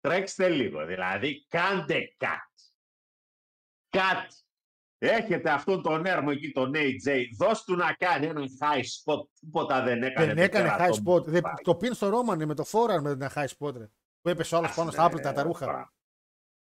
τρέξτε 0.00 0.48
λίγο, 0.48 0.86
δηλαδή 0.86 1.44
κάντε 1.48 2.14
κάτι. 2.16 2.62
Κάτι. 3.90 4.34
Έχετε 5.02 5.50
αυτόν 5.50 5.82
τον 5.82 6.06
έρμο 6.06 6.28
εκεί, 6.32 6.50
τον 6.50 6.72
AJ, 6.74 7.22
δώσ' 7.38 7.64
του 7.64 7.76
να 7.76 7.92
κάνει 7.92 8.26
ένα 8.26 8.40
high 8.60 8.78
spot, 9.14 9.26
τίποτα 9.40 9.82
δεν 9.82 10.02
έκανε. 10.02 10.26
Δεν 10.26 10.36
το 10.36 10.42
έκανε 10.42 10.68
high 10.68 10.76
κερατό 10.76 10.94
spot. 10.94 11.24
μου. 11.26 11.30
Δεν, 11.30 11.42
το 11.62 11.74
πίνει 11.76 11.94
στο 11.94 12.08
Ρόμαν 12.08 12.46
με 12.46 12.54
το 12.54 12.64
φόραρ 12.64 13.00
με 13.00 13.10
ένα 13.10 13.32
high 13.34 13.46
spot. 13.58 13.74
Ρε. 13.76 13.88
Που 14.20 14.28
έπεσε 14.28 14.54
ο 14.54 14.58
άλλος 14.58 14.74
πάνω 14.74 14.90
στα 14.90 15.00
Άσε, 15.02 15.10
άπλυτα 15.10 15.32
τα 15.32 15.42
ρε, 15.42 15.48
ρούχα. 15.48 15.64
τώρα. 15.66 15.92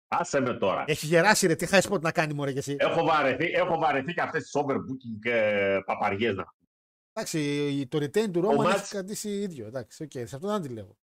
Άσε 0.07 0.39
με 0.39 0.53
τώρα. 0.53 0.83
Έχει 0.87 1.05
γεράσει 1.05 1.47
ρε, 1.47 1.55
τι 1.55 1.67
high 1.69 1.81
spot 1.81 2.01
να 2.01 2.11
κάνει 2.11 2.33
μωρέ 2.33 2.51
και 2.51 2.57
εσύ. 2.59 2.75
Έχω 2.79 3.03
βαρεθεί, 3.05 3.45
έχω 3.45 3.77
βαρεθεί 3.77 4.13
και 4.13 4.21
αυτές 4.21 4.41
τις 4.43 4.51
overbooking 4.55 5.29
ε, 5.29 5.79
παπαριές 5.85 6.35
να 6.35 6.55
Εντάξει, 7.13 7.87
το 7.89 7.97
retain 7.97 8.31
του 8.31 8.41
Ρόμαν 8.41 8.65
μάτς- 8.67 8.79
έχει 8.81 8.89
κρατήσει 8.89 9.29
ίδιο. 9.29 9.65
Εντάξει, 9.67 10.03
οκ, 10.03 10.11
σε 10.11 10.21
αυτό 10.35 10.39
δεν 10.47 10.55
αντιλέγω. 10.55 10.97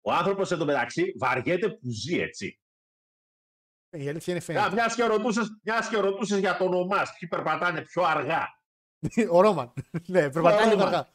Ο 0.00 0.12
άνθρωπος 0.12 0.50
εντωμεταξύ 0.50 1.12
βαριέται 1.18 1.68
που 1.70 1.90
ζει, 1.90 2.18
έτσι. 2.20 2.60
Ε, 3.96 4.02
Η 4.02 4.08
αλήθεια 4.08 4.32
είναι 4.34 4.42
Yeah. 4.42 4.46
φαίνεται. 4.46 4.70
Μιας 4.74 4.94
και 4.94 5.04
ρωτούσες, 5.04 5.58
μιας 5.62 5.88
και 5.88 5.96
ρωτούσες 5.96 6.38
για 6.38 6.56
τον 6.56 6.74
ομάς, 6.74 7.16
ποιοι 7.18 7.28
περπατάνε 7.28 7.82
πιο 7.82 8.02
αργά. 8.02 8.60
ο 9.36 9.40
Ρόμαν. 9.40 9.72
ναι, 10.06 10.30
περπατάει 10.30 10.64
λίγο 10.68 10.70
Ρόμαν. 10.70 10.86
αργά. 10.86 11.08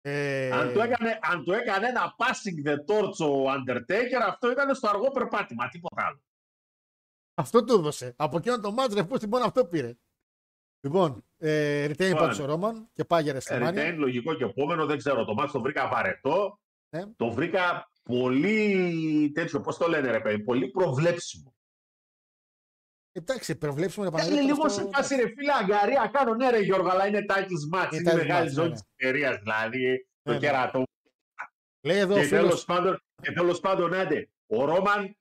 Ε, 0.00 0.50
Αν, 0.52 0.72
του 0.72 0.80
έκανε, 0.80 1.18
αν 1.22 1.44
του 1.44 1.52
έκανε 1.52 1.86
ένα 1.88 2.14
passing 2.18 2.68
the 2.68 2.74
torch 2.74 3.26
ο 3.26 3.52
Undertaker, 3.52 4.22
αυτό 4.26 4.50
ήταν 4.50 4.74
στο 4.74 4.88
αργό 4.88 5.10
περπάτημα, 5.10 5.68
τίποτα 5.68 6.06
άλλο. 6.06 6.20
Αυτό 7.34 7.64
του 7.64 7.74
έδωσε. 7.74 8.14
Από 8.16 8.36
εκείνο 8.36 8.60
το 8.60 8.72
μάτς, 8.72 8.94
ρε, 8.94 9.04
πώς 9.04 9.18
την 9.18 9.28
μόνο 9.28 9.44
αυτό 9.44 9.66
πήρε. 9.66 9.96
Λοιπόν, 10.80 11.24
ε, 11.38 11.84
retain 11.86 11.98
Λοιπόν. 11.98 12.18
πάντως 12.18 12.38
ο 12.38 12.44
Ρόμαν 12.44 12.88
και 12.92 13.04
πάει 13.04 13.22
για 13.22 13.34
Ε, 13.34 13.38
WrestleMania. 13.40 13.74
retain, 13.74 13.94
λογικό 13.96 14.34
και 14.34 14.44
επόμενο, 14.44 14.86
δεν 14.86 14.98
ξέρω. 14.98 15.24
Το 15.24 15.34
μάτι 15.34 15.52
το 15.52 15.60
βρήκα 15.60 15.88
βαρετό. 15.88 16.60
Ε. 16.90 17.04
Το 17.16 17.30
βρήκα 17.30 17.90
πολύ 18.10 19.30
τέτοιο, 19.34 19.60
πώς 19.60 19.76
το 19.76 19.88
λένε 19.88 20.10
ρε 20.10 20.20
παιδί, 20.20 20.42
πολύ 20.42 20.68
προβλέψιμο. 20.70 21.54
Εντάξει, 23.12 23.56
προβλέψουμε 23.56 24.10
να 24.10 24.10
Είναι 24.12 24.20
επαναλάβουμε 24.22 24.52
λίγο 24.52 24.66
αυτό- 24.66 24.82
σε 24.82 24.90
φάση 24.92 25.14
ρε 25.16 25.28
φίλε 25.28 25.52
αγκαρία, 25.52 26.10
κάνω 26.12 26.34
ναι 26.34 26.50
ρε 26.50 26.58
Γιώργο, 26.58 26.88
αλλά 26.88 27.06
είναι 27.06 27.24
titles 27.28 27.74
match, 27.74 27.92
Είναι 27.92 28.00
είναι 28.00 28.12
titles 28.12 28.16
μεγάλη 28.16 28.48
match, 28.48 28.52
ζώνη 28.52 28.68
ναι, 28.68 28.74
της 28.74 28.82
εταιρείας, 28.96 29.38
δηλαδή 29.38 30.08
το 30.22 30.30
Ναι, 30.30 30.34
ναι. 30.38 30.40
κερατό. 30.46 30.82
Λέει 31.86 31.98
εδώ 31.98 32.14
ο 32.14 32.16
Και 32.18 32.24
φίλος, 32.24 32.40
τέλος 32.42 32.64
πάντων, 32.64 33.02
και 33.22 33.32
τέλος 33.32 33.60
πάντων, 33.60 33.94
άντε, 33.94 34.30
ο 34.46 34.64
Ρόμαν 34.64 35.16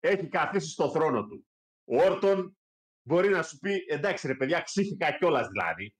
έχει 0.00 0.28
καθίσει 0.28 0.68
στο 0.70 0.90
θρόνο 0.90 1.26
του. 1.26 1.46
Ο 1.84 1.96
Όρτον 2.02 2.58
μπορεί 3.02 3.28
να 3.28 3.42
σου 3.42 3.58
πει, 3.58 3.84
εντάξει 3.88 4.26
ρε 4.26 4.34
παιδιά, 4.34 4.60
ξύχηκα 4.60 5.12
κιόλας 5.18 5.48
δηλαδή. 5.48 5.94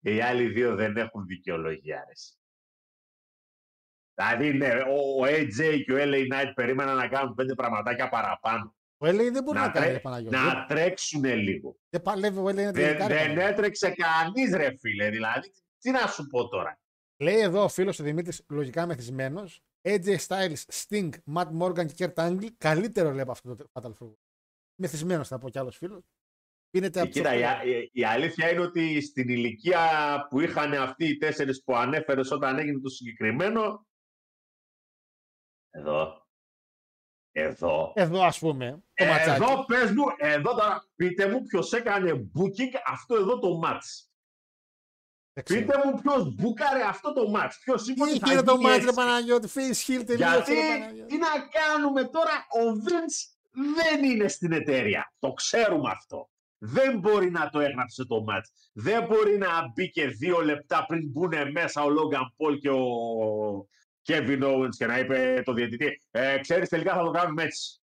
Και 0.00 0.14
οι 0.14 0.20
άλλοι 0.20 0.48
δύο 0.48 0.74
δεν 0.74 0.96
έχουν 0.96 1.26
δικαιολογία, 1.26 2.04
ρε. 2.06 2.12
Εσύ. 4.16 4.36
Δηλαδή, 4.36 4.58
ναι, 4.58 4.70
ο, 4.90 5.22
ο 5.22 5.24
AJ 5.26 5.82
και 5.84 5.92
ο 5.92 5.96
LA 5.98 6.32
Knight 6.32 6.52
περίμεναν 6.54 6.96
να 6.96 7.08
κάνουν 7.08 7.34
πέντε 7.34 7.54
πραγματάκια 7.54 8.08
παραπάνω. 8.08 8.74
ο 8.98 9.06
LA 9.06 9.28
δεν 9.32 9.42
μπορεί 9.42 9.58
να, 9.58 9.66
να, 9.66 9.72
κάνει, 9.72 9.84
τρέ- 9.86 9.92
ρε 9.92 9.98
Παναγιώτη. 10.00 10.36
να 10.36 10.64
τρέξουν 10.66 11.24
λίγο. 11.24 11.76
Δεν 11.90 12.02
παλεύει 12.02 12.38
ο 12.38 12.44
LA 12.44 12.50
είναι 12.52 12.62
Δεν, 12.62 12.72
τελικά. 12.72 13.06
ρε 13.08 13.14
δεν 13.14 13.18
Παναγιώτη. 13.26 13.50
έτρεξε 13.52 13.90
κανείς, 13.90 14.54
ρε 14.54 14.76
φίλε. 14.80 15.10
Δηλαδή, 15.10 15.52
τι 15.78 15.90
να 15.90 16.06
σου 16.06 16.26
πω 16.26 16.48
τώρα. 16.48 16.78
Λέει 17.22 17.38
εδώ 17.40 17.62
ο 17.64 17.68
φίλος 17.68 17.98
ο 17.98 18.02
Δημήτρης, 18.04 18.44
λογικά 18.48 18.86
μεθυσμένος, 18.86 19.60
AJ 19.88 20.16
Styles, 20.26 20.62
Sting, 20.72 21.08
Matt 21.34 21.48
Morgan 21.60 21.92
και 21.92 22.12
Kurt 22.16 22.28
Angle, 22.28 22.46
καλύτερο 22.58 23.10
λέει 23.10 23.20
από 23.20 23.30
αυτό 23.30 23.54
το 23.56 23.64
Fatal 23.72 23.90
Four. 24.04 24.12
Μεθυσμένος 24.80 25.28
θα 25.28 25.38
πω 25.38 25.48
κι 25.48 25.58
άλλος 25.58 25.76
φίλος. 25.76 26.02
Πίνεται 26.70 26.98
Ε, 26.98 27.02
από 27.02 27.10
Κοίτα, 27.10 27.34
η, 27.34 27.70
η- 27.70 27.90
η 27.92 28.04
αλήθεια 28.04 28.50
είναι 28.50 28.60
ότι 28.60 29.00
στην 29.00 29.28
ηλικία 29.28 29.88
που 30.30 30.40
είχαν 30.40 30.72
αυτοί 30.74 31.08
οι 31.08 31.16
τέσσερις 31.16 31.62
που 31.64 31.76
ανέφερες 31.76 32.30
όταν 32.30 32.58
έγινε 32.58 32.80
το 32.80 32.88
συγκεκριμένο, 32.88 33.86
εδώ, 35.74 36.26
εδώ, 37.32 37.92
Εδώ 37.94 38.22
ας 38.22 38.38
πούμε, 38.38 38.82
το 38.94 39.04
ματσάκι. 39.04 39.30
εδώ 39.42 39.64
πες 39.64 39.90
μου, 39.90 40.04
εδώ 40.18 40.54
τώρα, 40.54 40.84
πείτε 40.96 41.28
μου 41.28 41.42
ποιος 41.42 41.72
έκανε 41.72 42.10
booking 42.38 42.74
αυτό 42.86 43.14
εδώ 43.14 43.38
το 43.38 43.60
match. 43.64 44.06
Δεν 45.32 45.44
ξέρω. 45.44 45.60
Πείτε 45.60 45.80
μου 45.84 46.00
ποιος 46.00 46.34
μπούκαρε 46.34 46.82
αυτό 46.82 47.12
το 47.12 47.32
match. 47.36 47.50
Ποιος 47.64 47.88
είπε 47.88 48.04
Τι 48.04 48.10
ότι 48.10 48.18
θα 48.18 48.32
είχε 48.32 48.42
το 48.42 48.52
γίνει 48.52 48.62
μάτς 48.64 48.76
ρε 48.78 48.82
έτσι. 48.82 48.94
Παναγιώτη, 48.94 49.48
face 49.54 49.90
heel 49.90 50.02
τελείωσε 50.06 50.34
Γιατί, 50.34 50.52
ρε 50.54 50.60
Παναγιώτη. 50.78 51.06
τι 51.06 51.18
να 51.18 51.28
κάνουμε 51.50 52.04
τώρα, 52.04 52.30
ο 52.30 52.82
Vince 52.84 53.18
δεν 53.74 54.04
είναι 54.04 54.28
στην 54.28 54.52
εταιρεία. 54.52 55.12
Το 55.18 55.32
ξέρουμε 55.32 55.90
αυτό. 55.90 56.28
Δεν 56.58 56.98
μπορεί 56.98 57.30
να 57.30 57.50
το 57.50 57.60
έγραψε 57.60 58.04
το 58.06 58.22
μάτς. 58.22 58.70
Δεν 58.72 59.06
μπορεί 59.06 59.38
να 59.38 59.48
μπήκε 59.74 60.06
δύο 60.06 60.40
λεπτά 60.44 60.84
πριν 60.86 61.10
μπουν 61.10 61.32
μέσα 61.52 61.82
ο 61.82 61.88
Λόγκαν 61.90 62.32
Πολ 62.36 62.58
και 62.58 62.70
ο 62.70 62.84
Kevin 64.06 64.42
Owens 64.42 64.68
και 64.76 64.86
να 64.86 64.98
είπε 64.98 65.42
το 65.44 65.52
διαιτητή 65.52 66.00
ε, 66.10 66.38
ξέρεις 66.38 66.68
τελικά 66.68 66.94
θα 66.94 67.02
το 67.04 67.10
κάνουμε 67.10 67.42
έτσι. 67.42 67.78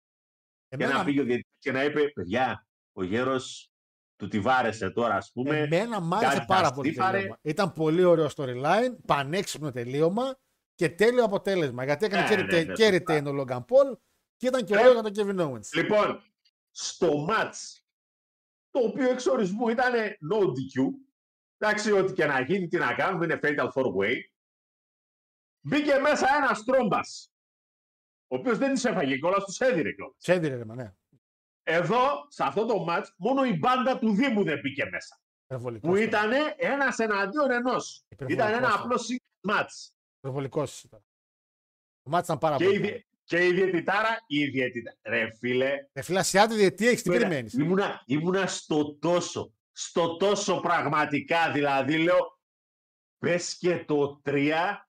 Και 0.68 0.78
να 0.78 0.84
Εμένα, 0.86 1.04
πήγε 1.04 1.22
ο 1.22 1.24
διαιτητής 1.24 1.56
και 1.60 1.72
να 1.72 1.84
είπε 1.84 2.10
παιδιά, 2.10 2.68
ο 2.94 3.04
γέρος 3.04 3.72
του 4.16 4.28
τη 4.28 4.40
βάρεσε 4.40 4.90
τώρα 4.90 5.16
ας 5.16 5.32
πούμε. 5.34 5.58
εμένα 5.60 6.00
μ' 6.00 6.14
άρεσε 6.14 6.34
κάτι 6.34 6.46
πάρα 6.48 6.70
τα 6.70 6.74
πολύ 6.74 6.90
στήφαρε. 6.90 7.18
τελείωμα. 7.18 7.38
Ήταν 7.42 7.74
πολύ 7.74 8.04
ωραίο 8.04 8.30
storyline, 8.36 8.96
πανέξυπνο 9.06 9.72
τελείωμα 9.72 10.40
και 10.76 10.90
τέλειο 10.90 11.24
αποτέλεσμα. 11.24 11.84
Γιατί 11.84 12.06
έκανε 12.06 12.22
Ναι, 12.22 12.30
και 12.30 12.36
ναι, 12.36 12.44
retain- 12.44 12.68
ναι, 12.68 12.74
και 12.74 12.84
σωστά. 12.84 13.04
retain 13.20 13.26
ο 13.26 13.42
Logan 13.42 13.58
Paul 13.60 13.98
και 14.38 14.48
ήταν 14.48 14.64
και 14.66 14.74
Ε, 14.74 14.78
ωραίο 14.78 14.92
για 14.92 15.02
τον 15.02 15.14
Kevin 15.16 15.40
Owens. 15.48 15.68
Λοιπόν, 15.74 16.22
στο 16.72 17.28
match, 17.30 17.80
το 18.70 18.80
οποίο 18.80 19.10
εξ 19.10 19.26
ορισμού 19.26 19.70
ήταν 19.70 19.92
no 20.32 20.46
DQ, 20.46 20.90
εντάξει, 21.58 21.92
ό,τι 21.92 22.14
και 22.14 22.26
να 22.26 22.42
γίνει, 22.42 22.68
τι 22.68 22.78
να 22.78 22.94
κάνουμε, 22.94 23.26
είναι 23.26 23.40
fatal 23.44 23.68
four 23.74 23.86
way, 23.96 24.16
μπήκε 25.62 25.98
μέσα 25.98 26.36
ένας 26.36 26.64
τρόμπας, 26.64 27.32
ο 28.28 28.36
οποίος 28.36 28.58
δεν 28.58 28.74
τις 28.74 28.86
έφαγε 28.86 29.18
κιόλας, 29.18 29.44
τους 29.44 29.60
έδιρε 29.60 29.92
κιόλας. 29.94 30.16
Τσέντιρε 30.18 30.56
ρε 30.56 30.66
μα, 30.66 30.76
ναι. 30.76 30.94
Εδώ, 31.64 32.26
σε 32.28 32.44
αυτό 32.44 32.66
το 32.66 32.86
match, 32.90 33.06
μόνο 33.18 33.44
η 33.46 33.54
μπάντα 33.58 34.00
του 34.00 34.14
Δήμου 34.16 34.44
δεν 34.44 34.60
μπήκε 34.60 34.86
μέσα. 34.86 35.22
Υπερβολικός 35.46 35.90
Που 35.90 35.96
ήταν. 35.96 36.32
ήταν 36.32 36.54
ένας 36.58 37.00
εναντίον 37.00 37.52
ενός. 37.52 38.06
Υπερβολικός 38.10 38.48
Ήταν 38.50 38.64
ένα 38.64 38.68
ήταν. 38.74 38.82
απλό 38.82 38.96
single 38.98 39.52
match. 39.52 39.92
Υπερβολικός 40.18 40.84
ήταν. 40.84 41.04
Το 42.04 42.10
μάτς 42.10 42.26
ήταν 42.28 42.38
πάρα 42.38 42.56
Και 42.56 42.64
η, 42.64 42.68
πολύ. 42.68 42.80
διε- 42.80 43.04
και 43.24 43.46
η 43.48 43.54
διαιτητάρα, 43.54 44.18
η 44.28 44.46
διαιτητάρα. 44.46 44.98
Ρε 45.04 45.32
φίλε, 45.40 45.76
Ε, 45.94 46.02
φίλε, 46.02 46.20
Ασιάτη 46.20 46.56
διετή 46.56 46.88
έχεις, 46.88 47.02
τι 47.02 47.10
Πέρα, 47.10 47.20
περιμένεις; 47.22 47.54
Ήμουνα, 47.54 48.04
ήμουνα 48.06 48.48
στο 48.48 48.94
τόσο, 48.96 49.54
στο 49.72 50.18
τόσο 50.18 50.60
πραγματικά, 50.60 51.52
δηλαδή 51.52 51.98
λέω, 51.98 52.40
πες 53.18 53.58
και 53.58 53.86
το 53.86 54.22
3, 54.24 54.89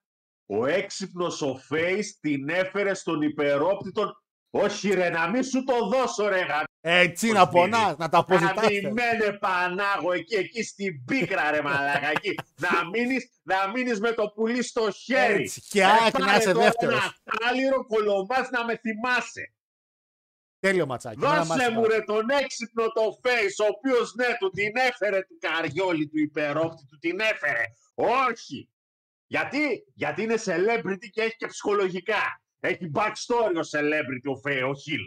ο 0.51 0.65
έξυπνος 0.65 1.41
ο 1.41 1.61
Face 1.69 2.05
την 2.21 2.49
έφερε 2.49 2.93
στον 2.93 3.21
υπερόπτητον, 3.21 4.23
όχι 4.49 4.89
ρε 4.93 5.09
να 5.09 5.29
μην 5.29 5.43
σου 5.43 5.63
το 5.63 5.87
δώσω 5.87 6.27
ρε 6.27 6.39
γα- 6.39 6.63
Έτσι 6.83 7.29
Ο 7.29 7.33
να 7.33 7.39
Σπύρης. 7.43 7.59
πονάς, 7.61 7.97
να 7.97 8.09
τα 8.09 8.17
αποζητάς. 8.17 8.53
Καμημένε 8.55 9.37
Πανάγο 9.39 10.11
εκεί, 10.13 10.35
εκεί 10.35 10.63
στην 10.63 11.05
πίκρα 11.05 11.51
ρε 11.51 11.61
μαλάκα 11.61 12.09
εκεί. 12.09 12.35
να, 12.55 12.89
μείνεις, 12.89 13.29
να 13.43 13.69
μείνεις 13.69 13.99
με 13.99 14.11
το 14.11 14.27
πουλί 14.35 14.63
στο 14.63 14.91
χέρι. 14.91 15.41
Έτσι, 15.43 15.61
και 15.69 15.81
Ε, 15.81 15.85
ΑΕΚ 15.85 16.17
να 16.19 16.25
πάρε 16.25 16.37
είσαι 16.37 16.51
τώρα 16.51 16.65
δεύτερος. 16.65 16.95
Ένα 16.95 17.13
κάλυρο 17.23 17.85
κολομάς 17.85 18.49
να 18.49 18.65
με 18.65 18.77
θυμάσαι. 18.77 19.53
Τέλειο 20.59 20.85
ματσάκι. 20.85 21.19
Εμένα 21.23 21.39
μ' 21.39 21.47
Δώσε 21.47 21.53
άρεσε 21.53 21.71
μου 21.71 21.81
πάρα. 21.81 21.95
ρε 21.95 22.01
τον 22.03 22.29
έξυπνο 22.29 22.87
το 22.87 23.01
face, 23.23 23.65
ο 23.65 23.67
οποίος 23.75 24.13
ναι, 24.15 24.25
του 24.39 24.49
την 24.49 24.71
έφερε 24.75 25.19
του 25.21 25.37
Καριόλη, 25.39 26.07
του 26.07 26.19
υπερόπτη, 26.19 26.85
του 26.85 26.97
την 26.99 27.19
έφερε. 27.19 27.63
Όχι. 28.29 28.69
Γιατί, 29.31 29.83
γιατί 29.93 30.21
είναι 30.23 30.35
celebrity 30.45 31.07
και 31.11 31.21
έχει 31.21 31.35
και 31.35 31.47
ψυχολογικά. 31.47 32.41
Έχει 32.59 32.91
backstory 32.95 33.55
ο 33.55 33.77
celebrity 33.77 34.33
ο 34.33 34.37
Φέι, 34.37 34.61
ο 34.61 34.73
Χιλ. 34.75 34.99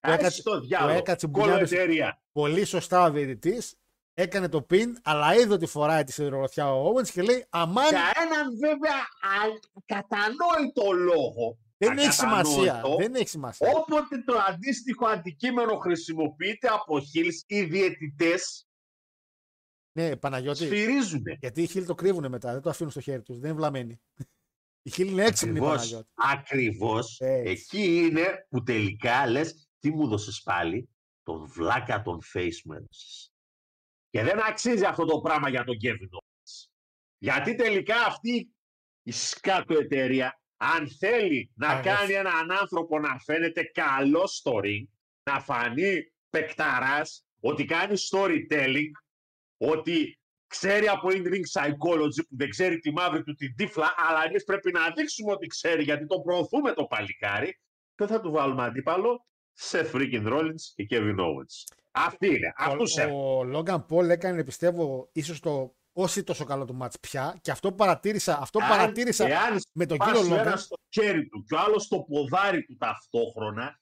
έκατσε- 0.00 0.24
Άρχισε 0.24 0.42
το 0.42 0.60
του 0.60 0.66
διάλογο. 0.66 0.98
έκατσε 0.98 1.26
Κόλλο 1.26 1.44
μπουλιάδες. 1.46 1.72
εταιρεία. 1.72 2.22
Πολύ 2.32 2.64
σωστά 2.64 3.02
ο 3.02 3.10
διαιτητής. 3.10 3.74
Έκανε 4.14 4.48
το 4.48 4.62
πιν, 4.62 4.96
αλλά 5.04 5.34
είδε 5.34 5.52
ότι 5.52 5.66
φοράει 5.66 6.04
τη 6.04 6.12
σιδηροδρομιά 6.12 6.74
ο 6.74 6.92
Owens 6.92 7.08
και 7.08 7.22
λέει 7.22 7.46
Αμάν, 7.50 7.88
Για 7.88 8.12
έναν 8.22 8.58
βέβαια 8.58 8.96
α- 9.20 9.58
κατανόητο 9.86 10.92
λόγο. 10.92 11.58
δεν 11.76 11.98
έχει 11.98 12.12
σημασία. 12.12 12.72
ακατανόητο, 12.72 12.96
Δεν 13.02 13.14
έχει 13.14 13.28
σημασία. 13.28 13.68
Όποτε 13.74 14.22
το 14.26 14.34
αντίστοιχο 14.48 15.06
αντικείμενο 15.06 15.76
χρησιμοποιείται 15.76 16.68
από 16.68 16.96
Hills, 16.96 17.42
οι 17.46 17.62
διαιτητές 17.62 18.66
Ναι, 19.96 20.16
Παναγιώτη. 20.16 20.64
σφυρίζουν. 20.64 21.22
Γιατί 21.40 21.62
οι 21.62 21.66
Χιλ 21.66 21.86
το 21.86 21.94
κρύβουν 21.94 22.28
μετά, 22.30 22.52
δεν 22.52 22.60
το 22.62 22.70
αφήνουν 22.70 22.90
στο 22.90 23.00
χέρι 23.00 23.22
τους. 23.22 23.38
Δεν 23.38 23.50
είναι 23.50 23.58
βλαμμένοι. 23.58 24.00
Οι 24.82 24.90
Χιλ 24.90 25.08
είναι 25.08 25.24
έξυπνοι, 25.24 25.50
Ακριβώς, 25.58 25.76
Παναγιώτη. 25.76 26.08
ακριβώς. 26.14 27.16
Έτσι. 27.20 27.50
Εκεί 27.50 27.96
είναι 27.96 28.46
που 28.50 28.62
τελικά 28.62 29.26
λες 29.26 29.68
τι 29.78 29.90
μου 29.90 30.08
δώσες 30.08 30.40
πάλι, 30.42 30.88
τον 31.22 31.44
βλάκα 31.46 32.02
των 32.02 32.18
face 32.34 32.60
μου 32.64 32.72
έδωσες. 32.72 33.32
Και 34.10 34.22
δεν 34.22 34.42
αξίζει 34.48 34.84
αυτό 34.84 35.04
το 35.04 35.20
πράγμα 35.20 35.48
για 35.48 35.64
τον 35.64 35.76
Kevin 35.82 36.16
Owens. 36.18 36.68
Γιατί 37.18 37.54
τελικά 37.54 37.96
αυτή 38.06 38.54
η 39.02 39.10
σκάτω 39.12 39.74
εταιρεία, 39.78 40.40
αν 40.56 40.88
θέλει 40.88 41.52
να 41.54 41.68
Αγώς. 41.68 41.84
κάνει 41.84 42.12
έναν 42.12 42.50
άνθρωπο 42.50 42.98
να 42.98 43.18
φαίνεται 43.18 43.62
καλό 43.62 44.26
στο 44.26 44.60
ring, 44.64 44.84
να 45.30 45.40
φανεί 45.40 46.12
παικταράς, 46.30 47.26
ότι 47.40 47.64
κάνει 47.64 47.94
storytelling, 48.10 48.90
ότι 49.56 50.18
ξέρει 50.46 50.88
από 50.88 51.08
in-ring 51.10 51.44
psychology 51.52 52.22
που 52.28 52.36
δεν 52.36 52.48
ξέρει 52.48 52.78
τη 52.78 52.92
μαύρη 52.92 53.22
του 53.22 53.34
την 53.34 53.54
τύφλα, 53.56 53.94
αλλά 53.96 54.24
εμείς 54.24 54.44
πρέπει 54.44 54.72
να 54.72 54.80
δείξουμε 54.96 55.32
ότι 55.32 55.46
ξέρει 55.46 55.82
γιατί 55.82 56.06
το 56.06 56.20
προωθούμε 56.20 56.72
το 56.72 56.84
παλικάρι 56.84 57.60
και 57.94 58.06
θα 58.06 58.20
του 58.20 58.30
βάλουμε 58.30 58.64
αντίπαλο 58.64 59.26
σε 59.52 59.90
freaking 59.92 60.26
Rollins 60.32 60.62
και 60.74 60.86
Kevin 60.90 61.16
Owens. 61.18 61.74
Αυτή 61.90 62.26
είναι. 62.26 62.52
Αυτούς 62.56 62.96
έχω. 62.96 63.34
Ο, 63.34 63.38
ο 63.38 63.44
Λόγκαν 63.44 63.86
Πολ 63.86 64.10
έκανε, 64.10 64.44
πιστεύω, 64.44 65.08
ίσως 65.12 65.40
το 65.40 65.76
όχι 65.92 66.22
τόσο 66.22 66.44
καλό 66.44 66.64
του 66.64 66.74
μάτς 66.74 67.00
πια. 67.00 67.38
Και 67.40 67.50
αυτό 67.50 67.68
που 67.68 67.74
παρατήρησα, 67.74 68.38
αυτό 68.40 68.58
που 68.58 68.64
Αν- 68.64 68.70
παρατήρησα 68.70 69.26
εάν 69.26 69.60
με 69.72 69.86
τον 69.86 69.96
σπάσει 69.96 70.12
κύριο 70.12 70.26
ο 70.26 70.28
Λόγκαν. 70.30 70.46
ένας 70.46 70.62
στο 70.62 70.76
χέρι 70.88 71.28
του 71.28 71.44
και 71.48 71.54
ο 71.54 71.58
άλλος 71.58 71.82
στο 71.82 72.00
ποδάρι 72.08 72.64
του 72.64 72.76
ταυτόχρονα, 72.76 73.80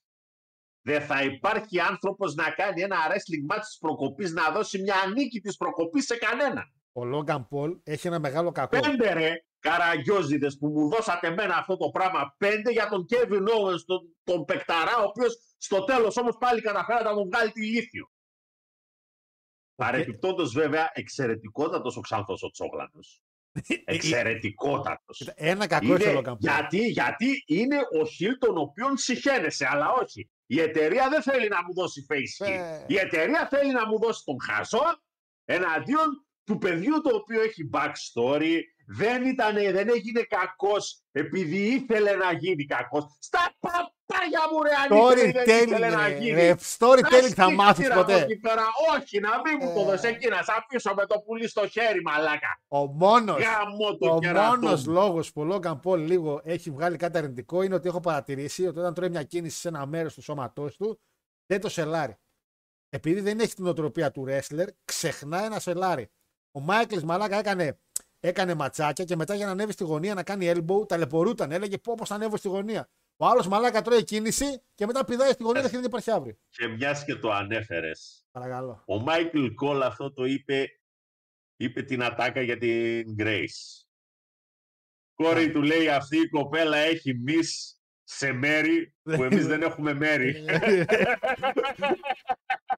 δεν 0.82 1.02
θα 1.02 1.22
υπάρχει 1.22 1.80
άνθρωπος 1.80 2.34
να 2.34 2.50
κάνει 2.50 2.82
ένα 2.82 2.96
wrestling 2.96 3.54
match 3.54 3.60
της 3.60 3.78
προκοπής, 3.80 4.32
να 4.32 4.50
δώσει 4.50 4.82
μια 4.82 4.96
νίκη 5.14 5.40
της 5.40 5.56
προκοπής 5.56 6.06
σε 6.06 6.16
κανέναν. 6.16 6.72
Ο 6.92 7.04
Λόγκαν 7.04 7.48
Πολ 7.48 7.78
έχει 7.82 8.06
ένα 8.06 8.18
μεγάλο 8.18 8.52
κακό. 8.52 8.80
Πέντε 8.80 9.12
ρε 9.12 9.32
καραγκιόζιδες 9.58 10.58
που 10.58 10.66
μου 10.68 10.88
δώσατε 10.88 11.26
εμένα 11.26 11.56
αυτό 11.56 11.76
το 11.76 11.90
πράγμα. 11.90 12.34
Πέντε 12.38 12.70
για 12.70 12.88
τον 12.88 13.06
Kevin 13.10 13.42
Owens, 13.42 13.80
τον, 13.86 14.16
τον 14.24 14.44
παικταρά, 14.44 14.96
ο 14.98 15.04
οποίος 15.04 15.54
στο 15.56 15.84
τέλος 15.84 16.16
όμως 16.16 16.36
πάλι 16.38 16.60
καταφέρατε 16.60 17.08
να 17.08 17.14
τον 17.14 17.24
βγάλει 17.24 17.50
τη 17.50 17.66
λίθιο. 17.66 18.10
Παρεπιπτόντως 19.74 20.52
βέβαια 20.52 20.90
εξαιρετικότατος 20.92 21.96
ο 21.96 22.00
Ξάνθος 22.00 22.42
ο 22.42 22.50
Τσόγλανος. 22.50 23.22
Εξαιρετικότατος. 23.84 25.18
Κοίτα, 25.18 25.32
Ένα 25.36 25.66
κακό 25.66 25.94
έχει 25.94 26.02
ο 26.02 26.04
Είναι, 26.04 26.12
Λόγκαν 26.12 26.38
Πολ. 26.38 26.50
γιατί, 26.50 26.88
γιατί 26.88 27.44
είναι 27.46 27.76
ο 28.00 28.06
χιλ 28.06 28.38
τον 28.38 28.58
οποίον 28.58 28.96
συχαίνεσαι, 28.96 29.68
αλλά 29.70 29.92
όχι. 29.92 30.30
Η 30.46 30.60
εταιρεία 30.60 31.08
δεν 31.08 31.22
θέλει 31.22 31.48
να 31.48 31.62
μου 31.64 31.74
δώσει 31.74 32.06
face 32.08 32.46
heel. 32.46 32.50
Ε. 32.50 32.84
Η 32.86 32.98
εταιρεία 32.98 33.48
θέλει 33.50 33.72
να 33.72 33.86
μου 33.86 33.98
δώσει 33.98 34.22
τον 34.24 34.36
χαζό 34.42 35.02
εναντίον 35.44 36.26
του 36.44 36.58
παιδιού 36.58 37.00
το 37.00 37.16
οποίο 37.16 37.42
έχει 37.42 37.70
backstory, 37.72 38.60
δεν, 38.96 39.24
ήταν, 39.24 39.54
δεν 39.54 39.88
έγινε 39.88 40.22
κακός 40.22 41.02
επειδή 41.12 41.56
ήθελε 41.56 42.14
να 42.16 42.32
γίνει 42.32 42.64
κακός. 42.64 43.16
Στα 43.20 43.54
παπάγια 43.60 44.40
μου 44.52 44.62
ρε 44.62 44.70
αν 44.82 45.18
ήθελε, 45.18 45.44
δεν 45.44 45.68
ήθελε 45.68 45.88
να 45.88 46.06
Storytelling, 46.06 46.20
γίνει. 46.20 46.30
ρε. 46.34 46.46
ρε, 46.48 46.54
Storytelling 46.78 47.32
θα 47.34 47.44
Άσχη 47.44 47.54
μάθεις 47.54 47.82
κύρα 47.82 47.94
από 47.94 48.02
ποτέ. 48.04 48.22
εκεί 48.22 48.36
πέρα. 48.36 48.62
Όχι, 48.98 49.20
να 49.20 49.30
μην 49.30 49.58
μου 49.60 49.74
το 49.74 49.80
Ε. 49.80 49.84
δώσει 49.84 50.06
εκεί, 50.08 50.28
να 50.28 50.42
σ' 50.42 50.48
αφήσω 50.48 50.94
με 50.94 51.06
το 51.06 51.20
πουλί 51.20 51.48
στο 51.48 51.68
χέρι, 51.68 52.02
μαλάκα. 52.02 52.62
Ο 52.68 52.86
μόνος, 52.86 53.42
Γάμο 53.42 53.96
το 53.98 54.14
ο 54.14 54.18
κερατό 54.18 54.56
μόνος 54.60 54.86
μου. 54.86 54.92
λόγος 54.92 55.32
που 55.32 55.40
ο 55.40 55.44
Λόγκαν 55.44 55.80
Πολ 55.80 56.00
λίγο 56.06 56.40
έχει 56.44 56.70
βγάλει 56.70 56.96
κάτι 56.96 57.18
αρνητικό 57.18 57.62
είναι 57.62 57.74
ότι 57.74 57.88
έχω 57.88 58.00
παρατηρήσει 58.00 58.66
ότι 58.66 58.78
όταν 58.78 58.94
τρώει 58.94 59.08
μια 59.08 59.22
κίνηση 59.22 59.58
σε 59.58 59.68
ένα 59.68 59.86
μέρος 59.86 60.14
του 60.14 60.22
σώματός 60.22 60.76
του 60.76 61.00
δεν 61.46 61.60
το 61.60 61.68
σελάρει. 61.68 62.16
Επειδή 62.88 63.20
δεν 63.20 63.40
έχει 63.40 63.54
την 63.54 63.66
οτροπία 63.66 64.10
του 64.10 64.26
wrestler, 64.28 64.66
ξεχνάει 64.84 65.44
ένα 65.44 65.58
σελάρι. 65.58 66.10
Ο 66.52 66.60
Μάικλ 66.60 66.98
Μαλάκα 67.04 67.36
έκανε, 67.38 67.80
έκανε 68.24 68.54
ματσάκια 68.54 69.04
και 69.04 69.16
μετά 69.16 69.34
για 69.34 69.46
να 69.46 69.52
ανέβει 69.52 69.72
στη 69.72 69.84
γωνία 69.84 70.14
να 70.14 70.22
κάνει 70.22 70.52
elbow, 70.54 70.88
ταλαιπωρούταν. 70.88 71.52
Έλεγε 71.52 71.78
πω 71.78 71.94
πώς 71.94 72.08
θα 72.08 72.14
ανέβω 72.14 72.36
στη 72.36 72.48
γωνία. 72.48 72.88
Ο 73.16 73.26
άλλος 73.26 73.48
Μαλάκα 73.48 73.82
τρώει 73.82 74.04
κίνηση 74.04 74.62
και 74.74 74.86
μετά 74.86 75.04
πηδάει 75.04 75.30
στη 75.30 75.42
γωνία 75.42 75.62
και 75.62 75.68
δεν 75.68 75.84
υπάρχει 75.84 76.10
αύριο. 76.10 76.38
Και 76.48 76.66
μιας 76.66 77.04
και 77.04 77.14
το 77.14 77.30
ανέφερες, 77.30 78.26
Παρακαλώ. 78.30 78.82
Ο 78.86 78.98
Μάικλ 78.98 79.46
Κόλ 79.46 79.82
αυτό 79.82 80.12
το 80.12 80.24
είπε, 80.24 80.68
είπε 81.56 81.82
την 81.82 82.02
ατάκα 82.02 82.40
για 82.40 82.58
την 82.58 83.16
Grace. 83.18 83.84
Κόρη 85.14 85.50
του 85.50 85.62
λέει 85.62 85.88
αυτή 85.88 86.16
η 86.16 86.28
κοπέλα 86.28 86.76
έχει 86.76 87.14
μυς 87.14 87.81
σε 88.16 88.32
μέρη 88.32 88.94
που 89.02 89.22
εμείς 89.22 89.46
δεν 89.46 89.62
έχουμε 89.62 89.94
μέρη. 89.94 90.44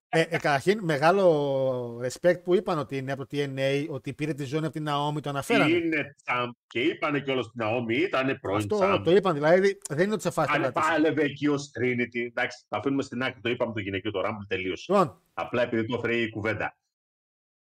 ε, 0.09 0.20
ε, 0.20 0.24
καταρχήν, 0.24 0.78
μεγάλο 0.82 2.01
respect 2.05 2.43
που 2.44 2.55
είπαν 2.55 2.78
ότι 2.78 2.97
είναι 2.97 3.12
από 3.12 3.27
το 3.27 3.36
TNA, 3.36 3.86
ότι 3.89 4.12
πήρε 4.15 4.35
τη 4.35 4.44
ζώνη 4.44 4.65
από 4.66 4.74
την 4.74 4.86
Naomi, 4.89 5.20
το 5.23 5.28
αναφέρανε. 5.31 5.70
είναι 5.74 6.15
τσαμπ 6.24 6.51
και 6.66 6.81
είπανε 6.81 7.20
κιόλας 7.20 7.44
στην 7.44 7.61
Naomi, 7.65 7.93
ήταν 7.93 8.39
πρώην 8.40 8.56
Αυτό 8.56 8.77
τσαμπ. 8.77 9.05
το 9.05 9.11
είπαν, 9.11 9.35
δηλαδή 9.35 9.78
δεν 9.89 10.05
είναι 10.05 10.12
ότι 10.12 10.23
σε 10.23 10.31
φάση 10.31 10.51
Αν 10.55 10.61
πελάτης. 10.61 10.89
πάλευε 10.89 11.23
εκεί 11.23 11.48
ως 11.48 11.70
Trinity, 11.78 12.27
εντάξει, 12.27 12.65
θα 12.69 12.77
αφήνουμε 12.78 13.02
στην 13.02 13.23
άκρη, 13.23 13.40
το 13.40 13.48
είπαμε 13.48 13.73
το 13.73 13.81
γυναικείο, 13.81 14.11
το 14.11 14.20
Rumble 14.20 14.47
τελείωσε. 14.48 14.93
Λοιπόν, 14.93 15.20
Απλά 15.35 15.62
επειδή 15.62 15.86
το 15.86 15.94
έφερε 15.97 16.16
η 16.16 16.31
κουβέντα. 16.31 16.77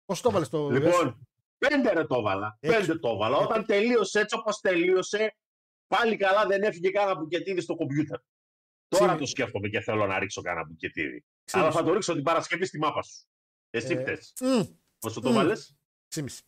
πώς 0.06 0.22
το 0.22 0.30
έβαλες 0.30 0.48
στο. 0.48 0.69
Λοιπόν, 0.69 1.27
πέντε 1.57 1.94
ρε 1.94 2.03
το 2.03 2.15
έβαλα. 2.15 2.57
Έξι. 2.60 2.77
Πέντε 2.80 2.99
το 2.99 3.10
έβαλα. 3.10 3.38
Όταν 3.38 3.65
τελείωσε 3.65 4.19
έτσι 4.19 4.36
όπως 4.40 4.60
τελείωσε, 4.60 5.36
πάλι 5.97 6.17
καλά 6.17 6.45
δεν 6.45 6.63
έφυγε 6.63 6.91
κανένα 6.91 7.19
μπουκετίδι 7.19 7.61
στο 7.61 7.76
κομπιούτερ. 7.76 8.19
Τώρα 8.88 9.05
Ξύνη. 9.05 9.19
το 9.19 9.26
σκέφτομαι 9.26 9.67
και 9.67 9.80
θέλω 9.81 10.05
να 10.05 10.19
ρίξω 10.19 10.41
κανένα 10.41 10.65
μπουκετίδι. 10.67 11.26
Ξύνη. 11.45 11.63
Αλλά 11.63 11.72
θα 11.72 11.84
το 11.84 11.93
ρίξω 11.93 12.13
την 12.13 12.23
Παρασκευή 12.23 12.65
στη 12.65 12.77
μάπα 12.80 13.01
σου. 13.01 13.26
Εσύ 13.69 13.93
Ε, 13.93 14.01
χτες. 14.01 14.34
Μμ, 14.41 14.61
Πόσο 14.99 15.22
το 15.22 15.30
μμ. 15.30 15.34
βάλες; 15.34 15.76
ξύμιση. 16.07 16.43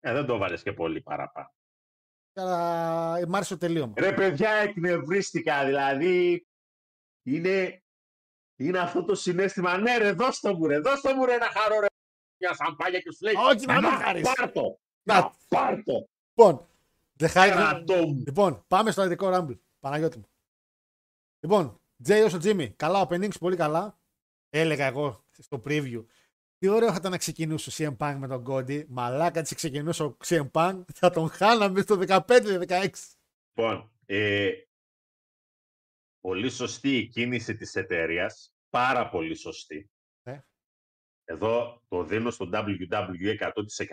Ε, 0.00 0.12
δεν 0.12 0.26
το 0.26 0.36
βάλες 0.38 0.62
και 0.62 0.72
πολύ 0.72 1.00
παραπάνω. 1.02 1.52
Αλλά 2.36 3.16
ε, 3.18 3.26
μ' 3.26 3.34
άρεσε 3.34 3.52
το 3.54 3.66
τελείωμα. 3.66 3.92
Ρε 3.96 4.12
παιδιά, 4.12 4.50
εκνευρίστηκα. 4.50 5.64
Δηλαδή, 5.64 6.46
είναι, 7.26 7.82
είναι 8.58 8.78
αυτό 8.78 9.04
το 9.04 9.14
συνέστημα. 9.14 9.78
Ναι 9.78 9.96
ρε, 9.98 10.12
δώστε 10.12 10.52
μου 10.54 10.66
ρε, 10.66 10.78
δώστε 10.78 11.14
μου 11.14 11.24
ρε 11.24 11.36
να 11.36 11.46
χαρώ 11.46 11.80
ρε. 11.80 11.86
Μια 12.40 12.54
σαμπάνια 12.54 13.00
και 13.00 13.12
σου 13.12 13.24
λέει, 13.24 13.34
Όχι, 13.36 13.66
να 13.66 13.80
μην 13.80 13.90
χαρείς. 13.90 14.32
πάρ' 14.34 14.50
το, 14.52 14.78
Να- 15.02 15.20
να 15.20 15.34
πάρ' 15.48 15.82
το. 15.82 16.08
Λοιπόν, 16.34 16.68
δεν 17.16 17.28
χάρηκα. 17.28 17.56
Κερατό 17.56 18.06
μου. 18.06 18.22
Λοιπόν, 18.26 18.64
πάμε 18.68 18.90
στο 18.90 19.04
ειδικό 19.04 19.30
Rumble. 19.32 19.58
Παναγιώτη 19.80 20.18
μου. 20.18 20.28
Λοιπόν, 21.40 21.80
Τζέι 22.02 22.22
όσο 22.22 22.38
Τζίμι. 22.38 22.70
Καλά, 22.70 23.08
openings, 23.08 23.38
πολύ 23.40 23.56
καλά. 23.56 23.98
Έλεγα 24.50 24.86
εγώ 24.86 25.24
στο 25.38 25.62
preview. 25.64 26.04
Τι 26.58 26.68
ωραίο 26.68 26.88
θα 26.88 26.96
ήταν 26.98 27.10
να 27.10 27.18
ξεκινούσε 27.18 27.70
ο 27.70 27.72
CM 27.76 27.96
Punk 27.96 28.16
με 28.18 28.28
τον 28.28 28.44
Cody. 28.48 28.84
Μαλάκα 28.88 29.38
έτσι 29.38 29.54
ξεκινούσε 29.54 30.02
ο 30.02 30.16
CM 30.24 30.50
Punk. 30.50 30.82
Θα 30.94 31.10
τον 31.10 31.28
χάναμε 31.28 31.80
στο 31.80 31.98
15-16. 32.06 32.90
Λοιπόν, 33.54 33.92
ε, 34.06 34.50
πολύ 36.20 36.50
σωστή 36.50 36.96
η 36.96 37.08
κίνηση 37.08 37.56
της 37.56 37.74
εταιρείας. 37.74 38.54
Πάρα 38.70 39.08
πολύ 39.08 39.34
σωστή. 39.34 39.90
Ναι. 40.22 40.44
Εδώ 41.24 41.82
το 41.88 42.04
δίνω 42.04 42.30
στο 42.30 42.48
WWE 42.52 43.52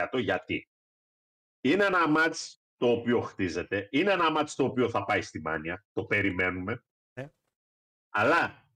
100% 0.10 0.20
γιατί 0.22 0.70
είναι 1.62 1.86
ένα 1.86 2.10
μάτς 2.10 2.61
το 2.82 2.88
οποίο 2.92 3.22
χτίζεται, 3.22 3.88
είναι 3.92 4.12
ένα 4.12 4.32
μάτς 4.32 4.56
το 4.56 4.64
οποίο 4.64 4.90
θα 4.90 5.04
πάει 5.06 5.22
στη 5.22 5.42
μάνια, 5.42 5.86
το 5.94 6.06
περιμένουμε, 6.06 6.84
Ναι. 7.14 7.30
αλλά 8.10 8.70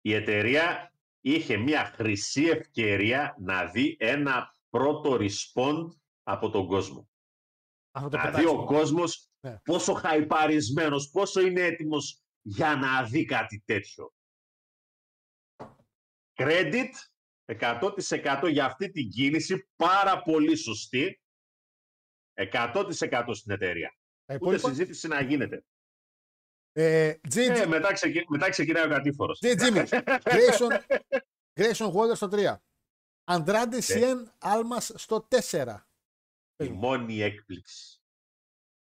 η 0.00 0.12
εταιρεία 0.14 0.92
είχε 1.20 1.56
μια 1.56 1.84
χρυσή 1.84 2.44
ευκαιρία 2.44 3.36
να 3.40 3.66
δει 3.66 3.96
ένα 4.00 4.54
πρώτο 4.68 5.18
respond 5.20 5.88
από 6.22 6.50
τον 6.50 6.66
κόσμο. 6.66 7.10
Αυτό 7.90 8.08
το 8.08 8.16
Να 8.16 8.22
δει 8.22 8.30
πετάξιμο. 8.30 8.62
ο 8.62 8.64
κόσμος 8.64 9.28
Ναι. 9.40 9.58
πόσο 9.64 9.92
χαϊπαρισμένος, 9.92 11.10
πόσο 11.10 11.40
είναι 11.40 11.60
έτοιμος 11.60 12.22
για 12.42 12.76
να 12.76 13.04
δει 13.04 13.24
κάτι 13.24 13.62
τέτοιο. 13.64 14.12
credit 16.34 16.90
100% 17.44 18.48
για 18.50 18.64
αυτή 18.64 18.90
την 18.90 19.08
κίνηση, 19.10 19.68
πάρα 19.76 20.22
πολύ 20.22 20.56
σωστή. 20.56 21.22
100% 22.52 23.24
στην 23.34 23.52
εταιρεία. 23.52 23.96
Τα 24.24 24.34
Ούτε 24.34 24.44
υπόλοιπα. 24.44 24.68
συζήτηση 24.68 25.08
να 25.08 25.20
γίνεται. 25.22 25.64
Ε, 26.72 27.14
G, 27.34 27.36
Ε, 27.36 27.62
G, 27.64 27.66
μετά, 27.66 27.92
ξεκι... 27.92 28.24
μετά 28.28 28.48
ξεκινάει 28.48 28.84
ο 28.84 28.88
κατήφορος. 28.88 29.40
G, 29.42 29.46
Jimmy. 29.60 29.86
Grayson, 30.22 30.80
Grayson 31.60 31.92
Waller 31.92 32.16
στο 32.16 32.28
3. 32.32 32.56
Andrade 33.30 33.80
Cien 33.80 34.16
Almas 34.38 34.80
στο 34.94 35.28
4. 35.50 35.76
Η 36.56 36.68
μόνη 36.68 37.20
έκπληξη. 37.20 38.00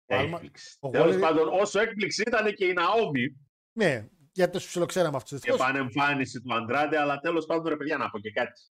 Άλμα- 0.10 0.36
Έκπληξη. 0.36 0.78
ο 0.80 0.90
Τέλος 0.90 1.16
Waller- 1.16 1.20
πάντων, 1.22 1.48
όσο 1.52 1.80
έκπληξη 1.80 2.22
ήταν 2.28 2.54
και 2.54 2.66
η 2.66 2.74
Ναόμι 2.74 3.38
Ναι, 3.78 4.08
γιατί 4.32 4.52
το 4.52 4.58
ψιλοξέραμε 4.58 5.18
αυτούς. 5.18 5.42
και 5.42 5.52
επανεμφάνιση 5.52 6.42
του 6.42 6.54
Αντράντε, 6.54 6.98
αλλά 7.00 7.20
τέλος 7.20 7.46
πάντων, 7.46 7.68
ρε 7.68 7.78
παιδιά, 7.78 7.98
να 7.98 8.10
πω 8.10 8.20
και 8.20 8.32
κάτι. 8.32 8.62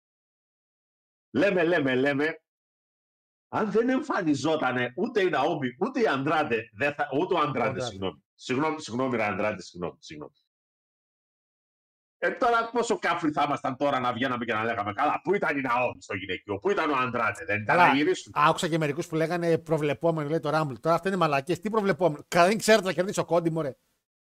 Λέμε, 1.34 1.64
λέμε, 1.64 1.94
λέμε, 1.94 2.42
αν 3.48 3.70
δεν 3.70 3.88
εμφανιζόταν 3.88 4.76
ούτε 4.96 5.20
η 5.20 5.28
Ναόμι, 5.28 5.68
ούτε 5.78 6.00
η 6.00 6.06
Αντράντε, 6.06 6.68
δεν 6.76 6.94
θα, 6.94 7.08
ούτε 7.20 7.34
ο 7.34 7.38
Αντράντε, 7.38 7.58
Αντράντε. 7.68 7.84
συγγνώμη. 7.84 8.24
Συγγνώμη, 8.34 8.80
συγγνώμη, 8.80 9.16
ρε 9.16 9.24
Αντράντε, 9.24 9.62
συγγνώμη, 9.62 9.96
συγγνώμη. 9.98 10.32
Ε, 12.18 12.30
τώρα 12.30 12.70
πόσο 12.72 12.98
κάφρι 12.98 13.30
θα 13.30 13.42
ήμασταν 13.46 13.76
τώρα 13.76 14.00
να 14.00 14.12
βγαίναμε 14.12 14.44
και 14.44 14.52
να 14.52 14.64
λέγαμε 14.64 14.92
καλά. 14.92 15.20
Πού 15.24 15.34
ήταν 15.34 15.58
η 15.58 15.60
Ναόμι 15.60 16.02
στο 16.02 16.14
γυναικείο, 16.14 16.58
πού 16.58 16.70
ήταν 16.70 16.90
ο 16.90 16.96
Αντράντε, 16.96 17.44
δεν 17.44 17.62
ήταν 17.62 17.76
Καλά. 17.76 17.88
να 17.88 17.94
γυρίσουν. 17.94 18.32
Άκουσα 18.36 18.68
και 18.68 18.78
μερικούς 18.78 19.06
που 19.06 19.14
λέγανε 19.14 19.58
προβλεπόμενο, 19.58 20.28
λέει 20.28 20.40
το 20.40 20.50
Rumble. 20.54 20.80
Τώρα 20.80 20.94
αυτά 20.94 21.08
είναι 21.08 21.16
μαλακές. 21.16 21.60
Τι 21.60 21.70
προβλεπόμενο. 21.70 22.24
Καλά, 22.28 22.46
δεν 22.46 22.58
ξέρετε 22.58 22.84
να 22.86 22.92
κερδίσει 22.92 23.20
ο 23.20 23.24
Κόντι, 23.24 23.50
μωρέ. 23.50 23.76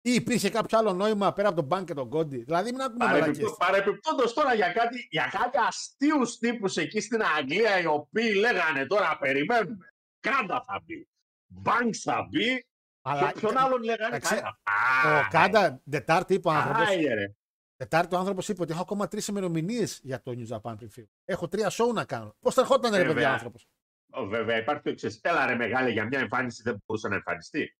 Ή 0.05 0.13
υπήρχε 0.13 0.49
κάποιο 0.49 0.77
άλλο 0.77 0.93
νόημα 0.93 1.33
πέρα 1.33 1.47
από 1.47 1.57
τον 1.57 1.65
Μπαν 1.65 1.85
και 1.85 1.93
τον 1.93 2.09
Κόντι. 2.09 2.37
Δηλαδή, 2.43 2.71
μην 2.71 2.81
ακούμε 2.81 3.05
μαλακέ. 3.05 3.43
Παρεπιπτόντω 3.57 4.33
τώρα 4.33 4.53
για 4.53 4.71
κάτι, 4.71 5.07
για 5.09 5.29
κάτι 5.31 5.57
αστείους 5.67 6.37
τύπους 6.37 6.77
εκεί 6.77 6.99
στην 7.01 7.21
Αγγλία 7.37 7.79
οι 7.79 7.85
οποίοι 7.85 8.33
λέγανε 8.37 8.85
τώρα 8.85 9.17
περιμένουμε. 9.17 9.93
Οκάντα 10.19 10.63
θα 10.67 10.81
μπει. 10.85 11.07
Πανκ 11.47 11.93
θα 12.03 12.27
μπει. 12.29 12.65
Αλλά 13.01 13.31
Και 13.31 13.39
ποιον 13.39 13.57
άλλον 13.57 13.83
λέγανε. 13.83 14.15
Εντάξει, 14.15 14.35
Οκάντα. 14.35 15.25
ο 15.25 15.27
Οκάντα, 15.29 15.81
Τετάρτη 15.83 16.33
είπε 16.33 16.47
ο 16.47 16.51
άνθρωπος. 16.51 16.87
Άιε, 16.87 17.13
ρε. 17.13 17.35
Τετάρτη 17.77 18.15
ο 18.15 18.17
άνθρωπος 18.17 18.47
είπε 18.49 18.61
ότι 18.61 18.71
έχω 18.71 18.81
ακόμα 18.81 19.07
τρεις 19.07 19.27
ημερομηνίες 19.27 19.99
για 20.03 20.21
το 20.21 20.31
New 20.37 20.55
Japan 20.55 20.71
Preview. 20.73 21.03
Έχω 21.25 21.47
τρία 21.47 21.71
show 21.71 21.93
να 21.93 22.05
κάνω. 22.05 22.35
Πώς 22.39 22.53
θα 22.53 22.61
ερχόταν, 22.61 22.91
ρε 22.91 22.97
Βέβαια. 22.97 23.13
παιδιά, 23.13 23.29
ο 23.29 23.33
άνθρωπος; 23.33 23.67
Ω, 24.11 24.25
Βέβαια 24.25 24.57
υπάρχει 24.57 24.81
το 24.81 24.89
εξής. 24.89 25.19
Έλα 25.23 25.45
ρε 25.45 25.55
μεγάλε 25.55 25.89
για 25.89 26.05
μια 26.05 26.19
εμφάνιση 26.19 26.61
δεν 26.63 26.83
μπορούσε 26.85 27.07
να 27.07 27.15
εμφανιστεί. 27.15 27.75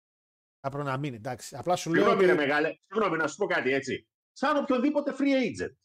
Θα 0.66 0.72
πρέπει 0.72 0.88
να 0.88 0.98
μείνει, 0.98 1.16
εντάξει. 1.16 1.56
Απλά 1.56 1.76
σου 1.76 1.94
λέω. 1.94 2.04
Συγγνώμη 2.04 2.26
ρε 2.26 2.32
Ότι... 2.32 2.42
μεγάλε. 2.42 2.78
Συγγνώμη 2.88 3.18
να 3.18 3.28
σου 3.28 3.36
πω 3.36 3.46
κάτι 3.46 3.74
έτσι. 3.74 4.08
Σαν 4.32 4.58
οποιοδήποτε 4.58 5.16
free 5.20 5.22
agent. 5.22 5.76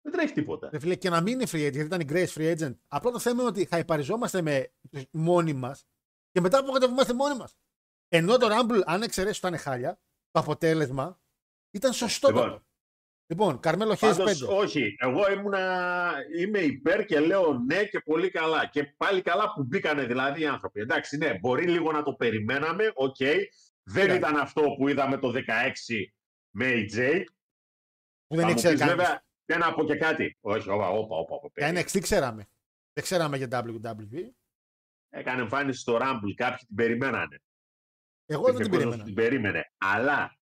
Δεν 0.00 0.12
τρέχει 0.12 0.32
τίποτα. 0.32 0.68
Ρε 0.72 0.78
φίλε, 0.78 0.94
και 0.94 1.10
να 1.10 1.20
μην 1.20 1.32
είναι 1.32 1.44
free 1.50 1.66
agent, 1.66 1.72
γιατί 1.72 1.78
ήταν 1.78 2.00
η 2.00 2.04
Grace 2.08 2.28
free 2.28 2.56
agent. 2.56 2.76
Απλά 2.88 3.10
το 3.10 3.18
θέμα 3.18 3.40
είναι 3.40 3.50
ότι 3.50 3.66
χαϊπαριζόμαστε 3.66 4.72
μόνοι 5.10 5.52
μας 5.52 5.86
και 6.30 6.40
μετά 6.40 6.58
απογοητευόμαστε 6.58 7.14
μόνοι 7.14 7.36
μας. 7.36 7.56
Ενώ 8.08 8.38
το 8.38 8.48
Rumble, 8.50 8.82
αν 8.84 9.02
εξαιρέσεις 9.02 9.44
ότι 9.44 9.46
ήταν 9.46 9.58
χάλια, 9.60 10.00
το 10.30 10.40
αποτέλεσμα 10.40 11.20
ήταν 11.70 11.92
σωστό. 11.92 12.28
Λοιπόν, 12.28 12.65
Λοιπόν, 13.28 13.60
Καρμέλο 13.60 13.94
Χέιζ 13.94 14.10
Πάντως, 14.10 14.42
5. 14.44 14.48
όχι, 14.56 14.94
εγώ 14.98 15.32
ήμουνα, 15.32 16.12
είμαι 16.38 16.58
υπέρ 16.58 17.04
και 17.04 17.20
λέω 17.20 17.52
ναι 17.58 17.84
και 17.84 18.00
πολύ 18.00 18.30
καλά. 18.30 18.66
Και 18.66 18.84
πάλι 18.96 19.22
καλά 19.22 19.52
που 19.52 19.64
μπήκανε 19.64 20.04
δηλαδή 20.06 20.40
οι 20.40 20.46
άνθρωποι. 20.46 20.80
Εντάξει, 20.80 21.16
ναι, 21.16 21.38
μπορεί 21.38 21.66
λίγο 21.68 21.92
να 21.92 22.02
το 22.02 22.12
περιμέναμε, 22.14 22.90
οκ. 22.94 23.16
Δεν 23.88 24.02
Κοίτα. 24.02 24.14
ήταν 24.14 24.36
αυτό 24.36 24.62
που 24.78 24.88
είδαμε 24.88 25.18
το 25.18 25.32
16 25.34 25.40
με 26.50 26.66
AJ. 26.72 27.22
Που 28.26 28.34
δεν 28.34 28.38
Θα 28.40 28.44
μου 28.44 28.50
ήξερε 28.50 28.72
πεις, 28.72 28.80
κανείς. 28.80 28.94
βέβαια, 28.96 29.24
και 29.44 29.56
να 29.56 29.74
πω 29.74 29.84
και 29.84 29.96
κάτι. 29.96 30.36
Όχι, 30.40 30.70
όπα, 30.70 30.88
όπα, 30.88 31.16
όπα. 31.16 31.34
όπα, 31.34 31.48
Για 31.54 31.66
περίμενε. 31.66 31.80
NXT 31.92 32.00
ξέραμε. 32.00 32.48
Δεν 32.92 33.04
ξέραμε 33.04 33.36
για 33.36 33.48
WWE. 33.50 34.30
Έκανε 35.10 35.40
εμφάνιση 35.40 35.80
στο 35.80 35.98
Rumble, 36.02 36.32
κάποιοι 36.34 36.66
την 36.66 36.74
περιμένανε. 36.76 37.38
Εγώ 38.26 38.42
δεν 38.44 38.54
Υπήρχε 38.54 38.70
την 38.70 38.78
κόσμος 38.78 38.96
περίμενα. 38.96 38.96
που 39.02 39.04
την 39.04 39.14
περίμενε. 39.14 39.72
Αλλά 39.78 40.36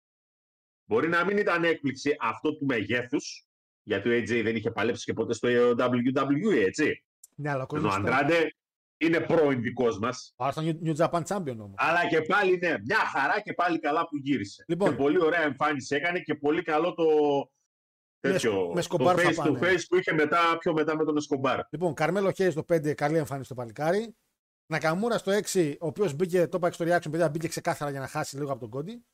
μπορεί 0.85 1.09
να 1.09 1.25
μην 1.25 1.37
ήταν 1.37 1.65
έκπληξη 1.65 2.17
αυτό 2.21 2.57
του 2.57 2.65
μεγέθους, 2.67 3.47
γιατί 3.83 4.09
ο 4.09 4.13
AJ 4.13 4.41
δεν 4.43 4.57
είχε 4.57 4.71
παλέψει 4.71 5.05
και 5.05 5.13
ποτέ 5.13 5.35
στο 5.35 5.49
WWE, 5.79 6.57
έτσι. 6.67 7.05
Ναι, 7.35 7.51
αλλά 7.51 7.61
ο 7.61 7.63
Ο 7.63 7.67
κόσμος 7.67 7.97
ήταν- 7.97 8.07
Αντράντε 8.07 8.55
είναι 8.97 9.21
πρώην 9.21 9.63
δικός 9.63 9.99
μας. 9.99 10.35
Άρα 10.37 10.53
ήταν 10.67 10.81
New 10.85 10.97
Japan 10.97 11.23
Champion 11.23 11.57
όμως. 11.59 11.75
Αλλά 11.77 12.09
και 12.09 12.21
πάλι 12.21 12.57
ναι, 12.57 12.75
μια 12.85 12.99
χαρά 12.99 13.41
και 13.41 13.53
πάλι 13.53 13.79
καλά 13.79 14.01
που 14.09 14.17
γύρισε. 14.17 14.65
Λοιπόν. 14.69 14.91
Και 14.91 14.97
πολύ 14.97 15.23
ωραία 15.23 15.43
εμφάνιση 15.43 15.95
έκανε 15.97 16.21
και 16.21 16.35
πολύ 16.35 16.63
καλό 16.63 16.95
το, 16.95 17.05
Με 18.21 18.31
τέτοιο, 18.31 18.51
σκο- 18.51 18.69
με 18.69 18.75
το 18.75 18.83
Σκομπάρ 18.83 19.17
θα 19.21 19.29
face 19.31 19.47
to 19.49 19.59
πάνε. 19.59 19.59
face 19.63 19.83
που 19.89 19.97
είχε 19.97 20.13
μετά, 20.13 20.57
πιο 20.59 20.73
μετά 20.73 20.97
με 20.97 21.05
τον 21.05 21.17
Εσκομπάρ. 21.17 21.61
Λοιπόν, 21.71 21.95
Καρμέλο 21.95 22.31
Χέι 22.33 22.51
στο 22.51 22.65
5, 22.73 22.95
καλή 22.95 23.17
εμφάνιση 23.17 23.45
στο 23.45 23.55
παλικάρι. 23.55 24.17
Νακαμούρα 24.67 25.19
στο 25.19 25.31
6, 25.31 25.77
ο 25.81 25.87
οποίος 25.87 26.15
μπήκε, 26.15 26.47
το 26.47 26.57
είπα 26.57 26.69
και 26.69 26.75
στο 26.75 26.85
reaction, 26.85 27.11
παιδιά, 27.11 27.29
μπήκε 27.29 27.49
ξεκάθαρα 27.49 27.91
για 27.91 28.01
να 28.01 28.07
χάσει 28.07 28.37
λίγο 28.39 28.51
από 28.51 28.61
τον 28.61 28.71
Κόντι. 28.71 29.05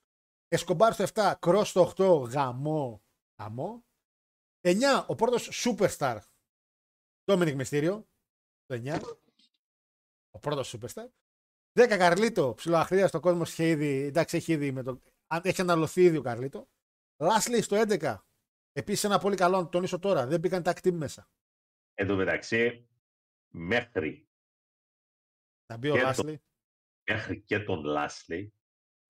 Εσκομπάρ 0.55 0.93
στο 0.93 1.05
7, 1.15 1.35
Κρό 1.41 1.65
στο 1.65 1.93
8, 1.97 2.23
γαμό. 2.31 3.03
Γαμό. 3.41 3.85
9, 4.61 5.05
ο 5.07 5.15
πρώτος 5.15 5.65
superstar. 5.65 6.19
Ντόμινικ 7.25 7.55
Μυστήριο. 7.55 8.09
Το 8.67 8.75
9. 8.75 9.01
Ο 10.31 10.39
πρώτος 10.39 10.77
superstar. 10.77 11.07
10, 11.73 11.97
Καρλίτο. 11.99 12.55
Ψιλοαχρία 12.57 13.09
στο 13.09 13.20
κόσμο 13.20 13.43
είχε 13.43 13.69
ήδη. 13.69 14.03
Εντάξει, 14.03 14.37
έχει 14.37 14.53
ήδη 14.53 14.73
με 14.73 14.83
το. 14.83 15.01
αν- 15.27 15.41
Έχει 15.45 15.61
αναλωθεί 15.61 16.03
ήδη 16.03 16.17
ο 16.17 16.23
Καρλίτο. 16.23 16.69
Λάσλι 17.23 17.62
στο 17.62 17.77
11. 17.77 18.25
Επίσης 18.73 19.05
ένα 19.05 19.19
πολύ 19.19 19.37
καλό, 19.37 19.57
να 19.57 19.62
το 19.62 19.69
τονίσω 19.69 19.99
τώρα. 19.99 20.27
Δεν 20.27 20.41
μπήκαν 20.41 20.62
τα 20.62 20.73
team 20.73 20.93
μέσα. 20.93 21.31
Εν 21.95 22.07
τω 22.07 22.17
μεταξύ, 22.17 22.89
μέχρι, 23.49 24.29
Θα 25.67 25.77
μπει 25.77 25.89
ο 25.91 25.93
Και 25.93 25.99
το- 26.01 26.07
Λάσλι 26.07 26.43
μέχρι 27.11 27.41
και 27.41 27.61
τον 27.61 27.85
Λάσλι, 27.85 28.55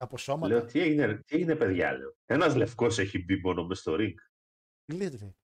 από 0.02 0.18
σώματα. 0.18 0.54
λέω 0.54 0.64
τι 0.64 0.80
έγινε, 0.80 1.16
τι 1.16 1.36
έγινε 1.36 1.56
παιδιά, 1.56 1.92
λέω. 1.92 2.16
Ένας 2.26 2.54
λευκός 2.56 2.98
έχει 2.98 3.24
μπει 3.24 3.40
μόνο 3.40 3.64
μες 3.64 3.78
στο 3.78 3.96
ring. 3.98 4.14
Τι 4.84 4.96
λέτε, 4.96 5.16
ρε. 5.16 5.34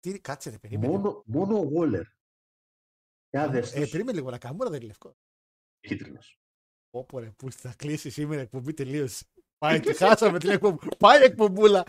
Τι, 0.00 0.20
κάτσε, 0.20 0.50
ρε, 0.50 0.58
περίμενε. 0.58 0.92
Μόνο, 0.92 1.22
μόνο 1.26 1.58
ο 1.58 1.70
Waller. 1.74 2.04
Για 3.30 3.48
δες 3.48 3.74
ε, 3.74 3.80
τους. 3.80 3.90
περίμενε 3.90 4.18
λίγο, 4.18 4.30
να 4.30 4.38
καμούρα 4.38 4.70
δεν 4.70 4.78
είναι 4.78 4.86
λευκό. 4.86 5.16
Κίτρινος. 5.80 6.38
Όπω 6.90 7.18
ρε, 7.18 7.30
που 7.30 7.52
θα 7.52 7.74
κλείσεις 7.76 8.12
σήμερα 8.12 8.40
η 8.40 8.42
εκπομπή 8.42 8.74
τελείως. 8.74 9.22
Πάει 9.58 9.80
και 9.80 9.92
χάσαμε 9.92 10.38
την 10.38 10.50
εκπομπή. 10.50 10.88
Πάει 10.98 11.20
η 11.20 11.24
εκπομπούλα. 11.24 11.84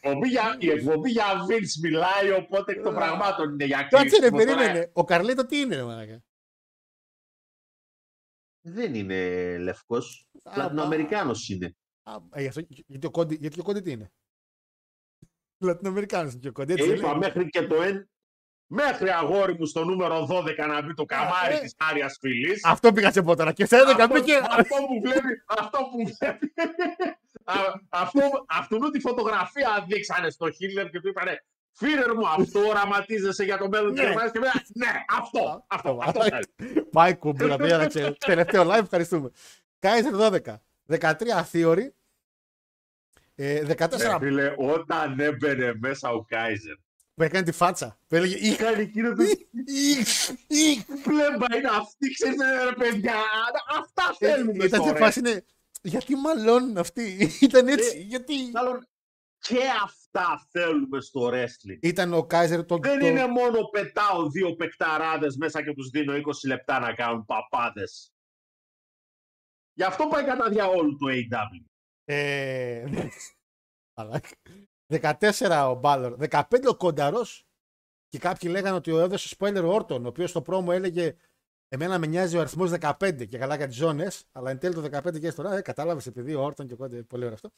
εκπομπή 0.00 0.28
για, 0.28 0.56
η 0.60 0.70
εκπομπή 0.70 1.10
για 1.10 1.24
Vince 1.48 1.80
μιλάει, 1.82 2.30
οπότε 2.32 2.72
εκ 2.72 2.82
των 2.82 2.94
πραγμάτων 2.94 3.52
είναι 3.52 3.64
για 3.64 3.86
Κάτσε 3.90 4.18
ρε, 4.18 4.30
κλείσιμο. 4.30 4.38
Τώρα 4.38 4.56
περίμενε. 4.56 4.90
Ο 4.92 5.04
Καρλίτο 5.04 5.46
τι 5.46 5.58
είναι, 5.60 5.76
ρε 5.76 5.82
μαλάκα. 5.84 6.24
Δεν 8.68 8.94
είναι 8.94 9.18
λευκός. 9.58 10.26
Α, 10.42 10.56
Λατινοαμερικάνος 10.56 11.48
είναι. 11.48 11.76
Α, 12.02 12.16
ε, 12.32 12.40
γι' 12.40 12.48
αυτό- 12.48 12.62
γιατί, 12.86 13.06
ο 13.06 13.10
Κόντι, 13.10 13.36
γιατί 13.40 13.54
και 13.54 13.60
ο 13.60 13.64
Κόντι 13.64 13.80
τι 13.80 13.90
είναι; 13.90 14.12
Λατινοαμερικάνος 15.58 16.32
είναι 16.32 16.40
και 16.40 16.48
ο 16.48 16.52
Κόντι. 16.52 16.74
Και 16.74 16.80
Έτσι 16.82 16.94
δεν 16.94 16.98
είπα 16.98 17.10
λέει. 17.10 17.18
μέχρι 17.18 17.48
και 17.48 17.66
το 17.66 17.82
εν, 17.82 18.10
μέχρι 18.66 19.10
αγόρι 19.10 19.54
μου 19.58 19.66
στο 19.66 19.84
νούμερο 19.84 20.26
12 20.26 20.66
να 20.66 20.82
μπει 20.82 20.94
το 20.94 21.04
καμάρι 21.04 21.54
ε. 21.54 21.58
της 21.60 21.74
Άριας 21.78 22.16
Φυλής. 22.20 22.64
Αυτό 22.64 22.92
πήγα 22.92 23.12
σε 23.12 23.22
πόταρα. 23.22 23.52
Και 23.52 23.66
σε 23.66 23.76
11 23.76 24.08
μπήκε. 24.12 24.36
αυτό 24.36 24.76
που 24.76 25.00
βλέπει, 25.02 25.42
αυτό 25.46 25.78
που 25.78 26.14
βλέπει. 26.18 26.52
Α, 27.44 27.54
αυτό, 27.88 28.20
αυτού 28.48 28.90
τη 28.90 29.00
φωτογραφία 29.00 29.84
δείξανε 29.88 30.30
στο 30.30 30.50
Χίλερ 30.50 30.90
και 30.90 31.00
του 31.00 31.08
είπανε 31.08 31.44
Φίρερ 31.78 32.14
μου, 32.14 32.28
αυτό 32.28 32.60
οραματίζεσαι 32.66 33.44
για 33.44 33.58
το 33.58 33.68
μέλλον 33.68 33.90
της 33.94 34.00
Ναι. 34.00 34.06
Γερμανίας 34.06 34.32
και 34.32 34.38
μετά, 34.38 34.62
ναι, 34.74 35.04
αυτό, 35.18 35.64
αυτό, 35.66 35.98
αυτό. 36.02 36.22
θέλει». 36.22 36.82
Πάει 36.92 37.16
κουμπούλα, 37.16 37.56
παιδιά, 37.56 37.76
να 37.76 37.86
ξέρω. 37.86 38.12
Τελευταίο 38.26 38.62
live, 38.70 38.80
ευχαριστούμε. 38.82 39.30
Κάιζερ 39.78 40.12
12. 40.14 40.38
13 40.86 41.12
αθείωρη. 41.34 41.94
Ε, 43.34 43.62
14 43.78 43.88
Ρε 43.98 44.16
φίλε, 44.26 44.54
όταν 44.56 45.20
έμπαινε 45.20 45.74
μέσα 45.80 46.10
ο 46.10 46.24
Κάιζερ, 46.24 46.74
που 47.14 47.22
έκανε 47.22 47.44
τη 47.44 47.52
φάτσα. 47.52 47.98
Που 48.06 48.14
έλεγε 48.14 48.34
«Ι, 48.46 48.48
είχαν 48.48 48.78
εκείνο 48.80 49.14
το 49.14 49.22
ι, 49.22 49.48
ι». 50.46 50.84
πλέμπα 51.02 51.56
είναι 51.56 51.68
αυτή, 51.80 52.10
ξέρεις 52.10 52.36
ρε 52.68 52.74
παιδιά, 52.74 53.14
αυτά 53.78 54.16
Ε, 54.18 54.32
θέλουμε 54.32 54.64
Ήταν 54.64 54.82
σε 54.82 54.88
τώρα. 54.88 54.98
φάση 55.04 55.18
είναι. 55.18 55.44
Γιατί 55.82 56.14
μαλώνουν 56.16 56.76
αυτοί. 56.78 57.30
Ήταν 57.40 57.68
έτσι. 57.68 58.00
Γιατί. 58.02 58.34
Μάλλον 58.52 58.86
και 59.48 59.58
αυτά 59.84 60.46
θέλουμε 60.50 61.00
στο 61.00 61.30
wrestling. 61.32 61.78
Ήταν 61.82 62.12
ο 62.12 62.26
Κάιζερ 62.26 62.64
το. 62.64 62.78
Δεν 62.78 62.98
το- 62.98 63.06
είναι 63.06 63.26
μόνο 63.26 63.64
πετάω 63.70 64.30
δύο 64.30 64.54
παικταράδες 64.54 65.36
μέσα 65.36 65.64
και 65.64 65.72
τους 65.72 65.88
δίνω 65.88 66.14
20 66.16 66.46
λεπτά 66.46 66.78
να 66.78 66.94
κάνουν 66.94 67.24
παπάδες. 67.24 68.10
Γι' 69.72 69.84
αυτό 69.84 70.06
πάει 70.06 70.24
κατά 70.24 70.48
διαόλου 70.48 70.96
το 70.96 71.06
AW. 71.10 71.64
Ε, 72.04 72.84
μαλάκα. 73.98 74.28
14 74.86 75.68
ο 75.70 75.74
Μπάλορ. 75.74 76.16
15 76.16 76.68
ο 76.68 76.76
Κονταρός. 76.76 77.46
Και 78.08 78.18
κάποιοι 78.18 78.48
λέγανε 78.52 78.76
ότι 78.76 78.90
ο 78.90 78.98
έδωσε 79.00 79.36
spoiler 79.38 79.62
ο 79.64 79.74
Όρτον, 79.74 80.04
ο 80.04 80.08
οποίος 80.08 80.30
στο 80.30 80.42
πρόμο 80.42 80.68
έλεγε 80.72 81.16
Εμένα 81.68 81.98
με 81.98 82.06
νοιάζει 82.06 82.36
ο 82.36 82.40
αριθμός 82.40 82.70
15 82.70 83.26
και 83.26 83.38
καλά 83.38 83.56
για 83.56 83.66
τις 83.66 83.76
ζώνες, 83.76 84.28
αλλά 84.32 84.50
εν 84.50 84.58
τέλει 84.58 84.74
το 84.74 84.80
15 84.80 85.18
και 85.20 85.32
τώρα, 85.32 85.56
ε, 85.56 85.60
κατάλαβες 85.60 86.06
επειδή 86.06 86.34
ο 86.34 86.42
Όρτον 86.42 86.66
και 86.66 86.72
ο 86.72 86.76
Κόντε, 86.76 87.02
πολύ 87.02 87.22
ωραίο 87.22 87.34
αυτό. 87.34 87.50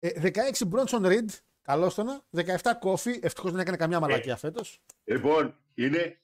Ε, 0.00 0.30
16 0.60 0.66
Μπρόνσον 0.66 1.06
Ριντ, 1.06 1.30
Καλώ 1.62 1.92
το 1.92 2.02
να. 2.02 2.24
17 2.30 2.76
κόφι. 2.78 3.18
Ευτυχώς 3.22 3.50
δεν 3.50 3.60
έκανε 3.60 3.76
καμιά 3.76 4.00
μαλακία 4.00 4.36
φέτος. 4.36 4.82
Λοιπόν, 5.04 5.64
είναι, 5.74 6.22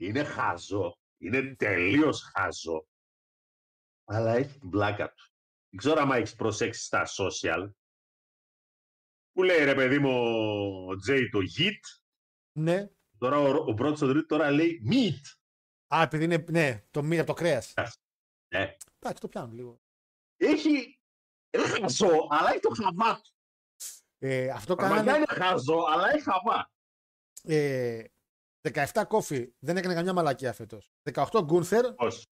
είναι 0.00 0.24
χάζο. 0.24 0.98
Είναι 1.20 1.54
τελείως 1.54 2.22
χάζο. 2.22 2.88
Αλλά 4.04 4.34
έχει 4.34 4.58
την 4.58 4.70
πλάκα 4.70 5.12
του. 5.12 5.24
Δεν 5.70 5.78
ξέρω 5.78 6.00
αν 6.00 6.10
έχεις 6.10 6.34
προσέξει 6.34 6.84
στα 6.84 7.06
social. 7.06 7.70
Που 9.32 9.42
λέει 9.42 9.64
ρε 9.64 9.74
παιδί 9.74 9.98
μου 9.98 10.10
ο 10.88 10.96
Τζέι 10.96 11.28
το 11.28 11.38
git. 11.58 12.00
Ναι. 12.58 12.90
Τώρα 13.18 13.38
ο, 13.38 13.64
ο 13.70 13.74
πρώτο 13.74 14.06
ο 14.06 14.08
τρίτο 14.08 14.26
τώρα 14.26 14.50
λέει 14.50 14.82
meat. 14.90 15.36
Α, 15.94 16.02
επειδή 16.02 16.24
είναι. 16.24 16.44
Ναι, 16.50 16.84
το 16.90 17.02
μία 17.02 17.20
από 17.20 17.30
το 17.30 17.34
κρέας. 17.34 17.74
Ναι. 18.54 18.76
Εντάξει, 18.98 19.20
το 19.20 19.28
πιάνω 19.28 19.52
λίγο. 19.52 19.80
Έχει. 20.36 20.97
Είναι 21.50 21.66
χαζό, 21.80 22.26
αλλά 22.30 22.50
έχει 22.50 22.60
το 22.60 22.70
χαβά 22.82 23.20
του. 23.20 23.30
Ε, 24.18 24.48
αυτό 24.48 24.74
Πραγματικά 24.74 25.12
κάνανε. 25.12 25.26
είναι 25.38 25.44
χαζό, 25.46 25.78
αλλά 25.92 26.10
έχει 26.14 26.22
χαβά. 26.22 26.70
Ε, 27.42 28.02
17 28.92 29.04
κόφι. 29.08 29.52
Δεν 29.58 29.76
έκανε 29.76 29.94
καμιά 29.94 30.12
μαλακία 30.12 30.52
φέτος. 30.52 30.92
18 31.12 31.40
Γκούνθερ. 31.44 31.92
Πώς; 31.92 32.26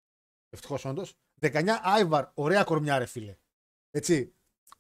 Ευτυχώς 0.51 0.85
όντως. 0.85 1.15
19 1.41 1.81
Άιβαρ. 1.83 2.25
Ωραία 2.35 2.65
κορμιά, 2.65 2.99
ρε 2.99 3.07
φίλε. 3.07 3.37
Έτσι. 3.91 4.35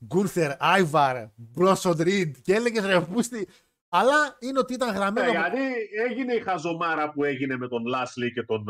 Γκούνθερ, 0.04 0.62
Άιβαρ, 0.62 1.26
Μπρόσον 1.34 1.96
Ριντ. 1.96 2.36
Και 2.42 2.54
έλεγες 2.54 2.84
ρε 2.84 3.00
πούστη. 3.00 3.48
Αλλά 3.88 4.36
είναι 4.40 4.58
ότι 4.58 4.72
ήταν 4.74 4.88
Ναι, 4.92 4.94
γραμμένο. 4.98 5.30
γιατί 5.30 5.58
έγινε 6.08 6.34
η 6.34 6.40
χαζομάρα 6.40 7.10
που 7.12 7.24
έγινε 7.24 7.56
με 7.56 7.68
τον 7.68 7.84
Λάσλι 7.86 8.32
και 8.32 8.42
τον 8.42 8.64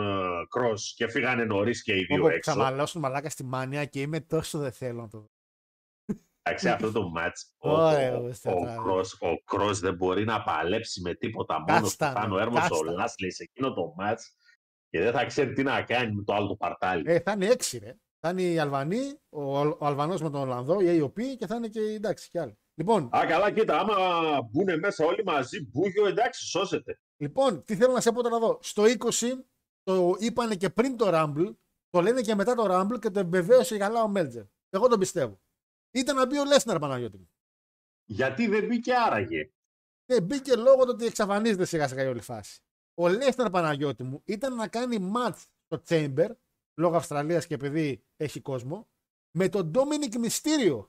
Κρός 0.49 0.95
και 0.97 1.09
φύγανε 1.09 1.45
νωρίς 1.45 1.83
και 1.83 1.97
οι 1.97 2.05
δύο 2.05 2.17
Όπου 2.25 2.29
έξω. 2.29 2.53
θα 2.53 2.59
μαλώσουν 2.59 3.01
μαλάκα 3.01 3.31
στη 3.31 3.45
μάνια 3.45 3.85
και 3.85 4.01
είμαι 4.01 4.21
τόσο 4.21 4.59
δεν 4.59 4.73
θέλω 4.73 5.01
να 5.01 5.09
το 5.09 5.19
δω. 5.19 5.31
Εντάξει, 6.43 6.69
αυτό 6.69 6.93
το 6.93 7.09
μάτς, 7.09 7.55
ο, 7.59 7.71
Ωραία, 7.71 8.17
ο, 8.17 8.23
ορίστε, 8.23 8.51
ο, 8.51 8.55
τώρα. 8.55 8.77
Κρός, 8.83 9.13
ο 9.13 9.43
Κρός 9.45 9.79
δεν 9.79 9.95
μπορεί 9.95 10.25
να 10.25 10.43
παλέψει 10.43 11.01
με 11.01 11.15
τίποτα 11.15 11.61
μόνος 11.69 11.91
του 11.91 11.97
Κάστα, 11.97 12.13
πάνω 12.21 12.35
ναι, 12.37 12.43
έρμος 12.43 12.65
ο 12.65 12.69
κάστα. 12.69 12.93
Λάσλι 12.93 13.33
σε 13.33 13.43
εκείνο 13.43 13.73
το 13.75 13.93
μάτς 13.97 14.37
και 14.89 15.01
δεν 15.01 15.13
θα 15.13 15.25
ξέρει 15.25 15.53
τι 15.53 15.63
να 15.63 15.83
κάνει 15.83 16.15
με 16.15 16.23
το 16.23 16.35
άλλο 16.35 16.47
το 16.47 16.57
παρτάλι. 16.57 17.03
Ε, 17.07 17.21
θα 17.21 17.33
είναι 17.33 17.47
έξι, 17.47 17.79
ρε. 17.79 17.97
Θα 18.21 18.31
είναι 18.31 18.43
οι 18.43 18.59
Αλβανοί, 18.59 19.21
ο, 19.29 19.59
ο 19.59 19.77
Αλβανός 19.81 20.23
με 20.23 20.31
τον 20.31 20.41
Ολλανδό, 20.41 20.81
η 20.81 21.01
AOP 21.03 21.21
και 21.39 21.47
θα 21.47 21.55
είναι 21.55 21.69
και 21.69 21.81
οι 21.81 21.95
εντάξει 21.95 22.29
και 22.31 22.41
άλλοι. 22.41 22.59
Λοιπόν, 22.75 23.09
Α, 23.17 23.27
καλά, 23.29 23.51
κοίτα, 23.51 23.79
άμα 23.79 23.95
μπουν 24.43 24.79
μέσα 24.79 25.05
όλοι 25.05 25.25
μαζί, 25.25 25.67
μπούγιο, 25.67 26.07
εντάξει, 26.07 26.47
σώζεται. 26.47 27.01
λοιπόν, 27.17 27.65
τι 27.65 27.77
θέλω 27.77 27.93
να 27.93 28.01
σε 28.01 28.13
πω 28.13 28.23
τώρα 28.23 28.37
εδώ. 28.37 28.59
Στο 28.63 28.83
20 28.83 29.27
το 29.83 30.15
είπανε 30.19 30.55
και 30.55 30.71
πριν 30.71 30.97
το 30.97 31.11
Rumble, 31.13 31.55
το 31.91 32.01
λένε 32.01 32.21
και 32.21 32.35
μετά 32.35 32.55
το 32.55 32.65
Rumble 32.71 32.99
και 33.01 33.11
το 33.11 33.21
επιβεβαίωσε 33.21 33.77
καλά 33.77 34.03
ο 34.03 34.09
Μέλτζερ. 34.09 34.45
Εγώ 34.71 34.89
τον 34.89 34.99
πιστεύω. 34.99 35.41
Ήταν 35.93 36.17
να 36.17 36.27
μπει 36.27 36.39
ο 36.39 36.45
Λέσναρ 36.45 36.79
Παναγιώτη 36.79 37.19
μου. 37.19 37.31
Γιατί 38.05 38.47
δεν 38.47 38.67
μπήκε 38.67 38.95
άραγε. 38.95 39.53
Και 40.05 40.21
μπήκε 40.21 40.57
λόγω 40.57 40.85
του 40.85 40.91
ότι 40.91 41.05
εξαφανίζεται 41.05 41.65
σιγά 41.65 41.89
σιγά 41.89 42.03
η 42.03 42.07
όλη 42.07 42.21
φάση. 42.21 42.61
Ο 42.95 43.09
Λέσναρ 43.09 43.51
Παναγιώτη 43.51 44.03
μου 44.03 44.23
ήταν 44.25 44.55
να 44.55 44.69
κάνει 44.69 45.13
match 45.15 45.45
στο 45.65 45.83
Chamber, 45.89 46.29
λόγω 46.75 46.97
Αυστραλίας 46.97 47.47
και 47.47 47.55
επειδή 47.55 48.05
έχει 48.17 48.41
κόσμο, 48.41 48.89
με 49.31 49.49
τον 49.49 49.71
Dominic 49.75 50.27
Mysterio. 50.27 50.87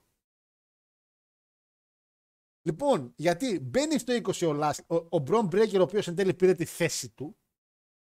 Λοιπόν, 2.66 3.14
γιατί 3.16 3.60
μπαίνει 3.60 3.98
στο 4.00 4.14
20 4.14 4.48
ο, 4.48 4.60
Last, 4.62 4.86
ο, 4.88 4.96
ο 4.96 5.24
Bron 5.28 5.50
Breaker, 5.50 5.78
ο 5.80 5.82
οποίος 5.82 6.08
εν 6.08 6.16
τέλει 6.16 6.34
πήρε 6.34 6.54
τη 6.54 6.66
θέση 6.66 7.10
του, 7.10 7.38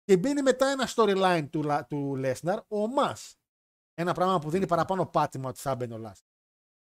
και 0.04 0.16
μπαίνει 0.16 0.42
μετά 0.42 0.66
ένα 0.66 0.88
storyline 0.94 1.48
του, 1.50 1.62
Λα- 1.62 1.86
του 1.86 2.14
Lesnar, 2.16 2.58
ο 2.68 2.86
Μας. 2.86 3.38
Ένα 3.94 4.14
πράγμα 4.14 4.38
που 4.38 4.50
δίνει 4.50 4.66
παραπάνω 4.66 5.06
πάτημα 5.06 5.48
ότι 5.48 5.60
θα 5.60 5.74
μπαίνει 5.74 5.94
ο 5.94 6.02
Last. 6.04 6.22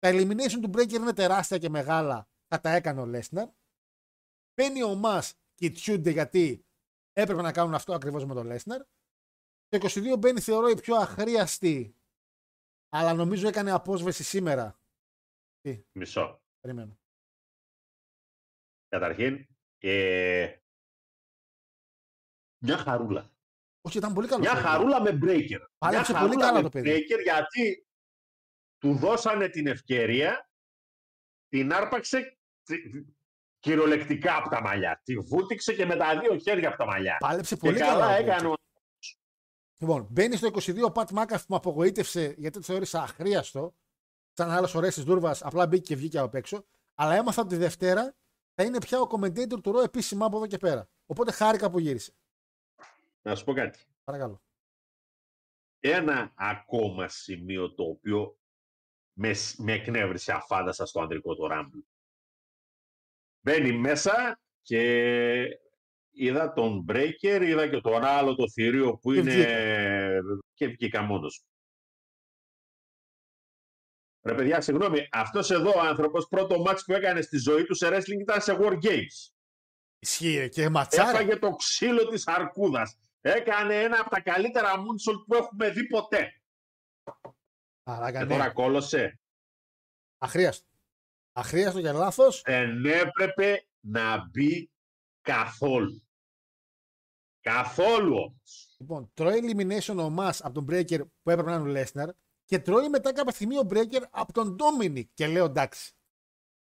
Τα 0.02 0.10
elimination 0.10 0.58
του 0.62 0.70
Breaker 0.74 0.92
είναι 0.92 1.12
τεράστια 1.12 1.58
και 1.58 1.68
μεγάλα, 1.68 2.28
θα 2.48 2.60
τα 2.60 2.70
έκανε 2.70 3.00
ο 3.00 3.04
Lesnar. 3.14 3.48
Μπαίνει 4.54 4.82
ο 4.82 4.94
Μας 4.94 5.34
και 5.54 5.70
τσιούνται 5.70 6.10
γιατί 6.10 6.66
έπρεπε 7.12 7.42
να 7.42 7.52
κάνουν 7.52 7.74
αυτό 7.74 7.94
ακριβώς 7.94 8.24
με 8.24 8.34
τον 8.34 8.48
Lesnar. 8.50 8.80
Το 9.68 9.78
22 9.82 10.18
μπαίνει 10.18 10.40
θεωρώ 10.40 10.68
η 10.68 10.80
πιο 10.80 10.96
αχρίαστη, 10.96 11.96
αλλά 12.88 13.14
νομίζω 13.14 13.48
έκανε 13.48 13.70
απόσβεση 13.70 14.22
σήμερα. 14.22 14.80
Μισό. 15.92 16.42
Περιμένω. 16.60 16.98
Καταρχήν, 18.88 19.46
ε, 19.78 20.56
μια 22.64 22.76
χαρούλα. 22.76 23.30
Όχι, 23.80 23.98
ήταν 23.98 24.12
πολύ 24.12 24.28
καλό. 24.28 24.40
Μια 24.40 24.54
χαρούλα 24.54 25.02
με 25.02 25.10
breaker. 25.22 25.66
Πάλεψε 25.78 26.12
Μια 26.12 26.20
πολύ 26.20 26.34
χαρούλα 26.34 26.46
καλά 26.46 26.52
με 26.52 26.62
το 26.62 26.68
παιδί. 26.68 26.90
Breaker 26.90 27.22
γιατί 27.22 27.86
του 28.82 28.94
δώσανε 28.96 29.48
την 29.48 29.66
ευκαιρία, 29.66 30.50
την 31.48 31.72
άρπαξε 31.72 32.38
τσι- 32.62 33.06
κυριολεκτικά 33.58 34.36
από 34.36 34.48
τα 34.48 34.60
μαλλιά. 34.62 35.00
Τη 35.04 35.18
βούτυξε 35.18 35.74
και 35.74 35.86
με 35.86 35.96
τα 35.96 36.18
δύο 36.20 36.36
χέρια 36.38 36.68
από 36.68 36.76
τα 36.78 36.86
μαλλιά. 36.86 37.16
Πάλεψε 37.20 37.54
Και 37.54 37.60
πολύ 37.60 37.78
καλά 37.78 37.92
καλά. 37.92 38.06
ο 38.16 38.18
έκανε 38.20 38.48
Breaker. 38.48 38.50
ο 38.50 38.54
Λοιπόν, 39.80 40.06
μπαίνει 40.10 40.36
στο 40.36 40.48
22 40.52 40.82
ο 40.84 40.92
Πατ 40.92 41.10
Μάκαφ 41.10 41.40
που 41.40 41.46
με 41.48 41.56
απογοήτευσε 41.56 42.34
γιατί 42.38 42.58
το 42.58 42.64
θεώρησα 42.64 43.02
αχρίαστο. 43.02 43.74
Σαν 44.32 44.50
άλλος 44.50 44.74
ωραίος 44.74 44.94
της 44.94 45.04
Δούρβα, 45.04 45.36
απλά 45.40 45.66
μπήκε 45.66 45.82
και 45.82 45.96
βγήκε 45.96 46.18
από 46.18 46.36
έξω. 46.36 46.64
Αλλά 46.94 47.14
έμαθα 47.14 47.40
ότι 47.42 47.50
τη 47.50 47.56
Δευτέρα 47.56 48.14
θα 48.54 48.64
είναι 48.64 48.78
πια 48.78 49.00
ο 49.00 49.06
commentator 49.10 49.62
του 49.62 49.72
Ρο 49.72 49.80
επίσημα 49.80 50.26
από 50.26 50.36
εδώ 50.36 50.46
και 50.46 50.58
πέρα. 50.58 50.88
Οπότε 51.06 51.32
χάρηκα 51.32 51.70
που 51.70 51.78
γύρισε. 51.78 52.12
Να 53.22 53.34
σου 53.34 53.44
πω 53.44 53.52
κάτι. 53.52 53.78
Παρακαλώ. 54.04 54.42
Ένα 55.80 56.32
ακόμα 56.34 57.08
σημείο 57.08 57.74
το 57.74 57.82
οποίο 57.82 58.38
με, 59.12 59.32
σ- 59.32 59.58
με 59.58 59.72
εκνεύρισε 59.72 60.32
αφάνταστα 60.32 60.86
στο 60.86 61.00
ανδρικό 61.00 61.34
το 61.34 61.48
Rumble. 61.52 61.82
Μπαίνει 63.40 63.72
μέσα 63.72 64.40
και 64.62 64.80
είδα 66.10 66.52
τον 66.52 66.84
Breaker, 66.88 67.40
είδα 67.42 67.68
και 67.68 67.80
τον 67.80 68.04
άλλο 68.04 68.34
το 68.34 68.50
θηρίο 68.50 68.96
που 68.96 69.12
Και 69.12 69.18
είναι 69.18 70.18
και 70.54 70.66
βγήκα 70.66 71.02
μόνος. 71.02 71.42
μου. 71.42 71.50
Ρε 74.24 74.34
παιδιά, 74.34 74.60
συγγνώμη, 74.60 75.08
αυτός 75.12 75.50
εδώ 75.50 75.70
ο 75.76 75.80
άνθρωπος 75.80 76.26
πρώτο 76.28 76.58
μάτς 76.60 76.84
που 76.84 76.92
έκανε 76.92 77.20
στη 77.20 77.38
ζωή 77.38 77.64
του 77.64 77.74
σε 77.74 77.88
wrestling 77.88 78.20
ήταν 78.20 78.40
σε 78.40 78.56
War 78.60 78.78
Games. 78.82 79.30
Ισχύει 79.98 80.36
ρε, 80.38 80.48
και 80.48 80.68
ματσάρα. 80.68 81.10
Έφαγε 81.10 81.36
το 81.36 81.50
ξύλο 81.50 82.06
της 82.08 82.26
αρκούδας. 82.26 82.98
Έκανε 83.20 83.82
ένα 83.82 84.00
από 84.00 84.10
τα 84.10 84.20
καλύτερα 84.20 84.72
moonsault 84.76 85.24
που 85.26 85.34
έχουμε 85.34 85.70
δει 85.70 85.86
ποτέ. 85.86 86.42
Μαλάκα, 87.84 88.18
Και 88.18 88.24
ναι. 88.24 88.30
τώρα 88.30 88.50
κόλωσε. 88.50 89.20
Αχρίαστο. 90.18 90.66
Αχρίαστο 91.32 91.78
για 91.78 91.92
λάθος. 91.92 92.42
Δεν 92.44 92.84
έπρεπε 92.84 93.66
να 93.80 94.28
μπει 94.28 94.70
καθόλου. 95.20 96.06
Καθόλου 97.40 98.16
όμως. 98.16 98.76
Λοιπόν, 98.78 99.10
τρώει 99.14 99.40
elimination 99.42 99.96
ο 99.98 100.10
Μα 100.10 100.34
από 100.40 100.52
τον 100.54 100.66
Breaker 100.70 101.00
που 101.22 101.30
έπρεπε 101.30 101.50
να 101.50 101.56
είναι 101.56 101.80
ο 101.80 101.82
Lesnar 101.82 102.08
και 102.44 102.58
τρώει 102.58 102.88
μετά 102.88 103.12
κάποια 103.12 103.32
στιγμή 103.32 103.58
ο 103.58 103.66
Breaker 103.70 104.02
από 104.10 104.32
τον 104.32 104.56
Dominic. 104.58 105.04
Και 105.14 105.26
λέω 105.26 105.44
εντάξει. 105.44 105.92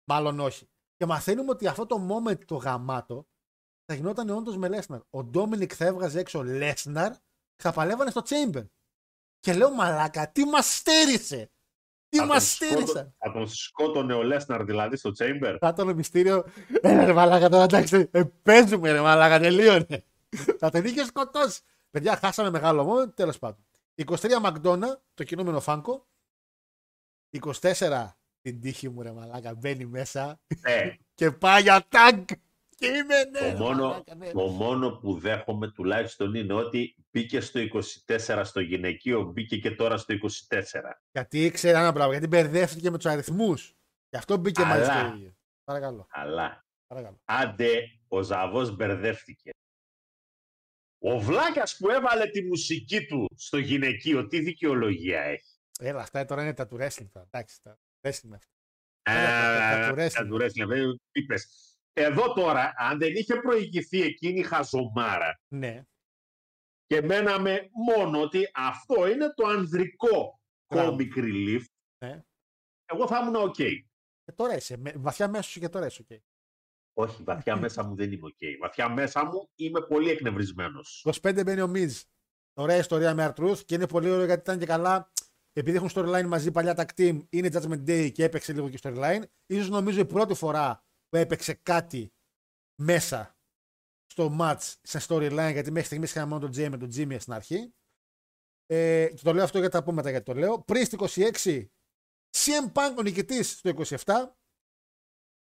Μάλλον 0.09 0.39
όχι. 0.39 0.69
Και 0.95 1.05
μαθαίνουμε 1.05 1.51
ότι 1.51 1.67
αυτό 1.67 1.85
το 1.85 2.07
moment 2.09 2.45
το 2.45 2.55
γαμάτο 2.55 3.27
θα 3.85 3.93
γινόταν 3.93 4.29
όντως 4.29 4.57
με 4.57 4.69
Lesnar. 4.71 4.99
Ο 5.09 5.29
Dominic 5.33 5.73
θα 5.73 5.85
έβγαζε 5.85 6.19
έξω 6.19 6.43
Lesnar 6.45 7.11
και 7.55 7.61
θα 7.61 7.71
παλεύανε 7.73 8.09
στο 8.09 8.21
Chamber. 8.25 8.65
Και 9.45 9.53
λέω 9.53 9.71
μαλάκα, 9.71 10.31
τι 10.31 10.45
μας 10.45 10.75
στέρισε! 10.75 11.51
Τι 12.09 12.17
Θα 12.17 12.25
μα 12.25 12.33
τον 12.33 12.41
στέρισαν! 12.43 12.85
σκότω- 12.87 13.13
Θα 13.17 13.31
τον 13.31 13.47
σκότωνε 13.47 14.13
ο 14.13 14.23
Λέσναρ 14.23 14.63
δηλαδή 14.63 14.95
στο 14.97 15.11
Chamber. 15.19 15.57
Θα 15.59 15.67
ήταν 15.67 15.93
μυστήριο. 15.95 16.45
Έλα 16.81 17.05
ρε 17.05 17.13
μαλάκα 17.13 17.49
τώρα 17.49 17.63
εντάξει. 17.63 18.07
Ε, 18.11 18.23
παίζουμε 18.43 18.91
ρε 18.91 19.01
μαλάκα, 19.01 19.39
τελείωνε. 19.39 20.03
θα 20.59 20.69
τον 20.69 20.85
είχε 20.85 21.03
σκοτώσει. 21.05 21.61
Παιδιά, 21.91 22.15
χάσαμε 22.17 22.49
μεγάλο 22.49 22.87
moment, 22.93 23.15
τέλος 23.15 23.39
πάντων. 23.39 23.65
23 24.05 24.39
Μακδόνα, 24.41 25.01
το 25.13 25.23
κινούμενο 25.23 25.59
Φάνκο. 25.59 26.07
24 27.61 28.07
την 28.41 28.61
τύχη 28.61 28.89
μου 28.89 29.01
ρε 29.01 29.11
μαλάκα, 29.11 29.53
μπαίνει 29.55 29.85
μέσα 29.85 30.39
Ναι, 30.61 30.95
και 31.13 31.31
πάει 31.31 31.61
για 31.61 31.85
τάγκ. 31.89 32.23
Και 32.75 32.87
είμαι 32.87 33.23
ναι. 33.23 33.39
το, 33.39 33.45
ρε 33.45 33.55
μόνο, 33.55 33.87
μαλάκα, 33.87 34.15
ναι. 34.15 34.31
το 34.31 34.47
μόνο 34.47 34.91
που 34.91 35.19
δέχομαι 35.19 35.71
τουλάχιστον 35.71 36.35
είναι 36.35 36.53
ότι 36.53 36.95
μπήκε 37.11 37.39
στο 37.39 37.59
24 38.07 38.41
στο 38.43 38.59
γυναικείο, 38.59 39.23
μπήκε 39.23 39.57
και 39.57 39.71
τώρα 39.71 39.97
στο 39.97 40.15
24. 40.49 40.81
Γιατί 41.11 41.43
ήξερε 41.45 41.77
ένα 41.77 41.93
πράγμα, 41.93 42.11
γιατί 42.11 42.27
μπερδεύτηκε 42.27 42.89
με 42.89 42.97
τους 42.97 43.05
αριθμούς. 43.05 43.75
Γι' 44.09 44.17
αυτό 44.17 44.37
μπήκε 44.37 44.61
Αλλά. 44.61 44.69
μαζί 44.69 44.89
στο 44.89 45.15
ίδιο. 45.15 45.35
Παρακαλώ. 45.63 46.07
Αλλά 46.09 46.65
παρακαλώ. 46.87 47.21
άντε 47.25 47.81
ο 48.07 48.21
Ζαβός 48.21 48.75
μπερδεύτηκε. 48.75 49.49
Ο 50.99 51.19
Βλάκας 51.19 51.77
που 51.77 51.89
έβαλε 51.89 52.27
τη 52.27 52.43
μουσική 52.43 53.05
του 53.05 53.27
στο 53.35 53.57
γυναικείο, 53.57 54.27
τι 54.27 54.39
δικαιολογία 54.39 55.21
έχει; 55.21 55.55
Έλα, 55.79 56.01
αυτά 56.01 56.25
τώρα 56.25 56.41
είναι 56.41 56.53
τα 56.53 56.67
του 56.67 56.77
wrestling. 56.79 57.09
τώρα. 57.11 57.27
Εντάξει, 57.31 57.61
τα 57.61 57.79
wrestling 58.01 58.23
είναι 58.23 58.35
αυτά. 58.35 58.53
Α, 59.11 59.79
τα 59.81 59.89
του 59.89 60.01
wrestling. 60.01 60.11
τα 60.13 60.27
του 60.27 60.37
wrestling, 60.41 60.67
βέβαια, 60.67 60.93
τι 61.11 61.19
είπες. 61.19 61.74
Εδώ 61.97 62.33
τώρα, 62.33 62.73
αν 62.77 62.97
δεν 62.97 63.15
είχε 63.15 63.35
προηγηθεί 63.35 64.01
εκείνη 64.01 64.39
η 64.39 64.43
χαζομάρα 64.43 65.39
Ναι. 65.47 65.83
και 66.85 67.01
μέναμε 67.01 67.69
μόνο 67.85 68.21
ότι 68.21 68.49
αυτό 68.53 69.07
είναι 69.07 69.33
το 69.35 69.47
ανδρικό 69.47 70.39
Μπράβο. 70.73 70.97
comic 70.97 71.17
relief, 71.17 71.61
Ναι. 72.05 72.23
εγώ 72.85 73.07
θα 73.07 73.19
ήμουν 73.19 73.35
ok. 73.49 73.55
Και 74.23 74.31
τώρα 74.35 74.55
είσαι. 74.55 74.77
με- 74.77 74.93
βαθιά 74.97 75.27
μέσα 75.27 75.49
σου 75.49 75.59
και 75.59 75.69
τώρα 75.69 75.85
είσαι. 75.85 76.01
οκ. 76.09 76.19
Όχι, 76.97 77.23
βαθιά 77.23 77.55
μέσα 77.55 77.83
μου 77.83 77.95
δεν 77.95 78.11
είμαι 78.11 78.25
οκ. 78.27 78.59
Βαθιά 78.61 78.89
μέσα 78.89 79.25
μου 79.25 79.49
είμαι 79.55 79.81
πολύ 79.81 80.09
εκνευρισμένος. 80.09 81.01
25 81.21 81.43
μπαίνει 81.45 81.61
ο 81.61 81.67
Μιζ. 81.67 82.01
Ωραία 82.53 82.77
ιστορία 82.77 83.13
με 83.13 83.23
R-Truth 83.23 83.63
και 83.65 83.75
είναι 83.75 83.87
πολύ 83.87 84.09
ωραίο 84.09 84.25
γιατί 84.25 84.41
ήταν 84.41 84.59
και 84.59 84.65
καλά. 84.65 85.11
Επειδή 85.53 85.77
έχουν 85.77 85.89
storyline 85.93 86.25
μαζί 86.27 86.51
παλιά 86.51 86.73
tag 86.73 86.85
team, 86.97 87.25
είναι 87.29 87.49
Judgment 87.53 87.83
Day 87.89 88.11
και 88.11 88.23
έπαιξε 88.23 88.53
λίγο 88.53 88.69
και 88.69 88.79
storyline. 88.81 89.21
Ίσως 89.45 89.69
νομίζω 89.69 89.99
η 89.99 90.05
πρώτη 90.05 90.33
φορά 90.33 90.84
που 91.15 91.21
έπαιξε 91.21 91.53
κάτι 91.53 92.13
μέσα 92.81 93.37
στο 94.05 94.37
match 94.39 94.73
σε 94.81 94.99
storyline, 95.07 95.49
γιατί 95.51 95.71
μέχρι 95.71 95.87
στιγμής 95.87 96.09
είχαμε 96.09 96.27
μόνο 96.27 96.39
τον 96.39 96.51
Jay 96.51 96.69
με 96.69 96.77
τον 96.77 96.89
Jimmy 96.95 97.15
στην 97.19 97.33
αρχή. 97.33 97.73
Ε, 98.65 99.07
και 99.15 99.21
το 99.23 99.33
λέω 99.33 99.43
αυτό 99.43 99.59
γιατί 99.59 99.75
θα 99.75 99.83
πούμε 99.83 99.95
μετά 99.95 100.09
γιατί 100.09 100.25
το 100.25 100.33
λέω. 100.33 100.61
Πριν 100.61 100.85
στο 100.85 101.07
26, 101.15 101.65
CM 102.35 102.71
Punk 102.73 102.95
ο 102.97 103.01
νικητής 103.01 103.57
στο 103.57 103.71
27. 104.05 104.37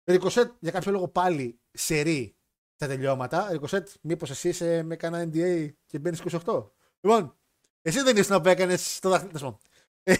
Ricochet 0.04 0.50
για 0.60 0.70
κάποιο 0.70 0.92
λόγο 0.92 1.08
πάλι 1.08 1.60
σερή 1.70 2.36
τα 2.76 2.86
τελειώματα. 2.86 3.48
Ricochet, 3.52 3.84
μήπως 4.00 4.30
εσύ 4.30 4.48
είσαι 4.48 4.82
με 4.82 4.96
κανένα 4.96 5.30
NDA 5.32 5.72
και 5.86 5.98
μπαίνεις 5.98 6.22
28. 6.44 6.70
Λοιπόν, 7.00 7.38
εσύ 7.82 8.02
δεν 8.02 8.16
ήσουν 8.16 8.40
που 8.40 8.48
έκανε 8.48 8.76
το 9.00 9.08
δαχτυλί. 9.08 9.32
τέλος 9.32 9.42
πάντων. 9.42 9.58
Ε, 10.02 10.14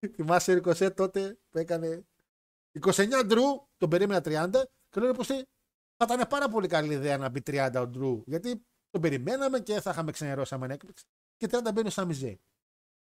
Θυμάσαι 0.14 0.60
Ricochet 0.62 0.94
τότε 0.94 1.38
που 1.48 1.58
έκανε 1.58 2.06
29 2.80 3.30
Drew, 3.30 3.66
τον 3.76 3.88
περίμενα 3.88 4.22
30 4.24 4.62
και 4.90 5.00
λέω 5.00 5.12
πως 5.12 5.26
θα 5.26 5.44
ήταν 6.14 6.26
πάρα 6.28 6.48
πολύ 6.48 6.68
καλή 6.68 6.92
ιδέα 6.92 7.18
να 7.18 7.28
μπει 7.28 7.40
30 7.46 7.70
ο 7.74 7.90
Drew 7.94 8.22
γιατί 8.26 8.64
τον 8.90 9.00
περιμέναμε 9.00 9.60
και 9.60 9.80
θα 9.80 9.90
είχαμε 9.90 10.10
ξενερώσει 10.12 10.54
άμα 10.54 10.64
είναι 10.64 10.74
έκπληξη. 10.74 11.04
Και 11.36 11.46
30 11.50 11.70
μπαίνει 11.74 11.88
ο 11.88 11.92
Sami 11.94 12.20
Zayn. 12.22 12.36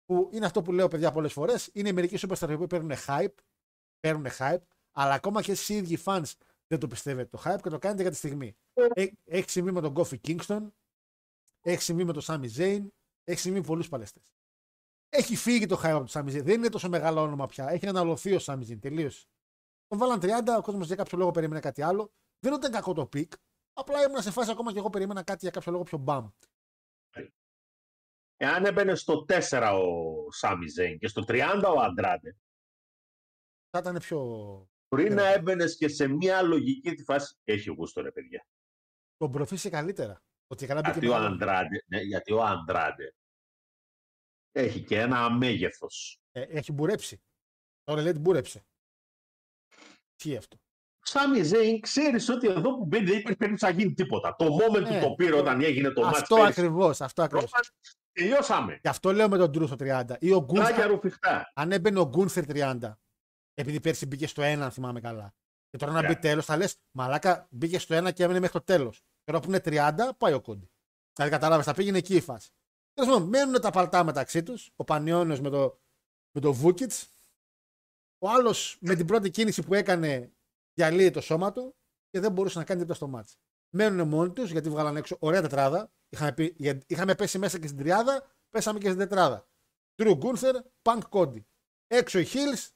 Που 0.04 0.30
είναι 0.32 0.46
αυτό 0.46 0.62
που 0.62 0.72
λέω 0.72 0.88
παιδιά 0.88 1.12
πολλές 1.12 1.32
φορές. 1.32 1.70
Είναι 1.72 1.92
μερικοί 1.92 2.26
superstars 2.28 2.54
που 2.58 2.66
παίρνουν 2.66 2.92
hype, 3.06 3.34
παίρνουν 4.00 4.26
hype, 4.38 4.62
αλλά 4.92 5.12
ακόμα 5.14 5.42
και 5.42 5.52
εσείς 5.52 5.68
οι 5.68 5.74
ίδιοι 5.74 5.98
fans 6.04 6.32
δεν 6.66 6.78
το 6.78 6.86
πιστεύετε 6.86 7.28
το 7.36 7.42
hype 7.44 7.58
και 7.62 7.68
το 7.68 7.78
κάνετε 7.78 8.02
για 8.02 8.10
τη 8.10 8.16
στιγμή. 8.16 8.56
Έ- 8.94 9.12
Έχει 9.24 9.50
συμβεί 9.50 9.72
με 9.72 9.80
τον 9.80 9.94
Kofi 9.96 10.16
Kingston, 10.26 10.66
έχει 11.60 11.82
συμβεί 11.82 12.04
με 12.04 12.12
τον 12.12 12.22
Sami 12.26 12.48
Zayn, 12.56 12.86
έχει 13.24 13.40
συμβεί 13.40 13.58
με 13.60 13.66
πολλούς 13.66 13.88
παλαιστές. 13.88 14.34
Έχει 15.08 15.36
φύγει 15.36 15.66
το 15.66 15.80
hype 15.82 15.90
από 15.90 16.04
τον 16.06 16.08
Sami 16.08 16.36
Zayn. 16.36 16.42
Δεν 16.44 16.54
είναι 16.54 16.68
τόσο 16.68 16.88
μεγάλο 16.88 17.20
όνομα 17.22 17.46
πια. 17.46 17.68
Έχει 17.68 17.86
αναλωθεί 17.86 18.34
ο 18.34 18.38
Sami 18.42 18.60
Zayn. 18.70 18.78
Τελείωσε. 18.80 19.26
Τον 19.86 19.98
βάλαν 19.98 20.18
30, 20.22 20.56
ο 20.58 20.62
κόσμος 20.62 20.86
για 20.86 20.96
κάποιο 20.96 21.18
λόγο 21.18 21.30
περίμενε 21.30 21.60
κάτι 21.60 21.82
άλλο. 21.82 22.12
Δεν 22.38 22.52
ήταν 22.54 22.72
κακό 22.72 22.92
το 22.92 23.06
πικ. 23.06 23.32
Απλά 23.72 24.02
ήμουν 24.02 24.22
σε 24.22 24.30
φάση 24.30 24.50
ακόμα 24.50 24.72
και 24.72 24.78
εγώ 24.78 24.90
περίμενα 24.90 25.22
κάτι 25.22 25.38
για 25.40 25.50
κάποιο 25.50 25.72
λόγο 25.72 25.84
πιο 25.84 25.98
μπαμ. 25.98 26.28
Εάν 28.36 28.64
έμπαινε 28.64 28.94
στο 28.94 29.24
4 29.28 29.80
ο 29.82 30.30
Σάμι 30.32 30.68
Ζέιν 30.68 30.98
και 30.98 31.08
στο 31.08 31.24
30 31.28 31.62
ο 31.76 31.80
Αντράντε, 31.80 32.36
Θα 33.70 33.78
ήταν 33.78 33.98
πιο. 33.98 34.20
πριν 34.88 35.06
Ναι. 35.08 35.14
να 35.14 35.26
έμπαινες 35.26 35.76
και 35.76 35.88
σε 35.88 36.06
μια 36.08 36.42
λογική 36.42 36.94
τη 36.94 37.02
φάση. 37.02 37.36
Έχει 37.44 37.70
γούστο, 37.70 38.00
ρε 38.00 38.12
παιδιά. 38.12 38.46
Τον 39.16 39.30
προφήσει 39.32 39.70
καλύτερα. 39.70 40.22
Ότι 40.46 40.66
καλά 40.66 40.80
μπήκε 40.80 40.92
Γιατί 40.92 41.08
ο 41.08 41.12
μεγάλο. 41.12 41.34
Αντράντε, 41.34 41.82
ναι, 41.86 42.00
γιατί 42.00 42.32
ο 42.32 42.42
Αντράντε 42.42 43.14
έχει 44.52 44.84
και 44.84 45.00
ένα 45.00 45.30
μέγεθο. 45.30 45.86
Ε, 46.32 46.40
έχει 46.42 46.72
μπουρέψει. 46.72 47.22
Το 47.82 47.94
Ρελέτ 47.94 48.18
μπουρέψε. 48.18 48.66
Τι 50.16 50.36
αυτό. 50.36 50.56
Σάμι 51.00 51.42
Ζέιν, 51.42 51.80
ξέρεις 51.80 52.28
ότι 52.28 52.48
εδώ 52.48 52.76
που 52.76 52.84
μπαίνει 52.84 53.04
δεν 53.04 53.18
υπάρχει 53.18 53.36
περίπτωση 53.36 53.72
να 53.72 53.78
γίνει 53.80 53.94
τίποτα. 53.94 54.34
Το 54.38 54.44
moment 54.56 54.80
Ναι. 54.82 55.00
που 55.00 55.06
το 55.08 55.14
πήρε 55.14 55.36
όταν 55.36 55.60
έγινε 55.62 55.90
το 55.90 56.02
match 56.08 56.10
αυτό 56.12 56.34
πέρυσι, 56.36 56.60
ακριβώς. 56.60 57.00
Αυτό 57.00 57.22
ακριβώς. 57.22 57.50
Ρόμαν, 57.50 57.64
τελειώσαμε. 58.12 58.78
Γι' 58.82 58.88
αυτό 58.88 59.12
λέω 59.12 59.28
με 59.28 59.36
τον 59.38 59.50
Drew 59.50 59.66
στο 59.66 59.76
30. 59.76 60.16
Ή 60.20 60.32
ο 60.32 60.38
Ράγια 60.38 60.62
Γκούνθερ. 60.64 60.86
ρουφιχτά. 60.90 61.52
Αν 61.54 61.72
έμπαινε 61.72 61.98
ο 61.98 62.08
Γκούνθερ 62.08 62.44
30. 62.46 62.98
Επειδή 63.54 63.80
πέρσι 63.80 64.06
μπήκε 64.06 64.26
στο 64.26 64.42
1, 64.42 64.62
αν 64.64 64.70
θυμάμαι 64.70 65.00
καλά. 65.00 65.34
Και 65.70 65.76
τώρα 65.78 65.92
να 65.92 66.00
Ναι. 66.00 66.06
μπει 66.08 66.16
τέλος, 66.18 66.44
θα 66.44 66.56
λες 66.56 66.76
Μαλάκα 66.90 67.46
μπήκε 67.50 67.78
στο 67.78 67.94
1 67.94 68.12
και 68.12 68.22
έμεινε 68.22 68.40
μέχρι 68.40 68.58
το 68.58 68.64
τέλος. 68.64 69.02
Τώρα 69.24 69.40
που 69.40 69.48
είναι 69.48 69.60
30, 69.60 70.14
πάει 70.18 70.32
ο 70.32 70.40
Κόντι. 70.40 70.70
Δηλαδή 71.12 71.32
κατάλαβες, 71.32 71.64
θα 71.64 71.74
πήγαινε 71.74 71.98
εκεί 71.98 72.14
η 72.16 72.20
φάση. 72.20 72.50
Τέλος 72.92 73.12
πάντων, 73.12 73.28
μένουν 73.28 73.60
τα 73.60 73.70
παλτά 73.70 74.04
μεταξύ 74.04 74.42
τους. 74.42 74.70
Ο 74.76 74.84
Πανιόνιος 74.84 75.40
με 75.40 75.50
το, 75.50 75.80
με 76.34 76.40
το 76.40 76.52
Βούκιτ. 76.52 76.92
Ο 78.18 78.28
άλλος 78.30 78.78
με 78.80 78.94
την 78.94 79.06
πρώτη 79.06 79.30
κίνηση 79.30 79.62
που 79.62 79.74
έκανε 79.74 80.32
διαλύει 80.74 81.10
το 81.10 81.20
σώμα 81.20 81.52
του 81.52 81.76
και 82.10 82.20
δεν 82.20 82.32
μπορούσε 82.32 82.58
να 82.58 82.64
κάνει 82.64 82.80
τίποτα 82.80 82.96
στο 82.98 83.08
μάτς. 83.08 83.38
Μένουν 83.74 84.08
μόνοι 84.08 84.32
τους 84.32 84.50
γιατί 84.50 84.70
βγάλαν 84.70 84.96
έξω 84.96 85.16
ωραία 85.20 85.42
τετράδα. 85.42 85.90
Είχαμε, 86.08 86.32
πει, 86.32 86.54
για- 86.58 86.82
είχαμε 86.86 87.14
πέσει 87.14 87.38
μέσα 87.38 87.58
και 87.58 87.66
στην 87.66 87.78
τριάδα, 87.78 88.34
πέσαμε 88.48 88.78
και 88.78 88.86
στην 88.86 88.98
τετράδα. 88.98 89.48
Drew 89.96 90.18
Gunther, 90.18 90.54
Punk 90.82 91.00
Cody. 91.10 91.40
Έξω 91.86 92.18
οι 92.18 92.26
Hills, 92.28 92.68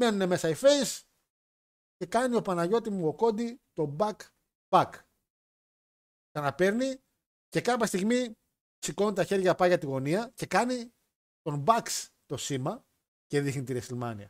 μένουν 0.00 0.28
μέσα 0.28 0.48
οι 0.48 0.54
Face 0.56 1.00
και 1.96 2.06
κάνει 2.06 2.36
ο 2.36 2.42
Παναγιώτη 2.42 2.90
μου 2.90 3.08
ο 3.08 3.14
Cody 3.18 3.54
το 3.72 3.96
back 3.98 4.16
back. 4.68 4.90
Ξαναπαίρνει 6.30 7.00
και 7.48 7.60
κάποια 7.60 7.86
στιγμή 7.86 8.34
σηκώνει 8.78 9.14
τα 9.14 9.24
χέρια 9.24 9.54
πάει 9.54 9.68
για 9.68 9.78
τη 9.78 9.86
γωνία 9.86 10.32
και 10.34 10.46
κάνει 10.46 10.92
τον 11.42 11.64
Bucks 11.66 12.08
το 12.26 12.36
σήμα 12.36 12.86
και 13.26 13.40
δείχνει 13.40 13.62
τη 13.62 13.78
WrestleMania. 13.78 14.26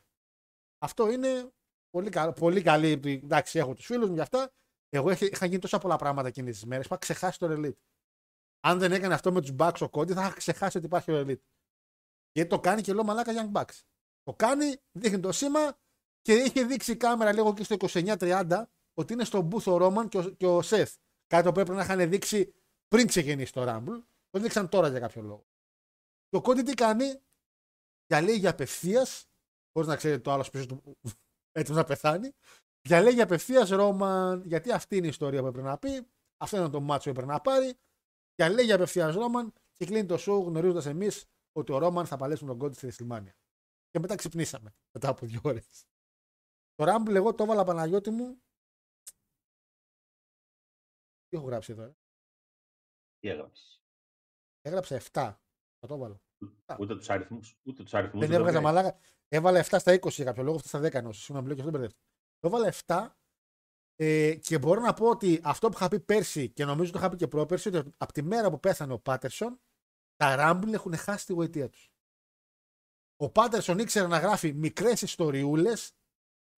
Αυτό 0.85 1.11
είναι 1.11 1.51
πολύ, 1.89 2.09
κα- 2.09 2.33
πολύ 2.33 2.61
καλή. 2.61 3.01
Εντάξει, 3.05 3.59
έχω 3.59 3.73
τους 3.73 3.85
φίλους 3.85 4.07
μου 4.07 4.13
για 4.13 4.23
αυτά. 4.23 4.51
Εγώ 4.89 5.11
είχα, 5.11 5.25
είχα 5.25 5.45
γίνει 5.45 5.59
τόσα 5.59 5.77
πολλά 5.77 5.95
πράγματα 5.95 6.27
εκείνες 6.27 6.53
τις 6.53 6.65
μέρες 6.65 6.87
που 6.87 6.93
είχα 6.93 7.01
ξεχάσει 7.01 7.39
το 7.39 7.47
Elite. 7.49 7.77
Αν 8.59 8.79
δεν 8.79 8.91
έκανε 8.91 9.13
αυτό 9.13 9.31
με 9.31 9.41
τους 9.41 9.51
Bucks 9.59 9.79
ο 9.81 9.85
Cody, 9.91 10.11
θα 10.13 10.21
είχα 10.25 10.33
ξεχάσει 10.35 10.77
ότι 10.77 10.85
υπάρχει 10.85 11.11
ο 11.11 11.19
Elite. 11.19 11.41
Γιατί 12.31 12.49
το 12.49 12.59
κάνει 12.59 12.81
και 12.81 12.93
λέω 12.93 13.03
μαλάκα 13.03 13.31
Young 13.35 13.61
Bucks. 13.61 13.79
Το 14.23 14.33
κάνει, 14.33 14.75
δείχνει 14.91 15.19
το 15.19 15.31
σήμα 15.31 15.77
και 16.21 16.33
είχε 16.33 16.63
δείξει 16.63 16.91
η 16.91 16.95
κάμερα 16.97 17.33
λίγο 17.33 17.53
και 17.53 17.63
στο 17.63 17.75
29-30 17.79 18.63
ότι 18.93 19.13
είναι 19.13 19.23
στον 19.23 19.49
booth 19.51 19.63
ο 19.63 19.77
Ρόμαν 19.77 20.07
και 20.09 20.17
ο, 20.17 20.29
και 20.29 20.45
ο 20.47 20.59
Seth. 20.59 20.93
Κάτι 21.27 21.43
το 21.43 21.51
πρέπει 21.51 21.71
να 21.71 21.83
είχαν 21.83 22.09
δείξει 22.09 22.53
πριν 22.87 23.07
ξεκινήσει 23.07 23.53
το 23.53 23.63
Rumble. 23.67 24.03
Το 24.29 24.39
δείξαν 24.39 24.69
τώρα 24.69 24.89
για 24.89 24.99
κάποιο 24.99 25.21
λόγο. 25.21 25.45
Το 26.29 26.41
Cody 26.45 26.63
τι 26.65 26.73
κάνει, 26.73 27.05
διαλέγει 28.07 28.47
απευθείας, 28.47 29.29
χωρίς 29.75 29.89
να 29.89 29.95
ξέρει 29.95 30.21
το 30.21 30.31
άλλος 30.31 30.49
πίσω 30.49 30.65
του 30.65 30.97
έτοιμος 31.59 31.77
να 31.79 31.83
πεθάνει. 31.83 32.31
Διαλέγει 32.87 33.21
απευθείας 33.21 33.69
Ρόμαν, 33.69 34.43
γιατί 34.45 34.71
αυτή 34.71 34.95
είναι 34.97 35.05
η 35.05 35.09
ιστορία 35.09 35.41
που 35.41 35.47
έπρεπε 35.47 35.67
να 35.67 35.77
πει. 35.77 36.07
Αυτό 36.37 36.57
είναι 36.57 36.69
το 36.69 36.81
μάτσο 36.81 37.03
που 37.11 37.15
έπρεπε 37.15 37.31
να 37.31 37.41
πάρει. 37.41 37.73
Διαλέγει 38.35 38.71
απευθείας 38.71 39.15
Ρόμαν 39.15 39.53
και 39.73 39.85
κλείνει 39.85 40.05
το 40.05 40.15
show 40.15 40.45
γνωρίζοντας 40.45 40.85
εμείς 40.85 41.25
ότι 41.51 41.71
ο 41.71 41.77
Ρόμαν 41.77 42.05
θα 42.05 42.17
παλέσει 42.17 42.43
με 42.43 42.49
τον 42.49 42.59
Κόντι 42.59 42.75
στη 42.75 42.87
WrestleMania. 42.91 43.33
Και 43.89 43.99
μετά 43.99 44.15
ξυπνήσαμε 44.15 44.75
μετά 44.91 45.09
από 45.09 45.25
δύο 45.25 45.39
ώρες. 45.43 45.85
Το 46.75 46.83
Rumble 46.87 47.15
εγώ 47.15 47.35
το 47.35 47.43
έβαλα 47.43 47.63
Παναγιώτη 47.63 48.09
μου. 48.09 48.41
Τι 51.27 51.37
έχω 51.37 51.45
γράψει 51.45 51.71
εδώ. 51.71 51.83
ε; 51.83 51.95
Τι 53.19 53.29
έγραψες; 53.29 53.81
Έγραψα 54.61 54.95
7. 54.95 55.09
Θα 55.79 55.87
το 55.87 55.93
έβαλα. 55.93 56.24
Ούτε 56.79 56.95
τους 56.95 57.09
αριθμούς. 57.09 57.57
Ούτε 57.63 57.83
τους 57.83 57.93
αριθμούς 57.93 58.19
Δεν 58.19 58.29
δεν 58.29 58.39
έβγαζα 58.39 58.59
βγάζει. 58.59 58.75
μαλάκα. 58.75 58.99
Έβαλα 59.27 59.59
7 59.59 59.79
στα 59.79 59.93
20 59.93 60.09
για 60.09 60.25
κάποιο 60.25 60.43
λόγο, 60.43 60.57
7 60.57 60.61
στα 60.67 60.79
10 60.79 60.93
ενώ. 60.93 61.11
Συγγνώμη, 61.11 61.47
λέω 61.47 61.55
και 61.55 61.61
αυτό 61.61 61.71
δεν 61.71 61.79
μπερδεύτηκα. 61.81 62.05
Το 62.39 62.47
έβαλα 62.47 62.73
7 62.85 63.15
ε, 63.95 64.35
και 64.35 64.59
μπορώ 64.59 64.81
να 64.81 64.93
πω 64.93 65.09
ότι 65.09 65.41
αυτό 65.43 65.69
που 65.69 65.73
είχα 65.75 65.87
πει 65.87 65.99
πέρσι 65.99 66.49
και 66.49 66.65
νομίζω 66.65 66.91
το 66.91 66.99
είχα 66.99 67.09
πει 67.09 67.15
και 67.15 67.27
πρόπερσι, 67.27 67.67
ότι 67.67 67.93
από 67.97 68.13
τη 68.13 68.21
μέρα 68.21 68.49
που 68.49 68.59
πέθανε 68.59 68.93
ο 68.93 68.99
Πάτερσον, 68.99 69.59
τα 70.15 70.35
Rumble 70.39 70.73
έχουν 70.73 70.95
χάσει 70.97 71.25
τη 71.25 71.33
γοητεία 71.33 71.69
τους. 71.69 71.89
Ο 73.15 73.29
Πάτερσον 73.29 73.79
ήξερε 73.79 74.07
να 74.07 74.17
γράφει 74.19 74.53
μικρές 74.53 75.01
ιστοριούλες 75.01 75.91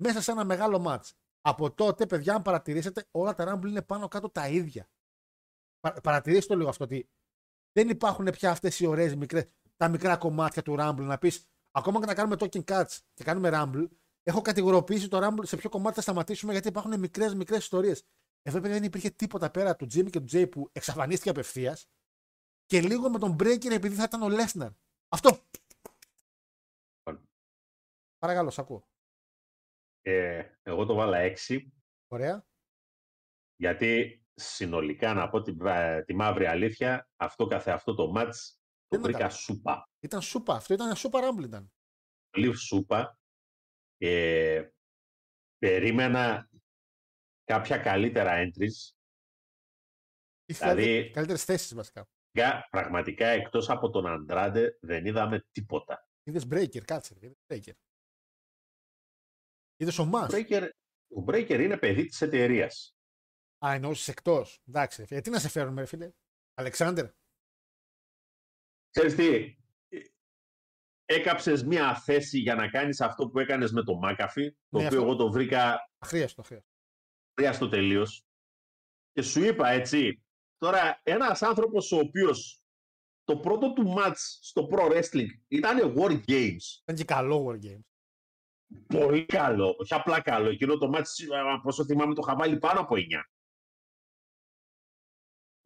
μέσα 0.04 0.22
σε 0.22 0.32
ένα 0.32 0.44
μεγάλο 0.44 0.80
μάτ. 0.80 1.06
Από 1.42 1.72
τότε, 1.72 2.06
παιδιά, 2.06 2.36
αν 2.36 2.42
παρατηρήσετε, 2.42 3.08
όλα 3.12 3.34
τα 3.34 3.54
Rumble 3.54 3.68
είναι 3.68 3.82
πάνω 3.82 4.08
κάτω 4.08 4.30
τα 4.30 4.48
ίδια. 4.48 4.90
Πα, 5.80 6.02
παρατηρήστε 6.04 6.54
το 6.54 6.58
λίγο 6.60 6.70
αυτό 6.70 6.84
ότι 6.84 7.10
δεν 7.72 7.90
υπάρχουν 7.90 8.26
πια 8.26 8.52
αυτές 8.52 8.80
οι 8.80 8.86
ωραίες 8.86 9.16
μικρές, 9.16 9.46
τα 9.78 9.88
μικρά 9.90 10.18
κομμάτια 10.18 10.62
του 10.62 10.76
Rumble. 10.80 10.96
Να 11.04 11.18
πεις, 11.18 11.46
ακόμα 11.72 12.00
και 12.00 12.06
να 12.06 12.14
κάνουμε 12.14 12.36
talking 12.40 12.64
cuts 12.64 12.98
και 13.14 13.24
κάνουμε 13.24 13.50
Rumble, 13.54 13.88
έχω 14.24 14.42
κατηγοροποιήσει 14.42 15.08
το 15.08 15.20
Rumble 15.24 15.46
σε 15.48 15.58
ποιο 15.58 15.70
κομμάτι 15.70 15.96
θα 15.96 16.02
σταματήσουμε 16.02 16.52
γιατί 16.52 16.68
υπάρχουν 16.68 17.00
μικρές 17.00 17.34
μικρές 17.34 17.58
ιστορίες. 17.60 18.06
Εδώ 18.42 18.60
παιδιά, 18.62 18.76
δεν 18.76 18.84
υπήρχε 18.84 19.10
τίποτα 19.10 19.52
πέρα 19.52 19.76
του 19.76 19.86
Jimmy 19.86 20.10
και 20.10 20.20
του 20.20 20.26
Jay 20.32 20.52
που 20.52 20.70
εξαφανίστηκε 20.72 21.30
απευθείας 21.30 21.90
και 22.66 22.82
λίγο 22.82 23.10
με 23.10 23.20
τον 23.20 23.36
Breaker 23.40 23.72
επειδή 23.72 23.96
θα 23.96 24.04
ήταν 24.04 24.22
ο 24.22 24.28
Lesnar. 24.30 24.74
Αυτό. 25.08 25.40
Παρακαλώ, 28.18 28.50
σ' 28.50 28.60
ακούω. 28.60 28.88
Ε, 30.02 30.52
εγώ 30.64 30.86
το 30.86 30.94
βάλα 30.94 31.18
6 31.48 31.72
Ωραία. 32.08 32.46
γιατί 33.56 34.22
συνολικά 34.34 35.14
να 35.14 35.30
πω 35.30 35.42
την, 35.42 35.58
πρα- 35.58 36.04
τη 36.04 36.14
μαύρη 36.14 36.46
αλήθεια 36.46 37.10
αυτό 37.16 37.48
καθε 37.48 37.72
αυτό 37.72 37.96
το 37.96 38.12
μάτς 38.12 38.57
το 38.88 38.96
Δεν 38.98 39.02
βρήκα 39.02 39.18
ήταν. 39.18 39.32
σούπα. 39.32 39.90
Ήταν 40.00 40.22
σούπα. 40.22 40.56
Αυτό 40.56 40.74
ήταν 40.74 40.86
ένα 40.88 40.96
σούπα 40.96 41.20
Rumble 41.24 41.44
ήταν. 41.44 41.72
Πολύ 42.30 42.56
σούπα. 42.56 43.20
Ε, 43.98 44.70
περίμενα 45.58 46.50
κάποια 47.44 47.78
καλύτερα 47.78 48.34
entries. 48.46 48.96
Δηλαδή- 50.46 51.12
Καλύτερες 51.12 51.44
θέσεις 51.44 51.74
βασικά. 51.74 52.10
Κα- 52.32 52.68
Πραγματικά 52.70 53.28
εκτός 53.28 53.70
από 53.70 53.90
τον 53.90 54.08
Αντράντε 54.08 54.78
δεν 54.82 55.06
είδαμε 55.06 55.46
τίποτα. 55.52 56.08
Είδες 56.24 56.46
breaker, 56.52 56.82
κάτσε. 56.86 57.16
Είδες 57.22 57.38
breaker. 57.48 57.74
Είδες 59.76 59.98
ο 59.98 60.06
Μα. 60.06 60.22
Ο 60.24 60.28
Breaker, 60.30 60.70
ο 61.08 61.24
Breaker 61.28 61.60
είναι 61.60 61.78
παιδί 61.78 62.06
της 62.06 62.22
εταιρείας. 62.22 62.96
Α, 63.66 63.74
εννοούσες 63.74 64.08
εκτός. 64.08 64.62
Εντάξει. 64.68 65.02
ρε 65.02 65.08
φίλε. 65.08 65.22
τι 65.22 65.30
να 65.30 65.40
σε 65.40 65.50
φέρουν, 65.50 65.76
ρε 65.76 65.86
φίλε. 65.86 66.12
Αλεξάνδρ. 66.54 67.08
Ξέρεις 68.98 69.16
τι, 69.16 69.56
ε, 69.90 70.00
έκαψες 71.06 71.64
μία 71.64 71.96
θέση 71.96 72.40
για 72.40 72.56
να 72.56 72.70
κάνεις 72.70 73.02
αυτό 73.02 73.28
που 73.30 73.40
έκανες 73.40 73.72
με 73.72 73.84
το 73.84 73.96
Μάκαφι, 73.98 74.52
το 74.52 74.58
Ναι, 74.80 74.86
οποίο 74.86 74.98
αυτό. 75.00 75.02
εγώ 75.10 75.16
το 75.16 75.32
βρήκα 75.32 75.90
Αχρίαστο, 75.98 76.42
αχρίαστο. 76.42 76.70
ρίαστο 77.40 77.70
τελείως. 77.70 78.26
Και 79.12 79.22
σου 79.22 79.44
είπα 79.44 79.68
έτσι, 79.70 80.24
τώρα 80.58 81.00
ένας 81.04 81.42
άνθρωπος 81.42 81.92
ο 81.92 81.98
οποίος 81.98 82.62
το 83.24 83.38
πρώτο 83.40 83.74
του 83.74 83.88
μάτς 83.88 84.40
στο 84.42 84.68
Pro 84.72 84.92
Wrestling 84.92 85.28
ήταν 85.48 85.94
War 85.98 86.12
Games. 86.28 86.64
Ήταν 86.82 86.96
και 86.96 87.04
καλό 87.04 87.46
War 87.50 87.66
Games. 87.66 87.82
Πολύ 88.88 89.26
καλό, 89.26 89.76
όχι 89.80 89.94
απλά 89.94 90.22
καλό. 90.22 90.50
Εκείνο 90.50 90.78
το 90.78 90.90
μάτς, 90.90 91.16
από 91.54 91.62
όσο 91.70 91.86
θυμάμαι, 91.86 92.14
το 92.14 92.22
χαβάλι 92.22 92.58
πάνω 92.58 92.80
από 92.80 92.96
9. 92.96 93.02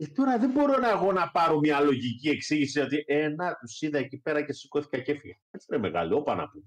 Ε, 0.02 0.08
τώρα 0.08 0.38
δεν 0.38 0.52
μπορώ 0.52 0.78
να 0.78 0.90
εγώ 0.90 1.12
να 1.12 1.32
πάρω 1.32 1.60
μια 1.60 1.80
λογική 1.80 2.30
εξήγηση 2.30 2.80
ότι 2.80 3.04
ε, 3.08 3.28
να, 3.28 3.56
τους 3.56 3.82
είδα 3.82 3.98
εκεί 3.98 4.18
πέρα 4.18 4.46
και 4.46 4.54
σηκώθηκα 4.54 5.00
και 5.00 5.12
έφυγα. 5.12 5.36
Έτσι 5.52 5.68
ρε 5.70 5.78
μεγάλο, 5.78 6.18
όπα 6.18 6.36
να 6.36 6.50
πούμε. 6.50 6.66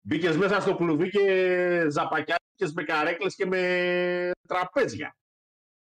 Μπήκες 0.00 0.36
μέσα 0.36 0.60
στο 0.60 0.76
κλουβί 0.76 1.10
και 1.10 1.86
ζαπακιάστηκες 1.90 2.72
με 2.74 2.82
καρέκλες 2.84 3.34
και 3.34 3.46
με 3.46 4.30
τραπέζια. 4.48 5.16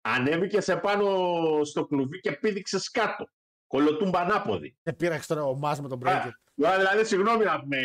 Ανέβηκες 0.00 0.68
επάνω 0.68 1.64
στο 1.64 1.86
κλουβί 1.86 2.20
και 2.20 2.32
πήδηξες 2.32 2.90
κάτω. 2.90 3.24
Κολοτούμπα 3.66 4.20
ανάποδη. 4.20 4.76
Και 4.82 4.92
πήραξε 4.92 5.34
τώρα 5.34 5.44
ο 5.44 5.54
Μα 5.54 5.76
με 5.82 5.88
τον 5.88 6.00
Breaker. 6.04 6.30
Τώρα, 6.54 6.76
δηλαδή, 6.76 7.04
συγγνώμη 7.04 7.44
να 7.44 7.60
πούμε. 7.60 7.80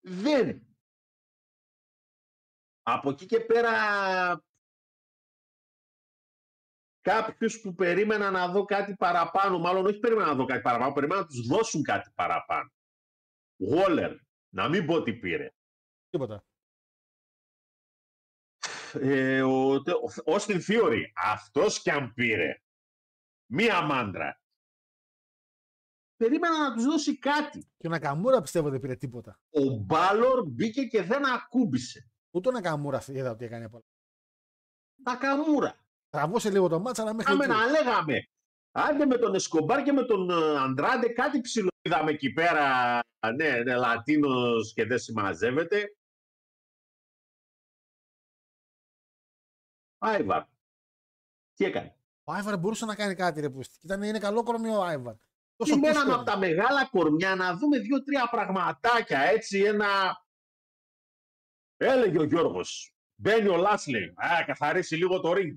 Δεν. 0.00 0.66
Από 2.82 3.10
εκεί 3.10 3.26
και 3.26 3.40
πέρα 3.40 3.70
κάποιους 7.02 7.60
που 7.60 7.74
περίμενα 7.74 8.30
να 8.30 8.48
δω 8.48 8.64
κάτι 8.64 8.94
παραπάνω, 8.96 9.58
μάλλον 9.58 9.86
όχι 9.86 9.98
περίμενα 9.98 10.26
να 10.28 10.34
δω 10.34 10.44
κάτι 10.44 10.60
παραπάνω, 10.60 10.92
περίμενα 10.92 11.20
να 11.20 11.26
τους 11.26 11.46
δώσουν 11.46 11.82
κάτι 11.82 12.10
παραπάνω. 12.14 12.72
Waller, 13.70 14.16
να 14.48 14.68
μην 14.68 14.86
πω 14.86 15.02
τι 15.02 15.14
πήρε. 15.14 15.50
Τίποτα. 16.10 16.44
Ε, 18.92 19.42
ο, 19.42 19.74
ο 19.74 20.34
Austin 20.34 20.60
Theory, 20.66 21.02
αυτός 21.14 21.82
κι 21.82 21.90
αν 21.90 22.12
πήρε. 22.12 22.62
Μία 23.46 23.82
μάντρα. 23.82 24.40
Περίμενα 26.16 26.68
να 26.68 26.74
τους 26.74 26.84
δώσει 26.84 27.18
κάτι. 27.18 27.72
Και 27.76 27.86
ο 27.86 27.90
Νακαμούρα 27.90 28.40
πιστεύω 28.40 28.70
δεν 28.70 28.80
πήρε 28.80 28.96
τίποτα. 28.96 29.40
Ο 29.50 29.62
Μπάλορ 29.62 30.46
μπήκε 30.46 30.84
και 30.84 31.02
δεν 31.02 31.26
ακούμπησε. 31.26 32.10
Ούτε 32.30 32.48
ο 32.48 32.52
Νακαμούρα 32.52 33.02
είδα 33.08 33.30
ότι 33.30 33.44
έκανε 33.44 33.68
πολλά. 33.68 33.84
Τα 35.02 35.16
καμούρα. 35.16 35.81
Τραβούσε 36.12 36.50
λίγο 36.50 36.68
το 36.68 36.80
μάτσα, 36.80 37.02
αλλά 37.02 37.14
μέχρι 37.14 37.32
Κάμε 37.32 37.44
εκεί. 37.44 37.54
να 37.54 37.66
λέγαμε. 37.66 38.28
Άντε 38.70 39.06
με 39.06 39.18
τον 39.18 39.34
Εσκομπάρ 39.34 39.82
και 39.82 39.92
με 39.92 40.04
τον 40.04 40.30
ε, 40.30 40.58
Αντράντε 40.58 41.08
κάτι 41.08 41.40
ψηλό 41.40 41.68
είδαμε 41.82 42.10
εκεί 42.10 42.32
πέρα. 42.32 42.98
Ναι, 43.36 43.62
ναι, 43.62 43.76
Λατίνος 43.76 44.72
και 44.74 44.84
δεν 44.84 44.98
συμμαζεύεται. 44.98 45.96
Άιβαρ. 49.98 50.44
Τι 51.54 51.64
έκανε; 51.64 51.96
Ο 52.24 52.32
Άιβαρ 52.32 52.58
μπορούσε 52.58 52.84
να 52.84 52.94
κάνει 52.94 53.14
κάτι, 53.14 53.40
ρε 53.40 53.50
πούστη. 53.50 53.78
Ήταν, 53.82 54.02
είναι 54.02 54.18
καλό 54.18 54.42
κορμί 54.42 54.68
ο 54.68 54.82
Άιβαρ. 54.82 55.14
Τόσο 55.56 55.74
Κειμέναμε 55.74 56.04
πούσκο 56.04 56.20
από 56.20 56.30
τα 56.30 56.38
μεγάλα 56.38 56.88
κορμιά 56.88 57.34
να 57.34 57.56
δούμε 57.56 57.78
δύο-τρία 57.78 58.28
πραγματάκια 58.30 59.20
έτσι 59.20 59.60
ένα... 59.60 59.86
Έλεγε 61.76 62.18
ο 62.18 62.24
Γιώργος. 62.24 62.94
Μπαίνει 63.14 63.48
ο 63.48 63.56
Λάσλι. 63.56 64.14
Α, 64.16 64.44
καθαρίσει 64.46 64.96
λίγο 64.96 65.20
το 65.20 65.32
ring. 65.36 65.56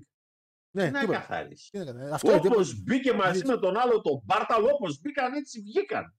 Ναι, 0.76 0.84
Τι 0.86 0.90
να 0.90 1.00
τίποτα. 1.00 1.18
καθαρίσει. 1.18 1.70
Τι 1.70 1.78
να 1.78 1.84
κάνει. 1.84 2.10
Αυτό 2.10 2.28
είναι 2.30 2.36
Όπως 2.44 2.68
τίποτα. 2.68 2.82
μπήκε 2.84 3.12
μαζί 3.12 3.28
Αλήθεια. 3.30 3.54
με 3.54 3.60
τον 3.60 3.76
άλλο 3.76 4.00
τον 4.00 4.20
Μπάρταλ, 4.24 4.64
όπως 4.64 5.00
μπήκαν 5.00 5.32
έτσι 5.34 5.60
βγήκαν. 5.60 6.14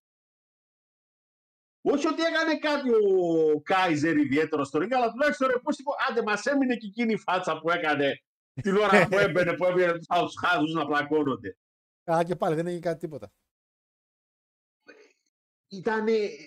Όχι 1.82 2.08
ότι 2.08 2.22
έκανε 2.22 2.58
κάτι 2.58 2.90
ο 2.90 3.61
Κάιζερ 3.61 4.18
ιδιαίτερο 4.18 4.64
στο 4.64 4.80
ring, 4.80 4.92
αλλά 4.92 5.11
τουλάχιστον 5.11 5.48
ρε, 5.48 5.60
πώς 5.60 5.77
είπε, 5.77 5.90
άντε 6.10 6.22
μας 6.22 6.45
έμεινε 6.45 6.76
και 6.76 6.88
εκείνη 6.88 7.14
η 7.14 7.18
φάτσα 7.18 7.60
που 7.60 7.69
έκανε 7.69 8.22
την 8.53 8.76
ώρα 8.77 8.90
που 9.08 9.18
έμπαινε, 9.18 9.53
που 9.56 9.66
έβγαινε 9.66 9.94
τους 9.94 10.06
άλλους 10.10 10.34
χάζους 10.45 10.74
να 10.74 10.86
πλακώνονται. 10.86 11.58
Α, 12.11 12.24
και 12.24 12.36
πάλι 12.36 12.56
δεν 12.56 12.66
έγινε 12.68 12.82
κάτι 12.82 13.00
τίποτα. 13.00 13.32
Ήταν 15.69 16.06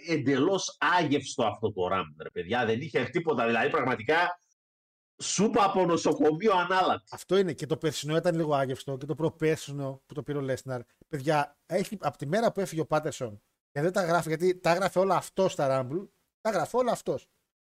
εντελώς 0.08 0.76
άγευστο 0.78 1.46
αυτό 1.46 1.72
το 1.72 1.88
ράμπ, 1.88 2.20
ρε 2.22 2.30
παιδιά, 2.30 2.66
δεν 2.66 2.80
είχε 2.80 3.04
τίποτα, 3.04 3.46
δηλαδή 3.46 3.70
πραγματικά 3.70 4.38
σούπα 5.22 5.64
από 5.64 5.84
νοσοκομείο 5.84 6.52
ανάλατης. 6.52 7.12
Αυτό 7.12 7.36
είναι. 7.36 7.52
Και 7.52 7.66
το 7.66 7.76
περσινό 7.76 8.16
ήταν 8.16 8.36
λίγο 8.36 8.54
άγευστο 8.54 8.96
και 8.96 9.06
το 9.06 9.14
προπέρσινο 9.14 10.02
που 10.06 10.14
το 10.14 10.22
πήρε 10.22 10.38
ο 10.38 10.40
Λέσναρ. 10.40 10.80
Παιδιά, 11.08 11.58
έχει, 11.66 11.98
από 12.00 12.18
τη 12.18 12.26
μέρα 12.26 12.52
που 12.52 12.60
έφυγε 12.60 12.80
ο 12.80 12.86
Πάτερσον 12.86 13.42
και 13.70 13.80
δεν 13.80 13.92
τα 13.92 14.04
γράφει, 14.04 14.28
γιατί 14.28 14.58
τα 14.58 14.70
έγραφε 14.70 14.98
όλα 14.98 15.16
αυτό 15.16 15.48
στα 15.48 15.80
Rumble, 15.80 16.08
τα 16.40 16.50
έγραφε 16.50 16.76
όλα 16.76 16.92
αυτός. 16.92 17.28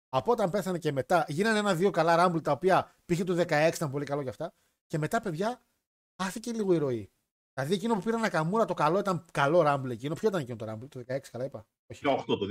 Από 0.08 0.33
όταν 0.33 0.50
πέθανε 0.50 0.78
και 0.78 0.92
μετά, 0.92 1.25
γίνανε 1.28 1.58
ένα-δύο 1.58 1.91
καλά 1.91 2.26
Rumble 2.26 2.42
τα 2.42 2.52
οποία 2.52 2.94
πήγε 3.05 3.25
το 3.25 3.34
16, 3.39 3.70
ήταν 3.75 3.91
πολύ 3.91 4.05
καλό 4.05 4.23
κι 4.23 4.28
αυτά. 4.28 4.55
Και 4.86 4.99
μετά, 4.99 5.20
παιδιά, 5.20 5.62
άφηκε 6.16 6.52
λίγο 6.52 6.73
η 6.75 6.78
ροή. 6.78 7.10
Δηλαδή 7.55 7.75
εκείνο 7.75 7.94
που 7.94 8.00
πήρε 8.00 8.16
ένα 8.16 8.28
καμούρα 8.28 8.65
το 8.65 8.75
καλό 8.75 8.99
ήταν 8.99 9.25
καλό 9.33 9.62
Rumble 9.66 9.91
εκείνο. 9.91 10.15
Ποιο 10.15 10.28
ήταν 10.28 10.41
εκείνο 10.41 10.57
το 10.57 10.73
Rumble, 10.73 10.89
το 10.89 11.00
16, 11.00 11.18
καλά 11.31 11.44
είπα. 11.44 11.66
Όχι. 11.86 12.02
18, 12.05 12.25
το 12.26 12.47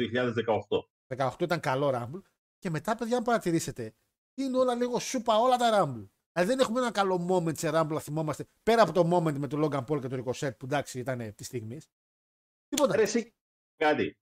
2018. 1.07 1.29
18 1.29 1.41
ήταν 1.41 1.59
καλό 1.59 1.91
Rumble. 1.93 2.21
Και 2.59 2.69
μετά, 2.69 2.95
παιδιά, 2.95 3.17
αν 3.17 3.23
παρατηρήσετε, 3.23 3.95
είναι 4.35 4.57
όλα 4.57 4.75
λίγο 4.75 4.99
σούπα 4.99 5.37
όλα 5.37 5.57
τα 5.57 5.69
Rumble. 5.69 6.07
Δηλαδή 6.31 6.51
δεν 6.51 6.59
έχουμε 6.59 6.79
ένα 6.79 6.91
καλό 6.91 7.27
moment 7.29 7.57
σε 7.57 7.69
Rumble, 7.73 7.87
να 7.87 7.99
θυμόμαστε. 7.99 8.47
Πέρα 8.63 8.81
από 8.81 8.91
το 8.91 9.15
moment 9.15 9.33
με 9.33 9.47
τον 9.47 9.63
Logan 9.63 9.85
Paul 9.85 10.01
και 10.01 10.07
τον 10.07 10.23
Ricochet 10.23 10.57
που 10.57 10.65
εντάξει 10.65 10.99
ήταν 10.99 11.35
τη 11.35 11.43
στιγμή. 11.43 11.79
Τίποτα. 12.67 12.95
Ρε 12.95 13.01
εσύ, 13.01 13.33
κάτι. 13.75 14.17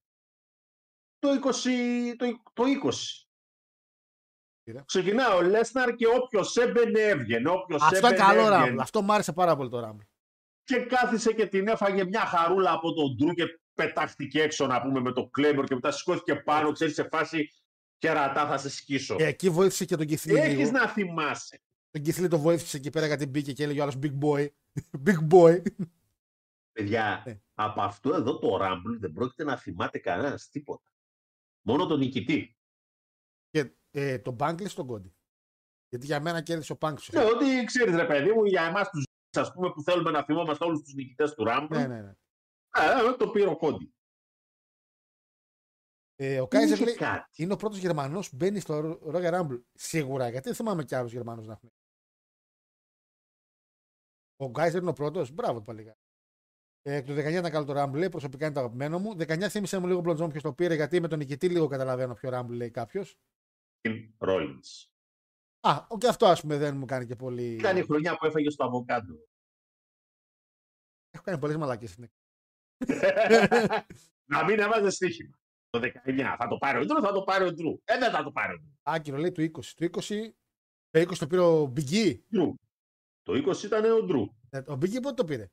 Το 1.19 1.29
20, 1.29 2.15
το, 2.17 2.41
το 2.53 2.63
20. 2.83 2.91
Κοίτα. 4.63 4.83
Ξεκινάει 4.85 5.35
ο 5.35 5.41
Λέσναρ 5.41 5.95
και 5.95 6.07
όποιος 6.07 6.57
έμπαινε 6.57 6.99
έβγαινε. 6.99 7.49
Όποιος 7.49 7.81
Αυτό 7.81 7.97
ήταν 7.97 8.13
έμπαινε, 8.13 8.27
καλό 8.27 8.53
έβγαινε. 8.53 8.75
Rumble. 8.75 8.81
Αυτό 8.81 9.01
μου 9.01 9.13
άρεσε 9.13 9.33
πάρα 9.33 9.55
πολύ 9.55 9.69
το 9.69 9.89
Rumble. 9.89 10.05
Και 10.63 10.79
κάθισε 10.85 11.33
και 11.33 11.47
την 11.47 11.67
έφαγε 11.67 12.03
μια 12.03 12.25
χαρούλα 12.25 12.71
από 12.71 12.93
τον 12.93 13.15
Ντρού 13.15 13.33
και 13.33 13.59
πετάχτηκε 13.73 14.41
έξω 14.41 14.67
να 14.67 14.81
πούμε 14.81 14.99
με 14.99 15.11
το 15.11 15.27
Κλέμπορ 15.27 15.65
και 15.65 15.75
μετά 15.75 15.91
σηκώθηκε 15.91 16.35
πάνω, 16.35 16.71
ξέρεις 16.71 16.93
σε 16.93 17.03
φάση 17.03 17.51
κερατά 18.07 18.47
θα 18.47 18.57
σε 18.57 18.69
σκίσω. 18.69 19.15
Και 19.15 19.25
εκεί 19.25 19.49
βοήθησε 19.49 19.85
και 19.85 19.95
τον 19.95 20.05
Κιθλί. 20.05 20.39
Έχεις 20.39 20.57
λίγο. 20.57 20.71
να 20.71 20.87
θυμάσαι. 20.87 21.61
Τον 21.89 22.01
Κιθλί 22.01 22.27
το 22.27 22.39
βοήθησε 22.39 22.77
εκεί 22.77 22.89
πέρα 22.89 23.05
γιατί 23.05 23.25
μπήκε 23.25 23.53
και 23.53 23.63
έλεγε 23.63 23.79
ο 23.79 23.83
άλλος 23.83 23.97
Big 24.01 24.17
Boy. 24.21 24.47
Big 25.05 25.27
Boy. 25.31 25.61
Παιδιά, 26.71 27.23
Ναι. 27.25 27.39
από 27.53 27.81
αυτό 27.81 28.13
εδώ 28.13 28.39
το 28.39 28.57
Rumble 28.61 28.97
δεν 28.99 29.11
πρόκειται 29.11 29.43
να 29.43 29.57
θυμάται 29.57 29.99
κανένας 29.99 30.49
τίποτα. 30.49 30.91
Μόνο 31.61 31.85
τον 31.85 31.99
νικητή. 31.99 32.57
και 33.49 33.71
ε, 33.91 34.19
τον 34.19 34.35
Bankless 34.39 34.69
στον 34.69 34.87
Κόντι. 34.87 35.15
Γιατί 35.89 36.05
για 36.05 36.19
μένα 36.21 36.41
κέρδισε 36.41 36.73
ο 36.73 36.77
Bankless. 36.79 37.09
Ναι, 37.11 37.23
ότι 37.23 37.63
ξέρεις, 37.65 37.95
ρε 37.95 38.05
παιδί 38.05 38.31
μου, 38.31 38.43
για 38.45 38.63
εμάς 38.63 38.89
τους 38.89 39.03
ας 39.35 39.51
πούμε, 39.53 39.71
που 39.71 39.81
θέλουμε 39.83 40.11
να 40.11 40.23
θυμόμαστε 40.23 40.65
όλους 40.65 40.81
τους 40.81 40.93
νικητές 40.93 41.33
του 41.33 41.45
Rumble, 41.47 41.67
ναι, 41.69 41.87
ναι, 41.87 42.01
ναι. 42.01 42.13
ε, 42.77 43.15
το 43.17 43.29
πήρε 43.29 43.49
ο 43.49 43.57
Κόντι. 43.57 43.93
Ε, 46.15 46.41
ο 46.41 46.47
Δεν 46.47 46.69
Kaiser 46.69 46.73
είχε 46.73 46.83
λέει, 46.83 46.95
κάτι. 46.95 47.43
είναι 47.43 47.53
ο 47.53 47.55
πρώτος 47.55 47.77
Γερμανός 47.77 48.29
που 48.29 48.35
μπαίνει 48.35 48.59
στο 48.59 48.99
Royal 49.05 49.33
Rumble. 49.33 49.61
Σίγουρα, 49.73 50.29
γιατί 50.29 50.47
δεν 50.47 50.55
θυμάμαι 50.55 50.83
κι 50.83 50.95
άλλου 50.95 51.07
Γερμανού 51.07 51.45
να 51.45 51.53
έχουν. 51.53 51.73
Ο 54.35 54.49
Γκάιζερ 54.49 54.81
είναι 54.81 54.89
ο 54.89 54.93
πρώτος. 54.93 55.31
Μπράβο, 55.31 55.61
παλικά. 55.61 55.97
Ε, 56.81 57.01
το 57.01 57.13
19 57.13 57.31
ήταν 57.31 57.51
καλό 57.51 57.65
το 57.65 57.81
Rumble, 57.81 57.93
λέει, 57.93 58.09
προσωπικά 58.09 58.45
είναι 58.45 58.53
το 58.53 58.59
αγαπημένο 58.59 58.99
μου. 58.99 59.11
19 59.11 59.47
θύμισε 59.49 59.79
μου 59.79 59.87
λίγο 59.87 59.99
Μπλοντζόν 59.99 60.29
ποιος 60.29 60.43
το 60.43 60.53
πήρε, 60.53 60.75
γιατί 60.75 60.99
με 60.99 61.07
τον 61.07 61.17
νικητή 61.17 61.49
λίγο 61.49 61.67
καταλαβαίνω 61.67 62.13
ποιο 62.13 62.29
Rumble 62.33 62.49
λέει 62.49 62.71
κάποιος. 62.71 63.17
Rollins. 64.19 64.87
Α, 65.59 65.87
και 65.97 66.07
αυτό 66.07 66.25
ας 66.25 66.41
πούμε 66.41 66.57
δεν 66.57 66.77
μου 66.77 66.85
κάνει 66.85 67.05
και 67.05 67.15
πολύ. 67.15 67.53
Ήταν 67.53 67.77
η 67.77 67.83
χρονιά 67.83 68.17
που 68.17 68.25
έφαγε 68.25 68.49
στο 68.49 68.63
αβοκάντο. 68.63 69.13
Έχω 71.09 71.23
κάνει 71.23 71.39
πολλές 71.39 71.55
μαλακίε. 71.55 71.87
να 74.33 74.43
μην 74.43 74.59
έβαζες 74.59 74.93
στοίχημα. 74.93 75.37
Το 75.73 75.79
19. 76.05 76.35
Θα 76.39 76.47
το 76.47 76.57
πάρει 76.57 76.77
ο 76.77 76.85
Ντρού, 76.85 77.01
θα 77.01 77.11
το 77.11 77.23
πάρει 77.23 77.43
ο 77.45 77.53
Ντρού. 77.53 77.81
Ε, 77.83 77.97
δεν 77.97 78.11
θα 78.11 78.23
το 78.23 78.31
πάρει 78.31 78.53
ο 78.53 78.57
Ντρού. 78.57 78.71
Άκυρο 78.83 79.17
λέει 79.17 79.31
του 79.31 79.41
20. 79.41 79.49
Του 79.75 79.89
20. 80.01 80.29
Το 80.89 80.99
20 80.99 81.17
το 81.17 81.27
πήρε 81.27 81.41
ο 81.41 81.73
Biggie. 81.75 82.19
Ντρού. 82.29 82.53
Το 83.23 83.33
20 83.33 83.63
ήταν 83.63 83.91
ο 83.91 84.01
Ντρού. 84.03 84.25
Ε, 84.49 84.57
Ο 84.57 84.73
Biggie 84.73 85.01
πότε 85.01 85.13
το 85.13 85.25
πήρε; 85.25 85.47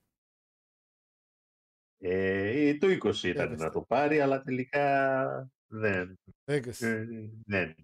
Ε, 1.98 2.74
το 2.76 2.86
20 2.86 3.22
ήταν 3.24 3.46
Έπεσε. 3.46 3.64
να 3.64 3.70
το 3.70 3.82
πάρει, 3.82 4.20
αλλά 4.20 4.42
τελικά 4.42 5.52
δεν. 5.66 6.18
Το 6.44 6.52
20. 6.52 6.80
ε, 6.86 7.06
δεν. 7.46 7.74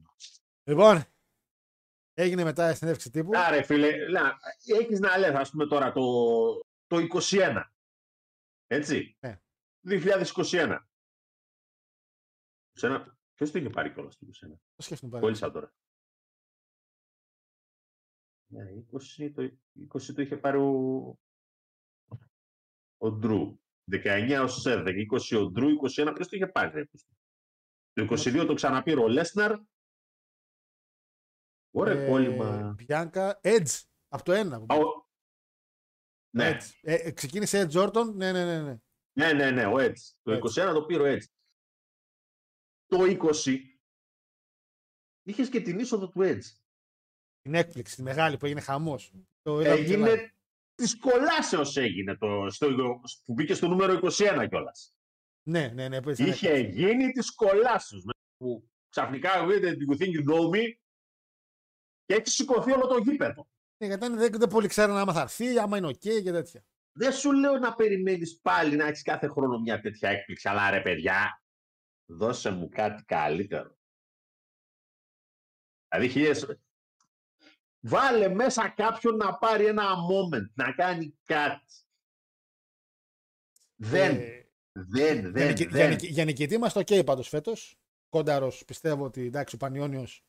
Λοιπόν, 0.64 1.04
έγινε 2.14 2.44
μετά 2.44 2.70
η 2.70 2.74
συνέντευξη 2.74 3.10
τύπου. 3.10 3.30
Άρα, 3.34 3.64
φίλε, 3.64 4.08
να, 4.08 4.38
έχεις 4.80 5.00
να 5.00 5.18
λες, 5.18 5.34
ας 5.34 5.50
πούμε 5.50 5.66
τώρα, 5.66 5.92
το, 5.92 6.02
το 6.86 6.96
21. 7.30 7.62
Έτσι. 8.66 9.16
Ναι. 9.20 9.40
2021. 9.88 10.78
21. 12.80 13.04
Ποιος 13.34 13.50
το 13.50 13.58
είχε 13.58 13.70
πάρει 13.70 13.92
κιόλας 13.92 14.16
το 14.18 14.26
21. 14.26 14.48
Το 14.76 14.82
σκέφτομαι 14.82 15.10
πάλι. 15.12 15.22
Κόλλησα 15.24 15.50
τώρα. 15.50 15.72
Ναι, 18.48 18.62
20 19.18 19.30
το, 19.34 19.42
20 19.98 20.14
το 20.14 20.22
είχε 20.22 20.36
πάρει 20.36 20.58
ο, 20.58 21.18
ο 22.96 23.10
Ντρού. 23.12 23.58
19 23.90 24.40
ο 24.42 24.48
Σέρδεκ, 24.48 24.96
20 25.12 25.38
ο 25.38 25.50
Ντρού, 25.50 25.68
21 25.68 26.12
ποιος 26.14 26.28
το 26.28 26.36
είχε 26.36 26.46
πάρει. 26.46 26.70
ρε, 26.72 26.84
Κώστα; 26.84 27.12
Το 27.92 28.02
22 28.42 28.46
το 28.46 28.54
ξαναπήρε 28.54 29.00
ο 29.00 29.08
Λέσναρ. 29.08 29.60
Ωραία 31.70 32.02
Ε, 32.02 32.08
κόλλημα. 32.08 32.74
Bianca, 32.88 33.32
Edge, 33.42 33.82
από 34.08 34.24
το 34.24 34.32
ένα. 34.32 34.56
Α, 34.56 34.74
ο- 34.76 35.08
Ναι, 36.30 36.56
Edge. 36.58 36.70
Ε, 36.82 36.94
ε, 36.94 37.12
ξεκίνησε 37.12 37.66
Edge 37.70 37.86
Orton, 37.86 38.14
ναι, 38.14 38.32
ναι, 38.32 38.44
ναι. 38.44 38.62
ναι. 38.62 38.78
ναι, 39.12 39.32
ναι, 39.32 39.50
ναι, 39.50 39.66
ο 39.66 39.74
Edge. 39.76 40.00
Το 40.22 40.32
Edge. 40.32 40.68
21 40.70 40.72
το 40.74 40.84
πήρε 40.86 41.02
ο 41.02 41.16
Edge. 41.16 41.24
Το 42.86 42.98
20 43.44 43.58
είχες 45.22 45.48
και 45.48 45.60
την 45.60 45.78
είσοδο 45.78 46.08
του 46.08 46.20
Edge. 46.22 46.56
Την 47.40 47.54
έκπληξη, 47.54 47.96
τη 47.96 48.02
μεγάλη 48.02 48.36
που 48.36 48.46
έγινε 48.46 48.60
χαμός. 48.60 49.12
Το 49.42 49.60
είδαμε 49.60 49.76
και 49.76 49.82
live. 49.82 49.90
Έγινε 49.90 50.34
τη 50.74 50.96
κολάσεω 50.98 51.62
έγινε 51.82 52.16
το, 52.16 52.50
στο, 52.50 52.66
που 53.24 53.32
μπήκε 53.32 53.54
στο 53.54 53.68
νούμερο 53.68 54.00
21 54.02 54.46
κιόλας. 54.48 54.94
Ναι, 55.48 55.68
ναι, 55.68 55.88
ναι. 55.88 56.02
που 56.02 56.10
ήταν 56.10 56.26
Είχε 56.26 56.50
έκπληξη. 56.50 56.80
γίνει 56.80 57.12
τη 57.12 57.34
κολάσεω. 57.34 57.98
Που 58.36 58.70
ξαφνικά 58.88 59.32
ακούγεται 59.32 59.76
Do 59.78 59.92
you 59.92 60.02
think 60.02 60.10
you 60.10 60.30
know 60.30 60.54
me 60.54 60.62
και 62.04 62.14
έχει 62.14 62.28
σηκωθεί 62.28 62.72
όλο 62.72 62.86
το 62.86 62.98
γήπεδο. 62.98 63.48
Ναι, 63.78 63.86
γιατί 63.86 64.08
δεν, 64.08 64.38
δεν 64.38 64.48
πολύ 64.48 64.68
ξέρουν 64.68 64.96
άμα 64.96 65.12
θα 65.12 65.20
έρθει, 65.20 65.58
άμα 65.58 65.76
είναι 65.76 65.86
οκ 65.86 65.98
και 65.98 66.30
τέτοια. 66.30 66.64
Δεν 66.92 67.12
σου 67.12 67.32
λέω 67.32 67.58
να 67.58 67.74
περιμένεις 67.74 68.40
πάλι 68.40 68.76
να 68.76 68.86
έχεις 68.86 69.02
κάθε 69.02 69.26
χρόνο 69.28 69.58
μια 69.58 69.80
τέτοια 69.80 70.08
έκπληξη, 70.08 70.48
αλλά 70.48 70.70
ρε 70.70 70.80
παιδιά, 70.82 71.42
δώσε 72.06 72.50
μου 72.50 72.68
κάτι 72.68 73.02
καλύτερο. 73.04 73.76
Δηλαδή, 75.88 76.08
χιλιές... 76.08 76.58
Βάλε 77.80 78.28
μέσα 78.28 78.68
κάποιον 78.68 79.16
να 79.16 79.38
πάρει 79.38 79.66
ένα 79.66 79.84
moment, 80.10 80.50
να 80.54 80.72
κάνει 80.72 81.18
κάτι. 81.24 81.74
Δεν, 83.76 84.16
Ε, 84.20 84.48
δεν, 84.72 85.18
για, 85.20 85.30
δεν, 85.30 85.48
νικη- 85.48 85.68
για, 85.70 85.78
δεν. 85.78 85.90
νικη- 85.90 86.10
για 86.10 86.24
νικητή 86.24 86.54
είμαστε 86.54 86.78
οκ 86.78 87.04
πάντως 87.04 87.28
φέτος. 87.28 87.78
Κόνταρος 88.08 88.64
πιστεύω 88.64 89.04
ότι 89.04 89.26
εντάξει 89.26 89.54
ο 89.54 89.58
Πανιόνιος 89.58 90.24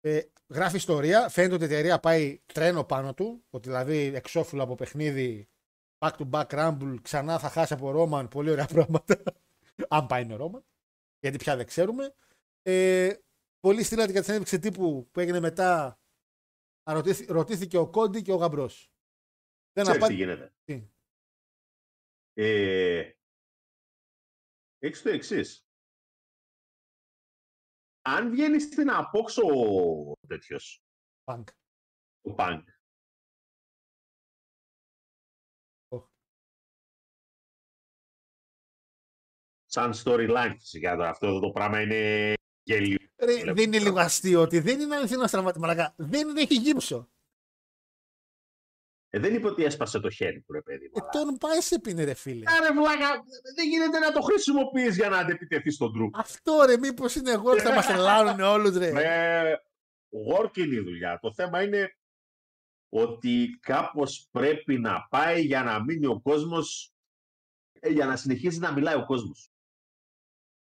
ε, 0.00 0.20
γράφει 0.48 0.76
ιστορία. 0.76 1.28
Φαίνεται 1.28 1.54
ότι 1.54 1.62
η 1.62 1.66
εταιρεία 1.66 2.00
πάει 2.00 2.42
τρένο 2.46 2.84
πάνω 2.84 3.14
του. 3.14 3.44
Ότι 3.50 3.68
δηλαδή 3.68 3.96
εξώφυλλο 3.96 4.62
από 4.62 4.74
παιχνίδι 4.74 5.48
back 5.98 6.10
to 6.10 6.30
back 6.30 6.46
rumble 6.46 6.96
ξανά 7.02 7.38
θα 7.38 7.48
χάσει 7.48 7.72
από 7.72 7.90
Ρόμαν. 7.90 8.28
Πολύ 8.28 8.50
ωραία 8.50 8.66
πράγματα. 8.74 9.22
Αν 9.88 10.06
πάει 10.06 10.24
με 10.24 10.34
Ρόμαν. 10.34 10.66
Γιατί 11.20 11.36
πια 11.36 11.56
δεν 11.56 11.66
ξέρουμε. 11.66 12.14
Ε, 12.62 13.14
πολύ 13.60 13.82
στείλατε 13.82 14.10
για 14.10 14.20
τη 14.20 14.26
συνέντευξη 14.26 14.58
τύπου 14.58 15.08
που 15.10 15.20
έγινε 15.20 15.40
μετά. 15.40 16.00
Ρωτήθη, 16.82 17.24
ρωτήθηκε 17.24 17.76
ο 17.78 17.90
Κόντι 17.90 18.22
και 18.22 18.32
ο 18.32 18.36
Γαμπρός. 18.36 18.92
Δεν 19.72 19.84
Ξέρεις 19.84 20.00
τι 20.00 20.04
απάντησε. 20.04 20.24
γίνεται. 20.24 20.54
Τι; 20.64 20.88
Ε, 22.32 23.12
έχεις 24.78 25.02
το 25.02 25.08
εξής. 25.08 25.68
Αν 28.02 28.30
βγαίνει 28.30 28.60
στην 28.60 28.90
απόξω 28.90 29.42
ο 29.42 30.12
τέτοιος, 30.26 30.82
Punk. 31.24 31.44
ο 32.20 32.34
Punk, 32.38 32.62
σαν 39.78 39.92
storyline 40.04 40.54
φυσικά 40.58 40.96
τώρα, 40.96 41.08
αυτό 41.08 41.26
εδώ 41.26 41.40
το 41.40 41.50
πράγμα 41.50 41.80
είναι 41.80 42.32
γελίο. 42.62 42.96
Ρε, 43.16 43.32
Βλέπω. 43.36 43.54
δεν 43.54 43.64
είναι 43.64 43.78
λίγο 43.78 43.98
αστείο 44.00 44.40
ότι 44.40 44.58
δεν 44.60 44.80
είναι 44.80 44.96
αληθινό 44.96 45.24
τραυματισμό. 45.24 45.66
Μαλακά. 45.66 45.94
Δεν 45.96 46.36
έχει 46.36 46.54
γύψο. 46.54 47.08
Ε, 49.10 49.18
δεν 49.18 49.34
είπε 49.34 49.46
ότι 49.46 49.64
έσπασε 49.64 50.00
το 50.00 50.10
χέρι 50.10 50.40
του, 50.40 50.52
ρε 50.52 50.62
παιδί 50.62 50.84
μου. 50.84 50.90
Ε, 50.94 51.00
αλλά- 51.00 51.10
τον 51.24 51.36
πάει 51.36 51.60
σε 51.60 51.78
πίνε, 51.78 52.04
ρε 52.04 52.14
φίλε. 52.14 52.44
Άρε 52.50 52.72
βλάκα, 52.72 53.22
δεν 53.56 53.68
γίνεται 53.68 53.98
να 53.98 54.12
το 54.12 54.20
χρησιμοποιείς 54.20 54.96
για 54.96 55.08
να 55.08 55.18
αντεπιτεθεί 55.18 55.70
στον 55.70 55.92
τρου. 55.92 56.10
Αυτό 56.14 56.62
ρε, 56.66 56.76
μήπως 56.78 57.14
είναι 57.14 57.30
εγώ 57.30 57.50
που 57.54 57.58
θα 57.60 57.74
μας 57.74 57.86
τρελάνουν 57.86 58.40
όλους, 58.40 58.76
ρε. 58.76 58.92
Με 58.92 59.60
work 60.34 60.56
είναι 60.56 60.74
η 60.74 60.80
δουλειά. 60.80 61.18
Το 61.22 61.32
θέμα 61.34 61.62
είναι 61.62 61.96
ότι 62.88 63.58
κάπως 63.60 64.28
πρέπει 64.30 64.78
να 64.78 65.06
πάει 65.10 65.42
για 65.42 65.62
να 65.62 65.84
μείνει 65.84 66.06
ο 66.06 66.20
κόσμος, 66.20 66.92
ε, 67.80 67.88
για 67.88 68.06
να 68.06 68.16
συνεχίσει 68.16 68.58
να 68.58 68.72
μιλάει 68.72 68.94
ο 68.94 69.04
κόσμος. 69.04 69.52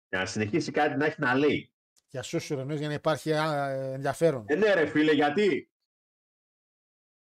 Για 0.09 0.19
να 0.19 0.27
συνεχίσει 0.27 0.71
κάτι 0.71 0.97
να 0.97 1.05
έχει 1.05 1.21
να 1.21 1.35
λέει. 1.35 1.71
Για 2.09 2.23
σου 2.23 2.39
ρε, 2.55 2.75
για 2.75 2.89
να 2.89 2.95
υπάρχει 2.95 3.33
α, 3.33 3.69
ενδιαφέρον. 3.71 4.45
Ε, 4.49 4.55
ναι 4.55 4.75
ρε 4.75 4.87
φίλε, 4.87 5.13
γιατί 5.13 5.71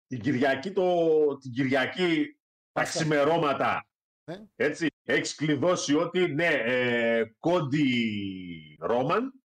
την 0.06 0.20
Κυριακή, 0.20 0.72
το, 0.72 1.36
την 1.36 1.52
Κυριακή 1.52 2.38
τα 2.72 2.80
Πάσχα. 2.80 2.98
ξημερώματα, 2.98 3.88
Ναι. 4.30 4.46
έτσι, 4.56 4.86
έχεις 5.02 5.34
κλειδώσει 5.34 5.94
ότι 5.94 6.26
ναι, 6.34 6.46
ε, 6.46 7.24
κόντι 7.38 8.76
Ρόμαν 8.80 9.42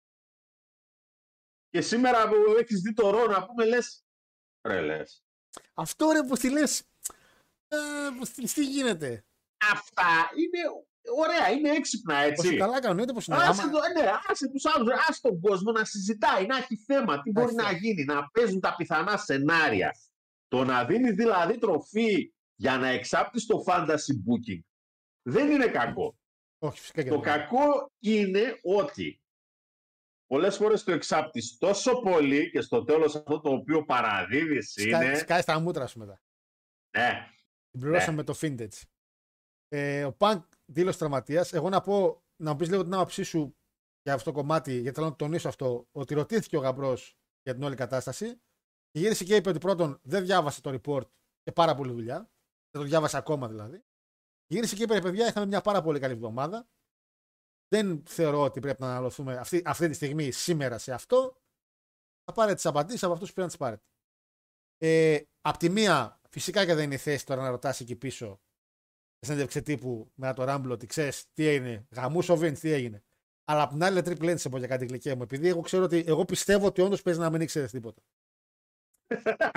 και 1.68 1.80
σήμερα 1.80 2.28
που 2.28 2.34
έχεις 2.58 2.80
δει 2.80 2.92
το 2.92 3.10
Ρο 3.10 3.26
να 3.26 3.46
πούμε 3.46 3.64
λες, 3.64 4.04
ρε 4.68 4.80
λες, 4.80 5.24
Αυτό 5.74 6.10
ρε 6.10 6.22
που 6.28 6.36
τη 6.36 6.50
λες. 6.50 6.84
Τι 8.54 8.64
γίνεται; 8.64 9.24
αυτά 9.72 10.30
είναι 10.36 10.58
ωραία, 11.18 11.50
είναι 11.50 11.70
έξυπνα 11.70 12.16
έτσι. 12.16 12.46
Όσο 12.48 12.56
καλά 12.56 12.80
κανονίζεται 12.80 13.12
πω 13.12 13.20
είναι. 13.26 13.36
Άσε, 13.36 13.62
Άμα- 13.62 13.70
το, 13.72 13.78
ναι, 14.00 14.10
άσε 14.28 14.48
τους 14.48 14.64
άλλους, 14.66 14.88
άσε 15.08 15.20
τον 15.20 15.40
κόσμο 15.40 15.72
να 15.72 15.84
συζητάει, 15.84 16.46
να 16.46 16.56
έχει 16.56 16.76
θέμα, 16.76 17.22
τι 17.22 17.30
μπορεί 17.30 17.46
Άχι. 17.46 17.72
να 17.72 17.78
γίνει, 17.78 18.04
να 18.04 18.30
παίζουν 18.30 18.60
τα 18.60 18.74
πιθανά 18.76 19.16
σενάρια. 19.16 19.90
Το 20.48 20.64
να 20.64 20.84
δίνεις 20.84 21.14
δηλαδή 21.14 21.58
τροφή 21.58 22.32
για 22.54 22.76
να 22.78 22.88
εξάπτεις 22.88 23.46
το 23.46 23.64
fantasy 23.66 24.12
booking 24.26 24.60
δεν 25.22 25.50
είναι 25.50 25.66
κακό. 25.68 26.18
Όχι, 26.58 26.78
φυσικά 26.80 27.02
και 27.02 27.08
Το 27.08 27.20
δεν. 27.20 27.24
κακό 27.24 27.92
είναι 27.98 28.58
ότι 28.62 29.22
πολλές 30.26 30.56
φορές 30.56 30.84
το 30.84 30.92
εξάπτεις 30.92 31.56
τόσο 31.58 32.00
πολύ 32.00 32.50
και 32.50 32.60
στο 32.60 32.84
τέλος 32.84 33.16
αυτό 33.16 33.40
το 33.40 33.50
οποίο 33.50 33.84
παραδίδεις 33.84 34.70
Σκά- 34.72 35.02
είναι... 35.02 35.14
Σκάει 35.14 35.40
στα 35.40 35.58
μούτρα 35.60 35.86
σου 35.86 35.98
μετά. 35.98 36.22
Ναι, 36.98 37.28
Την 37.70 37.80
πληρώσαμε 37.80 38.10
Ναι. 38.10 38.16
με 38.16 38.22
το 38.22 38.34
Fintech. 38.40 38.82
Ε, 39.68 40.04
ο 40.04 40.12
Πανκ 40.12 40.44
δήλωσε 40.72 40.98
τραυματίας. 40.98 41.52
Εγώ 41.52 41.68
να 41.68 41.80
πω, 41.80 42.22
να 42.36 42.50
μου 42.50 42.56
πεις 42.56 42.68
λίγο 42.68 42.82
την 42.82 42.94
άποψή 42.94 43.22
σου 43.22 43.56
για 44.02 44.14
αυτό 44.14 44.32
το 44.32 44.38
κομμάτι, 44.38 44.72
γιατί 44.72 44.94
θέλω 44.94 45.06
να 45.06 45.16
το 45.16 45.24
τονίσω 45.24 45.48
αυτό, 45.48 45.88
ότι 45.92 46.14
ρωτήθηκε 46.14 46.56
ο 46.56 46.60
γαμπρός 46.60 47.16
για 47.42 47.54
την 47.54 47.62
όλη 47.62 47.74
κατάσταση. 47.74 48.40
Και 48.90 48.98
γύρισε 48.98 49.24
και 49.24 49.36
είπε 49.36 49.48
ότι 49.48 49.58
πρώτον 49.58 50.00
δεν 50.02 50.24
διάβασε 50.24 50.60
το 50.60 50.80
report 50.82 51.06
και 51.42 51.52
πάρα 51.52 51.74
πολύ 51.74 51.92
δουλειά. 51.92 52.30
Δεν 52.70 52.82
το 52.82 52.88
διάβασε 52.88 53.16
ακόμα 53.16 53.48
δηλαδή. 53.48 53.84
Γύρισε 54.46 54.76
και 54.76 54.82
είπε: 54.82 54.94
«Ρε 54.94 55.00
Παιδιά, 55.00 55.26
είχαμε 55.26 55.46
μια 55.46 55.60
πάρα 55.60 55.82
πολύ 55.82 55.98
καλή 55.98 56.12
εβδομάδα. 56.12 56.68
Δεν 57.68 58.02
θεωρώ 58.06 58.42
ότι 58.42 58.60
πρέπει 58.60 58.82
να 58.82 58.90
αναλωθούμε 58.90 59.36
αυτή, 59.36 59.62
αυτή 59.64 59.88
τη 59.88 59.94
στιγμή, 59.94 60.30
σήμερα 60.30 60.78
σε 60.78 60.92
αυτό. 60.92 61.42
Θα 62.24 62.32
πάρετε 62.32 62.54
τις 62.54 62.66
απαντήσεις 62.66 63.02
από 63.02 63.12
αυτούς 63.12 63.28
που 63.28 63.34
πρέπει 63.34 63.52
να 63.52 63.56
τις 63.56 63.66
πάρετε. 63.66 63.84
Ε, 64.78 65.22
απ' 65.40 65.56
τη 65.56 65.68
μία, 65.68 66.20
φυσικά 66.28 66.66
και 66.66 66.74
δεν 66.74 66.84
είναι 66.84 66.94
η 66.94 66.98
θέση 66.98 67.26
τώρα 67.26 67.42
να 67.42 67.50
ρωτάς 67.50 67.80
εκεί 67.80 67.96
πίσω 67.96 68.26
σε 68.26 68.49
συνέντευξη 69.26 69.62
τύπου 69.62 70.10
με 70.14 70.34
το 70.34 70.44
Rumble 70.48 70.70
ότι 70.70 70.86
ξέρεις 70.86 71.24
τι 71.32 71.46
έγινε, 71.46 71.86
γαμού 71.90 72.18
ο 72.28 72.32
Vince, 72.32 72.58
τι 72.58 72.70
έγινε. 72.72 73.02
Αλλά 73.44 73.62
απ' 73.62 73.70
την 73.70 73.82
άλλη, 73.84 74.00
Triple 74.04 74.30
H 74.32 74.38
σε 74.38 74.48
πω 74.48 74.58
για 74.58 74.66
κάτι 74.66 74.86
γλυκέ 74.86 75.14
μου, 75.14 75.22
επειδή 75.22 75.48
εγώ 75.48 75.60
ξέρω 75.60 75.84
ότι 75.84 76.04
εγώ 76.06 76.24
πιστεύω 76.24 76.66
ότι 76.66 76.80
όντως 76.80 77.02
παίζει 77.02 77.20
να 77.20 77.30
μην 77.30 77.40
ήξερες 77.40 77.70
τίποτα. 77.70 78.02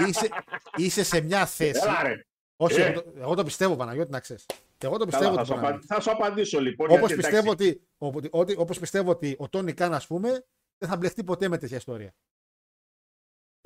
είσαι, 0.07 0.29
είσαι 0.77 1.03
σε 1.03 1.21
μια 1.21 1.45
θέση. 1.45 1.79
έλα 1.83 2.03
ρε. 2.03 2.25
Όχι, 2.55 2.81
Ε. 2.81 2.85
εγώ, 2.85 3.03
το, 3.03 3.13
εγώ 3.15 3.33
το 3.35 3.43
πιστεύω, 3.43 3.75
Παναγιώτη, 3.75 4.11
να 4.11 4.19
ξέρεις. 4.19 4.45
Εγώ 4.77 4.97
το 4.97 5.05
Καλά, 5.05 5.09
πιστεύω 5.09 5.33
θα, 5.35 5.39
ότι 5.41 5.47
σου 5.47 5.53
μπορεί 5.53 5.65
να 5.65 5.69
απαν- 5.69 5.85
θα 5.85 5.99
σου 6.01 6.11
απαντήσω 6.11 6.59
λοιπόν. 6.61 6.87
Όπως 6.91 7.07
γιατί, 7.07 7.15
πιστεύω, 7.15 7.51
εντάξει, 7.51 7.69
ότι, 7.97 8.17
ότι, 8.17 8.27
ότι, 8.31 8.55
όπως 8.57 8.79
πιστεύω 8.79 9.11
ότι 9.11 9.35
ο 9.39 9.49
Τόνι 9.49 9.73
Καν, 9.73 9.93
ας 9.93 10.07
πούμε, 10.07 10.29
δεν 10.77 10.89
θα 10.89 10.97
μπλεχτεί 10.97 11.23
ποτέ 11.23 11.47
με 11.47 11.57
τέτοια 11.57 11.77
ιστορία. 11.77 12.13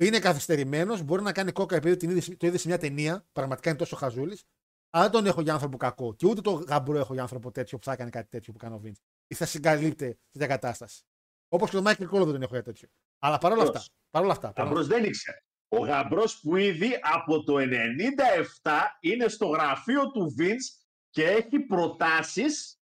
Είναι 0.00 0.18
καθυστερημένος, 0.18 1.02
μπορεί 1.02 1.22
να 1.22 1.32
κάνει 1.32 1.52
κόκα 1.52 1.76
επειδή 1.76 1.96
την 1.96 2.10
είδε, 2.10 2.34
το 2.36 2.46
είδε 2.46 2.58
σε 2.58 2.68
μια 2.68 2.78
ταινία, 2.78 3.26
πραγματικά 3.32 3.68
είναι 3.70 3.78
τόσο 3.78 3.96
χαζούλης. 3.96 4.44
Αλλά 4.90 5.02
δεν 5.02 5.12
τον 5.12 5.26
έχω 5.26 5.40
για 5.40 5.52
άνθρωπο 5.52 5.76
κακό. 5.76 6.14
Και 6.14 6.26
ούτε 6.26 6.40
το 6.40 6.50
γαμπρό 6.52 6.98
έχω 6.98 7.12
για 7.12 7.22
άνθρωπο 7.22 7.50
τέτοιο 7.50 7.78
που 7.78 7.84
θα 7.84 7.92
έκανε 7.92 8.10
κάτι 8.10 8.28
τέτοιο 8.28 8.52
που 8.52 8.58
κάνει 8.58 8.74
ο 8.74 8.78
Βίντ. 8.78 8.94
Ή 9.26 9.34
θα 9.34 9.46
συγκαλύπτε 9.46 10.18
τέτοια 10.32 10.46
κατάσταση. 10.48 11.02
Όπως 11.48 11.68
και 11.68 11.74
τον 11.74 11.84
Μάικλ 11.84 12.04
Κόλλο 12.04 12.24
δεν 12.24 12.32
τον 12.32 12.42
έχω 12.42 12.54
για 12.54 12.62
τέτοιο. 12.62 12.88
Αλλά 13.18 13.38
παρόλα 13.38 13.62
αυτά. 13.62 13.72
Ποιος; 13.72 13.90
Παρόλα 14.10 14.32
αυτά. 14.32 14.48
Ο 14.48 14.52
παρόλα 14.52 14.72
Γαμπρός 14.74 14.86
δεν 14.96 15.04
ήξερε. 15.04 15.36
Ο 15.68 15.78
Γαμπρός 15.78 16.40
που 16.40 16.56
ήδη 16.56 16.90
από 17.14 17.44
το 17.44 17.54
97 17.58 18.70
είναι 19.00 19.28
στο 19.28 19.46
γραφείο 19.46 20.10
του 20.10 20.34
Vince 20.38 20.84
και 21.10 21.24
έχει 21.24 21.58
προτάσεις 21.60 22.80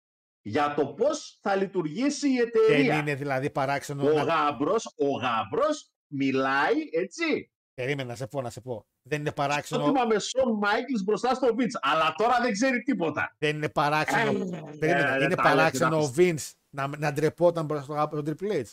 για 0.43 0.75
το 0.75 0.87
πώς 0.87 1.39
θα 1.43 1.55
λειτουργήσει 1.57 2.29
η 2.29 2.37
Δεν 2.37 2.47
εταιρεία. 2.47 2.99
είναι 2.99 3.15
δηλαδή 3.15 3.51
παράξενο. 3.51 4.03
Ο 4.11 4.13
να- 4.13 4.23
Γαμπρός, 4.23 4.95
ο 4.97 5.11
Γαμπρός 5.11 5.91
μιλάει 6.07 6.77
έτσι. 6.93 7.53
Περίμενα 7.75 8.09
να 8.09 8.15
σε 8.15 8.27
πω, 8.27 8.41
να 8.43 8.51
σε 8.51 8.61
πω. 8.61 8.87
Δεν 9.11 9.21
είναι 9.21 9.29
Το 9.29 9.35
παράξενο, 9.35 9.85
τιμά 9.85 10.05
με 10.05 10.19
Σον 10.19 10.53
Μάικλ 10.59 11.03
μπροστά 11.05 11.35
στο 11.35 11.55
Βίτ. 11.55 11.71
Αλλά 11.81 12.15
τώρα 12.17 12.41
δεν 12.41 12.53
ξέρει 12.53 12.83
τίποτα. 12.83 13.35
δεν 13.39 13.57
είναι 13.57 13.69
παράξενο. 13.69 14.31
Ε, 14.31 14.77
Περίμενε, 14.79 15.17
ε, 15.21 15.25
είναι 15.25 15.35
τα 15.35 15.43
λες, 15.45 15.55
παράξενο 15.55 15.97
ο 15.97 15.99
εντάξει. 15.99 16.35
Vince 16.39 16.53
να, 16.71 16.87
να 16.99 17.13
ντρεπόταν 17.13 17.65
μπροστά 17.65 17.85
στο 18.07 18.23
τον 18.23 18.37
Triple 18.41 18.53
H. 18.53 18.65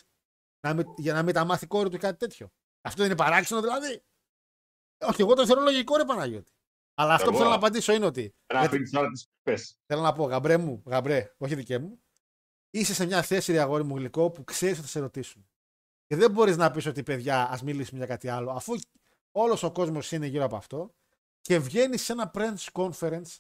Να 0.68 0.74
μην, 0.74 0.86
για 0.98 1.14
να 1.14 1.24
μην 1.24 1.34
τα 1.34 1.46
μάθει 1.46 1.64
η 1.64 1.68
κόρη 1.68 1.90
του 1.90 1.98
κάτι 1.98 2.18
τέτοιο. 2.18 2.50
Αυτό 2.82 3.02
δεν 3.02 3.12
είναι 3.12 3.20
παράξενο 3.20 3.62
δηλαδή. 3.62 4.04
Όχι, 5.06 5.22
εγώ 5.22 5.34
το 5.34 5.46
θεωρώ 5.46 5.62
λογικό 5.62 5.96
ρε 5.98 6.06
Παναγιώτη. 6.06 6.52
Αλλά 6.96 7.14
αυτό 7.14 7.26
που 7.26 7.30
Εγώ- 7.30 7.38
θέλω 7.38 7.50
να 7.50 7.56
απαντήσω 7.56 7.94
είναι 7.94 8.06
ότι. 8.06 8.22
Να 8.54 8.60
γιατί- 8.60 8.76
αφήνεις 8.76 8.92
τώρα 8.92 9.08
τις 9.10 9.28
πες. 9.44 9.78
Θέλω 9.86 10.02
να 10.02 10.14
πω, 10.14 10.24
γαμπρέ 10.26 10.58
μου, 10.58 10.84
γαμπρέ, 10.86 11.34
όχι 11.38 11.56
δικέ 11.56 11.80
μου. 11.80 12.02
Είσαι 12.70 12.94
σε 12.94 13.06
μια 13.06 13.22
θέση, 13.22 13.52
ρε 13.52 13.60
αγόρι 13.60 13.84
μου 13.84 13.96
γλυκό, 13.98 14.30
που 14.30 14.44
ξέρεις 14.44 14.74
ότι 14.78 14.84
θα 14.86 14.92
σε 14.92 15.00
ρωτήσουν. 15.00 15.50
Και 16.06 16.16
δεν 16.16 16.32
μπορείς 16.32 16.58
να 16.58 16.72
πεις 16.72 16.86
ότι 16.86 17.04
παιδιά, 17.04 17.50
ας 17.50 17.62
μιλήσουμε 17.64 17.98
για 17.98 18.08
κάτι 18.08 18.28
άλλο, 18.28 18.52
αφού 18.52 18.74
όλος 19.32 19.64
ο 19.64 19.72
κόσμος 19.72 20.12
είναι 20.12 20.26
γύρω 20.26 20.44
από 20.44 20.56
αυτό 20.56 20.96
και 21.42 21.60
βγαίνει 21.60 21.98
σε 21.98 22.12
ένα 22.12 22.32
press 22.34 22.56
conference 22.72 23.38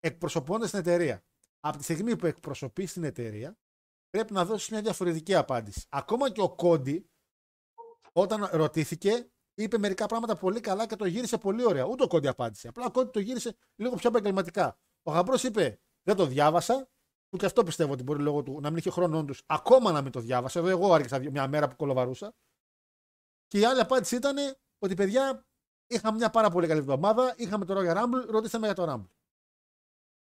εκπροσωπώντας 0.00 0.70
την 0.70 0.78
εταιρεία. 0.78 1.24
Από 1.60 1.78
τη 1.78 1.82
στιγμή 1.82 2.16
που 2.16 2.26
εκπροσωπείς 2.26 2.92
την 2.92 3.04
εταιρεία, 3.04 3.58
πρέπει 4.10 4.32
να 4.32 4.44
δώσεις 4.44 4.68
μια 4.68 4.82
διαφορετική 4.82 5.34
απάντηση. 5.34 5.86
Ακόμα 5.88 6.30
και 6.30 6.40
ο 6.40 6.54
Κόντι, 6.54 7.10
όταν 8.12 8.48
ρωτήθηκε, 8.52 9.30
είπε 9.54 9.78
μερικά 9.78 10.06
πράγματα 10.06 10.36
πολύ 10.36 10.60
καλά 10.60 10.86
και 10.86 10.96
το 10.96 11.06
γύρισε 11.06 11.38
πολύ 11.38 11.64
ωραία. 11.64 11.84
Ούτε 11.84 12.02
ο 12.02 12.06
Κόντι 12.06 12.28
απάντησε. 12.28 12.68
Απλά 12.68 12.84
ο 12.84 12.90
Κόντι 12.90 13.10
το 13.10 13.20
γύρισε 13.20 13.56
λίγο 13.76 13.94
πιο 13.94 14.08
επαγγελματικά. 14.08 14.78
Ο 15.02 15.12
Γαμπρός 15.12 15.42
είπε: 15.42 15.80
Δεν 16.02 16.16
το 16.16 16.26
διάβασα. 16.26 16.88
Που 17.28 17.36
και 17.36 17.46
αυτό 17.46 17.62
πιστεύω 17.62 17.92
ότι 17.92 18.02
μπορεί 18.02 18.22
λόγω 18.22 18.42
του 18.42 18.60
να 18.60 18.68
μην 18.68 18.78
είχε 18.78 18.90
χρόνο 18.90 19.18
όντω 19.18 19.34
ακόμα 19.46 19.92
να 19.92 20.02
μην 20.02 20.12
το 20.12 20.20
διάβασα. 20.20 20.58
Εδώ 20.58 20.68
εγώ 20.68 20.94
άρχισα 20.94 21.18
μια 21.18 21.48
μέρα 21.48 21.68
που 21.68 21.76
κολοβαρούσα. 21.76 22.34
Και 23.46 23.58
η 23.58 23.64
άλλη 23.64 23.80
απάντηση 23.80 24.16
ήταν 24.16 24.36
ότι 24.78 24.94
παιδιά 24.94 25.46
είχαμε 25.86 26.16
μια 26.16 26.30
πάρα 26.30 26.50
πολύ 26.50 26.66
καλή 26.66 26.80
εβδομάδα. 26.80 27.34
Είχαμε 27.36 27.64
το 27.64 27.74
Royal 27.78 27.96
Rumble, 27.96 28.26
ρωτήστε 28.28 28.58
με 28.58 28.66
για 28.66 28.74
το 28.74 28.92
Rumble. 28.92 29.10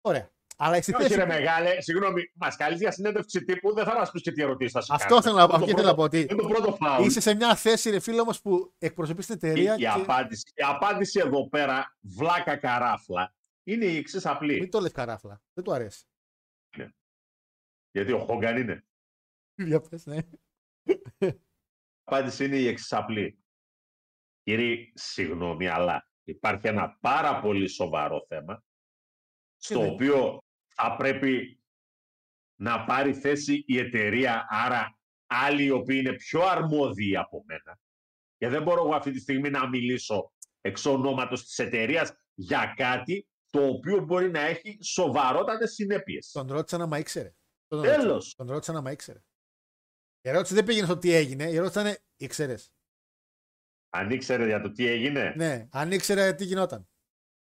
Ωραία. 0.01 0.31
Αλλά 0.59 0.81
στη 0.81 0.93
Όχι, 0.95 1.03
θέση. 1.03 1.15
ρε 1.15 1.25
μεγάλε, 1.25 1.81
συγγνώμη, 1.81 2.31
μας 2.33 2.55
καλείς 2.55 2.79
για 2.79 2.91
συνέντευξη 2.91 3.43
τύπου, 3.43 3.73
δεν 3.73 3.85
θα 3.85 3.93
μας 3.95 4.11
πεις 4.11 4.21
και 4.21 4.31
τι 4.31 4.41
ερωτήσεις 4.41 4.71
θα 4.73 4.81
σε 4.81 4.93
Αυτό 4.93 5.07
κάνω. 5.07 5.21
θέλω 5.21 5.35
να 5.35 5.47
πω. 5.47 5.55
Είναι 5.55 5.65
το 5.65 5.71
Αυτό 5.71 5.75
θέλω 5.77 5.87
να 5.87 5.95
πω. 5.95 6.01
πρώτο- 6.09 6.17
Ότι 6.17 6.19
Είναι 6.33 6.41
το 6.41 6.47
πρώτο 6.47 6.75
φάουλ. 6.75 7.05
είσαι 7.05 7.19
σε 7.19 7.33
μια 7.33 7.55
θέση, 7.55 7.89
ρε 7.89 7.99
φίλε, 7.99 8.19
όμως 8.21 8.41
που 8.41 8.73
εκπροσωπείς 8.77 9.25
την 9.25 9.35
Η, 9.35 9.37
εταιρεία. 9.37 9.73
η, 9.75 9.77
και... 9.77 9.87
απάντηση, 9.87 10.43
η 10.55 10.61
απάντηση 10.63 11.19
εδώ 11.19 11.49
πέρα, 11.49 11.97
βλάκα 12.01 12.57
καράφλα, 12.57 13.35
είναι 13.63 13.85
η 13.85 13.95
εξής 13.97 14.25
απλή. 14.25 14.59
Μην 14.59 14.69
το 14.71 14.79
λες 14.79 14.91
καράφλα. 14.91 15.41
Δεν 15.53 15.63
του 15.63 15.73
αρέσει. 15.73 16.05
Γιατί 17.91 18.11
ο 18.11 18.19
Χόγκαν 18.19 18.57
είναι. 18.57 18.85
Για 19.55 19.81
πες, 19.81 20.05
ναι. 20.05 20.17
Η 21.17 21.33
απάντηση 22.03 22.45
είναι 22.45 22.55
η 22.57 22.67
εξής 22.67 22.93
απλή. 22.93 23.39
Κύριε, 24.47 24.91
συγγνώμη, 24.93 25.67
αλλά 25.67 26.07
υπάρχει 26.23 26.67
ένα 26.67 26.97
πάρα 27.01 27.39
πολύ 27.41 27.67
σοβαρό 27.67 28.25
θέμα 28.27 28.63
στο 29.57 29.79
δεν- 29.79 29.89
οποίο 29.93 30.43
θα 30.75 30.95
πρέπει 30.95 31.61
να 32.59 32.83
πάρει 32.85 33.13
θέση 33.13 33.63
η 33.67 33.77
εταιρεία, 33.77 34.45
άρα 34.49 34.99
άλλοι 35.25 35.63
οι 35.63 35.69
οποίοι 35.71 36.01
είναι 36.05 36.15
πιο 36.15 36.41
αρμόδιοι 36.41 37.17
από 37.17 37.43
μένα. 37.47 37.79
Και 38.37 38.47
δεν 38.49 38.63
μπορώ 38.63 38.81
εγώ 38.85 38.95
αυτή 38.95 39.11
τη 39.11 39.19
στιγμή 39.19 39.49
να 39.49 39.67
μιλήσω 39.69 40.33
εξ 40.61 40.85
ονόματος 40.85 41.43
της 41.45 41.57
εταιρείας 41.59 42.11
για 42.33 42.73
κάτι 42.77 43.27
το 43.49 43.67
οποίο 43.67 43.99
μπορεί 43.99 44.31
να 44.31 44.39
έχει 44.39 44.77
σοβαρότατες 44.83 45.73
συνέπειες. 45.73 46.31
Τον 46.31 46.47
ρώτησαν 46.47 46.81
άμα 46.81 46.97
ήξερε. 46.99 47.33
Τον 47.67 47.81
Τέλος. 47.81 48.05
ρώτησαν. 48.05 48.33
Τον 48.35 48.47
ρώτησαν 48.49 48.75
άμα 48.75 48.91
ήξερε. 48.91 49.19
Η 50.21 50.29
ερώτηση 50.29 50.53
δεν 50.53 50.63
πήγαινε 50.65 50.85
στο 50.85 50.97
τι 50.97 51.13
έγινε. 51.13 51.43
Η 51.49 51.55
ερώτηση 51.55 51.79
ήταν 51.79 51.97
ήξερες. 52.17 52.71
Αν 53.89 54.09
ήξερε 54.09 54.45
για 54.45 54.61
το 54.61 54.71
τι 54.71 54.87
έγινε, 54.87 55.33
Ναι, 55.37 55.67
αν 55.71 55.91
ήξερε 55.91 56.33
τι 56.33 56.43
γινόταν. 56.43 56.87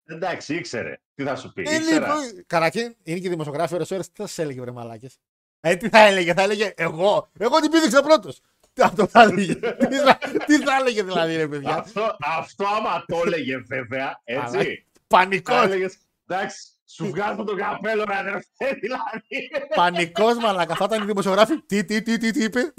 εντάξει, 0.05 0.55
ήξερε. 0.55 0.97
Τι 1.15 1.23
θα 1.23 1.35
σου 1.35 1.53
πει, 1.53 1.61
Ε, 1.67 1.75
ήξερα. 1.75 2.15
λοιπόν, 2.15 2.43
Καταρχήν 2.47 2.95
είναι 3.03 3.19
και 3.19 3.29
δημοσιογράφοι 3.29 3.73
ώρες 3.75 3.91
ώρες. 3.91 4.07
Τι 4.11 4.21
θα 4.21 4.27
σα 4.27 4.41
έλεγε, 4.41 4.61
βρε 4.61 4.71
μαλάκες; 4.71 5.17
Ε, 5.59 5.75
τι 5.75 5.89
θα 5.89 5.99
έλεγε, 5.99 6.33
θα 6.33 6.41
έλεγε 6.41 6.73
εγώ. 6.75 7.29
Εγώ 7.39 7.59
την 7.59 7.71
πήδηξα 7.71 8.01
πρώτος. 8.03 8.41
Τι 8.73 8.81
αυτό 8.81 9.07
θα 9.07 9.21
έλεγε. 9.21 9.53
τι, 9.53 9.95
θα, 9.95 10.17
τι 10.45 10.57
θα 10.63 10.75
έλεγε 10.79 11.03
δηλαδή, 11.03 11.35
ρε 11.35 11.47
παιδιά; 11.47 11.75
Αυτό, 11.75 12.17
αυτό 12.19 12.65
άμα 12.67 13.05
το 13.07 13.21
έλεγε 13.25 13.57
βέβαια, 13.57 14.21
Αλλά- 14.25 14.59
έτσι. 14.59 14.85
Πανικός. 15.07 15.55
θα 15.55 15.63
έλεγες, 15.63 15.97
εντάξει, 16.27 16.67
σου 16.91 17.05
βγάζω 17.05 17.43
το 17.43 17.55
καπέλο 17.55 18.03
ρε 18.03 18.15
αδερφέ, 18.17 18.79
δηλαδή. 18.81 19.49
Πανικός 19.75 20.37
μαλάκα. 20.37 20.75
Θα 20.75 20.85
ήταν 20.85 21.03
οι 21.03 21.05
δημοσιογράφοι. 21.05 21.61
Τι, 21.61 21.85
τι, 21.85 22.01
τι, 22.01 22.17
τι, 22.17 22.31
τι 22.31 22.43
είπε. 22.43 22.73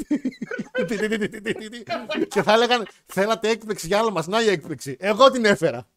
Τι, 0.73 0.85
τι, 0.85 1.09
τι, 1.09 1.19
τι, 1.19 1.29
τι, 1.29 1.41
τι, 1.41 1.53
τι, 1.55 1.69
τι. 1.69 1.83
Και 2.27 2.43
θα 2.43 2.53
έλεγαν, 2.53 2.87
θέλατε 3.07 3.49
έκπληξη 3.49 3.87
για 3.87 3.99
άλλο 3.99 4.11
μας. 4.11 4.27
Να 4.27 4.43
η 4.43 4.49
έκπληξη. 4.49 4.97
Εγώ 5.01 5.31
την 5.31 5.45
έφερα. 5.45 5.89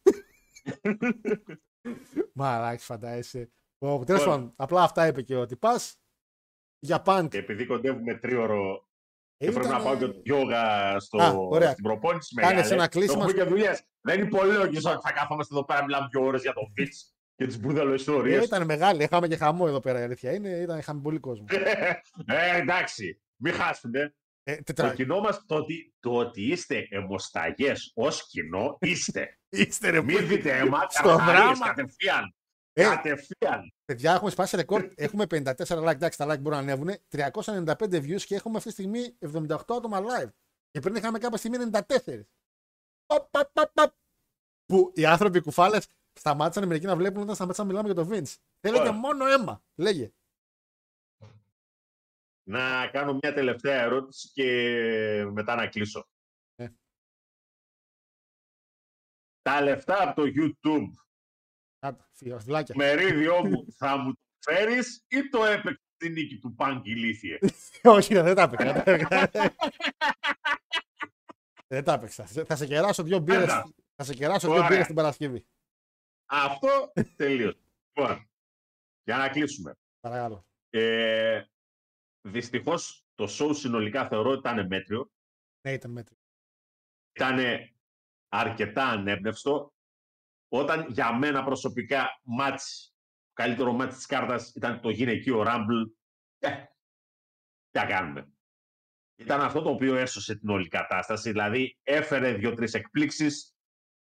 Μαλάκι, 2.32 2.84
φαντάζεσαι. 2.84 3.50
Τέλος 4.06 4.24
πάντων, 4.24 4.52
απλά 4.56 4.82
αυτά 4.82 5.06
είπε 5.06 5.22
και 5.22 5.36
ότι 5.36 5.56
πα 5.56 5.80
για 6.78 7.00
πανκ. 7.00 7.30
Και 7.30 7.38
επειδή 7.38 7.66
κοντεύουμε 7.66 8.14
τρίωρο 8.14 8.88
και 9.36 9.50
πρέπει 9.50 9.66
Ήταν- 9.66 9.78
να 9.78 9.84
πάω 9.84 9.96
και 9.96 10.06
το 10.06 10.20
γιόγα 10.24 10.94
στο, 11.00 11.22
Α, 11.22 11.30
ωραία. 11.30 11.70
στην 11.70 11.82
προπόνηση 11.82 12.34
Κάνεις 12.34 12.54
μεγάλε. 12.56 12.74
ένα 12.74 12.88
κλείσιμο. 12.88 13.22
Έχουμε 13.26 13.42
και 13.42 13.48
δουλειές. 13.48 13.82
Δεν 14.00 14.20
είναι 14.20 14.28
πολύ 14.28 14.52
λογικό 14.52 14.90
ότι 14.90 15.00
θα 15.02 15.12
κάθομαστε 15.12 15.54
εδώ 15.54 15.64
πέρα 15.64 15.84
μιλάμε 15.84 16.08
δύο 16.10 16.24
ώρες 16.24 16.42
για 16.42 16.52
τον 16.52 16.72
Βιτς 16.74 17.13
και 17.36 17.46
τις 17.46 17.60
μπούδαλο 17.60 17.90
Ε, 17.90 17.94
ιστορίες. 17.94 18.44
ήταν 18.44 18.64
μεγάλη. 18.64 19.02
Είχαμε 19.02 19.28
και 19.28 19.36
χαμό 19.36 19.64
εδώ 19.68 19.80
πέρα 19.80 20.00
η 20.00 20.02
αλήθεια 20.02 20.32
είναι. 20.32 20.48
Ήταν, 20.48 20.78
είχαμε 20.78 21.00
πολύ 21.00 21.18
κόσμο. 21.18 21.44
ε, 22.26 22.56
εντάξει, 22.56 23.20
μην 23.36 23.52
χάσουνε. 23.54 24.14
Ε, 24.42 24.56
Το 24.56 24.62
τετρα... 24.62 24.94
κοινό 24.94 25.20
μας, 25.20 25.44
το 25.46 25.54
ότι, 25.54 25.94
το 26.00 26.14
ότι 26.16 26.42
είστε 26.42 26.86
αιμοσταγές 26.90 27.92
ως 27.94 28.28
κοινό, 28.28 28.76
είστε. 28.80 29.38
Είστε 29.48 29.90
ρε 29.90 30.02
Μην 30.02 30.26
δείτε 30.28 30.58
αίμα, 30.58 30.86
Στο 30.88 31.02
καρδαρίες, 31.08 31.36
δράμα. 31.58 31.66
κατευθείαν. 31.66 32.34
Ε. 32.72 32.82
Κατευθείαν. 32.82 33.72
Παιδιά, 33.84 34.12
έχουμε 34.14 34.30
σπάσει 34.30 34.56
ρεκόρ. 34.56 34.88
έχουμε 34.94 35.24
54 35.30 35.54
like. 35.66 35.86
Εντάξει, 35.86 36.18
τα 36.18 36.26
like 36.26 36.40
μπορούν 36.40 36.58
να 36.64 36.72
ανέβουν. 36.72 36.90
395 37.10 37.74
views 37.78 38.20
και 38.22 38.34
έχουμε 38.34 38.56
αυτή 38.56 38.68
τη 38.68 38.74
στιγμή 38.74 39.18
78 39.20 39.56
άτομα 39.76 40.00
live. 40.00 40.30
Και 40.70 40.80
πριν 40.80 40.94
είχαμε 40.94 41.18
κάποια 41.18 41.38
στιγμή 41.38 41.56
94. 41.72 41.80
Παπ, 43.06 43.28
παπ, 43.30 43.50
παπ, 43.52 43.70
παπ. 43.74 43.92
Που 44.66 44.92
οι 44.94 45.06
άνθρωποι 45.06 45.40
κουφάλες 45.40 45.86
σταμάτησαν 46.18 46.66
μερικοί 46.66 46.86
να 46.86 46.96
βλέπουν 46.96 47.22
όταν 47.22 47.34
σταμάτησαν 47.34 47.66
να 47.66 47.72
μιλάμε 47.72 47.92
για 47.92 48.02
το 48.04 48.08
Vince. 48.10 48.36
Θέλετε 48.60 48.80
Ωραία. 48.80 48.92
μόνο 48.92 49.26
αίμα. 49.26 49.62
Λέγε. 49.74 50.12
Να 52.46 52.88
κάνω 52.88 53.12
μια 53.22 53.34
τελευταία 53.34 53.80
ερώτηση 53.82 54.30
και 54.32 54.44
μετά 55.32 55.54
να 55.54 55.66
κλείσω. 55.68 56.08
Ε. 56.54 56.68
Τα 59.42 59.60
λεφτά 59.62 60.08
από 60.08 60.22
το 60.22 60.28
YouTube, 60.36 60.90
Κάτω, 61.78 62.04
φύγα, 62.12 62.36
βλάκια. 62.36 62.74
μερίδιό 62.78 63.44
μου, 63.46 63.66
θα 63.76 63.96
μου 63.96 64.12
το 64.12 64.20
φέρεις 64.52 65.04
ή 65.08 65.28
το 65.28 65.44
έπαιξε 65.44 65.82
τη 65.96 66.08
νίκη 66.08 66.38
του 66.38 66.54
Πανκ 66.54 66.86
ηλίθιε; 66.86 67.38
Όχι, 67.82 68.14
δεν 68.14 68.34
τα 68.34 68.42
έπαιξα. 68.42 68.72
δεν 68.72 69.08
τα 69.08 69.16
έπαιξα. 69.20 69.54
Δεν 71.66 71.84
τα 71.84 71.92
έπαιξα. 71.92 72.24
Θα 72.26 72.56
σε 72.56 72.66
κεράσω 72.66 73.02
δύο 73.02 73.18
μπύρες. 73.18 73.42
Έλα. 73.42 73.72
Θα 73.96 74.04
σε 74.04 74.14
κεράσω 74.14 74.46
δύο 74.46 74.56
Ωραία. 74.56 74.68
μπύρες 74.68 74.86
την 74.86 74.94
Παρασκευή. 74.94 75.46
Αυτό 76.42 76.92
τελείωσε. 77.16 77.58
Λοιπόν, 77.92 78.28
για 79.02 79.16
να 79.16 79.28
κλείσουμε. 79.28 79.76
Παρακαλώ. 80.00 80.46
Ε, 80.70 81.44
δυστυχώς 82.20 83.06
το 83.14 83.24
show 83.38 83.50
συνολικά 83.54 84.08
θεωρώ 84.08 84.30
ότι 84.30 84.38
ήταν 84.38 84.66
μέτριο. 84.66 85.10
Ναι, 85.60 85.72
ήταν 85.72 85.90
μέτριο. 85.90 86.18
Ήταν 87.12 87.38
αρκετά 88.28 88.84
ανέμπνευστο. 88.84 89.74
Όταν 90.48 90.86
για 90.90 91.12
μένα 91.12 91.44
προσωπικά 91.44 92.20
μάτς, 92.22 92.94
το 93.26 93.32
καλύτερο 93.32 93.72
μάτς 93.72 93.94
της 93.94 94.06
κάρτας 94.06 94.54
ήταν 94.54 94.80
το 94.80 94.90
γυναικείο 94.90 95.42
Rumble, 95.46 95.90
ε, 96.38 96.50
τι 97.70 97.78
να 97.78 97.86
κάνουμε. 97.86 98.32
Ήταν 99.16 99.40
αυτό 99.40 99.62
το 99.62 99.70
οποίο 99.70 99.96
έσωσε 99.96 100.38
την 100.38 100.48
όλη 100.48 100.68
κατάσταση, 100.68 101.30
δηλαδή 101.30 101.78
έφερε 101.82 102.32
δύο-τρεις 102.32 102.74
εκπλήξεις, 102.74 103.53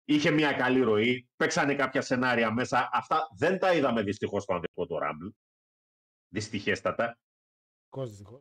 είχε 0.08 0.30
μια 0.30 0.52
καλή 0.52 0.80
ροή, 0.80 1.28
παίξανε 1.36 1.74
κάποια 1.74 2.00
σενάρια 2.00 2.52
μέσα. 2.52 2.88
Αυτά 2.92 3.28
δεν 3.38 3.58
τα 3.58 3.74
είδαμε 3.74 4.02
δυστυχώς 4.02 4.42
στο 4.42 4.54
αντικό 4.54 4.86
το 4.86 4.96
Rumble. 5.02 5.32
Δυστυχέστατα. 6.28 7.18
Δυστυχώς, 7.80 8.10
δυστυχώς; 8.10 8.40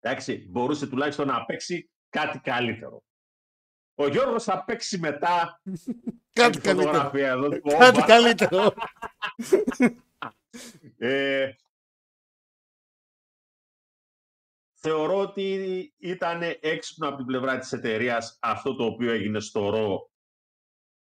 Εντάξει, 0.00 0.46
μπορούσε 0.50 0.86
τουλάχιστον 0.86 1.26
να 1.26 1.44
παίξει 1.44 1.90
κάτι 2.08 2.38
καλύτερο. 2.38 3.02
Ο 3.94 4.08
Γιώργος 4.08 4.44
θα 4.44 4.64
παίξει 4.64 4.98
μετά 4.98 5.60
Κάτι 6.32 6.56
τη 6.56 6.60
καλύτερο. 6.62 6.92
φωτογραφία 6.92 7.28
εδώ 7.28 7.48
του 7.48 7.60
Κάτι 7.60 7.96
Όμπα. 7.98 8.06
καλύτερο. 8.06 8.72
Ε, 10.98 11.52
θεωρώ 14.74 15.18
ότι 15.18 15.92
ήταν 15.98 16.40
έξυπνο 16.60 17.08
από 17.08 17.16
την 17.16 17.26
πλευρά 17.26 17.58
της 17.58 17.72
εταιρείας 17.72 18.38
αυτό 18.40 18.74
το 18.76 18.84
οποίο 18.84 19.12
έγινε 19.12 19.40
στο 19.40 19.68
ρο 19.70 20.09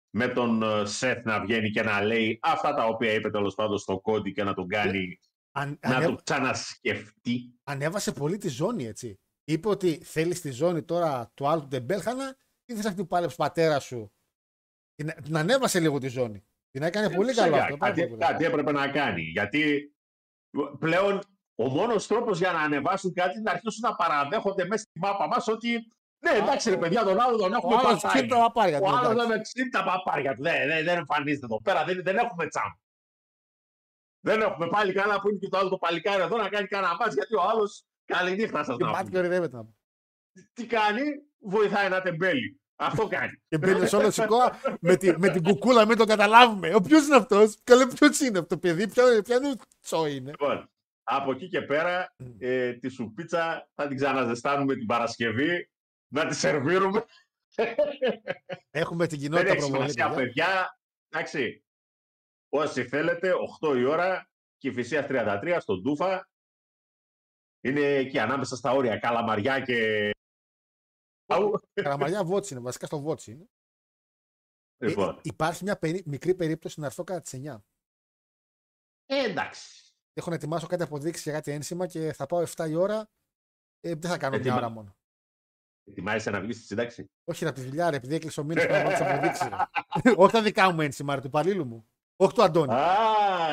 με 0.10 0.28
τον 0.28 0.64
ε, 0.64 0.86
Σεθ 0.86 1.26
να 1.26 1.40
βγαίνει 1.42 1.70
και 1.70 1.84
να 1.84 2.02
λέει 2.04 2.40
αυτά 2.42 2.74
τα 2.74 2.86
οποία 2.86 3.14
είπε 3.14 3.30
τέλος 3.30 3.56
πάντων 3.56 3.78
στο 3.78 4.00
κόντι 4.00 4.32
και 4.32 4.44
να 4.44 4.54
τον 4.54 4.68
κάνει 4.68 5.20
Αν, 5.52 5.80
να 5.82 5.96
ανέβ- 5.96 6.16
το 6.16 6.22
ξανασκεφτεί. 6.24 7.60
ανέβασε 7.64 8.12
πολύ 8.12 8.38
τη 8.38 8.48
ζώνη, 8.50 8.86
έτσι. 8.86 9.20
Είπε 9.44 9.70
ότι 9.70 10.04
θέλεις 10.04 10.42
τη 10.42 10.52
ζώνη 10.52 10.84
τώρα 10.84 11.32
του 11.34 11.48
άλλου 11.48 11.62
του 11.62 11.68
Ντεμπέλχανα 11.68 12.38
ή 12.66 12.74
θες 12.76 12.86
αυτή 12.86 13.02
που 13.02 13.08
πάλεψε 13.08 13.36
πατέρας 13.36 13.84
σου; 13.84 14.14
Την, 14.96 15.12
την 15.24 15.38
ανέβασε 15.38 15.80
λίγο 15.80 15.98
τη 15.98 16.08
ζώνη. 16.08 16.44
Την 16.72 16.84
έκανε 16.84 17.16
πολύ 17.16 17.28
Φυσικά, 17.28 17.50
καλό 17.50 17.62
αυτό. 17.64 17.78
πάρα 17.78 17.94
Κάτι, 17.94 18.08
πολύ 18.08 18.20
καλό. 18.20 18.32
κάτι 18.32 18.46
έπρεπε 18.46 18.72
να 18.72 18.88
κάνει. 18.92 19.22
Γιατί 19.22 19.94
πλέον 20.80 21.20
ο 21.56 21.68
μόνος 21.68 22.08
τρόπος 22.08 22.38
για 22.38 22.52
να 22.52 22.60
ανεβάσουν 22.60 23.14
κάτι 23.14 23.34
είναι 23.34 23.42
να 23.44 23.52
αρχίσουν 23.52 23.90
να 23.90 23.96
παραδέχονται 23.96 24.66
μέσα 24.66 24.84
στη 24.90 25.00
μάπα 25.00 25.28
μας 25.28 25.48
ότι. 25.48 25.88
Ναι, 26.20 26.32
εντάξει, 26.32 26.70
ρε 26.70 26.78
παιδιά, 26.78 27.04
τον 27.04 27.20
άλλο 27.20 27.38
τον 27.38 27.54
Ο 27.54 27.56
έχουμε 27.56 27.76
άλλος 27.76 27.92
πατάει. 27.94 28.12
ξέρει 28.12 28.28
τα 28.28 28.38
παπάρια 28.38 28.78
του. 28.80 28.84
Ο 28.88 28.90
άλλος 28.90 29.12
εντάξει. 29.12 29.28
δεν 29.28 29.40
εξήνει 29.40 29.70
τα 29.70 29.84
παπάρια 29.84 30.36
του. 30.36 30.42
Δεν, 30.42 30.68
δεν, 30.68 30.84
δεν 30.86 30.98
εμφανίζεται 30.98 31.46
εδώ 31.46 31.62
πέρα. 31.62 31.84
Δεν, 31.84 32.02
δεν 32.04 32.18
έχουμε 32.18 32.48
τσάμπ. 32.48 32.72
Δεν 34.20 34.42
έχουμε 34.42 34.68
πάλι 34.68 34.94
κανένα 34.94 35.20
που 35.20 35.30
είναι 35.30 35.38
και 35.38 35.48
το 35.48 35.58
άλλο 35.58 35.70
το 35.70 35.78
παλικάρι 35.78 36.22
εδώ 36.22 36.38
να 36.38 36.50
κάνει 36.50 36.68
κανένα 36.68 36.96
μάτς 37.00 37.14
γιατί 37.14 37.36
ο 37.36 37.42
άλλος 37.42 37.84
καληνύχτα 38.06 38.64
σας 38.64 38.78
Και 38.78 38.84
να 38.84 38.90
μάτι 38.90 39.04
πούμε. 39.04 39.12
και 39.12 39.18
ορειδεύεται 39.18 39.56
να 39.56 39.64
πω. 39.64 39.76
Τι 40.54 40.66
κάνει, 40.66 41.02
βοηθάει 41.40 41.86
ένα 41.86 42.02
τεμπέλι. 42.02 42.62
Αυτό 42.76 43.08
κάνει. 43.08 43.42
Και 43.48 43.58
μπαίνει 43.58 43.88
σε 43.88 43.96
όλο 43.96 44.12
σηκώ 44.12 44.52
με, 44.80 44.96
τη, 44.96 45.20
με 45.20 45.30
την 45.30 45.44
κουκούλα, 45.44 45.86
μην 45.86 45.98
τον 45.98 46.08
καταλάβουμε. 46.08 46.76
Ο 46.76 46.82
ποιος 46.82 47.06
είναι 47.06 47.16
αυτός; 47.16 47.58
Καλέ, 47.64 47.88
ποιος 47.88 48.20
είναι 48.20 48.40
αυτό 48.40 48.56
το 48.56 48.58
παιδί, 48.58 48.88
ποιο, 48.88 49.04
ποιο 49.22 49.38
τσό 49.82 50.06
είναι. 50.06 50.30
Λοιπόν, 50.30 50.70
από 51.04 51.32
εκεί 51.32 51.48
και 51.48 51.62
πέρα 51.62 52.16
ε, 52.40 52.74
τη 52.74 52.90
σουπίτσα 52.90 53.70
θα 53.76 53.88
την 53.88 53.98
ξαναζεστάνουμε 53.98 54.76
την 54.76 54.86
Παρασκευή, 54.86 55.70
να 56.14 56.28
τη 56.28 56.36
σερβίρουμε. 56.36 57.06
Έχουμε 58.70 59.08
την 59.08 59.20
Δεν 59.20 59.28
κοινότητα 59.30 59.50
έχει 59.52 59.58
προβολή. 59.60 59.92
σημασία, 59.92 60.16
παιδιά. 60.16 60.46
παιδιά. 60.46 60.80
Εντάξει, 61.10 61.64
όσοι 62.50 62.88
θέλετε, 62.88 63.32
8 63.62 63.76
η 63.78 63.84
ώρα, 63.84 64.30
Κηφισίας 64.58 65.06
33 65.10 65.58
στον 65.62 65.84
Τούφα. 65.84 66.30
Είναι 67.62 67.80
εκεί 67.82 68.20
ανάμεσα 68.20 68.56
στα 68.56 68.72
όρια 68.72 68.98
Καλαμαριά 69.00 69.60
και... 69.62 70.10
Αου. 71.26 71.60
Καραμαριά 71.74 72.24
Βότσι 72.24 72.54
είναι, 72.54 72.64
βασικά 72.64 72.86
στο 72.86 73.00
Βότσι 73.00 73.32
είναι. 73.32 73.50
Ε, 74.78 74.88
Λοιπόν, 74.88 75.20
υπάρχει 75.24 75.64
μια 75.64 75.78
περί- 75.78 76.06
μικρή 76.06 76.36
περίπτωση 76.36 76.80
να 76.80 76.86
έρθω 76.86 77.04
κατά 77.04 77.22
τις 77.22 77.34
9. 77.34 77.62
ε, 79.06 79.24
εντάξει. 79.30 79.94
Έχω 80.14 80.30
να 80.30 80.36
ετοιμάσω 80.36 80.68
κάτι 80.68 80.84
αποδείξεις 80.84 81.24
για 81.24 81.34
κάτι 81.34 81.52
ένσημα 81.52 81.88
και 81.88 82.14
θα 82.14 82.26
πάω 82.26 82.44
7 82.56 82.70
η 82.70 82.76
ώρα. 82.76 83.10
Ε, 83.80 83.94
δεν 83.96 84.10
θα 84.10 84.18
κάνω 84.18 84.32
μια 84.32 84.40
Ετοιμα- 84.40 84.56
ώρα 84.58 84.70
μόνο. 84.70 84.98
Ετοιμάζεσαι 85.90 86.30
να 86.30 86.40
βγεις 86.42 86.56
στη 86.56 86.66
σύνταξη. 86.66 87.10
Όχι 87.24 87.46
από 87.46 87.56
τη 87.56 87.62
δουλειά, 87.62 87.90
ρε, 87.90 87.96
επειδή 87.96 88.16
έκλεισε 88.16 88.40
ο 88.40 88.44
μήνας 88.44 88.66
να 88.68 88.72
βάλω 88.84 88.90
τις 88.90 89.02
αποδείξεις. 89.02 89.48
Όχι 90.24 90.32
τα 90.32 90.42
δικά 90.42 90.72
μου 90.72 90.82
ένσημα, 90.82 91.16
ρε, 91.16 91.22
του 91.22 91.28
υπαλλήλου 91.28 91.66
μου. 91.66 91.86
Όχι 92.16 92.34
του 92.34 92.44
Αντώνη. 92.44 92.74
Α, 92.74 92.86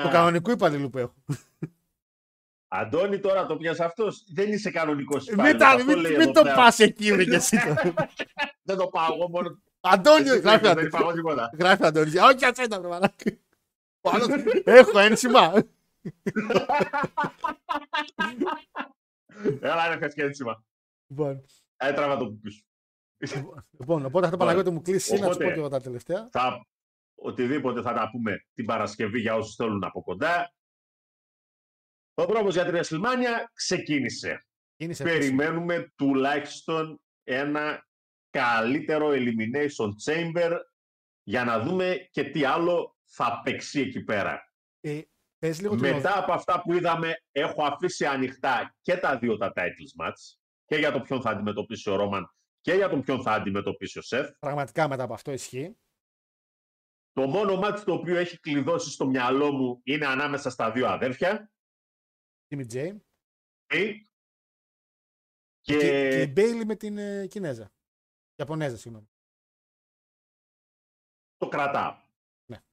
Του 0.03 0.09
κανονικού 0.09 0.51
υπαλλήλου 0.51 0.91
που 0.91 0.99
έχω. 0.99 1.15
Αντώνη, 2.69 3.19
τώρα 3.21 3.47
το 3.47 3.57
πιάσε 3.57 3.85
αυτός; 3.85 4.25
Δεν 4.33 4.53
είσαι 4.53 4.71
κανονικός 4.71 5.25
Μην, 5.27 5.35
υπάλληλος, 5.35 5.61
τα- 5.63 5.69
αυτό 5.69 5.85
μην, 5.85 5.97
λέει 5.97 6.13
μην 6.13 6.21
εδώ 6.21 6.31
το 6.33 6.43
πέρα. 6.43 6.55
πας 6.55 6.79
εκεί, 6.79 7.11
ρε, 7.15 7.25
και 7.25 7.35
εσύ. 7.35 7.57
τώρα. 7.67 7.83
Δεν 8.69 8.77
το 8.77 8.87
πάω 8.87 9.15
εγώ 9.15 9.29
μόνο. 9.29 9.59
Αντώνη, 9.81 10.29
Εσύ 10.29 10.39
γράφει 10.39 10.59
δεν 10.63 10.71
Αντώνη. 10.71 10.87
είπα 10.87 10.99
εγώ 11.01 11.13
τίποτα. 11.13 11.51
Γράφει 11.59 11.85
Αντώνη. 11.85 12.19
Όχι, 12.19 12.45
ασέντα, 12.45 12.79
βρε 12.81 12.89
μαλάκα. 12.89 13.31
Ο 14.01 14.11
άλλος, 14.11 14.27
Έχω 14.65 14.99
ένσημα. 14.99 15.53
Έλα, 19.61 19.89
ρε, 19.89 19.99
φες 19.99 20.15
και 20.15 20.23
ένσημα. 20.23 20.65
Λοιπόν, 21.83 21.93
Έτραβα 21.93 22.17
το 22.17 22.27
πουπί 22.27 22.51
σου. 22.51 22.65
Λοιπόν, 23.79 24.05
οπότε 24.05 24.25
αυτό 24.27 24.37
Παναγιώτη 24.39 24.71
μου 24.71 24.83
κλείσει 24.83 25.13
να 25.13 25.19
σου 25.19 25.25
Οπότε- 25.25 25.45
πω 25.45 25.53
και 25.53 25.59
εγώ 25.59 25.69
τα 25.69 25.81
τελευταία. 25.81 26.29
θα, 26.33 26.67
οτιδήποτε 27.15 27.83
θα 27.83 27.93
τα 27.93 28.11
πούμε 28.11 28.47
την 28.53 28.65
Παρασκευή 28.65 29.21
για 29.21 29.35
όσους 29.35 29.55
θέλουν 29.55 29.85
από 29.85 30.03
κοντά. 30.03 30.53
Ο 32.15 32.25
δρόμος 32.27 32.55
για 32.55 32.65
την 32.65 32.75
WrestleMania 32.75 33.45
ξεκίνησε. 33.53 34.47
Είναι 34.77 34.93
σε 34.93 35.03
Περιμένουμε 35.05 35.93
τουλάχιστον 35.97 37.01
ένα 37.23 37.87
καλύτερο 38.31 39.09
Elimination 39.13 39.89
Chamber 40.05 40.59
για 41.23 41.45
να 41.45 41.61
δούμε 41.61 42.09
και 42.11 42.25
τι 42.25 42.45
άλλο 42.45 42.97
θα 43.05 43.41
παίξει 43.45 43.81
εκεί 43.81 44.03
πέρα. 44.05 44.53
Ε, 44.81 45.01
πες 45.39 45.61
λίγο 45.61 45.75
την 45.77 45.85
οδό. 45.85 45.95
Μετά 45.95 46.19
από 46.19 46.33
αυτά 46.33 46.63
που 46.63 46.73
είδαμε, 46.73 47.15
έχω 47.33 47.65
αφήσει 47.65 48.07
ανοιχτά 48.07 48.77
και 48.83 48.97
τα 48.97 49.19
δύο 49.19 49.37
τα 49.37 49.53
titles 49.57 50.05
match 50.05 50.37
και 50.67 50.77
για 50.77 50.93
το 50.93 51.01
ποιον 51.01 51.21
θα 51.21 51.31
αντιμετωπίσει 51.31 51.91
ο 51.91 51.97
Ρόμαν 51.97 52.31
και 52.61 52.73
για 52.73 52.89
τον 52.89 53.03
ποιον 53.03 53.23
θα 53.23 53.33
αντιμετωπίσει 53.33 53.99
ο 53.99 54.03
Σεφ. 54.03 54.39
Πραγματικά 54.39 54.89
μετά 54.89 55.03
από 55.03 55.15
αυτό 55.15 55.33
ισχύει. 55.33 55.79
Το 57.13 57.27
μόνο 57.27 57.57
μάτι 57.57 57.85
το 57.85 57.93
οποίο 57.93 58.17
έχει 58.17 58.41
κλειδώσει 58.41 58.91
στο 58.91 59.07
μυαλό 59.07 59.53
μου 59.53 59.81
είναι 59.85 60.07
ανάμεσα 60.07 60.51
στα 60.51 60.73
δύο 60.73 60.89
αδέρφια. 60.89 61.53
Jimmy 62.49 62.67
J. 62.73 62.75
ε, 62.75 62.97
Και, 63.67 63.99
Και, 65.61 65.79
και 65.79 66.23
η 66.23 66.33
Μπέιλι 66.33 66.65
με 66.65 66.77
την 66.77 66.99
ε, 66.99 67.27
Κινέζα. 67.27 67.73
Ιαπωνέζα, 68.35 68.77
συγγνώμη. 68.77 69.11
το 71.37 71.49
κρατάω. 71.49 71.97
Ναι. 72.51 72.65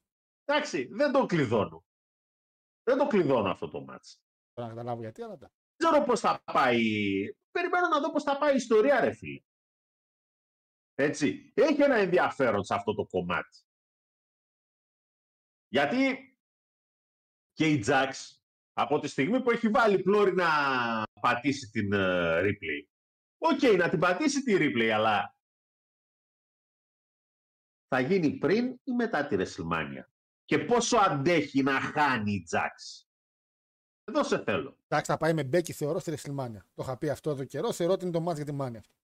Εντάξει, 0.43 0.85
δεν 0.85 1.11
το 1.11 1.25
κλειδώνω. 1.25 1.85
Δεν 2.83 2.97
το 2.97 3.07
κλειδώνω 3.07 3.49
αυτό 3.49 3.69
το 3.69 3.81
μάτς. 3.81 4.23
Τώρα 4.53 4.67
να 4.69 4.75
καταλάβω 4.75 5.01
γιατί, 5.01 5.21
αλλά 5.21 5.33
εντάξει. 5.33 5.62
Δεν 5.75 5.89
ξέρω 5.89 6.03
πώς 6.03 6.19
θα 6.19 6.41
πάει. 6.43 6.81
Περιμένω 7.51 7.87
να 7.87 7.99
δω 7.99 8.11
πώς 8.11 8.23
θα 8.23 8.37
πάει 8.37 8.53
η 8.53 8.55
ιστορία, 8.55 8.99
ρε 8.99 9.13
φίλε. 9.13 9.41
Έτσι. 10.95 11.51
Έχει 11.55 11.81
ένα 11.81 11.95
ενδιαφέρον 11.95 12.63
σε 12.63 12.73
αυτό 12.73 12.93
το 12.93 13.05
κομμάτι. 13.05 13.57
Γιατί 15.67 16.27
και 17.53 17.69
η 17.69 17.83
Jax 17.87 18.11
από 18.73 18.99
τη 18.99 19.07
στιγμή 19.07 19.41
που 19.41 19.51
έχει 19.51 19.69
βάλει 19.69 20.01
πλώρη 20.01 20.33
να 20.33 20.49
πατήσει 21.21 21.69
την 21.69 21.93
ε, 21.93 22.41
Ripley. 22.41 22.87
Ok, 23.37 23.77
να 23.77 23.89
την 23.89 23.99
πατήσει 23.99 24.43
τη 24.43 24.55
Ripley, 24.59 24.89
αλλά 24.89 25.35
θα 27.87 27.99
γίνει 27.99 28.37
πριν 28.37 28.79
ή 28.83 28.91
μετά 28.91 29.27
τη 29.27 29.35
WrestleMania; 29.39 30.03
Και 30.45 30.59
πόσο 30.59 30.97
αντέχει 30.97 31.63
να 31.63 31.81
χάνει 31.81 32.31
η 32.33 32.47
Jax; 32.51 33.05
Εδώ 34.03 34.23
σε 34.23 34.43
θέλω. 34.43 34.77
Εντάξει, 34.87 35.11
θα 35.11 35.17
πάει 35.17 35.33
με 35.33 35.43
Μπέκι, 35.43 35.73
θεωρώ, 35.73 35.99
στη 35.99 36.13
WrestleMania. 36.17 36.61
Το 36.73 36.83
είχα 36.83 36.97
πει 36.97 37.09
αυτό 37.09 37.29
εδώ 37.29 37.43
καιρό. 37.43 37.71
Θεωρώ 37.71 37.93
ότι 37.93 38.03
είναι 38.03 38.13
το 38.13 38.19
μάτς 38.19 38.37
για 38.37 38.45
τη 38.45 38.51
Μάνια 38.51 38.79
αυτό. 38.79 38.95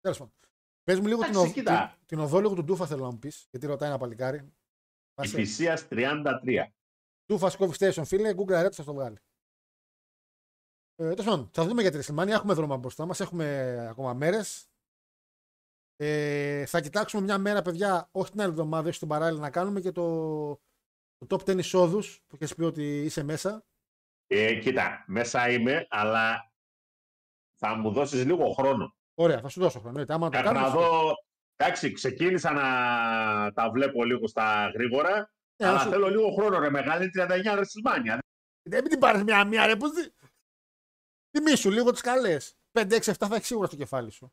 Τέλος 0.00 0.18
πάντων. 0.18 0.34
Πες 0.82 1.00
μου 1.00 1.06
λίγο 1.06 1.20
την, 1.20 1.30
Εντάξει, 1.30 1.48
οδ... 1.48 1.54
κοίτα. 1.54 1.96
την, 1.98 2.06
την 2.06 2.18
οδό 2.18 2.40
λίγο 2.40 2.54
του 2.54 2.64
Ντούφα, 2.64 2.86
θέλω 2.86 3.02
να 3.04 3.10
μου 3.10 3.18
πεις. 3.18 3.46
Γιατί 3.50 3.66
ρωτάει 3.66 3.88
ένα 3.88 3.98
παλικάρι. 3.98 4.52
Πάσε. 5.14 5.40
Υφυσίας 5.40 5.86
33. 5.90 6.66
Ντούφα 7.26 7.50
Coffee 7.58 7.72
Station, 7.78 8.02
φίλε, 8.04 8.34
Google 8.36 8.66
Red 8.66 8.72
θα 8.72 8.84
το 8.84 8.94
βγάλει. 8.94 9.16
Ε, 10.94 11.08
Τέλος 11.08 11.24
πάντων, 11.24 11.50
θα 11.52 11.64
δούμε 11.64 11.82
για 11.82 11.90
τη 11.90 11.98
WrestleMania. 11.98 12.28
Έχουμε 12.28 12.54
δρόμο 12.54 12.76
μπροστά 12.76 13.06
μας. 13.06 13.20
Έχουμε 13.20 13.78
ακόμα 13.90 14.14
μέρες. 14.14 14.66
Ε, 15.96 16.66
θα 16.66 16.80
κοιτάξουμε 16.80 17.22
μια 17.22 17.38
μέρα, 17.38 17.62
παιδιά, 17.62 18.08
όχι 18.12 18.30
την 18.30 18.40
άλλη 18.40 18.50
εβδομάδα, 18.50 18.86
όχι 18.86 18.96
στην 18.96 19.08
παράλληλα, 19.08 19.40
να 19.40 19.50
κάνουμε 19.50 19.80
και 19.80 19.92
το, 19.92 20.06
το 21.16 21.26
top 21.28 21.50
10 21.50 21.58
εισόδους 21.58 22.22
που 22.26 22.36
έχει 22.40 22.54
πει 22.54 22.62
ότι 22.62 23.04
είσαι 23.04 23.22
μέσα. 23.22 23.66
Ε, 24.34 24.54
κοίτα, 24.54 25.04
μέσα 25.06 25.50
είμαι, 25.50 25.86
αλλά 25.90 26.52
θα 27.58 27.74
μου 27.74 27.92
δώσεις 27.92 28.24
λίγο 28.24 28.50
χρόνο. 28.52 28.96
Ωραία, 29.14 29.40
θα 29.40 29.48
σου 29.48 29.60
δώσω 29.60 29.78
χρόνο. 29.80 29.88
εννοείται. 30.00 30.12
Άμα 30.12 30.28
το 30.30 30.36
Να 30.36 30.42
κάνουμε. 30.42 30.68
δω, 30.68 31.12
εντάξει, 31.56 31.92
ξεκίνησα 31.92 32.52
να 32.52 32.62
τα 33.52 33.70
βλέπω 33.70 34.04
λίγο 34.04 34.26
στα 34.26 34.70
γρήγορα, 34.74 35.32
Ναι, 35.62 35.68
αλλά 35.68 35.80
όσο- 35.80 35.88
θέλω 35.90 36.08
λίγο 36.08 36.30
χρόνο, 36.32 36.58
ρε 36.58 36.70
μεγάλη, 36.70 37.10
39 37.10 37.54
WrestleMania. 37.54 38.18
Δεν 38.68 38.80
μην 38.80 38.90
την 38.90 38.98
πάρεις 38.98 39.22
μια-μία, 39.22 39.66
ρε. 39.66 39.76
Πώς... 39.76 39.90
δι- 39.92 40.12
Τιμήσου 41.30 41.70
λίγο 41.70 41.90
τις 41.90 42.00
καλές. 42.00 42.56
5, 42.72 42.94
6, 42.96 43.10
7 43.10 43.26
θα 43.28 43.34
έχεις 43.34 43.46
σίγουρα 43.46 43.66
στο 43.66 43.76
κεφάλι 43.76 44.10
σου. 44.10 44.32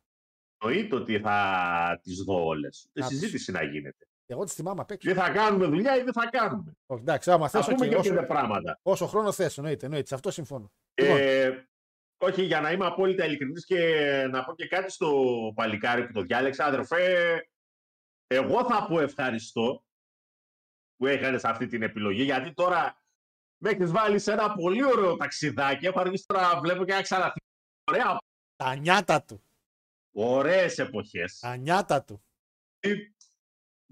Εννοείται 0.62 0.94
ότι 0.96 1.20
θα 1.20 2.00
τις 2.02 2.22
δω 2.22 2.44
όλες. 2.46 2.88
Η 2.92 3.00
Να 3.00 3.06
τις- 3.06 3.18
συζήτηση 3.18 3.52
να 3.52 3.62
γίνεται. 3.62 4.06
Εγώ 4.32 4.44
τι 4.44 4.52
θυμάμαι 4.52 4.80
απ' 4.80 4.90
έξω. 4.90 5.08
Τι 5.08 5.14
θα 5.14 5.30
κάνουμε 5.30 5.66
δουλειά 5.66 5.96
ή 5.96 6.02
δεν 6.02 6.12
θα 6.12 6.28
κάνουμε. 6.30 6.76
Όχι, 6.86 7.00
εντάξει, 7.00 7.30
άμα 7.30 7.48
θε, 7.48 7.62
Θα 7.62 7.74
πούμε 7.74 7.86
και 7.88 7.96
όσο, 7.96 8.08
πέντε 8.14 8.26
πράγματα. 8.26 8.78
όσο 8.82 9.06
χρόνο 9.06 9.32
θε, 9.32 9.50
εννοείται, 9.56 9.84
εννοείται. 9.84 10.06
Σε 10.06 10.14
αυτό 10.14 10.30
συμφωνώ. 10.30 10.72
Λοιπόν. 10.94 11.16
Ε, 11.18 11.68
όχι, 12.22 12.42
για 12.42 12.60
να 12.60 12.72
είμαι 12.72 12.86
απόλυτα 12.86 13.24
ειλικρινής 13.24 13.64
και 13.64 13.78
να 14.30 14.44
πω 14.44 14.54
και 14.54 14.66
κάτι 14.66 14.90
στο 14.90 15.12
παλικάρι 15.54 16.06
που 16.06 16.12
το 16.12 16.22
διάλεξα, 16.22 16.64
αδερφέ, 16.64 17.34
εγώ 18.26 18.64
θα 18.64 18.86
πω 18.86 19.00
ευχαριστώ 19.00 19.84
που 20.96 21.06
έκανες 21.06 21.44
αυτή 21.44 21.66
την 21.66 21.82
επιλογή, 21.82 22.22
γιατί 22.22 22.52
τώρα 22.54 23.02
με 23.62 23.70
έχεις 23.70 23.90
βάλει 23.90 24.18
σε 24.18 24.32
ένα 24.32 24.54
πολύ 24.54 24.84
ωραίο 24.84 25.16
ταξιδάκι. 25.16 25.86
Έχω 25.86 26.00
αργήσει 26.00 26.24
τώρα 26.26 26.54
να 26.54 26.60
βλέπω 26.60 26.84
και 26.84 26.92
να 26.92 27.02
ξαναθυμίσω. 27.02 27.46
Ωραία, 27.90 28.16
Τα 28.56 28.74
νιάτα 28.76 29.22
του. 29.22 29.42
ωραίες 30.12 30.78
εποχές. 30.78 31.38
Τα 31.38 31.56
νιάτα 31.56 32.04
του. 32.04 32.22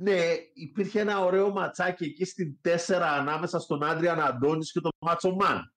Ναι, 0.00 0.20
υπήρχε 0.52 1.00
ένα 1.00 1.24
ωραίο 1.24 1.50
ματσάκι 1.50 2.04
εκεί 2.04 2.24
στην 2.24 2.58
4 2.64 2.76
ανάμεσα 2.88 3.58
στον 3.58 3.84
Άντριαν 3.84 4.20
Αντώνης 4.20 4.72
και 4.72 4.80
τον 4.80 4.90
Μάτσο 4.98 5.34
Μαν. 5.34 5.72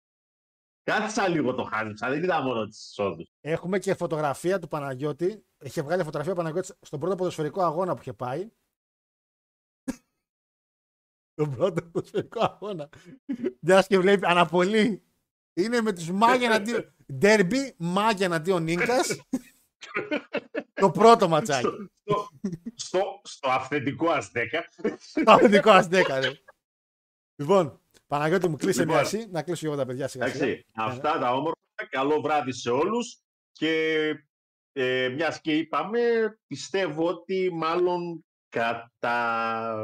Κάθισα 0.83 1.27
λίγο 1.27 1.53
το 1.53 1.63
χάζεψα, 1.63 2.09
δεν 2.09 2.23
είδα 2.23 2.41
μόνο 2.41 2.65
τις 2.65 2.89
εισόδους. 2.89 3.31
Έχουμε 3.41 3.79
και 3.79 3.93
φωτογραφία 3.93 4.59
του 4.59 4.67
Παναγιώτη. 4.67 5.45
Είχε 5.59 5.81
βγάλει 5.81 6.03
φωτογραφία 6.03 6.33
ο 6.33 6.35
Παναγιώτης 6.35 6.77
στον 6.81 6.99
πρώτο 6.99 7.15
ποδοσφαιρικό 7.15 7.61
αγώνα 7.61 7.93
που 7.93 8.01
είχε 8.01 8.13
πάει. 8.13 8.51
Τον 11.35 11.51
πρώτο 11.51 11.81
ποδοσφαιρικό 11.81 12.39
αγώνα. 12.43 12.89
Μιας 13.59 13.87
και 13.87 13.99
βλέπει 13.99 14.25
αναπολύ. 14.25 15.03
Είναι 15.53 15.81
με 15.81 15.93
τους 15.93 16.11
Μάγια 16.11 16.47
εναντίον. 16.47 16.95
Ντέρμπι, 17.13 17.75
Μάγια 17.77 18.25
εναντίον 18.25 18.63
νίκας. 18.63 19.07
το 20.73 20.91
πρώτο 20.91 21.27
ματσάκι. 21.27 21.67
Στο, 21.67 21.89
στο, 22.03 22.29
στο, 22.75 23.21
στο 23.23 23.49
αυθεντικό 23.49 24.09
Αστέκα. 24.09 24.67
Αυθεντικό 25.25 25.71
Αστέκα, 25.71 26.19
ρε. 26.19 26.31
Λοιπόν, 27.35 27.81
Παναγιώτη 28.07 28.47
μου 28.47 28.55
κλείσε 28.55 28.79
Λοιπόν. 28.79 28.95
μια 28.95 29.05
εσύ, 29.05 29.27
να 29.31 29.43
κλείσω 29.43 29.67
εγώ 29.67 29.75
τα 29.75 29.85
παιδιά 29.85 30.07
σιγά 30.07 30.27
σιγά. 30.27 30.45
Εντάξει, 30.45 30.65
αυτά 30.73 31.19
τα 31.19 31.33
όμορφα. 31.33 31.59
Καλό 31.89 32.21
βράδυ 32.21 32.51
σε 32.51 32.69
όλους 32.69 33.21
και 33.51 34.05
ε, 34.71 35.09
μιας 35.09 35.41
και 35.41 35.57
είπαμε, 35.57 35.99
πιστεύω 36.47 37.07
ότι 37.07 37.49
μάλλον 37.53 38.25
κατά, 38.49 39.75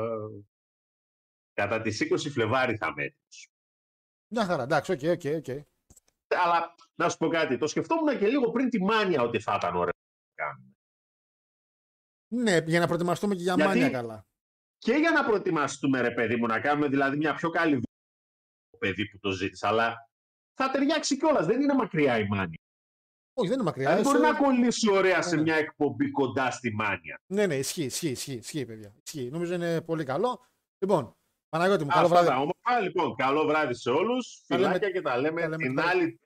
κατά 1.53 1.81
τις 1.81 2.07
20 2.11 2.31
Φλεβάρι 2.31 2.77
θα 2.77 2.87
είμαι 2.87 3.15
Μια 4.27 4.45
χαρά, 4.45 4.63
εντάξει, 4.63 4.91
ok, 4.91 4.99
ok, 5.03 5.21
ok. 5.35 5.65
Αλλά 6.35 6.75
να 6.95 7.09
σου 7.09 7.17
πω 7.17 7.27
κάτι, 7.27 7.57
το 7.57 7.67
σκεφτόμουν 7.67 8.17
και 8.17 8.27
λίγο 8.27 8.51
πριν 8.51 8.69
τη 8.69 8.83
Μάνια 8.83 9.21
ότι 9.21 9.39
θα 9.39 9.55
ήταν 9.55 9.75
ωραίο 9.75 9.91
να 10.35 10.43
κάνουμε. 10.45 10.71
Ναι, 12.33 12.57
για 12.57 12.79
να 12.79 12.85
προετοιμαστούμε 12.85 13.35
και 13.35 13.41
για 13.41 13.53
Γιατί- 13.53 13.69
Μάνια 13.69 13.89
καλά. 13.89 14.25
Και 14.77 14.93
για 14.93 15.11
να 15.11 15.25
προετοιμαστούμε, 15.25 16.01
ρε 16.01 16.11
παιδί 16.11 16.35
μου, 16.35 16.45
να 16.45 16.59
κάνουμε 16.59 16.87
δηλαδή 16.87 17.17
μια 17.17 17.33
πιο 17.35 17.49
καλή 17.49 17.69
δουλειά 17.71 17.87
το 18.71 18.77
παιδί 18.77 19.09
που 19.09 19.19
το 19.19 19.29
ζήτησε, 19.31 19.67
αλλά 19.67 20.09
θα 20.53 20.71
ταιριάξει 20.71 21.17
κιόλας. 21.17 21.45
Δεν 21.45 21.61
είναι 21.61 21.73
μακριά 21.73 22.17
η 22.19 22.27
Μάνια. 22.27 22.57
Όχι, 23.33 23.47
δεν 23.49 23.57
είναι 23.57 23.67
μακριά. 23.67 23.85
Δηλαδή 23.89 24.03
μπορεί 24.09 24.17
είσαι- 24.23 24.31
να 24.31 24.37
κολλήσει 24.37 24.91
ωραία 24.91 25.21
σε 25.21 25.35
Ναι. 25.35 25.41
μια 25.41 25.55
εκπομπή 25.55 26.11
κοντά 26.11 26.51
στη 26.51 26.73
Μάνια. 26.73 27.19
Ναι, 27.33 27.45
ναι, 27.47 27.55
ισχύει, 27.55 27.83
ισχύει, 27.83 28.09
ισχύει, 28.09 28.33
ισχύει, 28.33 28.65
παιδιά. 28.65 28.93
Ισχύει. 29.05 29.29
Νομίζω 29.29 29.53
είναι 29.53 29.81
πολύ 29.81 30.03
καλό. 30.03 30.45
Λοιπόν, 30.77 31.16
Παναγιώτη 31.49 31.83
μου, 31.83 31.89
καλό 31.89 32.05
Αυτά 32.05 32.15
βράδυ. 32.15 32.27
τα 32.29 32.35
όμορφα. 32.35 32.79
Λοιπόν, 32.81 33.15
καλό 33.15 33.45
βράδυ 33.45 33.73
σε 33.73 33.89
όλους. 33.89 34.43
Τα 34.47 34.57
λέμε- 34.57 34.67
Φιλάκια 34.73 34.91
και 34.91 35.01
τα 35.01 35.17
λέμε, 35.17 35.41
τα 35.41 35.47
λέμε 35.47 35.63
την 35.63 35.75
τώρα. 35.75 35.89
άλλη 35.89 36.19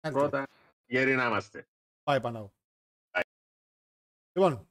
Άντε. 0.00 0.18
πρώτα. 0.18 0.46
Γεροί 0.86 1.14
να 1.14 1.26
είμαστε. 1.26 1.68
Πάει 2.02 2.20
Παναγό. 2.20 2.52
Λοιπόν, 4.32 4.68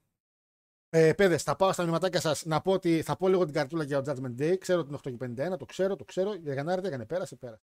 ε, 0.90 1.14
παιδες, 1.14 1.44
θα 1.44 1.56
πάω 1.56 1.72
στα 1.72 1.82
μηνυματάκια 1.84 2.20
σας 2.20 2.46
να 2.46 2.62
πω 2.62 2.72
ότι 2.72 3.02
θα 3.02 3.16
πω 3.18 3.28
λίγο 3.28 3.44
την 3.46 3.54
καρτούλα 3.54 3.84
για 3.84 4.02
το 4.02 4.12
Judgment 4.12 4.42
Day. 4.42 4.58
Ξέρω 4.60 4.80
ότι 4.80 4.88
είναι 4.88 4.98
8 4.98 5.10
και 5.10 5.18
51, 5.18 5.58
το 5.58 5.66
ξέρω, 5.66 5.96
το 5.96 6.04
ξέρω. 6.04 6.34
Για 6.34 6.54
Γενάρη 6.54 6.82
τι 6.82 6.88
έκανε, 6.88 7.06
πέρασε, 7.06 7.36
πέρασε. 7.36 7.64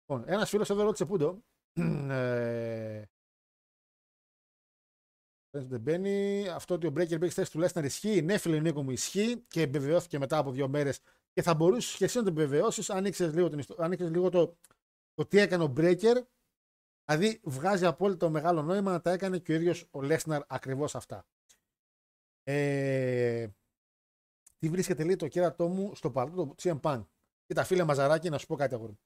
Λοιπόν, 0.00 0.28
ένας 0.28 0.48
φίλος 0.48 0.70
εδώ 0.70 0.82
ρώτησε 0.82 1.04
πού 1.04 1.18
το. 1.18 1.42
ε, 2.10 3.02
δεν 5.52 5.80
μπαίνει. 5.80 6.48
Αυτό 6.48 6.74
ότι 6.74 6.86
ο 6.86 6.90
Breaker 6.90 7.18
μπήκε 7.18 7.30
στη 7.30 7.44
θέση 7.44 7.50
του 7.50 7.60
Lesnar 7.64 7.84
ισχύει. 7.84 8.22
Ναι, 8.22 8.38
φίλε 8.38 8.60
Νίκο 8.60 8.82
μου, 8.82 8.90
ισχύει 8.90 9.44
και 9.48 9.62
επιβεβαιώθηκε 9.62 10.18
μετά 10.18 10.38
από 10.38 10.50
δύο 10.50 10.68
μέρες. 10.68 11.00
Και 11.32 11.42
θα 11.42 11.54
μπορούσες 11.54 11.96
και 11.96 12.04
εσύ 12.04 12.16
να 12.16 12.22
το 12.22 12.28
επιβεβαιώσεις 12.30 12.90
αν 12.90 13.04
ήξερες 13.04 13.34
λίγο, 13.34 13.48
την 13.48 13.58
ιστο- 13.58 13.82
αν 13.82 13.92
ήξερες 13.92 14.12
λίγο 14.12 14.28
το, 14.28 14.56
το 15.14 15.26
τι 15.26 15.38
έκανε 15.38 15.64
ο 15.64 15.72
Breaker. 15.76 16.22
Δηλαδή, 17.04 17.40
βγάζει 17.42 17.86
απόλυτο 17.86 18.30
μεγάλο 18.30 18.62
νόημα 18.62 18.90
να 18.90 19.00
τα 19.00 19.10
έκανε 19.10 19.38
και 19.38 19.52
ο 19.52 19.54
ίδιος 19.54 19.82
ο 19.90 19.98
Lesnar 20.02 20.40
ακριβώς 20.46 20.94
αυτά. 20.94 21.26
Ε, 22.42 23.46
τι 24.58 24.68
βρίσκεται 24.68 25.04
λέει 25.04 25.16
το 25.16 25.28
κέρατό 25.28 25.68
μου 25.68 25.94
στο 25.94 26.10
παλτό 26.10 26.46
του 26.46 26.54
CM 26.62 26.80
Punk. 26.80 27.04
Κοίτα, 27.46 27.64
φίλε 27.64 27.84
Μαζαράκη, 27.84 28.28
να 28.28 28.38
σου 28.38 28.46
πω 28.46 28.56
κάτι 28.56 28.74
αγόρι. 28.74 28.98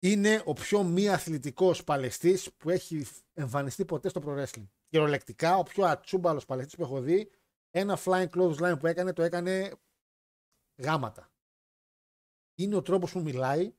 Μου. 0.00 0.10
Είναι 0.10 0.42
ο 0.44 0.52
πιο 0.52 0.82
μη 0.82 1.08
αθλητικός 1.08 1.84
παλαιστής 1.84 2.52
που 2.52 2.70
έχει 2.70 3.06
εμφανιστεί 3.34 3.84
ποτέ 3.84 4.08
στο 4.08 4.20
pro 4.24 4.44
wrestling. 4.44 4.66
Κυριολεκτικά, 4.88 5.56
ο 5.56 5.62
πιο 5.62 5.84
ατσούμπαλος 5.84 6.44
παλαιστής 6.44 6.76
που 6.76 6.82
έχω 6.82 7.00
δει. 7.00 7.30
Ένα 7.70 7.98
flying 8.04 8.28
clothesline 8.28 8.78
που 8.78 8.86
έκανε, 8.86 9.12
το 9.12 9.22
έκανε 9.22 9.72
γάματα. 10.82 11.30
Είναι 12.54 12.76
ο 12.76 12.82
τρόπος 12.82 13.12
που 13.12 13.20
μιλάει, 13.20 13.74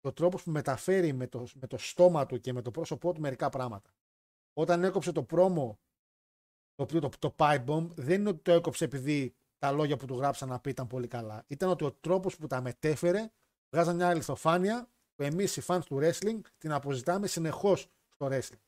ο 0.00 0.12
τρόπος 0.12 0.42
που 0.42 0.50
μεταφέρει 0.50 1.12
με 1.12 1.26
το, 1.26 1.46
με 1.54 1.66
το 1.66 1.78
στόμα 1.78 2.26
του 2.26 2.40
και 2.40 2.52
με 2.52 2.62
το 2.62 2.70
πρόσωπό 2.70 3.12
του 3.12 3.20
μερικά 3.20 3.48
πράγματα. 3.48 3.94
Όταν 4.52 4.84
έκοψε 4.84 5.12
το 5.12 5.22
πρόμο, 5.22 5.78
το 6.74 6.82
οποίο 6.82 7.00
το, 7.00 7.10
το 7.18 7.34
pipe 7.38 7.64
bomb, 7.64 7.88
δεν 7.94 8.20
είναι 8.20 8.28
ότι 8.28 8.42
το 8.42 8.52
έκοψε 8.52 8.84
επειδή 8.84 9.34
τα 9.58 9.70
λόγια 9.70 9.96
που 9.96 10.06
του 10.06 10.14
γράψαν 10.14 10.48
να 10.48 10.60
πει 10.60 10.70
ήταν 10.70 10.86
πολύ 10.86 11.06
καλά. 11.06 11.44
Ήταν 11.46 11.68
ότι 11.68 11.84
ο 11.84 11.92
τρόπος 11.92 12.36
που 12.36 12.46
τα 12.46 12.60
μετέφερε 12.60 13.30
βγάζαν 13.70 13.96
μια 13.96 14.08
αληθοφάνεια 14.08 14.90
που 15.20 15.26
εμείς 15.26 15.56
οι 15.56 15.62
fans 15.66 15.80
του 15.86 15.98
wrestling 16.02 16.40
την 16.58 16.72
αποζητάμε 16.72 17.26
συνεχώς 17.26 17.88
στο 18.08 18.28
wrestling. 18.30 18.60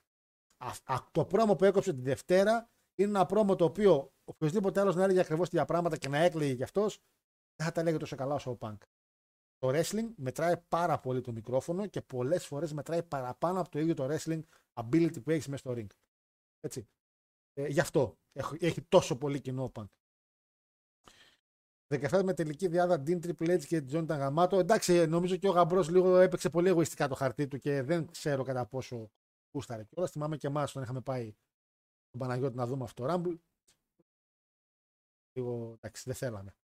Α, 0.57 0.95
α, 0.95 0.99
το 1.11 1.25
πρόμο 1.25 1.57
που 1.57 1.65
έκοψε 1.65 1.93
τη 1.93 2.01
Δευτέρα 2.01 2.71
είναι 2.95 3.09
ένα 3.09 3.27
πρόμο 3.27 3.57
το 3.57 3.65
οποίο 3.65 4.13
οποιοδήποτε 4.25 4.81
άλλος 4.81 4.95
να 4.95 5.03
έλεγε 5.03 5.21
ακριβώς 5.21 5.49
τέτοια 5.49 5.65
πράγματα 5.65 5.97
και 5.97 6.09
να 6.09 6.19
έκλαιγε 6.19 6.55
κι 6.55 6.63
αυτός, 6.63 6.99
δεν 7.57 7.67
θα 7.67 7.73
τα 7.73 7.81
έλεγε 7.81 7.97
τόσο 7.97 8.17
καλά 8.17 8.35
όσο 8.35 8.51
ο 8.51 8.57
Punk. 8.61 8.77
Το 9.59 9.69
wrestling 9.69 10.13
μετράει 10.17 10.57
πάρα 10.69 10.99
πολύ 11.01 11.21
το 11.21 11.33
μικρόφωνο 11.33 11.87
και 11.87 12.01
πολλές 12.01 12.47
φορές 12.47 12.73
μετράει 12.73 13.03
παραπάνω 13.03 13.61
από 13.61 13.69
το 13.69 13.79
ίδιο 13.79 13.95
το 13.95 14.09
wrestling 14.11 14.43
ability 14.73 15.23
που 15.23 15.31
έχεις 15.31 15.49
μέσα 15.49 15.69
στο 15.69 15.73
ring. 15.77 15.87
Έτσι. 16.61 16.89
Ε, 17.53 17.67
γι' 17.67 17.81
αυτό 17.81 18.19
έχει, 18.33 18.57
έχει 18.61 18.83
τόσο 18.83 19.19
πολύ 19.19 19.41
κοινό 19.41 19.65
ο 19.65 19.73
Punk. 19.75 19.89
17 21.93 22.23
με 22.25 22.35
τελική 22.35 22.69
διάδα 22.69 23.03
Dean 23.07 23.27
Triple 23.27 23.59
H 23.59 23.65
και 23.65 23.77
John 23.77 24.03
ήταν 24.03 24.19
γαμάτο. 24.19 24.59
Εντάξει, 24.59 25.07
νομίζω 25.07 25.37
και 25.37 25.49
ο 25.49 25.51
Γαμπρός 25.51 25.89
λίγο 25.89 26.17
έπαιξε 26.17 26.51
πολύ 26.51 26.69
εγωιστικά 26.69 27.09
το 27.09 27.15
χαρτί 27.15 27.47
του 27.49 27.59
και 27.59 27.83
δεν 27.83 28.11
ξέρω 28.11 28.43
κατά 28.43 28.67
πόσο 28.67 29.11
γούσταρε 29.53 29.85
κιόλας. 29.85 30.11
Θυμάμαι 30.11 30.37
και 30.37 30.47
εμάς 30.47 30.71
όταν 30.71 30.83
είχαμε 30.83 31.01
πάει 31.01 31.35
τον 32.11 32.21
Παναγιώτη 32.21 32.57
να 32.57 32.67
δούμε 32.67 32.85
αυτό 32.85 33.07
το 33.07 33.13
Rumble. 33.13 33.39
Λίγο 35.33 35.73
εντάξει, 35.75 36.03
δεν 36.07 36.15
θέλαμε. 36.15 36.55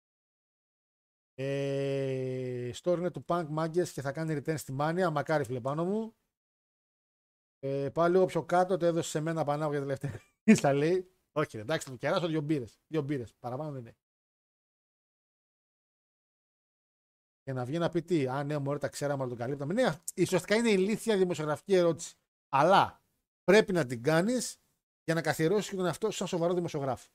Ε, 1.34 2.70
story 2.82 2.98
είναι 2.98 3.10
του 3.10 3.24
Punk 3.26 3.46
Μάγκες 3.48 3.92
και 3.92 4.00
θα 4.00 4.12
κάνει 4.12 4.34
return 4.36 4.58
στη 4.58 4.72
Μάνια. 4.72 5.10
Μακάρι 5.10 5.44
φίλε 5.44 5.60
πάνω 5.60 5.84
μου. 5.84 6.14
Ε, 7.58 7.90
πάω 7.90 8.08
λίγο 8.08 8.24
πιο 8.24 8.44
κάτω, 8.44 8.76
το 8.76 8.86
έδωσε 8.86 9.08
σε 9.08 9.20
μένα 9.20 9.44
πανάγω 9.44 9.70
για 9.70 9.80
τελευταία. 9.80 10.20
Στα 10.58 10.72
λέει. 10.72 11.12
Όχι, 11.32 11.56
ρε, 11.56 11.62
εντάξει, 11.62 11.86
θα 11.86 11.92
το 11.92 11.98
κεράσω 11.98 12.26
δύο 12.26 12.40
μπύρες. 12.40 12.78
Δύο 12.86 13.02
μπύρες. 13.02 13.34
Παραπάνω 13.38 13.70
δεν 13.70 13.80
είναι. 13.80 13.96
Και 17.48 17.54
να 17.54 17.64
βγει 17.64 17.78
να 17.78 17.88
πει 17.88 18.02
τι. 18.02 18.26
Α, 18.26 18.44
ναι, 18.44 18.58
μωρέ, 18.58 18.78
τα 18.78 18.88
ξέραμε, 18.88 19.20
αλλά 19.22 19.28
τον 19.28 19.38
καλύπταμε. 19.38 19.74
Ναι, 19.74 19.94
ουσιαστικά 20.20 20.54
είναι 20.54 20.70
ηλίθια 20.70 21.16
δημοσιογραφική 21.16 21.74
ερώτηση. 21.74 22.16
Αλλά 22.48 23.02
πρέπει 23.44 23.72
να 23.72 23.86
την 23.86 24.02
κάνεις 24.02 24.56
για 25.04 25.14
να 25.14 25.22
καθιερώσεις 25.22 25.70
και 25.70 25.76
τον 25.76 25.86
εαυτό 25.86 26.10
σου 26.10 26.16
σαν 26.16 26.26
σοβαρό 26.26 26.54
δημοσιογράφο. 26.54 27.08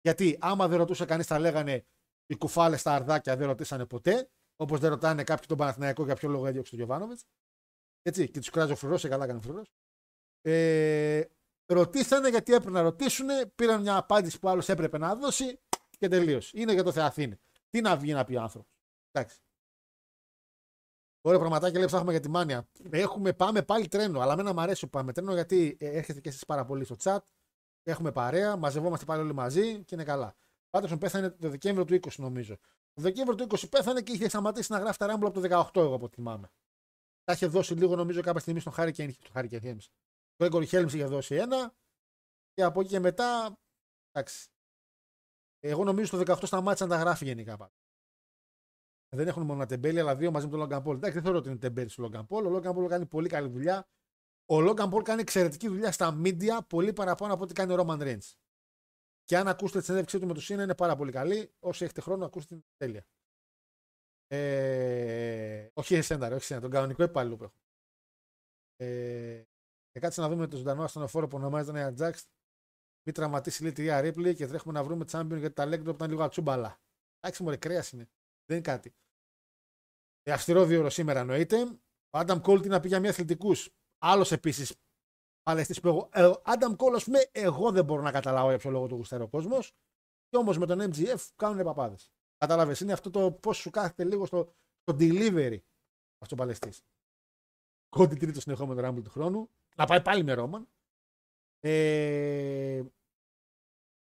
Γιατί 0.00 0.38
άμα 0.40 0.68
δεν 0.68 0.78
ρωτούσε 0.78 1.04
κανείς, 1.04 1.26
θα 1.26 1.38
λέγανε 1.38 1.86
οι 2.26 2.36
κουφάλες 2.36 2.80
στα 2.80 2.94
αρδάκια 2.94 3.36
δεν 3.36 3.46
ρωτήσανε 3.46 3.86
ποτέ. 3.86 4.30
Όπως 4.56 4.80
δεν 4.80 4.90
ρωτάνε 4.90 5.24
κάποιοι 5.24 5.46
τον 5.46 5.56
Παναθηναϊκό 5.56 6.04
για 6.04 6.14
ποιο 6.14 6.28
λόγο 6.28 6.46
έδιωξε 6.46 6.76
τον 6.76 6.84
Γιωβάνοβιτς. 6.84 7.24
Έτσι, 8.02 8.30
και 8.30 8.38
τους 8.38 8.50
κράζει 8.50 8.72
ο 8.72 8.76
φρουρός, 8.76 9.00
και 9.00 9.08
καλά 9.08 9.24
έκανε 9.24 9.38
ο 9.38 9.42
φρουρός. 9.42 9.72
Ε, 10.40 11.24
ρωτήσανε 11.66 12.28
γιατί 12.28 12.52
έπρεπε 12.52 12.70
να 12.70 12.82
ρωτήσουν, 12.82 13.28
πήραν 13.54 13.80
μια 13.80 13.96
απάντηση 13.96 14.38
που 14.38 14.48
άλλος 14.48 14.68
έπρεπε 14.68 14.98
να 14.98 15.14
δώσει 15.14 15.58
και 15.98 16.08
τελείωσε. 16.08 16.60
Είναι 16.60 16.72
για 16.72 16.82
το 16.82 16.92
Θεαθήνε. 16.92 17.40
Τι 17.70 17.80
να 17.80 17.96
βγει 17.96 18.12
να 18.12 18.24
πει 18.24 18.36
ο 18.36 18.40
άνθρωπος. 18.40 18.70
Εντάξει. 19.10 19.40
Ωραία 21.24 21.38
πραγματάκια 21.38 21.78
λέει 21.78 21.86
ψάχνουμε 21.86 22.12
για 22.12 22.20
τη 22.20 22.28
μάνια. 22.28 22.68
Έχουμε, 22.90 23.32
πάμε 23.32 23.62
πάλι 23.62 23.88
τρένο, 23.88 24.20
αλλά 24.20 24.36
μένα 24.36 24.52
μου 24.52 24.60
αρέσει 24.60 24.84
που 24.84 24.90
πάμε 24.90 25.12
τρένο 25.12 25.32
γιατί 25.34 25.76
ε, 25.80 25.96
έρχεται 25.96 26.20
και 26.20 26.28
εσείς 26.28 26.44
πάρα 26.44 26.64
πολύ 26.64 26.84
στο 26.84 26.96
chat. 27.02 27.18
Έχουμε 27.82 28.12
παρέα, 28.12 28.56
μαζευόμαστε 28.56 29.04
πάλι 29.04 29.22
όλοι 29.22 29.32
μαζί 29.32 29.84
και 29.84 29.94
είναι 29.94 30.04
καλά. 30.04 30.34
Πάντως 30.70 30.98
πέθανε 30.98 31.30
το 31.30 31.48
Δεκέμβριο 31.48 31.84
του 31.84 32.08
20 32.08 32.14
νομίζω. 32.16 32.56
Το 32.92 33.02
Δεκέμβριο 33.02 33.34
του 33.36 33.56
20 33.56 33.68
πέθανε 33.70 34.02
και 34.02 34.12
είχε 34.12 34.28
σταματήσει 34.28 34.72
να 34.72 34.78
γράφει 34.78 34.98
τα 34.98 35.06
Rumble 35.06 35.26
από 35.26 35.40
το 35.40 35.70
18 35.74 35.80
εγώ 35.82 35.94
από 35.94 36.04
ό,τι 36.04 36.14
θυμάμαι. 36.14 36.50
Τα 37.24 37.32
είχε 37.32 37.46
δώσει 37.46 37.74
λίγο 37.74 37.96
νομίζω 37.96 38.20
κάποια 38.20 38.40
στιγμή 38.40 38.60
στον 38.60 38.72
Χάρη 38.72 38.92
και 38.92 39.10
στον 39.10 39.32
Χάρη 39.32 39.48
Helms. 39.52 39.86
Το 40.36 40.44
Έγκορ 40.44 40.62
Helms 40.62 40.92
είχε 40.92 41.04
δώσει 41.04 41.34
ένα 41.34 41.74
και 42.52 42.62
από 42.62 42.80
εκεί 42.80 42.88
και 42.88 43.00
μετά. 43.00 43.58
Εντάξει. 44.12 44.48
Εγώ 45.60 45.84
νομίζω 45.84 46.24
το 46.24 46.32
18 46.32 46.46
σταμάτησε 46.46 46.84
να 46.84 46.90
τα 46.90 46.96
γράφει 46.96 47.24
γενικά 47.24 47.56
πάντα. 47.56 47.81
Δεν 49.16 49.28
έχουν 49.28 49.42
μόνο 49.42 49.58
ένα 49.58 49.66
τεμπέλι, 49.66 50.00
αλλά 50.00 50.16
δύο 50.16 50.30
μαζί 50.30 50.46
με 50.46 50.56
τον 50.56 50.68
Logan 50.68 50.82
Paul. 50.82 50.94
Εντάξει, 50.94 51.12
δεν 51.12 51.22
θεωρώ 51.22 51.38
ότι 51.38 51.48
είναι 51.48 51.58
τεμπέλι 51.58 51.88
στο 51.88 52.08
Logan 52.12 52.26
Paul. 52.26 52.44
Ο 52.44 52.56
Logan 52.56 52.76
Paul 52.76 52.88
κάνει 52.88 53.06
πολύ 53.06 53.28
καλή 53.28 53.48
δουλειά. 53.48 53.88
Ο 54.46 54.56
Logan 54.56 54.90
Paul 54.92 55.02
κάνει 55.04 55.20
εξαιρετική 55.20 55.68
δουλειά 55.68 55.92
στα 55.92 56.20
media 56.24 56.58
πολύ 56.68 56.92
παραπάνω 56.92 57.34
από 57.34 57.42
ό,τι 57.42 57.52
κάνει 57.52 57.72
ο 57.72 57.76
Roman 57.78 58.00
Reigns. 58.00 58.32
Και 59.24 59.36
αν 59.36 59.48
ακούσετε 59.48 59.78
τη 59.78 59.84
συνέντευξή 59.84 60.18
του 60.18 60.26
με 60.26 60.34
το 60.34 60.40
Σίνα 60.40 60.62
είναι 60.62 60.74
πάρα 60.74 60.96
πολύ 60.96 61.12
καλή. 61.12 61.54
Όσοι 61.58 61.84
έχετε 61.84 62.00
χρόνο, 62.00 62.24
ακούστε 62.24 62.54
την 62.54 62.64
τέλεια. 62.76 63.06
Ε, 64.26 65.68
όχι 65.72 65.94
εσένα, 65.94 66.28
ρε, 66.28 66.34
όχι 66.34 66.44
εσένα, 66.44 66.60
τον 66.60 66.70
κανονικό 66.70 67.02
υπάλληλο 67.02 67.36
που 67.36 67.44
έχω. 67.44 67.54
Ε, 68.76 69.42
και 69.90 70.00
κάτσε 70.00 70.20
να 70.20 70.28
δούμε 70.28 70.46
το 70.46 70.56
ζωντανό 70.56 70.82
ασθενοφόρο 70.82 71.28
που 71.28 71.36
ονομάζεται 71.36 71.72
Νέα 71.72 71.92
Τζάξ. 71.92 72.26
Μην 73.04 73.14
τραυματίσει 73.14 73.62
λέει 73.62 73.72
τη 73.72 73.82
Ρία 73.82 74.00
Ρίπλη 74.00 74.34
και 74.34 74.46
τρέχουμε 74.46 74.72
να 74.72 74.84
βρούμε 74.84 75.04
τσάμπιον 75.04 75.38
γιατί 75.38 75.54
τα 75.54 75.66
λέγκροπ 75.66 75.94
ήταν 75.94 76.10
λίγο 76.10 76.22
ατσούμπαλα. 76.22 76.80
Εντάξει, 77.20 77.42
μωρέ, 77.42 77.56
κρέας 77.56 77.92
είναι. 77.92 78.08
Δεν 78.44 78.56
είναι 78.56 78.66
κάτι. 78.66 78.94
Ε, 80.22 80.32
αυστηρό 80.32 80.64
δύο 80.64 80.78
ώρο 80.78 80.90
σήμερα 80.90 81.20
εννοείται. 81.20 81.62
Ο 82.10 82.18
Άνταμ 82.18 82.40
Κόλ 82.40 82.60
τι 82.60 82.68
να 82.68 82.80
πει 82.80 82.88
για 82.88 83.00
μια 83.00 83.10
αθλητικούς. 83.10 83.70
Άλλος 83.98 84.32
επίσης 84.32 84.76
παλαιστής 85.42 85.80
που 85.80 85.88
εγώ. 85.88 86.08
Ε, 86.12 86.24
ο 86.24 86.42
Άνταμ 86.44 86.76
Κόλ, 86.76 86.94
ας 86.94 87.04
πούμε, 87.04 87.18
εγώ 87.32 87.70
δεν 87.70 87.84
μπορώ 87.84 88.02
να 88.02 88.10
καταλάβω 88.10 88.48
για 88.48 88.58
ποιο 88.58 88.70
λόγο 88.70 88.86
το 88.86 88.94
γουστάρει 88.94 89.22
ο 89.22 89.28
κόσμος. 89.28 89.74
Και 90.28 90.36
όμως 90.36 90.58
με 90.58 90.66
τον 90.66 90.80
MGF 90.80 91.28
κάνουν 91.36 91.64
παπάδες. 91.64 92.12
Κατάλαβες, 92.36 92.80
είναι 92.80 92.92
αυτό 92.92 93.10
το 93.10 93.32
πώς 93.32 93.56
σου 93.56 93.70
κάθεται 93.70 94.04
λίγο 94.04 94.26
στο, 94.26 94.54
στο 94.80 94.96
delivery 94.98 95.58
αυτός 96.18 96.32
ο 96.32 96.34
παλαιστής. 96.34 96.82
Κόντι 97.88 98.16
τρίτο 98.16 98.40
συνεχόμενο 98.40 98.80
ράμπλ 98.80 99.00
του 99.00 99.10
χρόνου. 99.10 99.50
Να 99.76 99.86
πάει 99.86 100.02
πάλι 100.02 100.24
με 100.24 100.32
Ρόμαν. 100.32 100.68
Ε, 101.60 102.82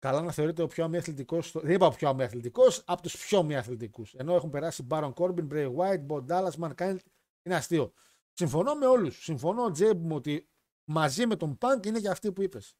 καλά 0.02 0.22
να 0.22 0.32
θεωρείται 0.32 0.62
ο 0.62 0.66
πιο 0.66 0.84
αμυαθλητικός. 0.84 1.52
Δεν 1.52 1.70
είπα 1.70 1.86
ο 1.86 1.90
πιο 1.90 2.08
αμυαθλητικός, 2.08 2.82
από 2.86 3.02
τους 3.02 3.26
πιο 3.26 3.38
αμυαθλητικούς. 3.38 4.14
Ενώ 4.14 4.34
έχουν 4.34 4.50
περάσει 4.50 4.86
Baron 4.90 5.12
Corbin, 5.14 5.48
Bray 5.48 5.74
White, 5.76 6.06
Bo 6.06 6.26
Dallas, 6.26 6.50
Mankind. 6.60 6.96
Είναι 7.42 7.56
αστείο. 7.56 7.92
Συμφωνώ 8.32 8.74
με 8.74 8.86
όλους. 8.86 9.22
Συμφωνώ, 9.22 9.70
Τζέμπ, 9.70 10.04
μου 10.04 10.14
ότι 10.14 10.48
μαζί 10.84 11.26
με 11.26 11.36
τον 11.36 11.58
Punk 11.60 11.86
είναι 11.86 11.98
για 11.98 12.10
αυτοί 12.10 12.32
που 12.32 12.42
είπες. 12.42 12.76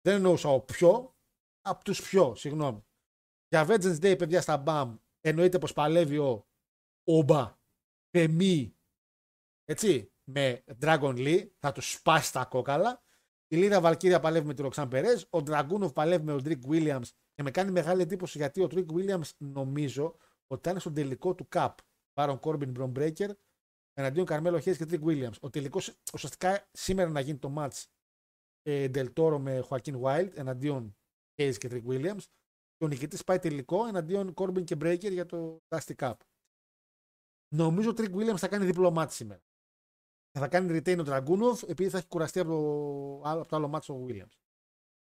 Δεν 0.00 0.14
εννοούσα 0.14 0.48
ο 0.48 0.60
πιο, 0.60 1.16
από 1.60 1.84
τους 1.84 2.02
πιο, 2.02 2.34
συγγνώμη. 2.34 2.84
Για 3.48 3.66
Vengeance 3.68 4.00
Day, 4.00 4.18
παιδιά 4.18 4.40
στα 4.40 4.62
bam, 4.66 4.98
εννοείται 5.20 5.58
πως 5.58 5.72
παλεύει 5.72 6.18
ο 6.18 6.46
Όμπα 7.04 7.58
Φέμι, 8.10 8.76
έτσι, 9.64 10.12
με 10.24 10.64
Dragon 10.80 11.14
Lee, 11.16 11.48
θα 11.58 11.72
τους 11.72 11.92
σπάσει 11.92 12.32
τα 12.32 12.44
κόκαλα. 12.44 13.03
Η 13.48 13.56
Λίρα 13.56 13.80
Βαλκύρια 13.80 14.20
παλεύει 14.20 14.46
με 14.46 14.54
τη 14.54 14.62
Ροξάν 14.62 14.88
Πέρεζ. 14.88 15.26
Ο 15.30 15.42
Ντραγκούνοφ 15.42 15.92
παλεύει 15.92 16.24
με 16.24 16.32
τον 16.32 16.42
Trick 16.42 16.62
Williams 16.68 17.08
και 17.34 17.42
με 17.42 17.50
κάνει 17.50 17.70
μεγάλη 17.70 18.02
εντύπωση 18.02 18.38
γιατί 18.38 18.62
ο 18.62 18.66
Trick 18.66 18.88
Williams 18.92 19.28
νομίζω 19.38 20.16
ότι 20.46 20.68
ήταν 20.68 20.80
στον 20.80 20.94
τελικό 20.94 21.34
του 21.34 21.48
Cup. 21.52 21.74
Μπάρον 22.12 22.38
Κόρμπιν 22.38 22.70
Μπρον 22.70 22.92
Μπρέικερ 22.96 23.30
εναντίον 23.92 24.26
Καρμέλο 24.26 24.58
Χέιζ 24.58 24.76
και 24.76 24.86
Trick 24.86 25.02
Williams. 25.04 25.38
Ο 25.40 25.50
τελικός 25.50 25.98
ουσιαστικά 26.14 26.68
σήμερα 26.72 27.10
να 27.10 27.20
γίνει 27.20 27.38
το 27.38 27.54
match 27.56 27.84
ε, 28.62 28.88
Del 28.94 29.38
με 29.38 29.60
Χωακίν 29.60 30.00
Wild 30.02 30.30
εναντίον 30.34 30.96
Χέρι 31.40 31.58
και 31.58 31.68
Τρίκ 31.68 31.84
Williams. 31.88 32.22
Και 32.76 32.84
ο 32.84 32.88
νικητής 32.88 33.24
πάει 33.24 33.38
τελικό 33.38 33.86
εναντίον 33.86 34.34
Κόρμπιν 34.34 34.64
και 34.64 34.76
Breaker 34.80 35.12
για 35.12 35.26
το 35.26 35.62
Dusty 35.68 35.94
Cup. 35.98 36.14
Νομίζω 37.54 37.90
ο 37.90 37.92
Τρίκ 37.92 38.14
Williams 38.14 38.36
θα 38.36 38.48
κάνει 38.48 38.64
διπλό 38.64 38.90
μάτι 38.90 39.12
σήμερα 39.12 39.43
θα 40.38 40.48
κάνει 40.48 40.78
retain 40.78 40.98
ο 40.98 41.02
Dragunov 41.06 41.68
επειδή 41.68 41.90
θα 41.90 41.98
έχει 41.98 42.06
κουραστεί 42.06 42.40
από 42.40 42.50
το, 42.50 43.30
από 43.30 43.48
το 43.48 43.56
άλλο 43.56 43.68
μάτσο 43.68 43.94
ο 43.94 44.06
Williams. 44.08 44.36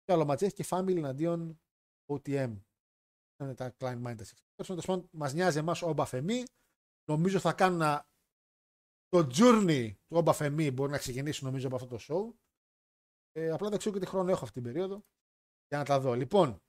Το 0.03 0.13
άλλο 0.13 0.25
μάτσο 0.25 0.45
έχει 0.45 0.53
και 0.53 0.65
Family 0.69 0.95
εναντίον 0.95 1.59
OTM. 2.11 2.61
Είναι 3.39 3.53
τα 3.53 3.75
Klein 3.79 4.03
Minded 4.03 5.01
Μας 5.11 5.33
νοιάζει 5.33 5.57
εμάς 5.57 5.81
ο 5.81 5.89
Ομπαφεμή. 5.89 6.43
Νομίζω 7.09 7.39
θα 7.39 7.53
κάνουν 7.53 7.81
ένα... 7.81 8.09
το 9.07 9.29
journey 9.33 9.91
του 10.07 10.17
Ομπαφεμή 10.17 10.71
μπορεί 10.71 10.91
να 10.91 10.97
ξεκινήσει 10.97 11.43
νομίζω 11.43 11.67
από 11.67 11.75
αυτό 11.75 11.87
το 11.87 11.97
show. 11.99 12.37
Ε, 13.31 13.49
απλά 13.49 13.69
δεν 13.69 13.77
ξέρω 13.77 13.95
και 13.95 14.01
τι 14.01 14.07
χρόνο 14.07 14.31
έχω 14.31 14.43
αυτή 14.43 14.61
την 14.61 14.63
περίοδο 14.63 15.05
για 15.67 15.77
να 15.77 15.85
τα 15.85 15.99
δω. 15.99 16.13
Λοιπόν, 16.13 16.61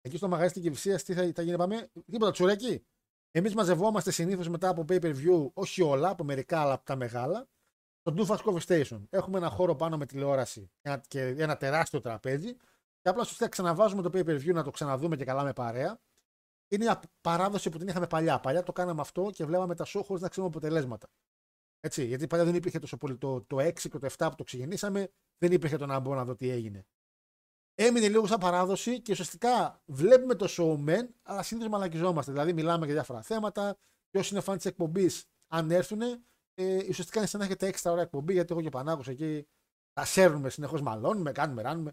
εκεί 0.00 0.16
στο 0.16 0.28
μαγαζί 0.28 0.52
τη 0.52 0.60
Κυψία 0.60 0.98
τι 0.98 1.14
θα, 1.14 1.32
θα 1.32 1.42
γίνει, 1.42 1.56
πάμε. 1.56 1.90
Τίποτα 2.10 2.30
τσουρέκι. 2.30 2.86
Εμείς 3.34 3.54
μαζευόμαστε 3.54 4.10
συνήθως 4.10 4.48
μετά 4.48 4.68
από 4.68 4.84
pay 4.88 5.02
per 5.02 5.14
view, 5.16 5.50
όχι 5.52 5.82
όλα, 5.82 6.08
από 6.08 6.24
μερικά, 6.24 6.60
αλλά 6.60 6.72
από 6.72 6.84
τα 6.84 6.96
μεγάλα, 6.96 7.48
στο 8.00 8.14
Dufas 8.16 8.36
Cover 8.36 8.60
Station. 8.66 9.02
Έχουμε 9.10 9.38
ένα 9.38 9.48
χώρο 9.48 9.76
πάνω 9.76 9.96
με 9.96 10.06
τηλεόραση 10.06 10.70
και 11.08 11.20
ένα 11.20 11.56
τεράστιο 11.56 12.00
τραπέζι. 12.00 12.56
Και 13.00 13.08
απλά 13.08 13.24
σωστά 13.24 13.48
ξαναβάζουμε 13.48 14.02
το 14.02 14.10
pay 14.12 14.24
per 14.24 14.40
view 14.40 14.52
να 14.52 14.62
το 14.62 14.70
ξαναδούμε 14.70 15.16
και 15.16 15.24
καλά 15.24 15.42
με 15.42 15.52
παρέα. 15.52 16.00
Είναι 16.68 16.84
μια 16.84 17.00
παράδοση 17.20 17.70
που 17.70 17.78
την 17.78 17.88
είχαμε 17.88 18.06
παλιά. 18.06 18.40
Παλιά 18.40 18.62
το 18.62 18.72
κάναμε 18.72 19.00
αυτό 19.00 19.30
και 19.30 19.44
βλέπαμε 19.44 19.74
τα 19.74 19.84
show 19.86 20.00
χωρίς 20.04 20.22
να 20.22 20.28
ξέρουμε 20.28 20.52
αποτελέσματα. 20.56 21.08
Έτσι, 21.80 22.04
γιατί 22.04 22.26
παλιά 22.26 22.44
δεν 22.44 22.54
υπήρχε 22.54 22.78
τόσο 22.78 22.96
πολύ 22.96 23.16
το, 23.16 23.42
το 23.42 23.56
6 23.56 23.72
και 23.72 23.98
το 23.98 24.08
7 24.16 24.26
που 24.28 24.34
το 24.34 24.44
ξεκινήσαμε, 24.44 25.12
δεν 25.38 25.52
υπήρχε 25.52 25.76
το 25.76 25.86
να 25.86 25.98
μπω 25.98 26.14
να 26.14 26.24
δω 26.24 26.34
τι 26.34 26.50
έγινε 26.50 26.86
έμεινε 27.74 28.08
λίγο 28.08 28.26
σαν 28.26 28.38
παράδοση 28.38 29.00
και 29.00 29.12
ουσιαστικά 29.12 29.82
βλέπουμε 29.84 30.34
το 30.34 30.46
showman, 30.48 31.08
αλλά 31.22 31.42
συνήθως 31.42 31.70
μαλακιζόμαστε. 31.70 32.32
Δηλαδή, 32.32 32.52
μιλάμε 32.52 32.84
για 32.84 32.94
διάφορα 32.94 33.22
θέματα. 33.22 33.76
Και 34.10 34.18
όσοι 34.18 34.34
είναι 34.34 34.42
φαν 34.42 34.56
της 34.56 34.66
εκπομπής, 34.66 35.24
αν 35.46 35.70
έρθουν, 35.70 36.00
ε, 36.54 36.76
ουσιαστικά 36.88 37.18
είναι 37.18 37.28
σαν 37.28 37.40
να 37.40 37.46
έχετε 37.46 37.66
έξτρα 37.66 37.92
ώρα 37.92 38.00
εκπομπή, 38.00 38.32
γιατί 38.32 38.52
εγώ 38.52 38.62
και 38.62 38.68
Πανάκο 38.68 39.02
εκεί 39.06 39.46
τα 39.92 40.04
σέρνουμε 40.04 40.50
συνεχώς, 40.50 40.80
μαλώνουμε, 40.80 41.32
κάνουμε, 41.32 41.62
ράνουμε. 41.62 41.92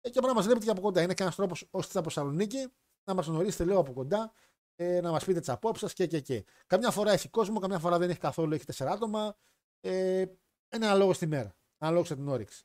Ε, 0.00 0.10
και 0.10 0.18
απλά 0.18 0.34
μας 0.34 0.44
βλέπετε 0.44 0.64
και 0.64 0.70
από 0.70 0.80
κοντά. 0.80 1.02
Είναι 1.02 1.14
και 1.14 1.22
ένας 1.22 1.34
τρόπος 1.34 1.68
ώστε 1.70 1.98
από 1.98 2.08
Θεσσαλονίκη 2.08 2.72
να 3.04 3.14
μας 3.14 3.26
γνωρίσετε 3.26 3.64
λίγο 3.64 3.78
από 3.78 3.92
κοντά, 3.92 4.32
ε, 4.74 5.00
να 5.00 5.10
μας 5.10 5.24
πείτε 5.24 5.38
τις 5.40 5.48
απόψεις 5.48 5.80
σας 5.80 5.92
και, 5.92 6.06
και, 6.06 6.20
και. 6.20 6.44
Καμιά 6.66 6.90
φορά 6.90 7.12
έχει 7.12 7.28
κόσμο, 7.28 7.58
καμιά 7.58 7.78
φορά 7.78 7.98
δεν 7.98 8.10
έχει 8.10 8.18
καθόλου, 8.18 8.54
έχει 8.54 8.64
τέσσερα 8.64 8.90
άτομα. 8.90 9.36
Ε, 9.80 10.24
ένα 10.68 10.94
λόγο 10.94 11.12
στη 11.12 11.26
μέρα. 11.26 11.56
Ένα 11.78 11.90
λόγο 11.90 12.04
την 12.04 12.28
όρεξη. 12.28 12.64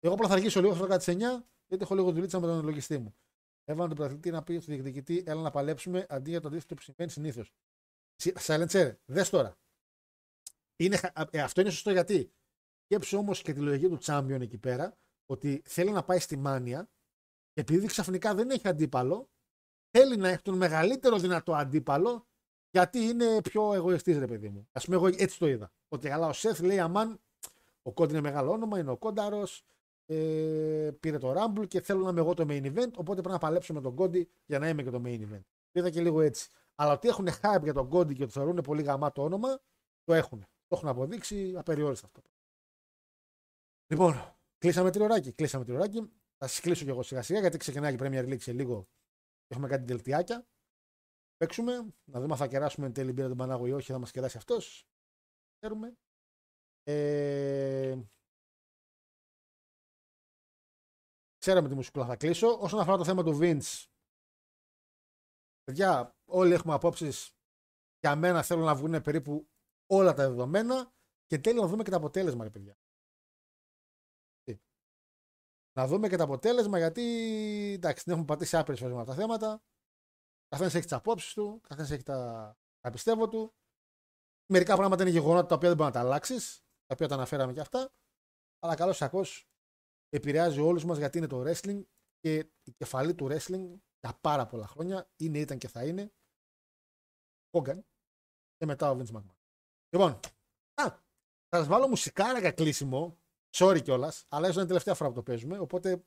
Εγώ 0.00 0.14
απλά 0.14 0.28
θα 0.28 0.34
αργήσω 0.34 0.60
λίγο, 0.60 0.74
θα 0.74 0.86
κάτι 0.86 1.18
9 1.20 1.44
γιατί 1.76 1.84
έχω 1.92 1.94
λίγο 1.94 2.12
δουλίτσα 2.12 2.40
με 2.40 2.46
τον 2.46 2.64
λογιστή 2.64 2.98
μου. 2.98 3.14
Έβαλα 3.64 3.88
τον 3.88 3.96
πρωταθλητή 3.96 4.30
να 4.30 4.42
πει 4.42 4.58
στο 4.58 4.72
διεκδικητή, 4.72 5.22
έλα 5.26 5.42
να 5.42 5.50
παλέψουμε 5.50 6.06
αντί 6.08 6.30
για 6.30 6.40
το 6.40 6.48
αντίθετο 6.48 6.74
που 6.74 6.82
συμβαίνει 6.82 7.10
συνήθως. 7.10 7.52
Σαλεντσέρ, 8.34 8.94
δες 9.04 9.30
τώρα. 9.30 9.58
Είναι, 10.76 11.00
ε, 11.30 11.40
αυτό 11.40 11.60
είναι 11.60 11.70
σωστό 11.70 11.90
γιατί. 11.90 12.32
Σκέψου 12.84 13.18
όμως 13.18 13.42
και 13.42 13.52
τη 13.52 13.60
λογική 13.60 13.88
του 13.88 13.96
Τσάμπιον 13.96 14.40
εκεί 14.40 14.58
πέρα, 14.58 14.96
ότι 15.26 15.62
θέλει 15.64 15.90
να 15.90 16.04
πάει 16.04 16.18
στη 16.18 16.36
μάνια 16.36 16.88
και 17.52 17.60
επειδή 17.60 17.86
ξαφνικά 17.86 18.34
δεν 18.34 18.50
έχει 18.50 18.68
αντίπαλο, 18.68 19.30
θέλει 19.90 20.16
να 20.16 20.28
έχει 20.28 20.42
τον 20.42 20.56
μεγαλύτερο 20.56 21.18
δυνατό 21.18 21.54
αντίπαλο, 21.54 22.26
γιατί 22.70 22.98
είναι 22.98 23.40
πιο 23.40 23.74
εγωιστής, 23.74 24.18
ρε 24.18 24.26
παιδί 24.26 24.48
μου. 24.48 24.68
Α 24.72 24.80
πούμε, 24.80 24.96
εγώ 24.96 25.06
έτσι 25.06 25.38
το 25.38 25.46
είδα. 25.46 25.72
Ότι 25.88 26.08
καλά, 26.08 26.26
ο 26.26 26.32
Σεφ 26.32 26.60
λέει, 26.60 26.78
Αμάν, 26.78 27.20
ο 27.82 27.92
Κόντι 27.92 28.12
είναι 28.12 28.20
μεγάλο 28.20 28.50
όνομα, 28.50 28.78
είναι 28.78 28.90
ο 28.90 28.96
Κόνταρος, 28.96 29.64
ε, 30.06 30.90
πήρε 31.00 31.18
το 31.18 31.34
Rumble 31.36 31.68
και 31.68 31.80
θέλω 31.80 32.02
να 32.02 32.10
είμαι 32.10 32.20
εγώ 32.20 32.34
το 32.34 32.44
main 32.48 32.64
event. 32.64 32.92
Οπότε 32.96 33.20
πρέπει 33.20 33.28
να 33.28 33.38
παλέψω 33.38 33.72
με 33.72 33.80
τον 33.80 33.94
Κόντι 33.94 34.28
για 34.46 34.58
να 34.58 34.68
είμαι 34.68 34.82
και 34.82 34.90
το 34.90 35.02
main 35.04 35.20
event. 35.20 35.44
Είδα 35.72 35.90
και 35.90 36.00
λίγο 36.00 36.20
έτσι. 36.20 36.50
Αλλά 36.74 36.92
ότι 36.92 37.08
έχουν 37.08 37.28
hype 37.42 37.62
για 37.62 37.72
τον 37.72 37.88
Κόντι 37.88 38.14
και 38.14 38.24
το 38.24 38.30
θεωρούν 38.30 38.56
πολύ 38.56 38.82
γαμάτο 38.82 39.22
όνομα, 39.22 39.60
το 40.04 40.14
έχουν. 40.14 40.40
Το 40.40 40.76
έχουν 40.76 40.88
αποδείξει 40.88 41.54
απεριόριστα 41.56 42.06
αυτό. 42.06 42.22
Λοιπόν, 43.86 44.36
κλείσαμε 44.58 44.90
τριωράκι. 44.90 45.32
Κλείσαμε 45.32 45.64
τριωράκι. 45.64 46.12
Θα 46.38 46.46
σας 46.46 46.60
κλείσω 46.60 46.84
κι 46.84 46.90
εγώ 46.90 47.02
σιγά 47.02 47.22
σιγά 47.22 47.40
γιατί 47.40 47.56
ξεκινάει 47.58 47.94
η 47.94 47.96
Premier 48.00 48.24
League 48.24 48.40
σε 48.40 48.52
λίγο. 48.52 48.88
Έχουμε 49.46 49.68
κάτι 49.68 49.84
δελτιάκια. 49.84 50.46
Παίξουμε, 51.36 51.72
να 52.04 52.20
δούμε 52.20 52.32
αν 52.32 52.38
θα 52.38 52.46
κεράσουμε 52.46 52.86
εν 52.86 52.92
τέλει 52.92 53.12
μπύρα 53.12 53.28
τον 53.28 53.36
Πανάγο 53.36 53.66
ή 53.66 53.72
όχι, 53.72 53.92
θα 53.92 53.98
μας 53.98 54.10
κεράσει 54.10 54.36
αυτός. 54.36 54.86
Ξέρουμε. 55.58 55.96
Ε, 56.82 57.98
Ξέραμε 61.44 61.68
τη 61.68 61.74
μουσικούλα 61.74 62.06
θα 62.06 62.16
κλείσω. 62.16 62.58
Όσον 62.60 62.80
αφορά 62.80 62.96
το 62.96 63.04
θέμα 63.04 63.22
του 63.22 63.38
Vince, 63.40 63.86
παιδιά, 65.64 66.16
όλοι 66.24 66.52
έχουμε 66.52 66.74
απόψεις. 66.74 67.36
Για 68.00 68.16
μένα 68.16 68.42
θέλω 68.42 68.64
να 68.64 68.74
βγουν 68.74 69.00
περίπου 69.02 69.48
όλα 69.86 70.14
τα 70.14 70.28
δεδομένα 70.28 70.92
και 71.26 71.38
τέλει 71.38 71.60
να 71.60 71.66
δούμε 71.66 71.82
και 71.82 71.90
το 71.90 71.96
αποτέλεσμα, 71.96 72.44
ρε 72.44 72.50
παιδιά. 72.50 72.78
Να 75.72 75.86
δούμε 75.86 76.08
και 76.08 76.16
το 76.16 76.22
αποτέλεσμα 76.22 76.78
γιατί 76.78 77.02
εντάξει, 77.74 78.02
δεν 78.06 78.14
έχουμε 78.14 78.26
πατήσει 78.26 78.56
άπειρες 78.56 78.80
φορές 78.80 78.94
με 78.94 79.00
αυτά 79.00 79.14
τα 79.14 79.20
θέματα. 79.20 79.62
Καθένας 80.48 80.74
έχει 80.74 80.84
τις 80.84 80.92
απόψεις 80.92 81.32
του, 81.32 81.60
καθένας 81.68 81.90
έχει 81.90 82.02
τα, 82.02 82.52
τα 82.80 82.90
πιστεύω 82.90 83.28
του. 83.28 83.54
Μερικά 84.52 84.76
πράγματα 84.76 85.02
είναι 85.02 85.12
γεγονότα 85.12 85.46
τα 85.46 85.54
οποία 85.54 85.68
δεν 85.68 85.76
μπορεί 85.76 85.90
να 85.92 86.00
τα 86.00 86.06
αλλάξεις, 86.06 86.58
τα 86.58 86.94
οποία 86.94 87.08
τα 87.08 87.14
αναφέραμε 87.14 87.52
και 87.52 87.60
αυτά. 87.60 87.92
Αλλά 88.58 88.74
καλώ 88.74 88.92
ή 88.92 89.53
επηρεάζει 90.14 90.60
όλους 90.60 90.84
μας 90.84 90.98
γιατί 90.98 91.18
είναι 91.18 91.26
το 91.26 91.42
wrestling 91.46 91.82
και 92.18 92.34
η 92.62 92.72
κεφαλή 92.72 93.14
του 93.14 93.26
wrestling 93.30 93.80
για 94.00 94.18
πάρα 94.20 94.46
πολλά 94.46 94.66
χρόνια 94.66 95.10
είναι, 95.16 95.38
ήταν 95.38 95.58
και 95.58 95.68
θα 95.68 95.86
είναι 95.86 96.12
Hogan 97.50 97.78
και 98.56 98.66
μετά 98.66 98.90
ο 98.90 98.98
Vince 98.98 99.16
McMahon. 99.16 99.36
Λοιπόν, 99.88 100.10
α, 100.74 100.88
θα 101.48 101.56
σας 101.58 101.66
βάλω 101.66 101.88
μουσικάρα 101.88 102.38
για 102.38 102.52
κλείσιμο. 102.52 103.18
Sorry 103.56 103.80
κιόλας, 103.82 104.26
αλλά 104.28 104.46
ίσω 104.46 104.54
είναι 104.54 104.64
η 104.64 104.66
τελευταία 104.66 104.94
φορά 104.94 105.08
που 105.08 105.14
το 105.14 105.22
παίζουμε. 105.22 105.58
Οπότε, 105.58 106.04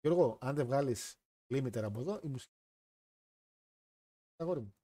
Γιώργο, 0.00 0.38
αν 0.40 0.54
δεν 0.54 0.66
βγάλεις 0.66 1.20
limiter 1.54 1.82
από 1.82 2.00
εδώ, 2.00 2.20
η 2.22 2.28
μουσική. 2.28 2.54
Αγόρι 4.36 4.60
μου. 4.60 4.74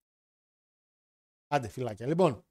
Άντε, 1.46 1.68
φυλάκια. 1.68 2.06
Λοιπόν, 2.06 2.45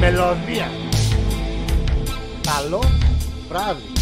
μελωδία. 0.00 0.70
Καλό 2.42 2.82
βράδυ. 3.48 3.97